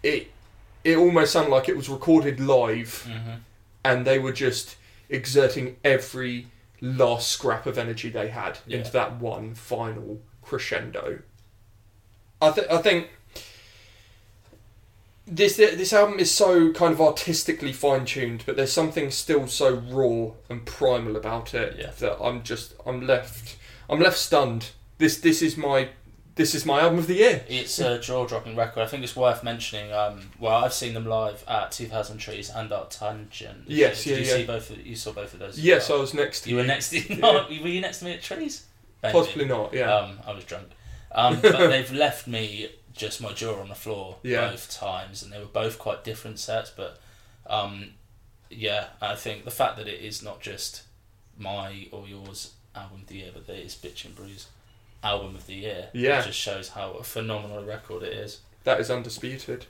it 0.03 0.31
it 0.85 0.97
almost 0.97 1.33
sounded 1.33 1.51
like 1.51 1.69
it 1.69 1.77
was 1.77 1.89
recorded 1.89 2.41
live 2.41 3.03
hmm 3.11 3.35
and 3.85 4.05
they 4.07 4.19
were 4.19 4.33
just 4.33 4.77
exerting 5.09 5.77
every 5.85 6.47
last 6.81 7.29
scrap 7.29 7.65
of 7.65 7.79
energy 7.79 8.11
they 8.11 8.29
had 8.29 8.59
Yeah. 8.67 8.79
into 8.79 8.91
that 8.93 9.19
one 9.21 9.55
final 9.55 10.21
crescendo. 10.43 11.21
I, 12.43 12.51
th- 12.51 12.67
I 12.69 12.79
think 12.79 13.09
this 15.27 15.57
this 15.57 15.93
album 15.93 16.19
is 16.19 16.31
so 16.31 16.73
kind 16.73 16.93
of 16.93 17.01
artistically 17.01 17.73
fine 17.73 18.05
tuned, 18.05 18.43
but 18.47 18.57
there's 18.57 18.73
something 18.73 19.11
still 19.11 19.47
so 19.47 19.75
raw 19.75 20.33
and 20.49 20.65
primal 20.67 21.17
about 21.17 21.55
it 21.55 21.77
Yeah. 21.79 21.91
that 22.01 22.19
I'm 22.23 22.43
just 22.43 22.75
I'm 22.87 23.07
left 23.07 23.57
I'm 23.91 24.01
left 24.01 24.19
stunned. 24.19 24.71
This 24.99 25.19
this 25.21 25.41
is 25.43 25.57
my 25.57 25.91
this 26.39 26.55
is 26.55 26.65
my 26.65 26.81
album 26.81 27.01
of 27.01 27.09
the 27.09 27.15
year. 27.17 27.45
It's 27.49 27.81
a 27.81 27.99
jaw-dropping 27.99 28.55
record. 28.55 28.81
I 28.81 28.87
think 28.87 29.03
it's 29.03 29.17
worth 29.17 29.43
mentioning. 29.43 29.93
Um, 29.93 30.31
well, 30.39 30.65
I've 30.65 30.73
seen 30.73 30.95
them 30.95 31.05
live 31.05 31.45
at 31.49 31.73
2000 31.73 32.19
Trees 32.19 32.49
and 32.49 32.71
ArcTanGent. 32.71 33.65
Yes. 33.67 34.05
Did 34.05 34.11
yeah, 34.11 34.17
you 34.17 34.25
yeah. 34.25 34.37
see 34.37 34.47
both? 34.47 34.71
Of, 34.71 34.87
you 34.87 34.95
saw 34.95 35.13
both 35.13 35.35
of 35.35 35.41
those. 35.41 35.59
Yes, 35.59 35.91
I 35.91 35.97
was 35.97 36.15
next 36.15 36.43
to 36.43 36.51
You 36.51 36.57
you. 36.57 36.63
were 36.63 36.67
next 36.67 36.91
to. 36.91 37.01
Yeah. 37.01 37.17
No, 37.17 37.47
were 37.49 37.69
you 37.69 37.81
next 37.81 37.99
to 37.99 38.05
me 38.05 38.13
at 38.13 38.23
Trees? 38.23 38.65
Maybe. 39.03 39.13
Possibly 39.13 39.45
not. 39.47 39.75
Yeah. 39.75 39.93
Um, 39.93 40.21
I 40.27 40.33
was 40.33 40.45
drunk. 40.45 40.69
Um, 41.11 41.41
but 41.41 41.59
they've 41.69 41.93
left 41.93 42.29
me 42.29 42.69
just 42.95 43.21
my 43.21 43.33
jaw 43.33 43.61
on 43.61 43.69
the 43.69 43.75
floor 43.75 44.17
Yeah. 44.23 44.49
both 44.51 44.73
times, 44.73 45.23
and 45.25 45.33
they 45.33 45.39
were 45.41 45.47
both 45.47 45.79
quite 45.79 46.05
different 46.05 46.39
sets. 46.39 46.71
But 46.71 47.01
um, 47.49 47.95
yeah, 48.49 48.87
I 49.03 49.17
think 49.17 49.45
the 49.45 49.51
fact 49.51 49.77
that 49.77 49.89
it 49.89 50.01
is 50.01 50.23
not 50.23 50.41
just 50.41 50.83
my 51.37 51.89
or 51.91 52.07
yours 52.07 52.53
album 52.77 53.01
of 53.03 53.07
the 53.09 53.17
year, 53.17 53.31
but 53.35 53.47
that 53.49 53.57
it's 53.57 53.75
Bitch 53.75 54.05
and 54.05 54.15
Bruise 54.15 54.47
album 55.03 55.35
of 55.35 55.47
the 55.47 55.55
year. 55.55 55.89
Yeah. 55.93 56.21
it 56.21 56.27
just 56.27 56.39
shows 56.39 56.71
how 56.71 56.93
a 56.93 57.03
phenomenal 57.03 57.65
record 57.65 58.03
it 58.03 58.13
is. 58.13 58.41
That 58.65 58.81
is 58.81 58.91
undisputed. 58.91 59.67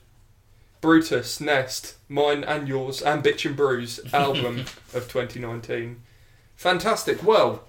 Brutus, 0.81 1.41
Nest, 1.41 1.95
mine 2.09 2.45
and 2.45 2.69
yours, 2.69 3.03
and 3.03 3.23
Bitch 3.23 3.45
and 3.45 3.57
Bruise 3.57 4.01
album 4.13 4.61
of 4.95 5.11
2019. 5.11 6.01
Fantastic. 6.57 7.23
Well, 7.23 7.65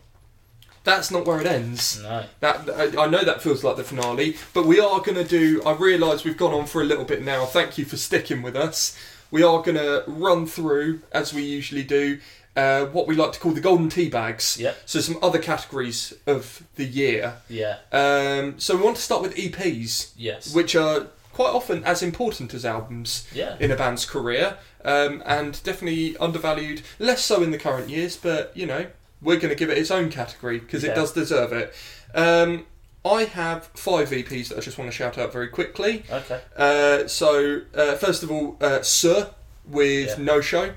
that's 0.84 1.12
not 1.12 1.26
where 1.26 1.42
it 1.42 1.48
ends. 1.48 2.02
No, 2.02 2.26
That 2.40 2.70
I, 2.70 3.04
I 3.04 3.08
know 3.08 3.24
that 3.24 3.42
feels 3.42 3.64
like 3.64 3.76
the 3.78 3.84
finale, 3.84 4.38
but 4.54 4.66
we 4.66 4.80
are 4.80 5.02
going 5.02 5.16
to 5.16 5.24
do. 5.24 5.62
I 5.66 5.74
realise 5.74 6.24
we've 6.24 6.38
gone 6.38 6.54
on 6.54 6.66
for 6.68 6.82
a 6.82 6.86
little 6.86 7.04
bit 7.06 7.24
now. 7.24 7.46
Thank 7.46 7.78
you 7.78 7.86
for 7.86 7.98
sticking 7.98 8.42
with 8.42 8.56
us. 8.56 8.98
We 9.32 9.44
are 9.44 9.62
going 9.62 9.78
to 9.78 10.04
run 10.08 10.48
through, 10.48 11.02
as 11.12 11.34
we 11.34 11.44
usually 11.44 11.84
do, 11.84 12.20
uh, 12.60 12.86
what 12.96 13.06
we 13.08 13.16
like 13.16 13.32
to 13.34 13.40
call 13.40 13.52
the 13.54 13.62
golden 13.70 13.90
tea 13.90 14.10
bags. 14.10 14.58
Yep. 14.60 14.76
So 14.86 15.00
some 15.02 15.18
other 15.22 15.40
categories 15.40 16.14
of 16.28 16.42
the 16.76 16.86
year. 16.86 17.24
yeah, 17.50 17.78
Um, 17.92 18.60
so 18.60 18.76
we 18.78 18.84
want 18.84 18.98
to 18.98 19.02
start 19.10 19.22
with 19.22 19.36
EPs 19.36 20.12
yes, 20.18 20.54
which 20.54 20.76
are 20.76 21.08
quite 21.40 21.54
often 21.60 21.84
as 21.86 22.02
important 22.04 22.54
as 22.54 22.66
albums 22.66 23.28
yeah, 23.34 23.56
in 23.60 23.72
a 23.72 23.76
band's 23.76 24.06
career, 24.06 24.58
um, 24.84 25.24
and 25.26 25.62
definitely 25.64 26.18
undervalued. 26.18 26.82
Less 27.00 27.24
so 27.24 27.42
in 27.44 27.52
the 27.52 27.58
current 27.68 27.90
years, 27.90 28.18
but 28.18 28.52
you 28.56 28.66
know 28.66 28.84
we're 29.22 29.36
going 29.44 29.50
to 29.50 29.56
give 29.56 29.70
it 29.70 29.78
its 29.78 29.92
own 29.92 30.10
category 30.10 30.60
because 30.60 30.84
Yeah. 30.84 30.92
it 30.92 30.96
does 30.96 31.12
deserve 31.14 31.52
it. 31.54 31.74
Um, 32.16 32.66
I 33.06 33.24
have 33.24 33.66
five 33.76 34.10
EPs 34.10 34.50
that 34.50 34.58
I 34.58 34.62
just 34.62 34.78
want 34.78 34.90
to 34.92 34.96
shout 34.96 35.18
out 35.18 35.32
very 35.32 35.48
quickly. 35.48 36.04
okay, 36.12 36.42
Uh, 36.58 37.08
so 37.08 37.62
uh, 37.76 37.96
first 37.96 38.24
of 38.24 38.32
all, 38.32 38.58
uh, 38.62 38.80
Sœur 38.80 39.30
with 39.66 40.10
Yeah. 40.18 40.24
No 40.32 40.42
Show. 40.42 40.74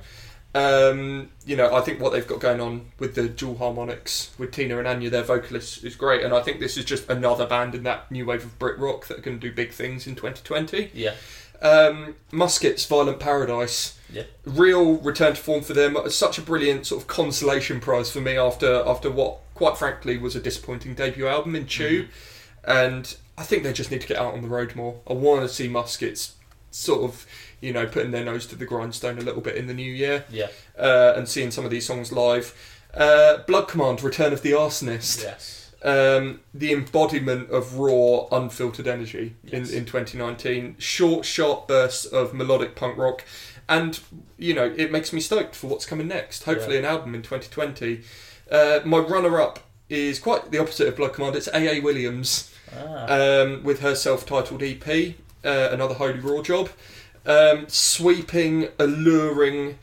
Um, 0.54 1.30
you 1.46 1.56
know, 1.56 1.74
I 1.74 1.80
think 1.80 1.98
what 2.00 2.12
they've 2.12 2.26
got 2.26 2.40
going 2.40 2.60
on 2.60 2.92
with 2.98 3.14
the 3.14 3.28
dual 3.28 3.56
harmonics 3.56 4.30
with 4.38 4.52
Tina 4.52 4.78
and 4.78 4.86
Anya, 4.86 5.08
their 5.08 5.22
vocalists, 5.22 5.82
is 5.82 5.96
great. 5.96 6.22
And 6.24 6.34
I 6.34 6.42
think 6.42 6.60
this 6.60 6.76
is 6.76 6.84
just 6.84 7.08
another 7.08 7.46
band 7.46 7.74
in 7.74 7.84
that 7.84 8.10
new 8.10 8.26
wave 8.26 8.44
of 8.44 8.58
Brit 8.58 8.78
rock 8.78 9.06
that 9.06 9.22
can 9.22 9.38
do 9.38 9.50
big 9.50 9.72
things 9.72 10.06
in 10.06 10.14
2020. 10.14 10.90
yeah, 10.92 11.14
Um, 11.62 12.16
Muskets, 12.30 12.84
Violent 12.84 13.18
Paradise. 13.18 13.98
Yeah. 14.12 14.24
Real 14.44 14.98
return 14.98 15.34
to 15.34 15.40
form 15.40 15.62
for 15.62 15.72
them. 15.72 15.96
Such 16.10 16.36
a 16.36 16.42
brilliant 16.42 16.86
sort 16.86 17.00
of 17.00 17.08
consolation 17.08 17.80
prize 17.80 18.10
for 18.10 18.20
me 18.20 18.36
after 18.36 18.82
after 18.86 19.10
what, 19.10 19.38
quite 19.54 19.78
frankly, 19.78 20.18
was 20.18 20.36
a 20.36 20.40
disappointing 20.40 20.94
debut 20.94 21.26
album 21.26 21.56
in 21.56 21.66
Chew. 21.66 22.08
And 22.64 23.16
I 23.38 23.42
think 23.44 23.62
they 23.62 23.72
just 23.72 23.90
need 23.90 24.02
to 24.02 24.06
get 24.06 24.18
out 24.18 24.34
on 24.34 24.42
the 24.42 24.48
road 24.48 24.76
more. 24.76 25.00
I 25.08 25.14
want 25.14 25.40
to 25.40 25.48
see 25.48 25.66
Muskets 25.66 26.34
sort 26.70 27.02
of, 27.04 27.26
you 27.62 27.72
know, 27.72 27.86
putting 27.86 28.10
their 28.10 28.24
nose 28.24 28.44
to 28.48 28.56
the 28.56 28.66
grindstone 28.66 29.16
a 29.18 29.22
little 29.22 29.40
bit 29.40 29.56
in 29.56 29.66
the 29.66 29.74
new 29.74 29.90
year 29.90 30.24
yeah, 30.28 30.48
uh, 30.78 31.14
and 31.16 31.26
seeing 31.28 31.50
some 31.50 31.64
of 31.64 31.70
these 31.70 31.86
songs 31.86 32.12
live. 32.12 32.54
Uh, 32.92 33.38
Blood 33.46 33.68
Command, 33.68 34.02
Return 34.02 34.34
of 34.34 34.42
the 34.42 34.50
Arsonist 34.52 35.22
yes, 35.22 35.72
um, 35.82 36.40
the 36.52 36.72
embodiment 36.72 37.50
of 37.50 37.78
raw, 37.78 38.26
unfiltered 38.30 38.86
energy 38.86 39.34
Yes. 39.44 39.70
in, 39.70 39.78
in 39.78 39.84
2019. 39.86 40.76
Short, 40.78 41.24
sharp 41.24 41.66
bursts 41.68 42.04
of 42.04 42.34
melodic 42.34 42.74
punk 42.76 42.98
rock. 42.98 43.24
And, 43.68 43.98
you 44.36 44.52
know, 44.54 44.74
it 44.76 44.92
makes 44.92 45.12
me 45.12 45.20
stoked 45.20 45.54
for 45.56 45.68
what's 45.68 45.86
coming 45.86 46.08
next. 46.08 46.44
Hopefully, 46.44 46.76
an 46.78 46.84
album 46.84 47.14
in 47.14 47.22
2020. 47.22 48.02
Uh, 48.50 48.80
my 48.84 48.98
runner 48.98 49.40
up 49.40 49.60
is 49.88 50.18
quite 50.18 50.50
the 50.50 50.58
opposite 50.58 50.88
of 50.88 50.96
Blood 50.96 51.14
Command. 51.14 51.36
It's 51.36 51.48
A.A. 51.54 51.80
Williams 51.80 52.52
ah, 52.76 53.06
um, 53.42 53.62
with 53.62 53.80
her 53.80 53.94
self 53.94 54.26
titled 54.26 54.62
EP. 54.62 54.86
uh, 55.44 55.68
another 55.72 55.94
Holy 55.94 56.18
Roar 56.20 56.42
job. 56.42 56.68
Um, 57.24 57.68
sweeping, 57.68 58.68
alluring, 58.78 59.78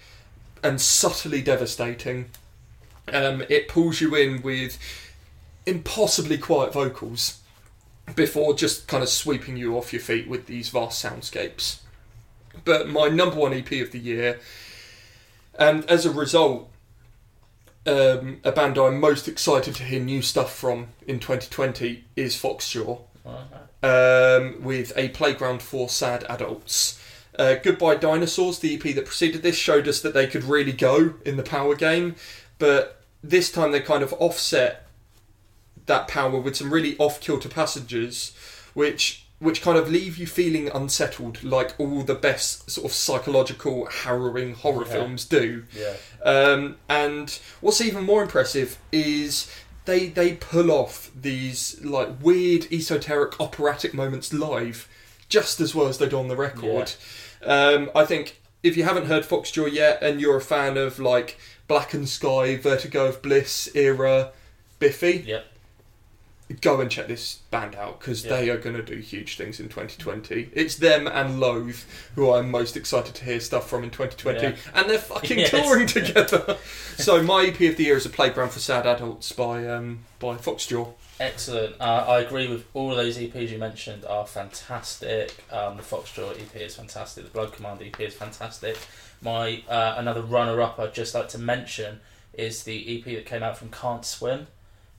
and 0.64 0.82
subtly 0.82 1.42
devastating. 1.42 2.30
Um, 3.12 3.44
it 3.50 3.68
pulls 3.68 4.02
you 4.02 4.16
in 4.16 4.42
with 4.42 4.78
impossibly 5.66 6.38
quiet 6.38 6.74
vocals 6.74 7.40
before 8.16 8.54
just 8.54 8.88
kind 8.88 9.04
of 9.04 9.10
sweeping 9.10 9.58
you 9.58 9.78
off 9.78 9.94
your 9.94 10.02
feet 10.02 10.28
with 10.28 10.48
these 10.48 10.70
vast 10.70 11.04
soundscapes. 11.04 11.80
But 12.66 12.90
my 12.90 13.08
number 13.08 13.36
one 13.36 13.54
EP 13.54 13.72
of 13.74 13.92
the 13.92 14.00
year, 14.00 14.40
and 15.58 15.86
as 15.86 16.06
a 16.06 16.12
result, 16.12 16.70
um, 17.86 18.40
a 18.44 18.52
band 18.52 18.78
I'm 18.78 19.00
most 19.00 19.28
excited 19.28 19.76
to 19.76 19.84
hear 19.84 20.00
new 20.00 20.22
stuff 20.22 20.54
from 20.54 20.88
in 21.08 21.20
2020 21.20 22.04
is 22.16 22.36
Foxjaw 22.36 23.00
um, 23.84 24.64
with 24.64 24.92
a 24.96 25.10
playground 25.10 25.62
for 25.62 25.90
sad 25.90 26.26
adults. 26.30 27.00
Uh, 27.40 27.56
Goodbye 27.56 27.96
Dinosaurs, 27.96 28.60
the 28.60 28.76
EP 28.76 28.94
that 28.96 29.06
preceded 29.06 29.42
this, 29.42 29.56
showed 29.56 29.88
us 29.88 30.02
that 30.02 30.14
they 30.14 30.28
could 30.28 30.44
really 30.44 30.74
go 30.74 31.14
in 31.26 31.38
the 31.38 31.44
power 31.44 31.74
game, 31.74 32.16
but 32.60 33.02
this 33.24 33.50
time 33.52 33.72
they 33.72 33.80
kind 33.80 34.04
of 34.04 34.12
offset 34.14 34.86
that 35.86 36.08
power 36.08 36.38
with 36.40 36.56
some 36.58 36.72
really 36.72 36.98
off 36.98 37.20
kilter 37.22 37.50
passages, 37.50 38.34
which 38.74 39.26
which 39.40 39.62
kind 39.62 39.78
of 39.78 39.90
leave 39.90 40.18
you 40.18 40.28
feeling 40.28 40.68
unsettled, 40.74 41.42
like 41.46 41.74
all 41.80 42.04
the 42.04 42.14
best 42.14 42.70
sort 42.70 42.84
of 42.86 42.92
psychological, 42.92 43.86
harrowing 43.86 44.54
horror 44.54 44.84
Yeah. 44.86 44.92
films 44.92 45.24
do. 45.24 45.64
Yeah. 45.74 45.94
Um, 46.30 46.76
and 46.90 47.40
what's 47.62 47.80
even 47.80 48.04
more 48.04 48.22
impressive 48.22 48.78
is 48.92 49.50
they 49.86 50.08
they 50.08 50.34
pull 50.34 50.72
off 50.72 51.10
these 51.16 51.80
like 51.82 52.22
weird 52.22 52.68
esoteric 52.72 53.40
operatic 53.40 53.94
moments 53.94 54.34
live 54.34 54.90
just 55.30 55.62
as 55.62 55.74
well 55.74 55.88
as 55.88 56.00
they 56.00 56.10
do 56.10 56.20
on 56.20 56.28
the 56.28 56.36
record. 56.36 56.92
Um, 57.46 57.90
I 57.96 58.06
think 58.06 58.42
if 58.64 58.76
you 58.78 58.84
haven't 58.84 59.06
heard 59.06 59.24
Foxjaw 59.24 59.72
yet 59.72 60.02
and 60.04 60.20
you're 60.20 60.38
a 60.38 60.42
fan 60.42 60.78
of 60.78 61.00
like 61.00 61.40
Blackened 61.68 62.10
Sky, 62.10 62.58
Vertigo 62.58 63.06
of 63.08 63.22
Bliss 63.22 63.70
era 63.76 64.32
Biffy, 64.80 65.24
Yep. 65.28 65.46
go 66.62 66.82
and 66.82 66.90
check 66.90 67.08
this 67.08 67.36
band 67.52 67.76
out 67.76 68.00
because 68.00 68.26
Yeah. 68.26 68.32
they 68.38 68.50
are 68.50 68.58
going 68.58 68.76
to 68.76 68.82
do 68.82 68.96
huge 68.98 69.38
things 69.38 69.60
in 69.60 69.70
2020. 69.70 70.50
It's 70.54 70.76
them 70.76 71.06
and 71.08 71.40
Loathe 71.40 71.78
who 72.16 72.32
I'm 72.34 72.50
most 72.50 72.76
excited 72.76 73.14
to 73.16 73.24
hear 73.26 73.40
stuff 73.40 73.70
from 73.70 73.84
in 73.84 73.92
2020, 73.92 74.42
Yeah. 74.42 74.56
and 74.74 74.90
they're 74.90 74.98
fucking 74.98 75.40
Yes. 75.40 75.50
touring 75.52 75.86
together. 75.88 76.58
so 76.98 77.22
my 77.24 77.46
EP 77.46 77.62
of 77.70 77.78
the 77.78 77.84
year 77.84 77.98
is 77.98 78.06
a 78.06 78.10
Playground 78.10 78.50
for 78.50 78.60
Sad 78.60 78.86
Adults 78.88 79.32
by 79.32 79.68
um, 79.68 80.00
by 80.20 80.36
Foxjaw. 80.36 80.94
Excellent. 81.20 81.76
Uh, 81.82 82.06
I 82.08 82.20
agree 82.22 82.48
with 82.48 82.66
all 82.74 82.92
of 82.92 82.98
those 82.98 83.18
EPs 83.18 83.50
you 83.50 83.58
mentioned 83.58 84.06
are 84.06 84.26
fantastic. 84.26 85.34
Um, 85.52 85.76
the 85.78 85.84
Foxjaw 85.84 86.32
EP 86.40 86.56
is 86.56 86.76
fantastic. 86.76 87.26
The 87.26 87.30
Blood 87.32 87.52
Command 87.52 87.82
EP 87.82 88.00
is 88.00 88.14
fantastic. 88.14 88.78
My 89.22 89.62
uh, 89.68 89.96
another 89.98 90.22
runner-up 90.22 90.80
I'd 90.80 90.94
just 90.94 91.14
like 91.14 91.28
to 91.30 91.38
mention 91.38 92.00
is 92.34 92.64
the 92.64 92.98
EP 93.00 93.04
that 93.16 93.26
came 93.26 93.44
out 93.44 93.58
from 93.58 93.70
Can't 93.70 94.06
Swim, 94.06 94.48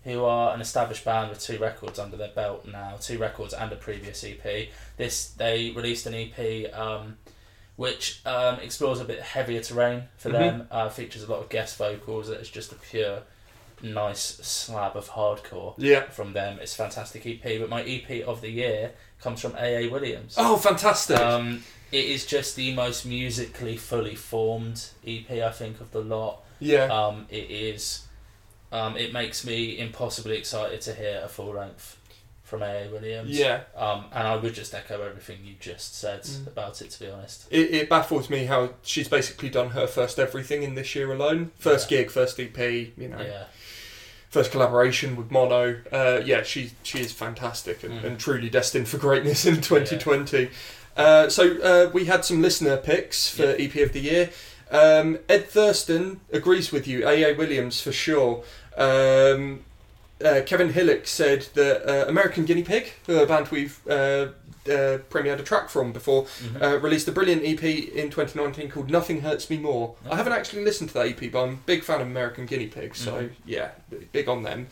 who 0.04 0.24
are 0.24 0.52
an 0.52 0.60
established 0.60 1.06
band 1.06 1.30
with 1.30 1.40
two 1.40 1.58
records 1.58 1.98
under 1.98 2.18
their 2.18 2.28
belt 2.28 2.66
now, 2.66 2.96
two 3.00 3.16
records 3.18 3.54
and 3.54 3.72
a 3.72 3.76
previous 3.76 4.22
EP. 4.22 4.68
This 4.98 5.28
they 5.30 5.70
released 5.70 6.04
an 6.06 6.12
EP 6.14 6.70
um, 6.78 7.16
which 7.76 8.20
um, 8.26 8.56
explores 8.60 9.00
a 9.00 9.04
bit 9.04 9.20
heavier 9.22 9.62
terrain 9.62 10.02
for 10.18 10.28
Mhm. 10.28 10.32
them. 10.32 10.68
Uh, 10.70 10.90
features 10.90 11.22
a 11.22 11.30
lot 11.30 11.40
of 11.40 11.48
guest 11.48 11.78
vocals. 11.78 12.28
It's 12.28 12.50
just 12.50 12.72
a 12.72 12.74
pure, 12.74 13.20
nice 13.82 14.20
slab 14.20 14.96
of 14.96 15.08
hardcore 15.10 15.74
Yeah. 15.78 16.08
from 16.10 16.32
them. 16.32 16.58
It's 16.60 16.74
a 16.74 16.76
fantastic 16.76 17.26
EP. 17.26 17.58
But 17.60 17.68
my 17.68 17.82
EP 17.82 18.22
of 18.22 18.40
the 18.40 18.50
year 18.50 18.92
comes 19.20 19.40
from 19.40 19.54
A.A. 19.56 19.88
Williams. 19.88 20.34
Oh, 20.38 20.56
fantastic! 20.56 21.18
Um, 21.18 21.62
it 21.92 22.04
is 22.04 22.24
just 22.26 22.56
the 22.56 22.72
most 22.74 23.04
musically 23.04 23.76
fully 23.76 24.14
formed 24.14 24.86
EP 25.06 25.30
I 25.30 25.50
think 25.50 25.80
of 25.80 25.90
the 25.92 26.00
lot. 26.02 26.42
yeah. 26.60 26.84
Um, 26.84 27.26
it 27.30 27.50
is. 27.50 28.06
Um, 28.72 28.96
it 28.96 29.12
makes 29.12 29.44
me 29.44 29.78
impossibly 29.78 30.36
excited 30.38 30.80
to 30.82 30.94
hear 30.94 31.22
a 31.24 31.28
full 31.28 31.54
length 31.54 31.96
from 32.44 32.62
A.A. 32.62 32.88
Williams. 32.88 33.30
yeah. 33.30 33.60
Um, 33.76 34.04
and 34.12 34.26
I 34.26 34.34
would 34.36 34.54
just 34.54 34.74
echo 34.74 35.00
everything 35.02 35.38
you 35.44 35.54
just 35.60 35.96
said 35.98 36.22
Mm. 36.22 36.46
about 36.48 36.80
it. 36.82 36.90
To 36.90 37.00
be 37.00 37.08
honest. 37.10 37.46
It, 37.50 37.70
it 37.74 37.88
baffles 37.88 38.28
me 38.30 38.44
how 38.46 38.70
she's 38.82 39.08
basically 39.08 39.50
done 39.50 39.70
her 39.70 39.86
first 39.86 40.18
everything 40.18 40.62
in 40.64 40.74
this 40.74 40.94
year 40.96 41.12
alone. 41.12 41.50
First 41.58 41.88
gig, 41.88 42.10
first 42.10 42.38
EP, 42.40 42.58
you 42.96 43.08
know, 43.08 43.20
Yeah. 43.20 43.44
First 44.30 44.50
collaboration 44.52 45.16
with 45.16 45.30
Mono. 45.30 45.76
Uh, 45.92 46.20
yeah, 46.24 46.42
she 46.42 46.70
she 46.82 47.00
is 47.00 47.12
fantastic 47.12 47.82
and, 47.84 47.94
Mhm. 48.00 48.04
and 48.04 48.18
truly 48.18 48.48
destined 48.48 48.88
for 48.88 48.96
greatness 48.98 49.44
in 49.44 49.56
2020. 49.60 50.50
Uh, 50.96 51.28
so 51.28 51.56
uh, 51.62 51.90
we 51.92 52.04
had 52.06 52.24
some 52.24 52.40
listener 52.42 52.76
picks 52.76 53.28
for 53.28 53.42
Yeah. 53.44 53.64
EP 53.66 53.76
of 53.82 53.92
the 53.92 54.00
year. 54.00 54.30
Um, 54.70 55.18
Ed 55.28 55.48
Thurston 55.48 56.20
agrees 56.32 56.70
with 56.72 56.86
you. 56.86 57.06
A.A. 57.08 57.34
Williams 57.34 57.80
for 57.80 57.90
sure. 57.92 58.44
Um, 58.76 59.64
uh, 60.24 60.42
Kevin 60.46 60.72
Hillock 60.72 61.06
said 61.06 61.46
that 61.54 61.88
uh, 61.88 62.06
American 62.08 62.44
Guinea 62.44 62.62
Pig, 62.62 62.92
a 63.08 63.26
band 63.26 63.48
we've 63.48 63.78
uh, 64.66 64.98
premiered 65.10 65.38
a 65.38 65.42
track 65.42 65.70
from 65.70 65.92
before, 65.92 66.24
Mhm. 66.42 66.62
uh, 66.62 66.78
released 66.78 67.08
a 67.08 67.12
brilliant 67.12 67.42
EP 67.44 67.62
in 67.94 68.10
2019 68.10 68.70
called 68.70 68.90
Nothing 68.90 69.22
Hurts 69.22 69.48
Me 69.48 69.56
More. 69.56 69.94
Oh. 70.06 70.12
I 70.12 70.16
haven't 70.16 70.32
actually 70.34 70.64
listened 70.64 70.90
to 70.90 70.94
that 70.94 71.06
EP, 71.06 71.28
but 71.32 71.42
I'm 71.42 71.50
a 71.50 71.56
big 71.66 71.82
fan 71.84 72.00
of 72.00 72.06
American 72.06 72.46
Guinea 72.46 72.66
Pig, 72.66 72.94
so 72.94 73.12
Mhm. 73.12 73.30
yeah, 73.46 73.70
big 74.12 74.28
on 74.28 74.42
them. 74.42 74.66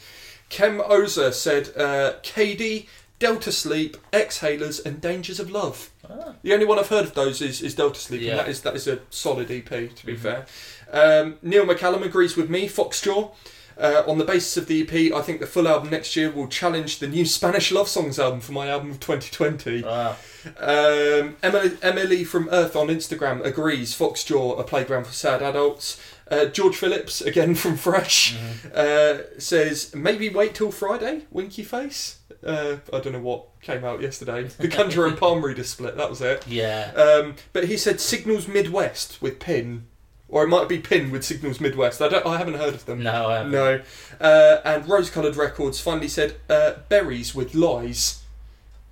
Kem 0.51 0.81
Ozer 0.81 1.33
said 1.33 1.71
uh, 1.77 2.15
KD, 2.23 2.87
Delta 3.19 3.51
Sleep, 3.51 3.97
Exhalers, 4.13 4.85
and 4.85 5.01
Dangers 5.01 5.41
of 5.41 5.51
Love. 5.51 5.91
Ah. 6.09 6.35
The 6.43 6.53
only 6.55 6.65
one 6.67 6.79
I've 6.79 6.89
heard 6.89 7.05
of 7.05 7.15
those 7.15 7.43
is, 7.43 7.61
is 7.61 7.75
Delta 7.75 7.99
Sleep, 7.99 8.21
Yeah. 8.23 8.31
and 8.33 8.41
that 8.41 8.49
is 8.49 8.61
that 8.63 8.77
is 8.77 8.87
a 8.87 9.01
solid 9.11 9.51
EP 9.51 9.89
to 9.89 10.07
be 10.07 10.15
Mhm. 10.15 10.19
fair. 10.21 10.47
Um, 10.93 11.39
Neil 11.43 11.67
McCallum 11.67 12.03
agrees 12.05 12.37
with 12.37 12.49
me. 12.49 12.69
Foxjaw. 12.69 13.33
Uh, 13.79 14.03
on 14.09 14.19
the 14.19 14.25
basis 14.25 14.57
of 14.57 14.67
the 14.67 14.83
EP, 14.83 15.13
I 15.15 15.23
think 15.23 15.39
the 15.39 15.47
full 15.47 15.69
album 15.69 15.91
next 15.91 16.17
year 16.17 16.31
will 16.33 16.49
challenge 16.49 16.99
the 16.99 17.07
new 17.07 17.25
Spanish 17.25 17.71
Love 17.71 17.89
Songs 17.89 18.19
album 18.19 18.41
for 18.41 18.51
my 18.53 18.69
album 18.69 18.91
of 18.91 18.99
2020. 19.01 19.83
Wow. 19.85 20.17
Um, 20.59 21.37
Emily, 21.43 21.77
Emily 21.83 22.25
from 22.25 22.49
Earth 22.51 22.75
on 22.75 22.89
Instagram 22.89 23.45
agrees. 23.45 23.97
Foxjaw, 23.97 24.59
a 24.59 24.65
playground 24.65 25.07
for 25.07 25.13
sad 25.13 25.43
adults. 25.43 26.01
Uh, 26.31 26.47
George 26.47 26.77
Phillips, 26.77 27.21
again 27.21 27.55
from 27.55 27.77
Fresh, 27.77 28.35
Mhm. 28.35 28.75
uh, 28.75 29.39
says 29.41 29.95
maybe 29.95 30.29
wait 30.29 30.55
till 30.55 30.71
Friday. 30.73 31.23
Winky 31.31 31.63
face. 31.63 32.17
Uh, 32.45 32.77
I 32.93 33.01
don't 33.01 33.13
know 33.13 33.21
what 33.21 33.61
came 33.63 33.85
out 33.85 34.01
yesterday. 34.03 34.45
The 34.59 34.69
Conjurer 34.69 35.07
and 35.07 35.17
Palm 35.21 35.45
Reader 35.45 35.65
split. 35.65 35.97
That 35.97 36.11
was 36.11 36.21
it. 36.21 36.45
Yeah. 36.47 36.93
Um, 36.95 37.37
but 37.53 37.65
he 37.65 37.77
said 37.77 38.01
Signals 38.01 38.47
Midwest 38.47 39.21
with 39.23 39.39
Pin, 39.41 39.87
or 40.29 40.45
it 40.45 40.49
might 40.49 40.69
be 40.69 40.79
Pin 40.79 41.11
with 41.11 41.25
Signals 41.25 41.61
Midwest. 41.61 42.01
I 42.03 42.09
don't. 42.09 42.27
I 42.27 42.39
haven't 42.39 42.55
heard 42.55 42.75
of 42.75 42.85
them. 42.87 43.03
No, 43.03 43.29
I 43.29 43.37
haven't. 43.39 43.53
No. 43.53 43.81
Uh, 44.21 44.61
and 44.65 44.89
Rose 44.89 45.11
Coloured 45.11 45.37
Records 45.37 45.81
finally 45.81 46.09
said 46.09 46.37
uh, 46.51 46.75
Berries 46.89 47.35
with 47.35 47.55
Lies. 47.55 48.23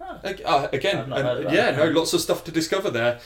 Oh. 0.01 0.19
Uh, 0.45 0.69
again, 0.73 0.99
I've 0.99 1.09
not 1.09 1.19
and- 1.19 1.29
heard 1.29 1.37
of 1.39 1.45
that, 1.45 1.53
yeah, 1.55 1.71
no, 1.77 1.91
lots 1.91 2.13
of 2.13 2.21
stuff 2.21 2.45
to 2.45 2.51
discover 2.53 2.91
there. 2.91 3.19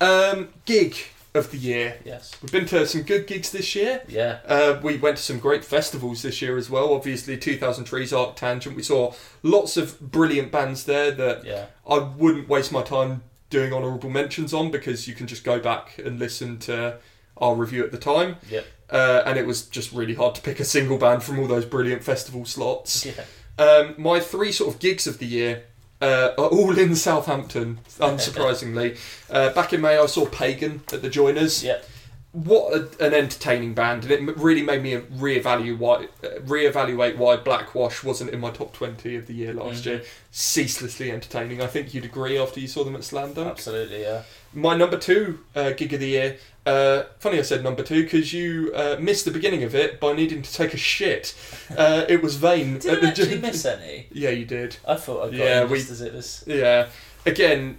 Um, 0.00 0.50
gig 0.66 0.94
of 1.34 1.50
the 1.50 1.56
year. 1.58 1.98
Yes. 2.04 2.32
We've 2.42 2.52
been 2.52 2.66
to 2.66 2.86
some 2.86 3.02
good 3.02 3.26
gigs 3.26 3.50
this 3.50 3.74
year. 3.74 4.02
Yeah. 4.08 4.38
Uh, 4.46 4.78
we 4.82 4.96
went 4.96 5.16
to 5.18 5.22
some 5.22 5.38
great 5.38 5.64
festivals 5.64 6.22
this 6.22 6.40
year 6.40 6.56
as 6.56 6.70
well. 6.70 6.94
Obviously, 6.94 7.36
2000 7.36 7.84
Trees, 7.84 8.12
ArcTanGent. 8.12 8.74
We 8.74 8.82
saw 8.82 9.12
lots 9.42 9.76
of 9.76 10.00
brilliant 10.00 10.50
bands 10.52 10.84
there 10.84 11.10
that 11.10 11.44
Yeah. 11.44 11.66
I 11.88 11.98
wouldn't 11.98 12.48
waste 12.48 12.72
my 12.72 12.82
time 12.82 13.22
doing 13.50 13.72
honourable 13.72 14.10
mentions 14.10 14.52
on 14.54 14.70
because 14.70 15.06
you 15.08 15.14
can 15.14 15.26
just 15.26 15.44
go 15.44 15.58
back 15.60 15.98
and 15.98 16.18
listen 16.18 16.58
to 16.58 16.98
our 17.38 17.54
review 17.54 17.84
at 17.84 17.92
the 17.92 17.98
time. 17.98 18.36
Yep. 18.50 18.66
Uh, 18.88 19.22
and 19.26 19.36
it 19.38 19.46
was 19.46 19.62
just 19.62 19.92
really 19.92 20.14
hard 20.14 20.34
to 20.36 20.40
pick 20.40 20.60
a 20.60 20.64
single 20.64 20.96
band 20.98 21.22
from 21.22 21.38
all 21.40 21.46
those 21.48 21.64
brilliant 21.64 22.04
festival 22.04 22.44
slots. 22.44 23.06
Yeah. 23.16 23.24
Um, 23.58 23.94
my 23.96 24.20
three 24.20 24.52
sort 24.52 24.74
of 24.74 24.80
gigs 24.80 25.06
of 25.06 25.18
the 25.18 25.24
year 25.24 25.64
uh, 26.02 26.32
are 26.36 26.48
all 26.48 26.78
in 26.78 26.94
Southampton, 26.94 27.78
unsurprisingly. 27.98 28.98
uh, 29.30 29.50
back 29.54 29.72
in 29.72 29.80
May, 29.80 29.96
I 29.98 30.04
saw 30.06 30.26
Pagan 30.26 30.82
at 30.92 31.00
the 31.02 31.08
Joiners. 31.08 31.64
Yeah. 31.64 31.78
What 32.32 32.74
a, 32.74 33.04
an 33.06 33.14
entertaining 33.14 33.72
band, 33.72 34.04
and 34.04 34.28
it 34.28 34.36
really 34.36 34.60
made 34.60 34.82
me 34.82 34.92
reevaluate 34.96 35.78
why, 35.78 35.94
uh, 36.22 36.38
reevaluate 36.44 37.16
why 37.16 37.36
Blackwash 37.38 38.04
wasn't 38.04 38.28
in 38.30 38.40
my 38.40 38.50
top 38.50 38.74
20 38.74 39.16
of 39.16 39.26
the 39.26 39.32
year 39.32 39.54
last 39.54 39.84
Mhm. 39.84 39.86
year. 39.86 40.02
Ceaselessly 40.32 41.10
entertaining. 41.10 41.62
I 41.62 41.66
think 41.66 41.94
you'd 41.94 42.04
agree 42.04 42.36
after 42.38 42.60
you 42.60 42.68
saw 42.68 42.84
them 42.84 42.94
at 42.94 43.04
Slam 43.04 43.32
Dunk. 43.32 43.48
Absolutely. 43.48 44.02
Yeah. 44.02 44.22
My 44.52 44.76
number 44.76 44.98
two 44.98 45.38
uh, 45.54 45.70
gig 45.70 45.94
of 45.94 46.00
the 46.00 46.08
year. 46.08 46.36
Uh, 46.66 47.04
funny 47.20 47.38
I 47.38 47.42
said 47.42 47.62
number 47.62 47.82
two 47.84 48.02
because 48.02 48.32
you 48.32 48.72
uh, 48.74 48.96
missed 49.00 49.24
the 49.24 49.30
beginning 49.30 49.62
of 49.62 49.74
it 49.74 50.00
by 50.00 50.12
needing 50.12 50.42
to 50.42 50.52
take 50.52 50.74
a 50.74 50.76
shit. 50.76 51.34
Uh, 51.76 52.04
it 52.08 52.22
was 52.22 52.34
Vein. 52.36 52.78
Did 52.78 53.04
I 53.04 53.08
actually 53.08 53.38
miss 53.38 53.64
any? 53.64 54.08
Yeah, 54.10 54.30
you 54.30 54.44
did. 54.44 54.76
I 54.86 54.96
thought 54.96 55.22
I 55.28 55.30
got 55.30 55.34
Yeah, 55.38 55.64
we- 55.64 55.78
as 55.78 56.00
it 56.00 56.12
was. 56.12 56.42
Yeah. 56.46 56.88
Again, 57.24 57.78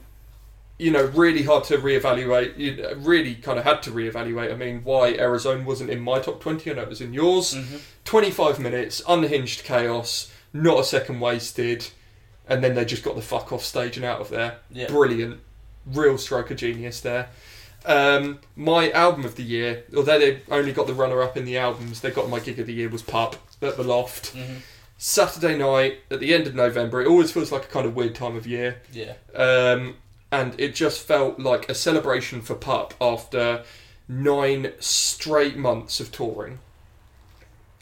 you 0.80 0.92
know, 0.92 1.06
really 1.06 1.44
hard 1.44 1.64
to 1.66 1.78
reevaluate. 1.78 2.58
You 2.58 2.96
really 2.98 3.36
kind 3.36 3.58
of 3.60 3.66
had 3.66 3.82
to 3.84 3.92
reevaluate. 3.92 4.54
I 4.54 4.56
mean, 4.56 4.82
why 4.84 5.14
Errorzone 5.14 5.66
wasn't 5.66 5.90
in 5.90 6.00
my 6.00 6.20
top 6.20 6.40
20? 6.40 6.72
I 6.72 6.74
know 6.76 6.84
it 6.84 6.90
was 6.90 7.02
in 7.02 7.14
yours. 7.14 7.54
Mm-hmm. 7.56 7.78
25 8.06 8.60
minutes, 8.60 9.02
unhinged 9.08 9.64
chaos, 9.64 10.32
not 10.54 10.80
a 10.80 10.84
second 10.84 11.20
wasted. 11.20 11.88
and 12.48 12.64
then 12.64 12.76
they 12.76 12.86
just 12.86 13.04
got 13.04 13.16
the 13.18 13.22
fuck 13.22 13.52
off 13.52 13.64
stage 13.66 13.98
and 13.98 14.06
out 14.06 14.22
of 14.22 14.30
there. 14.30 14.60
Yeah. 14.72 14.88
Brilliant, 14.88 15.42
real 15.86 16.18
stroke 16.18 16.50
of 16.52 16.56
genius 16.58 17.02
there. 17.02 17.28
Um, 17.86 18.40
my 18.56 18.92
album 18.92 19.24
of 19.24 19.36
the 19.36 19.44
year, 19.44 19.84
although 19.96 20.20
they 20.20 20.42
only 20.52 20.74
got 20.74 20.88
the 20.88 20.94
runner 20.94 21.22
up 21.22 21.38
in 21.38 21.46
the 21.46 21.58
albums, 21.58 22.02
they 22.02 22.12
got 22.12 22.30
my 22.30 22.40
gig 22.40 22.60
of 22.60 22.68
the 22.68 22.74
year 22.74 22.90
was 22.90 23.02
Pup 23.02 23.36
at 23.62 23.78
the 23.78 23.84
Loft. 23.84 24.36
Mhm. 24.36 24.62
Saturday 24.98 25.56
night 25.58 26.00
at 26.10 26.20
the 26.20 26.34
end 26.34 26.48
of 26.48 26.56
November. 26.56 27.02
It 27.02 27.08
always 27.08 27.32
feels 27.32 27.52
like 27.52 27.66
a 27.66 27.68
kind 27.68 27.86
of 27.86 27.96
weird 27.96 28.16
time 28.16 28.36
of 28.36 28.48
year. 28.48 28.82
Yeah. 28.92 29.14
Um, 29.36 29.98
and 30.32 30.60
it 30.60 30.74
just 30.76 31.02
felt 31.06 31.40
like 31.40 31.70
a 31.70 31.76
celebration 31.76 32.42
for 32.42 32.56
Pup 32.56 32.94
after 33.00 33.64
nine 34.08 34.74
straight 34.80 35.56
months 35.56 36.00
of 36.00 36.12
touring. 36.12 36.60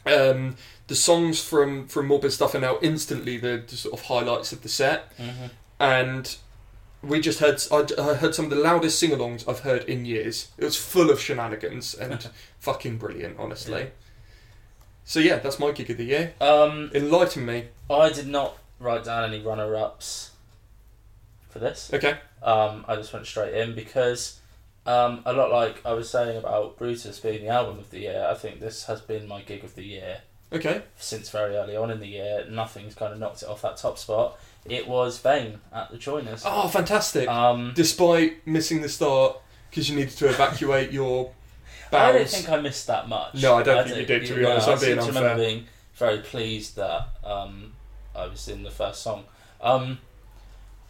Um, 0.04 0.56
the 0.86 0.94
songs 0.94 1.42
from 1.42 1.88
from 1.88 2.06
Morbid 2.06 2.32
Stuff 2.32 2.54
are 2.54 2.60
now 2.60 2.78
instantly 2.80 3.38
the, 3.38 3.62
the 3.66 3.76
sort 3.76 3.98
of 3.98 4.06
highlights 4.06 4.52
of 4.52 4.62
the 4.62 4.68
set, 4.68 5.12
hmm 5.16 5.46
and 5.78 6.36
we 7.06 7.20
just 7.20 7.38
heard 7.40 7.60
I, 7.70 8.14
heard 8.14 8.34
some 8.34 8.46
of 8.46 8.50
the 8.50 8.56
loudest 8.56 8.98
sing-alongs 8.98 9.48
I've 9.48 9.60
heard 9.60 9.84
in 9.84 10.04
years. 10.04 10.48
It 10.58 10.64
was 10.64 10.76
full 10.76 11.10
of 11.10 11.20
shenanigans 11.20 11.94
and 11.94 12.28
fucking 12.58 12.98
brilliant, 12.98 13.38
honestly. 13.38 13.80
Yeah. 13.80 13.88
So 15.04 15.20
yeah, 15.20 15.38
that's 15.38 15.58
my 15.58 15.70
gig 15.72 15.90
of 15.90 15.98
the 15.98 16.04
year. 16.04 16.34
Um, 16.40 16.90
Enlighten 16.94 17.46
me. 17.46 17.66
I 17.88 18.10
did 18.10 18.26
not 18.26 18.58
write 18.80 19.04
down 19.04 19.32
any 19.32 19.40
runner-ups 19.42 20.32
for 21.48 21.58
this. 21.60 21.90
Okay. 21.92 22.18
Um, 22.42 22.84
I 22.88 22.96
just 22.96 23.12
went 23.12 23.26
straight 23.26 23.54
in 23.54 23.74
because 23.74 24.40
um, 24.84 25.22
a 25.24 25.32
lot 25.32 25.50
like 25.50 25.80
I 25.86 25.92
was 25.92 26.10
saying 26.10 26.36
about 26.36 26.76
Brutus 26.76 27.18
being 27.20 27.42
the 27.42 27.48
album 27.48 27.78
of 27.78 27.90
the 27.90 28.00
year. 28.00 28.26
I 28.28 28.34
think 28.34 28.60
this 28.60 28.84
has 28.86 29.00
been 29.00 29.26
my 29.28 29.42
gig 29.42 29.64
of 29.64 29.74
the 29.74 29.84
year 29.84 30.18
Okay. 30.52 30.82
since 30.96 31.30
very 31.30 31.56
early 31.56 31.76
on 31.76 31.90
in 31.90 32.00
the 32.00 32.06
year. 32.06 32.44
Nothing's 32.50 32.94
kind 32.94 33.12
of 33.12 33.18
knocked 33.18 33.42
it 33.42 33.48
off 33.48 33.62
that 33.62 33.76
top 33.76 33.98
spot. 33.98 34.38
It 34.68 34.86
was 34.88 35.18
Vein 35.18 35.60
at 35.72 35.90
the 35.90 35.98
Joiners. 35.98 36.42
Oh, 36.46 36.68
fantastic. 36.68 37.28
Um, 37.28 37.72
Despite 37.74 38.46
missing 38.46 38.82
the 38.82 38.88
start 38.88 39.38
because 39.70 39.88
you 39.90 39.96
needed 39.96 40.16
to 40.16 40.28
evacuate 40.28 40.92
your 40.92 41.32
I 41.92 42.12
don't 42.12 42.28
think 42.28 42.48
I 42.48 42.60
missed 42.60 42.86
that 42.88 43.08
much. 43.08 43.40
No, 43.42 43.58
I 43.58 43.62
don't 43.62 43.84
think 43.86 43.98
you 43.98 44.06
did, 44.06 44.26
to 44.26 44.34
be 44.34 44.44
honest. 44.44 44.68
I 44.68 44.72
I'm 44.72 44.78
being 44.80 44.90
seem 44.92 44.98
to 44.98 45.04
unfair. 45.08 45.22
remember 45.22 45.42
being 45.44 45.66
very 45.94 46.18
pleased 46.18 46.76
that 46.76 47.08
um, 47.24 47.72
I 48.14 48.26
was 48.26 48.48
in 48.48 48.62
the 48.64 48.70
first 48.70 49.02
song. 49.02 49.24
Um, 49.60 49.98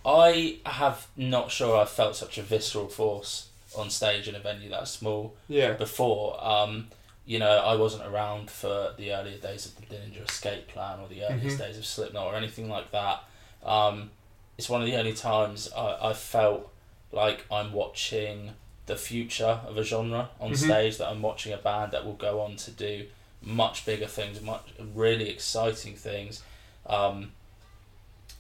I 0.05 0.59
have 0.65 1.07
not 1.17 1.51
sure 1.51 1.79
I've 1.79 1.91
felt 1.91 2.17
such 2.17 2.39
a 2.39 2.43
visceral 2.43 2.89
force 2.89 3.49
on 3.77 3.91
stage 3.91 4.29
in 4.29 4.35
a 4.35 4.39
venue 4.39 4.71
that 4.71 4.89
small 4.89 5.35
yeah. 5.49 5.73
before. 5.73 6.43
Um, 6.45 6.89
you 7.27 7.39
know, 7.41 7.51
I 7.59 7.75
wasn't 7.75 8.05
around 8.07 8.51
for 8.51 8.93
the 8.97 9.13
earlier 9.13 9.37
days 9.37 9.67
of 9.67 9.75
the 9.77 9.83
Dillinger 9.95 10.29
Escape 10.29 10.69
Plan 10.69 11.01
or 11.01 11.09
the 11.09 11.25
earliest 11.25 11.57
Mhm. 11.59 11.67
days 11.67 11.77
of 11.79 11.85
Slipknot 11.85 12.25
or 12.27 12.37
anything 12.37 12.71
like 12.71 12.93
that. 12.93 13.25
Um, 13.67 14.11
it's 14.57 14.69
one 14.71 14.81
of 14.81 14.87
the 14.87 14.97
only 14.97 15.13
times 15.13 15.71
I, 15.77 16.11
I 16.11 16.13
felt 16.15 16.73
like 17.13 17.45
I'm 17.51 17.73
watching 17.73 18.53
the 18.87 18.97
future 18.97 19.61
of 19.67 19.77
a 19.77 19.83
genre 19.83 20.31
on 20.41 20.53
Mhm. 20.53 20.57
stage, 20.57 20.97
that 20.99 21.09
I'm 21.09 21.21
watching 21.21 21.53
a 21.53 21.57
band 21.59 21.93
that 21.93 22.05
will 22.07 22.15
go 22.15 22.41
on 22.41 22.57
to 22.57 22.71
do 22.71 23.07
much 23.43 23.85
bigger 23.85 24.07
things, 24.07 24.41
much 24.41 24.63
really 24.95 25.29
exciting 25.29 25.95
things. 25.97 26.43
Um, 26.87 27.33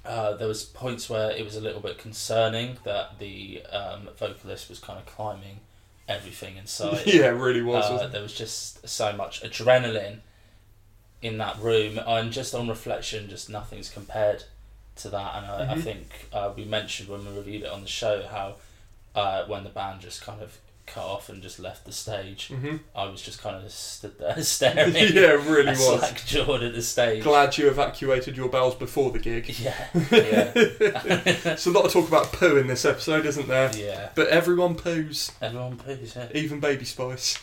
uh, 0.05 0.35
there 0.35 0.47
was 0.48 0.62
points 0.65 1.11
where 1.11 1.32
it 1.32 1.44
was 1.44 1.57
a 1.57 1.61
little 1.61 1.81
bit 1.81 1.98
concerning 1.98 2.78
that 2.85 3.19
the 3.19 3.62
um, 3.73 4.09
vocalist 4.16 4.69
was 4.69 4.78
kind 4.78 4.98
of 5.01 5.07
climbing 5.07 5.59
everything 6.09 6.57
in 6.57 6.66
sight. 6.78 7.07
yeah, 7.07 7.27
it 7.27 7.31
really 7.31 7.62
was. 7.62 7.85
Uh, 7.85 8.07
there 8.07 8.23
was 8.23 8.32
just 8.32 8.89
so 8.89 9.12
much 9.12 9.43
adrenaline 9.43 10.20
in 11.23 11.39
that 11.39 11.59
room, 11.59 11.98
and 12.07 12.32
just 12.32 12.55
on 12.55 12.69
reflection, 12.69 13.28
just 13.28 13.51
nothing's 13.51 13.89
compared 13.90 14.44
to 14.97 15.10
that. 15.10 15.35
And 15.36 15.47
I, 15.47 15.73
I 15.73 15.77
Mhm. 15.77 15.82
think 15.82 16.28
uh, 16.32 16.52
we 16.56 16.64
mentioned 16.64 17.09
when 17.09 17.24
we 17.27 17.36
reviewed 17.36 17.62
it 17.62 17.70
on 17.70 17.82
the 17.82 17.89
show 17.89 18.27
how 18.31 18.56
uh, 19.14 19.44
when 19.47 19.64
the 19.64 19.70
band 19.70 20.01
just 20.01 20.23
kind 20.23 20.43
of 20.43 20.59
cut 20.86 21.02
off 21.05 21.28
and 21.28 21.43
just 21.43 21.59
left 21.59 21.85
the 21.85 21.90
stage, 21.90 22.47
hmm 22.48 22.77
I 22.94 23.06
was 23.06 23.20
just 23.20 23.43
kind 23.43 23.56
of 23.56 23.70
stood 23.73 24.18
there 24.20 24.40
staring. 24.43 24.94
yeah, 24.94 25.32
really 25.32 25.70
as 25.70 25.81
was. 25.81 26.01
like 26.02 26.24
jawed 26.27 26.62
at 26.62 26.74
the 26.74 26.82
stage. 26.82 27.24
Glad 27.24 27.59
you 27.59 27.68
evacuated 27.68 28.36
your 28.36 28.48
bowels 28.48 28.77
before 28.77 29.10
the 29.10 29.18
gig. 29.18 29.48
Yeah, 29.59 29.74
yeah, 30.12 30.52
It's 30.55 31.66
a 31.66 31.70
lot 31.70 31.86
of 31.86 31.93
talk 31.93 32.06
about 32.06 32.31
poo 32.32 32.56
in 32.59 32.66
this 32.68 32.85
episode, 32.85 33.27
isn't 33.27 33.48
there? 33.48 33.74
yeah. 33.77 34.10
But 34.14 34.28
everyone 34.28 34.77
poos, 34.77 35.32
Everyone 35.43 35.77
poos. 35.77 36.14
Yeah. 36.14 36.28
even 36.35 36.60
Baby 36.60 36.85
Spice. 36.85 37.39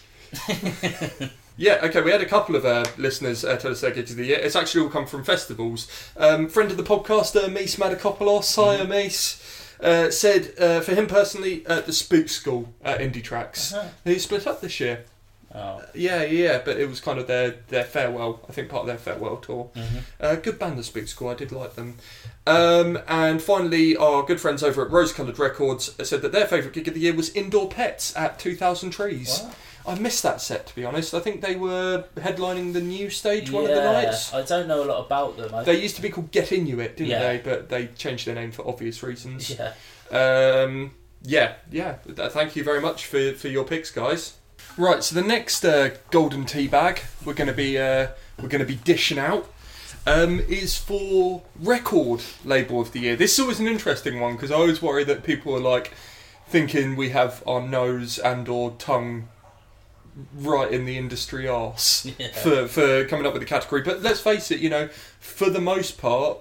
Yeah, 1.55 1.79
okay, 1.83 2.01
we 2.01 2.11
had 2.11 2.21
a 2.21 2.25
couple 2.25 2.55
of 2.55 2.65
uh, 2.65 2.83
listeners 2.97 3.45
uh, 3.45 3.55
tell 3.57 3.71
us 3.71 3.81
their 3.81 3.91
gigs 3.91 4.11
of 4.11 4.17
the 4.17 4.25
year. 4.25 4.39
It's 4.39 4.55
actually 4.55 4.81
all 4.85 4.89
come 4.89 5.05
from 5.05 5.23
festivals. 5.23 5.87
Um, 6.17 6.49
friend 6.49 6.71
of 6.71 6.77
the 6.77 6.83
podcast, 6.83 7.35
uh, 7.35 7.47
Mies 7.47 7.77
Madakopoulos, 7.77 8.55
hi 8.55 8.83
Mhm. 8.83 8.87
Mies, 8.87 9.79
uh, 9.83 10.09
said 10.09 10.53
uh, 10.59 10.81
for 10.81 10.95
him 10.95 11.05
personally, 11.05 11.63
uh, 11.67 11.81
the 11.81 11.93
Spook 11.93 12.27
School 12.29 12.73
at 12.83 12.99
Indie 12.99 13.23
Tracks. 13.23 13.71
Uh-huh. 13.73 13.87
Who 14.03 14.17
split 14.17 14.47
up 14.47 14.61
this 14.61 14.79
year. 14.79 15.05
Oh. 15.55 15.83
Yeah, 15.93 16.23
yeah, 16.23 16.59
but 16.65 16.77
it 16.79 16.89
was 16.89 16.99
kind 16.99 17.19
of 17.19 17.27
their, 17.27 17.57
their 17.67 17.83
farewell, 17.83 18.39
I 18.49 18.53
think 18.53 18.69
part 18.69 18.81
of 18.81 18.87
their 18.87 18.97
farewell 18.97 19.37
tour. 19.37 19.69
hmm 19.75 19.97
Uh, 20.19 20.33
good 20.37 20.57
band, 20.57 20.79
the 20.79 20.83
Spook 20.83 21.07
School. 21.07 21.29
I 21.29 21.35
did 21.35 21.51
like 21.51 21.75
them. 21.75 21.97
Um, 22.47 22.97
and 23.07 23.39
finally, 23.39 23.95
our 23.95 24.23
good 24.23 24.41
friends 24.41 24.63
over 24.63 24.83
at 24.83 24.89
Rose 24.91 25.13
Coloured 25.13 25.37
Records 25.37 25.91
said 26.03 26.23
that 26.23 26.31
their 26.31 26.47
favourite 26.47 26.73
gig 26.73 26.87
of 26.87 26.95
the 26.95 26.99
year 27.01 27.13
was 27.13 27.29
Indoor 27.35 27.69
Pets 27.69 28.15
at 28.17 28.39
2,000 28.39 28.89
Trees. 28.89 29.41
Wow. 29.43 29.51
I 29.85 29.95
missed 29.95 30.23
that 30.23 30.39
set, 30.41 30.67
to 30.67 30.75
be 30.75 30.85
honest. 30.85 31.13
I 31.13 31.19
think 31.19 31.41
they 31.41 31.55
were 31.55 32.05
headlining 32.15 32.71
the 32.73 32.81
new 32.81 33.09
stage 33.09 33.51
one 33.51 33.63
of 33.65 33.69
the 33.69 33.75
Yeah, 33.75 33.91
nights. 33.91 34.33
I 34.33 34.41
don't 34.43 34.67
know 34.67 34.83
a 34.83 34.85
lot 34.85 35.05
about 35.05 35.35
them. 35.37 35.53
I, 35.53 35.63
They 35.63 35.81
used 35.81 35.95
to 35.97 36.01
be 36.01 36.09
called 36.09 36.31
Get 36.31 36.51
Inuit, 36.53 36.95
didn't 36.97 37.09
Yeah. 37.11 37.19
they? 37.19 37.37
But 37.39 37.69
they 37.69 37.87
changed 37.87 38.25
their 38.25 38.35
name 38.35 38.51
for 38.51 38.65
obvious 38.67 39.03
reasons. 39.03 39.49
yeah. 39.49 39.73
Um, 40.11 40.91
yeah, 41.23 41.53
yeah. 41.71 41.95
Th- 42.15 42.31
Thank 42.31 42.55
you 42.55 42.63
very 42.63 42.79
much 42.81 43.05
for, 43.07 43.33
for 43.33 43.47
your 43.49 43.63
picks, 43.65 43.91
guys. 43.91 44.33
Right, 44.77 45.03
so 45.03 45.15
the 45.15 45.21
next 45.27 45.63
uh, 45.65 45.91
golden 46.11 46.45
tea 46.45 46.67
bag 46.67 47.01
we're 47.25 47.33
going 47.35 47.47
to 47.47 47.53
be 47.53 47.77
uh, 47.77 48.07
we're 48.41 48.47
going 48.49 48.61
to 48.61 48.65
be 48.65 48.75
dishing 48.75 49.19
out 49.19 49.47
um, 50.07 50.39
is 50.39 50.75
for 50.77 51.43
record 51.59 52.21
label 52.43 52.81
of 52.81 52.91
the 52.91 53.01
year. 53.01 53.15
This 53.15 53.33
is 53.33 53.39
always 53.39 53.59
an 53.59 53.67
interesting 53.67 54.19
one 54.19 54.33
because 54.33 54.49
I 54.49 54.55
always 54.55 54.81
worry 54.81 55.03
that 55.03 55.23
people 55.23 55.53
are 55.55 55.59
like 55.59 55.93
thinking 56.47 56.95
we 56.95 57.09
have 57.09 57.43
our 57.45 57.61
nose 57.61 58.17
and 58.17 58.49
or 58.49 58.71
tongue 58.79 59.27
right 60.35 60.71
in 60.71 60.85
the 60.85 60.97
industry 60.97 61.47
arse 61.47 62.05
Yeah. 62.19 62.27
for 62.29 62.67
for 62.67 63.05
coming 63.05 63.25
up 63.25 63.33
with 63.33 63.41
the 63.41 63.47
category. 63.47 63.81
But 63.81 64.01
let's 64.01 64.19
face 64.19 64.51
it, 64.51 64.59
you 64.59 64.69
know, 64.69 64.87
for 65.19 65.49
the 65.49 65.61
most 65.61 65.97
part, 65.97 66.39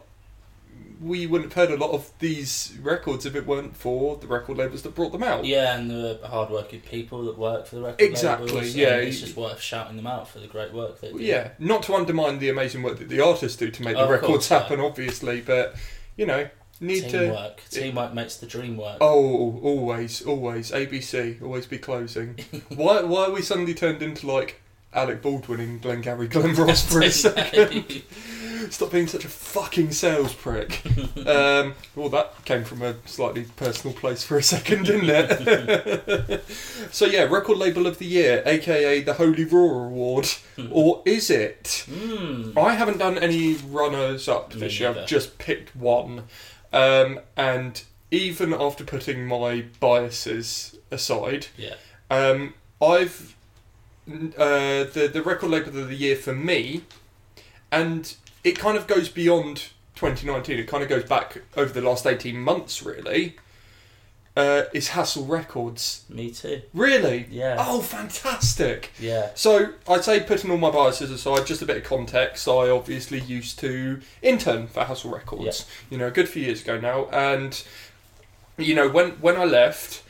we 1.00 1.26
wouldn't 1.26 1.52
have 1.52 1.68
heard 1.68 1.76
a 1.76 1.82
lot 1.82 1.90
of 1.92 2.10
these 2.20 2.76
records 2.80 3.26
if 3.26 3.34
it 3.34 3.46
weren't 3.46 3.76
for 3.76 4.16
the 4.16 4.26
record 4.28 4.56
labels 4.56 4.82
that 4.82 4.94
brought 4.94 5.10
them 5.12 5.22
out. 5.22 5.44
Yeah, 5.44 5.76
and 5.76 5.90
the 5.90 6.20
hardworking 6.24 6.80
people 6.80 7.24
that 7.24 7.36
work 7.36 7.66
for 7.66 7.76
the 7.76 7.82
record 7.82 8.00
Exactly, 8.02 8.52
labels, 8.52 8.74
yeah. 8.76 8.96
it's 8.96 9.20
just 9.20 9.36
worth 9.36 9.60
shouting 9.60 9.96
them 9.96 10.06
out 10.06 10.28
for 10.28 10.38
the 10.38 10.46
great 10.46 10.72
work 10.72 11.00
they 11.00 11.10
do. 11.12 11.18
Yeah, 11.18 11.50
not 11.58 11.82
to 11.84 11.94
undermine 11.94 12.38
the 12.38 12.50
amazing 12.50 12.82
work 12.82 12.98
that 12.98 13.08
the 13.08 13.20
artists 13.20 13.56
do 13.56 13.70
to 13.70 13.82
make 13.82 13.96
the 13.96 14.06
records 14.08 14.26
course, 14.26 14.50
yeah. 14.50 14.60
happen, 14.60 14.80
obviously, 14.80 15.40
but 15.40 15.74
you 16.16 16.26
know, 16.26 16.48
need 16.82 17.08
to. 17.08 17.20
teamwork. 17.20 17.62
Teamwork 17.70 18.14
makes 18.14 18.36
the 18.36 18.46
dream 18.46 18.76
work. 18.76 18.98
Oh, 19.00 19.60
always, 19.62 20.22
always. 20.22 20.70
ABC, 20.70 21.40
always 21.42 21.66
be 21.66 21.78
closing. 21.78 22.38
why, 22.74 23.02
why 23.02 23.26
are 23.26 23.30
we 23.32 23.42
suddenly 23.42 23.74
turned 23.74 24.02
into 24.02 24.26
like 24.26 24.60
Alec 24.92 25.22
Baldwin 25.22 25.60
in 25.60 25.78
Glengarry 25.78 26.28
Glen 26.28 26.54
Ross 26.54 26.84
for 26.86 27.00
a 27.00 27.10
second? 27.10 28.02
Stop 28.70 28.92
being 28.92 29.06
such 29.08 29.24
a 29.24 29.28
fucking 29.28 29.90
sales 29.90 30.32
prick. 30.34 30.82
um, 31.26 31.74
well, 31.94 32.08
that 32.10 32.44
came 32.44 32.64
from 32.64 32.80
a 32.82 32.94
slightly 33.06 33.44
personal 33.56 33.94
place 33.94 34.22
for 34.22 34.38
a 34.38 34.42
second, 34.42 34.86
didn't 34.86 35.10
it? 35.10 36.44
so 36.90 37.04
yeah, 37.04 37.24
record 37.24 37.58
label 37.58 37.86
of 37.86 37.98
the 37.98 38.06
year, 38.06 38.42
aka 38.46 39.02
the 39.02 39.14
Holy 39.14 39.44
Roar 39.44 39.86
Award, 39.86 40.28
or 40.70 41.02
is 41.04 41.28
it? 41.28 41.84
Mm. 41.90 42.56
I 42.56 42.74
haven't 42.74 42.98
done 42.98 43.18
any 43.18 43.54
runners 43.54 44.28
up 44.28 44.54
Me 44.54 44.60
this 44.60 44.78
year. 44.78 44.90
I've 44.90 45.06
just 45.06 45.38
picked 45.38 45.74
one, 45.74 46.24
um, 46.72 47.20
and 47.36 47.82
even 48.10 48.52
after 48.52 48.84
putting 48.84 49.26
my 49.26 49.64
biases 49.80 50.76
aside, 50.90 51.46
Yeah. 51.56 51.74
um, 52.10 52.54
I've 52.80 53.34
uh, 54.08 54.84
the 54.84 55.08
the 55.12 55.22
record 55.22 55.50
label 55.50 55.78
of 55.78 55.88
the 55.88 55.94
year 55.96 56.16
for 56.16 56.34
me, 56.34 56.82
and 57.70 58.14
it 58.44 58.58
kind 58.58 58.76
of 58.76 58.86
goes 58.86 59.08
beyond 59.08 59.68
2019. 59.94 60.58
It 60.58 60.66
kind 60.68 60.82
of 60.82 60.88
goes 60.88 61.04
back 61.04 61.42
over 61.56 61.72
the 61.72 61.80
last 61.80 62.06
18 62.06 62.36
months, 62.36 62.82
really. 62.82 63.36
Uh, 64.34 64.62
is 64.72 64.88
Hassle 64.88 65.26
Records 65.26 66.04
Me 66.08 66.30
too. 66.30 66.62
really? 66.72 67.26
Yeah. 67.30 67.56
Oh, 67.58 67.82
fantastic! 67.82 68.90
Yeah. 68.98 69.30
So 69.34 69.74
I'd 69.86 70.04
say 70.04 70.20
putting 70.20 70.50
all 70.50 70.56
my 70.56 70.70
biases 70.70 71.10
aside, 71.10 71.46
just 71.46 71.60
a 71.60 71.66
bit 71.66 71.76
of 71.76 71.84
context. 71.84 72.48
I 72.48 72.70
obviously 72.70 73.20
used 73.20 73.58
to 73.58 74.00
intern 74.22 74.68
for 74.68 74.84
Hassle 74.84 75.10
Records, 75.10 75.66
you 75.90 75.98
know, 75.98 76.06
a 76.06 76.10
good 76.10 76.30
few 76.30 76.42
years 76.44 76.62
ago 76.62 76.80
now, 76.80 77.06
and 77.12 77.62
you 78.56 78.74
know 78.74 78.88
when 78.88 79.10
when 79.20 79.36
I 79.36 79.44
left, 79.44 80.02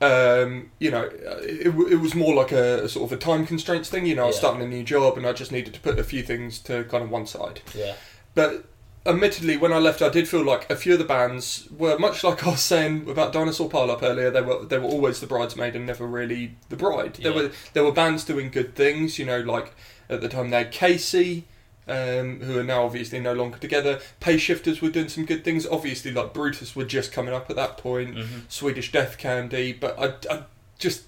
um, 0.00 0.70
you 0.78 0.90
know, 0.90 1.10
it, 1.42 1.66
it 1.66 2.00
was 2.00 2.14
more 2.14 2.34
like 2.34 2.52
a, 2.52 2.84
a 2.84 2.88
sort 2.88 3.12
of 3.12 3.18
a 3.18 3.20
time 3.20 3.46
constraints 3.46 3.90
thing. 3.90 4.06
You 4.06 4.14
know, 4.14 4.24
I 4.24 4.26
was 4.28 4.36
Yeah. 4.36 4.40
starting 4.40 4.62
a 4.62 4.68
new 4.68 4.84
job, 4.84 5.18
and 5.18 5.26
I 5.26 5.34
just 5.34 5.52
needed 5.52 5.74
to 5.74 5.80
put 5.80 5.98
a 5.98 6.04
few 6.04 6.22
things 6.22 6.60
to 6.60 6.84
kind 6.84 7.04
of 7.04 7.10
one 7.10 7.26
side. 7.26 7.60
Yeah. 7.74 7.94
But 8.34 8.64
admittedly, 9.06 9.56
when 9.56 9.72
I 9.72 9.78
left, 9.78 10.02
I 10.02 10.08
did 10.08 10.28
feel 10.28 10.44
like 10.44 10.68
a 10.70 10.76
few 10.76 10.94
of 10.94 10.98
the 10.98 11.04
bands 11.04 11.68
were 11.76 11.98
much 11.98 12.22
like 12.24 12.44
I 12.46 12.50
was 12.50 12.60
saying 12.60 13.08
about 13.08 13.32
Dinosaur 13.32 13.68
Pile 13.68 13.90
Up 13.90 14.02
earlier. 14.02 14.30
They 14.30 14.42
were 14.42 14.64
they 14.64 14.78
were 14.78 14.86
always 14.88 15.20
the 15.20 15.26
bridesmaid 15.26 15.74
and 15.76 15.86
never 15.86 16.06
really 16.06 16.56
the 16.68 16.76
bride. 16.76 17.14
There 17.14 17.32
were 17.32 17.50
there 17.72 17.84
were 17.84 17.92
bands 17.92 18.24
doing 18.24 18.50
good 18.50 18.74
things. 18.74 19.18
You 19.18 19.24
know, 19.26 19.40
like 19.40 19.74
at 20.08 20.20
the 20.20 20.28
time 20.28 20.50
they 20.50 20.58
had 20.58 20.72
Casey. 20.72 21.44
Um, 21.88 22.40
who 22.40 22.58
are 22.58 22.64
now 22.64 22.82
obviously 22.82 23.20
no 23.20 23.32
longer 23.32 23.58
together. 23.58 24.00
Pay 24.18 24.38
Shifters 24.38 24.82
were 24.82 24.90
doing 24.90 25.08
some 25.08 25.24
good 25.24 25.44
things. 25.44 25.64
Obviously, 25.68 26.10
like 26.10 26.34
Brutus 26.34 26.74
were 26.74 26.84
just 26.84 27.12
coming 27.12 27.32
up 27.32 27.48
at 27.48 27.54
that 27.54 27.78
point. 27.78 28.16
Mhm. 28.16 28.26
Swedish 28.48 28.90
Death 28.90 29.18
Candy, 29.18 29.72
but 29.72 29.96
I, 29.96 30.34
I 30.34 30.42
just 30.80 31.04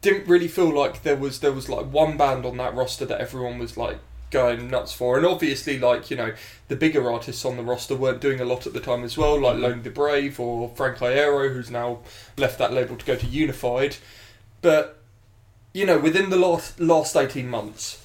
didn't 0.00 0.26
really 0.26 0.48
feel 0.48 0.74
like 0.74 1.02
there 1.02 1.16
was 1.16 1.40
there 1.40 1.52
was 1.52 1.68
like 1.68 1.84
one 1.92 2.16
band 2.16 2.46
on 2.46 2.56
that 2.56 2.74
roster 2.74 3.04
that 3.04 3.20
everyone 3.20 3.58
was 3.58 3.76
like 3.76 3.98
going 4.34 4.68
nuts 4.68 4.92
for. 4.92 5.16
And 5.16 5.24
obviously, 5.24 5.78
like 5.78 6.10
you 6.10 6.16
know, 6.16 6.34
the 6.68 6.76
bigger 6.76 7.10
artists 7.10 7.44
on 7.44 7.56
the 7.56 7.62
roster 7.62 7.94
weren't 7.94 8.20
doing 8.20 8.40
a 8.40 8.44
lot 8.44 8.66
at 8.66 8.72
the 8.74 8.80
time 8.80 9.04
as 9.04 9.16
well, 9.16 9.40
like 9.40 9.56
Lonely 9.56 9.80
the 9.80 9.90
Brave 9.90 10.38
or 10.40 10.68
Frank 10.70 10.98
Iero, 10.98 11.52
who's 11.54 11.70
now 11.70 12.00
left 12.36 12.58
that 12.58 12.72
label 12.72 12.96
to 12.96 13.06
go 13.06 13.16
to 13.16 13.26
Unified. 13.26 13.96
But 14.60 14.98
you 15.72 15.86
know, 15.86 15.98
within 15.98 16.30
the 16.30 16.36
last 16.36 16.78
last 16.80 17.16
eighteen 17.16 17.48
months, 17.48 18.04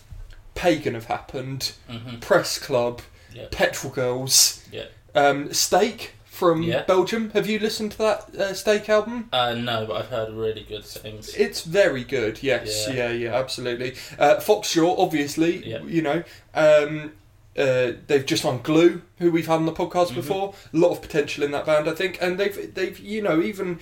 Pagan 0.55 0.93
have 0.93 1.05
happened, 1.05 1.73
Mhm. 1.89 2.21
Press 2.21 2.57
Club, 2.59 3.01
Yeah. 3.33 3.47
Petrol 3.51 3.91
Girls, 3.93 4.61
Yeah. 4.71 4.85
um, 5.15 5.51
Steak 5.53 6.13
from 6.39 6.63
Yeah. 6.63 6.83
Belgium. 6.83 7.31
Have 7.31 7.47
you 7.47 7.59
listened 7.59 7.91
to 7.91 7.97
that 7.99 8.35
uh, 8.35 8.53
Steak 8.53 8.87
album? 8.89 9.27
Uh, 9.33 9.53
no, 9.53 9.85
but 9.85 9.97
I've 9.97 10.07
heard 10.09 10.31
really 10.33 10.63
good 10.63 10.85
things. 10.85 11.35
It's 11.35 11.61
very 11.63 12.03
good. 12.05 12.41
Yes, 12.41 12.87
Yeah. 12.87 12.93
yeah, 12.95 13.11
yeah, 13.11 13.35
absolutely. 13.35 13.91
Uh, 14.17 14.37
Foxjaw, 14.37 14.95
obviously, 14.97 15.67
Yeah. 15.67 15.81
you 15.83 16.01
know, 16.01 16.23
um, 16.55 17.11
uh, 17.57 17.91
they've 18.07 18.25
just 18.25 18.45
on 18.45 18.61
Glue, 18.61 19.01
who 19.17 19.31
we've 19.31 19.47
had 19.47 19.55
on 19.55 19.65
the 19.65 19.73
podcast 19.73 20.11
Mhm. 20.11 20.15
before. 20.15 20.53
A 20.73 20.77
lot 20.77 20.91
of 20.91 21.01
potential 21.01 21.43
in 21.43 21.51
that 21.51 21.65
band, 21.65 21.89
I 21.89 21.93
think, 21.93 22.17
and 22.21 22.39
they've 22.39 22.73
they've 22.73 22.97
you 22.99 23.21
know 23.21 23.41
even 23.41 23.79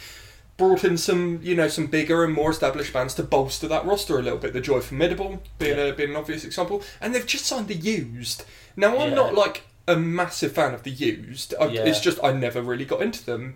brought 0.58 0.84
in 0.84 0.98
some 0.98 1.40
you 1.44 1.56
know 1.56 1.68
some 1.68 1.86
bigger 1.86 2.24
and 2.24 2.34
more 2.34 2.50
established 2.50 2.92
bands 2.92 3.14
to 3.14 3.22
bolster 3.24 3.68
that 3.68 3.86
roster 3.86 4.18
a 4.18 4.24
little 4.24 4.40
bit. 4.40 4.54
The 4.54 4.62
Joy 4.62 4.80
Formidable 4.80 5.44
being 5.60 5.78
a 5.78 5.92
being 5.92 6.10
an 6.10 6.16
obvious 6.16 6.44
example, 6.44 6.82
and 7.00 7.14
they've 7.14 7.26
just 7.28 7.46
signed 7.46 7.68
the 7.68 7.76
Used. 7.76 8.44
Now 8.76 8.98
I'm 8.98 9.10
Yeah. 9.10 9.16
not 9.16 9.36
like 9.36 9.62
a 9.88 9.96
massive 9.96 10.52
fan 10.52 10.74
of 10.74 10.84
the 10.84 10.92
Used. 10.92 11.54
I, 11.60 11.66
Yeah. 11.68 11.82
It's 11.86 12.00
just 12.00 12.22
I 12.24 12.32
never 12.34 12.62
really 12.62 12.86
got 12.86 13.02
into 13.02 13.26
them. 13.26 13.56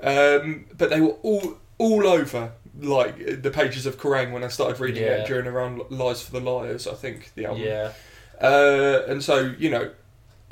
Mm. 0.00 0.42
Um, 0.42 0.66
but 0.76 0.90
they 0.90 1.00
were 1.00 1.16
all 1.22 1.58
all 1.78 2.06
over 2.06 2.52
like 2.78 3.42
the 3.42 3.50
pages 3.50 3.86
of 3.86 3.98
Kerrang 3.98 4.32
when 4.32 4.44
I 4.44 4.48
started 4.48 4.78
reading 4.80 5.02
Yeah. 5.02 5.22
it 5.22 5.26
during 5.26 5.46
around 5.46 5.80
Lies 5.90 6.20
for 6.22 6.32
the 6.32 6.40
Liars, 6.40 6.86
I 6.86 6.94
think 6.94 7.32
the 7.34 7.46
album. 7.46 7.62
Yeah, 7.62 7.92
Uh, 8.40 9.02
and 9.08 9.22
so 9.24 9.54
you 9.58 9.70
know, 9.70 9.90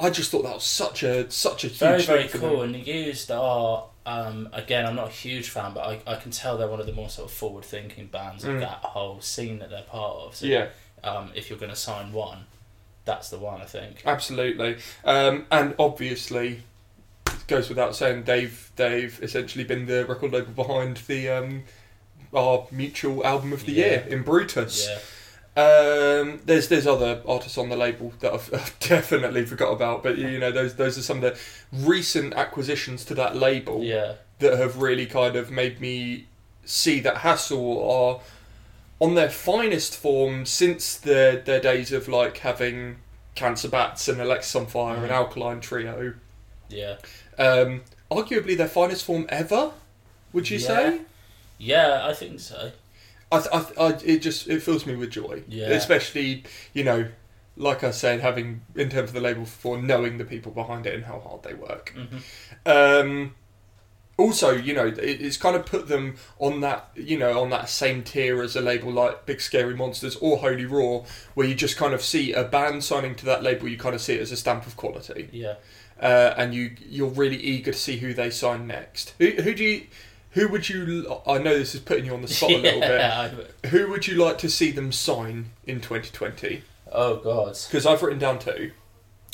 I 0.00 0.10
just 0.10 0.30
thought 0.30 0.42
that 0.44 0.54
was 0.54 0.64
such 0.64 1.02
a 1.02 1.30
such 1.30 1.64
a 1.64 1.68
huge 1.68 1.78
very 1.78 2.02
very 2.02 2.28
cool. 2.28 2.62
And 2.62 2.74
the 2.74 2.78
used 2.78 3.30
are 3.30 3.84
um, 4.06 4.48
again, 4.54 4.86
I'm 4.86 4.94
not 4.96 5.08
a 5.08 5.12
huge 5.12 5.50
fan, 5.50 5.74
but 5.74 5.80
I, 5.80 6.00
I 6.06 6.16
can 6.16 6.30
tell 6.30 6.56
they're 6.56 6.66
one 6.66 6.80
of 6.80 6.86
the 6.86 6.94
more 6.94 7.10
sort 7.10 7.28
of 7.30 7.36
forward 7.36 7.64
thinking 7.66 8.06
bands 8.06 8.42
Mm. 8.42 8.54
of 8.54 8.60
that 8.60 8.78
whole 8.82 9.20
scene 9.20 9.58
that 9.58 9.68
they're 9.68 9.82
part 9.82 10.16
of. 10.24 10.34
So, 10.36 10.46
Yeah, 10.46 10.68
um, 11.04 11.30
if 11.34 11.50
you're 11.50 11.58
going 11.58 11.70
to 11.72 11.76
sign 11.76 12.12
one, 12.14 12.46
that's 13.08 13.30
the 13.30 13.38
one 13.38 13.60
I 13.60 13.64
think. 13.64 14.02
absolutely. 14.06 14.76
Um, 15.04 15.46
and 15.50 15.74
obviously, 15.78 16.62
it 17.26 17.46
goes 17.48 17.68
without 17.68 17.96
saying 17.96 18.24
they've 18.24 18.70
they've 18.76 19.18
essentially 19.22 19.64
been 19.64 19.86
the 19.86 20.04
record 20.06 20.32
label 20.32 20.52
behind 20.52 20.98
the 21.08 21.28
um, 21.28 21.64
our 22.32 22.66
mutual 22.70 23.26
album 23.26 23.52
of 23.52 23.64
the 23.66 23.72
Yeah. 23.72 23.84
year 23.86 24.06
in 24.08 24.22
Brutus. 24.22 24.86
Yeah, 24.88 24.98
Um, 25.56 26.40
there's 26.44 26.68
there's 26.68 26.86
other 26.86 27.22
artists 27.26 27.58
on 27.58 27.68
the 27.68 27.76
label 27.76 28.12
that 28.20 28.32
I've, 28.32 28.52
I've 28.60 28.78
definitely 28.78 29.44
forgot 29.46 29.72
about, 29.72 30.02
but 30.02 30.18
you 30.18 30.38
know 30.38 30.52
those 30.52 30.74
those 30.76 30.98
are 30.98 31.02
some 31.02 31.22
of 31.22 31.22
the 31.22 31.38
recent 31.72 32.34
acquisitions 32.34 33.04
to 33.06 33.14
that 33.14 33.34
label 33.36 33.82
yeah, 33.82 34.12
that 34.40 34.58
have 34.58 34.76
really 34.82 35.06
kind 35.06 35.34
of 35.34 35.50
made 35.50 35.80
me 35.80 36.26
see 36.64 37.00
that 37.00 37.18
Hassle 37.18 37.90
are 37.90 38.20
on 39.00 39.14
their 39.14 39.30
finest 39.30 39.96
form 39.96 40.44
since 40.46 40.96
their 40.96 41.36
their 41.36 41.60
days 41.60 41.92
of 41.92 42.08
like 42.08 42.38
having 42.38 42.96
Cancer 43.34 43.68
Bats 43.68 44.08
and 44.08 44.18
Alexisonfire 44.18 44.96
and 44.98 45.08
Mhm. 45.08 45.10
Alkaline 45.10 45.60
Trio. 45.60 46.14
yeah, 46.68 46.96
Um, 47.38 47.82
arguably 48.10 48.56
their 48.56 48.68
finest 48.68 49.04
form 49.04 49.26
ever. 49.28 49.72
Would 50.32 50.50
you 50.50 50.58
Yeah. 50.58 50.66
say? 50.66 51.00
yeah. 51.58 52.06
I 52.06 52.12
think 52.14 52.40
so. 52.40 52.72
I, 53.30 53.38
th- 53.38 53.50
I, 53.52 53.60
th- 53.62 53.78
I, 53.78 53.88
it 54.04 54.18
just 54.22 54.48
it 54.48 54.62
fills 54.62 54.86
me 54.86 54.96
with 54.96 55.10
joy. 55.10 55.42
Yeah. 55.48 55.68
Especially, 55.68 56.44
you 56.72 56.82
know, 56.84 57.08
like 57.56 57.84
I 57.84 57.90
said, 57.92 58.20
having 58.20 58.62
in 58.74 58.88
terms 58.90 59.10
of 59.10 59.14
the 59.14 59.20
label 59.20 59.44
for 59.44 59.76
knowing 59.80 60.18
the 60.18 60.24
people 60.24 60.50
behind 60.52 60.86
it 60.86 60.94
and 60.94 61.04
how 61.04 61.20
hard 61.20 61.42
they 61.44 61.54
work. 61.54 61.94
hmm 61.94 62.18
Um, 62.66 63.34
also, 64.18 64.50
you 64.50 64.74
know, 64.74 64.86
it, 64.88 64.98
it's 64.98 65.36
kind 65.38 65.56
of 65.56 65.64
put 65.64 65.88
them 65.88 66.16
on 66.38 66.60
that, 66.60 66.90
you 66.94 67.16
know, 67.18 67.40
on 67.40 67.50
that 67.50 67.68
same 67.70 68.02
tier 68.02 68.42
as 68.42 68.56
a 68.56 68.60
label 68.60 68.90
like 68.92 69.24
Big 69.24 69.40
Scary 69.40 69.74
Monsters 69.74 70.16
or 70.16 70.38
Holy 70.38 70.66
Roar, 70.66 71.04
where 71.34 71.46
you 71.46 71.54
just 71.54 71.76
kind 71.76 71.94
of 71.94 72.02
see 72.02 72.32
a 72.32 72.44
band 72.44 72.84
signing 72.84 73.14
to 73.14 73.24
that 73.26 73.42
label, 73.42 73.68
you 73.68 73.78
kind 73.78 73.94
of 73.94 74.00
see 74.02 74.14
it 74.14 74.20
as 74.20 74.32
a 74.32 74.36
stamp 74.36 74.66
of 74.66 74.76
quality, 74.76 75.28
Yeah. 75.32 75.54
uh, 76.00 76.34
and 76.36 76.52
you 76.52 76.72
you're 76.86 77.08
really 77.08 77.36
eager 77.38 77.72
to 77.72 77.78
see 77.78 77.96
who 77.98 78.12
they 78.12 78.28
sign 78.30 78.66
next. 78.66 79.14
Who, 79.18 79.30
who 79.30 79.54
do 79.54 79.64
you? 79.64 79.86
Who 80.32 80.46
would 80.48 80.68
you? 80.68 81.10
I 81.26 81.38
know 81.38 81.56
this 81.58 81.74
is 81.74 81.80
putting 81.80 82.04
you 82.04 82.12
on 82.14 82.20
the 82.22 82.28
spot 82.28 82.50
a 82.50 82.58
little 82.58 82.80
bit. 82.92 83.00
Yeah, 83.00 83.30
I- 83.64 83.68
Who 83.68 83.88
would 83.88 84.06
you 84.06 84.16
like 84.22 84.36
to 84.38 84.50
see 84.50 84.70
them 84.70 84.92
sign 84.92 85.52
in 85.66 85.80
2020? 85.80 86.62
Oh 86.92 87.16
God, 87.16 87.56
Because 87.66 87.86
I've 87.86 88.02
written 88.02 88.18
down 88.18 88.38
two. 88.38 88.72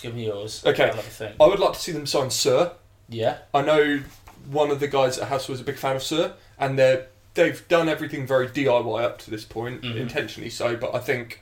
give 0.00 0.14
me 0.14 0.26
yours. 0.26 0.62
Okay. 0.64 0.84
I'll 0.84 0.94
have 0.94 0.98
a 1.06 1.10
think. 1.10 1.36
I 1.40 1.46
would 1.46 1.58
like 1.58 1.72
to 1.74 1.78
see 1.80 1.92
them 1.92 2.06
sign 2.06 2.30
Sir. 2.30 2.72
Yeah. 3.08 3.38
I 3.52 3.62
know 3.62 4.00
one 4.50 4.70
of 4.70 4.80
the 4.80 4.88
guys 4.88 5.18
at 5.18 5.28
Hassle 5.28 5.52
was 5.52 5.60
a 5.60 5.64
big 5.64 5.76
fan 5.76 5.96
of 5.96 6.02
Sir, 6.02 6.34
and 6.58 6.78
they're 6.78 7.06
they've 7.34 7.66
done 7.66 7.88
everything 7.88 8.24
very 8.26 8.46
DIY 8.46 9.02
up 9.02 9.18
to 9.18 9.28
this 9.30 9.44
point, 9.44 9.82
Mhm. 9.82 9.96
intentionally 9.96 10.48
so. 10.50 10.76
But 10.76 10.94
I 10.94 11.00
think 11.00 11.40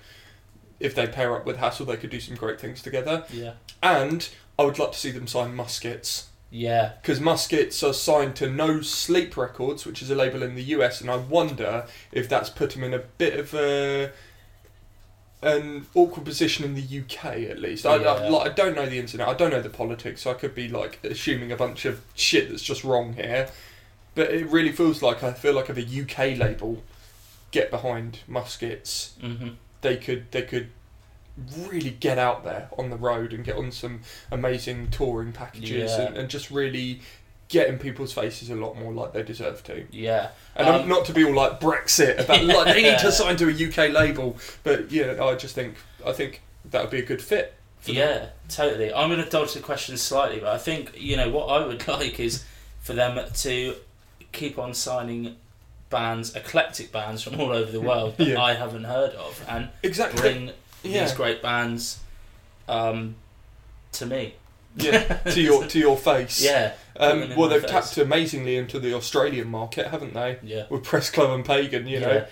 if 0.80 0.94
they 0.94 1.06
pair 1.06 1.36
up 1.36 1.44
with 1.44 1.58
Hassle, 1.58 1.84
they 1.84 1.98
could 1.98 2.08
do 2.08 2.18
some 2.18 2.34
great 2.34 2.58
things 2.58 2.80
together. 2.80 3.24
Yeah. 3.30 3.52
And 3.82 4.26
I 4.58 4.62
would 4.64 4.78
like 4.78 4.92
to 4.92 4.98
see 4.98 5.10
them 5.10 5.26
sign 5.26 5.54
Muskets. 5.54 6.28
Yeah. 6.50 6.92
Because 7.02 7.20
Muskets 7.20 7.82
are 7.82 7.92
signed 7.92 8.36
to 8.36 8.48
No 8.48 8.80
Sleep 8.80 9.36
Records, 9.36 9.84
which 9.84 10.00
is 10.00 10.10
a 10.10 10.14
label 10.14 10.42
in 10.42 10.54
the 10.54 10.62
US, 10.64 11.00
and 11.02 11.10
I 11.10 11.16
wonder 11.16 11.86
if 12.10 12.26
that's 12.28 12.48
put 12.48 12.70
them 12.70 12.84
in 12.84 12.94
a 12.94 12.98
bit 12.98 13.38
of 13.38 13.54
a 13.54 14.12
an 15.42 15.86
awkward 15.94 16.24
position 16.24 16.64
in 16.64 16.74
the 16.74 17.00
UK 17.00 17.24
at 17.50 17.58
least. 17.58 17.84
I, 17.84 17.94
I, 17.96 18.28
like, 18.28 18.50
I 18.50 18.54
don't 18.54 18.74
know 18.76 18.86
the 18.86 18.98
internet, 18.98 19.26
I 19.28 19.34
don't 19.34 19.50
know 19.50 19.60
the 19.62 19.68
politics, 19.70 20.22
so 20.22 20.30
I 20.30 20.34
could 20.34 20.54
be 20.54 20.68
like 20.68 20.98
assuming 21.04 21.50
a 21.52 21.56
bunch 21.56 21.84
of 21.84 22.00
shit 22.14 22.48
that's 22.50 22.62
just 22.62 22.84
wrong 22.84 23.14
here. 23.14 23.48
But 24.14 24.30
it 24.30 24.46
really 24.48 24.72
feels 24.72 25.02
like 25.02 25.22
I 25.22 25.32
feel 25.32 25.54
like 25.54 25.68
if 25.70 25.76
a 25.78 26.02
UK 26.02 26.38
label 26.38 26.82
get 27.50 27.70
behind 27.70 28.20
Muskets, 28.28 29.14
hmm 29.20 29.48
they 29.80 29.96
could 29.96 30.30
they 30.30 30.42
could 30.42 30.68
really 31.66 31.90
get 31.90 32.18
out 32.18 32.44
there 32.44 32.68
on 32.78 32.90
the 32.90 32.96
road 32.96 33.32
and 33.32 33.42
get 33.42 33.56
on 33.56 33.72
some 33.72 34.00
amazing 34.30 34.90
touring 34.90 35.32
packages 35.32 35.90
Yeah. 35.92 36.02
and, 36.08 36.16
and 36.16 36.28
just 36.28 36.50
really 36.50 37.00
get 37.52 37.68
in 37.68 37.78
people's 37.78 38.12
faces 38.12 38.48
a 38.50 38.54
lot 38.56 38.76
more 38.78 38.92
like 38.92 39.12
they 39.12 39.22
deserve 39.22 39.62
to. 39.64 39.84
Yeah. 39.92 40.30
And 40.56 40.66
Um, 40.66 40.88
not 40.88 41.04
to 41.04 41.12
be 41.12 41.22
all 41.24 41.34
like 41.34 41.60
Brexit 41.60 42.18
about 42.18 42.42
like 42.44 42.74
they 42.74 42.82
need 42.82 42.98
to 43.00 43.12
sign 43.20 43.36
to 43.36 43.48
a 43.48 43.52
UK 43.68 43.92
label, 43.92 44.36
but 44.64 44.90
yeah, 44.90 45.22
I 45.22 45.34
just 45.36 45.54
think 45.54 45.74
I 46.04 46.12
think 46.12 46.40
that 46.70 46.80
would 46.82 46.90
be 46.90 46.98
a 46.98 47.04
good 47.04 47.20
fit. 47.22 47.54
for 47.80 47.88
them. 47.88 47.96
Yeah, 47.96 48.26
totally. 48.48 48.92
I'm 48.92 49.10
going 49.10 49.22
to 49.22 49.28
dodge 49.30 49.52
the 49.54 49.60
question 49.60 49.96
slightly, 49.96 50.40
but 50.40 50.48
I 50.48 50.58
think 50.58 50.92
you 50.96 51.16
know 51.16 51.28
what 51.30 51.46
I 51.46 51.66
would 51.66 51.86
like 51.96 52.18
is 52.18 52.44
for 52.80 52.94
them 52.94 53.20
to 53.32 53.74
keep 54.32 54.58
on 54.58 54.72
signing 54.74 55.36
bands, 55.90 56.34
eclectic 56.34 56.90
bands 56.90 57.22
from 57.22 57.38
all 57.38 57.52
over 57.52 57.70
the 57.70 57.80
world 57.90 58.16
that 58.16 58.26
Yeah. 58.28 58.40
I 58.42 58.54
haven't 58.54 58.84
heard 58.84 59.12
of, 59.12 59.44
and 59.46 59.68
exactly. 59.82 60.20
bring 60.22 60.50
yeah, 60.82 61.04
these 61.04 61.12
great 61.12 61.42
bands 61.42 62.00
um, 62.68 63.16
to 63.92 64.06
me. 64.06 64.34
Yeah, 64.76 65.14
to 65.30 65.40
your 65.40 65.66
to 65.66 65.78
your 65.78 65.96
face. 65.96 66.42
Yeah, 66.42 66.72
Um, 66.96 67.34
well, 67.36 67.48
they've 67.48 67.60
face. 67.62 67.70
tapped 67.70 67.98
amazingly 67.98 68.56
into 68.56 68.78
the 68.80 68.94
Australian 68.94 69.48
market, 69.48 69.88
haven't 69.88 70.14
they? 70.14 70.38
yeah, 70.42 70.64
With 70.70 70.84
Press 70.84 71.10
Club 71.10 71.30
and 71.30 71.44
Pagan, 71.44 71.86
you 71.86 72.00
know. 72.00 72.12
Yeah. 72.12 72.26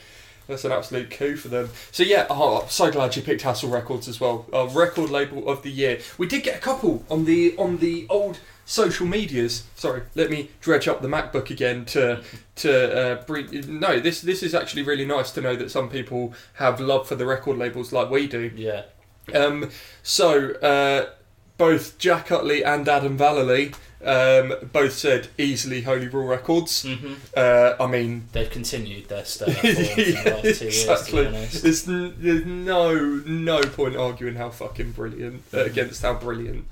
That's 0.47 0.65
an 0.65 0.73
absolute 0.73 1.11
coup 1.13 1.37
for 1.37 1.47
them. 1.47 1.69
So 1.93 2.03
yeah, 2.03 2.27
oh, 2.29 2.63
I'm 2.63 2.69
so 2.71 2.91
glad 2.91 3.15
you 3.15 3.23
picked 3.23 3.43
Hassle 3.43 3.71
Records 3.71 4.09
as 4.09 4.21
well. 4.21 4.47
Our 4.53 4.67
record 4.69 5.09
label 5.09 5.49
of 5.49 5.63
the 5.63 5.71
year. 5.71 6.01
We 6.19 6.27
did 6.27 6.43
get 6.43 6.57
a 6.57 6.61
couple 6.61 7.05
on 7.09 7.25
the 7.25 7.55
on 7.57 7.77
the 7.77 8.07
old 8.11 8.41
social 8.65 9.07
medias. 9.07 9.63
Sorry, 9.77 10.03
let 10.17 10.29
me 10.29 10.51
dredge 10.61 10.89
up 10.89 11.03
the 11.03 11.09
MacBook 11.09 11.51
again 11.51 11.85
to 11.87 12.25
to 12.57 12.99
uh, 13.21 13.23
bring. 13.27 13.79
No, 13.79 14.01
this 14.01 14.23
this 14.23 14.43
is 14.43 14.53
actually 14.53 14.83
really 14.83 15.05
nice 15.05 15.31
to 15.33 15.41
know 15.41 15.55
that 15.55 15.71
some 15.71 15.89
people 15.89 16.35
have 16.55 16.81
love 16.81 17.07
for 17.07 17.15
the 17.15 17.27
record 17.27 17.57
labels 17.57 17.93
like 17.93 18.11
we 18.11 18.27
do. 18.27 18.51
yeah, 18.57 18.83
Um, 19.33 19.71
so 20.03 20.51
uh, 20.55 21.11
both 21.61 21.99
Jack 21.99 22.33
Utley 22.33 22.65
and 22.65 22.89
Adam 22.89 23.19
Vallely 23.19 23.75
um, 24.03 24.55
both 24.73 24.95
said 24.95 25.29
easily 25.37 25.83
Holy 25.83 26.09
Roar 26.09 26.27
Records. 26.27 26.85
hmm 26.85 27.15
Uh, 27.37 27.75
I 27.79 27.87
mean, 27.87 28.29
they've 28.33 28.51
continued 28.51 29.09
their 29.11 29.25
stellar 29.33 29.53
form 29.53 29.75
the 29.75 30.23
Yeah, 30.25 30.35
last 30.37 30.45
years. 30.63 30.63
Exactly. 30.63 31.25
There's, 31.61 31.87
n- 31.87 32.15
there's 32.19 32.47
no 32.47 32.95
no 33.27 33.61
point 33.61 33.97
arguing 33.97 34.37
how 34.37 34.49
fucking 34.51 34.93
brilliant 34.93 35.43
uh, 35.53 35.59
Mhm. 35.59 35.67
against 35.67 36.01
how 36.03 36.15
brilliant 36.15 36.65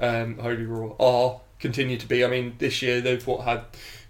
um, 0.00 0.38
Holy 0.38 0.64
Roar 0.66 0.96
are 0.98 1.40
continue 1.60 1.96
to 1.98 2.06
be. 2.08 2.24
I 2.24 2.28
mean, 2.28 2.54
this 2.58 2.82
year 2.82 3.00
they've 3.00 3.24
what 3.26 3.44
had 3.44 3.60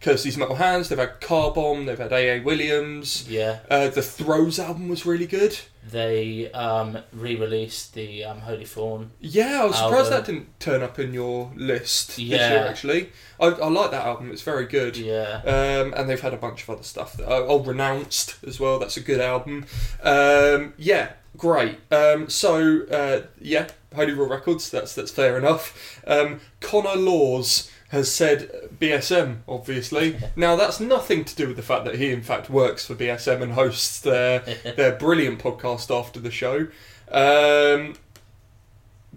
Curse 0.01 0.23
These 0.25 0.37
Metal 0.37 0.57
Hands, 0.57 0.89
they've 0.89 0.99
had 0.99 1.21
Car 1.21 1.53
Bomb, 1.53 1.87
they've 1.87 1.99
had 1.99 2.13
AA 2.13 2.43
Williams. 2.45 3.29
Yeah, 3.29 3.59
Uh, 3.71 3.89
the 3.89 4.03
Throws 4.03 4.59
album 4.59 4.89
was 4.89 5.05
really 5.07 5.27
good. 5.27 5.59
they 5.91 6.51
um, 6.53 6.99
re-released 7.13 7.95
the 7.95 8.25
um, 8.25 8.41
Holy 8.41 8.65
Fawn. 8.65 9.11
Yeah, 9.21 9.63
I 9.63 9.65
was 9.67 9.77
surprised 9.77 10.11
that 10.11 10.25
didn't 10.27 10.59
turn 10.61 10.83
up 10.83 10.99
in 10.99 11.15
your 11.15 11.53
list 11.57 12.09
this 12.17 12.19
Yeah. 12.19 12.51
year. 12.51 12.67
Actually, 12.67 13.11
I, 13.41 13.47
I 13.47 13.69
like 13.69 13.91
that 13.93 14.05
album. 14.05 14.31
It's 14.33 14.43
very 14.43 14.67
good. 14.67 14.97
Yeah, 14.97 15.41
Um, 15.45 15.95
and 15.97 16.09
they've 16.11 16.21
had 16.21 16.35
a 16.35 16.39
bunch 16.39 16.63
of 16.65 16.71
other 16.71 16.83
stuff. 16.83 17.17
That, 17.17 17.27
oh, 17.29 17.47
oh, 17.49 17.59
Renounced 17.61 18.37
as 18.47 18.59
well. 18.61 18.79
That's 18.79 18.97
a 18.97 19.01
good 19.01 19.21
album. 19.21 19.67
Um, 20.03 20.75
yeah, 20.77 21.13
great. 21.37 21.79
Um, 21.93 22.29
so 22.29 22.85
uh, 22.87 23.27
yeah, 23.41 23.69
Holy 23.95 24.13
Roar 24.13 24.29
Records. 24.29 24.69
That's 24.71 24.95
that's 24.95 25.11
fair 25.13 25.39
enough. 25.39 26.01
Um, 26.07 26.41
Connor 26.61 26.97
Laws 26.97 27.71
has 27.91 28.13
said 28.13 28.51
BSM. 28.81 29.39
Obviously, 29.49 30.17
now 30.37 30.57
that's 30.57 30.81
nothing 30.81 31.25
to 31.25 31.35
do 31.37 31.47
with 31.49 31.57
the 31.57 31.63
fact 31.63 31.85
that 31.85 31.97
he 31.97 32.11
in 32.11 32.23
fact 32.23 32.51
works 32.51 32.87
for 32.87 32.95
BSM 32.95 33.43
and 33.43 33.53
hosts 33.53 34.01
their 34.01 34.41
their 34.77 34.93
brilliant 34.97 35.39
podcast 35.41 35.97
after 35.97 36.19
the 36.21 36.31
show. 36.31 36.67
Um, 37.11 37.95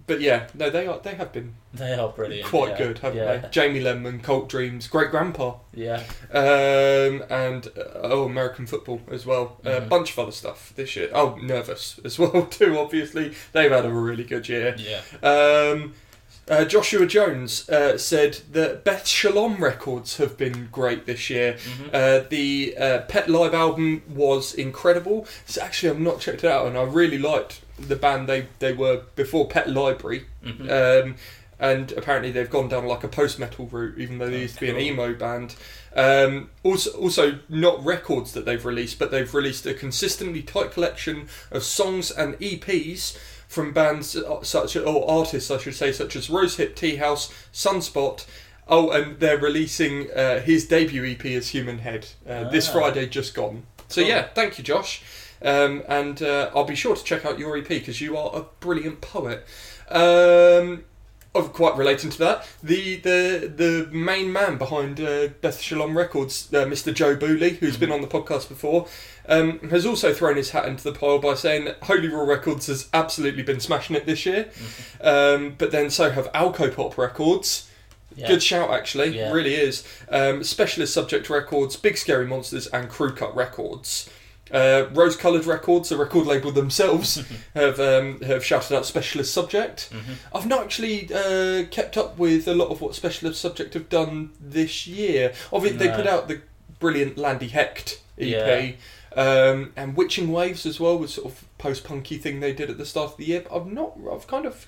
but 0.08 0.22
yeah, 0.22 0.48
no, 0.56 0.70
they 0.70 0.88
are 0.88 1.00
they 1.00 1.14
have 1.16 1.32
been 1.32 1.54
they 1.74 1.94
are 1.94 2.10
brilliant. 2.10 2.48
quite 2.48 2.72
yeah. 2.72 2.78
good, 2.80 3.00
haven't 3.00 3.18
yeah. 3.20 3.38
they? 3.38 3.50
Jamie 3.50 3.80
Lenman, 3.82 4.24
Cult 4.24 4.50
Dreams, 4.50 4.88
Great 4.88 5.12
Grandpa 5.12 5.58
Yeah, 5.74 6.02
um, 6.32 7.24
and 7.30 7.68
uh, 7.78 7.84
oh, 8.02 8.24
American 8.26 8.66
football 8.66 9.02
as 9.12 9.26
well. 9.28 9.60
A 9.64 9.82
Mhm. 9.82 9.90
bunch 9.90 10.12
of 10.14 10.20
other 10.20 10.32
stuff 10.32 10.74
this 10.76 10.96
year. 10.96 11.10
Oh, 11.14 11.38
Nervus 11.41 12.00
as 12.06 12.18
well 12.18 12.46
too. 12.48 12.78
Obviously, 12.80 13.34
they've 13.52 13.72
had 13.72 13.86
a 13.86 13.91
really 13.94 14.24
good 14.24 14.50
year. 14.50 14.76
yeah. 14.80 15.02
Um, 15.22 15.94
uh, 16.49 16.65
Joshua 16.65 17.05
Jones 17.05 17.69
uh, 17.69 17.97
said 17.97 18.39
that 18.51 18.84
Beth 18.84 19.05
Shalom 19.07 19.63
records 19.63 20.17
have 20.17 20.38
been 20.38 20.67
great 20.71 21.05
this 21.05 21.30
year. 21.30 21.53
Mhm. 21.53 21.89
Uh, 21.93 22.27
the 22.30 22.76
uh, 22.77 22.99
Pet 23.01 23.30
Live 23.30 23.53
album 23.53 24.01
was 24.09 24.53
incredible. 24.53 25.27
So 25.45 25.61
actually, 25.61 25.89
I've 25.91 25.99
not 25.99 26.19
checked 26.19 26.43
it 26.43 26.49
out, 26.49 26.65
and 26.67 26.77
I 26.77 26.84
really 26.84 27.17
liked 27.19 27.61
the 27.77 27.95
band 27.95 28.27
they 28.27 28.47
they 28.59 28.73
were 28.73 29.03
before 29.15 29.47
Pet 29.47 29.69
Library. 29.69 30.26
Mhm. 30.45 30.69
Um, 31.05 31.15
and 31.61 31.91
apparently 31.91 32.31
they've 32.31 32.49
gone 32.49 32.69
down 32.69 32.85
like 32.85 33.03
a 33.03 33.09
post 33.09 33.38
metal 33.38 33.67
route, 33.67 33.95
even 33.97 34.17
though 34.17 34.30
they 34.30 34.38
Oh, 34.38 34.41
used 34.41 34.55
to 34.55 34.61
be 34.61 34.69
an 34.69 34.80
emo 34.80 35.13
band. 35.13 35.55
Um, 35.93 36.51
also, 36.63 36.91
also 36.91 37.39
not 37.49 37.84
records 37.84 38.31
that 38.31 38.45
they've 38.45 38.63
released, 38.63 38.97
but 38.97 39.11
they've 39.11 39.34
released 39.34 39.65
a 39.65 39.73
consistently 39.73 40.41
tight 40.41 40.71
collection 40.71 41.27
of 41.51 41.63
songs 41.63 42.11
and 42.11 42.35
EPs 42.39 43.17
from 43.49 43.73
bands 43.73 44.15
uh, 44.15 44.41
such 44.43 44.77
or 44.77 45.09
artists, 45.11 45.51
I 45.51 45.57
should 45.57 45.76
say, 45.76 45.91
such 45.91 46.15
as 46.15 46.30
Rosehip 46.30 46.76
Teahouse, 46.76 47.30
Sunspot. 47.51 48.26
Oh, 48.69 48.91
and 48.91 49.19
they're 49.19 49.39
releasing 49.39 50.09
uh, 50.11 50.39
his 50.41 50.67
debut 50.67 51.03
EP 51.03 51.26
as 51.26 51.49
Human 51.49 51.80
Head 51.80 52.07
uh, 52.30 52.49
this 52.51 52.69
Ah. 52.69 52.73
Friday, 52.73 53.07
just 53.07 53.34
gone. 53.34 53.63
So 53.88 54.01
Cool. 54.01 54.09
yeah, 54.09 54.27
thank 54.35 54.59
you, 54.59 54.63
Josh. 54.63 55.01
Um, 55.41 55.81
and 55.88 56.21
uh, 56.21 56.51
I'll 56.53 56.65
be 56.65 56.76
sure 56.76 56.95
to 56.95 57.03
check 57.03 57.26
out 57.26 57.39
your 57.39 57.57
EP 57.57 57.67
because 57.67 57.99
you 57.99 58.15
are 58.15 58.30
a 58.35 58.43
brilliant 58.59 59.01
poet. 59.01 59.43
Um, 59.89 60.84
of 61.35 61.53
quite 61.53 61.77
relating 61.77 62.10
to 62.10 62.18
that, 62.18 62.47
the 62.64 62.97
the 62.97 63.53
the 63.56 63.88
main 63.91 64.34
man 64.34 64.57
behind 64.57 64.99
uh, 64.99 65.27
Beth 65.41 65.61
Shalom 65.61 65.97
Records, 65.97 66.51
uh, 66.53 66.65
Mr. 66.65 66.93
Joe 66.93 67.15
Booley, 67.15 67.57
who's 67.57 67.77
been 67.77 67.91
on 67.91 68.01
the 68.01 68.07
podcast 68.07 68.49
before, 68.49 68.88
um, 69.27 69.60
has 69.69 69.85
also 69.85 70.14
thrown 70.14 70.38
his 70.38 70.51
hat 70.51 70.65
into 70.65 70.84
the 70.84 70.91
pile 70.91 71.19
by 71.19 71.35
saying 71.35 71.65
that 71.65 71.84
Holy 71.84 72.07
Roar 72.07 72.26
Records 72.26 72.68
has 72.68 72.89
absolutely 72.93 73.43
been 73.43 73.60
smashing 73.60 73.95
it 73.95 74.06
this 74.06 74.26
year. 74.26 74.49
Um, 75.01 75.56
but 75.57 75.72
then 75.72 75.89
so 75.89 76.10
have 76.10 76.31
Alcopop 76.34 76.97
Records. 76.97 77.70
Yeah. 78.15 78.28
Good 78.28 78.41
shout, 78.44 78.71
actually. 78.71 79.15
Yeah. 79.15 79.31
Really 79.31 79.54
is. 79.54 79.87
Um, 80.10 80.44
Specialist 80.44 80.94
Subject 80.94 81.29
Records, 81.29 81.76
Big 81.76 81.95
Scary 81.95 82.26
Monsters, 82.26 82.65
and 82.68 82.89
Crew 82.89 83.13
Cut 83.13 83.36
Records. 83.36 84.10
Uh, 84.52 84.86
Rose 84.94 85.15
Coloured 85.15 85.45
Records, 85.45 85.91
a 85.91 85.97
record 85.97 86.26
label 86.26 86.52
themselves, 86.52 87.23
have 87.53 87.79
um, 87.79 88.19
have 88.21 88.44
shouted 88.44 88.76
out 88.76 88.86
Specialist 88.86 89.34
Subject. 89.34 89.89
Mhm. 89.91 90.15
I've 90.34 90.47
not 90.47 90.63
actually 90.63 91.10
uh, 91.13 91.65
kept 91.69 91.97
up 91.97 92.18
with 92.18 92.47
a 92.47 92.53
lot 92.53 92.69
of 92.69 92.81
what 92.81 92.95
Specialist 92.95 93.39
Subject 93.41 93.73
have 93.76 93.89
done 93.89 94.31
this 94.39 94.87
year. 94.87 95.34
Obviously, 95.53 95.78
they 95.79 95.87
put 95.95 96.07
out 96.07 96.28
the 96.28 96.41
brilliant 96.79 97.18
Lande 97.18 97.41
Hekt 97.52 97.99
EP. 98.18 98.76
Um, 99.15 99.73
and 99.76 99.97
Witching 99.97 100.31
Waves 100.31 100.65
as 100.65 100.79
well 100.79 100.97
was 100.97 101.13
sort 101.15 101.28
of 101.31 101.44
post 101.57 101.84
punky 101.84 102.18
thing 102.18 102.39
they 102.39 102.53
did 102.53 102.69
at 102.69 102.78
the 102.78 102.86
start 102.86 103.11
of 103.11 103.18
the 103.18 103.26
year. 103.26 103.41
But 103.47 103.55
I've 103.55 103.68
not, 103.68 103.97
I've 104.11 104.28
kind 104.28 104.45
of 104.45 104.65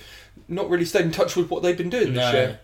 not 0.48 0.70
really 0.70 0.86
stayed 0.86 1.06
in 1.06 1.12
touch 1.12 1.36
with 1.36 1.50
what 1.50 1.62
they've 1.64 1.78
been 1.78 1.90
doing 1.92 2.14
this 2.14 2.34
year. 2.34 2.60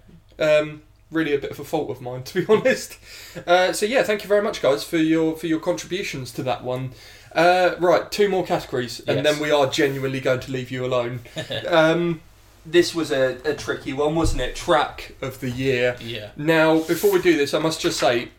Um, 0.62 0.82
really 1.12 1.34
a 1.34 1.40
bit 1.40 1.52
of 1.52 1.60
a 1.60 1.64
fault 1.64 1.90
of 1.90 2.02
mine, 2.02 2.24
to 2.30 2.42
be 2.42 2.54
honest. 2.54 2.98
Uh, 3.46 3.72
so 3.74 3.86
yeah, 3.86 4.04
thank 4.04 4.24
you 4.24 4.28
very 4.28 4.42
much, 4.42 4.62
guys, 4.62 4.84
for 4.84 4.98
your 4.98 5.36
for 5.38 5.48
your 5.48 5.60
contributions 5.60 6.32
to 6.34 6.44
that 6.44 6.64
one. 6.64 6.92
Uh, 7.36 7.76
right, 7.80 8.10
two 8.12 8.30
more 8.30 8.46
categories, 8.46 9.00
and 9.08 9.18
Yes. 9.18 9.24
then 9.26 9.42
we 9.42 9.52
are 9.52 9.68
genuinely 9.68 10.20
going 10.20 10.40
to 10.40 10.52
leave 10.52 10.72
you 10.72 10.86
alone. 10.86 11.20
um, 11.68 12.22
this 12.66 12.96
was 12.96 13.12
a, 13.12 13.38
a 13.46 13.54
tricky 13.54 13.94
one, 13.94 14.16
wasn't 14.16 14.42
it? 14.42 14.56
Track 14.56 15.14
of 15.22 15.40
the 15.40 15.50
year. 15.52 15.96
Yeah. 16.02 16.32
Now, 16.36 16.80
before 16.80 17.12
we 17.14 17.22
do 17.22 17.38
this, 17.38 17.54
I 17.54 17.60
must 17.60 17.80
just 17.80 18.00
say, 18.00 18.30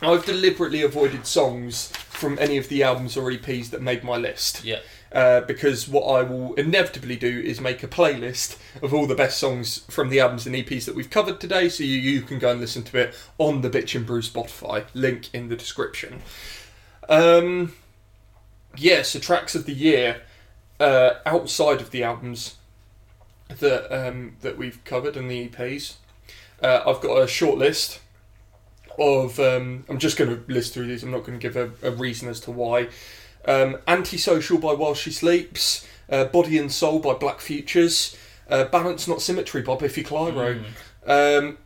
I've 0.00 0.24
deliberately 0.24 0.82
avoided 0.82 1.26
songs 1.26 1.88
from 1.88 2.36
any 2.40 2.56
of 2.58 2.68
the 2.68 2.82
albums 2.82 3.16
or 3.16 3.30
EPs 3.30 3.70
that 3.70 3.80
made 3.80 4.02
my 4.02 4.16
list. 4.16 4.64
Yeah. 4.64 4.80
Uh, 5.12 5.42
because 5.42 5.86
what 5.86 6.04
I 6.04 6.22
will 6.22 6.54
inevitably 6.54 7.16
do 7.16 7.40
is 7.40 7.60
make 7.60 7.82
a 7.82 7.88
playlist 7.88 8.56
of 8.82 8.94
all 8.94 9.06
the 9.06 9.14
best 9.14 9.38
songs 9.38 9.80
from 9.90 10.08
the 10.08 10.20
albums 10.20 10.46
and 10.46 10.56
EPs 10.56 10.86
that 10.86 10.94
we've 10.94 11.10
covered 11.10 11.38
today, 11.38 11.68
so 11.68 11.84
you, 11.84 11.98
you 11.98 12.22
can 12.22 12.38
go 12.38 12.50
and 12.50 12.60
listen 12.60 12.82
to 12.84 12.96
it 12.96 13.14
on 13.36 13.60
the 13.60 13.68
Bitch 13.68 13.94
and 13.94 14.06
Brew 14.06 14.22
Spotify. 14.22 14.86
Link 14.94 15.28
in 15.34 15.50
the 15.50 15.56
description. 15.56 16.22
Um, 17.10 17.74
yeah, 18.76 19.02
so 19.02 19.18
tracks 19.18 19.54
of 19.54 19.66
the 19.66 19.74
year 19.74 20.22
uh, 20.80 21.14
outside 21.26 21.82
of 21.82 21.90
the 21.90 22.02
albums 22.02 22.56
that 23.48 23.94
um, 23.94 24.36
that 24.40 24.56
we've 24.56 24.82
covered 24.84 25.16
and 25.16 25.30
the 25.30 25.48
EPs. 25.48 25.96
Uh, 26.62 26.82
I've 26.86 27.00
got 27.00 27.16
a 27.16 27.26
short 27.26 27.58
list 27.58 28.00
of. 28.98 29.38
Um, 29.38 29.84
I'm 29.88 29.98
just 29.98 30.16
going 30.16 30.30
to 30.30 30.52
list 30.52 30.74
through 30.74 30.86
these. 30.86 31.02
I'm 31.02 31.10
not 31.10 31.24
going 31.24 31.38
to 31.38 31.48
give 31.48 31.56
a, 31.56 31.70
a 31.86 31.90
reason 31.90 32.28
as 32.28 32.40
to 32.40 32.50
why. 32.50 32.88
Um, 33.46 33.78
Antisocial 33.88 34.58
by 34.58 34.72
While 34.72 34.94
She 34.94 35.10
Sleeps. 35.10 35.86
Uh, 36.08 36.24
Body 36.26 36.58
and 36.58 36.70
Soul 36.70 36.98
by 37.00 37.14
Black 37.14 37.40
Futures. 37.40 38.16
Uh, 38.48 38.64
Balance 38.64 39.08
Not 39.08 39.22
Symmetry 39.22 39.62
by 39.62 39.76
Biffy 39.76 40.02
Clyro. 40.04 40.62
Mm. 41.06 41.38
Um, 41.44 41.58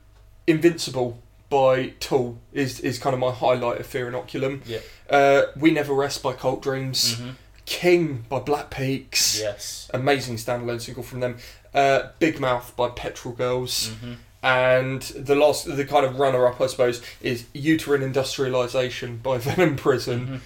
Invincible 0.47 1.21
by 1.49 1.89
Tool 2.01 2.39
is, 2.53 2.81
is 2.81 2.99
kind 2.99 3.15
of 3.15 3.21
my 3.21 3.31
highlight 3.33 3.81
of 3.81 3.87
Fear 3.87 4.11
Inoculum. 4.13 4.61
Yeah. 4.67 4.79
Uh, 5.11 5.43
we 5.57 5.71
Never 5.71 5.95
Rest 5.95 6.23
by 6.23 6.33
Cult 6.33 6.63
Dreams. 6.63 7.17
Mhm. 7.17 7.35
King 7.65 8.25
by 8.29 8.39
Black 8.39 8.71
Peaks. 8.71 9.41
Yes. 9.41 9.91
Amazing 9.93 10.37
standalone 10.37 10.81
single 10.81 11.03
from 11.03 11.21
them. 11.21 11.39
Uh, 11.75 12.11
Big 12.21 12.39
Mouth 12.39 12.75
by 12.77 12.89
Petrol 12.91 13.35
Girls. 13.35 13.89
hmm 14.01 14.15
And 14.43 15.03
the 15.03 15.35
last, 15.35 15.65
the 15.77 15.85
kind 15.85 16.07
of 16.07 16.19
runner 16.21 16.47
up, 16.47 16.61
I 16.61 16.69
suppose, 16.69 17.03
is 17.21 17.47
Uterine 17.53 18.03
Industrialization 18.03 19.17
by 19.19 19.39
Venom 19.47 19.75
Prison. 19.77 20.27
Mhm. 20.27 20.41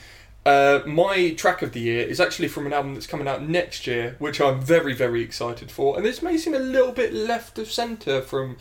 Uh, 0.46 0.80
my 0.86 1.34
track 1.34 1.60
of 1.62 1.72
the 1.72 1.80
year 1.80 2.06
is 2.06 2.18
actually 2.20 2.48
from 2.48 2.66
an 2.66 2.72
album 2.72 2.94
that's 2.94 3.06
coming 3.06 3.28
out 3.28 3.42
next 3.42 3.86
year, 3.86 4.16
which 4.18 4.40
I'm 4.40 4.60
very, 4.60 4.94
very 4.94 5.22
excited 5.22 5.70
for. 5.70 5.96
And 5.96 6.04
this 6.04 6.22
may 6.22 6.38
seem 6.38 6.54
a 6.54 6.58
little 6.58 6.92
bit 6.92 7.12
left 7.12 7.58
of 7.58 7.70
centre 7.70 8.22
from, 8.22 8.56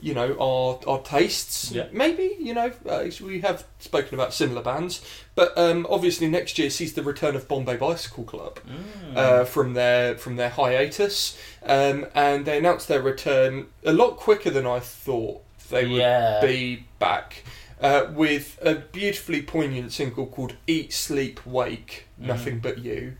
you 0.00 0.14
know, 0.14 0.34
our 0.40 0.80
our 0.90 1.02
tastes. 1.02 1.72
Yeah. 1.72 1.88
Maybe, 1.92 2.36
you 2.40 2.54
know, 2.54 2.72
uh, 2.88 3.04
we 3.22 3.40
have 3.40 3.64
spoken 3.80 4.14
about 4.14 4.32
similar 4.32 4.62
bands. 4.62 5.04
But 5.34 5.56
um, 5.58 5.86
obviously, 5.90 6.26
next 6.26 6.58
year 6.58 6.70
sees 6.70 6.94
the 6.94 7.02
return 7.02 7.36
of 7.36 7.46
Bombay 7.46 7.76
Bicycle 7.76 8.24
Club 8.24 8.58
Mm. 8.66 9.16
uh, 9.16 9.44
from 9.44 9.74
their 9.74 10.16
from 10.16 10.36
their 10.36 10.50
hiatus, 10.50 11.38
um, 11.64 12.06
and 12.14 12.46
they 12.46 12.56
announced 12.58 12.88
their 12.88 13.02
return 13.02 13.66
a 13.84 13.92
lot 13.92 14.16
quicker 14.16 14.50
than 14.50 14.66
I 14.66 14.80
thought 14.80 15.42
they 15.70 15.86
would 15.86 16.00
yeah. 16.00 16.40
be 16.40 16.84
back. 16.98 17.44
Uh, 17.80 18.10
with 18.12 18.58
a 18.60 18.74
beautifully 18.74 19.40
poignant 19.40 19.90
single 19.90 20.26
called 20.26 20.54
"Eat, 20.66 20.92
Sleep, 20.92 21.44
Wake. 21.46 22.06
Nothing 22.18 22.58
But 22.58 22.78
You." 22.78 23.16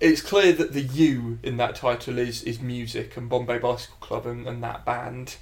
It's 0.00 0.22
clear 0.22 0.52
that 0.54 0.72
the 0.72 0.80
"you" 0.80 1.38
in 1.42 1.58
that 1.58 1.74
title 1.74 2.18
is 2.18 2.42
is 2.42 2.60
music 2.60 3.16
and 3.18 3.28
Bombay 3.28 3.58
Bicycle 3.58 3.98
Club 4.00 4.26
and, 4.26 4.46
and 4.46 4.62
that 4.62 4.86
band, 4.86 5.36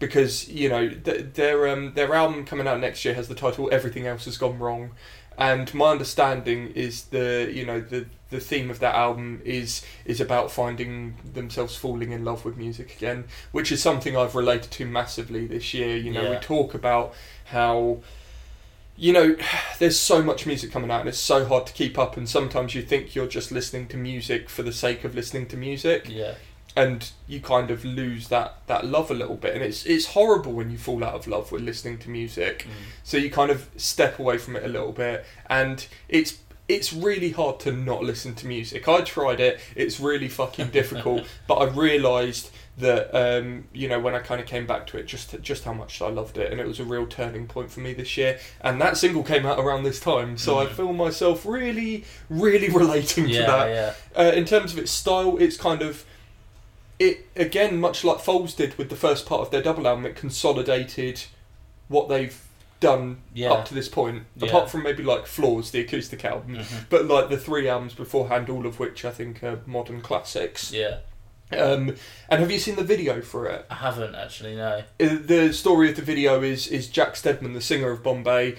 because 0.00 0.48
you 0.48 0.68
know 0.68 0.88
th- 0.88 1.34
their 1.34 1.68
um, 1.68 1.92
their 1.94 2.12
album 2.12 2.44
coming 2.44 2.66
out 2.66 2.80
next 2.80 3.04
year 3.04 3.14
has 3.14 3.28
the 3.28 3.36
title 3.36 3.68
"Everything 3.70 4.06
Else 4.06 4.24
Has 4.24 4.36
Gone 4.36 4.58
Wrong," 4.58 4.90
and 5.38 5.72
my 5.72 5.90
understanding 5.90 6.72
is 6.72 7.04
the 7.04 7.48
you 7.52 7.64
know 7.64 7.80
the 7.80 8.06
the 8.30 8.40
theme 8.40 8.70
of 8.70 8.80
that 8.80 8.94
album 8.94 9.40
is 9.44 9.82
is 10.04 10.20
about 10.20 10.50
finding 10.50 11.16
themselves 11.32 11.76
falling 11.76 12.10
in 12.12 12.24
love 12.24 12.44
with 12.44 12.56
music 12.56 12.96
again, 12.96 13.24
which 13.52 13.70
is 13.70 13.80
something 13.82 14.16
I've 14.16 14.34
related 14.34 14.70
to 14.72 14.86
massively 14.86 15.46
this 15.46 15.72
year. 15.74 15.96
You 15.96 16.10
know, 16.12 16.22
we 16.30 16.36
talk 16.38 16.74
about 16.74 17.14
how 17.46 17.98
you 18.96 19.12
know 19.12 19.36
there's 19.78 19.98
so 19.98 20.22
much 20.22 20.46
music 20.46 20.72
coming 20.72 20.90
out 20.90 21.00
and 21.00 21.08
it's 21.08 21.18
so 21.18 21.44
hard 21.44 21.66
to 21.66 21.72
keep 21.72 21.98
up 21.98 22.16
and 22.16 22.28
sometimes 22.28 22.74
you 22.74 22.82
think 22.82 23.14
you're 23.14 23.26
just 23.26 23.52
listening 23.52 23.86
to 23.88 23.96
music 23.96 24.48
for 24.48 24.62
the 24.62 24.72
sake 24.72 25.04
of 25.04 25.14
listening 25.14 25.46
to 25.46 25.56
music 25.56 26.06
Yeah. 26.08 26.32
and 26.74 27.10
you 27.28 27.40
kind 27.40 27.70
of 27.70 27.84
lose 27.84 28.28
that 28.28 28.56
that 28.68 28.86
love 28.86 29.10
a 29.10 29.14
little 29.14 29.36
bit, 29.36 29.54
and 29.54 29.62
it's 29.62 29.84
it's 29.86 30.06
horrible 30.06 30.52
when 30.52 30.70
you 30.70 30.78
fall 30.78 31.04
out 31.04 31.14
of 31.14 31.26
love 31.26 31.52
with 31.52 31.62
listening 31.62 31.98
to 31.98 32.10
music. 32.10 32.66
Mm. 32.66 32.70
So 33.04 33.16
you 33.18 33.30
kind 33.30 33.50
of 33.50 33.68
step 33.76 34.18
away 34.18 34.38
from 34.38 34.56
it 34.56 34.64
a 34.64 34.68
little 34.68 34.92
bit, 34.92 35.24
and 35.48 35.86
it's 36.08 36.38
it's 36.68 36.92
really 36.92 37.30
hard 37.30 37.60
to 37.60 37.72
not 37.72 38.02
listen 38.02 38.34
to 38.36 38.46
music. 38.46 38.88
I 38.88 39.00
tried 39.02 39.40
it; 39.40 39.60
it's 39.74 40.00
really 40.00 40.28
fucking 40.28 40.68
difficult. 40.68 41.26
but 41.46 41.54
I 41.56 41.64
realised 41.66 42.50
that 42.78 43.08
um, 43.16 43.64
you 43.72 43.88
know 43.88 43.98
when 43.98 44.14
I 44.14 44.18
kind 44.18 44.38
of 44.40 44.46
came 44.46 44.66
back 44.66 44.86
to 44.88 44.98
it, 44.98 45.06
just 45.06 45.40
just 45.42 45.64
how 45.64 45.72
much 45.72 46.02
I 46.02 46.08
loved 46.08 46.36
it, 46.38 46.50
and 46.52 46.60
it 46.60 46.66
was 46.66 46.78
a 46.80 46.84
real 46.84 47.06
turning 47.06 47.46
point 47.46 47.70
for 47.70 47.80
me 47.80 47.94
this 47.94 48.16
year. 48.16 48.38
And 48.60 48.80
that 48.80 48.96
single 48.96 49.22
came 49.22 49.46
out 49.46 49.58
around 49.58 49.84
this 49.84 50.00
time, 50.00 50.36
so 50.36 50.58
I 50.58 50.66
Mhm. 50.66 50.72
feel 50.72 50.92
myself 50.92 51.46
really, 51.46 52.04
really 52.28 52.68
relating 52.82 53.28
to 53.28 53.38
that. 53.38 53.68
yeah. 53.68 53.94
Uh, 54.18 54.32
in 54.32 54.44
terms 54.44 54.72
of 54.72 54.78
its 54.78 54.90
style, 54.90 55.36
it's 55.38 55.56
kind 55.56 55.82
of 55.82 56.04
it 56.98 57.26
again, 57.36 57.78
much 57.78 58.04
like 58.04 58.20
Foals 58.20 58.54
did 58.54 58.76
with 58.78 58.88
the 58.90 58.96
first 58.96 59.26
part 59.26 59.42
of 59.42 59.50
their 59.50 59.62
double 59.62 59.86
album. 59.86 60.06
It 60.06 60.16
consolidated 60.16 61.24
what 61.88 62.08
they've 62.08 62.42
done 62.80 63.18
Yeah. 63.34 63.52
up 63.52 63.64
to 63.66 63.74
this 63.74 63.88
point, 63.88 64.24
Yeah. 64.36 64.48
apart 64.48 64.70
from 64.70 64.82
maybe 64.82 65.02
like 65.02 65.26
Flaws, 65.26 65.70
the 65.70 65.80
acoustic 65.80 66.24
album, 66.24 66.56
Mhm. 66.56 66.84
but 66.90 67.06
like 67.06 67.28
the 67.30 67.38
three 67.38 67.68
albums 67.68 67.94
beforehand, 67.94 68.50
all 68.50 68.66
of 68.66 68.78
which 68.78 69.04
I 69.04 69.10
think 69.10 69.42
are 69.42 69.60
modern 69.66 70.00
classics. 70.02 70.72
Yeah. 70.72 70.98
Um, 71.52 71.94
and 72.28 72.40
have 72.40 72.50
you 72.50 72.58
seen 72.58 72.74
the 72.74 72.82
video 72.82 73.20
for 73.22 73.46
it? 73.46 73.64
I 73.70 73.74
haven't 73.76 74.16
actually, 74.16 74.56
no. 74.56 74.82
Uh, 75.00 75.16
The 75.24 75.52
story 75.52 75.90
of 75.90 75.96
the 75.96 76.02
video 76.02 76.42
is 76.42 76.66
is 76.66 76.88
Jack 76.88 77.14
Steadman, 77.14 77.52
the 77.52 77.60
singer 77.60 77.90
of 77.92 78.02
Bombay, 78.02 78.56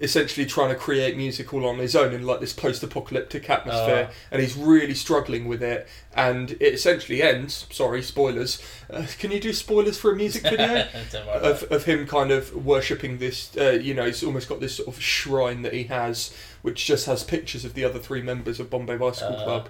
essentially 0.00 0.46
trying 0.46 0.68
to 0.68 0.76
create 0.76 1.16
music 1.16 1.52
all 1.52 1.66
on 1.66 1.78
his 1.78 1.96
own 1.96 2.12
in 2.14 2.24
like 2.24 2.38
this 2.40 2.52
post-apocalyptic 2.52 3.50
atmosphere, 3.50 4.08
Oh. 4.10 4.14
and 4.30 4.40
he's 4.40 4.56
really 4.56 4.94
struggling 4.94 5.48
with 5.48 5.62
it. 5.62 5.88
And 6.14 6.52
it 6.52 6.74
essentially 6.74 7.22
ends. 7.22 7.66
Sorry, 7.70 8.02
spoilers. 8.02 8.62
Uh, 8.88 9.06
can 9.18 9.30
you 9.32 9.40
do 9.40 9.52
spoilers 9.52 9.98
for 9.98 10.12
a 10.12 10.16
music 10.16 10.42
video? 10.44 10.86
Don't 11.10 11.26
worry 11.26 11.38
about 11.38 11.42
of, 11.42 11.62
of 11.72 11.84
him 11.84 12.06
kind 12.06 12.30
of 12.30 12.64
worshipping 12.64 13.18
this, 13.18 13.56
uh, 13.56 13.70
you 13.70 13.94
know, 13.94 14.04
he's 14.06 14.22
almost 14.22 14.48
got 14.48 14.60
this 14.60 14.76
sort 14.76 14.88
of 14.88 15.00
shrine 15.02 15.62
that 15.62 15.72
he 15.72 15.84
has, 15.84 16.34
which 16.62 16.84
just 16.86 17.06
has 17.06 17.24
pictures 17.24 17.64
of 17.64 17.74
the 17.74 17.84
other 17.84 17.98
three 17.98 18.22
members 18.22 18.60
of 18.60 18.70
Bombay 18.70 18.96
Bicycle 18.96 19.36
Uh. 19.36 19.44
Club. 19.44 19.68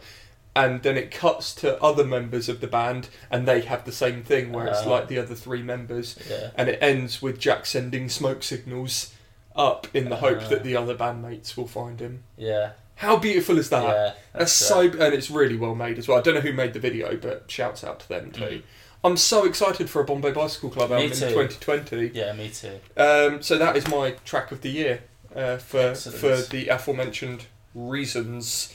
And 0.57 0.83
then 0.83 0.97
it 0.97 1.11
cuts 1.13 1.55
to 1.57 1.81
other 1.83 2.05
members 2.05 2.49
of 2.49 2.61
the 2.61 2.67
band, 2.67 3.09
and 3.31 3.47
they 3.47 3.61
have 3.61 3.85
the 3.85 3.93
same 3.93 4.25
thing, 4.25 4.51
where 4.53 4.67
it's 4.67 4.81
Uh. 4.85 4.91
like 4.91 5.07
the 5.09 5.19
other 5.19 5.35
three 5.37 5.63
members. 5.63 6.17
Yeah. 6.29 6.51
And 6.57 6.69
it 6.69 6.79
ends 6.83 7.23
with 7.23 7.39
Jack 7.39 7.65
sending 7.65 8.09
smoke 8.09 8.43
signals 8.43 9.13
up 9.59 9.87
in 9.93 10.09
the 10.09 10.17
hope 10.17 10.43
Uh. 10.43 10.49
that 10.49 10.63
the 10.65 10.77
other 10.77 10.95
bandmates 10.95 11.57
will 11.57 11.67
find 11.69 12.01
him. 12.01 12.23
Yeah. 12.39 12.71
How 12.95 13.17
beautiful 13.17 13.59
is 13.59 13.69
that? 13.71 13.83
yeah. 13.85 14.13
That's 14.33 14.61
uh, 14.63 14.65
so, 14.67 14.81
and 14.83 15.15
it's 15.15 15.31
really 15.31 15.57
well 15.57 15.75
made 15.75 15.99
as 15.99 16.09
well. 16.09 16.19
I 16.19 16.21
don't 16.23 16.35
know 16.35 16.41
who 16.41 16.53
made 16.53 16.73
the 16.73 16.81
video, 16.81 17.17
but 17.17 17.45
shouts 17.51 17.85
out 17.85 18.01
to 18.01 18.09
them 18.09 18.31
too. 18.33 18.41
Mhm. 18.43 18.63
I'm 19.05 19.17
so 19.17 19.45
excited 19.45 19.89
for 19.89 20.01
a 20.01 20.05
Bombay 20.05 20.33
Bicycle 20.33 20.71
Club 20.71 20.91
album 20.91 21.07
in 21.07 21.17
2020. 21.17 22.11
Yeah, 22.15 22.33
me 22.33 22.49
too. 22.51 22.81
Um, 22.97 23.41
so 23.43 23.57
that 23.57 23.77
is 23.77 23.87
my 23.87 24.13
track 24.25 24.51
of 24.51 24.63
the 24.63 24.71
year 24.71 25.03
uh, 25.37 25.59
for 25.59 25.79
Excellent. 25.91 26.19
for 26.19 26.37
the 26.51 26.67
aforementioned 26.69 27.47
reasons. 27.77 28.75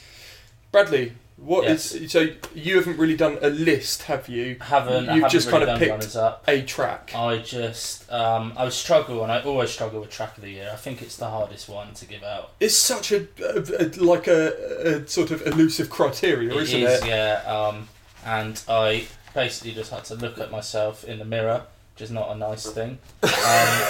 Bradley, 0.72 1.12
what 1.44 1.66
is 1.66 1.94
Yes. 1.94 2.12
so 2.12 2.28
you 2.54 2.76
haven't 2.76 2.96
really 2.98 3.16
done 3.16 3.38
a 3.42 3.50
list, 3.50 4.02
have 4.04 4.28
you? 4.28 4.56
Haven't. 4.60 5.04
You've 5.04 5.14
haven't 5.14 5.30
just 5.30 5.46
really 5.50 5.66
kind 5.66 5.70
of 5.92 6.00
picked- 6.00 6.16
up. 6.16 6.44
A 6.48 6.62
track. 6.62 7.12
I 7.14 7.38
just 7.38 8.10
um, 8.10 8.52
I 8.56 8.68
struggle, 8.70 9.22
and 9.22 9.30
I 9.30 9.40
always 9.42 9.70
struggle 9.70 10.00
with 10.00 10.10
track 10.10 10.36
of 10.36 10.42
the 10.42 10.50
year. 10.50 10.70
I 10.72 10.76
think 10.76 11.02
it's 11.02 11.16
the 11.16 11.28
hardest 11.28 11.68
one 11.68 11.92
to 11.94 12.06
give 12.06 12.22
out. 12.24 12.52
It's 12.60 12.76
such 12.76 13.12
a, 13.12 13.26
a, 13.42 13.84
a 13.84 13.86
like 14.02 14.26
a, 14.26 15.02
a 15.02 15.06
sort 15.08 15.30
of 15.30 15.46
elusive 15.46 15.90
criteria, 15.90 16.50
It 16.50 16.56
isn't 16.62 16.80
is, 16.82 17.02
it? 17.02 17.08
yeah. 17.08 17.42
Um, 17.46 17.88
and 18.24 18.60
I 18.68 19.06
basically 19.34 19.72
just 19.72 19.90
had 19.90 20.04
to 20.06 20.14
look 20.14 20.38
at 20.38 20.50
myself 20.50 21.04
in 21.04 21.18
the 21.18 21.24
mirror, 21.24 21.62
which 21.94 22.02
is 22.02 22.10
not 22.10 22.30
a 22.30 22.34
nice 22.38 22.66
thing, 22.66 22.98
um, 23.22 23.82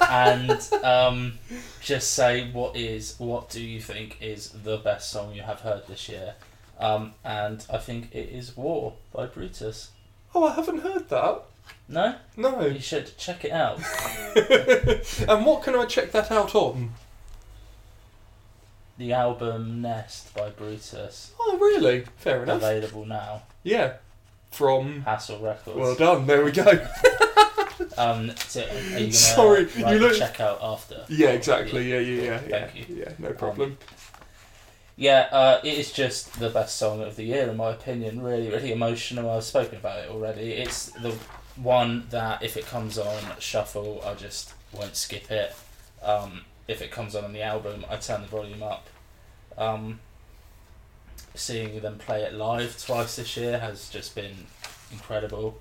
and 0.10 0.68
um, 0.84 1.38
just 1.80 2.12
say 2.12 2.50
what 2.50 2.76
is 2.76 3.14
what 3.18 3.48
do 3.50 3.62
you 3.62 3.80
think 3.80 4.18
is 4.20 4.50
the 4.50 4.76
best 4.78 5.10
song 5.10 5.34
you 5.34 5.42
have 5.42 5.60
heard 5.60 5.86
this 5.86 6.08
year? 6.08 6.34
Um, 6.78 7.14
and 7.24 7.64
I 7.72 7.78
think 7.78 8.14
it 8.14 8.28
is 8.30 8.56
War 8.56 8.94
by 9.12 9.26
Brutus. 9.26 9.90
Oh, 10.34 10.44
I 10.44 10.52
haven't 10.54 10.80
heard 10.82 11.08
that. 11.08 11.42
No, 11.88 12.14
No. 12.36 12.66
you 12.66 12.80
should 12.80 13.16
check 13.18 13.44
it 13.44 13.50
out. 13.52 13.78
and 15.28 15.44
what 15.46 15.62
can 15.62 15.74
I 15.74 15.86
check 15.86 16.12
that 16.12 16.30
out 16.30 16.54
on? 16.54 16.92
The 18.98 19.12
album 19.12 19.80
Nest 19.80 20.34
by 20.34 20.50
Brutus, 20.50 21.32
Oh, 21.38 21.56
really? 21.60 22.04
Fair 22.16 22.42
enough. 22.42 22.56
available 22.58 23.04
now. 23.04 23.42
Yeah. 23.62 23.94
From. 24.50 25.02
Hassle 25.02 25.38
Records. 25.40 25.76
Well 25.76 25.94
done. 25.94 26.26
There 26.26 26.44
we 26.44 26.52
go. 26.52 26.64
Um, 27.96 28.32
so 28.48 28.60
are 28.60 28.74
you 28.80 28.98
gonna 28.98 29.12
Sorry, 29.12 29.68
you 29.76 29.84
look- 30.00 30.16
check 30.16 30.40
out 30.40 30.58
after? 30.60 31.04
Yeah, 31.08 31.28
exactly. 31.30 31.88
Yeah, 31.88 32.00
yeah, 32.00 32.22
yeah, 32.22 32.40
yeah. 32.48 32.66
Thank 32.68 32.88
Yeah, 32.88 33.12
no 33.20 33.32
problem. 33.32 33.78
Yeah, 34.98 35.28
uh, 35.30 35.60
it 35.62 35.74
is 35.78 35.92
just 35.92 36.40
the 36.40 36.50
best 36.50 36.76
song 36.76 37.02
of 37.02 37.14
the 37.14 37.22
year 37.22 37.48
in 37.48 37.56
my 37.56 37.70
opinion. 37.70 38.20
Really, 38.20 38.50
really 38.50 38.72
emotional. 38.72 39.30
I've 39.30 39.44
spoken 39.44 39.78
about 39.78 40.00
it 40.00 40.10
already. 40.10 40.50
It's 40.54 40.86
the 40.90 41.14
one 41.54 42.08
that 42.10 42.42
if 42.42 42.56
it 42.56 42.66
comes 42.66 42.98
on 42.98 43.22
shuffle, 43.38 44.02
I 44.04 44.14
just 44.14 44.54
won't 44.72 44.96
skip 44.96 45.30
it. 45.30 45.54
Um, 46.02 46.40
if 46.66 46.82
it 46.82 46.90
comes 46.90 47.14
on 47.14 47.24
on 47.24 47.32
the 47.32 47.42
album, 47.42 47.84
I 47.88 47.94
turn 47.96 48.22
the 48.22 48.26
volume 48.26 48.60
up. 48.60 48.88
Um, 49.56 50.00
seeing 51.36 51.78
them 51.80 51.98
play 51.98 52.22
it 52.22 52.34
live 52.34 52.84
twice 52.84 53.14
this 53.14 53.36
year 53.36 53.60
has 53.60 53.88
just 53.88 54.16
been 54.16 54.46
incredible. 54.90 55.60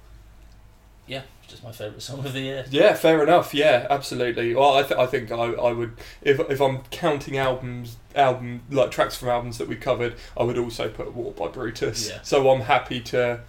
Yeah, 1.05 1.21
just 1.47 1.63
my 1.63 1.71
favourite 1.71 2.01
song 2.01 2.25
of 2.25 2.33
the 2.33 2.41
year. 2.41 2.65
Yeah, 2.71 2.95
fair 2.95 3.21
enough. 3.21 3.53
Yeah, 3.53 3.85
absolutely. 3.89 4.55
Well, 4.55 4.77
I, 4.77 4.81
th- 4.81 4.99
I 4.99 5.05
think 5.05 5.31
I, 5.31 5.35
I 5.53 5.71
would 5.71 5.93
if 6.23 6.39
if 6.49 6.59
I'm 6.59 6.79
counting 6.89 7.37
albums, 7.37 7.97
album 8.17 8.61
like 8.69 8.91
tracks 8.91 9.15
from 9.15 9.29
albums 9.29 9.57
that 9.59 9.67
we 9.67 9.75
covered, 9.75 10.15
I 10.35 10.43
would 10.43 10.57
also 10.57 10.89
put 10.89 11.13
War 11.13 11.31
by 11.31 11.47
Brutus. 11.47 12.09
Yeah. 12.09 12.19
So 12.23 12.49
I'm 12.49 12.61
happy 12.61 12.99
to 13.01 13.41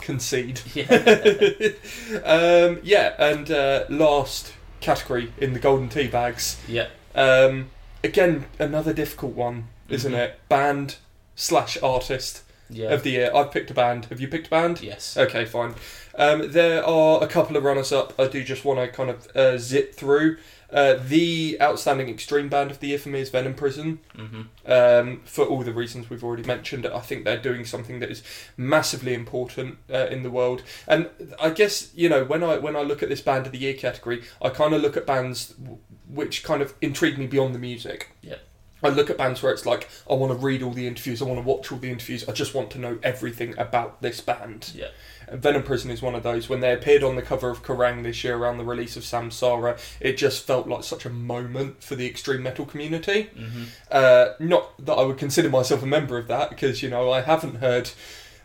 concede. 0.00 0.60
Yeah. 0.74 0.86
um, 2.24 2.80
yeah, 2.82 3.14
and 3.18 3.50
uh, 3.50 3.84
last 3.88 4.52
category 4.80 5.32
in 5.38 5.52
the 5.52 5.58
golden 5.60 5.88
tea 5.88 6.08
bags. 6.08 6.60
yeah. 6.68 6.88
Um, 7.14 7.70
again, 8.02 8.46
another 8.58 8.92
difficult 8.92 9.34
one, 9.34 9.68
isn't 9.88 10.12
Mhm. 10.12 10.18
it? 10.18 10.40
Band 10.48 10.96
slash 11.36 11.78
artist 11.82 12.42
Yeah. 12.68 12.88
of 12.88 13.02
the 13.04 13.10
year. 13.10 13.30
I've 13.34 13.50
picked 13.52 13.70
a 13.70 13.74
band. 13.74 14.06
Have 14.06 14.20
you 14.20 14.28
picked 14.28 14.48
a 14.48 14.50
band? 14.50 14.80
yes. 14.82 15.16
Okay, 15.16 15.44
fine. 15.44 15.74
Um, 16.16 16.50
there 16.52 16.84
are 16.84 17.22
a 17.22 17.26
couple 17.26 17.56
of 17.56 17.64
runners 17.64 17.92
up. 17.92 18.12
I 18.18 18.26
do 18.26 18.42
just 18.44 18.64
want 18.64 18.78
to 18.80 18.88
kind 18.88 19.10
of 19.10 19.28
uh, 19.36 19.58
zip 19.58 19.94
through. 19.94 20.38
Uh, 20.74 20.98
the 21.06 21.56
outstanding 21.62 22.08
extreme 22.08 22.48
band 22.48 22.70
of 22.70 22.80
the 22.80 22.88
year 22.88 22.98
for 22.98 23.08
me 23.08 23.20
is 23.20 23.30
Venom 23.30 23.54
Prison. 23.54 24.00
hmm 24.16 24.42
Um, 24.66 25.22
for 25.24 25.44
all 25.44 25.62
the 25.62 25.72
reasons 25.72 26.10
we've 26.10 26.24
already 26.24 26.42
mentioned, 26.42 26.84
I 26.84 26.98
think 27.00 27.24
they're 27.24 27.40
doing 27.40 27.64
something 27.64 28.00
that 28.00 28.10
is 28.10 28.22
massively 28.56 29.14
important 29.14 29.78
uh, 29.88 30.08
in 30.10 30.22
the 30.24 30.30
world. 30.30 30.62
And 30.88 31.08
I 31.40 31.50
guess 31.50 31.92
you 31.94 32.08
know 32.08 32.24
when 32.24 32.42
I 32.42 32.58
when 32.58 32.74
I 32.74 32.82
look 32.82 33.02
at 33.02 33.08
this 33.08 33.20
band 33.20 33.46
of 33.46 33.52
the 33.52 33.58
year 33.58 33.74
category, 33.74 34.24
I 34.42 34.48
kind 34.48 34.74
of 34.74 34.82
look 34.82 34.96
at 34.96 35.06
bands 35.06 35.50
w- 35.50 35.78
which 36.08 36.42
kind 36.42 36.60
of 36.60 36.74
intrigue 36.80 37.18
me 37.18 37.26
beyond 37.26 37.54
the 37.54 37.60
music. 37.60 38.10
Yeah. 38.20 38.36
I 38.82 38.88
look 38.88 39.08
at 39.08 39.16
bands 39.16 39.42
where 39.42 39.52
it's 39.52 39.64
like 39.64 39.88
I 40.10 40.14
want 40.14 40.32
to 40.32 40.46
read 40.46 40.62
all 40.62 40.72
the 40.72 40.86
interviews, 40.86 41.22
I 41.22 41.24
want 41.24 41.38
to 41.38 41.46
watch 41.46 41.72
all 41.72 41.78
the 41.78 41.88
interviews, 41.90 42.28
I 42.28 42.32
just 42.32 42.54
want 42.54 42.70
to 42.72 42.78
know 42.78 42.98
everything 43.02 43.54
about 43.58 44.02
this 44.02 44.20
band. 44.20 44.72
Yeah. 44.74 44.88
Venom 45.32 45.62
Prison 45.62 45.90
is 45.90 46.02
one 46.02 46.14
of 46.14 46.22
those. 46.22 46.48
When 46.48 46.60
they 46.60 46.72
appeared 46.72 47.02
on 47.02 47.16
the 47.16 47.22
cover 47.22 47.50
of 47.50 47.62
Kerrang 47.62 48.02
this 48.02 48.22
year 48.24 48.36
around 48.36 48.58
the 48.58 48.64
release 48.64 48.96
of 48.96 49.02
Samsara, 49.04 49.78
it 50.00 50.16
just 50.16 50.46
felt 50.46 50.68
like 50.68 50.84
such 50.84 51.04
a 51.06 51.10
moment 51.10 51.82
for 51.82 51.94
the 51.96 52.06
extreme 52.06 52.42
metal 52.42 52.64
community. 52.66 53.30
hmm 53.36 53.64
Uh, 53.90 54.28
not 54.38 54.72
that 54.84 54.94
I 54.94 55.02
would 55.04 55.18
consider 55.18 55.48
myself 55.48 55.82
a 55.82 55.86
member 55.86 56.18
of 56.18 56.28
that, 56.28 56.50
because 56.50 56.82
you 56.82 56.90
know 56.90 57.10
I 57.10 57.20
haven't 57.22 57.56
heard 57.56 57.90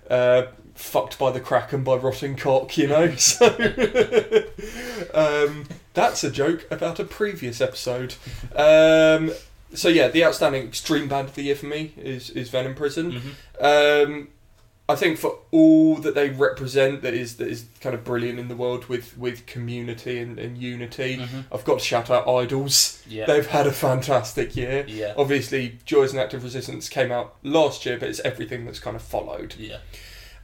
uh, 0.09 0.43
"Fucked 0.75 1.19
by 1.19 1.31
the 1.31 1.39
Kraken" 1.39 1.83
by 1.83 1.95
Rotting 1.95 2.35
Cock, 2.35 2.77
you 2.77 2.87
know. 2.87 3.13
So 3.15 3.45
um, 5.13 5.65
that's 5.93 6.23
a 6.23 6.31
joke 6.31 6.65
about 6.71 6.99
a 6.99 7.03
previous 7.03 7.61
episode. 7.61 8.15
Um, 8.55 9.31
so 9.73 9.87
yeah, 9.87 10.07
the 10.07 10.25
outstanding 10.25 10.63
extreme 10.67 11.07
band 11.07 11.29
of 11.29 11.35
the 11.35 11.43
year 11.43 11.55
for 11.55 11.67
me 11.67 11.93
is 11.97 12.29
is 12.31 12.49
Venom 12.49 12.75
Prison. 12.75 13.11
hmm 13.11 13.63
Um, 13.63 14.27
I 14.89 14.95
think 14.95 15.19
for 15.19 15.37
all 15.51 15.97
that 15.97 16.15
they 16.15 16.29
represent, 16.31 17.03
that 17.03 17.13
is 17.13 17.37
that 17.37 17.47
is 17.47 17.65
kind 17.79 17.93
of 17.95 18.03
brilliant 18.03 18.39
in 18.39 18.47
the 18.47 18.55
world 18.55 18.87
with 18.87 19.15
with 19.17 19.45
community 19.45 20.19
and, 20.19 20.39
and 20.39 20.57
unity. 20.57 21.15
hmm 21.17 21.41
I've 21.53 21.63
got 21.63 21.79
to 21.79 21.85
shout 21.85 22.09
out 22.09 22.25
IDLES. 22.25 23.03
Yeah. 23.07 23.25
They've 23.25 23.45
had 23.47 23.67
a 23.67 23.71
fantastic 23.71 24.55
year. 24.55 24.85
yeah. 24.87 25.13
Obviously, 25.15 25.77
Joy 25.85 26.03
as 26.03 26.13
an 26.13 26.19
Act 26.19 26.33
of 26.33 26.43
Resistance 26.43 26.89
came 26.89 27.11
out 27.11 27.35
last 27.43 27.85
year, 27.85 27.97
but 27.99 28.09
it's 28.09 28.19
everything 28.21 28.65
that's 28.65 28.79
kind 28.79 28.95
of 28.95 29.01
followed. 29.03 29.55
Yeah. 29.57 29.77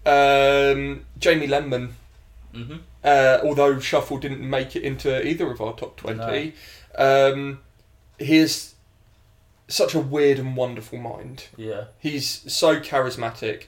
Um, 0.05 1.05
Jamie 1.17 1.47
Lenman, 1.47 1.91
hmm 2.53 2.77
uh, 3.03 3.39
although 3.43 3.79
Shuffle 3.79 4.17
didn't 4.17 4.47
make 4.47 4.75
it 4.75 4.81
into 4.83 5.25
either 5.27 5.51
of 5.51 5.61
our 5.61 5.73
top 5.73 5.95
20, 5.97 6.53
um, 6.97 7.59
he 8.17 8.37
is 8.37 8.73
such 9.67 9.93
a 9.93 9.99
weird 9.99 10.39
and 10.39 10.55
wonderful 10.55 10.97
mind. 10.99 11.45
Yeah. 11.57 11.85
He's 11.99 12.51
so 12.51 12.79
charismatic, 12.79 13.63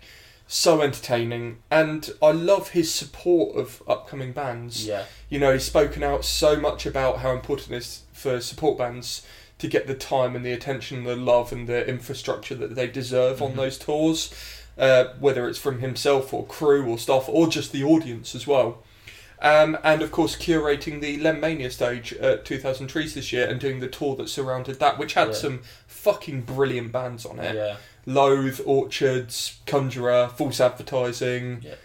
so 0.48 0.82
entertaining, 0.82 1.58
and 1.70 2.10
I 2.22 2.32
love 2.32 2.70
his 2.70 2.94
support 2.94 3.56
of 3.58 3.84
upcoming 3.88 4.32
bands. 4.32 4.86
Yeah, 4.88 5.04
You 5.30 5.40
know, 5.40 5.52
he's 5.54 5.66
spoken 5.66 6.04
out 6.04 6.24
so 6.24 6.56
much 6.56 6.86
about 6.86 7.18
how 7.20 7.32
important 7.34 7.72
it 7.72 7.78
is 7.78 8.02
for 8.14 8.40
support 8.40 8.78
bands 8.78 9.24
to 9.60 9.68
get 9.68 9.88
the 9.88 9.94
time 9.96 10.36
and 10.36 10.46
the 10.46 10.54
attention, 10.54 11.04
the 11.04 11.16
love 11.18 11.52
and 11.52 11.68
the 11.68 11.86
infrastructure 11.88 12.56
that 12.56 12.76
they 12.76 12.88
deserve 12.88 13.42
on 13.42 13.54
Mhm. 13.54 13.56
those 13.58 13.78
tours, 13.78 14.30
uh, 14.78 15.06
whether 15.20 15.50
it's 15.50 15.60
from 15.60 15.82
himself 15.82 16.34
or 16.34 16.46
crew 16.46 16.88
or 16.88 16.98
staff 16.98 17.26
or 17.28 17.48
just 17.48 17.72
the 17.74 17.84
audience 17.84 18.34
as 18.36 18.48
well. 18.48 18.82
Um, 19.42 19.78
and 19.84 20.02
of 20.02 20.12
course, 20.12 20.36
curating 20.36 21.02
the 21.02 21.18
Lem 21.18 21.40
Mania 21.42 21.70
stage 21.70 22.14
at 22.14 22.46
2000 22.46 22.88
Trees 22.88 23.14
this 23.16 23.32
year 23.34 23.48
and 23.48 23.60
doing 23.60 23.80
the 23.82 23.88
tour 23.88 24.16
that 24.16 24.30
surrounded 24.30 24.80
that, 24.80 24.98
which 24.98 25.14
had 25.14 25.30
Yeah. 25.30 25.34
some 25.34 25.62
fucking 25.88 26.42
brilliant 26.42 26.92
bands 26.92 27.26
on 27.26 27.38
it. 27.40 27.56
yeah, 27.56 27.76
Loathe, 28.08 28.62
Orchards, 28.66 29.60
Conjurer, 29.68 30.30
False 30.30 30.60
Advertising, 30.62 31.62
Yeah. 31.62 31.76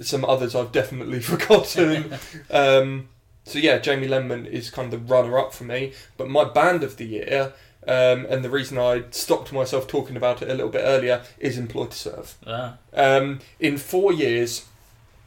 some 0.00 0.24
others 0.24 0.54
I've 0.54 0.70
definitely 0.70 1.18
forgotten. 1.32 2.14
um, 2.50 3.08
so 3.44 3.58
yeah, 3.58 3.78
Jamie 3.78 4.06
Lenman 4.06 4.46
is 4.46 4.70
kind 4.70 4.92
of 4.92 5.06
the 5.08 5.12
runner-up 5.14 5.52
for 5.52 5.64
me. 5.64 5.94
But 6.16 6.28
my 6.28 6.44
band 6.44 6.84
of 6.84 6.98
the 6.98 7.06
year, 7.06 7.54
um, 7.88 8.26
and 8.28 8.44
the 8.44 8.50
reason 8.50 8.78
I 8.78 9.04
stopped 9.10 9.52
myself 9.52 9.88
talking 9.88 10.16
about 10.16 10.42
it 10.42 10.48
a 10.50 10.54
little 10.54 10.70
bit 10.70 10.82
earlier, 10.84 11.22
is 11.38 11.56
Employed 11.58 11.90
to 11.92 11.96
Serve. 11.98 12.34
Ah, 12.46 12.76
Um, 12.92 13.40
in 13.58 13.78
four 13.78 14.12
years, 14.12 14.66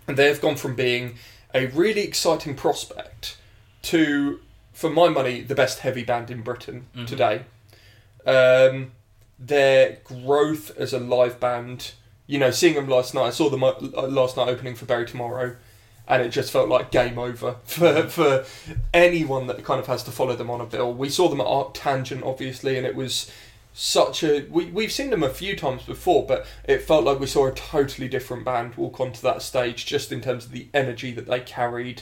they 0.06 0.28
have 0.28 0.40
gone 0.42 0.56
from 0.56 0.76
being 0.76 1.16
a 1.54 1.66
really 1.68 2.02
exciting 2.02 2.54
prospect 2.56 3.38
to, 3.82 4.40
for 4.74 4.90
my 4.92 5.10
money, 5.10 5.42
the 5.42 5.56
best 5.56 5.80
heavy 5.80 6.04
band 6.04 6.30
in 6.30 6.42
Britain 6.44 6.86
Mhm. 6.96 7.08
today. 7.08 7.42
Um, 8.26 8.92
their 9.38 10.00
growth 10.04 10.76
as 10.78 10.94
a 10.94 11.00
live 11.00 11.40
band, 11.40 11.94
you 12.28 12.40
know, 12.40 12.52
seeing 12.52 12.76
them 12.76 12.88
last 12.88 13.14
night, 13.14 13.26
I 13.26 13.30
saw 13.30 13.50
them 13.50 13.64
uh, 13.64 13.74
last 14.08 14.38
night 14.38 14.48
opening 14.48 14.76
for 14.76 14.86
Bury 14.86 15.06
Tomorrow, 15.06 15.56
and 16.08 16.22
it 16.22 16.30
just 16.30 16.52
felt 16.52 16.70
like 16.70 16.92
game 16.92 17.18
over 17.18 17.56
for 17.66 18.04
for 18.04 18.46
anyone 18.94 19.48
that 19.48 19.64
kind 19.64 19.80
of 19.80 19.88
has 19.88 20.04
to 20.04 20.12
follow 20.12 20.36
them 20.36 20.50
on 20.50 20.62
a 20.62 20.66
bill. 20.66 20.94
We 20.94 21.10
saw 21.10 21.28
them 21.28 21.42
at 21.42 21.48
ArcTanGent, 21.48 22.26
obviously, 22.26 22.78
and 22.78 22.86
it 22.86 22.96
was 22.96 23.32
such 23.78 24.24
a 24.24 24.46
we 24.50 24.66
we've 24.68 24.92
seen 24.92 25.10
them 25.10 25.24
a 25.24 25.30
few 25.30 25.56
times 25.56 25.84
before, 25.84 26.26
but 26.26 26.48
it 26.64 26.82
felt 26.82 27.04
like 27.04 27.20
we 27.20 27.28
saw 27.28 27.48
a 27.48 27.52
totally 27.54 28.08
different 28.08 28.46
band 28.46 28.76
walk 28.76 29.00
onto 29.00 29.22
that 29.22 29.42
stage, 29.42 29.86
just 29.86 30.12
in 30.12 30.22
terms 30.22 30.46
of 30.46 30.52
the 30.52 30.68
energy 30.74 31.12
that 31.12 31.28
they 31.28 31.42
carried. 31.42 32.02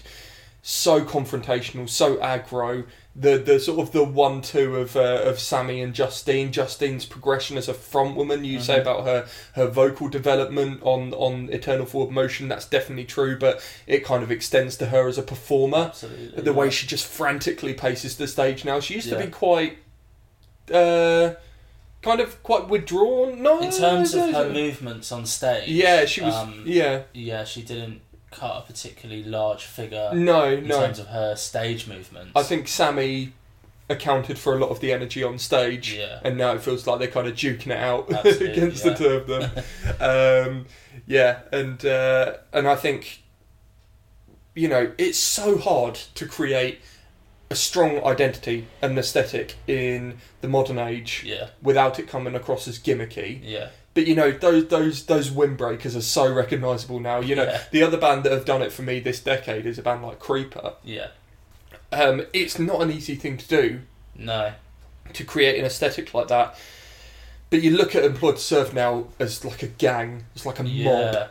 So 0.66 1.02
confrontational, 1.04 1.90
so 1.90 2.16
aggro. 2.18 2.86
The 3.16 3.38
the 3.38 3.60
sort 3.60 3.80
of 3.82 3.92
the 3.92 4.04
one 4.04 4.42
two 4.42 4.78
of 4.78 4.96
uh, 4.96 5.22
of 5.26 5.38
Sammy 5.38 5.82
and 5.82 5.94
Justine. 5.94 6.54
Justine's 6.54 7.06
progression 7.06 7.58
as 7.58 7.68
a 7.68 7.74
front 7.74 8.16
woman. 8.16 8.46
You 8.46 8.62
say 8.62 8.78
Mhm. 8.78 8.82
about 8.82 9.04
her 9.04 9.28
her 9.56 9.68
vocal 9.68 10.08
development 10.08 10.80
on 10.84 11.14
on 11.14 11.50
Eternal 11.52 11.86
Forward 11.86 12.14
Motion. 12.14 12.48
That's 12.48 12.66
definitely 12.66 13.04
true, 13.04 13.38
but 13.38 13.62
it 13.88 14.06
kind 14.06 14.24
of 14.24 14.32
extends 14.32 14.78
to 14.78 14.86
her 14.86 15.08
as 15.10 15.18
a 15.18 15.22
performer 15.22 15.78
absolutely. 15.90 16.42
the 16.42 16.54
way 16.54 16.70
she 16.70 16.88
just 16.88 17.06
frantically 17.06 17.74
paces 17.74 18.16
the 18.16 18.26
stage 18.28 18.64
now. 18.64 18.80
She 18.80 18.94
used 18.96 19.10
to 19.10 19.18
be 19.20 19.28
quite, 19.28 19.80
uh, 20.74 21.34
kind 22.02 22.22
of 22.22 22.42
quite 22.42 22.70
withdrawn. 22.70 23.42
No, 23.42 23.60
in 23.60 23.70
terms 23.70 24.14
of 24.16 24.32
her 24.32 24.50
movements 24.50 25.12
on 25.12 25.26
stage. 25.26 25.68
yeah, 25.68 26.06
she 26.06 26.22
was. 26.22 26.34
um, 26.34 26.64
yeah, 26.66 27.04
yeah, 27.14 27.44
she 27.44 27.62
didn't 27.64 28.00
cut 28.34 28.58
a 28.58 28.62
particularly 28.62 29.24
large 29.24 29.64
figure 29.66 30.12
no, 30.14 30.46
in 30.46 30.68
no. 30.68 30.80
terms 30.80 31.00
of 31.00 31.08
her 31.08 31.36
stage 31.36 31.88
movements. 31.88 32.32
I 32.36 32.44
think 32.44 32.68
Sammy 32.68 33.34
accounted 33.90 34.40
for 34.40 34.54
a 34.56 34.58
lot 34.60 34.70
of 34.70 34.80
the 34.80 34.92
energy 34.94 35.24
on 35.24 35.38
stage, 35.38 35.94
Yeah. 35.94 36.20
and 36.24 36.38
now 36.38 36.54
it 36.54 36.62
feels 36.62 36.88
like 36.88 37.00
they're 37.00 37.08
kind 37.10 37.28
of 37.28 37.36
duking 37.36 37.68
it 37.68 37.78
out 37.78 38.10
against 38.26 38.86
yeah. 38.86 38.94
the 38.94 38.98
two 38.98 39.10
of 39.10 39.28
them. 39.28 39.52
um, 40.00 40.66
yeah, 41.06 41.40
and 41.52 41.86
uh, 41.86 42.34
and 42.54 42.68
I 42.68 42.76
think, 42.76 43.24
you 44.56 44.68
know, 44.68 44.92
it's 44.98 45.20
so 45.20 45.58
hard 45.58 45.96
to 46.16 46.26
create 46.26 46.80
a 47.50 47.56
strong 47.56 48.04
identity 48.04 48.68
and 48.82 48.98
aesthetic 48.98 49.56
in 49.68 50.18
the 50.42 50.48
modern 50.48 50.80
age 50.80 51.24
Yeah, 51.26 51.50
without 51.62 52.00
it 52.00 52.08
coming 52.08 52.36
across 52.36 52.68
as 52.68 52.80
gimmicky. 52.80 53.42
yeah, 53.44 53.70
But 53.94 54.08
you 54.08 54.16
know, 54.16 54.32
those 54.32 54.68
those 54.70 55.06
those 55.06 55.30
windbreakers 55.30 55.96
are 55.96 56.02
so 56.02 56.32
recognisable 56.34 57.00
now. 57.00 57.20
You 57.20 57.36
know, 57.36 57.44
Yeah. 57.44 57.62
the 57.72 57.84
other 57.84 57.98
band 57.98 58.24
that 58.24 58.32
have 58.32 58.46
done 58.46 58.62
it 58.62 58.72
for 58.72 58.82
me 58.82 59.00
this 59.00 59.20
decade 59.20 59.66
is 59.66 59.78
a 59.78 59.82
band 59.84 60.02
like 60.04 60.20
Creeper. 60.20 60.74
yeah. 60.84 61.08
Um, 61.92 62.26
it's 62.34 62.58
not 62.58 62.82
an 62.82 62.92
easy 62.92 63.14
thing 63.14 63.38
to 63.38 63.48
do 63.48 63.82
No, 64.16 64.54
to 65.14 65.24
create 65.24 65.60
an 65.60 65.66
aesthetic 65.66 66.12
like 66.16 66.28
that. 66.30 66.58
But 67.52 67.62
you 67.62 67.70
look 67.78 67.94
at 67.94 68.04
Employed 68.04 68.38
to 68.38 68.42
Serve 68.42 68.74
now 68.74 69.10
as 69.20 69.46
like 69.46 69.62
a 69.62 69.68
gang, 69.68 70.26
it's 70.36 70.44
like 70.44 70.58
a 70.58 70.64
mob. 70.64 70.72
yeah, 70.72 71.28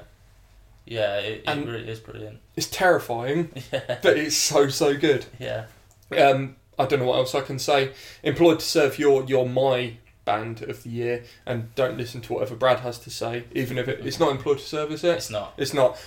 yeah. 0.87 1.17
It, 1.17 1.43
it 1.49 1.67
really 1.67 1.89
is 1.89 1.99
brilliant. 1.99 2.39
It's 2.55 2.69
terrifying, 2.69 3.51
Yeah, 3.73 3.99
but 4.03 4.17
it's 4.17 4.37
so 4.37 4.69
so 4.69 4.97
good. 4.97 5.27
yeah, 5.41 5.65
Um, 6.17 6.55
I 6.79 6.87
don't 6.87 7.01
know 7.01 7.07
what 7.07 7.17
else 7.19 7.35
I 7.35 7.41
can 7.41 7.59
say. 7.59 7.91
Employed 8.23 8.61
to 8.61 8.65
Serve, 8.65 9.01
you're 9.01 9.25
you're 9.25 9.47
my 9.47 9.95
band 10.25 10.63
of 10.63 10.83
the 10.83 10.91
year, 10.91 11.25
and 11.47 11.75
don't 11.75 11.97
listen 11.99 12.21
to 12.23 12.33
whatever 12.35 12.55
Brad 12.57 12.81
has 12.81 12.99
to 13.01 13.11
say, 13.11 13.45
even 13.53 13.79
if 13.79 13.89
it, 13.89 14.05
it's 14.07 14.21
not 14.21 14.31
Employed 14.31 14.59
to 14.59 14.65
Serve, 14.65 14.93
is 14.93 15.05
it? 15.05 15.17
it's 15.17 15.31
not. 15.31 15.55
It's 15.57 15.75
not. 15.75 15.99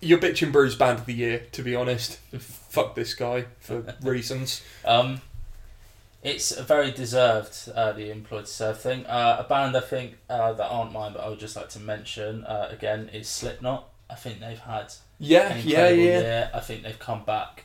Your 0.00 0.18
bitch 0.18 0.42
and 0.42 0.52
brews 0.52 0.74
band 0.74 0.98
of 1.00 1.06
the 1.06 1.14
year, 1.14 1.46
to 1.52 1.62
be 1.62 1.74
honest. 1.76 2.16
Fuck 2.38 2.94
this 2.94 3.14
guy 3.14 3.44
for 3.60 3.94
reasons. 4.02 4.62
Um, 4.84 5.20
it's 6.22 6.50
a 6.56 6.62
very 6.62 6.90
deserved 6.90 7.68
uh, 7.74 7.92
the 7.92 8.10
employed 8.10 8.46
to 8.46 8.50
serve 8.50 8.80
thing. 8.80 9.06
Uh, 9.06 9.36
a 9.40 9.48
band 9.48 9.76
I 9.76 9.80
think 9.80 10.18
uh, 10.30 10.52
that 10.54 10.68
aren't 10.68 10.92
mine, 10.92 11.12
but 11.12 11.22
I 11.22 11.28
would 11.28 11.38
just 11.40 11.56
like 11.56 11.68
to 11.70 11.80
mention 11.80 12.44
uh, 12.44 12.68
again 12.70 13.10
is 13.12 13.28
Slipknot. 13.28 13.88
I 14.10 14.14
think 14.14 14.40
they've 14.40 14.58
had 14.58 14.92
Yeah, 15.18 15.52
an 15.54 15.66
yeah, 15.66 15.88
yeah. 15.88 15.94
year. 15.94 16.50
I 16.52 16.60
think 16.60 16.82
they've 16.82 16.98
come 16.98 17.24
back 17.24 17.64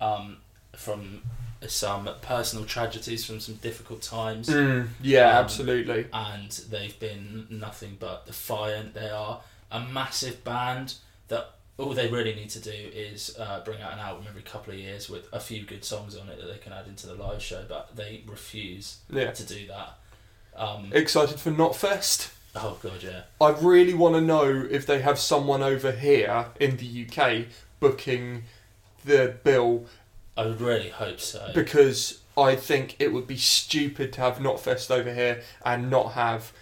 um, 0.00 0.38
from 0.76 1.22
some 1.66 2.08
personal 2.22 2.64
tragedies, 2.64 3.24
from 3.24 3.40
some 3.40 3.54
difficult 3.56 4.00
times, 4.02 4.48
Mm, 4.48 4.88
yeah, 5.02 5.30
Um, 5.38 5.44
absolutely. 5.44 6.06
and 6.12 6.50
they've 6.70 6.98
been 7.00 7.46
nothing 7.50 7.96
but 7.98 8.26
defiant. 8.26 8.94
They 8.94 9.10
are 9.10 9.40
a 9.70 9.80
massive 9.80 10.44
band 10.44 10.94
that 11.28 11.50
all 11.76 11.94
they 11.94 12.08
really 12.08 12.34
need 12.34 12.50
to 12.50 12.60
do 12.60 12.70
is 12.72 13.36
uh, 13.38 13.60
bring 13.64 13.80
out 13.82 13.92
an 13.92 13.98
album 13.98 14.24
every 14.28 14.42
couple 14.42 14.72
of 14.72 14.78
years 14.78 15.08
with 15.10 15.28
a 15.32 15.40
few 15.40 15.64
good 15.64 15.84
songs 15.84 16.16
on 16.16 16.28
it 16.28 16.40
that 16.40 16.46
they 16.46 16.58
can 16.58 16.72
add 16.72 16.86
into 16.86 17.06
the 17.06 17.14
live 17.14 17.42
show, 17.42 17.64
but 17.68 17.94
they 17.96 18.22
refuse 18.26 18.98
Yeah. 19.10 19.30
to 19.32 19.44
do 19.44 19.66
that. 19.68 19.98
Um, 20.56 20.90
Excited 20.92 21.38
for 21.38 21.50
Knotfest. 21.52 22.30
oh 22.56 22.78
god, 22.82 23.02
yeah, 23.02 23.22
I 23.40 23.50
really 23.50 23.94
want 23.94 24.14
to 24.16 24.20
know 24.20 24.66
if 24.70 24.86
they 24.86 25.00
have 25.02 25.18
someone 25.20 25.62
over 25.62 25.92
here 25.92 26.46
in 26.58 26.76
the 26.78 27.06
UK 27.06 27.46
booking 27.78 28.44
the 29.04 29.36
bill 29.44 29.86
I 30.38 30.46
would 30.46 30.60
really 30.60 30.88
hope 30.90 31.20
so. 31.20 31.50
because 31.54 32.20
I 32.36 32.54
think 32.54 32.96
it 32.98 33.12
would 33.12 33.26
be 33.26 33.36
stupid 33.36 34.12
to 34.14 34.20
have 34.20 34.38
Knotfest 34.38 34.90
over 34.90 35.12
here 35.12 35.42
and 35.64 35.90
not 35.90 36.12
have 36.12 36.52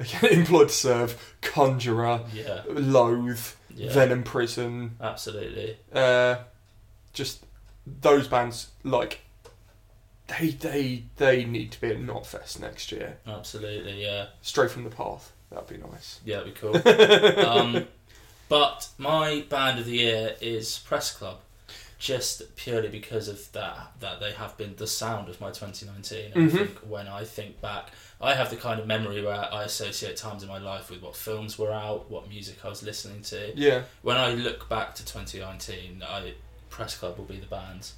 Employed 0.30 0.68
to 0.68 0.74
Serve, 0.74 1.34
Conjurer, 1.42 2.22
yeah, 2.32 2.62
Loathe, 2.68 3.52
yeah, 3.74 3.92
Venom 3.92 4.22
Prison, 4.22 4.96
absolutely. 5.00 5.76
uh, 5.92 6.36
just 7.12 7.44
those 8.00 8.26
bands 8.26 8.68
like 8.82 9.20
they 10.28 10.48
they 10.50 11.04
they 11.16 11.44
need 11.44 11.72
to 11.72 11.80
be 11.82 11.88
at 11.88 11.98
Knotfest 11.98 12.60
next 12.60 12.90
year. 12.92 13.18
Absolutely, 13.26 14.02
yeah, 14.02 14.28
Straight 14.40 14.70
from 14.70 14.84
the 14.84 14.90
path. 14.90 15.32
That'd 15.50 15.68
be 15.68 15.76
nice. 15.76 16.20
yeah, 16.24 16.38
that'd 16.38 16.54
be 16.54 16.60
cool. 16.60 16.76
um, 17.46 17.86
but 18.48 18.88
my 18.96 19.44
band 19.50 19.80
of 19.80 19.84
the 19.86 19.98
year 19.98 20.34
is 20.40 20.78
Press 20.78 21.12
Club, 21.12 21.40
just 22.00 22.56
purely 22.56 22.88
because 22.88 23.28
of 23.28 23.52
that. 23.52 23.92
That 24.00 24.18
they 24.18 24.32
have 24.32 24.56
been 24.56 24.74
the 24.76 24.86
sound 24.86 25.28
of 25.28 25.40
my 25.40 25.50
2019. 25.50 26.32
And 26.34 26.50
Mhm. 26.50 26.54
I 26.54 26.56
think 26.56 26.78
when 26.78 27.06
I 27.06 27.24
think 27.24 27.60
back, 27.60 27.90
I 28.20 28.34
have 28.34 28.48
the 28.50 28.56
kind 28.56 28.80
of 28.80 28.86
memory 28.86 29.22
where 29.22 29.34
I 29.54 29.64
associate 29.64 30.16
times 30.16 30.42
in 30.42 30.48
my 30.48 30.58
life 30.58 30.90
with 30.90 31.02
what 31.02 31.14
films 31.14 31.58
were 31.58 31.70
out, 31.72 32.10
what 32.10 32.28
music 32.28 32.64
I 32.64 32.68
was 32.68 32.82
listening 32.82 33.22
to. 33.24 33.52
Yeah. 33.54 33.82
When 34.02 34.16
I 34.16 34.32
look 34.32 34.68
back 34.68 34.94
to 34.96 35.04
2019, 35.04 36.02
I 36.02 36.32
Press 36.70 36.96
Club 36.96 37.18
will 37.18 37.24
be 37.26 37.38
the 37.38 37.46
band 37.46 37.88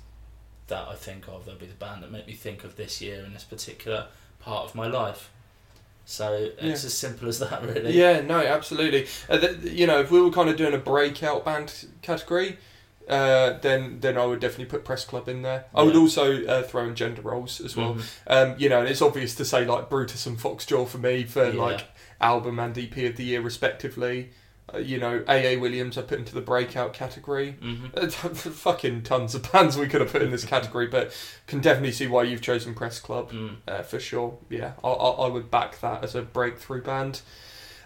that 0.67 0.89
I 0.89 0.97
think 0.97 1.29
of. 1.29 1.45
They'll 1.47 1.55
be 1.55 1.67
the 1.67 1.75
band 1.75 2.03
that 2.03 2.11
make 2.11 2.27
me 2.27 2.33
think 2.35 2.65
of 2.65 2.75
this 2.77 3.01
year 3.01 3.23
in 3.25 3.33
this 3.35 3.45
particular 3.45 4.09
part 4.41 4.65
of 4.65 4.75
my 4.75 4.89
life. 4.89 5.31
So 6.07 6.33
it's 6.35 6.61
Yeah. 6.61 6.73
as 6.73 6.95
simple 6.99 7.29
as 7.29 7.39
that, 7.39 7.63
really. 7.63 7.93
Yeah, 7.93 8.21
no, 8.23 8.41
absolutely. 8.41 9.07
Uh, 9.29 9.39
th- 9.39 9.59
you 9.63 9.87
know, 9.87 10.01
if 10.01 10.11
we 10.11 10.21
were 10.21 10.31
kind 10.33 10.49
of 10.51 10.57
doing 10.57 10.75
a 10.75 10.79
breakout 10.79 11.45
band 11.45 11.73
category, 12.03 12.59
uh, 13.09 13.59
then 13.61 13.99
then 14.01 14.17
I 14.17 14.25
would 14.25 14.41
definitely 14.41 14.67
put 14.67 14.85
Press 14.85 15.05
Club 15.05 15.29
in 15.29 15.43
there. 15.43 15.65
I 15.75 15.83
would 15.83 15.97
also 15.97 16.45
uh, 16.47 16.63
throw 16.63 16.87
in 16.87 16.95
Gender 16.95 17.23
Roles 17.23 17.61
as 17.61 17.77
well. 17.77 17.95
Mhm. 17.95 18.05
Um, 18.27 18.55
you 18.59 18.69
know, 18.69 18.81
and 18.81 18.89
it's 18.89 19.03
obvious 19.03 19.35
to 19.37 19.45
say 19.45 19.65
like 19.65 19.89
Brutus 19.91 20.27
and 20.27 20.39
Foxjaw 20.39 20.87
for 20.89 20.99
me 20.99 21.25
for 21.25 21.51
Yeah. 21.51 21.61
like 21.63 21.85
album 22.21 22.59
and 22.59 22.77
EP 22.79 22.97
of 23.07 23.17
the 23.17 23.25
year 23.25 23.41
respectively. 23.41 24.31
Uh, 24.73 24.79
you 24.79 24.97
know, 24.97 25.25
AA 25.27 25.57
Williams 25.59 25.99
I 25.99 26.03
put 26.03 26.21
into 26.21 26.33
the 26.35 26.41
breakout 26.41 26.93
category. 26.93 27.57
Mhm. 27.63 27.97
Uh, 27.97 28.09
fucking 28.09 29.03
tons 29.03 29.35
of 29.35 29.51
bands 29.53 29.77
we 29.77 29.89
could 29.89 30.01
have 30.01 30.13
put 30.13 30.23
in 30.23 30.31
this 30.31 30.45
category, 30.45 30.87
but 30.87 31.13
can 31.49 31.61
definitely 31.61 31.91
see 31.93 32.07
why 32.07 32.23
you've 32.23 32.41
chosen 32.43 32.73
Press 32.75 33.01
Club 33.01 33.33
Mm. 33.33 33.57
uh, 33.67 33.83
for 33.83 33.99
sure. 33.99 34.39
Yeah, 34.49 34.73
I, 34.85 34.89
I, 34.89 35.11
I 35.27 35.29
would 35.29 35.51
back 35.51 35.81
that 35.81 36.05
as 36.05 36.15
a 36.15 36.23
breakthrough 36.23 36.83
band. 36.83 37.23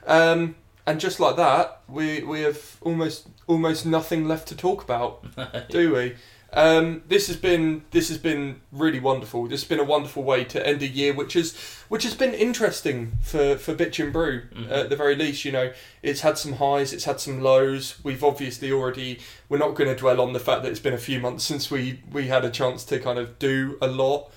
Um, 0.07 0.57
and 0.87 1.01
just 1.01 1.19
like 1.21 1.37
that, 1.37 1.81
we 1.89 2.23
we 2.23 2.43
have 2.43 2.77
almost 2.81 3.29
almost 3.47 3.87
nothing 3.87 4.27
left 4.29 4.49
to 4.49 4.57
talk 4.57 4.83
about, 4.85 5.25
do 5.71 5.95
we? 5.95 6.17
Um, 6.53 7.03
this 7.09 7.27
has 7.27 7.37
been 7.37 7.85
this 7.91 8.09
has 8.09 8.19
been 8.19 8.61
really 8.73 9.01
wonderful. 9.01 9.47
This 9.49 9.63
has 9.63 9.69
been 9.69 9.81
a 9.81 9.85
wonderful 9.85 10.23
way 10.23 10.45
to 10.45 10.65
end 10.67 10.81
a 10.81 10.87
year, 10.87 11.13
which 11.13 11.35
is 11.37 11.57
which 11.89 12.05
has 12.05 12.15
been 12.15 12.33
interesting 12.33 13.13
for 13.21 13.57
for 13.57 13.75
Bitch 13.75 14.03
and 14.03 14.13
Brew 14.13 14.43
Mhm. 14.55 14.71
at 14.71 14.89
the 14.89 14.97
very 14.97 15.17
least. 15.17 15.45
You 15.45 15.53
know, 15.53 15.73
it's 16.03 16.21
had 16.21 16.39
some 16.39 16.55
highs, 16.55 16.93
it's 16.93 17.05
had 17.05 17.21
some 17.21 17.43
lows. 17.43 17.97
We've 18.05 18.23
obviously 18.25 18.71
already 18.73 19.19
we're 19.49 19.59
not 19.59 19.75
going 19.75 19.91
to 19.91 19.97
dwell 19.97 20.21
on 20.21 20.33
the 20.33 20.41
fact 20.41 20.63
that 20.63 20.71
it's 20.71 20.81
been 20.81 20.95
a 20.95 20.99
few 20.99 21.21
months 21.21 21.45
since 21.45 21.71
we 21.71 22.01
we 22.13 22.29
had 22.29 22.45
a 22.45 22.51
chance 22.51 22.85
to 22.85 23.01
kind 23.01 23.19
of 23.19 23.39
do 23.39 23.77
a 23.83 23.89
lot 23.89 24.31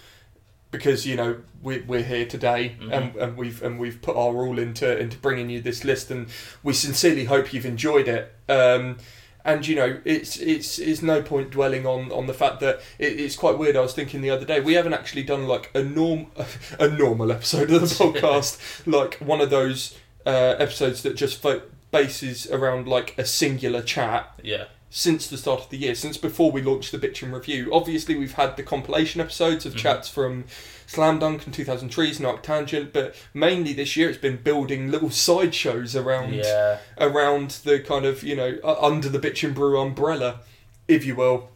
because 0.71 1.05
you 1.05 1.15
know 1.15 1.37
we, 1.63 1.79
we're 1.81 2.03
here 2.03 2.25
today 2.25 2.75
Mhm. 2.79 2.91
and, 2.93 3.15
and 3.15 3.37
we've 3.37 3.61
and 3.63 3.79
we've 3.79 4.01
put 4.01 4.15
our 4.15 4.45
all 4.45 4.59
into 4.59 4.97
into 4.99 5.17
bringing 5.17 5.49
you 5.49 5.61
this 5.61 5.83
list 5.83 6.11
and 6.11 6.27
we 6.63 6.73
sincerely 6.73 7.25
hope 7.25 7.53
you've 7.53 7.65
enjoyed 7.65 8.07
it 8.07 8.33
um, 8.47 8.97
and 9.45 9.67
you 9.67 9.75
know 9.75 9.99
it's 10.05 10.37
it's 10.37 10.77
it's 10.79 11.01
no 11.01 11.21
point 11.21 11.49
dwelling 11.49 11.85
on 11.85 12.11
on 12.11 12.27
the 12.27 12.33
fact 12.33 12.59
that 12.59 12.81
it, 12.99 13.19
it's 13.19 13.35
quite 13.35 13.57
weird 13.57 13.75
I 13.75 13.81
was 13.81 13.93
thinking 13.93 14.21
the 14.21 14.29
other 14.29 14.45
day 14.45 14.59
we 14.59 14.73
haven't 14.73 14.93
actually 14.93 15.23
done 15.23 15.47
like 15.47 15.71
a 15.73 15.81
norm 15.83 16.27
a 16.79 16.87
normal 16.87 17.31
episode 17.31 17.71
of 17.71 17.81
the 17.81 17.87
podcast 18.03 18.59
like 18.85 19.15
one 19.15 19.41
of 19.41 19.49
those 19.49 19.97
uh, 20.25 20.55
episodes 20.59 21.01
that 21.03 21.15
just 21.15 21.41
fo- 21.41 21.61
bases 21.91 22.45
around 22.51 22.87
like 22.87 23.15
a 23.17 23.25
singular 23.25 23.81
chat 23.81 24.31
Yeah. 24.43 24.65
Since 24.91 25.27
the 25.27 25.37
start 25.37 25.61
of 25.61 25.69
the 25.69 25.77
year, 25.77 25.93
since 25.93 26.17
before 26.17 26.51
we 26.51 26.63
launched 26.63 26.91
the 26.91 26.97
Bitch 26.97 27.21
and 27.21 27.31
Review. 27.31 27.69
Obviously, 27.71 28.15
we've 28.15 28.33
had 28.33 28.57
the 28.57 28.63
compilation 28.63 29.21
episodes 29.21 29.63
of 29.67 29.73
Mhm. 29.75 29.77
chats 29.77 30.09
from 30.09 30.45
Slam 30.87 31.19
Dunk 31.19 31.45
and 31.45 31.53
2000 31.53 31.89
Trees 31.89 32.17
and 32.19 32.27
ArcTanGent, 32.27 32.91
but 32.91 33.13
mainly 33.31 33.71
this 33.73 33.95
year 33.95 34.09
it's 34.09 34.17
been 34.17 34.37
building 34.37 34.89
little 34.89 35.11
sideshows 35.11 35.95
around 35.95 36.33
Yeah. 36.33 36.79
around 36.97 37.51
the 37.65 37.79
kind 37.79 38.05
of 38.05 38.23
you 38.23 38.35
know 38.35 38.57
uh, 38.63 38.77
under 38.81 39.09
the 39.09 39.19
Bitch 39.19 39.43
and 39.43 39.53
Brew 39.53 39.79
umbrella, 39.79 40.39
if 40.87 41.05
you 41.05 41.13
will. 41.15 41.49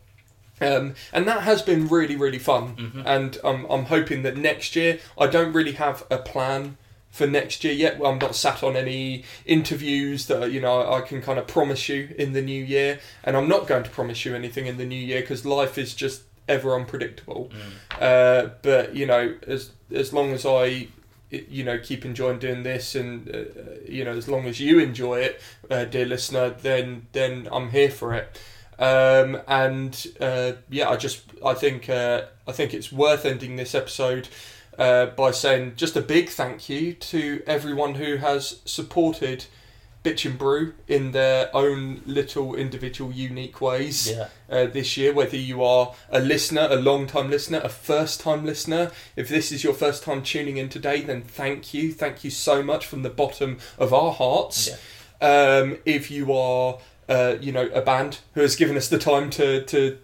Um, 0.61 0.93
and 1.11 1.27
that 1.27 1.41
has 1.41 1.63
been 1.63 1.87
really 1.87 2.15
really 2.15 2.37
fun, 2.37 2.75
Mhm. 2.75 3.03
and 3.03 3.37
I'm 3.43 3.65
I'm 3.65 3.85
hoping 3.85 4.21
that 4.21 4.37
next 4.37 4.75
year 4.75 4.99
I 5.17 5.25
don't 5.25 5.51
really 5.53 5.73
have 5.73 6.03
a 6.11 6.17
plan 6.19 6.77
for 7.13 7.27
next 7.27 7.63
year 7.63 7.73
yet. 7.73 8.01
I'm 8.03 8.17
not 8.17 8.35
sat 8.35 8.63
on 8.63 8.75
any 8.75 9.23
interviews 9.45 10.25
that 10.25 10.51
you 10.51 10.59
know 10.59 10.91
I 10.91 11.01
can 11.01 11.21
kind 11.21 11.37
of 11.37 11.45
promise 11.47 11.87
you 11.87 12.13
in 12.17 12.33
the 12.33 12.41
new 12.41 12.61
year, 12.61 12.99
and 13.23 13.37
I'm 13.37 13.47
not 13.47 13.67
going 13.67 13.83
to 13.83 13.89
promise 13.89 14.25
you 14.25 14.35
anything 14.35 14.65
in 14.65 14.77
the 14.77 14.85
new 14.85 14.99
year 14.99 15.21
because 15.21 15.45
life 15.45 15.77
is 15.77 15.93
just 15.93 16.23
ever 16.49 16.75
unpredictable. 16.75 17.51
Mm. 17.53 18.01
Uh, 18.01 18.49
but 18.63 18.95
you 18.95 19.05
know, 19.05 19.35
as 19.45 19.71
as 19.93 20.11
long 20.11 20.31
as 20.31 20.43
I, 20.43 20.87
you 21.29 21.63
know, 21.63 21.77
keep 21.77 22.03
enjoying 22.03 22.39
doing 22.39 22.63
this, 22.63 22.95
and 22.95 23.29
uh, 23.29 23.43
you 23.87 24.03
know, 24.03 24.17
as 24.17 24.27
long 24.27 24.45
as 24.47 24.59
you 24.59 24.79
enjoy 24.79 25.19
it, 25.19 25.39
uh, 25.69 25.85
dear 25.85 26.07
listener, 26.07 26.49
then 26.49 27.05
then 27.11 27.47
I'm 27.51 27.69
here 27.69 27.91
for 27.91 28.15
it. 28.15 28.39
Um, 28.79 29.39
and 29.47 30.07
uh, 30.19 30.53
yeah, 30.71 30.89
I 30.89 30.97
just 30.97 31.25
I 31.45 31.53
think 31.53 31.89
uh, 31.89 32.23
I 32.47 32.53
think 32.53 32.73
it's 32.73 32.91
worth 32.91 33.23
ending 33.23 33.55
this 33.55 33.75
episode 33.75 34.29
uh, 34.77 35.07
by 35.07 35.31
saying 35.31 35.73
just 35.75 35.95
a 35.95 36.01
big 36.01 36.29
thank 36.29 36.69
you 36.69 36.93
to 36.93 37.43
everyone 37.47 37.95
who 37.95 38.17
has 38.17 38.61
supported 38.65 39.45
Bitch 40.03 40.25
and 40.25 40.37
Brew 40.37 40.73
in 40.87 41.11
their 41.13 41.49
own 41.55 42.01
little 42.05 42.55
individual 42.55 43.11
unique 43.13 43.61
ways 43.61 44.09
Yeah. 44.11 44.27
uh, 44.49 44.65
this 44.65 44.97
year, 44.97 45.13
whether 45.13 45.37
you 45.37 45.63
are 45.63 45.93
a 46.09 46.19
listener, 46.19 46.67
a 46.69 46.75
long 46.75 47.07
time 47.07 47.29
listener, 47.29 47.61
a 47.63 47.69
first 47.69 48.19
time 48.19 48.45
listener. 48.45 48.91
If 49.15 49.29
this 49.29 49.51
is 49.51 49.63
your 49.63 49.73
first 49.73 50.03
time 50.03 50.21
tuning 50.21 50.57
in 50.57 50.67
today, 50.67 51.01
then 51.01 51.21
thank 51.21 51.73
you. 51.73 51.93
Thank 51.93 52.25
you 52.25 52.31
so 52.31 52.61
much 52.61 52.85
from 52.85 53.03
the 53.03 53.09
bottom 53.09 53.59
of 53.77 53.93
our 53.93 54.11
hearts. 54.11 54.67
Yeah. 54.67 54.75
Um, 55.25 55.77
if 55.85 56.11
you 56.11 56.33
are, 56.33 56.79
uh, 57.07 57.35
you 57.39 57.53
know, 57.53 57.69
a 57.73 57.81
band 57.81 58.19
who 58.33 58.41
has 58.41 58.57
given 58.57 58.75
us 58.75 58.89
the 58.89 58.99
time 58.99 59.29
to, 59.31 59.63
to 59.67 59.97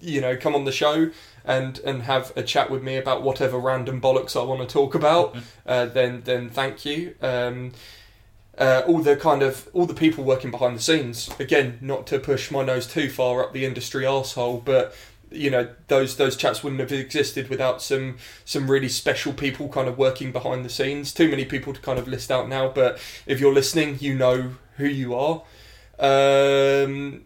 you 0.00 0.22
know, 0.22 0.34
come 0.34 0.54
on 0.54 0.64
the 0.64 0.72
show 0.72 1.10
and, 1.44 1.78
and 1.80 2.02
have 2.02 2.32
a 2.36 2.42
chat 2.42 2.70
with 2.70 2.82
me 2.82 2.96
about 2.96 3.22
whatever 3.22 3.58
random 3.58 4.00
bollocks 4.00 4.40
I 4.40 4.44
want 4.44 4.60
to 4.60 4.72
talk 4.72 4.94
about, 4.94 5.36
uh, 5.66 5.86
then 5.86 6.22
then 6.24 6.50
thank 6.50 6.84
you. 6.84 7.14
Um, 7.20 7.72
uh, 8.58 8.82
all 8.86 8.98
the 9.00 9.16
kind 9.16 9.42
of 9.42 9.68
all 9.72 9.86
the 9.86 9.94
people 9.94 10.24
working 10.24 10.50
behind 10.50 10.76
the 10.76 10.82
scenes. 10.82 11.30
Again, 11.38 11.78
not 11.80 12.06
to 12.08 12.18
push 12.18 12.50
my 12.50 12.62
nose 12.62 12.86
too 12.86 13.08
far 13.08 13.42
up 13.42 13.52
the 13.52 13.64
industry 13.64 14.06
asshole, 14.06 14.62
but 14.64 14.94
you 15.30 15.50
know 15.50 15.68
those 15.88 16.16
those 16.16 16.36
chats 16.36 16.62
wouldn't 16.62 16.80
have 16.80 16.92
existed 16.92 17.48
without 17.48 17.80
some 17.80 18.18
some 18.44 18.70
really 18.70 18.88
special 18.88 19.32
people 19.32 19.68
kind 19.68 19.88
of 19.88 19.96
working 19.96 20.32
behind 20.32 20.64
the 20.64 20.68
scenes. 20.68 21.12
Too 21.12 21.28
many 21.28 21.44
people 21.44 21.72
to 21.72 21.80
kind 21.80 21.98
of 21.98 22.06
list 22.06 22.30
out 22.30 22.48
now, 22.48 22.68
but 22.68 23.00
if 23.26 23.40
you're 23.40 23.54
listening, 23.54 23.98
you 24.00 24.14
know 24.14 24.52
who 24.76 24.86
you 24.86 25.14
are. 25.14 25.42
Um, 25.98 27.24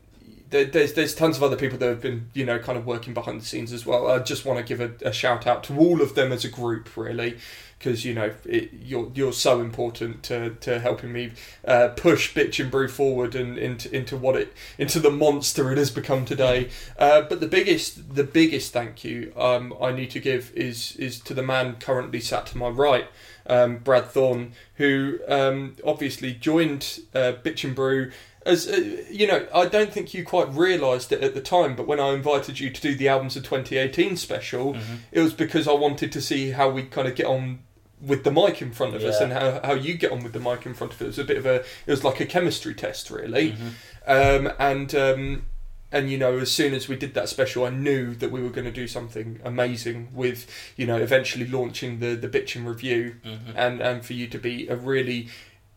there, 0.56 0.64
there's 0.64 0.92
there's 0.94 1.14
tons 1.14 1.36
of 1.36 1.42
other 1.42 1.56
people 1.56 1.78
that 1.78 1.88
have 1.88 2.00
been 2.00 2.30
you 2.32 2.44
know 2.44 2.58
kind 2.58 2.78
of 2.78 2.86
working 2.86 3.14
behind 3.14 3.40
the 3.40 3.44
scenes 3.44 3.72
as 3.72 3.84
well. 3.84 4.10
I 4.10 4.18
just 4.20 4.44
want 4.44 4.58
to 4.58 4.64
give 4.64 4.80
a, 4.80 5.08
a 5.08 5.12
shout 5.12 5.46
out 5.46 5.64
to 5.64 5.78
all 5.78 6.00
of 6.00 6.14
them 6.14 6.32
as 6.32 6.44
a 6.44 6.48
group, 6.48 6.96
really, 6.96 7.38
because 7.78 8.04
you 8.04 8.14
know 8.14 8.32
it, 8.44 8.70
you're 8.72 9.10
you're 9.14 9.32
so 9.32 9.60
important 9.60 10.22
to, 10.24 10.50
to 10.60 10.78
helping 10.80 11.12
me 11.12 11.32
uh, 11.64 11.88
push 11.88 12.34
Bitch 12.34 12.60
and 12.60 12.70
Brew 12.70 12.88
forward 12.88 13.34
and 13.34 13.58
into 13.58 13.94
into 13.94 14.16
what 14.16 14.36
it 14.36 14.52
into 14.78 14.98
the 14.98 15.10
monster 15.10 15.70
it 15.70 15.78
has 15.78 15.90
become 15.90 16.24
today. 16.24 16.70
Uh, 16.98 17.22
but 17.22 17.40
the 17.40 17.48
biggest 17.48 18.14
the 18.14 18.24
biggest 18.24 18.72
thank 18.72 19.04
you 19.04 19.32
um, 19.36 19.74
I 19.80 19.92
need 19.92 20.10
to 20.12 20.20
give 20.20 20.52
is 20.54 20.96
is 20.96 21.20
to 21.20 21.34
the 21.34 21.42
man 21.42 21.76
currently 21.76 22.20
sat 22.20 22.46
to 22.46 22.58
my 22.58 22.68
right. 22.68 23.08
Um, 23.48 23.76
Brad 23.76 24.06
Thorne, 24.06 24.54
who 24.74 25.20
um, 25.28 25.76
obviously 25.84 26.34
joined 26.34 26.98
uh, 27.14 27.34
Bitch 27.44 27.62
and 27.62 27.76
Brew 27.76 28.10
as 28.46 28.66
uh, 28.68 28.76
you 29.10 29.26
know, 29.26 29.46
I 29.54 29.66
don't 29.66 29.92
think 29.92 30.14
you 30.14 30.24
quite 30.24 30.48
realised 30.54 31.12
it 31.12 31.22
at 31.22 31.34
the 31.34 31.40
time, 31.40 31.76
but 31.76 31.86
when 31.86 32.00
I 32.00 32.12
invited 32.14 32.58
you 32.60 32.70
to 32.70 32.80
do 32.80 32.94
the 32.94 33.08
albums 33.08 33.36
of 33.36 33.42
2018 33.44 34.16
special, 34.16 34.74
Mhm. 34.74 34.80
it 35.12 35.20
was 35.20 35.34
because 35.34 35.66
I 35.68 35.72
wanted 35.72 36.12
to 36.12 36.20
see 36.20 36.50
how 36.52 36.70
we 36.70 36.82
kind 36.84 37.08
of 37.08 37.14
get 37.14 37.26
on 37.26 37.60
with 38.00 38.24
the 38.24 38.30
mic 38.30 38.60
in 38.62 38.72
front 38.72 38.94
of 38.94 39.02
us 39.02 39.20
and 39.22 39.32
how, 39.32 39.58
how 39.64 39.72
you 39.72 39.94
get 39.94 40.12
on 40.12 40.22
with 40.22 40.32
the 40.34 40.38
mic 40.40 40.66
in 40.66 40.74
front 40.74 40.92
of 40.92 41.00
us. 41.00 41.04
It 41.04 41.06
was 41.08 41.18
a 41.18 41.24
bit 41.24 41.38
of 41.38 41.46
a, 41.46 41.54
it 41.56 41.90
was 41.96 42.04
like 42.04 42.20
a 42.20 42.26
chemistry 42.26 42.74
test, 42.74 43.10
really. 43.10 43.52
Mhm. 43.52 44.46
Um, 44.46 44.52
and 44.58 44.94
um, 44.94 45.46
and 45.92 46.10
you 46.10 46.18
know, 46.18 46.38
as 46.38 46.50
soon 46.52 46.74
as 46.74 46.88
we 46.88 46.96
did 46.96 47.14
that 47.14 47.28
special, 47.28 47.64
I 47.64 47.70
knew 47.70 48.14
that 48.16 48.30
we 48.30 48.42
were 48.42 48.50
going 48.50 48.66
to 48.66 48.72
do 48.72 48.86
something 48.86 49.40
amazing 49.44 50.08
with 50.12 50.46
you 50.76 50.86
know 50.86 50.96
eventually 50.98 51.46
launching 51.46 52.00
the 52.00 52.14
the 52.14 52.28
bitch 52.28 52.54
and 52.54 52.66
review 52.68 53.16
Mhm. 53.24 53.54
and 53.56 53.80
and 53.80 54.04
for 54.04 54.12
you 54.12 54.26
to 54.28 54.38
be 54.38 54.68
a 54.68 54.76
really 54.76 55.28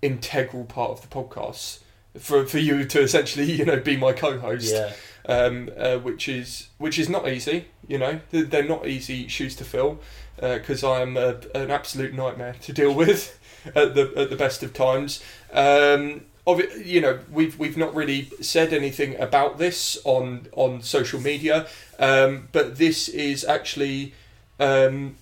integral 0.02 0.66
part 0.66 0.92
of 0.92 1.02
the 1.02 1.08
podcast 1.08 1.80
for 2.20 2.46
for 2.46 2.58
you 2.60 2.86
to 2.86 3.02
essentially 3.02 3.52
you 3.52 3.66
know 3.66 3.80
be 3.80 3.98
my 3.98 4.14
co-host 4.14 4.74
Yeah. 4.74 4.94
um, 5.28 5.70
uh, 5.78 5.98
which 5.98 6.28
is 6.30 6.68
which 6.78 6.98
is 7.00 7.10
not 7.10 7.28
easy 7.28 7.66
you 7.88 7.98
know 7.98 8.20
they're, 8.32 8.44
they're 8.44 8.64
not 8.68 8.88
easy 8.88 9.28
shoes 9.28 9.56
to 9.58 9.64
fill 9.64 10.00
because 10.40 10.84
I 10.84 11.02
am 11.02 11.18
a, 11.18 11.36
an 11.54 11.70
absolute 11.72 12.14
nightmare 12.14 12.56
to 12.62 12.72
deal 12.74 12.94
with 12.94 13.38
at 13.76 13.96
the 13.96 14.14
at 14.16 14.30
the 14.30 14.36
best 14.36 14.64
of 14.64 14.74
times 14.74 15.22
um, 15.54 16.22
of 16.48 16.60
it, 16.62 16.86
you 16.86 17.02
know 17.02 17.20
we've 17.32 17.60
we've 17.60 17.78
not 17.78 17.94
really 17.94 18.30
said 18.42 18.72
anything 18.74 19.20
about 19.20 19.58
this 19.58 19.98
on 20.06 20.48
on 20.54 20.82
social 20.82 21.20
media 21.20 21.68
um, 22.00 22.48
but 22.54 22.78
this 22.78 23.10
is 23.10 23.44
actually 23.44 24.14
um, 24.60 25.16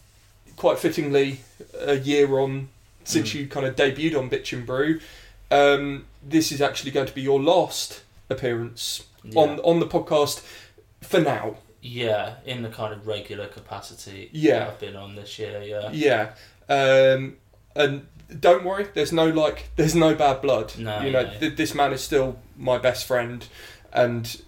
quite 0.55 0.77
fittingly 0.79 1.39
a 1.79 1.95
year 1.95 2.37
on 2.39 2.69
since 3.03 3.31
Mm. 3.31 3.35
you 3.35 3.47
kind 3.47 3.65
of 3.65 3.75
debuted 3.75 4.17
on 4.17 4.29
Bitch 4.29 4.51
and 4.51 4.65
Brew. 4.65 4.99
Um, 5.49 6.05
this 6.29 6.51
is 6.51 6.61
actually 6.61 6.91
going 6.91 7.07
to 7.07 7.13
be 7.13 7.21
your 7.21 7.41
last 7.41 8.01
appearance 8.29 9.03
Yeah. 9.23 9.41
on 9.41 9.59
on 9.59 9.79
the 9.79 9.87
podcast 9.87 10.43
for 11.01 11.19
now. 11.19 11.55
Yeah, 11.81 12.35
in 12.45 12.63
the 12.63 12.69
kind 12.69 12.93
of 12.93 13.07
regular 13.07 13.47
capacity 13.47 14.29
Yeah. 14.33 14.59
that 14.59 14.67
I've 14.69 14.79
been 14.79 14.95
on 14.95 15.15
this 15.15 15.37
year, 15.39 15.61
yeah. 15.61 15.89
Yeah, 15.91 16.33
um, 16.67 17.37
and 17.75 18.07
don't 18.39 18.65
worry, 18.65 18.87
there's 18.93 19.13
no 19.13 19.29
like, 19.29 19.69
there's 19.77 19.95
no 19.95 20.13
bad 20.15 20.41
blood. 20.41 20.73
No, 20.77 21.01
you 21.01 21.11
know, 21.11 21.23
no. 21.23 21.39
th- 21.39 21.55
this 21.55 21.73
man 21.73 21.93
is 21.93 22.03
still 22.03 22.39
my 22.57 22.77
best 22.77 23.05
friend, 23.05 23.47
and 23.93 24.41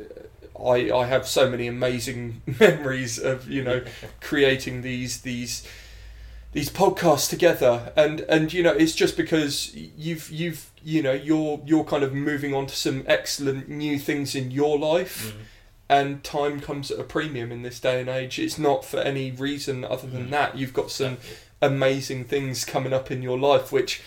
I 0.59 0.91
I 0.91 1.05
have 1.05 1.25
so 1.27 1.49
many 1.49 1.67
amazing 1.67 2.41
memories 2.59 3.17
of 3.19 3.49
you 3.49 3.63
know 3.63 3.83
creating 4.21 4.81
these 4.81 5.21
these 5.21 5.65
these 6.51 6.69
podcasts 6.69 7.29
together 7.29 7.91
and 7.95 8.21
and 8.21 8.51
you 8.53 8.63
know 8.63 8.71
it's 8.73 8.95
just 8.95 9.15
because 9.15 9.75
you've 9.75 10.29
you've 10.31 10.71
you 10.83 11.01
know 11.03 11.11
you're 11.13 11.61
you're 11.65 11.83
kind 11.83 12.03
of 12.03 12.13
moving 12.13 12.53
on 12.55 12.65
to 12.65 12.75
some 12.75 13.03
excellent 13.05 13.69
new 13.69 13.99
things 13.99 14.33
in 14.35 14.49
your 14.51 14.77
life 14.79 15.33
Mm. 15.33 15.41
and 15.91 16.23
time 16.23 16.59
comes 16.59 16.89
at 16.91 16.99
a 16.99 17.03
premium 17.03 17.51
in 17.51 17.61
this 17.61 17.79
day 17.79 17.99
and 17.99 18.09
age 18.09 18.39
it's 18.39 18.57
not 18.57 18.83
for 18.83 18.97
any 18.99 19.31
reason 19.31 19.83
other 19.85 20.07
than 20.07 20.27
Mm. 20.27 20.31
that 20.31 20.57
you've 20.57 20.73
got 20.73 20.89
some 20.91 21.17
amazing 21.61 22.23
things 22.25 22.65
coming 22.65 22.93
up 22.93 23.11
in 23.11 23.21
your 23.21 23.37
life 23.37 23.71
which 23.71 24.01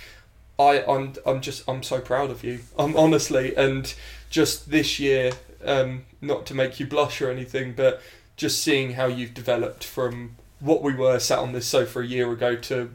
I 0.59 0.83
I'm 0.89 1.15
I'm 1.25 1.41
just 1.41 1.63
I'm 1.69 1.83
so 1.83 2.01
proud 2.01 2.31
of 2.31 2.43
you 2.43 2.61
I'm 2.79 2.97
honestly 2.97 3.55
and 3.57 3.93
just 4.31 4.71
this 4.71 4.99
year 4.99 5.33
um 5.65 6.07
not 6.21 6.45
to 6.47 6.55
make 6.55 6.81
you 6.81 6.87
blush 6.87 7.21
or 7.23 7.31
anything 7.31 7.75
but 7.75 8.01
just 8.37 8.63
seeing 8.63 8.95
how 8.95 9.07
you've 9.07 9.35
developed 9.35 9.85
from 9.85 10.37
what 10.63 10.83
we 10.83 10.95
were 10.95 11.19
sat 11.19 11.39
on 11.41 11.53
this 11.53 11.67
sofa 11.67 11.99
a 12.01 12.05
year 12.07 12.31
ago 12.33 12.55
to 12.57 12.91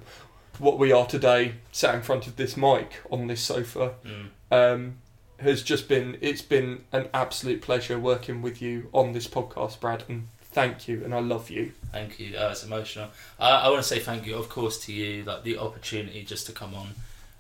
what 0.58 0.80
we 0.80 0.92
are 0.92 1.06
today 1.06 1.54
sat 1.72 1.94
in 1.94 2.02
front 2.02 2.26
of 2.26 2.36
this 2.38 2.56
mic 2.58 3.02
on 3.12 3.28
this 3.28 3.42
sofa 3.42 3.94
Mm. 4.04 4.30
um, 4.52 4.98
has 5.40 5.62
just 5.62 5.88
been 5.88 6.18
it's 6.22 6.42
been 6.42 6.84
an 6.92 7.10
absolute 7.14 7.62
pleasure 7.62 8.00
working 8.00 8.42
with 8.42 8.60
you 8.62 8.90
on 8.94 9.12
this 9.12 9.28
podcast, 9.28 9.80
Brad, 9.80 10.04
and 10.10 10.28
thank 10.42 10.88
you, 10.88 11.04
and 11.06 11.14
I 11.14 11.20
love 11.20 11.52
you. 11.52 11.74
Thank 11.92 12.20
you. 12.20 12.36
Uh, 12.36 12.50
it's 12.52 12.64
emotional. 12.64 13.10
Uh, 13.40 13.62
I 13.64 13.70
want 13.70 13.84
to 13.84 13.88
say 13.88 14.00
thank 14.00 14.26
you, 14.26 14.36
of 14.36 14.50
course, 14.50 14.80
to 14.86 14.94
you. 14.94 15.24
Like 15.24 15.44
the 15.44 15.60
opportunity 15.60 16.24
just 16.24 16.48
to 16.48 16.52
come 16.54 16.74
on 16.74 16.88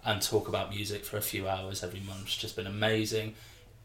and 0.06 0.22
talk 0.22 0.47
about 0.47 0.69
music 0.69 1.03
for 1.06 1.17
a 1.17 1.22
few 1.22 1.47
hours 1.49 1.83
every 1.83 2.01
month 2.01 2.25
has 2.25 2.35
just 2.35 2.56
been 2.56 2.67
amazing. 2.67 3.33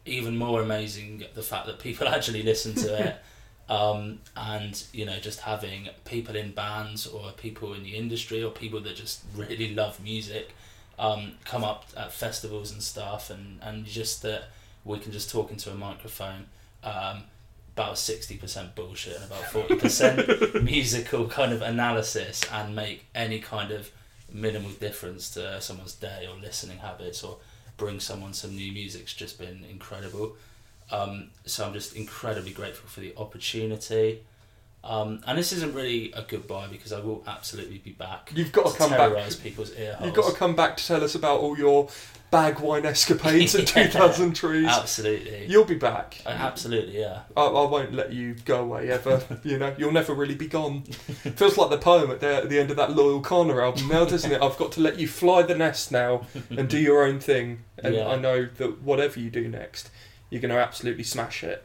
Even 0.05 0.37
more 0.37 0.61
amazing 0.61 1.23
the 1.33 1.41
fact 1.41 1.65
that 1.65 1.79
people 1.79 2.07
actually 2.15 2.43
listen 2.43 2.75
to 2.75 3.07
it. 3.07 3.15
Um, 3.69 4.19
and 4.35 4.83
you 4.91 5.05
know, 5.05 5.19
just 5.19 5.41
having 5.41 5.89
people 6.05 6.35
in 6.35 6.51
bands 6.51 7.07
or 7.07 7.31
people 7.31 7.73
in 7.73 7.83
the 7.83 7.95
industry 7.95 8.43
or 8.43 8.51
people 8.51 8.81
that 8.81 8.95
just 8.95 9.23
really 9.35 9.73
love 9.73 10.03
music 10.03 10.53
um, 10.99 11.33
come 11.45 11.63
up 11.63 11.85
at 11.95 12.11
festivals 12.11 12.71
and 12.71 12.83
stuff, 12.83 13.29
and, 13.29 13.59
and 13.61 13.85
just 13.85 14.21
that 14.23 14.49
we 14.83 14.99
can 14.99 15.11
just 15.11 15.29
talk 15.29 15.51
into 15.51 15.71
a 15.71 15.75
microphone. 15.75 16.47
Um, 16.83 17.23
about 17.75 17.95
60% 17.95 18.75
bullshit 18.75 19.15
and 19.15 19.25
about 19.25 19.43
40% 19.45 20.63
musical 20.63 21.27
kind 21.27 21.51
of 21.51 21.63
analysis 21.63 22.43
and 22.51 22.75
make 22.75 23.05
any 23.15 23.39
kind 23.39 23.71
of 23.71 23.89
minimal 24.31 24.69
difference 24.71 25.31
to 25.31 25.59
someone's 25.59 25.95
day 25.95 26.27
or 26.29 26.39
listening 26.39 26.77
habits 26.77 27.23
or 27.23 27.37
bring 27.77 27.99
someone 27.99 28.33
some 28.33 28.55
new 28.55 28.71
music's 28.71 29.13
just 29.13 29.39
been 29.39 29.65
incredible. 29.69 30.35
Um, 30.93 31.29
so 31.45 31.65
I'm 31.65 31.73
just 31.73 31.95
incredibly 31.95 32.51
grateful 32.51 32.87
for 32.87 32.99
the 33.01 33.13
opportunity. 33.17 34.21
Um, 34.83 35.21
and 35.25 35.37
this 35.37 35.53
isn't 35.53 35.73
really 35.73 36.11
a 36.11 36.23
goodbye 36.23 36.67
because 36.67 36.91
I 36.91 36.99
will 36.99 37.23
absolutely 37.25 37.77
be 37.77 37.91
back. 37.91 38.31
You've 38.35 38.51
got 38.51 38.71
to 38.73 38.77
come 38.77 38.89
back. 38.89 38.99
terrorise 38.99 39.35
people's 39.37 39.73
ear 39.77 39.93
holes. 39.95 40.05
You've 40.05 40.15
got 40.15 40.29
to 40.31 40.37
come 40.37 40.55
back 40.55 40.75
to 40.77 40.85
tell 40.85 41.03
us 41.03 41.15
about 41.15 41.39
all 41.39 41.57
your 41.57 41.87
bag 42.31 42.59
wine 42.59 42.85
escapades 42.85 43.55
at 43.55 43.73
Yeah. 43.77 43.85
2000 43.87 44.33
Trees. 44.35 44.67
Absolutely. 44.67 45.45
You'll 45.47 45.63
be 45.63 45.75
back. 45.75 46.19
Uh, 46.25 46.29
absolutely, 46.29 46.99
yeah. 46.99 47.21
I, 47.37 47.43
I 47.45 47.65
won't 47.69 47.93
let 47.93 48.11
you 48.11 48.35
go 48.43 48.61
away 48.61 48.89
ever. 48.91 49.23
you 49.45 49.57
know, 49.57 49.73
you'll 49.77 49.93
never 49.93 50.13
really 50.13 50.35
be 50.35 50.47
gone. 50.47 50.81
Feels 50.81 51.57
like 51.57 51.69
the 51.69 51.77
poem 51.77 52.11
at 52.11 52.19
the, 52.19 52.35
at 52.43 52.49
the 52.49 52.59
end 52.59 52.69
of 52.69 52.75
that 52.75 52.91
Loyle 52.91 53.21
Carner 53.21 53.63
album 53.63 53.87
now, 53.87 54.03
doesn't 54.03 54.31
it? 54.33 54.41
I've 54.41 54.57
got 54.57 54.73
to 54.73 54.81
let 54.81 54.99
you 54.99 55.07
fly 55.07 55.43
the 55.43 55.55
nest 55.55 55.93
now 55.93 56.27
and 56.49 56.67
do 56.67 56.77
your 56.77 57.05
own 57.05 57.19
thing. 57.21 57.63
And 57.77 57.95
Yeah. 57.95 58.07
I 58.09 58.17
know 58.17 58.49
that 58.57 58.81
whatever 58.81 59.17
you 59.19 59.29
do 59.29 59.47
next, 59.47 59.89
you're 60.33 60.41
going 60.41 60.49
to 60.49 60.57
absolutely 60.57 61.03
smash 61.03 61.43
it. 61.43 61.63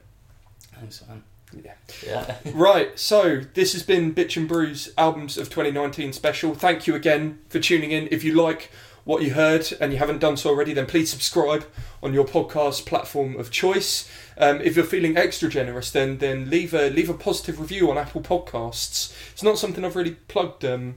Thanks, 0.74 1.02
man. 1.08 1.24
Yeah. 1.64 1.72
Yeah. 2.06 2.36
Right, 2.52 2.98
so 2.98 3.40
this 3.54 3.72
has 3.72 3.82
been 3.82 4.14
Bitch 4.14 4.36
and 4.36 4.46
Brews 4.46 4.92
Albums 4.98 5.38
of 5.38 5.48
2019 5.48 6.12
special. 6.12 6.54
Thank 6.54 6.86
you 6.86 6.94
again 6.94 7.38
for 7.48 7.60
tuning 7.60 7.92
in. 7.92 8.08
If 8.10 8.22
you 8.24 8.34
like 8.34 8.70
what 9.04 9.22
you 9.22 9.32
heard 9.32 9.66
and 9.80 9.90
you 9.90 9.98
haven't 9.98 10.18
done 10.18 10.36
so 10.36 10.50
already, 10.50 10.74
then 10.74 10.84
please 10.84 11.08
subscribe 11.08 11.64
on 12.02 12.12
your 12.12 12.26
podcast 12.26 12.84
platform 12.84 13.36
of 13.36 13.50
choice. 13.50 14.06
Um, 14.36 14.60
if 14.60 14.76
you're 14.76 14.84
feeling 14.84 15.16
extra 15.16 15.48
generous, 15.48 15.90
then 15.90 16.18
then 16.18 16.50
leave 16.50 16.74
a 16.74 16.90
leave 16.90 17.08
a 17.08 17.14
positive 17.14 17.58
review 17.58 17.90
on 17.90 17.96
Apple 17.96 18.20
Podcasts. 18.20 19.14
It's 19.32 19.42
not 19.42 19.56
something 19.56 19.82
I've 19.82 19.96
really 19.96 20.16
plugged 20.28 20.62
um, 20.66 20.96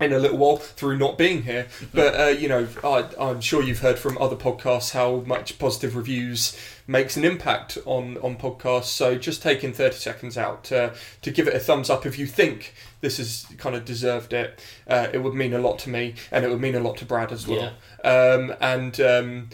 in 0.00 0.12
a 0.12 0.18
little 0.18 0.38
while 0.38 0.56
through 0.56 0.98
not 0.98 1.16
being 1.16 1.44
here, 1.44 1.68
but 1.92 2.18
uh, 2.18 2.26
you 2.26 2.48
know 2.48 2.66
I, 2.82 3.08
I'm 3.18 3.40
sure 3.40 3.62
you've 3.62 3.80
heard 3.80 3.98
from 3.98 4.18
other 4.18 4.36
podcasts 4.36 4.92
how 4.92 5.22
much 5.26 5.58
positive 5.58 5.94
reviews 5.96 6.56
makes 6.86 7.16
an 7.16 7.24
impact 7.24 7.78
on 7.84 8.18
on 8.18 8.36
podcasts. 8.36 8.84
So 8.84 9.16
just 9.16 9.42
taking 9.42 9.72
30 9.72 9.96
seconds 9.96 10.36
out 10.36 10.70
uh, 10.70 10.90
to 11.22 11.30
give 11.30 11.48
it 11.48 11.54
a 11.54 11.58
thumbs 11.58 11.90
up 11.90 12.04
if 12.06 12.18
you 12.18 12.26
think 12.26 12.74
this 13.00 13.18
has 13.18 13.46
kind 13.58 13.74
of 13.74 13.84
deserved 13.84 14.32
it. 14.32 14.62
Uh, 14.86 15.08
it 15.12 15.18
would 15.18 15.34
mean 15.34 15.52
a 15.54 15.58
lot 15.58 15.78
to 15.80 15.90
me, 15.90 16.14
and 16.30 16.44
it 16.44 16.48
would 16.50 16.60
mean 16.60 16.74
a 16.74 16.80
lot 16.80 16.96
to 16.98 17.04
Brad 17.04 17.32
as 17.32 17.46
well. 17.46 17.72
Um, 18.04 18.54
and 18.60 19.00
um, 19.00 19.48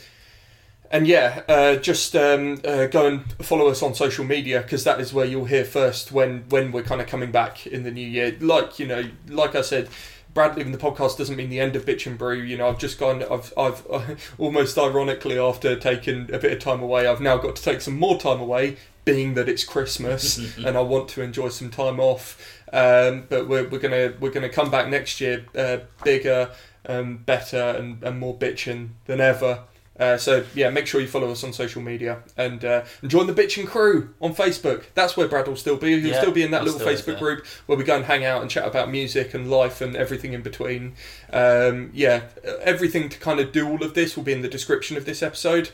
and 0.90 1.06
yeah, 1.06 1.42
uh, 1.48 1.76
just 1.76 2.16
um, 2.16 2.60
uh, 2.64 2.86
go 2.86 3.06
and 3.06 3.32
follow 3.44 3.68
us 3.68 3.82
on 3.82 3.94
social 3.94 4.24
media 4.24 4.60
because 4.60 4.82
that 4.84 5.00
is 5.00 5.12
where 5.12 5.24
you'll 5.24 5.44
hear 5.44 5.64
first 5.64 6.10
when 6.10 6.44
when 6.48 6.72
we're 6.72 6.82
kind 6.82 7.00
of 7.00 7.06
coming 7.06 7.30
back 7.30 7.66
in 7.66 7.84
the 7.84 7.90
new 7.92 8.06
year. 8.06 8.36
Like 8.40 8.78
you 8.78 8.86
know, 8.86 9.10
like 9.28 9.54
I 9.54 9.62
said. 9.62 9.88
Brad 10.32 10.56
leaving 10.56 10.72
the 10.72 10.78
podcast 10.78 11.18
doesn't 11.18 11.36
mean 11.36 11.50
the 11.50 11.60
end 11.60 11.76
of 11.76 11.84
Bitch 11.84 12.06
and 12.06 12.16
Brew. 12.16 12.36
You 12.36 12.56
know, 12.58 12.68
I've 12.68 12.78
just 12.78 12.98
gone. 12.98 13.22
I've, 13.22 13.52
I've 13.56 14.34
almost 14.38 14.78
ironically 14.78 15.38
after 15.38 15.76
taking 15.76 16.32
a 16.32 16.38
bit 16.38 16.52
of 16.52 16.58
time 16.60 16.82
away, 16.82 17.06
I've 17.06 17.20
now 17.20 17.36
got 17.36 17.56
to 17.56 17.62
take 17.62 17.80
some 17.80 17.98
more 17.98 18.18
time 18.18 18.40
away, 18.40 18.76
being 19.04 19.34
that 19.34 19.48
it's 19.48 19.64
Christmas 19.64 20.38
and 20.56 20.76
I 20.76 20.80
want 20.82 21.08
to 21.10 21.22
enjoy 21.22 21.48
some 21.48 21.70
time 21.70 21.98
off. 21.98 22.60
Um, 22.72 23.26
but 23.28 23.48
we're, 23.48 23.68
we're 23.68 23.80
gonna 23.80 24.14
we're 24.20 24.30
gonna 24.30 24.48
come 24.48 24.70
back 24.70 24.88
next 24.88 25.20
year, 25.20 25.44
uh, 25.56 25.78
bigger, 26.04 26.50
and 26.84 27.24
better, 27.26 27.74
and, 27.76 28.02
and 28.02 28.18
more 28.18 28.36
bitching 28.36 28.90
than 29.06 29.20
ever. 29.20 29.64
Uh, 30.00 30.16
so 30.16 30.44
yeah, 30.54 30.70
make 30.70 30.86
sure 30.86 31.00
you 31.00 31.06
follow 31.06 31.30
us 31.30 31.44
on 31.44 31.52
social 31.52 31.82
media 31.82 32.20
and, 32.36 32.64
uh, 32.64 32.82
and 33.02 33.10
join 33.10 33.26
the 33.26 33.34
bitching 33.34 33.66
crew 33.66 34.14
on 34.20 34.34
Facebook. 34.34 34.84
That's 34.94 35.14
where 35.14 35.28
Brad 35.28 35.46
will 35.46 35.56
still 35.56 35.76
be. 35.76 36.00
He'll 36.00 36.12
Yeah, 36.12 36.20
still 36.20 36.32
be 36.32 36.42
in 36.42 36.50
that 36.52 36.64
little 36.64 36.80
Facebook 36.80 37.18
group 37.18 37.46
where 37.66 37.76
we 37.76 37.84
go 37.84 37.96
and 37.96 38.06
hang 38.06 38.24
out 38.24 38.40
and 38.40 38.50
chat 38.50 38.66
about 38.66 38.90
music 38.90 39.34
and 39.34 39.50
life 39.50 39.82
and 39.82 39.94
everything 39.94 40.32
in 40.32 40.40
between. 40.40 40.94
Um, 41.32 41.90
yeah, 41.92 42.22
everything 42.62 43.10
to 43.10 43.18
kind 43.18 43.38
of 43.40 43.52
do 43.52 43.68
all 43.68 43.84
of 43.84 43.92
this 43.92 44.16
will 44.16 44.24
be 44.24 44.32
in 44.32 44.40
the 44.40 44.48
description 44.48 44.96
of 44.96 45.04
this 45.04 45.22
episode. 45.22 45.68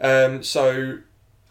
Um, 0.00 0.44
so 0.44 0.98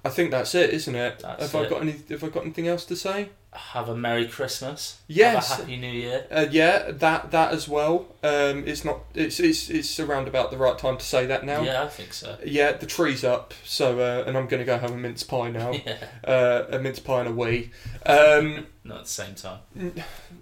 I 0.06 0.10
think 0.10 0.32
that's 0.32 0.56
it, 0.56 0.70
isn't 0.72 0.96
it? 0.96 1.20
That's 1.20 1.52
have 1.52 1.66
I 1.66 1.68
got 1.70 1.82
any? 1.82 1.96
Have 2.10 2.24
I 2.24 2.30
got 2.30 2.44
anything 2.44 2.68
else 2.68 2.86
to 2.86 2.96
say? 2.96 3.30
Have 3.54 3.90
a 3.90 3.96
Merry 3.98 4.28
Christmas. 4.30 5.02
Yes. 5.08 5.50
Have 5.50 5.60
a 5.60 5.62
Happy 5.64 5.76
New 5.78 5.92
Year. 5.92 6.26
Uh, 6.32 6.46
yeah, 6.50 6.90
that 6.92 7.32
that 7.32 7.52
as 7.52 7.68
well. 7.68 8.06
Um, 8.24 8.64
it's 8.66 8.86
not. 8.86 9.00
It's, 9.14 9.42
it's 9.42 9.70
it's 9.70 10.00
around 10.00 10.30
about 10.30 10.52
the 10.52 10.58
right 10.58 10.78
time 10.78 10.98
to 10.98 11.04
say 11.06 11.26
that 11.26 11.46
now. 11.46 11.62
Yeah, 11.62 11.84
I 11.84 11.88
think 11.88 12.14
so. 12.14 12.38
Yeah, 12.46 12.72
the 12.72 12.86
tree's 12.86 13.26
up, 13.26 13.54
so 13.66 14.00
uh, 14.00 14.24
and 14.26 14.38
I'm 14.38 14.48
going 14.48 14.60
to 14.62 14.66
go 14.66 14.78
have 14.78 14.92
a 14.92 14.98
mince 14.98 15.24
pie 15.24 15.52
now. 15.52 15.72
Yeah. 15.86 15.98
Uh, 16.24 16.66
a 16.72 16.80
mince 16.80 17.00
pie 17.00 17.20
and 17.20 17.28
a 17.30 17.34
wee. 17.34 17.72
Um, 18.06 18.68
Not 18.86 19.00
at 19.00 19.04
the 19.04 19.10
same 19.10 19.36
time. 19.36 19.60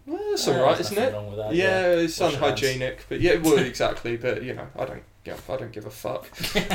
well, 0.06 0.30
that's 0.30 0.48
Uh, 0.48 0.54
all 0.54 0.64
right, 0.64 0.80
isn't 0.80 0.98
it? 0.98 1.12
That, 1.12 1.56
Yeah, 1.56 1.88
it's 1.88 2.20
Wash 2.20 2.34
unhygienic, 2.36 3.06
but 3.10 3.22
yeah, 3.22 3.38
well, 3.38 3.58
exactly. 3.74 4.18
But 4.18 4.44
you 4.44 4.54
know, 4.54 4.68
I 4.78 4.86
don't. 4.86 5.04
Yeah, 5.26 5.36
I 5.50 5.56
don't 5.58 5.72
give 5.72 5.86
a 5.88 5.90
fuck. 5.90 6.30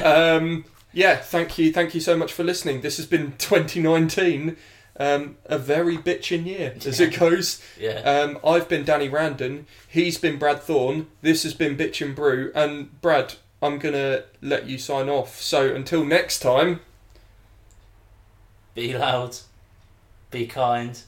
um, 0.04 0.64
yeah, 0.92 1.16
thank 1.16 1.58
you, 1.58 1.72
thank 1.72 1.94
you 1.94 2.00
so 2.00 2.16
much 2.16 2.32
for 2.32 2.42
listening. 2.44 2.80
This 2.82 2.96
has 2.98 3.06
been 3.06 3.32
2019, 3.38 4.56
um, 4.98 5.36
a 5.46 5.58
very 5.58 5.96
bitchin' 5.96 6.46
year 6.46 6.74
as 6.86 7.00
it 7.00 7.18
goes. 7.18 7.60
Yeah. 7.78 8.00
Um, 8.00 8.38
I've 8.46 8.68
been 8.68 8.84
Danny 8.84 9.08
Randon. 9.08 9.66
He's 9.88 10.18
been 10.18 10.38
Brad 10.38 10.62
Thorne. 10.62 11.06
This 11.22 11.42
has 11.42 11.54
been 11.54 11.76
Bitch 11.76 12.04
and 12.04 12.14
Brew. 12.14 12.52
And 12.54 13.00
Brad, 13.00 13.34
I'm 13.62 13.78
gonna 13.78 14.24
let 14.42 14.66
you 14.66 14.78
sign 14.78 15.08
off. 15.08 15.40
So 15.40 15.74
until 15.74 16.04
next 16.04 16.40
time. 16.40 16.80
Be 18.74 18.96
loud. 18.96 19.36
Be 20.30 20.46
kind. 20.46 21.00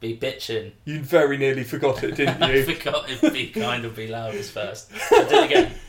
Be 0.00 0.16
bitching. 0.16 0.72
You 0.84 1.00
very 1.00 1.36
nearly 1.36 1.64
forgot 1.64 2.04
it, 2.04 2.14
didn't 2.14 2.40
I 2.44 2.54
you? 2.54 2.62
forgot 2.64 3.10
if 3.10 3.20
be 3.32 3.48
kind 3.48 3.84
or 3.84 3.88
be 3.90 4.06
loud 4.06 4.34
was 4.34 4.50
first. 4.50 4.92
I'll 5.10 5.28
do 5.28 5.34
it 5.36 5.44
again. 5.46 5.72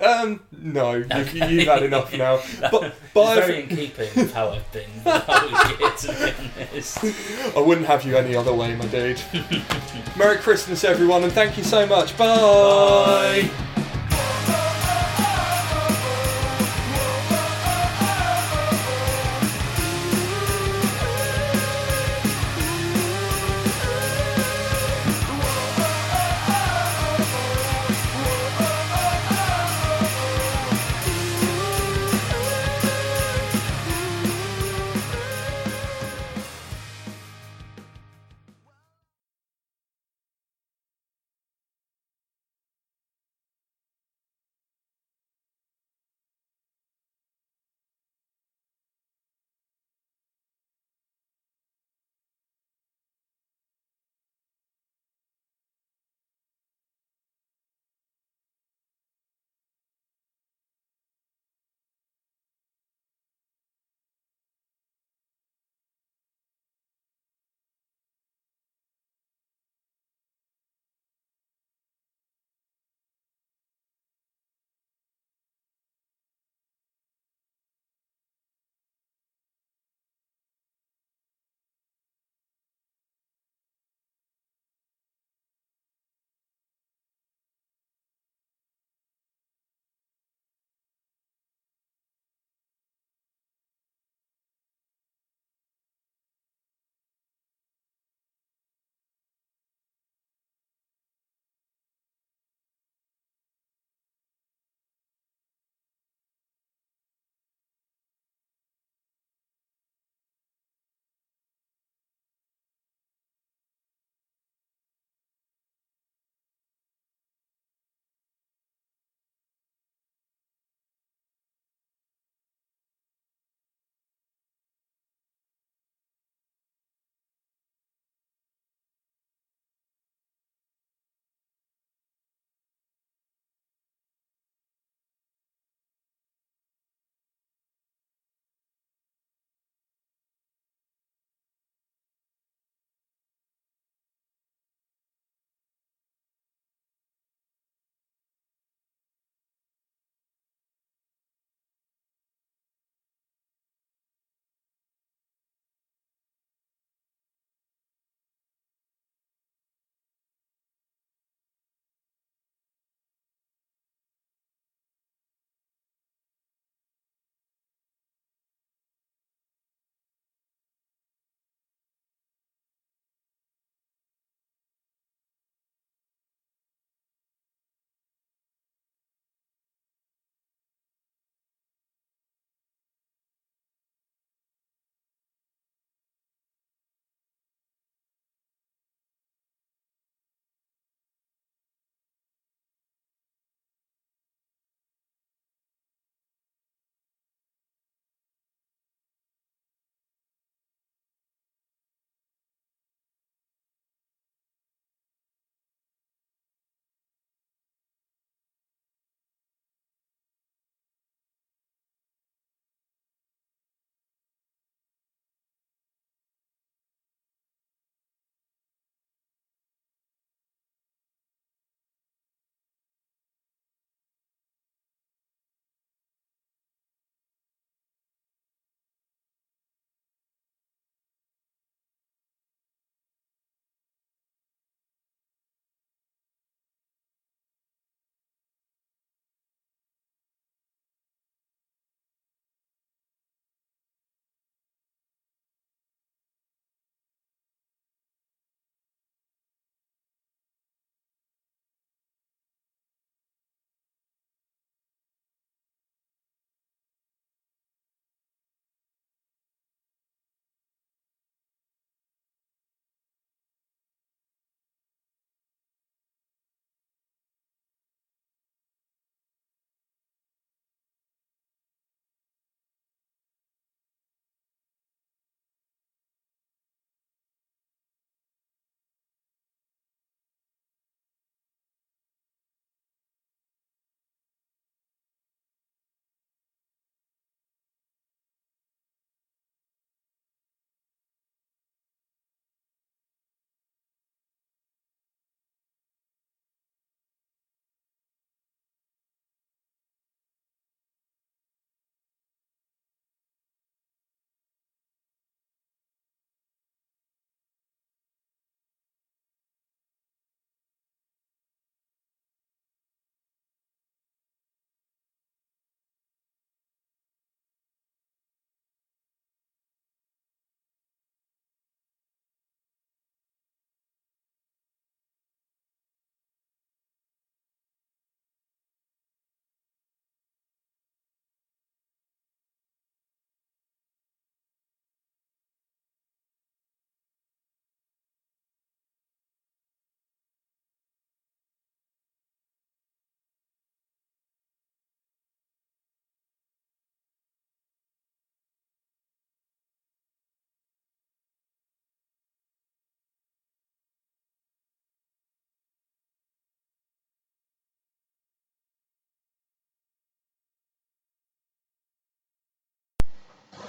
um, 0.00 0.40
no, 0.52 0.94
you've, 0.94 1.10
Okay. 1.12 1.50
you've 1.52 1.66
had 1.68 1.82
enough 1.90 2.12
now. 2.16 2.40
But 2.70 2.94
It's 3.14 3.46
very 3.46 3.62
in 3.62 3.68
keeping 3.68 4.08
with 4.16 4.32
how 4.32 4.50
I've 4.50 4.72
been 4.72 4.88
the 5.04 5.18
whole 5.18 5.50
year, 5.78 5.90
to 5.90 6.34
be 6.34 6.64
honest. 6.72 6.98
I 7.56 7.60
wouldn't 7.60 7.86
have 7.86 8.04
you 8.04 8.16
any 8.16 8.34
other 8.34 8.52
way, 8.54 8.74
my 8.76 8.86
dude. 8.86 9.20
Merry 10.16 10.36
Christmas, 10.38 10.84
everyone, 10.84 11.22
and 11.24 11.32
thank 11.32 11.56
you 11.58 11.64
so 11.64 11.86
much. 11.86 12.16
Bye. 12.16 12.26
Bye. 13.46 13.76